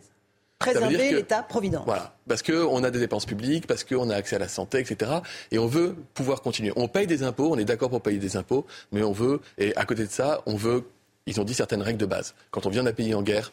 Préserver 0.59 1.13
l'État-providence. 1.13 1.85
Voilà, 1.85 2.17
parce 2.27 2.43
qu'on 2.43 2.83
a 2.83 2.91
des 2.91 2.99
dépenses 2.99 3.27
publiques, 3.27 3.67
parce 3.67 3.85
qu'on 3.85 4.09
a 4.09 4.15
accès 4.17 4.37
à 4.37 4.39
la 4.39 4.49
santé, 4.49 4.79
etc. 4.79 5.13
Et 5.51 5.59
on 5.59 5.67
veut 5.67 5.97
pouvoir 6.15 6.41
continuer. 6.41 6.73
On 6.77 6.89
paye 6.89 7.07
des 7.07 7.23
impôts, 7.23 7.53
on 7.53 7.59
est 7.59 7.65
d'accord 7.65 7.91
pour 7.91 8.01
payer 8.01 8.19
des 8.19 8.37
impôts, 8.37 8.67
mais 8.91 9.03
on 9.03 9.13
veut, 9.13 9.41
et 9.59 9.77
à 9.77 9.85
côté 9.85 10.07
de 10.07 10.11
ça, 10.11 10.43
on 10.47 10.57
veut, 10.57 10.85
ils 11.27 11.41
ont 11.41 11.45
dit 11.45 11.55
certaines 11.55 11.83
règles 11.83 11.99
de 11.99 12.07
base. 12.07 12.35
Quand 12.51 12.65
on 12.65 12.71
vient 12.71 12.85
d'un 12.85 12.95
pays 12.95 13.15
en 13.15 13.23
guerre, 13.23 13.53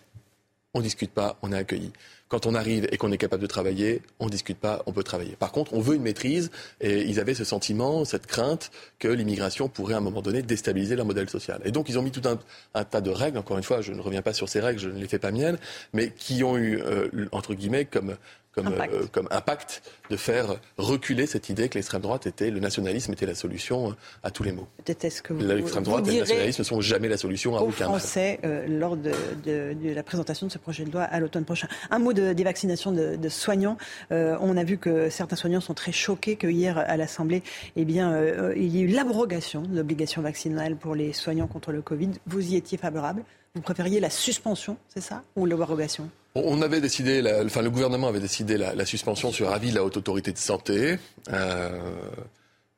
on 0.73 0.79
ne 0.79 0.83
discute 0.83 1.11
pas, 1.11 1.37
on 1.41 1.51
est 1.51 1.57
accueilli. 1.57 1.91
Quand 2.29 2.45
on 2.45 2.55
arrive 2.55 2.87
et 2.91 2.97
qu'on 2.97 3.11
est 3.11 3.17
capable 3.17 3.41
de 3.41 3.47
travailler, 3.47 4.01
on 4.19 4.25
ne 4.25 4.31
discute 4.31 4.57
pas, 4.57 4.81
on 4.87 4.91
peut 4.91 5.03
travailler. 5.03 5.35
Par 5.35 5.51
contre, 5.51 5.73
on 5.73 5.81
veut 5.81 5.95
une 5.95 6.01
maîtrise 6.01 6.49
et 6.81 7.03
ils 7.03 7.19
avaient 7.19 7.35
ce 7.35 7.43
sentiment, 7.43 8.05
cette 8.05 8.25
crainte 8.25 8.71
que 8.97 9.07
l'immigration 9.07 9.67
pourrait 9.69 9.93
à 9.93 9.97
un 9.97 10.01
moment 10.01 10.21
donné 10.21 10.41
déstabiliser 10.41 10.95
leur 10.95 11.05
modèle 11.05 11.29
social. 11.29 11.61
Et 11.63 11.71
donc 11.71 11.89
ils 11.89 11.99
ont 11.99 12.01
mis 12.01 12.11
tout 12.11 12.23
un, 12.25 12.83
tas 12.85 13.01
de 13.01 13.09
règles, 13.11 13.37
encore 13.37 13.57
une 13.57 13.63
fois, 13.63 13.81
je 13.81 13.93
ne 13.93 14.01
reviens 14.01 14.21
pas 14.21 14.33
sur 14.33 14.49
ces 14.49 14.59
règles, 14.59 14.79
je 14.79 14.89
ne 14.89 14.99
les 14.99 15.07
fais 15.07 15.19
pas 15.19 15.31
miennes, 15.31 15.57
mais 15.93 16.09
qui 16.09 16.43
ont 16.43 16.57
eu, 16.57 16.81
euh, 16.81 17.27
entre 17.31 17.53
guillemets, 17.53 17.85
comme 17.85 18.15
comme 18.53 18.67
impact. 18.67 18.93
Euh, 18.93 19.05
comme 19.11 19.27
impact 19.31 19.81
de 20.09 20.15
faire 20.15 20.55
reculer 20.77 21.25
cette 21.25 21.49
idée 21.49 21.69
que 21.69 21.75
l'extrême 21.75 22.01
droite 22.01 22.27
était, 22.27 22.51
le 22.51 22.59
nationalisme 22.59 23.11
était 23.13 23.25
la 23.25 23.35
solution 23.35 23.89
euh, 23.89 23.93
à 24.23 24.31
tous 24.31 24.43
les 24.43 24.51
maux. 24.51 24.67
Peut-être 24.83 25.05
est-ce 25.05 25.21
que 25.21 25.33
l'extrême 25.33 25.83
droite 25.83 26.07
et 26.07 26.11
le 26.11 26.19
nationalisme 26.19 26.61
ne 26.61 26.65
sont 26.65 26.81
jamais 26.81 27.09
la 27.09 27.17
solution 27.17 27.57
à 27.57 27.61
aucun 27.61 27.85
Français 27.85 28.39
euh, 28.43 28.65
lors 28.67 28.95
de, 28.95 29.11
la 29.83 30.03
présentation 30.03 30.47
de 30.47 30.51
ce 30.51 30.57
projet 30.57 30.85
de 30.85 30.91
loi 30.91 31.03
à 31.03 31.19
l'automne 31.19 31.45
prochain. 31.45 31.67
Un 31.89 31.99
mot 31.99 32.13
de, 32.13 32.33
des 32.33 32.43
vaccinations 32.43 32.91
de, 32.91 33.29
soignants. 33.29 33.77
on 34.11 34.57
a 34.57 34.63
vu 34.63 34.77
que 34.77 35.09
certains 35.09 35.35
soignants 35.35 35.61
sont 35.61 35.73
très 35.73 35.91
choqués 35.91 36.35
que 36.35 36.47
hier 36.47 36.77
à 36.77 36.97
l'Assemblée, 36.97 37.41
eh 37.75 37.85
bien, 37.85 38.15
il 38.55 38.67
y 38.67 38.79
ait 38.79 38.83
eu 38.83 38.87
l'abrogation 38.87 39.61
de 39.61 39.75
l'obligation 39.75 40.21
vaccinale 40.21 40.75
pour 40.75 40.95
les 40.95 41.13
soignants 41.13 41.47
contre 41.47 41.71
le 41.71 41.81
Covid. 41.81 42.11
Vous 42.27 42.53
y 42.53 42.55
étiez 42.55 42.77
favorable 42.77 43.23
Vous 43.55 43.61
préfériez 43.61 43.99
la 43.99 44.09
suspension, 44.09 44.77
c'est 44.87 45.01
ça, 45.01 45.21
ou 45.35 45.45
l'abrogation? 45.45 46.09
On 46.33 46.63
avait 46.63 46.81
décidé, 46.81 47.21
enfin 47.45 47.61
le 47.61 47.69
gouvernement 47.69 48.07
avait 48.07 48.19
décidé 48.19 48.57
la, 48.57 48.85
suspension 48.85 49.31
sur 49.31 49.51
avis 49.51 49.69
de 49.69 49.75
la 49.75 49.83
haute 49.83 49.95
autorité 49.95 50.31
de 50.31 50.39
santé. 50.39 50.97
Euh, 51.31 51.79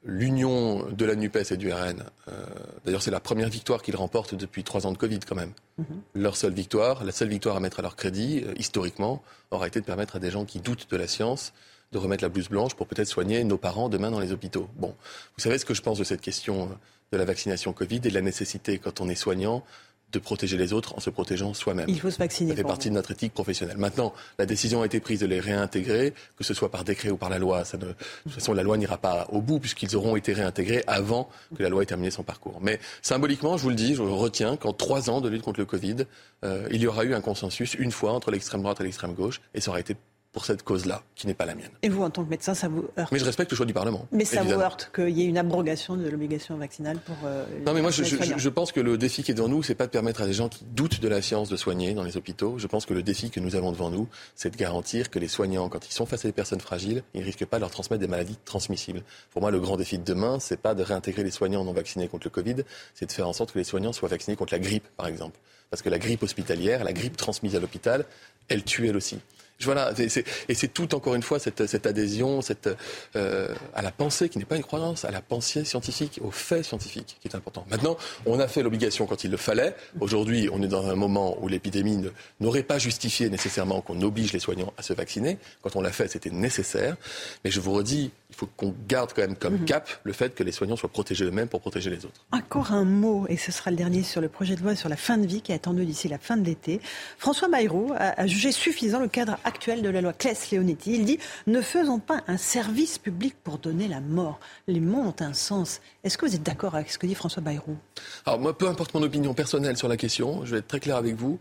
l'union 0.03 0.85
de 0.91 1.05
la 1.05 1.15
NUPES 1.15 1.51
et 1.51 1.57
du 1.57 1.71
RN, 1.71 2.03
euh, 2.27 2.45
d'ailleurs 2.83 3.01
c'est 3.01 3.11
la 3.11 3.21
première 3.21 3.47
victoire 3.47 3.81
qu'ils 3.81 3.95
remportent 3.95 4.35
depuis 4.35 4.65
trois 4.65 4.85
ans 4.85 4.91
de 4.91 4.97
Covid 4.97 5.19
quand 5.19 5.35
même. 5.35 5.53
Mhm. 5.77 5.85
Leur 6.13 6.35
seule 6.35 6.53
victoire, 6.53 7.05
la 7.05 7.13
seule 7.13 7.29
victoire 7.29 7.55
à 7.55 7.61
mettre 7.61 7.79
à 7.79 7.81
leur 7.81 7.95
crédit, 7.95 8.43
euh, 8.45 8.53
historiquement, 8.57 9.23
aura 9.51 9.67
été 9.67 9.79
de 9.79 9.85
permettre 9.85 10.17
à 10.17 10.19
des 10.19 10.29
gens 10.29 10.43
qui 10.43 10.59
doutent 10.59 10.91
de 10.91 10.97
la 10.97 11.07
science 11.07 11.53
de 11.93 11.97
remettre 11.97 12.23
la 12.23 12.29
blouse 12.29 12.49
blanche 12.49 12.73
pour 12.73 12.87
peut-être 12.87 13.07
soigner 13.07 13.41
nos 13.45 13.57
parents 13.57 13.87
demain 13.87 14.11
dans 14.11 14.19
les 14.19 14.33
hôpitaux. 14.33 14.67
Bon, 14.75 14.89
vous 14.89 15.41
savez 15.41 15.57
ce 15.57 15.63
que 15.63 15.73
je 15.73 15.81
pense 15.81 15.97
de 15.97 16.03
cette 16.03 16.19
question 16.19 16.69
de 17.13 17.17
la 17.17 17.23
vaccination 17.23 17.71
Covid 17.71 17.97
et 17.97 18.09
de 18.09 18.13
la 18.13 18.21
nécessité, 18.21 18.79
quand 18.79 18.99
on 18.99 19.07
est 19.07 19.15
soignant, 19.15 19.63
de 20.11 20.19
protéger 20.19 20.57
les 20.57 20.73
autres 20.73 20.95
en 20.95 20.99
se 20.99 21.09
protégeant 21.09 21.53
soi-même. 21.53 21.85
Il 21.89 21.99
faut 21.99 22.11
se 22.11 22.17
vacciner. 22.17 22.51
Ça 22.51 22.57
fait 22.57 22.63
partie 22.63 22.89
de 22.89 22.93
notre 22.93 23.11
éthique 23.11 23.33
professionnelle. 23.33 23.77
Maintenant, 23.77 24.13
la 24.39 24.45
décision 24.45 24.81
a 24.81 24.85
été 24.85 24.99
prise 24.99 25.19
de 25.19 25.25
les 25.25 25.39
réintégrer, 25.39 26.13
que 26.37 26.43
ce 26.43 26.53
soit 26.53 26.71
par 26.71 26.83
décret 26.83 27.09
ou 27.09 27.17
par 27.17 27.29
la 27.29 27.39
loi. 27.39 27.65
Ça 27.65 27.77
ne, 27.77 27.85
de 27.85 27.95
toute 28.23 28.31
façon, 28.31 28.53
la 28.53 28.63
loi 28.63 28.77
n'ira 28.77 28.97
pas 28.97 29.27
au 29.31 29.41
bout 29.41 29.59
puisqu'ils 29.59 29.95
auront 29.95 30.15
été 30.15 30.33
réintégrés 30.33 30.83
avant 30.87 31.29
que 31.57 31.63
la 31.63 31.69
loi 31.69 31.83
ait 31.83 31.87
terminé 31.87 32.11
son 32.11 32.23
parcours. 32.23 32.59
Mais 32.61 32.79
symboliquement, 33.01 33.57
je 33.57 33.63
vous 33.63 33.69
le 33.69 33.75
dis, 33.75 33.95
je 33.95 34.01
retiens 34.01 34.57
qu'en 34.57 34.73
trois 34.73 35.09
ans 35.09 35.21
de 35.21 35.29
lutte 35.29 35.41
contre 35.41 35.59
le 35.59 35.65
Covid, 35.65 36.05
euh, 36.43 36.67
il 36.71 36.81
y 36.81 36.87
aura 36.87 37.03
eu 37.03 37.13
un 37.13 37.21
consensus 37.21 37.73
une 37.75 37.91
fois 37.91 38.13
entre 38.13 38.31
l'extrême 38.31 38.61
droite 38.61 38.79
et 38.81 38.83
l'extrême 38.83 39.13
gauche, 39.13 39.41
et 39.53 39.61
ça 39.61 39.71
aura 39.71 39.79
été 39.79 39.95
pour 40.35 40.43
cette 40.43 40.63
cause-là, 40.63 41.01
qui 41.15 41.27
n'est 41.27 41.33
pas 41.33 41.45
la 41.45 41.55
mienne. 41.55 41.71
Et 41.81 41.87
vous, 41.87 42.03
en 42.03 42.09
tant 42.09 42.25
que 42.25 42.29
médecin, 42.29 42.53
ça 42.53 42.67
vous 42.67 42.83
heurte 42.99 43.09
Mais 43.13 43.19
je 43.19 43.23
respecte 43.23 43.51
le 43.51 43.55
choix 43.55 43.65
du 43.65 43.71
Parlement. 43.71 44.05
Mais 44.11 44.25
ça 44.25 44.43
vous 44.43 44.51
heurte 44.51 44.91
qu'il 44.93 45.17
y 45.17 45.21
ait 45.21 45.27
une 45.27 45.37
abrogation 45.37 45.95
de 45.95 46.09
l'obligation 46.09 46.57
vaccinale 46.57 46.97
pour. 46.97 47.15
Euh, 47.23 47.45
non, 47.65 47.73
mais 47.73 47.81
moi, 47.81 47.89
je, 47.89 48.03
je, 48.03 48.49
pense 48.49 48.73
que 48.73 48.81
le 48.81 48.97
défi 48.97 49.23
qui 49.23 49.31
est 49.31 49.33
devant 49.33 49.47
nous, 49.47 49.63
c'est 49.63 49.75
pas 49.75 49.85
de 49.85 49.91
permettre 49.91 50.21
à 50.21 50.25
des 50.25 50.33
gens 50.33 50.49
qui 50.49 50.65
doutent 50.65 50.99
de 50.99 51.07
la 51.07 51.21
science 51.21 51.47
de 51.47 51.55
soigner 51.55 51.93
dans 51.93 52.03
les 52.03 52.17
hôpitaux. 52.17 52.55
Je 52.57 52.67
pense 52.67 52.85
que 52.85 52.93
le 52.93 53.01
défi 53.01 53.29
que 53.29 53.39
nous 53.39 53.55
avons 53.55 53.71
devant 53.71 53.89
nous, 53.89 54.09
c'est 54.35 54.49
de 54.49 54.57
garantir 54.57 55.09
que 55.09 55.19
les 55.19 55.29
soignants, 55.29 55.69
quand 55.69 55.87
ils 55.87 55.93
sont 55.93 56.05
face 56.05 56.25
à 56.25 56.27
des 56.27 56.33
personnes 56.33 56.59
fragiles, 56.59 57.03
ils 57.13 57.21
ne 57.21 57.25
risquent 57.25 57.45
pas 57.45 57.55
de 57.55 57.61
leur 57.61 57.71
transmettre 57.71 58.01
des 58.01 58.09
maladies 58.09 58.37
transmissibles. 58.43 59.03
Pour 59.31 59.41
moi, 59.41 59.51
le 59.51 59.61
grand 59.61 59.77
défi 59.77 59.97
de 59.97 60.03
demain, 60.03 60.39
c'est 60.41 60.59
pas 60.59 60.75
de 60.75 60.83
réintégrer 60.83 61.23
les 61.23 61.31
soignants 61.31 61.63
non 61.63 61.71
vaccinés 61.71 62.09
contre 62.09 62.27
le 62.27 62.31
Covid, 62.31 62.57
c'est 62.93 63.05
de 63.05 63.11
faire 63.13 63.29
en 63.29 63.33
sorte 63.33 63.53
que 63.53 63.57
les 63.57 63.63
soignants 63.63 63.93
soient 63.93 64.09
vaccinés 64.09 64.35
contre 64.35 64.51
la 64.51 64.59
grippe, 64.59 64.89
par 64.97 65.07
exemple. 65.07 65.39
Parce 65.69 65.81
que 65.81 65.89
la 65.89 65.97
grippe 65.97 66.23
hospitalière, 66.23 66.83
la 66.83 66.91
grippe 66.91 67.15
transmise 67.15 67.55
à 67.55 67.61
l'hôpital, 67.61 68.03
elle 68.49 68.65
tue 68.65 68.89
elle 68.89 68.97
aussi. 68.97 69.19
Voilà, 69.61 69.93
et 69.97 70.53
c'est 70.53 70.73
tout 70.73 70.93
encore 70.95 71.15
une 71.15 71.23
fois 71.23 71.39
cette, 71.39 71.65
cette 71.65 71.87
adhésion 71.87 72.41
cette, 72.41 72.69
euh, 73.15 73.47
à 73.73 73.81
la 73.81 73.91
pensée 73.91 74.27
qui 74.29 74.37
n'est 74.37 74.45
pas 74.45 74.57
une 74.57 74.63
croyance, 74.63 75.05
à 75.05 75.11
la 75.11 75.21
pensée 75.21 75.63
scientifique, 75.63 76.19
aux 76.21 76.31
faits 76.31 76.65
scientifiques 76.65 77.17
qui 77.21 77.27
est 77.27 77.35
important. 77.35 77.65
Maintenant, 77.69 77.97
on 78.25 78.39
a 78.39 78.47
fait 78.47 78.63
l'obligation 78.63 79.05
quand 79.05 79.23
il 79.23 79.31
le 79.31 79.37
fallait. 79.37 79.75
Aujourd'hui, 80.01 80.49
on 80.51 80.61
est 80.61 80.67
dans 80.67 80.87
un 80.87 80.95
moment 80.95 81.37
où 81.41 81.47
l'épidémie 81.47 82.03
n'aurait 82.39 82.63
pas 82.63 82.77
justifié 82.77 83.29
nécessairement 83.29 83.81
qu'on 83.81 84.01
oblige 84.01 84.33
les 84.33 84.39
soignants 84.39 84.73
à 84.77 84.83
se 84.83 84.93
vacciner. 84.93 85.37
Quand 85.61 85.75
on 85.75 85.81
l'a 85.81 85.91
fait, 85.91 86.07
c'était 86.09 86.29
nécessaire. 86.31 86.97
Mais 87.43 87.51
je 87.51 87.59
vous 87.59 87.71
redis, 87.71 88.11
il 88.35 88.39
faut 88.39 88.49
qu'on 88.57 88.75
garde 88.87 89.13
quand 89.15 89.21
même 89.21 89.35
comme 89.35 89.59
mhm. 89.59 89.65
cap 89.65 89.89
le 90.03 90.11
fait 90.11 90.35
que 90.35 90.43
les 90.43 90.51
soignants 90.51 90.75
soient 90.75 90.89
protégés 90.89 91.23
eux-mêmes 91.23 91.47
pour 91.47 91.61
protéger 91.61 91.89
les 91.89 92.05
autres. 92.05 92.25
Encore 92.33 92.73
un 92.73 92.83
mot, 92.83 93.25
et 93.29 93.37
ce 93.37 93.51
sera 93.51 93.71
le 93.71 93.77
dernier 93.77 94.03
sur 94.03 94.19
le 94.19 94.27
projet 94.27 94.55
de 94.55 94.61
loi 94.61 94.75
sur 94.75 94.89
la 94.89 94.97
fin 94.97 95.17
de 95.17 95.25
vie 95.25 95.41
qui 95.41 95.53
est 95.53 95.55
attendu 95.55 95.85
d'ici 95.85 96.09
la 96.09 96.17
fin 96.17 96.35
de 96.35 96.43
l'été. 96.43 96.81
François 97.17 97.47
Bayrou 97.47 97.93
a, 97.97 98.27
jugé 98.27 98.51
suffisant 98.51 98.99
le 98.99 99.07
cadre 99.07 99.37
actuel 99.45 99.81
de 99.81 99.89
la 99.89 100.01
loi 100.01 100.11
Claes-Leonetti. 100.11 100.95
Il 100.95 101.05
dit 101.05 101.17
Ne 101.47 101.61
faisons 101.61 101.99
pas 101.99 102.23
un 102.27 102.37
service 102.37 102.97
public 102.97 103.35
pour 103.41 103.57
donner 103.57 103.87
la 103.87 104.01
mort. 104.01 104.39
Les 104.67 104.81
mots 104.81 105.01
ont 105.01 105.15
un 105.23 105.33
sens. 105.33 105.79
Est-ce 106.03 106.17
que 106.17 106.25
vous 106.25 106.35
êtes 106.35 106.43
d'accord 106.43 106.75
avec 106.75 106.91
ce 106.91 106.97
que 106.97 107.07
dit 107.07 107.15
François 107.15 107.41
Bayrou? 107.41 107.77
Alors, 108.25 108.39
moi, 108.39 108.57
peu 108.57 108.67
importe 108.67 108.93
mon 108.93 109.01
opinion 109.03 109.33
personnelle 109.33 109.77
sur 109.77 109.87
la 109.87 109.97
question, 109.97 110.43
je 110.43 110.51
vais 110.51 110.57
être 110.59 110.67
très 110.67 110.81
clair 110.81 110.97
avec 110.97 111.15
vous. 111.15 111.39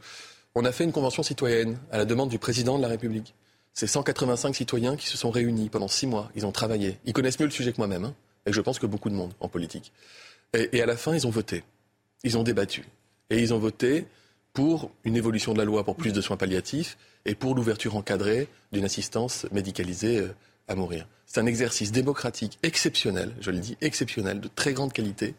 On 0.55 0.65
a 0.65 0.71
fait 0.71 0.85
une 0.85 0.93
convention 0.93 1.25
citoyenne 1.25 1.79
à 1.91 1.99
la 1.99 2.05
demande 2.05 2.29
du 2.29 2.39
président 2.39 2.77
de 2.77 2.83
la 2.83 2.89
République. 2.89 3.35
C'est 3.75 3.89
185 3.89 4.55
citoyens 4.55 4.97
qui 4.97 5.09
se 5.09 5.17
sont 5.17 5.31
réunis 5.31 5.69
pendant 5.69 5.89
six 5.89 6.07
mois. 6.07 6.31
Ils 6.37 6.47
ont 6.47 6.53
travaillé. 6.53 6.99
Ils 7.05 7.13
connaissent 7.13 7.41
mieux 7.41 7.47
le 7.47 7.51
sujet 7.51 7.73
que 7.73 7.79
moi-même. 7.79 8.05
Hein, 8.05 8.15
et 8.47 8.53
je 8.53 8.61
pense 8.61 8.79
que 8.79 8.87
beaucoup 8.87 9.11
de 9.11 9.17
monde 9.17 9.33
en 9.41 9.49
politique. 9.49 9.93
Et, 10.53 10.81
à 10.81 10.87
la 10.87 10.97
fin, 10.97 11.13
ils 11.13 11.27
ont 11.27 11.31
voté. 11.31 11.65
Ils 12.23 12.39
ont 12.39 12.45
débattu. 12.45 12.85
Et 13.31 13.41
ils 13.41 13.53
ont 13.53 13.59
voté 13.59 14.07
pour 14.53 14.93
une 15.03 15.17
évolution 15.17 15.53
de 15.53 15.59
la 15.59 15.65
loi 15.65 15.83
pour 15.83 15.97
plus 15.97 16.13
de 16.13 16.21
soins 16.21 16.37
palliatifs 16.37 16.97
et 17.25 17.35
pour 17.35 17.57
l'ouverture 17.57 17.97
encadrée 17.97 18.47
d'une 18.71 18.85
assistance 18.85 19.47
médicalisée 19.51 20.21
euh, 20.21 20.29
à 20.69 20.77
mourir. 20.77 21.09
C'est 21.27 21.41
un 21.41 21.47
exercice 21.47 21.91
démocratique 21.91 22.61
exceptionnel, 22.63 23.35
je 23.41 23.51
le 23.51 23.59
dis, 23.59 23.77
exceptionnel, 23.81 24.41
de 24.41 24.49
très 24.55 24.73
grande 24.73 24.93
qualité. 24.93 25.35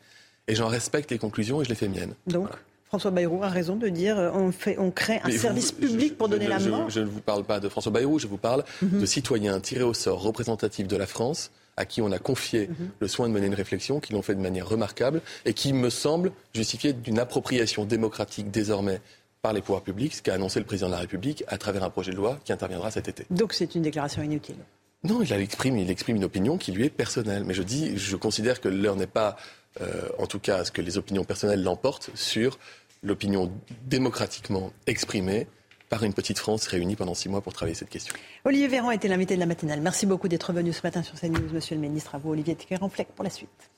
Et 0.49 0.55
j'en 0.55 0.67
respecte 0.67 1.09
les 1.11 1.17
conclusions 1.17 1.61
et 1.61 1.63
je 1.63 1.69
les 1.69 1.75
fais 1.75 1.87
miennes. 1.87 2.15
Donc 2.27 2.49
François 2.95 3.11
Bayrou 3.11 3.43
a 3.43 3.49
raison 3.49 3.75
de 3.75 3.89
dire 3.89 4.17
euh, 4.17 4.31
on, 4.33 4.53
fait, 4.53 4.77
on 4.79 4.89
crée 4.89 5.19
un 5.21 5.29
service 5.29 5.73
public 5.73 6.17
pour 6.17 6.29
donner 6.29 6.47
la 6.47 6.59
mort. 6.59 6.89
Je, 6.89 7.01
ne 7.01 7.05
vous 7.05 7.19
parle 7.19 7.43
pas 7.43 7.59
de 7.59 7.67
François 7.67 7.91
Bayrou, 7.91 8.19
je 8.19 8.27
vous 8.27 8.37
parle 8.37 8.63
mhm. 8.81 9.01
de 9.01 9.05
citoyens 9.05 9.59
tirés 9.59 9.83
au 9.83 9.93
sort 9.93 10.21
représentatifs 10.21 10.87
de 10.87 10.95
la 10.95 11.05
France 11.05 11.51
à 11.75 11.83
qui 11.83 12.01
on 12.01 12.09
a 12.13 12.19
confié 12.19 12.69
mhm. 12.69 12.75
le 13.01 13.07
soin 13.09 13.27
de 13.27 13.33
mener 13.33 13.47
une 13.47 13.53
réflexion, 13.53 13.99
qui 13.99 14.13
l'ont 14.13 14.21
fait 14.21 14.33
de 14.33 14.39
manière 14.39 14.65
remarquable 14.65 15.19
et 15.43 15.53
qui 15.53 15.73
me 15.73 15.89
semble 15.89 16.31
justifier 16.53 16.93
d'une 16.93 17.19
appropriation 17.19 17.83
démocratique 17.83 18.49
désormais 18.49 19.01
par 19.41 19.51
les 19.51 19.59
pouvoirs 19.59 19.83
publics, 19.83 20.15
ce 20.15 20.21
qu'a 20.21 20.35
annoncé 20.35 20.59
le 20.59 20.65
président 20.65 20.87
de 20.87 20.93
la 20.93 20.99
République 20.99 21.43
à 21.49 21.57
travers 21.57 21.83
un 21.83 21.89
projet 21.89 22.11
de 22.11 22.15
loi 22.15 22.39
qui 22.45 22.53
interviendra 22.53 22.91
cet 22.91 23.09
été. 23.09 23.25
Donc 23.29 23.51
c'est 23.51 23.75
une 23.75 23.81
déclaration 23.81 24.23
inutile 24.23 24.55
Non, 25.03 25.21
il 25.21 25.33
exprime, 25.33 25.77
il 25.77 25.91
exprime 25.91 26.15
une 26.15 26.23
opinion 26.23 26.57
qui 26.57 26.71
lui 26.71 26.85
est 26.85 26.89
personnelle. 26.89 27.43
Mais 27.43 27.53
je 27.53 27.61
dis, 27.61 27.97
je 27.97 28.15
considère 28.15 28.61
que 28.61 28.69
l'heure 28.69 28.95
n'est 28.95 29.05
pas, 29.05 29.35
euh, 29.81 30.07
en 30.17 30.27
tout 30.27 30.39
cas, 30.39 30.59
à 30.59 30.65
ce 30.65 30.71
que 30.71 30.81
les 30.81 30.97
opinions 30.97 31.25
personnelles 31.25 31.61
l'emportent 31.61 32.09
sur 32.15 32.57
l'opinion 33.05 33.51
démocratiquement 33.85 34.71
exprimée 34.87 35.47
par 35.89 36.03
une 36.03 36.13
petite 36.13 36.39
France 36.39 36.67
réunie 36.67 36.95
pendant 36.95 37.13
six 37.13 37.29
mois 37.29 37.41
pour 37.41 37.53
travailler 37.53 37.75
cette 37.75 37.89
question. 37.89 38.13
Olivier 38.43 38.67
Véran 38.67 38.91
était 38.91 39.07
l'invité 39.07 39.35
de 39.35 39.39
la 39.39 39.45
matinale. 39.45 39.79
Merci 39.81 40.05
beaucoup 40.05 40.27
d'être 40.27 40.51
venu 40.51 40.73
ce 40.73 40.81
matin 40.83 41.03
sur 41.03 41.17
CNews, 41.19 41.53
Monsieur 41.53 41.75
le 41.75 41.81
Ministre. 41.81 42.15
À 42.15 42.17
vous, 42.17 42.31
Olivier 42.31 42.57
Véran-Fleck, 42.69 43.09
pour 43.09 43.23
la 43.23 43.29
suite. 43.29 43.69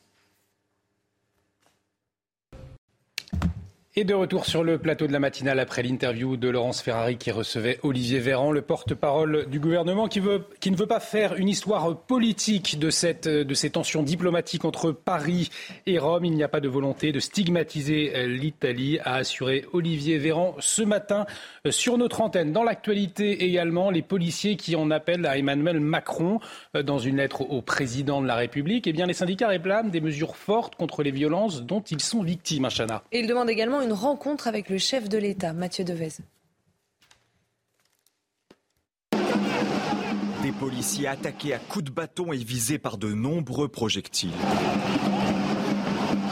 Et 3.99 4.03
de 4.03 4.13
retour 4.13 4.45
sur 4.45 4.63
le 4.63 4.77
plateau 4.77 5.07
de 5.07 5.11
la 5.11 5.17
matinale 5.17 5.59
après 5.59 5.81
l'interview 5.81 6.37
de 6.37 6.49
Laurence 6.49 6.83
Ferrari 6.83 7.17
qui 7.17 7.31
recevait 7.31 7.79
Olivier 7.81 8.19
Véran, 8.19 8.51
le 8.51 8.61
porte-parole 8.61 9.47
du 9.49 9.59
gouvernement, 9.59 10.07
qui, 10.07 10.21
ne 10.21 10.75
veut 10.75 10.85
pas 10.85 10.99
faire 10.99 11.33
une 11.33 11.49
histoire 11.49 11.97
politique 12.01 12.77
de, 12.77 12.91
ces 12.91 13.69
tensions 13.71 14.03
diplomatiques 14.03 14.65
entre 14.65 14.91
Paris 14.91 15.49
et 15.87 15.97
Rome. 15.97 16.25
Il 16.25 16.33
n'y 16.33 16.43
a 16.43 16.47
pas 16.47 16.59
de 16.59 16.67
volonté 16.67 17.11
de 17.11 17.19
stigmatiser 17.19 18.27
l'Italie, 18.27 18.99
a 19.03 19.15
assuré 19.15 19.65
Olivier 19.73 20.19
Véran 20.19 20.55
ce 20.59 20.83
matin 20.83 21.25
sur 21.67 21.97
notre 21.97 22.21
antenne. 22.21 22.51
Dans 22.51 22.63
l'actualité 22.63 23.45
également, 23.45 23.89
les 23.89 24.03
policiers 24.03 24.57
qui 24.57 24.75
en 24.75 24.91
appellent 24.91 25.25
à 25.25 25.39
Emmanuel 25.39 25.79
Macron 25.79 26.39
dans 26.75 26.99
une 26.99 27.17
lettre 27.17 27.41
au 27.49 27.63
président 27.63 28.21
de 28.21 28.27
la 28.27 28.35
République. 28.35 28.85
Eh 28.85 28.93
bien, 28.93 29.07
les 29.07 29.13
syndicats 29.13 29.47
réclament 29.47 29.89
des 29.89 30.01
mesures 30.01 30.35
fortes 30.35 30.75
contre 30.75 31.01
les 31.01 31.09
violences 31.09 31.63
dont 31.63 31.81
ils 31.81 32.03
sont 32.03 32.21
victimes, 32.21 32.67
Chana. 32.69 33.01
Et 33.11 33.21
ils 33.21 33.27
demandent 33.27 33.49
également 33.49 33.86
rencontre 33.93 34.47
avec 34.47 34.69
le 34.69 34.77
chef 34.77 35.09
de 35.09 35.17
l'État, 35.17 35.53
Mathieu 35.53 35.83
Devez. 35.83 36.13
Des 40.41 40.51
policiers 40.51 41.07
attaqués 41.07 41.53
à 41.53 41.59
coups 41.59 41.85
de 41.85 41.91
bâton 41.91 42.31
et 42.31 42.37
visés 42.37 42.77
par 42.77 42.97
de 42.97 43.11
nombreux 43.11 43.67
projectiles. 43.67 44.31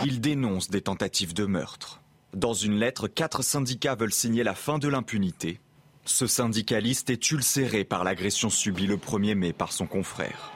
Ils 0.05 0.21
dénoncent 0.21 0.69
des 0.69 0.81
tentatives 0.81 1.33
de 1.33 1.45
meurtre. 1.45 2.01
Dans 2.33 2.53
une 2.53 2.75
lettre, 2.75 3.07
quatre 3.07 3.41
syndicats 3.41 3.95
veulent 3.95 4.13
signer 4.13 4.43
la 4.43 4.53
fin 4.53 4.77
de 4.77 4.87
l'impunité. 4.87 5.59
Ce 6.05 6.27
syndicaliste 6.27 7.09
est 7.09 7.31
ulcéré 7.31 7.83
par 7.83 8.03
l'agression 8.03 8.49
subie 8.49 8.87
le 8.87 8.97
1er 8.97 9.33
mai 9.33 9.53
par 9.53 9.71
son 9.71 9.87
confrère. 9.87 10.51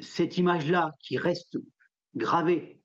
Cette 0.00 0.38
image-là 0.38 0.94
qui 1.00 1.18
reste 1.18 1.58
gravée 2.16 2.79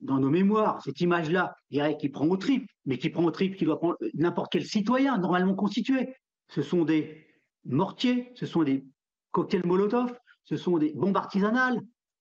dans 0.00 0.18
nos 0.18 0.30
mémoires, 0.30 0.82
cette 0.82 1.00
image-là, 1.00 1.54
qui 1.98 2.08
prend 2.08 2.26
au 2.26 2.36
trip, 2.36 2.68
mais 2.84 2.98
qui 2.98 3.10
prend 3.10 3.24
au 3.24 3.30
trip, 3.30 3.56
qui 3.56 3.64
doit 3.64 3.78
prendre 3.78 3.96
n'importe 4.14 4.52
quel 4.52 4.64
citoyen 4.64 5.18
normalement 5.18 5.54
constitué. 5.54 6.14
Ce 6.48 6.62
sont 6.62 6.84
des 6.84 7.26
mortiers, 7.64 8.30
ce 8.34 8.46
sont 8.46 8.62
des 8.62 8.84
cocktails 9.32 9.66
Molotov, 9.66 10.16
ce 10.44 10.56
sont 10.56 10.78
des 10.78 10.92
bombes 10.94 11.16
artisanales, 11.16 11.80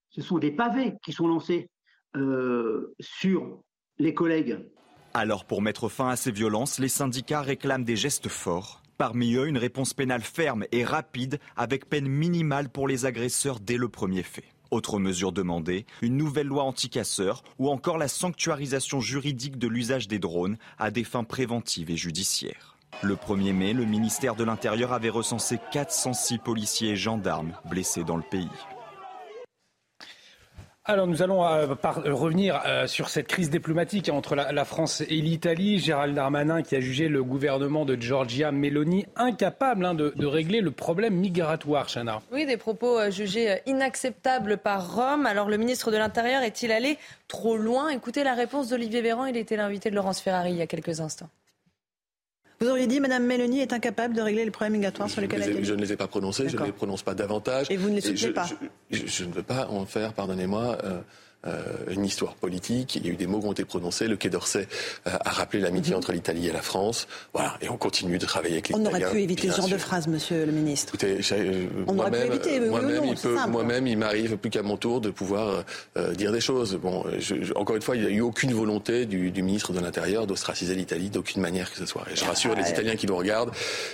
ce 0.10 0.22
sont 0.22 0.40
des 0.40 0.52
pavés 0.52 0.94
qui 1.04 1.12
sont 1.12 1.28
lancés 1.28 1.70
euh, 2.16 2.94
sur 3.00 3.62
les 3.98 4.14
collègues. 4.14 4.58
Alors 5.14 5.46
pour 5.46 5.62
mettre 5.62 5.90
fin 5.90 6.10
à 6.10 6.16
ces 6.16 6.32
violences, 6.32 6.80
les 6.80 6.90
syndicats 6.90 7.42
réclament 7.42 7.86
des 7.86 7.96
gestes 7.96 8.30
forts. 8.30 8.82
Parmi 8.98 9.36
eux, 9.36 9.48
une 9.48 9.58
réponse 9.58 9.94
pénale 9.94 10.22
ferme 10.22 10.66
et 10.72 10.86
rapide 10.86 11.40
avec 11.58 11.90
peine 11.90 12.08
minimale 12.08 12.70
pour 12.70 12.88
les 12.88 13.06
agresseurs 13.06 13.60
dès 13.60 13.78
le 13.78 13.90
premier 13.90 14.24
fait. 14.24 14.55
Autre 14.76 15.00
mesure 15.00 15.32
demandée, 15.32 15.86
une 16.02 16.18
nouvelle 16.18 16.48
loi 16.48 16.64
anti-casseurs 16.64 17.46
ou 17.60 17.70
encore 17.70 17.98
la 17.98 18.10
sanctuarisation 18.10 19.00
juridique 19.00 19.58
de 19.58 19.70
l'usage 19.70 20.10
des 20.10 20.20
drones 20.20 20.58
à 20.78 20.92
des 20.92 21.06
fins 21.06 21.24
préventives 21.24 21.90
et 21.90 21.96
judiciaires. 21.96 22.76
Le 23.02 23.16
1er 23.16 23.54
mai, 23.54 23.72
le 23.72 23.86
ministère 23.86 24.36
de 24.36 24.44
l'Intérieur 24.44 24.92
avait 24.92 25.08
recensé 25.08 25.60
406 25.72 26.40
policiers 26.40 26.90
et 26.90 26.96
gendarmes 26.98 27.54
blessés 27.70 28.04
dans 28.04 28.18
le 28.18 28.24
pays. 28.30 28.50
Alors 30.88 31.08
nous 31.08 31.24
allons 31.24 31.44
euh, 31.44 31.66
revenir 32.06 32.62
euh, 32.68 32.86
sur 32.86 33.10
cette 33.10 33.26
crise 33.26 33.50
diplomatique 33.50 34.08
entre 34.10 34.36
la, 34.36 34.66
France 34.66 35.02
et 35.02 35.16
l'Italie. 35.16 35.80
Gérald 35.80 36.14
Darmanin 36.14 36.62
qui 36.62 36.76
a 36.76 36.80
jugé 36.80 37.08
le 37.08 37.24
gouvernement 37.24 37.86
de 37.86 38.00
Giorgia 38.00 38.52
Meloni 38.52 39.08
incapable 39.16 39.84
hein, 39.84 39.96
de, 39.96 40.26
régler 40.28 40.62
le 40.62 40.70
problème 40.70 41.16
migratoire, 41.16 41.88
Chana. 41.92 42.22
Oui, 42.32 42.46
des 42.46 42.58
propos 42.58 43.00
euh, 43.00 43.10
jugés 43.10 43.62
inacceptables 43.66 44.58
par 44.58 44.94
Rome. 44.94 45.26
Alors 45.26 45.50
le 45.50 45.58
ministre 45.58 45.90
de 45.90 45.98
l'Intérieur 45.98 46.44
est-il 46.44 46.72
allé 46.72 47.00
trop 47.28 47.58
loin? 47.58 47.90
Écoutez 47.90 48.24
la 48.24 48.36
réponse 48.36 48.70
d'Olivier 48.70 49.02
Véran, 49.02 49.26
il 49.26 49.38
était 49.38 49.56
l'invité 49.56 49.90
de 49.90 49.96
Laurence 49.96 50.22
Ferrari 50.22 50.52
il 50.52 50.58
y 50.58 50.62
a 50.62 50.68
quelques 50.68 51.00
instants. 51.00 51.30
Vous 52.60 52.68
auriez 52.68 52.88
dit 52.88 53.00
Mme 53.00 53.26
Mélanie 53.26 53.60
est 53.60 53.74
incapable 53.74 54.14
de 54.14 54.22
régler 54.22 54.46
le 54.46 54.52
problème 54.52 54.74
migratoire 54.74 55.10
sur 55.10 55.22
lequel 55.22 55.42
elle 55.42 55.66
Je 55.66 55.74
ne 55.74 55.82
les 55.82 55.92
ai 55.92 55.98
pas 55.98 56.08
prononcés, 56.08 56.48
je 56.48 56.58
ne 56.58 56.66
les 56.66 56.72
prononce 56.72 57.04
pas 57.04 57.14
davantage. 57.14 57.68
Et 57.70 57.78
vous 57.78 57.90
ne 57.90 57.96
les 57.96 58.02
soutenez 58.02 58.34
pas 58.34 58.48
je, 58.92 59.24
ne 59.26 59.34
veux 59.34 59.44
pas 59.44 59.68
en 59.68 59.86
faire, 59.86 60.14
pardonnez-moi, 60.14 60.78
euh, 60.84 61.02
une 61.90 62.06
histoire 62.06 62.36
politique. 62.36 62.96
Il 62.96 63.06
y 63.06 63.10
a 63.10 63.14
eu 63.14 63.16
des 63.16 63.28
mots 63.28 63.40
qui 63.40 63.48
ont 63.48 63.52
été 63.52 63.66
prononcés. 63.66 64.08
Le 64.08 64.18
Quai 64.18 64.30
d'Orsay 64.30 64.68
euh, 65.08 65.12
a 65.24 65.30
rappelé 65.30 65.62
l'amitié 65.62 65.92
mhm. 65.92 66.00
entre 66.00 66.12
l'Italie 66.12 66.48
et 66.48 66.52
la 66.52 66.62
France. 66.62 67.08
Voilà, 67.34 67.58
et 67.62 67.70
on 67.70 67.78
continue 67.78 68.18
de 68.18 68.26
travailler 68.26 68.56
avec 68.56 68.70
les 68.70 68.76
On 68.76 68.86
aurait 68.86 69.10
pu 69.12 69.22
éviter 69.22 69.50
ce 69.50 69.58
genre 69.58 69.70
de 69.70 69.78
phrase, 69.78 70.08
Monsieur 70.08 70.46
le 70.46 70.52
Ministre. 70.52 70.94
Écoutez, 70.96 71.20
euh, 71.32 71.66
on 71.88 71.98
aurait 72.00 72.12
pu 72.12 72.18
éviter. 72.18 72.60
Moi-même, 72.60 73.04
il 73.06 73.50
moi-même, 73.50 73.88
il 73.88 73.98
m'arrive 73.98 74.38
plus 74.38 74.50
qu'à 74.50 74.64
mon 74.64 74.78
tour 74.78 75.02
de 75.02 75.10
pouvoir 75.10 75.64
dire 76.14 76.32
des 76.32 76.42
choses. 76.42 76.76
Bon, 76.76 77.06
encore 77.56 77.76
une 77.76 77.82
fois, 77.82 77.96
il 77.96 78.02
n'y 78.02 78.08
a 78.08 78.12
eu 78.12 78.22
aucune 78.22 78.54
volonté 78.54 79.06
du, 79.06 79.32
ministre 79.44 79.74
de 79.74 79.80
l'Intérieur 79.80 80.28
d'ostraciser 80.28 80.76
l'Italie 80.76 81.10
d'aucune 81.10 81.42
manière 81.42 81.72
que 81.72 81.78
ce 81.78 81.86
soit. 81.86 82.06
Et 82.12 82.16
je 82.16 82.26
rassure 82.26 82.56
les 82.56 82.70
Italiens 82.70 82.96
qui 82.96 83.08
nous 83.08 83.16
regardent. 83.16 83.52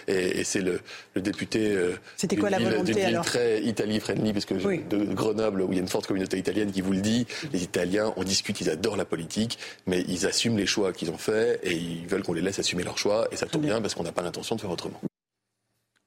Et, 0.07 0.43
c'est 0.43 0.61
le, 0.61 0.81
député. 1.15 1.77
C'était 2.15 2.35
quoi 2.35 2.49
la 2.49 2.59
volonté 2.59 2.93
très 3.23 3.61
Italie 3.61 3.99
friendly, 3.99 4.33
parce 4.33 4.45
que 4.45 4.53
de 4.53 5.13
Grenoble, 5.13 5.61
où 5.61 5.71
il 5.71 5.75
y 5.75 5.79
a 5.79 5.81
une 5.81 5.87
forte 5.87 6.07
communauté 6.07 6.37
italienne 6.37 6.71
qui 6.71 6.81
vous 6.81 6.93
le 6.93 7.01
dit. 7.01 7.25
Les 7.53 7.63
Italiens, 7.63 8.13
on 8.17 8.23
discute, 8.23 8.61
ils 8.61 8.69
adorent 8.69 8.97
la 8.97 9.05
politique, 9.05 9.57
mais 9.87 10.03
ils 10.07 10.25
assument 10.25 10.57
les 10.57 10.65
choix 10.65 10.93
qu'ils 10.93 11.11
ont 11.11 11.17
faits 11.17 11.59
et 11.63 11.73
ils 11.73 12.07
veulent 12.07 12.23
qu'on 12.23 12.33
les 12.33 12.41
laisse 12.41 12.59
assumer 12.59 12.83
leurs 12.83 12.97
choix. 12.97 13.27
Et 13.31 13.35
ça 13.35 13.45
tombe 13.45 13.63
bien 13.63 13.81
parce 13.81 13.95
qu'on 13.95 14.03
n'a 14.03 14.11
pas 14.11 14.21
l'intention 14.21 14.55
de 14.55 14.61
faire 14.61 14.71
autrement. 14.71 15.01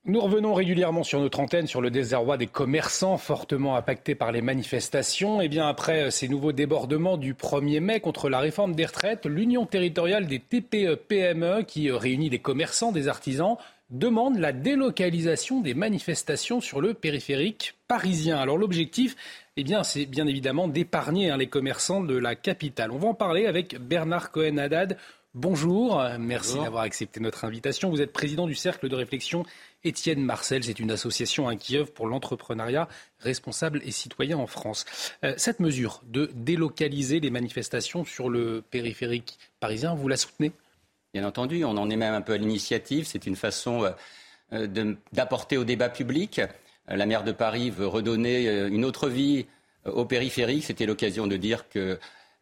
Nous 0.07 0.21
revenons 0.21 0.53
régulièrement 0.53 1.03
sur 1.03 1.19
notre 1.19 1.41
antenne 1.41 1.67
sur 1.67 1.81
le 1.81 1.91
désarroi 1.91 2.37
des 2.37 2.47
commerçants 2.47 3.17
fortement 3.17 3.75
impactés 3.75 4.15
par 4.15 4.33
les 4.33 4.43
manifestations. 4.43 5.41
Et 5.41 5.47
eh 5.47 5.49
bien 5.49 5.67
après 5.67 6.11
ces 6.11 6.29
nouveaux 6.29 6.53
débordements 6.53 7.17
du 7.17 7.33
1er 7.33 7.81
mai 7.81 8.01
contre 8.01 8.29
la 8.29 8.39
réforme 8.39 8.75
des 8.75 8.85
retraites, 8.85 9.25
l'Union 9.25 9.65
territoriale 9.65 10.27
des 10.27 10.41
TPE-PME 10.41 11.63
qui 11.63 11.91
réunit 11.91 12.29
des 12.29 12.39
commerçants, 12.39 12.93
des 12.93 13.09
artisans, 13.09 13.57
demande 13.89 14.39
la 14.39 14.53
délocalisation 14.53 15.63
des 15.63 15.73
manifestations 15.73 16.61
sur 16.61 16.83
le 16.83 16.93
périphérique 16.93 17.75
parisien. 17.89 18.37
Alors 18.37 18.59
l'objectif, 18.59 19.17
eh 19.57 19.65
bien, 19.65 19.85
c'est 19.85 20.07
bien 20.07 20.27
évidemment 20.27 20.69
d'épargner 20.69 21.31
hein, 21.31 21.37
les 21.37 21.49
commerçants 21.49 22.03
de 22.03 22.17
la 22.17 22.35
capitale. 22.35 22.91
On 22.91 22.99
va 22.99 23.09
en 23.09 23.15
parler 23.15 23.47
avec 23.47 23.79
Bernard 23.79 24.31
Cohen-Haddad. 24.33 24.97
Bonjour, 25.35 26.01
merci 26.19 26.59
d'avoir 26.61 26.85
accepté 26.85 27.19
notre 27.19 27.45
invitation. 27.45 27.91
Vous 27.91 28.01
êtes 28.01 28.13
président 28.13 28.47
du 28.47 28.55
Cercle 28.55 28.89
de 28.89 28.95
réflexion 28.95 29.45
Étienne 29.83 30.23
Marcel. 30.23 30.63
C'est 30.63 30.79
une 30.79 30.93
association 30.93 31.49
hein, 31.49 31.57
qui 31.57 31.77
œuvre 31.77 31.93
pour 31.93 32.07
l'entrepreneuriat 32.07 32.89
responsable 33.19 33.81
et 33.85 33.91
citoyen 33.91 34.39
en 34.39 34.47
France. 34.47 34.85
Euh, 35.25 35.35
cette 35.37 35.59
mesure 35.59 36.03
de 36.07 36.31
délocaliser 36.35 37.19
les 37.19 37.31
manifestations 37.31 38.05
sur 38.05 38.29
le 38.29 38.63
périphérique 38.71 39.39
parisien, 39.59 39.95
vous 39.95 40.07
la 40.07 40.17
soutenez? 40.17 40.53
Bien 41.13 41.27
entendu, 41.27 41.65
on 41.65 41.77
en 41.77 41.91
est 41.91 41.97
même 41.97 42.15
un 42.15 42.23
peu 42.23 42.35
à 42.35 42.37
l'initiative. 42.37 43.05
C'est 43.05 43.27
une 43.27 43.37
façon 43.37 43.93
euh, 44.53 44.93
d'apporter 45.13 45.57
au 45.57 45.65
débat 45.65 45.89
public 45.89 46.39
euh, 46.39 46.47
la 46.89 47.07
maire 47.07 47.25
de 47.25 47.33
Paris 47.33 47.71
veut 47.71 47.87
redonner 47.87 48.49
euh, 48.49 48.69
une 48.69 48.85
autre 48.85 49.09
vie 49.09 49.47
euh, 49.87 49.93
au 49.93 50.05
périphérique. 50.05 50.65
C'était 50.65 50.87
l'occasion 50.87 51.27
de 51.27 51.37
dire 51.37 51.69
que 51.69 51.99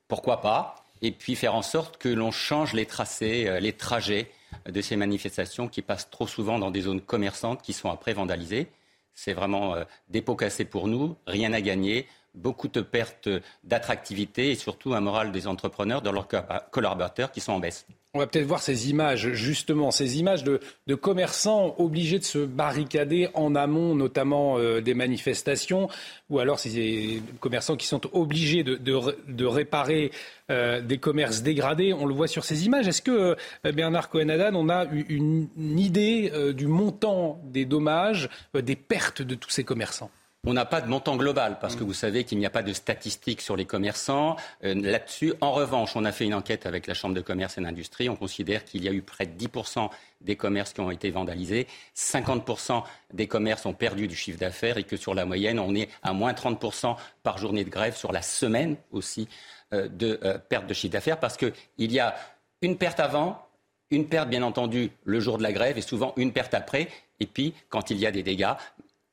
pourquoi 0.08 0.40
pas, 0.40 0.86
et 1.00 1.10
puis 1.10 1.36
faire 1.36 1.54
en 1.54 1.62
sorte 1.62 1.96
que 1.98 2.08
l'on 2.08 2.30
change 2.30 2.74
les 2.74 2.86
tracés, 2.86 3.58
les 3.60 3.72
trajets 3.72 4.30
de 4.68 4.80
ces 4.80 4.94
manifestations 4.94 5.66
qui 5.66 5.80
passent 5.80 6.10
trop 6.10 6.26
souvent 6.26 6.58
dans 6.58 6.70
des 6.70 6.82
zones 6.82 7.00
commerçantes 7.00 7.62
qui 7.62 7.72
sont 7.72 7.90
après 7.90 8.12
vandalisées. 8.12 8.68
C'est 9.14 9.32
vraiment 9.32 9.74
des 10.10 10.20
pots 10.22 10.36
cassés 10.36 10.66
pour 10.66 10.86
nous, 10.86 11.16
rien 11.26 11.52
à 11.54 11.60
gagner, 11.60 12.06
beaucoup 12.34 12.68
de 12.68 12.80
pertes 12.80 13.28
d'attractivité 13.64 14.50
et 14.50 14.54
surtout 14.54 14.94
un 14.94 15.00
moral 15.00 15.32
des 15.32 15.46
entrepreneurs, 15.46 16.02
de 16.02 16.10
leurs 16.10 16.28
collaborateurs 16.70 17.30
qui 17.30 17.40
sont 17.40 17.52
en 17.52 17.60
baisse. 17.60 17.86
On 18.14 18.18
va 18.18 18.26
peut-être 18.26 18.46
voir 18.46 18.60
ces 18.60 18.90
images, 18.90 19.32
justement, 19.32 19.90
ces 19.90 20.18
images 20.18 20.44
de, 20.44 20.60
commerçants 20.94 21.74
obligés 21.78 22.18
de 22.18 22.24
se 22.24 22.40
barricader 22.40 23.30
en 23.32 23.54
amont, 23.54 23.94
notamment 23.94 24.58
euh, 24.58 24.82
des 24.82 24.92
manifestations, 24.92 25.88
ou 26.28 26.38
alors 26.38 26.58
ces 26.58 27.22
commerçants 27.40 27.74
qui 27.74 27.86
sont 27.86 28.02
obligés 28.14 28.64
de, 28.64 29.44
réparer 29.46 30.10
euh, 30.50 30.82
des 30.82 30.98
commerces 30.98 31.42
dégradés. 31.42 31.94
On 31.94 32.04
le 32.04 32.12
voit 32.12 32.28
sur 32.28 32.44
ces 32.44 32.66
images. 32.66 32.86
Est-ce 32.86 33.00
que, 33.00 33.34
euh, 33.64 33.72
Bernard 33.72 34.10
Cohen-Haddad, 34.10 34.54
on 34.56 34.68
a 34.68 34.84
une 35.08 35.48
idée 35.78 36.30
du 36.52 36.66
montant 36.66 37.40
des 37.46 37.64
dommages, 37.64 38.28
des 38.52 38.76
pertes 38.76 39.22
de 39.22 39.34
tous 39.34 39.48
ces 39.48 39.64
commerçants? 39.64 40.10
On 40.44 40.54
n'a 40.54 40.64
pas 40.64 40.80
de 40.80 40.88
montant 40.88 41.16
global 41.16 41.58
parce 41.60 41.76
que 41.76 41.84
vous 41.84 41.92
savez 41.92 42.24
qu'il 42.24 42.36
n'y 42.38 42.46
a 42.46 42.50
pas 42.50 42.64
de 42.64 42.72
statistiques 42.72 43.40
sur 43.40 43.54
les 43.54 43.64
commerçants 43.64 44.34
euh, 44.64 44.74
là-dessus. 44.74 45.34
En 45.40 45.52
revanche, 45.52 45.94
on 45.94 46.04
a 46.04 46.10
fait 46.10 46.24
une 46.24 46.34
enquête 46.34 46.66
avec 46.66 46.88
la 46.88 46.94
Chambre 46.94 47.14
de 47.14 47.20
commerce 47.20 47.58
et 47.58 47.60
d'industrie. 47.60 48.08
On 48.08 48.16
considère 48.16 48.64
qu'il 48.64 48.82
y 48.82 48.88
a 48.88 48.92
eu 48.92 49.02
près 49.02 49.26
de 49.26 49.38
10% 49.38 49.88
des 50.20 50.34
commerces 50.34 50.72
qui 50.72 50.80
ont 50.80 50.90
été 50.90 51.10
vandalisés, 51.10 51.68
50% 51.96 52.82
des 53.12 53.28
commerces 53.28 53.66
ont 53.66 53.72
perdu 53.72 54.08
du 54.08 54.16
chiffre 54.16 54.38
d'affaires 54.38 54.78
et 54.78 54.84
que 54.84 54.96
sur 54.96 55.14
la 55.14 55.24
moyenne, 55.24 55.60
on 55.60 55.76
est 55.76 55.88
à 56.02 56.12
moins 56.12 56.32
30% 56.32 56.96
par 57.22 57.38
journée 57.38 57.62
de 57.62 57.70
grève 57.70 57.96
sur 57.96 58.10
la 58.10 58.22
semaine 58.22 58.76
aussi 58.90 59.28
euh, 59.72 59.86
de 59.86 60.18
euh, 60.24 60.38
perte 60.38 60.66
de 60.66 60.74
chiffre 60.74 60.92
d'affaires 60.92 61.20
parce 61.20 61.36
qu'il 61.36 61.52
y 61.78 62.00
a 62.00 62.16
une 62.62 62.78
perte 62.78 62.98
avant, 62.98 63.46
Une 63.90 64.08
perte, 64.08 64.28
bien 64.28 64.42
entendu, 64.42 64.90
le 65.04 65.20
jour 65.20 65.38
de 65.38 65.42
la 65.42 65.52
grève 65.52 65.78
et 65.78 65.82
souvent 65.82 66.14
une 66.16 66.32
perte 66.32 66.54
après. 66.54 66.88
Et 67.20 67.26
puis, 67.26 67.54
quand 67.68 67.90
il 67.90 67.98
y 67.98 68.06
a 68.06 68.10
des 68.10 68.22
dégâts, 68.22 68.54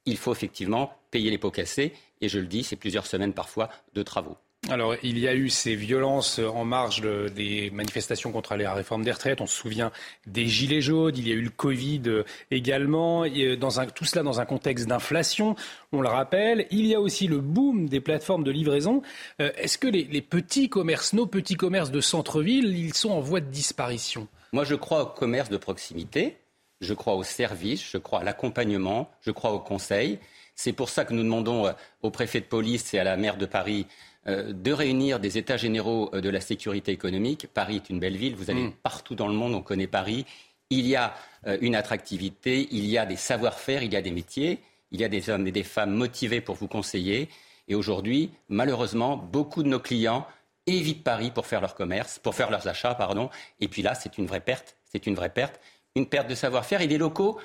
il 0.05 0.17
faut 0.17 0.31
effectivement 0.31 0.98
payer 1.11 1.29
les 1.29 1.37
pots 1.37 1.51
cassés. 1.51 1.93
Et 2.21 2.29
je 2.29 2.39
le 2.39 2.47
dis, 2.47 2.63
c'est 2.63 2.75
plusieurs 2.75 3.05
semaines 3.05 3.33
parfois 3.33 3.69
de 3.93 4.03
travaux. 4.03 4.37
Alors, 4.67 4.93
il 5.03 5.17
y 5.17 5.27
a 5.27 5.33
eu 5.33 5.49
ces 5.49 5.73
violences 5.73 6.37
en 6.39 6.65
marge 6.65 7.01
des 7.01 7.71
manifestations 7.71 8.31
contre 8.33 8.55
la 8.55 8.73
réforme 8.73 9.03
des 9.03 9.11
retraites. 9.11 9.39
On 9.39 9.47
se 9.47 9.55
souvient 9.55 9.91
des 10.27 10.47
gilets 10.47 10.81
jaunes. 10.81 11.15
Il 11.15 11.27
y 11.27 11.31
a 11.31 11.35
eu 11.35 11.41
le 11.41 11.49
Covid 11.49 12.01
euh, 12.07 12.23
également. 12.51 13.25
Dans 13.57 13.79
un, 13.79 13.85
tout 13.85 14.03
cela 14.03 14.21
dans 14.21 14.41
un 14.41 14.45
contexte 14.45 14.85
d'inflation, 14.85 15.55
on 15.93 16.01
le 16.01 16.09
rappelle. 16.09 16.67
Il 16.71 16.85
y 16.85 16.93
a 16.93 16.99
aussi 16.99 17.27
le 17.27 17.39
boom 17.39 17.87
des 17.87 18.01
plateformes 18.01 18.43
de 18.43 18.51
livraison. 18.51 19.01
Euh, 19.41 19.49
est-ce 19.55 19.77
que 19.77 19.87
les, 19.87 20.03
les 20.03 20.21
petits 20.21 20.67
commerces, 20.67 21.13
nos 21.13 21.25
petits 21.25 21.55
commerces 21.55 21.89
de 21.89 22.01
centre-ville, 22.01 22.77
ils 22.77 22.93
sont 22.93 23.11
en 23.11 23.21
voie 23.21 23.39
de 23.39 23.49
disparition? 23.49 24.27
Moi, 24.51 24.65
je 24.65 24.75
crois 24.75 25.03
au 25.03 25.07
commerce 25.07 25.49
de 25.49 25.57
proximité. 25.57 26.35
Je 26.81 26.93
crois 26.93 27.15
au 27.15 27.23
service. 27.23 27.89
Je 27.89 27.97
crois 27.97 28.19
à 28.19 28.23
l'accompagnement. 28.23 29.09
Je 29.21 29.31
crois 29.31 29.53
au 29.53 29.59
conseil. 29.59 30.19
C'est 30.59 30.73
pour 30.73 30.89
ça 30.89 31.05
que 31.05 31.13
nous 31.13 31.23
demandons 31.23 31.67
euh, 31.67 31.71
au 32.01 32.11
préfet 32.11 32.41
de 32.41 32.45
police 32.45 32.93
et 32.93 32.99
à 32.99 33.05
la 33.05 33.15
maire 33.15 33.37
de 33.37 33.45
Paris 33.45 33.87
euh, 34.27 34.51
de 34.51 34.73
réunir 34.73 35.21
des 35.21 35.37
états 35.37 35.55
généraux 35.55 36.09
euh, 36.13 36.19
de 36.19 36.27
la 36.27 36.41
sécurité 36.41 36.91
économique. 36.91 37.47
Paris 37.53 37.77
est 37.77 37.89
une 37.89 38.01
belle 38.01 38.17
ville, 38.17 38.35
vous 38.35 38.51
allez 38.51 38.63
mm. 38.63 38.73
partout 38.83 39.15
dans 39.15 39.29
le 39.29 39.33
monde, 39.33 39.55
on 39.55 39.61
connaît 39.61 39.87
Paris. 39.87 40.25
Il 40.69 40.85
y 40.85 40.97
a 40.97 41.15
une 41.61 41.75
attractivité, 41.75 42.67
il 42.71 42.85
y 42.85 42.97
a 42.97 43.05
des 43.05 43.15
savoir-faire, 43.15 43.83
il 43.83 43.93
y 43.93 43.95
a 43.95 44.01
des 44.01 44.11
métiers, 44.11 44.59
il 44.91 44.99
y 44.99 45.05
a 45.05 45.07
des 45.07 45.29
hommes 45.29 45.47
et 45.47 45.51
des 45.51 45.63
femmes 45.63 45.95
motivés 45.95 46.41
pour 46.41 46.55
vous 46.55 46.67
conseiller. 46.67 47.29
Et 47.69 47.73
aujourd'hui, 47.73 48.29
malheureusement, 48.49 49.15
beaucoup 49.15 49.63
de 49.63 49.69
nos 49.69 49.79
clients 49.79 50.27
évitent 50.67 51.03
Paris 51.05 51.31
pour 51.31 51.47
faire 51.47 51.61
leur 51.61 51.73
commerce, 51.73 52.19
pour 52.19 52.35
faire 52.35 52.51
leurs 52.51 52.67
achats, 52.67 52.93
pardon. 52.93 53.31
Et 53.61 53.67
puis 53.69 53.81
là, 53.81 53.95
c'est 53.95 54.17
une 54.17 54.27
vraie 54.27 54.41
perte. 54.41 54.75
C'est 54.83 55.07
une 55.07 55.15
vraie 55.15 55.33
perte. 55.33 55.59
Une 55.95 56.05
perte 56.05 56.29
de 56.29 56.35
savoir-faire 56.35 56.81
et 56.81 56.87
des 56.87 56.99
locaux 56.99 57.39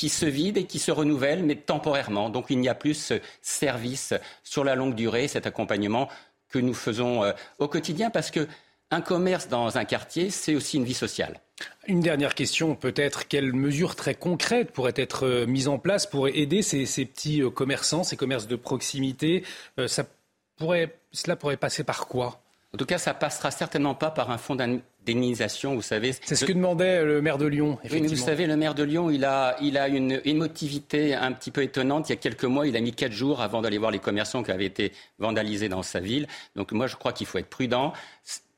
qui 0.00 0.08
se 0.08 0.24
vident 0.24 0.58
et 0.58 0.64
qui 0.64 0.78
se 0.78 0.90
renouvellent, 0.90 1.44
mais 1.44 1.56
temporairement. 1.56 2.30
Donc 2.30 2.46
il 2.48 2.58
n'y 2.58 2.70
a 2.70 2.74
plus 2.74 2.94
ce 2.94 3.20
service 3.42 4.14
sur 4.42 4.64
la 4.64 4.74
longue 4.74 4.94
durée, 4.94 5.28
cet 5.28 5.46
accompagnement 5.46 6.08
que 6.48 6.58
nous 6.58 6.72
faisons 6.72 7.22
euh, 7.22 7.32
au 7.58 7.68
quotidien, 7.68 8.08
parce 8.08 8.30
que 8.30 8.48
un 8.90 9.02
commerce 9.02 9.48
dans 9.48 9.76
un 9.76 9.84
quartier, 9.84 10.30
c'est 10.30 10.54
aussi 10.54 10.78
une 10.78 10.84
vie 10.84 10.94
sociale. 10.94 11.38
Une 11.86 12.00
dernière 12.00 12.34
question, 12.34 12.74
peut-être, 12.76 13.28
quelles 13.28 13.52
mesures 13.52 13.94
très 13.94 14.14
concrètes 14.14 14.70
pourraient 14.72 14.94
être 14.96 15.26
euh, 15.26 15.44
mises 15.44 15.68
en 15.68 15.78
place 15.78 16.06
pour 16.06 16.28
aider 16.28 16.62
ces, 16.62 16.86
petits 17.04 17.42
euh, 17.42 17.50
commerçants, 17.50 18.02
ces 18.02 18.16
commerces 18.16 18.46
de 18.46 18.56
proximité 18.56 19.44
ça 19.86 20.06
pourrait, 20.56 20.96
Cela 21.12 21.36
pourrait 21.36 21.58
passer 21.58 21.84
par 21.84 22.06
quoi? 22.06 22.40
En 22.72 22.78
tout 22.78 22.86
cas, 22.86 22.96
ça 22.96 23.12
passera 23.12 23.50
certainement 23.50 23.94
pas 23.94 24.10
par 24.10 24.30
un 24.30 24.38
fonds 24.38 24.56
d'indemnisation, 25.06 25.74
vous 25.74 25.82
savez. 25.82 26.12
C'est 26.24 26.36
ce 26.36 26.44
que 26.44 26.52
demandait 26.52 27.04
le 27.04 27.22
maire 27.22 27.38
de 27.38 27.46
Lyon, 27.46 27.78
effectivement. 27.84 28.08
Oui, 28.08 28.16
vous 28.16 28.24
savez, 28.24 28.46
le 28.46 28.56
maire 28.56 28.74
de 28.74 28.82
Lyon, 28.82 29.10
il 29.10 29.24
a, 29.24 29.56
il 29.60 29.78
a 29.78 29.88
une 29.88 30.20
émotivité 30.24 31.14
un 31.14 31.32
petit 31.32 31.50
peu 31.50 31.62
étonnante. 31.62 32.08
Il 32.08 32.12
y 32.12 32.14
a 32.14 32.16
quelques 32.16 32.44
mois, 32.44 32.66
il 32.66 32.76
a 32.76 32.80
mis 32.80 32.92
quatre 32.92 33.12
jours 33.12 33.40
avant 33.40 33.62
d'aller 33.62 33.78
voir 33.78 33.90
les 33.90 33.98
commerçants 33.98 34.42
qui 34.42 34.50
avaient 34.50 34.66
été 34.66 34.92
vandalisés 35.18 35.68
dans 35.68 35.82
sa 35.82 36.00
ville. 36.00 36.26
Donc 36.56 36.72
moi, 36.72 36.86
je 36.86 36.96
crois 36.96 37.12
qu'il 37.12 37.26
faut 37.26 37.38
être 37.38 37.50
prudent. 37.50 37.92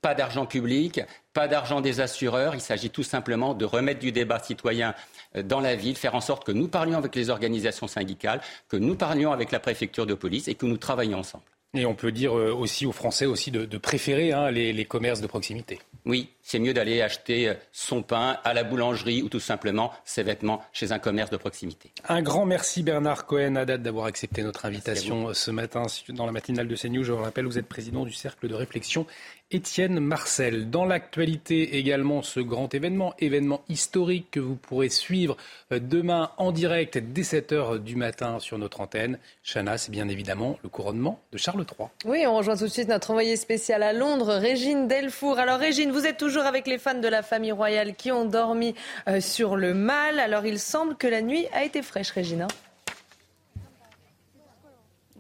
Pas 0.01 0.15
d'argent 0.15 0.47
public, 0.47 1.01
pas 1.33 1.47
d'argent 1.47 1.81
des 1.81 2.01
assureurs. 2.01 2.57
Il 2.57 2.61
s'agit 2.61 2.91
tout 2.91 3.05
simplement 3.05 3.55
de 3.55 3.65
remettre 3.65 4.01
du 4.01 4.11
débat 4.11 4.41
citoyen 4.41 4.95
euh, 5.37 5.43
dans 5.45 5.61
la 5.61 5.77
ville, 5.77 5.97
faire 5.97 6.17
en 6.17 6.21
sorte 6.21 6.45
que 6.45 6.51
nous 6.51 6.67
parlions 6.67 6.99
avec 6.99 7.15
les 7.15 7.31
organisations 7.31 7.87
syndicales, 7.87 8.41
que 8.69 8.77
nous 8.77 8.97
parlions 8.97 9.33
avec 9.33 9.53
la 9.53 9.61
préfecture 9.61 10.07
de 10.07 10.15
police 10.15 10.49
et 10.49 10.55
que 10.57 10.67
nous 10.67 10.77
travaillions 10.77 11.21
ensemble. 11.21 11.45
Et 11.75 11.87
on 11.87 11.95
peut 11.95 12.13
dire 12.13 12.37
euh, 12.37 12.53
aussi 12.53 12.85
aux 12.85 12.93
Français 12.93 13.25
aussi 13.25 13.51
de, 13.51 13.79
préférer 13.79 14.33
hein, 14.33 14.51
les, 14.51 14.85
commerces 14.85 15.21
de 15.21 15.27
proximité. 15.27 15.79
Oui, 16.05 16.29
c'est 16.43 16.59
mieux 16.59 16.75
d'aller 16.75 17.01
acheter 17.01 17.49
euh, 17.49 17.55
son 17.73 18.03
pain 18.03 18.39
à 18.45 18.53
la 18.53 18.65
boulangerie 18.65 19.23
ou 19.23 19.29
tout 19.29 19.41
simplement 19.41 19.93
ses 20.05 20.23
vêtements 20.23 20.63
chez 20.73 20.93
un 20.93 20.99
commerce 20.99 21.31
de 21.31 21.37
proximité. 21.37 21.93
Un 22.09 22.23
grand 22.23 22.45
merci 22.47 22.83
Bernard 22.83 23.27
Cohen 23.27 23.57
à 23.57 23.65
date 23.65 23.83
d'avoir 23.83 24.07
accepté 24.07 24.43
notre 24.43 24.67
invitation 24.67 25.29
euh, 25.29 25.35
ce 25.35 25.51
matin 25.51 25.87
dans 26.11 26.27
la 26.27 26.33
matinale 26.33 26.69
de 26.69 26.77
CNews. 26.77 27.05
Je 27.05 27.13
vous 27.13 27.23
rappelle, 27.23 27.47
vous 27.47 27.59
êtes 27.59 27.69
président 27.69 28.05
du 28.05 28.13
cercle 28.13 28.49
de 28.49 28.55
réflexion 28.55 29.07
Étienne 29.53 30.01
Marcel. 30.01 30.71
Dans 30.71 30.87
l'actualité 30.87 31.77
également, 31.77 32.23
ce 32.23 32.41
grand 32.41 32.75
événement, 32.75 33.13
événement 33.19 33.63
historique 33.69 34.29
que 34.31 34.41
vous 34.41 34.57
pourrez 34.57 34.89
suivre 34.89 35.37
euh, 35.73 35.79
demain 35.79 36.31
en 36.39 36.53
direct 36.53 36.99
dès 36.99 37.23
7h 37.23 37.79
du 37.79 37.95
matin 37.95 38.39
sur 38.41 38.59
notre 38.59 38.81
antenne. 38.81 39.19
Chana, 39.45 39.79
c'est 39.79 39.93
bien 39.93 40.09
évidemment 40.09 40.59
le 40.63 40.71
couronnement 40.71 41.21
de 41.33 41.39
Charles 41.39 41.65
III. 41.79 41.89
Oui, 42.07 42.25
on 42.27 42.35
rejoint 42.35 42.57
tout 42.57 42.65
de 42.65 42.71
suite 42.71 42.89
notre 42.89 43.11
envoyé 43.11 43.37
spécial 43.37 43.83
à 43.83 43.93
Londres, 43.93 44.35
Régine 44.35 44.89
Delfour. 44.89 45.39
Alors 45.39 45.59
Régine, 45.59 45.93
vous 45.93 46.07
êtes 46.07 46.17
toujours 46.17 46.32
avec 46.41 46.67
les 46.67 46.79
fans 46.79 46.95
de 46.95 47.09
la 47.09 47.23
famille 47.23 47.53
royale 47.53 47.95
qui 47.95 48.11
ont 48.11 48.25
dormi 48.25 48.75
euh, 49.09 49.21
sur 49.21 49.57
le 49.57 49.75
mal. 49.75 50.19
Alors 50.19 50.47
il 50.47 50.59
semble 50.59 50.97
que 50.97 51.07
la 51.07 51.23
nuit 51.23 51.47
a 51.53 51.65
été 51.65 51.83
fraîche, 51.83 52.11
Régine. 52.11 52.43
Hein. 52.43 52.49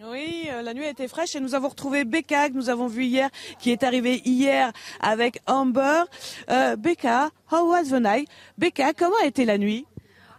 Oui, 0.04 0.48
euh, 0.50 0.62
la 0.62 0.74
nuit 0.74 0.84
a 0.84 0.90
été 0.90 1.06
fraîche 1.06 1.36
et 1.36 1.40
nous 1.40 1.54
avons 1.54 1.68
retrouvé 1.68 2.04
Becca 2.04 2.48
que 2.48 2.54
nous 2.54 2.70
avons 2.70 2.88
vu 2.88 3.04
hier, 3.04 3.30
qui 3.60 3.70
est 3.70 3.84
arrivé 3.84 4.20
hier 4.24 4.72
avec 5.00 5.40
Amber. 5.46 6.04
Euh, 6.50 6.74
Becca, 6.74 7.30
how 7.52 7.70
was 7.70 7.90
the 7.90 8.00
night? 8.00 8.28
Becca, 8.58 8.94
comment 8.94 9.14
a 9.22 9.26
été 9.26 9.44
la 9.44 9.58
nuit? 9.58 9.86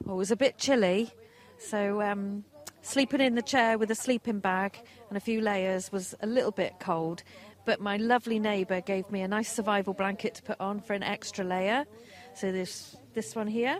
Oh, 0.06 0.16
it 0.16 0.18
was 0.18 0.32
a 0.34 0.36
bit 0.36 0.58
chilly, 0.58 1.10
so 1.58 2.02
um, 2.02 2.44
sleeping 2.82 3.22
in 3.22 3.36
the 3.36 3.42
chair 3.42 3.78
with 3.78 3.90
a 3.90 3.96
sleeping 3.96 4.40
bag 4.40 4.74
and 5.10 5.16
a 5.16 5.22
few 5.22 5.40
layers 5.40 5.94
was 5.94 6.14
a 6.22 6.26
little 6.26 6.52
bit 6.52 6.74
cold. 6.80 7.24
But 7.66 7.80
my 7.80 7.98
lovely 7.98 8.40
neighbour 8.40 8.82
gave 8.82 9.10
me 9.10 9.22
a 9.22 9.28
nice 9.28 9.50
survival 9.52 9.94
blanket 9.94 10.36
to 10.36 10.42
put 10.42 10.58
on 10.60 10.82
for 10.82 10.94
an 10.94 11.04
extra 11.04 11.46
layer. 11.46 11.86
So 12.36 12.52
this 12.52 12.96
this 13.14 13.36
one 13.36 13.48
here. 13.48 13.80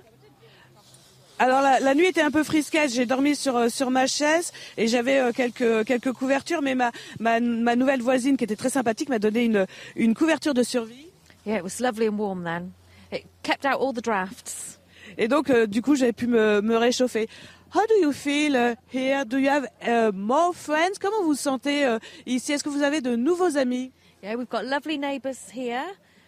Alors 1.40 1.62
la, 1.62 1.96
nuit 1.96 2.06
était 2.06 2.22
un 2.22 2.32
peu 2.32 2.44
frisquette. 2.44 2.94
J'ai 2.94 3.06
dormi 3.06 3.36
sur 3.36 3.58
euh, 3.58 3.68
sur 3.68 3.90
ma 3.90 4.08
chaise 4.08 4.54
et 4.78 4.88
j'avais 4.88 5.20
euh, 5.20 5.32
quelques 5.34 5.84
quelques 5.86 6.14
couvertures, 6.14 6.62
mais 6.62 6.76
ma, 6.76 6.92
ma, 7.20 7.40
ma 7.40 7.76
nouvelle 7.76 8.02
voisine 8.02 8.38
qui 8.38 8.44
était 8.44 8.56
très 8.56 8.70
sympathique 8.70 9.10
m'a 9.10 9.20
donné 9.20 9.44
une 9.44 9.66
une 9.96 10.14
couverture 10.14 10.54
de 10.54 10.64
survie. 10.64 11.08
Yeah, 11.46 11.58
it 11.58 11.64
was 11.64 11.82
lovely 11.82 12.08
and 12.08 12.18
warm 12.18 12.44
then. 12.44 12.72
It 13.12 13.26
kept 13.42 13.66
out 13.66 13.82
all 13.82 13.94
the 13.94 14.04
drafts. 14.04 14.80
Et 15.18 15.28
donc 15.28 15.50
euh, 15.50 15.68
du 15.68 15.82
coup 15.82 15.96
j'avais 15.96 16.14
pu 16.14 16.28
me, 16.28 16.62
me 16.62 16.78
réchauffer. 16.78 17.28
How 17.74 17.88
do 17.88 17.96
you 17.96 18.14
feel 18.14 18.56
uh, 18.56 18.76
here? 18.86 19.26
Do 19.26 19.40
you 19.40 19.50
have 19.50 19.66
uh, 19.82 20.12
more 20.14 20.54
friends? 20.54 21.00
Comment 21.00 21.24
vous 21.24 21.34
sentez 21.34 21.88
uh, 21.88 21.98
ici? 22.24 22.54
Est-ce 22.54 22.64
que 22.64 22.70
vous 22.70 22.84
avez 22.84 23.02
de 23.02 23.16
nouveaux 23.16 23.58
amis? 23.58 23.92
Yeah, 24.22 24.36
we've 24.36 24.48
got 24.48 24.64
lovely 24.68 24.96
neighbours 24.96 25.50
here. 25.50 25.84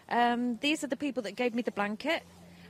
Um, 0.08 0.58
these 0.60 0.82
are 0.82 0.88
the 0.88 0.96
people 0.96 1.22
that 1.22 1.36
gave 1.36 1.54
me 1.54 1.62
the 1.62 1.70
blanket. 1.70 2.24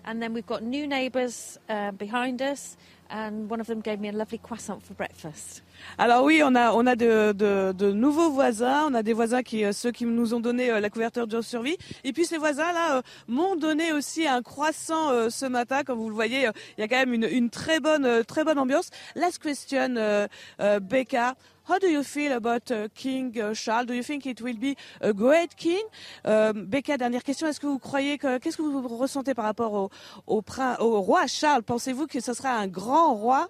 And 0.05 0.21
then 0.21 0.35
we've 0.35 0.47
got 0.47 0.63
new 0.63 0.87
neighbours 0.87 1.59
uh, 1.71 1.93
behind 1.93 2.43
us, 2.43 2.77
and 3.11 3.49
one 3.51 3.61
of 3.61 3.67
them 3.67 3.81
gave 3.81 4.01
me 4.01 4.09
a 4.09 4.13
lovely 4.13 4.39
croissant 4.39 4.81
for 4.83 4.95
breakfast. 4.95 5.63
Alors 5.99 6.25
oui, 6.25 6.43
on 6.45 6.55
a 6.55 6.73
on 6.73 6.87
a 6.87 6.97
de, 6.97 7.33
de, 7.33 7.93
nouveaux 7.93 8.31
voisins, 8.31 8.87
on 8.89 8.95
a 8.95 9.03
des 9.03 9.13
voisins 9.13 9.43
qui 9.43 9.65
euh, 9.65 9.73
ceux 9.73 9.93
qui 9.93 10.05
nous 10.05 10.35
ont 10.35 10.41
donné 10.41 10.71
euh, 10.71 10.81
la 10.81 10.91
couverture 10.91 11.27
de 11.27 11.41
survie, 11.41 11.77
et 12.05 12.13
puis 12.13 12.25
ces 12.25 12.39
voisins 12.39 12.73
là 12.73 12.97
euh, 12.97 13.03
m'ont 13.29 13.57
donné 13.57 13.93
aussi 13.93 14.27
un 14.27 14.43
croissant 14.43 15.31
ce 15.31 15.47
matin, 15.47 15.83
comme 15.85 15.99
vous 15.99 16.09
le 16.09 16.15
voyez, 16.15 16.49
il 16.79 16.81
y 16.81 16.85
a 16.85 16.89
quand 16.89 16.97
même 16.97 17.13
une, 17.13 17.29
une 17.31 17.51
très 17.51 17.81
bonne 17.81 18.25
très 18.25 18.45
bonne 18.45 18.59
ambiance. 18.59 18.91
Last 19.15 19.39
question, 19.39 19.95
Becca. 20.83 21.37
How 21.69 21.81
do 21.81 21.89
you 21.89 22.05
feel 22.05 22.33
about 22.33 22.71
uh, 22.71 22.87
King 22.95 23.37
uh, 23.41 23.53
Charles? 23.53 23.87
Do 23.87 23.95
you 23.95 24.05
think 24.05 24.25
it 24.25 24.41
will 24.41 24.57
be 24.57 24.77
a 25.01 25.13
great 25.13 25.57
king? 25.57 25.83
Euh, 26.25 26.53
Becca, 26.53 26.97
dernière 26.97 27.25
question. 27.25 27.49
Est-ce 27.49 27.59
que 27.59 27.67
vous 27.67 27.81
croyez 27.81 28.19
que, 28.19 28.39
qu'est-ce 28.39 28.57
que 28.57 28.63
vous 28.63 28.87
ressentez 28.97 29.35
par 29.35 29.47
rapport 29.47 29.73
au, 29.73 29.91
au, 30.29 30.43
prince, 30.43 30.79
au 30.79 31.01
roi 31.01 31.27
Charles? 31.27 31.65
Pensez-vous 31.65 32.07
que 32.07 32.21
ce 32.21 32.35
sera 32.35 32.51
un 32.53 32.69
grand 32.69 33.15
roi? 33.15 33.49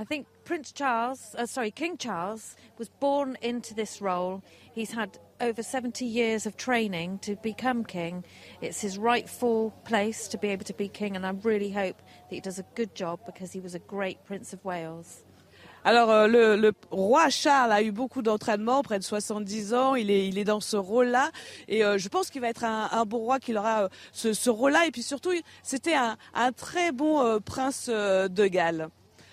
I 0.00 0.04
think 0.04 0.26
Prince 0.44 0.72
Charles, 0.74 1.36
uh, 1.38 1.46
sorry, 1.46 1.70
King 1.70 1.96
Charles 1.96 2.56
was 2.78 2.88
born 2.88 3.36
into 3.42 3.74
this 3.74 4.00
role. 4.00 4.42
He's 4.74 4.90
had 4.90 5.16
over 5.40 5.62
70 5.62 6.04
years 6.04 6.46
of 6.46 6.56
training 6.56 7.20
to 7.20 7.36
become 7.36 7.84
king. 7.84 8.24
It's 8.60 8.80
his 8.80 8.98
rightful 8.98 9.70
place 9.84 10.26
to 10.28 10.38
be 10.38 10.48
able 10.48 10.64
to 10.64 10.74
be 10.74 10.88
king, 10.88 11.14
and 11.14 11.24
I 11.24 11.30
really 11.44 11.70
hope 11.70 12.02
that 12.28 12.34
he 12.34 12.40
does 12.40 12.58
a 12.58 12.64
good 12.74 12.96
job 12.96 13.20
because 13.24 13.52
he 13.52 13.60
was 13.60 13.76
a 13.76 13.78
great 13.78 14.24
Prince 14.24 14.52
of 14.52 14.64
Wales. 14.64 15.22
Alors 15.82 16.10
euh, 16.10 16.26
le, 16.26 16.56
le, 16.56 16.72
roi 16.90 17.30
Charles 17.30 17.72
a 17.72 17.82
eu 17.82 17.90
beaucoup 17.90 18.20
d'entraînement, 18.20 18.82
près 18.82 18.98
de 18.98 19.04
70 19.04 19.72
ans. 19.72 19.94
Il 19.94 20.10
est, 20.10 20.28
il 20.28 20.36
est 20.36 20.44
dans 20.44 20.60
ce 20.60 20.76
rôle-là, 20.76 21.30
et 21.68 21.84
euh, 21.84 21.96
je 21.96 22.08
pense 22.08 22.28
qu'il 22.28 22.42
va 22.42 22.48
être 22.48 22.64
un, 22.64 22.88
un, 22.92 23.04
bon 23.06 23.18
roi, 23.18 23.38
qu'il 23.38 23.56
aura 23.56 23.84
euh, 23.84 23.88
ce, 24.12 24.34
ce 24.34 24.50
rôle-là. 24.50 24.86
Et 24.86 24.90
puis 24.90 25.02
surtout, 25.02 25.32
c'était 25.62 25.94
un, 25.94 26.18
un, 26.34 26.52
très 26.52 26.92
bon 26.92 27.40
prince 27.44 27.88
de 27.88 28.46
Galles. 28.46 28.88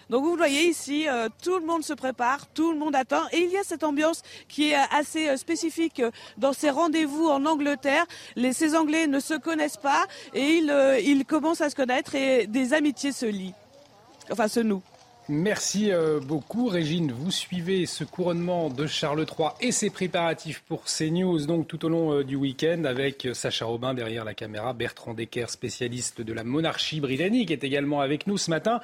Donc 0.09 0.23
vous 0.23 0.37
voyez 0.37 0.69
ici, 0.69 1.05
tout 1.43 1.59
le 1.59 1.65
monde 1.65 1.83
se 1.83 1.93
prépare, 1.93 2.47
tout 2.53 2.71
le 2.71 2.77
monde 2.77 2.95
attend, 2.95 3.23
et 3.33 3.39
il 3.39 3.51
y 3.51 3.57
a 3.57 3.63
cette 3.63 3.83
ambiance 3.83 4.21
qui 4.47 4.71
est 4.71 4.77
assez 4.91 5.35
spécifique 5.35 6.01
dans 6.37 6.53
ces 6.53 6.69
rendez-vous 6.69 7.27
en 7.27 7.45
Angleterre. 7.45 8.05
Les, 8.37 8.53
ces 8.53 8.75
Anglais 8.75 9.07
ne 9.07 9.19
se 9.19 9.33
connaissent 9.33 9.77
pas 9.77 10.05
et 10.33 10.59
ils, 10.59 11.01
ils 11.03 11.25
commencent 11.25 11.61
à 11.61 11.69
se 11.69 11.75
connaître 11.75 12.15
et 12.15 12.47
des 12.47 12.73
amitiés 12.73 13.11
se 13.11 13.25
lient, 13.25 13.55
enfin 14.31 14.47
se 14.47 14.61
nouent. 14.61 14.83
Merci 15.29 15.91
euh, 15.91 16.21
beaucoup, 16.21 16.67
Régine. 16.67 17.11
Vous 17.11 17.31
suivez 17.31 17.85
ce 17.85 18.05
couronnement 18.05 18.69
de 18.69 18.87
Charles 18.87 19.25
III 19.25 19.49
et 19.59 19.73
ses 19.73 19.89
préparatifs 19.89 20.63
pour 20.65 20.85
CNews 20.85 21.45
donc 21.45 21.67
tout 21.67 21.83
au 21.83 21.89
long 21.89 22.13
euh, 22.13 22.23
du 22.23 22.37
week-end 22.37 22.85
avec 22.85 23.25
euh, 23.25 23.33
Sacha 23.33 23.65
Robin 23.65 23.93
derrière 23.93 24.23
la 24.23 24.33
caméra, 24.33 24.71
Bertrand 24.71 25.13
Decker, 25.13 25.49
spécialiste 25.49 26.21
de 26.21 26.31
la 26.31 26.45
monarchie 26.45 27.01
britannique, 27.01 27.51
est 27.51 27.65
également 27.65 27.99
avec 27.99 28.25
nous 28.25 28.37
ce 28.37 28.49
matin. 28.49 28.79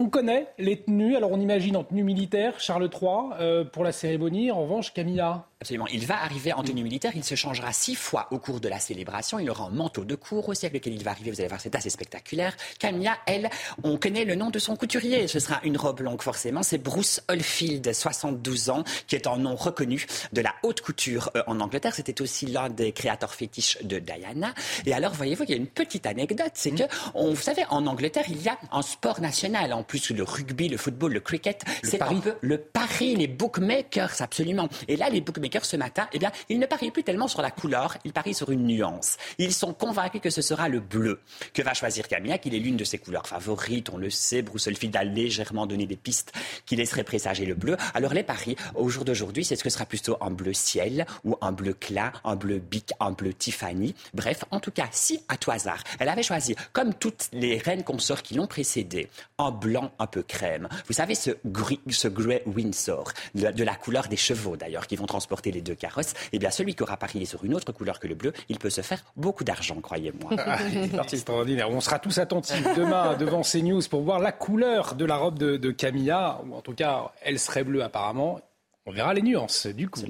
On 0.00 0.08
connaît 0.08 0.48
les 0.58 0.80
tenues, 0.80 1.14
alors 1.14 1.30
on 1.30 1.40
imagine 1.40 1.76
en 1.76 1.84
tenue 1.84 2.02
militaire, 2.02 2.58
Charles 2.58 2.90
III 2.92 3.66
pour 3.72 3.84
la 3.84 3.92
cérémonie. 3.92 4.50
En 4.50 4.62
revanche, 4.62 4.92
Camilla 4.92 5.46
Absolument. 5.62 5.86
Il 5.92 6.06
va 6.06 6.20
arriver 6.20 6.52
en 6.52 6.64
tenue 6.64 6.82
militaire. 6.82 7.12
Il 7.14 7.22
se 7.22 7.36
changera 7.36 7.72
six 7.72 7.94
fois 7.94 8.26
au 8.32 8.40
cours 8.40 8.58
de 8.58 8.68
la 8.68 8.80
célébration. 8.80 9.38
Il 9.38 9.48
aura 9.48 9.66
un 9.66 9.70
manteau 9.70 10.04
de 10.04 10.16
cour 10.16 10.48
aussi 10.48 10.66
avec 10.66 10.82
lequel 10.82 10.94
il 10.94 11.04
va 11.04 11.12
arriver. 11.12 11.30
Vous 11.30 11.38
allez 11.38 11.48
voir, 11.48 11.60
c'est 11.60 11.76
assez 11.76 11.88
spectaculaire. 11.88 12.56
Camilla, 12.80 13.16
elle, 13.26 13.48
on 13.84 13.96
connaît 13.96 14.24
le 14.24 14.34
nom 14.34 14.50
de 14.50 14.58
son 14.58 14.74
couturier. 14.74 15.28
Ce 15.28 15.38
sera 15.38 15.60
une 15.62 15.76
robe 15.76 16.00
longue 16.00 16.20
forcément. 16.20 16.64
C'est 16.64 16.78
Bruce 16.78 17.22
Oldfield, 17.28 17.94
72 17.94 18.70
ans, 18.70 18.82
qui 19.06 19.14
est 19.14 19.28
un 19.28 19.36
nom 19.36 19.54
reconnu 19.54 20.04
de 20.32 20.40
la 20.40 20.52
haute 20.64 20.80
couture 20.80 21.30
euh, 21.36 21.44
en 21.46 21.60
Angleterre. 21.60 21.94
C'était 21.94 22.20
aussi 22.20 22.46
l'un 22.46 22.68
des 22.68 22.90
créateurs 22.90 23.32
fétiches 23.32 23.78
de 23.84 24.00
Diana. 24.00 24.54
Et 24.84 24.92
alors, 24.92 25.12
voyez-vous, 25.12 25.44
il 25.44 25.50
y 25.50 25.54
a 25.54 25.58
une 25.58 25.68
petite 25.68 26.06
anecdote. 26.06 26.50
C'est 26.54 26.72
que, 26.72 26.82
on, 27.14 27.34
vous 27.34 27.40
savez, 27.40 27.62
en 27.70 27.86
Angleterre, 27.86 28.24
il 28.28 28.42
y 28.42 28.48
a 28.48 28.58
un 28.72 28.82
sport 28.82 29.20
national. 29.20 29.72
En 29.72 29.84
plus, 29.84 30.10
le 30.10 30.24
rugby, 30.24 30.68
le 30.68 30.76
football, 30.76 31.12
le 31.12 31.20
cricket. 31.20 31.62
C'est 31.84 32.02
un 32.02 32.16
peu 32.16 32.34
le 32.40 32.58
pari, 32.58 33.14
les 33.14 33.28
bookmakers, 33.28 34.14
absolument. 34.18 34.68
Et 34.88 34.96
là, 34.96 35.08
les 35.08 35.20
bookmakers 35.20 35.51
ce 35.60 35.76
matin, 35.76 36.08
eh 36.12 36.18
bien, 36.18 36.32
ils 36.48 36.58
ne 36.58 36.66
parient 36.66 36.90
plus 36.90 37.04
tellement 37.04 37.28
sur 37.28 37.42
la 37.42 37.50
couleur, 37.50 37.96
ils 38.04 38.12
parient 38.12 38.34
sur 38.34 38.50
une 38.50 38.66
nuance. 38.66 39.16
Ils 39.38 39.52
sont 39.52 39.72
convaincus 39.74 40.20
que 40.20 40.30
ce 40.30 40.42
sera 40.42 40.68
le 40.68 40.80
bleu 40.80 41.20
que 41.54 41.62
va 41.62 41.74
choisir 41.74 42.08
Camilla, 42.08 42.38
qu'il 42.38 42.54
est 42.54 42.58
l'une 42.58 42.76
de 42.76 42.84
ses 42.84 42.98
couleurs 42.98 43.26
favorites. 43.26 43.90
On 43.90 43.98
le 43.98 44.10
sait, 44.10 44.42
Bruce 44.42 44.66
Oldfield 44.66 44.96
a 44.96 45.04
légèrement 45.04 45.66
donné 45.66 45.86
des 45.86 45.96
pistes 45.96 46.32
qui 46.66 46.76
laisseraient 46.76 47.04
présager 47.04 47.44
le 47.44 47.54
bleu. 47.54 47.76
Alors 47.94 48.14
les 48.14 48.22
paris, 48.22 48.56
au 48.74 48.88
jour 48.88 49.04
d'aujourd'hui, 49.04 49.44
c'est 49.44 49.56
ce 49.56 49.64
que 49.64 49.70
sera 49.70 49.86
plutôt 49.86 50.16
un 50.20 50.30
bleu 50.30 50.52
ciel 50.52 51.06
ou 51.24 51.36
un 51.40 51.52
bleu 51.52 51.74
clair, 51.74 52.20
un 52.24 52.36
bleu 52.36 52.58
bic, 52.58 52.92
un 53.00 53.12
bleu 53.12 53.32
Tiffany. 53.34 53.94
Bref, 54.14 54.44
en 54.50 54.60
tout 54.60 54.70
cas, 54.70 54.88
si 54.92 55.20
à 55.28 55.36
tout 55.36 55.50
hasard, 55.50 55.82
elle 55.98 56.08
avait 56.08 56.22
choisi, 56.22 56.54
comme 56.72 56.94
toutes 56.94 57.28
les 57.32 57.58
reines 57.58 57.84
consorts 57.84 58.22
qui 58.22 58.34
l'ont 58.34 58.46
précédée, 58.46 59.08
un 59.38 59.50
blanc 59.50 59.92
un 59.98 60.06
peu 60.06 60.22
crème. 60.22 60.68
Vous 60.86 60.92
savez, 60.94 61.14
ce, 61.14 61.30
gris, 61.44 61.80
ce 61.88 62.08
grey 62.08 62.42
Windsor, 62.46 63.12
de, 63.34 63.50
de 63.50 63.64
la 63.64 63.74
couleur 63.74 64.08
des 64.08 64.16
chevaux 64.16 64.56
d'ailleurs, 64.56 64.86
qui 64.86 64.96
vont 64.96 65.06
transporter 65.06 65.41
les 65.50 65.60
deux 65.60 65.74
carrosses, 65.74 66.14
eh 66.32 66.38
bien 66.38 66.50
celui 66.50 66.74
qui 66.74 66.82
aura 66.82 66.96
parié 66.96 67.24
sur 67.24 67.44
une 67.44 67.54
autre 67.54 67.72
couleur 67.72 67.98
que 67.98 68.06
le 68.06 68.14
bleu, 68.14 68.32
il 68.48 68.58
peut 68.58 68.70
se 68.70 68.80
faire 68.80 69.02
beaucoup 69.16 69.44
d'argent, 69.44 69.80
croyez-moi. 69.80 70.32
Ah, 70.44 70.58
c'est 71.06 71.16
extraordinaire. 71.16 71.70
On 71.70 71.80
sera 71.80 71.98
tous 71.98 72.18
attentifs 72.18 72.66
demain 72.76 73.16
devant 73.18 73.42
CNews 73.42 73.82
pour 73.88 74.02
voir 74.02 74.18
la 74.18 74.32
couleur 74.32 74.94
de 74.94 75.04
la 75.04 75.16
robe 75.16 75.38
de, 75.38 75.70
Camilla, 75.70 76.40
ou 76.46 76.54
en 76.54 76.60
tout 76.60 76.74
cas, 76.74 77.12
elle 77.22 77.38
serait 77.38 77.64
bleue 77.64 77.82
apparemment. 77.82 78.40
On 78.86 78.92
verra 78.92 79.14
les 79.14 79.22
nuances 79.22 79.66
du 79.66 79.88
coup. 79.88 80.00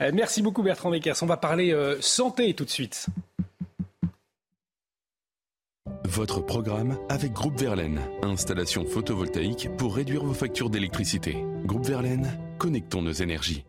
Euh, 0.00 0.10
merci 0.12 0.42
beaucoup 0.42 0.62
Bertrand 0.62 0.90
Beckers. 0.90 1.22
On 1.22 1.26
va 1.26 1.36
parler 1.36 1.72
euh, 1.72 2.00
santé 2.00 2.54
tout 2.54 2.64
de 2.64 2.70
suite. 2.70 3.06
Votre 6.04 6.40
programme 6.40 6.98
avec 7.08 7.32
Groupe 7.32 7.58
Verlaine. 7.58 8.00
Installation 8.22 8.84
photovoltaïque 8.86 9.68
pour 9.76 9.94
réduire 9.96 10.24
vos 10.24 10.34
factures 10.34 10.70
d'électricité. 10.70 11.36
Groupe 11.64 11.84
Verlaine, 11.84 12.38
connectons 12.58 13.02
nos 13.02 13.12
énergies. 13.12 13.64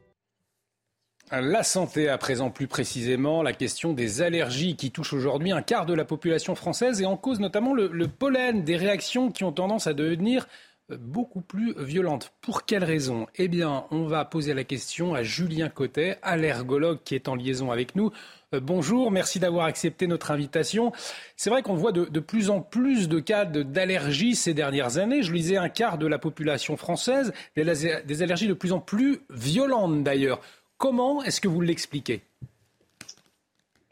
La 1.30 1.64
santé, 1.64 2.08
à 2.08 2.18
présent 2.18 2.50
plus 2.52 2.68
précisément, 2.68 3.44
la 3.44 3.52
question 3.52 3.92
des 3.92 4.22
allergies 4.22 4.78
qui 4.78 4.92
touchent 4.92 5.12
aujourd'hui 5.12 5.52
un 5.52 5.62
quart 5.62 5.86
de 5.86 5.94
la 5.94 6.06
population 6.06 6.56
française 6.56 7.02
et 7.02 7.06
en 7.06 7.18
cause 7.18 7.42
notamment 7.42 7.74
le, 7.74 8.08
pollen, 8.08 8.64
des 8.64 8.78
réactions 8.78 9.30
qui 9.30 9.44
ont 9.44 9.52
tendance 9.52 9.88
à 9.88 9.94
devenir 9.94 10.48
euh, 10.90 10.96
beaucoup 10.98 11.42
plus 11.42 11.76
violentes. 11.84 12.32
Pour 12.40 12.64
quelles 12.64 12.86
raisons 12.86 13.28
Eh 13.36 13.50
bien, 13.50 13.84
on 13.92 14.06
va 14.06 14.24
poser 14.24 14.54
la 14.54 14.64
question 14.64 15.16
à 15.16 15.24
Julien 15.24 15.68
Cotet, 15.68 16.18
allergologue 16.22 17.00
qui 17.04 17.14
est 17.14 17.28
en 17.28 17.36
liaison 17.36 17.72
avec 17.72 17.98
nous. 17.98 18.10
Euh, 18.54 18.62
bonjour, 18.62 19.12
merci 19.12 19.38
d'avoir 19.38 19.66
accepté 19.66 20.08
notre 20.08 20.32
invitation. 20.32 20.94
C'est 21.36 21.50
vrai 21.50 21.62
qu'on 21.62 21.76
voit 21.76 21.92
de, 21.92 22.20
plus 22.22 22.50
en 22.50 22.62
plus 22.62 23.10
de 23.10 23.20
cas 23.20 23.44
d'allergies 23.44 24.36
ces 24.36 24.54
dernières 24.54 24.98
années. 24.98 25.24
Je 25.24 25.34
lisais 25.34 25.58
un 25.58 25.68
quart 25.68 25.98
de 25.98 26.08
la 26.08 26.20
population 26.20 26.78
française, 26.78 27.34
des 27.58 28.22
allergies 28.22 28.48
de 28.48 28.54
plus 28.54 28.72
en 28.72 28.80
plus 28.80 29.20
violentes 29.30 30.04
d'ailleurs. 30.04 30.40
Comment 30.78 31.24
est-ce 31.24 31.42
que 31.42 31.48
vous 31.48 31.62
l'expliquez? 31.62 32.22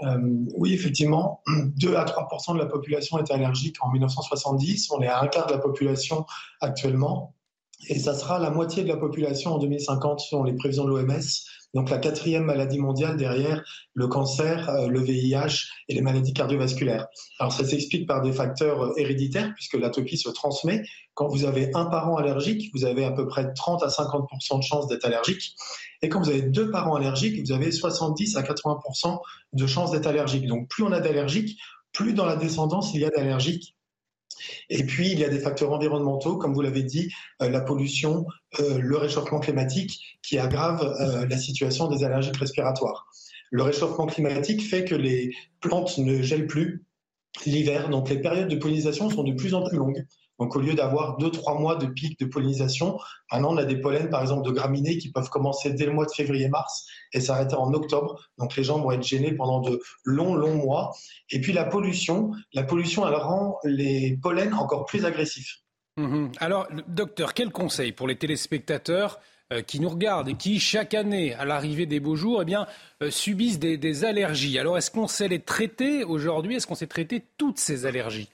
Euh, 0.02 0.18
oui, 0.56 0.74
effectivement, 0.74 1.42
2 1.48 1.96
à 1.96 2.06
3% 2.06 2.54
de 2.54 2.60
la 2.60 2.66
population 2.66 3.18
était 3.18 3.34
allergique 3.34 3.78
en 3.82 3.90
1970. 3.92 4.92
On 4.92 5.02
est 5.02 5.08
à 5.08 5.22
un 5.22 5.28
quart 5.28 5.48
de 5.48 5.54
la 5.54 5.60
population 5.60 6.26
actuellement. 6.62 7.34
Et 7.90 8.00
ça 8.00 8.14
sera 8.14 8.40
la 8.40 8.50
moitié 8.50 8.84
de 8.84 8.88
la 8.88 8.98
population 8.98 9.54
en 9.54 9.60
2050 9.60 10.20
selon 10.20 10.44
les 10.44 10.54
prévisions 10.54 10.86
de 10.86 10.90
l'OMS 10.90 11.22
donc 11.76 11.90
la 11.90 11.98
quatrième 11.98 12.46
maladie 12.46 12.80
mondiale 12.80 13.18
derrière 13.18 13.62
le 13.94 14.08
cancer, 14.08 14.70
euh, 14.70 14.88
le 14.88 15.02
VIH 15.02 15.68
et 15.90 15.94
les 15.94 16.02
maladies 16.02 16.32
cardiovasculaires. 16.32 17.08
Alors 17.38 17.52
ça 17.52 17.66
s'explique 17.66 18.08
par 18.08 18.22
des 18.22 18.32
facteurs 18.32 18.82
euh, 18.82 18.94
héréditaires 18.96 19.54
puisque 19.56 19.74
l'atopie 19.74 20.18
se 20.18 20.30
transmet. 20.30 20.84
Quand 21.16 21.28
vous 21.28 21.44
avez 21.44 21.72
un 21.76 21.86
parent 21.86 22.16
allergique, 22.16 22.72
vous 22.74 22.86
avez 22.86 23.04
à 23.04 23.12
peu 23.12 23.28
près 23.28 23.54
30 23.54 23.84
à 23.84 23.88
50% 23.88 24.58
de 24.58 24.64
chances 24.64 24.88
d'être 24.88 25.04
allergique. 25.04 25.54
Et 26.02 26.08
quand 26.08 26.22
vous 26.22 26.30
avez 26.30 26.44
deux 26.44 26.72
parents 26.72 26.96
allergiques, 26.96 27.46
vous 27.46 27.52
avez 27.52 27.74
70 27.74 28.38
à 28.38 28.42
80% 28.42 29.20
de 29.52 29.68
chances 29.68 29.92
d'être 29.92 30.08
allergique. 30.08 30.48
Donc 30.48 30.70
plus 30.70 30.84
on 30.84 30.94
a 30.94 31.02
d'allergiques, 31.02 31.60
plus 31.92 32.14
dans 32.14 32.26
la 32.26 32.38
descendance 32.38 32.94
il 32.94 33.02
y 33.02 33.06
a 33.06 33.10
d'allergiques 33.10 33.75
et 34.70 34.84
puis, 34.84 35.12
il 35.12 35.20
y 35.20 35.24
a 35.24 35.30
des 35.30 35.40
facteurs 35.40 35.72
environnementaux, 35.72 36.38
comme 36.38 36.54
vous 36.54 36.62
l'avez 36.62 36.84
dit, 36.84 37.12
euh, 37.42 37.50
la 37.50 37.62
pollution, 37.62 38.26
euh, 38.60 38.80
le 38.80 38.98
réchauffement 38.98 39.40
climatique, 39.40 40.18
qui 40.22 40.38
aggravent 40.38 40.96
euh, 41.00 41.26
la 41.28 41.38
situation 41.38 41.88
des 41.88 42.04
allergies 42.04 42.32
respiratoires. 42.32 43.08
Le 43.52 43.64
réchauffement 43.64 44.08
climatique 44.08 44.68
fait 44.68 44.86
que 44.86 44.96
les 44.96 45.34
plantes 45.62 45.98
ne 45.98 46.22
gèlent 46.22 46.48
plus 46.48 46.84
l'hiver, 47.46 47.90
donc 47.90 48.10
les 48.10 48.20
périodes 48.20 48.48
de 48.48 48.56
pollinisation 48.56 49.10
sont 49.10 49.24
de 49.24 49.34
plus 49.34 49.54
en 49.54 49.68
plus 49.68 49.78
longues. 49.78 50.06
Donc 50.40 50.56
au 50.56 50.60
lieu 50.60 50.74
d'avoir 50.74 51.18
deux, 51.18 51.32
trois 51.32 51.58
mois 51.58 51.76
de 51.76 51.86
pic 51.86 52.20
de 52.20 52.26
pollinisation, 52.26 53.00
maintenant 53.32 53.54
on 53.54 53.58
a 53.58 53.66
des 53.66 53.78
pollens 53.78 54.10
par 54.10 54.22
exemple 54.22 54.46
de 54.46 54.52
graminées 54.52 54.98
qui 54.98 55.12
peuvent 55.12 55.30
commencer 55.30 55.72
dès 55.72 55.86
le 55.86 55.94
mois 55.94 56.06
de 56.06 56.12
février-mars 56.12 56.88
et 57.14 57.22
s'arrêter 57.22 57.56
en 57.56 57.74
octobre. 57.74 58.20
Donc 58.38 58.56
les 58.56 58.64
gens 58.64 58.80
vont 58.80 58.92
être 58.92 59.04
gênés 59.04 59.34
pendant 59.34 59.62
de 59.62 59.82
longs, 60.04 60.36
longs 60.36 60.56
mois. 60.56 60.92
Et 61.30 61.40
puis 61.40 61.54
la 61.54 61.66
pollution, 61.66 62.32
la 62.54 62.64
pollution 62.64 63.08
elle 63.08 63.16
rend 63.16 63.58
les 63.64 64.18
pollens 64.22 64.54
encore 64.54 64.86
plus 64.86 65.06
agressifs. 65.06 65.62
Mhm. 65.98 66.32
Alors 66.40 66.68
docteur, 66.88 67.34
quel 67.34 67.52
conseil 67.52 67.92
pour 67.94 68.08
les 68.08 68.18
téléspectateurs 68.18 69.20
euh, 69.54 69.62
qui 69.62 69.80
nous 69.80 69.90
regardent 69.90 70.28
et 70.28 70.34
qui, 70.34 70.60
chaque 70.60 70.96
année, 70.96 71.36
à 71.36 71.46
l'arrivée 71.46 71.86
des 71.86 72.00
beaux 72.00 72.16
jours, 72.16 72.42
eh 72.42 72.46
bien, 72.46 72.66
euh, 73.04 73.12
subissent 73.12 73.60
des, 73.60 73.78
des 73.78 74.04
allergies? 74.04 74.58
Alors, 74.58 74.76
est-ce 74.76 74.90
qu'on 74.90 75.08
sait 75.08 75.28
les 75.28 75.40
traiter 75.40 76.04
aujourd'hui? 76.04 76.56
Est-ce 76.56 76.66
qu'on 76.66 76.74
sait 76.74 76.88
traiter 76.88 77.24
toutes 77.38 77.60
ces 77.60 77.86
allergies? 77.86 78.32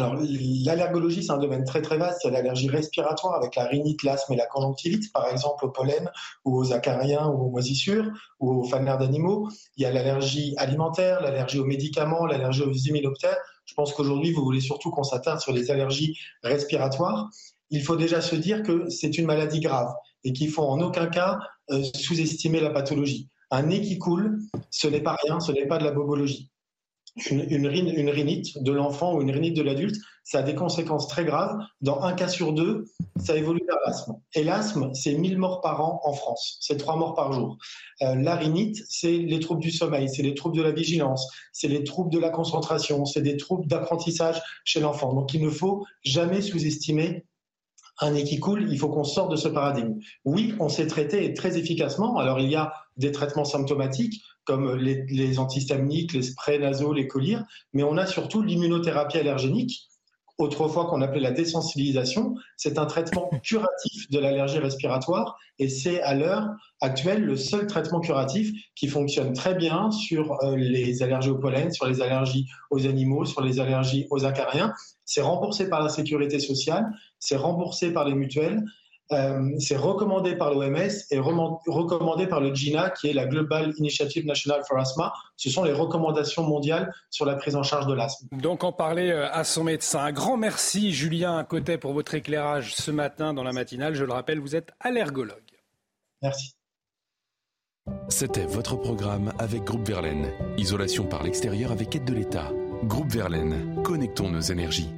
Alors, 0.00 0.18
l'allergologie, 0.64 1.22
c'est 1.22 1.32
un 1.32 1.38
domaine 1.38 1.64
très 1.64 1.82
très 1.82 1.98
vaste. 1.98 2.22
Il 2.24 2.28
y 2.28 2.30
a 2.30 2.32
l'allergie 2.32 2.70
respiratoire 2.70 3.34
avec 3.34 3.54
la 3.54 3.66
rhinite, 3.66 4.02
l'asthme 4.02 4.32
et 4.32 4.36
la 4.36 4.46
conjonctivite, 4.46 5.12
par 5.12 5.28
exemple 5.28 5.66
au 5.66 5.70
pollen 5.70 6.10
ou 6.46 6.56
aux 6.58 6.72
acariens 6.72 7.28
ou 7.28 7.46
aux 7.46 7.50
moisissures 7.50 8.06
ou 8.38 8.50
aux 8.60 8.64
fanères 8.64 8.96
d'animaux. 8.96 9.48
Il 9.76 9.82
y 9.82 9.86
a 9.86 9.92
l'allergie 9.92 10.54
alimentaire, 10.56 11.20
l'allergie 11.20 11.58
aux 11.58 11.66
médicaments, 11.66 12.24
l'allergie 12.24 12.62
aux 12.62 12.72
immunoptères. 12.72 13.36
Je 13.66 13.74
pense 13.74 13.92
qu'aujourd'hui, 13.92 14.32
vous 14.32 14.42
voulez 14.42 14.60
surtout 14.60 14.90
qu'on 14.90 15.02
s'attarde 15.02 15.40
sur 15.40 15.52
les 15.52 15.70
allergies 15.70 16.16
respiratoires. 16.42 17.28
Il 17.68 17.82
faut 17.82 17.96
déjà 17.96 18.22
se 18.22 18.36
dire 18.36 18.62
que 18.62 18.88
c'est 18.88 19.18
une 19.18 19.26
maladie 19.26 19.60
grave 19.60 19.92
et 20.24 20.32
qu'il 20.32 20.50
faut 20.50 20.62
en 20.62 20.80
aucun 20.80 21.08
cas 21.08 21.38
euh, 21.70 21.82
sous-estimer 21.94 22.60
la 22.60 22.70
pathologie. 22.70 23.28
Un 23.50 23.64
nez 23.64 23.82
qui 23.82 23.98
coule, 23.98 24.38
ce 24.70 24.88
n'est 24.88 25.02
pas 25.02 25.16
rien, 25.24 25.40
ce 25.40 25.52
n'est 25.52 25.66
pas 25.66 25.76
de 25.76 25.84
la 25.84 25.92
bobologie 25.92 26.50
une, 27.30 27.66
rhinite 28.10 28.62
de 28.62 28.72
l'enfant 28.72 29.14
ou 29.14 29.22
une 29.22 29.30
rhinite 29.30 29.56
de 29.56 29.62
l'adulte, 29.62 29.96
ça 30.24 30.38
a 30.38 30.42
des 30.42 30.54
conséquences 30.54 31.08
très 31.08 31.24
graves. 31.24 31.56
Dans 31.80 32.02
un 32.02 32.12
cas 32.12 32.28
sur 32.28 32.52
deux, 32.52 32.84
ça 33.16 33.36
évolue 33.36 33.62
vers 33.66 33.78
l'asthme. 33.84 34.14
Et 34.34 34.44
l'asthme, 34.44 34.92
c'est 34.94 35.14
1000 35.14 35.38
morts 35.38 35.60
par 35.60 35.80
an 35.80 36.00
en 36.04 36.12
France. 36.12 36.58
C'est 36.60 36.76
3 36.76 36.96
morts 36.96 37.14
par 37.14 37.32
jour. 37.32 37.58
Euh, 38.02 38.14
la 38.14 38.36
rhinite, 38.36 38.82
c'est 38.88 39.18
les 39.18 39.40
troubles 39.40 39.62
du 39.62 39.70
sommeil, 39.70 40.08
c'est 40.08 40.22
les 40.22 40.34
troubles 40.34 40.56
de 40.56 40.62
la 40.62 40.72
vigilance, 40.72 41.28
c'est 41.52 41.68
les 41.68 41.84
troubles 41.84 42.10
de 42.10 42.18
la 42.18 42.30
concentration, 42.30 43.04
c'est 43.04 43.22
des 43.22 43.36
troubles 43.36 43.66
d'apprentissage 43.66 44.40
chez 44.64 44.80
l'enfant. 44.80 45.12
Donc 45.14 45.34
il 45.34 45.42
ne 45.42 45.50
faut 45.50 45.84
jamais 46.04 46.42
sous-estimer 46.42 47.24
un 48.00 48.12
nez 48.12 48.24
qui 48.24 48.40
coule, 48.40 48.66
il 48.70 48.78
faut 48.78 48.88
qu'on 48.88 49.04
sorte 49.04 49.30
de 49.30 49.36
ce 49.36 49.48
paradigme. 49.48 49.98
Oui, 50.24 50.54
on 50.58 50.68
sait 50.68 50.86
traiter 50.86 51.34
très 51.34 51.58
efficacement. 51.58 52.16
Alors 52.16 52.40
il 52.40 52.50
y 52.50 52.56
a 52.56 52.72
des 52.96 53.12
traitements 53.12 53.44
symptomatiques 53.44 54.22
comme 54.50 54.74
les, 54.74 55.38
antihistaminiques, 55.38 56.12
les 56.12 56.22
sprays 56.22 56.58
nasaux, 56.58 56.92
les 56.92 57.06
collyres, 57.06 57.44
mais 57.72 57.84
on 57.84 57.96
a 57.96 58.04
surtout 58.04 58.42
l'immunothérapie 58.42 59.18
allergénique, 59.18 59.86
autrefois 60.38 60.86
qu'on 60.86 61.02
appelait 61.02 61.20
la 61.20 61.30
désensibilisation. 61.30 62.34
C'est 62.56 62.76
un 62.76 62.86
traitement 62.86 63.30
curatif 63.44 64.10
de 64.10 64.18
l'allergie 64.18 64.58
respiratoire 64.58 65.38
et 65.60 65.68
c'est 65.68 66.02
à 66.02 66.14
l'heure 66.14 66.48
actuelle 66.80 67.22
le 67.22 67.36
seul 67.36 67.68
traitement 67.68 68.00
curatif 68.00 68.50
qui 68.74 68.88
fonctionne 68.88 69.34
très 69.34 69.54
bien 69.54 69.92
sur 69.92 70.42
euh, 70.42 70.56
les 70.56 71.04
allergies 71.04 71.30
au 71.30 71.38
pollen, 71.38 71.70
sur 71.70 71.86
les 71.86 72.02
allergies 72.02 72.48
aux 72.70 72.88
animaux, 72.88 73.24
sur 73.24 73.42
les 73.42 73.60
allergies 73.60 74.08
aux 74.10 74.24
acariens. 74.24 74.74
C'est 75.04 75.22
remboursé 75.22 75.68
par 75.68 75.80
la 75.80 75.90
sécurité 75.90 76.40
sociale 76.40 76.90
c'est 77.20 77.36
remboursé 77.36 77.92
par 77.92 78.06
les 78.06 78.14
mutuelles. 78.14 78.64
Euh, 79.12 79.50
c'est 79.58 79.76
recommandé 79.76 80.36
par 80.36 80.54
l'OMS 80.54 80.90
et 81.10 81.18
recommandé 81.18 82.26
par 82.26 82.40
le 82.40 82.54
GINA, 82.54 82.90
qui 82.90 83.08
est 83.08 83.12
la 83.12 83.26
Global 83.26 83.72
Initiative 83.76 84.24
National 84.24 84.62
for 84.66 84.78
Asthma. 84.78 85.12
Ce 85.36 85.50
sont 85.50 85.64
les 85.64 85.72
recommandations 85.72 86.44
mondiales 86.44 86.92
sur 87.10 87.24
la 87.24 87.34
prise 87.34 87.56
en 87.56 87.62
charge 87.62 87.86
de 87.86 87.94
l'asthme. 87.94 88.28
Donc 88.32 88.62
en 88.62 88.72
parler 88.72 89.10
euh, 89.10 89.28
à 89.32 89.44
son 89.44 89.64
médecin. 89.64 90.00
Un 90.00 90.12
grand 90.12 90.36
merci 90.36 90.92
Julien 90.92 91.42
Cotet 91.44 91.78
pour 91.78 91.92
votre 91.92 92.14
éclairage 92.14 92.74
ce 92.74 92.90
matin 92.90 93.34
dans 93.34 93.42
la 93.42 93.52
matinale. 93.52 93.94
Je 93.94 94.04
le 94.04 94.12
rappelle, 94.12 94.38
vous 94.38 94.54
êtes 94.54 94.70
allergologue. 94.80 95.38
Merci. 96.22 96.54
C'était 98.08 98.46
votre 98.46 98.76
programme 98.76 99.32
avec 99.38 99.64
Groupe 99.64 99.88
Verlaine. 99.88 100.30
Isolation 100.56 101.06
par 101.06 101.24
l'extérieur 101.24 101.72
avec 101.72 101.96
aide 101.96 102.04
de 102.04 102.14
l'État. 102.14 102.52
Groupe 102.84 103.10
Verlaine, 103.10 103.82
connectons 103.82 104.30
nos 104.30 104.40
énergies. 104.40 104.90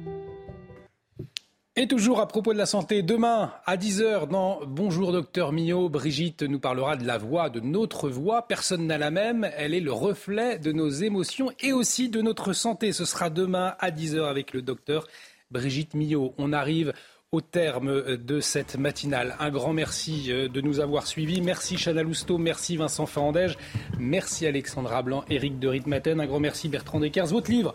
Et 1.75 1.87
toujours 1.87 2.19
à 2.19 2.27
propos 2.27 2.53
de 2.53 2.59
la 2.59 2.67
santé, 2.67 3.01
demain 3.01 3.51
à 3.65 3.77
10h 3.77 4.27
dans 4.27 4.59
Bonjour 4.67 5.11
Docteur 5.11 5.51
Millot, 5.51 5.89
Brigitte 5.89 6.43
nous 6.43 6.59
parlera 6.59 6.95
de 6.95 7.07
la 7.07 7.17
voix, 7.17 7.49
de 7.49 7.61
notre 7.61 8.09
voix. 8.09 8.47
Personne 8.47 8.85
n'a 8.85 8.99
la 8.99 9.09
même, 9.09 9.49
elle 9.57 9.73
est 9.73 9.79
le 9.79 9.91
reflet 9.91 10.59
de 10.59 10.71
nos 10.71 10.89
émotions 10.89 11.49
et 11.61 11.73
aussi 11.73 12.09
de 12.09 12.21
notre 12.21 12.53
santé. 12.53 12.93
Ce 12.93 13.05
sera 13.05 13.31
demain 13.31 13.73
à 13.79 13.89
10h 13.89 14.25
avec 14.25 14.53
le 14.53 14.61
docteur 14.61 15.07
Brigitte 15.49 15.95
Millot. 15.95 16.35
On 16.37 16.53
arrive 16.53 16.93
au 17.31 17.41
terme 17.41 18.17
de 18.17 18.39
cette 18.39 18.77
matinale. 18.77 19.35
Un 19.39 19.49
grand 19.49 19.73
merci 19.73 20.31
euh, 20.31 20.47
de 20.47 20.61
nous 20.61 20.79
avoir 20.79 21.07
suivis. 21.07 21.41
Merci 21.41 21.77
Chana 21.77 22.03
Lousteau, 22.03 22.37
merci 22.37 22.77
Vincent 22.77 23.07
Fandège, 23.07 23.57
merci 23.97 24.45
Alexandra 24.45 25.01
Blanc, 25.01 25.25
Éric 25.27 25.57
de 25.57 25.69
Ritmaten, 25.69 26.21
un 26.21 26.27
grand 26.27 26.39
merci 26.39 26.69
Bertrand 26.69 26.99
Descartes. 26.99 27.31
Votre 27.31 27.49
livre 27.49 27.73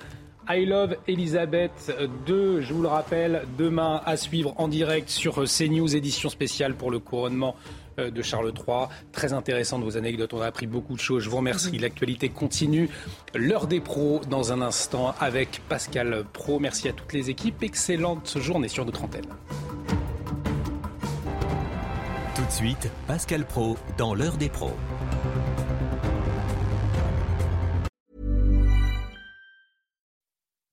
I 0.50 0.64
Love 0.64 0.96
Elizabeth 1.06 1.92
2, 2.26 2.62
je 2.62 2.72
vous 2.72 2.80
le 2.80 2.88
rappelle, 2.88 3.42
demain 3.58 4.00
à 4.06 4.16
suivre 4.16 4.54
en 4.56 4.66
direct 4.66 5.10
sur 5.10 5.44
CNews, 5.44 5.94
édition 5.94 6.30
spéciale 6.30 6.74
pour 6.74 6.90
le 6.90 6.98
couronnement 6.98 7.54
euh, 7.98 8.10
de 8.10 8.22
Charles 8.22 8.54
III. 8.56 8.86
Très 9.12 9.34
intéressant 9.34 9.78
de 9.78 9.84
vos 9.84 9.98
anecdotes, 9.98 10.32
on 10.32 10.40
a 10.40 10.46
appris 10.46 10.66
beaucoup 10.66 10.94
de 10.94 11.00
choses. 11.00 11.22
Je 11.22 11.28
vous 11.28 11.36
remercie. 11.36 11.76
L'actualité 11.76 12.30
continue. 12.30 12.88
L'heure 13.34 13.66
des 13.66 13.80
pros 13.80 14.22
dans 14.30 14.50
un 14.50 14.62
instant 14.62 15.14
avec 15.20 15.60
Pascal 15.68 16.24
Pro. 16.32 16.60
Merci 16.60 16.88
à 16.88 16.94
toutes 16.94 17.12
les 17.12 17.28
équipes. 17.28 17.62
Excellente 17.62 18.38
journée 18.40 18.68
sur 18.68 18.86
notre 18.86 19.04
antenne. 19.04 19.26
Tout 22.34 22.44
de 22.44 22.52
suite, 22.52 22.88
Pascal 23.06 23.44
Pro 23.44 23.76
dans 23.98 24.14
l'heure 24.14 24.38
des 24.38 24.48
pros. 24.48 24.72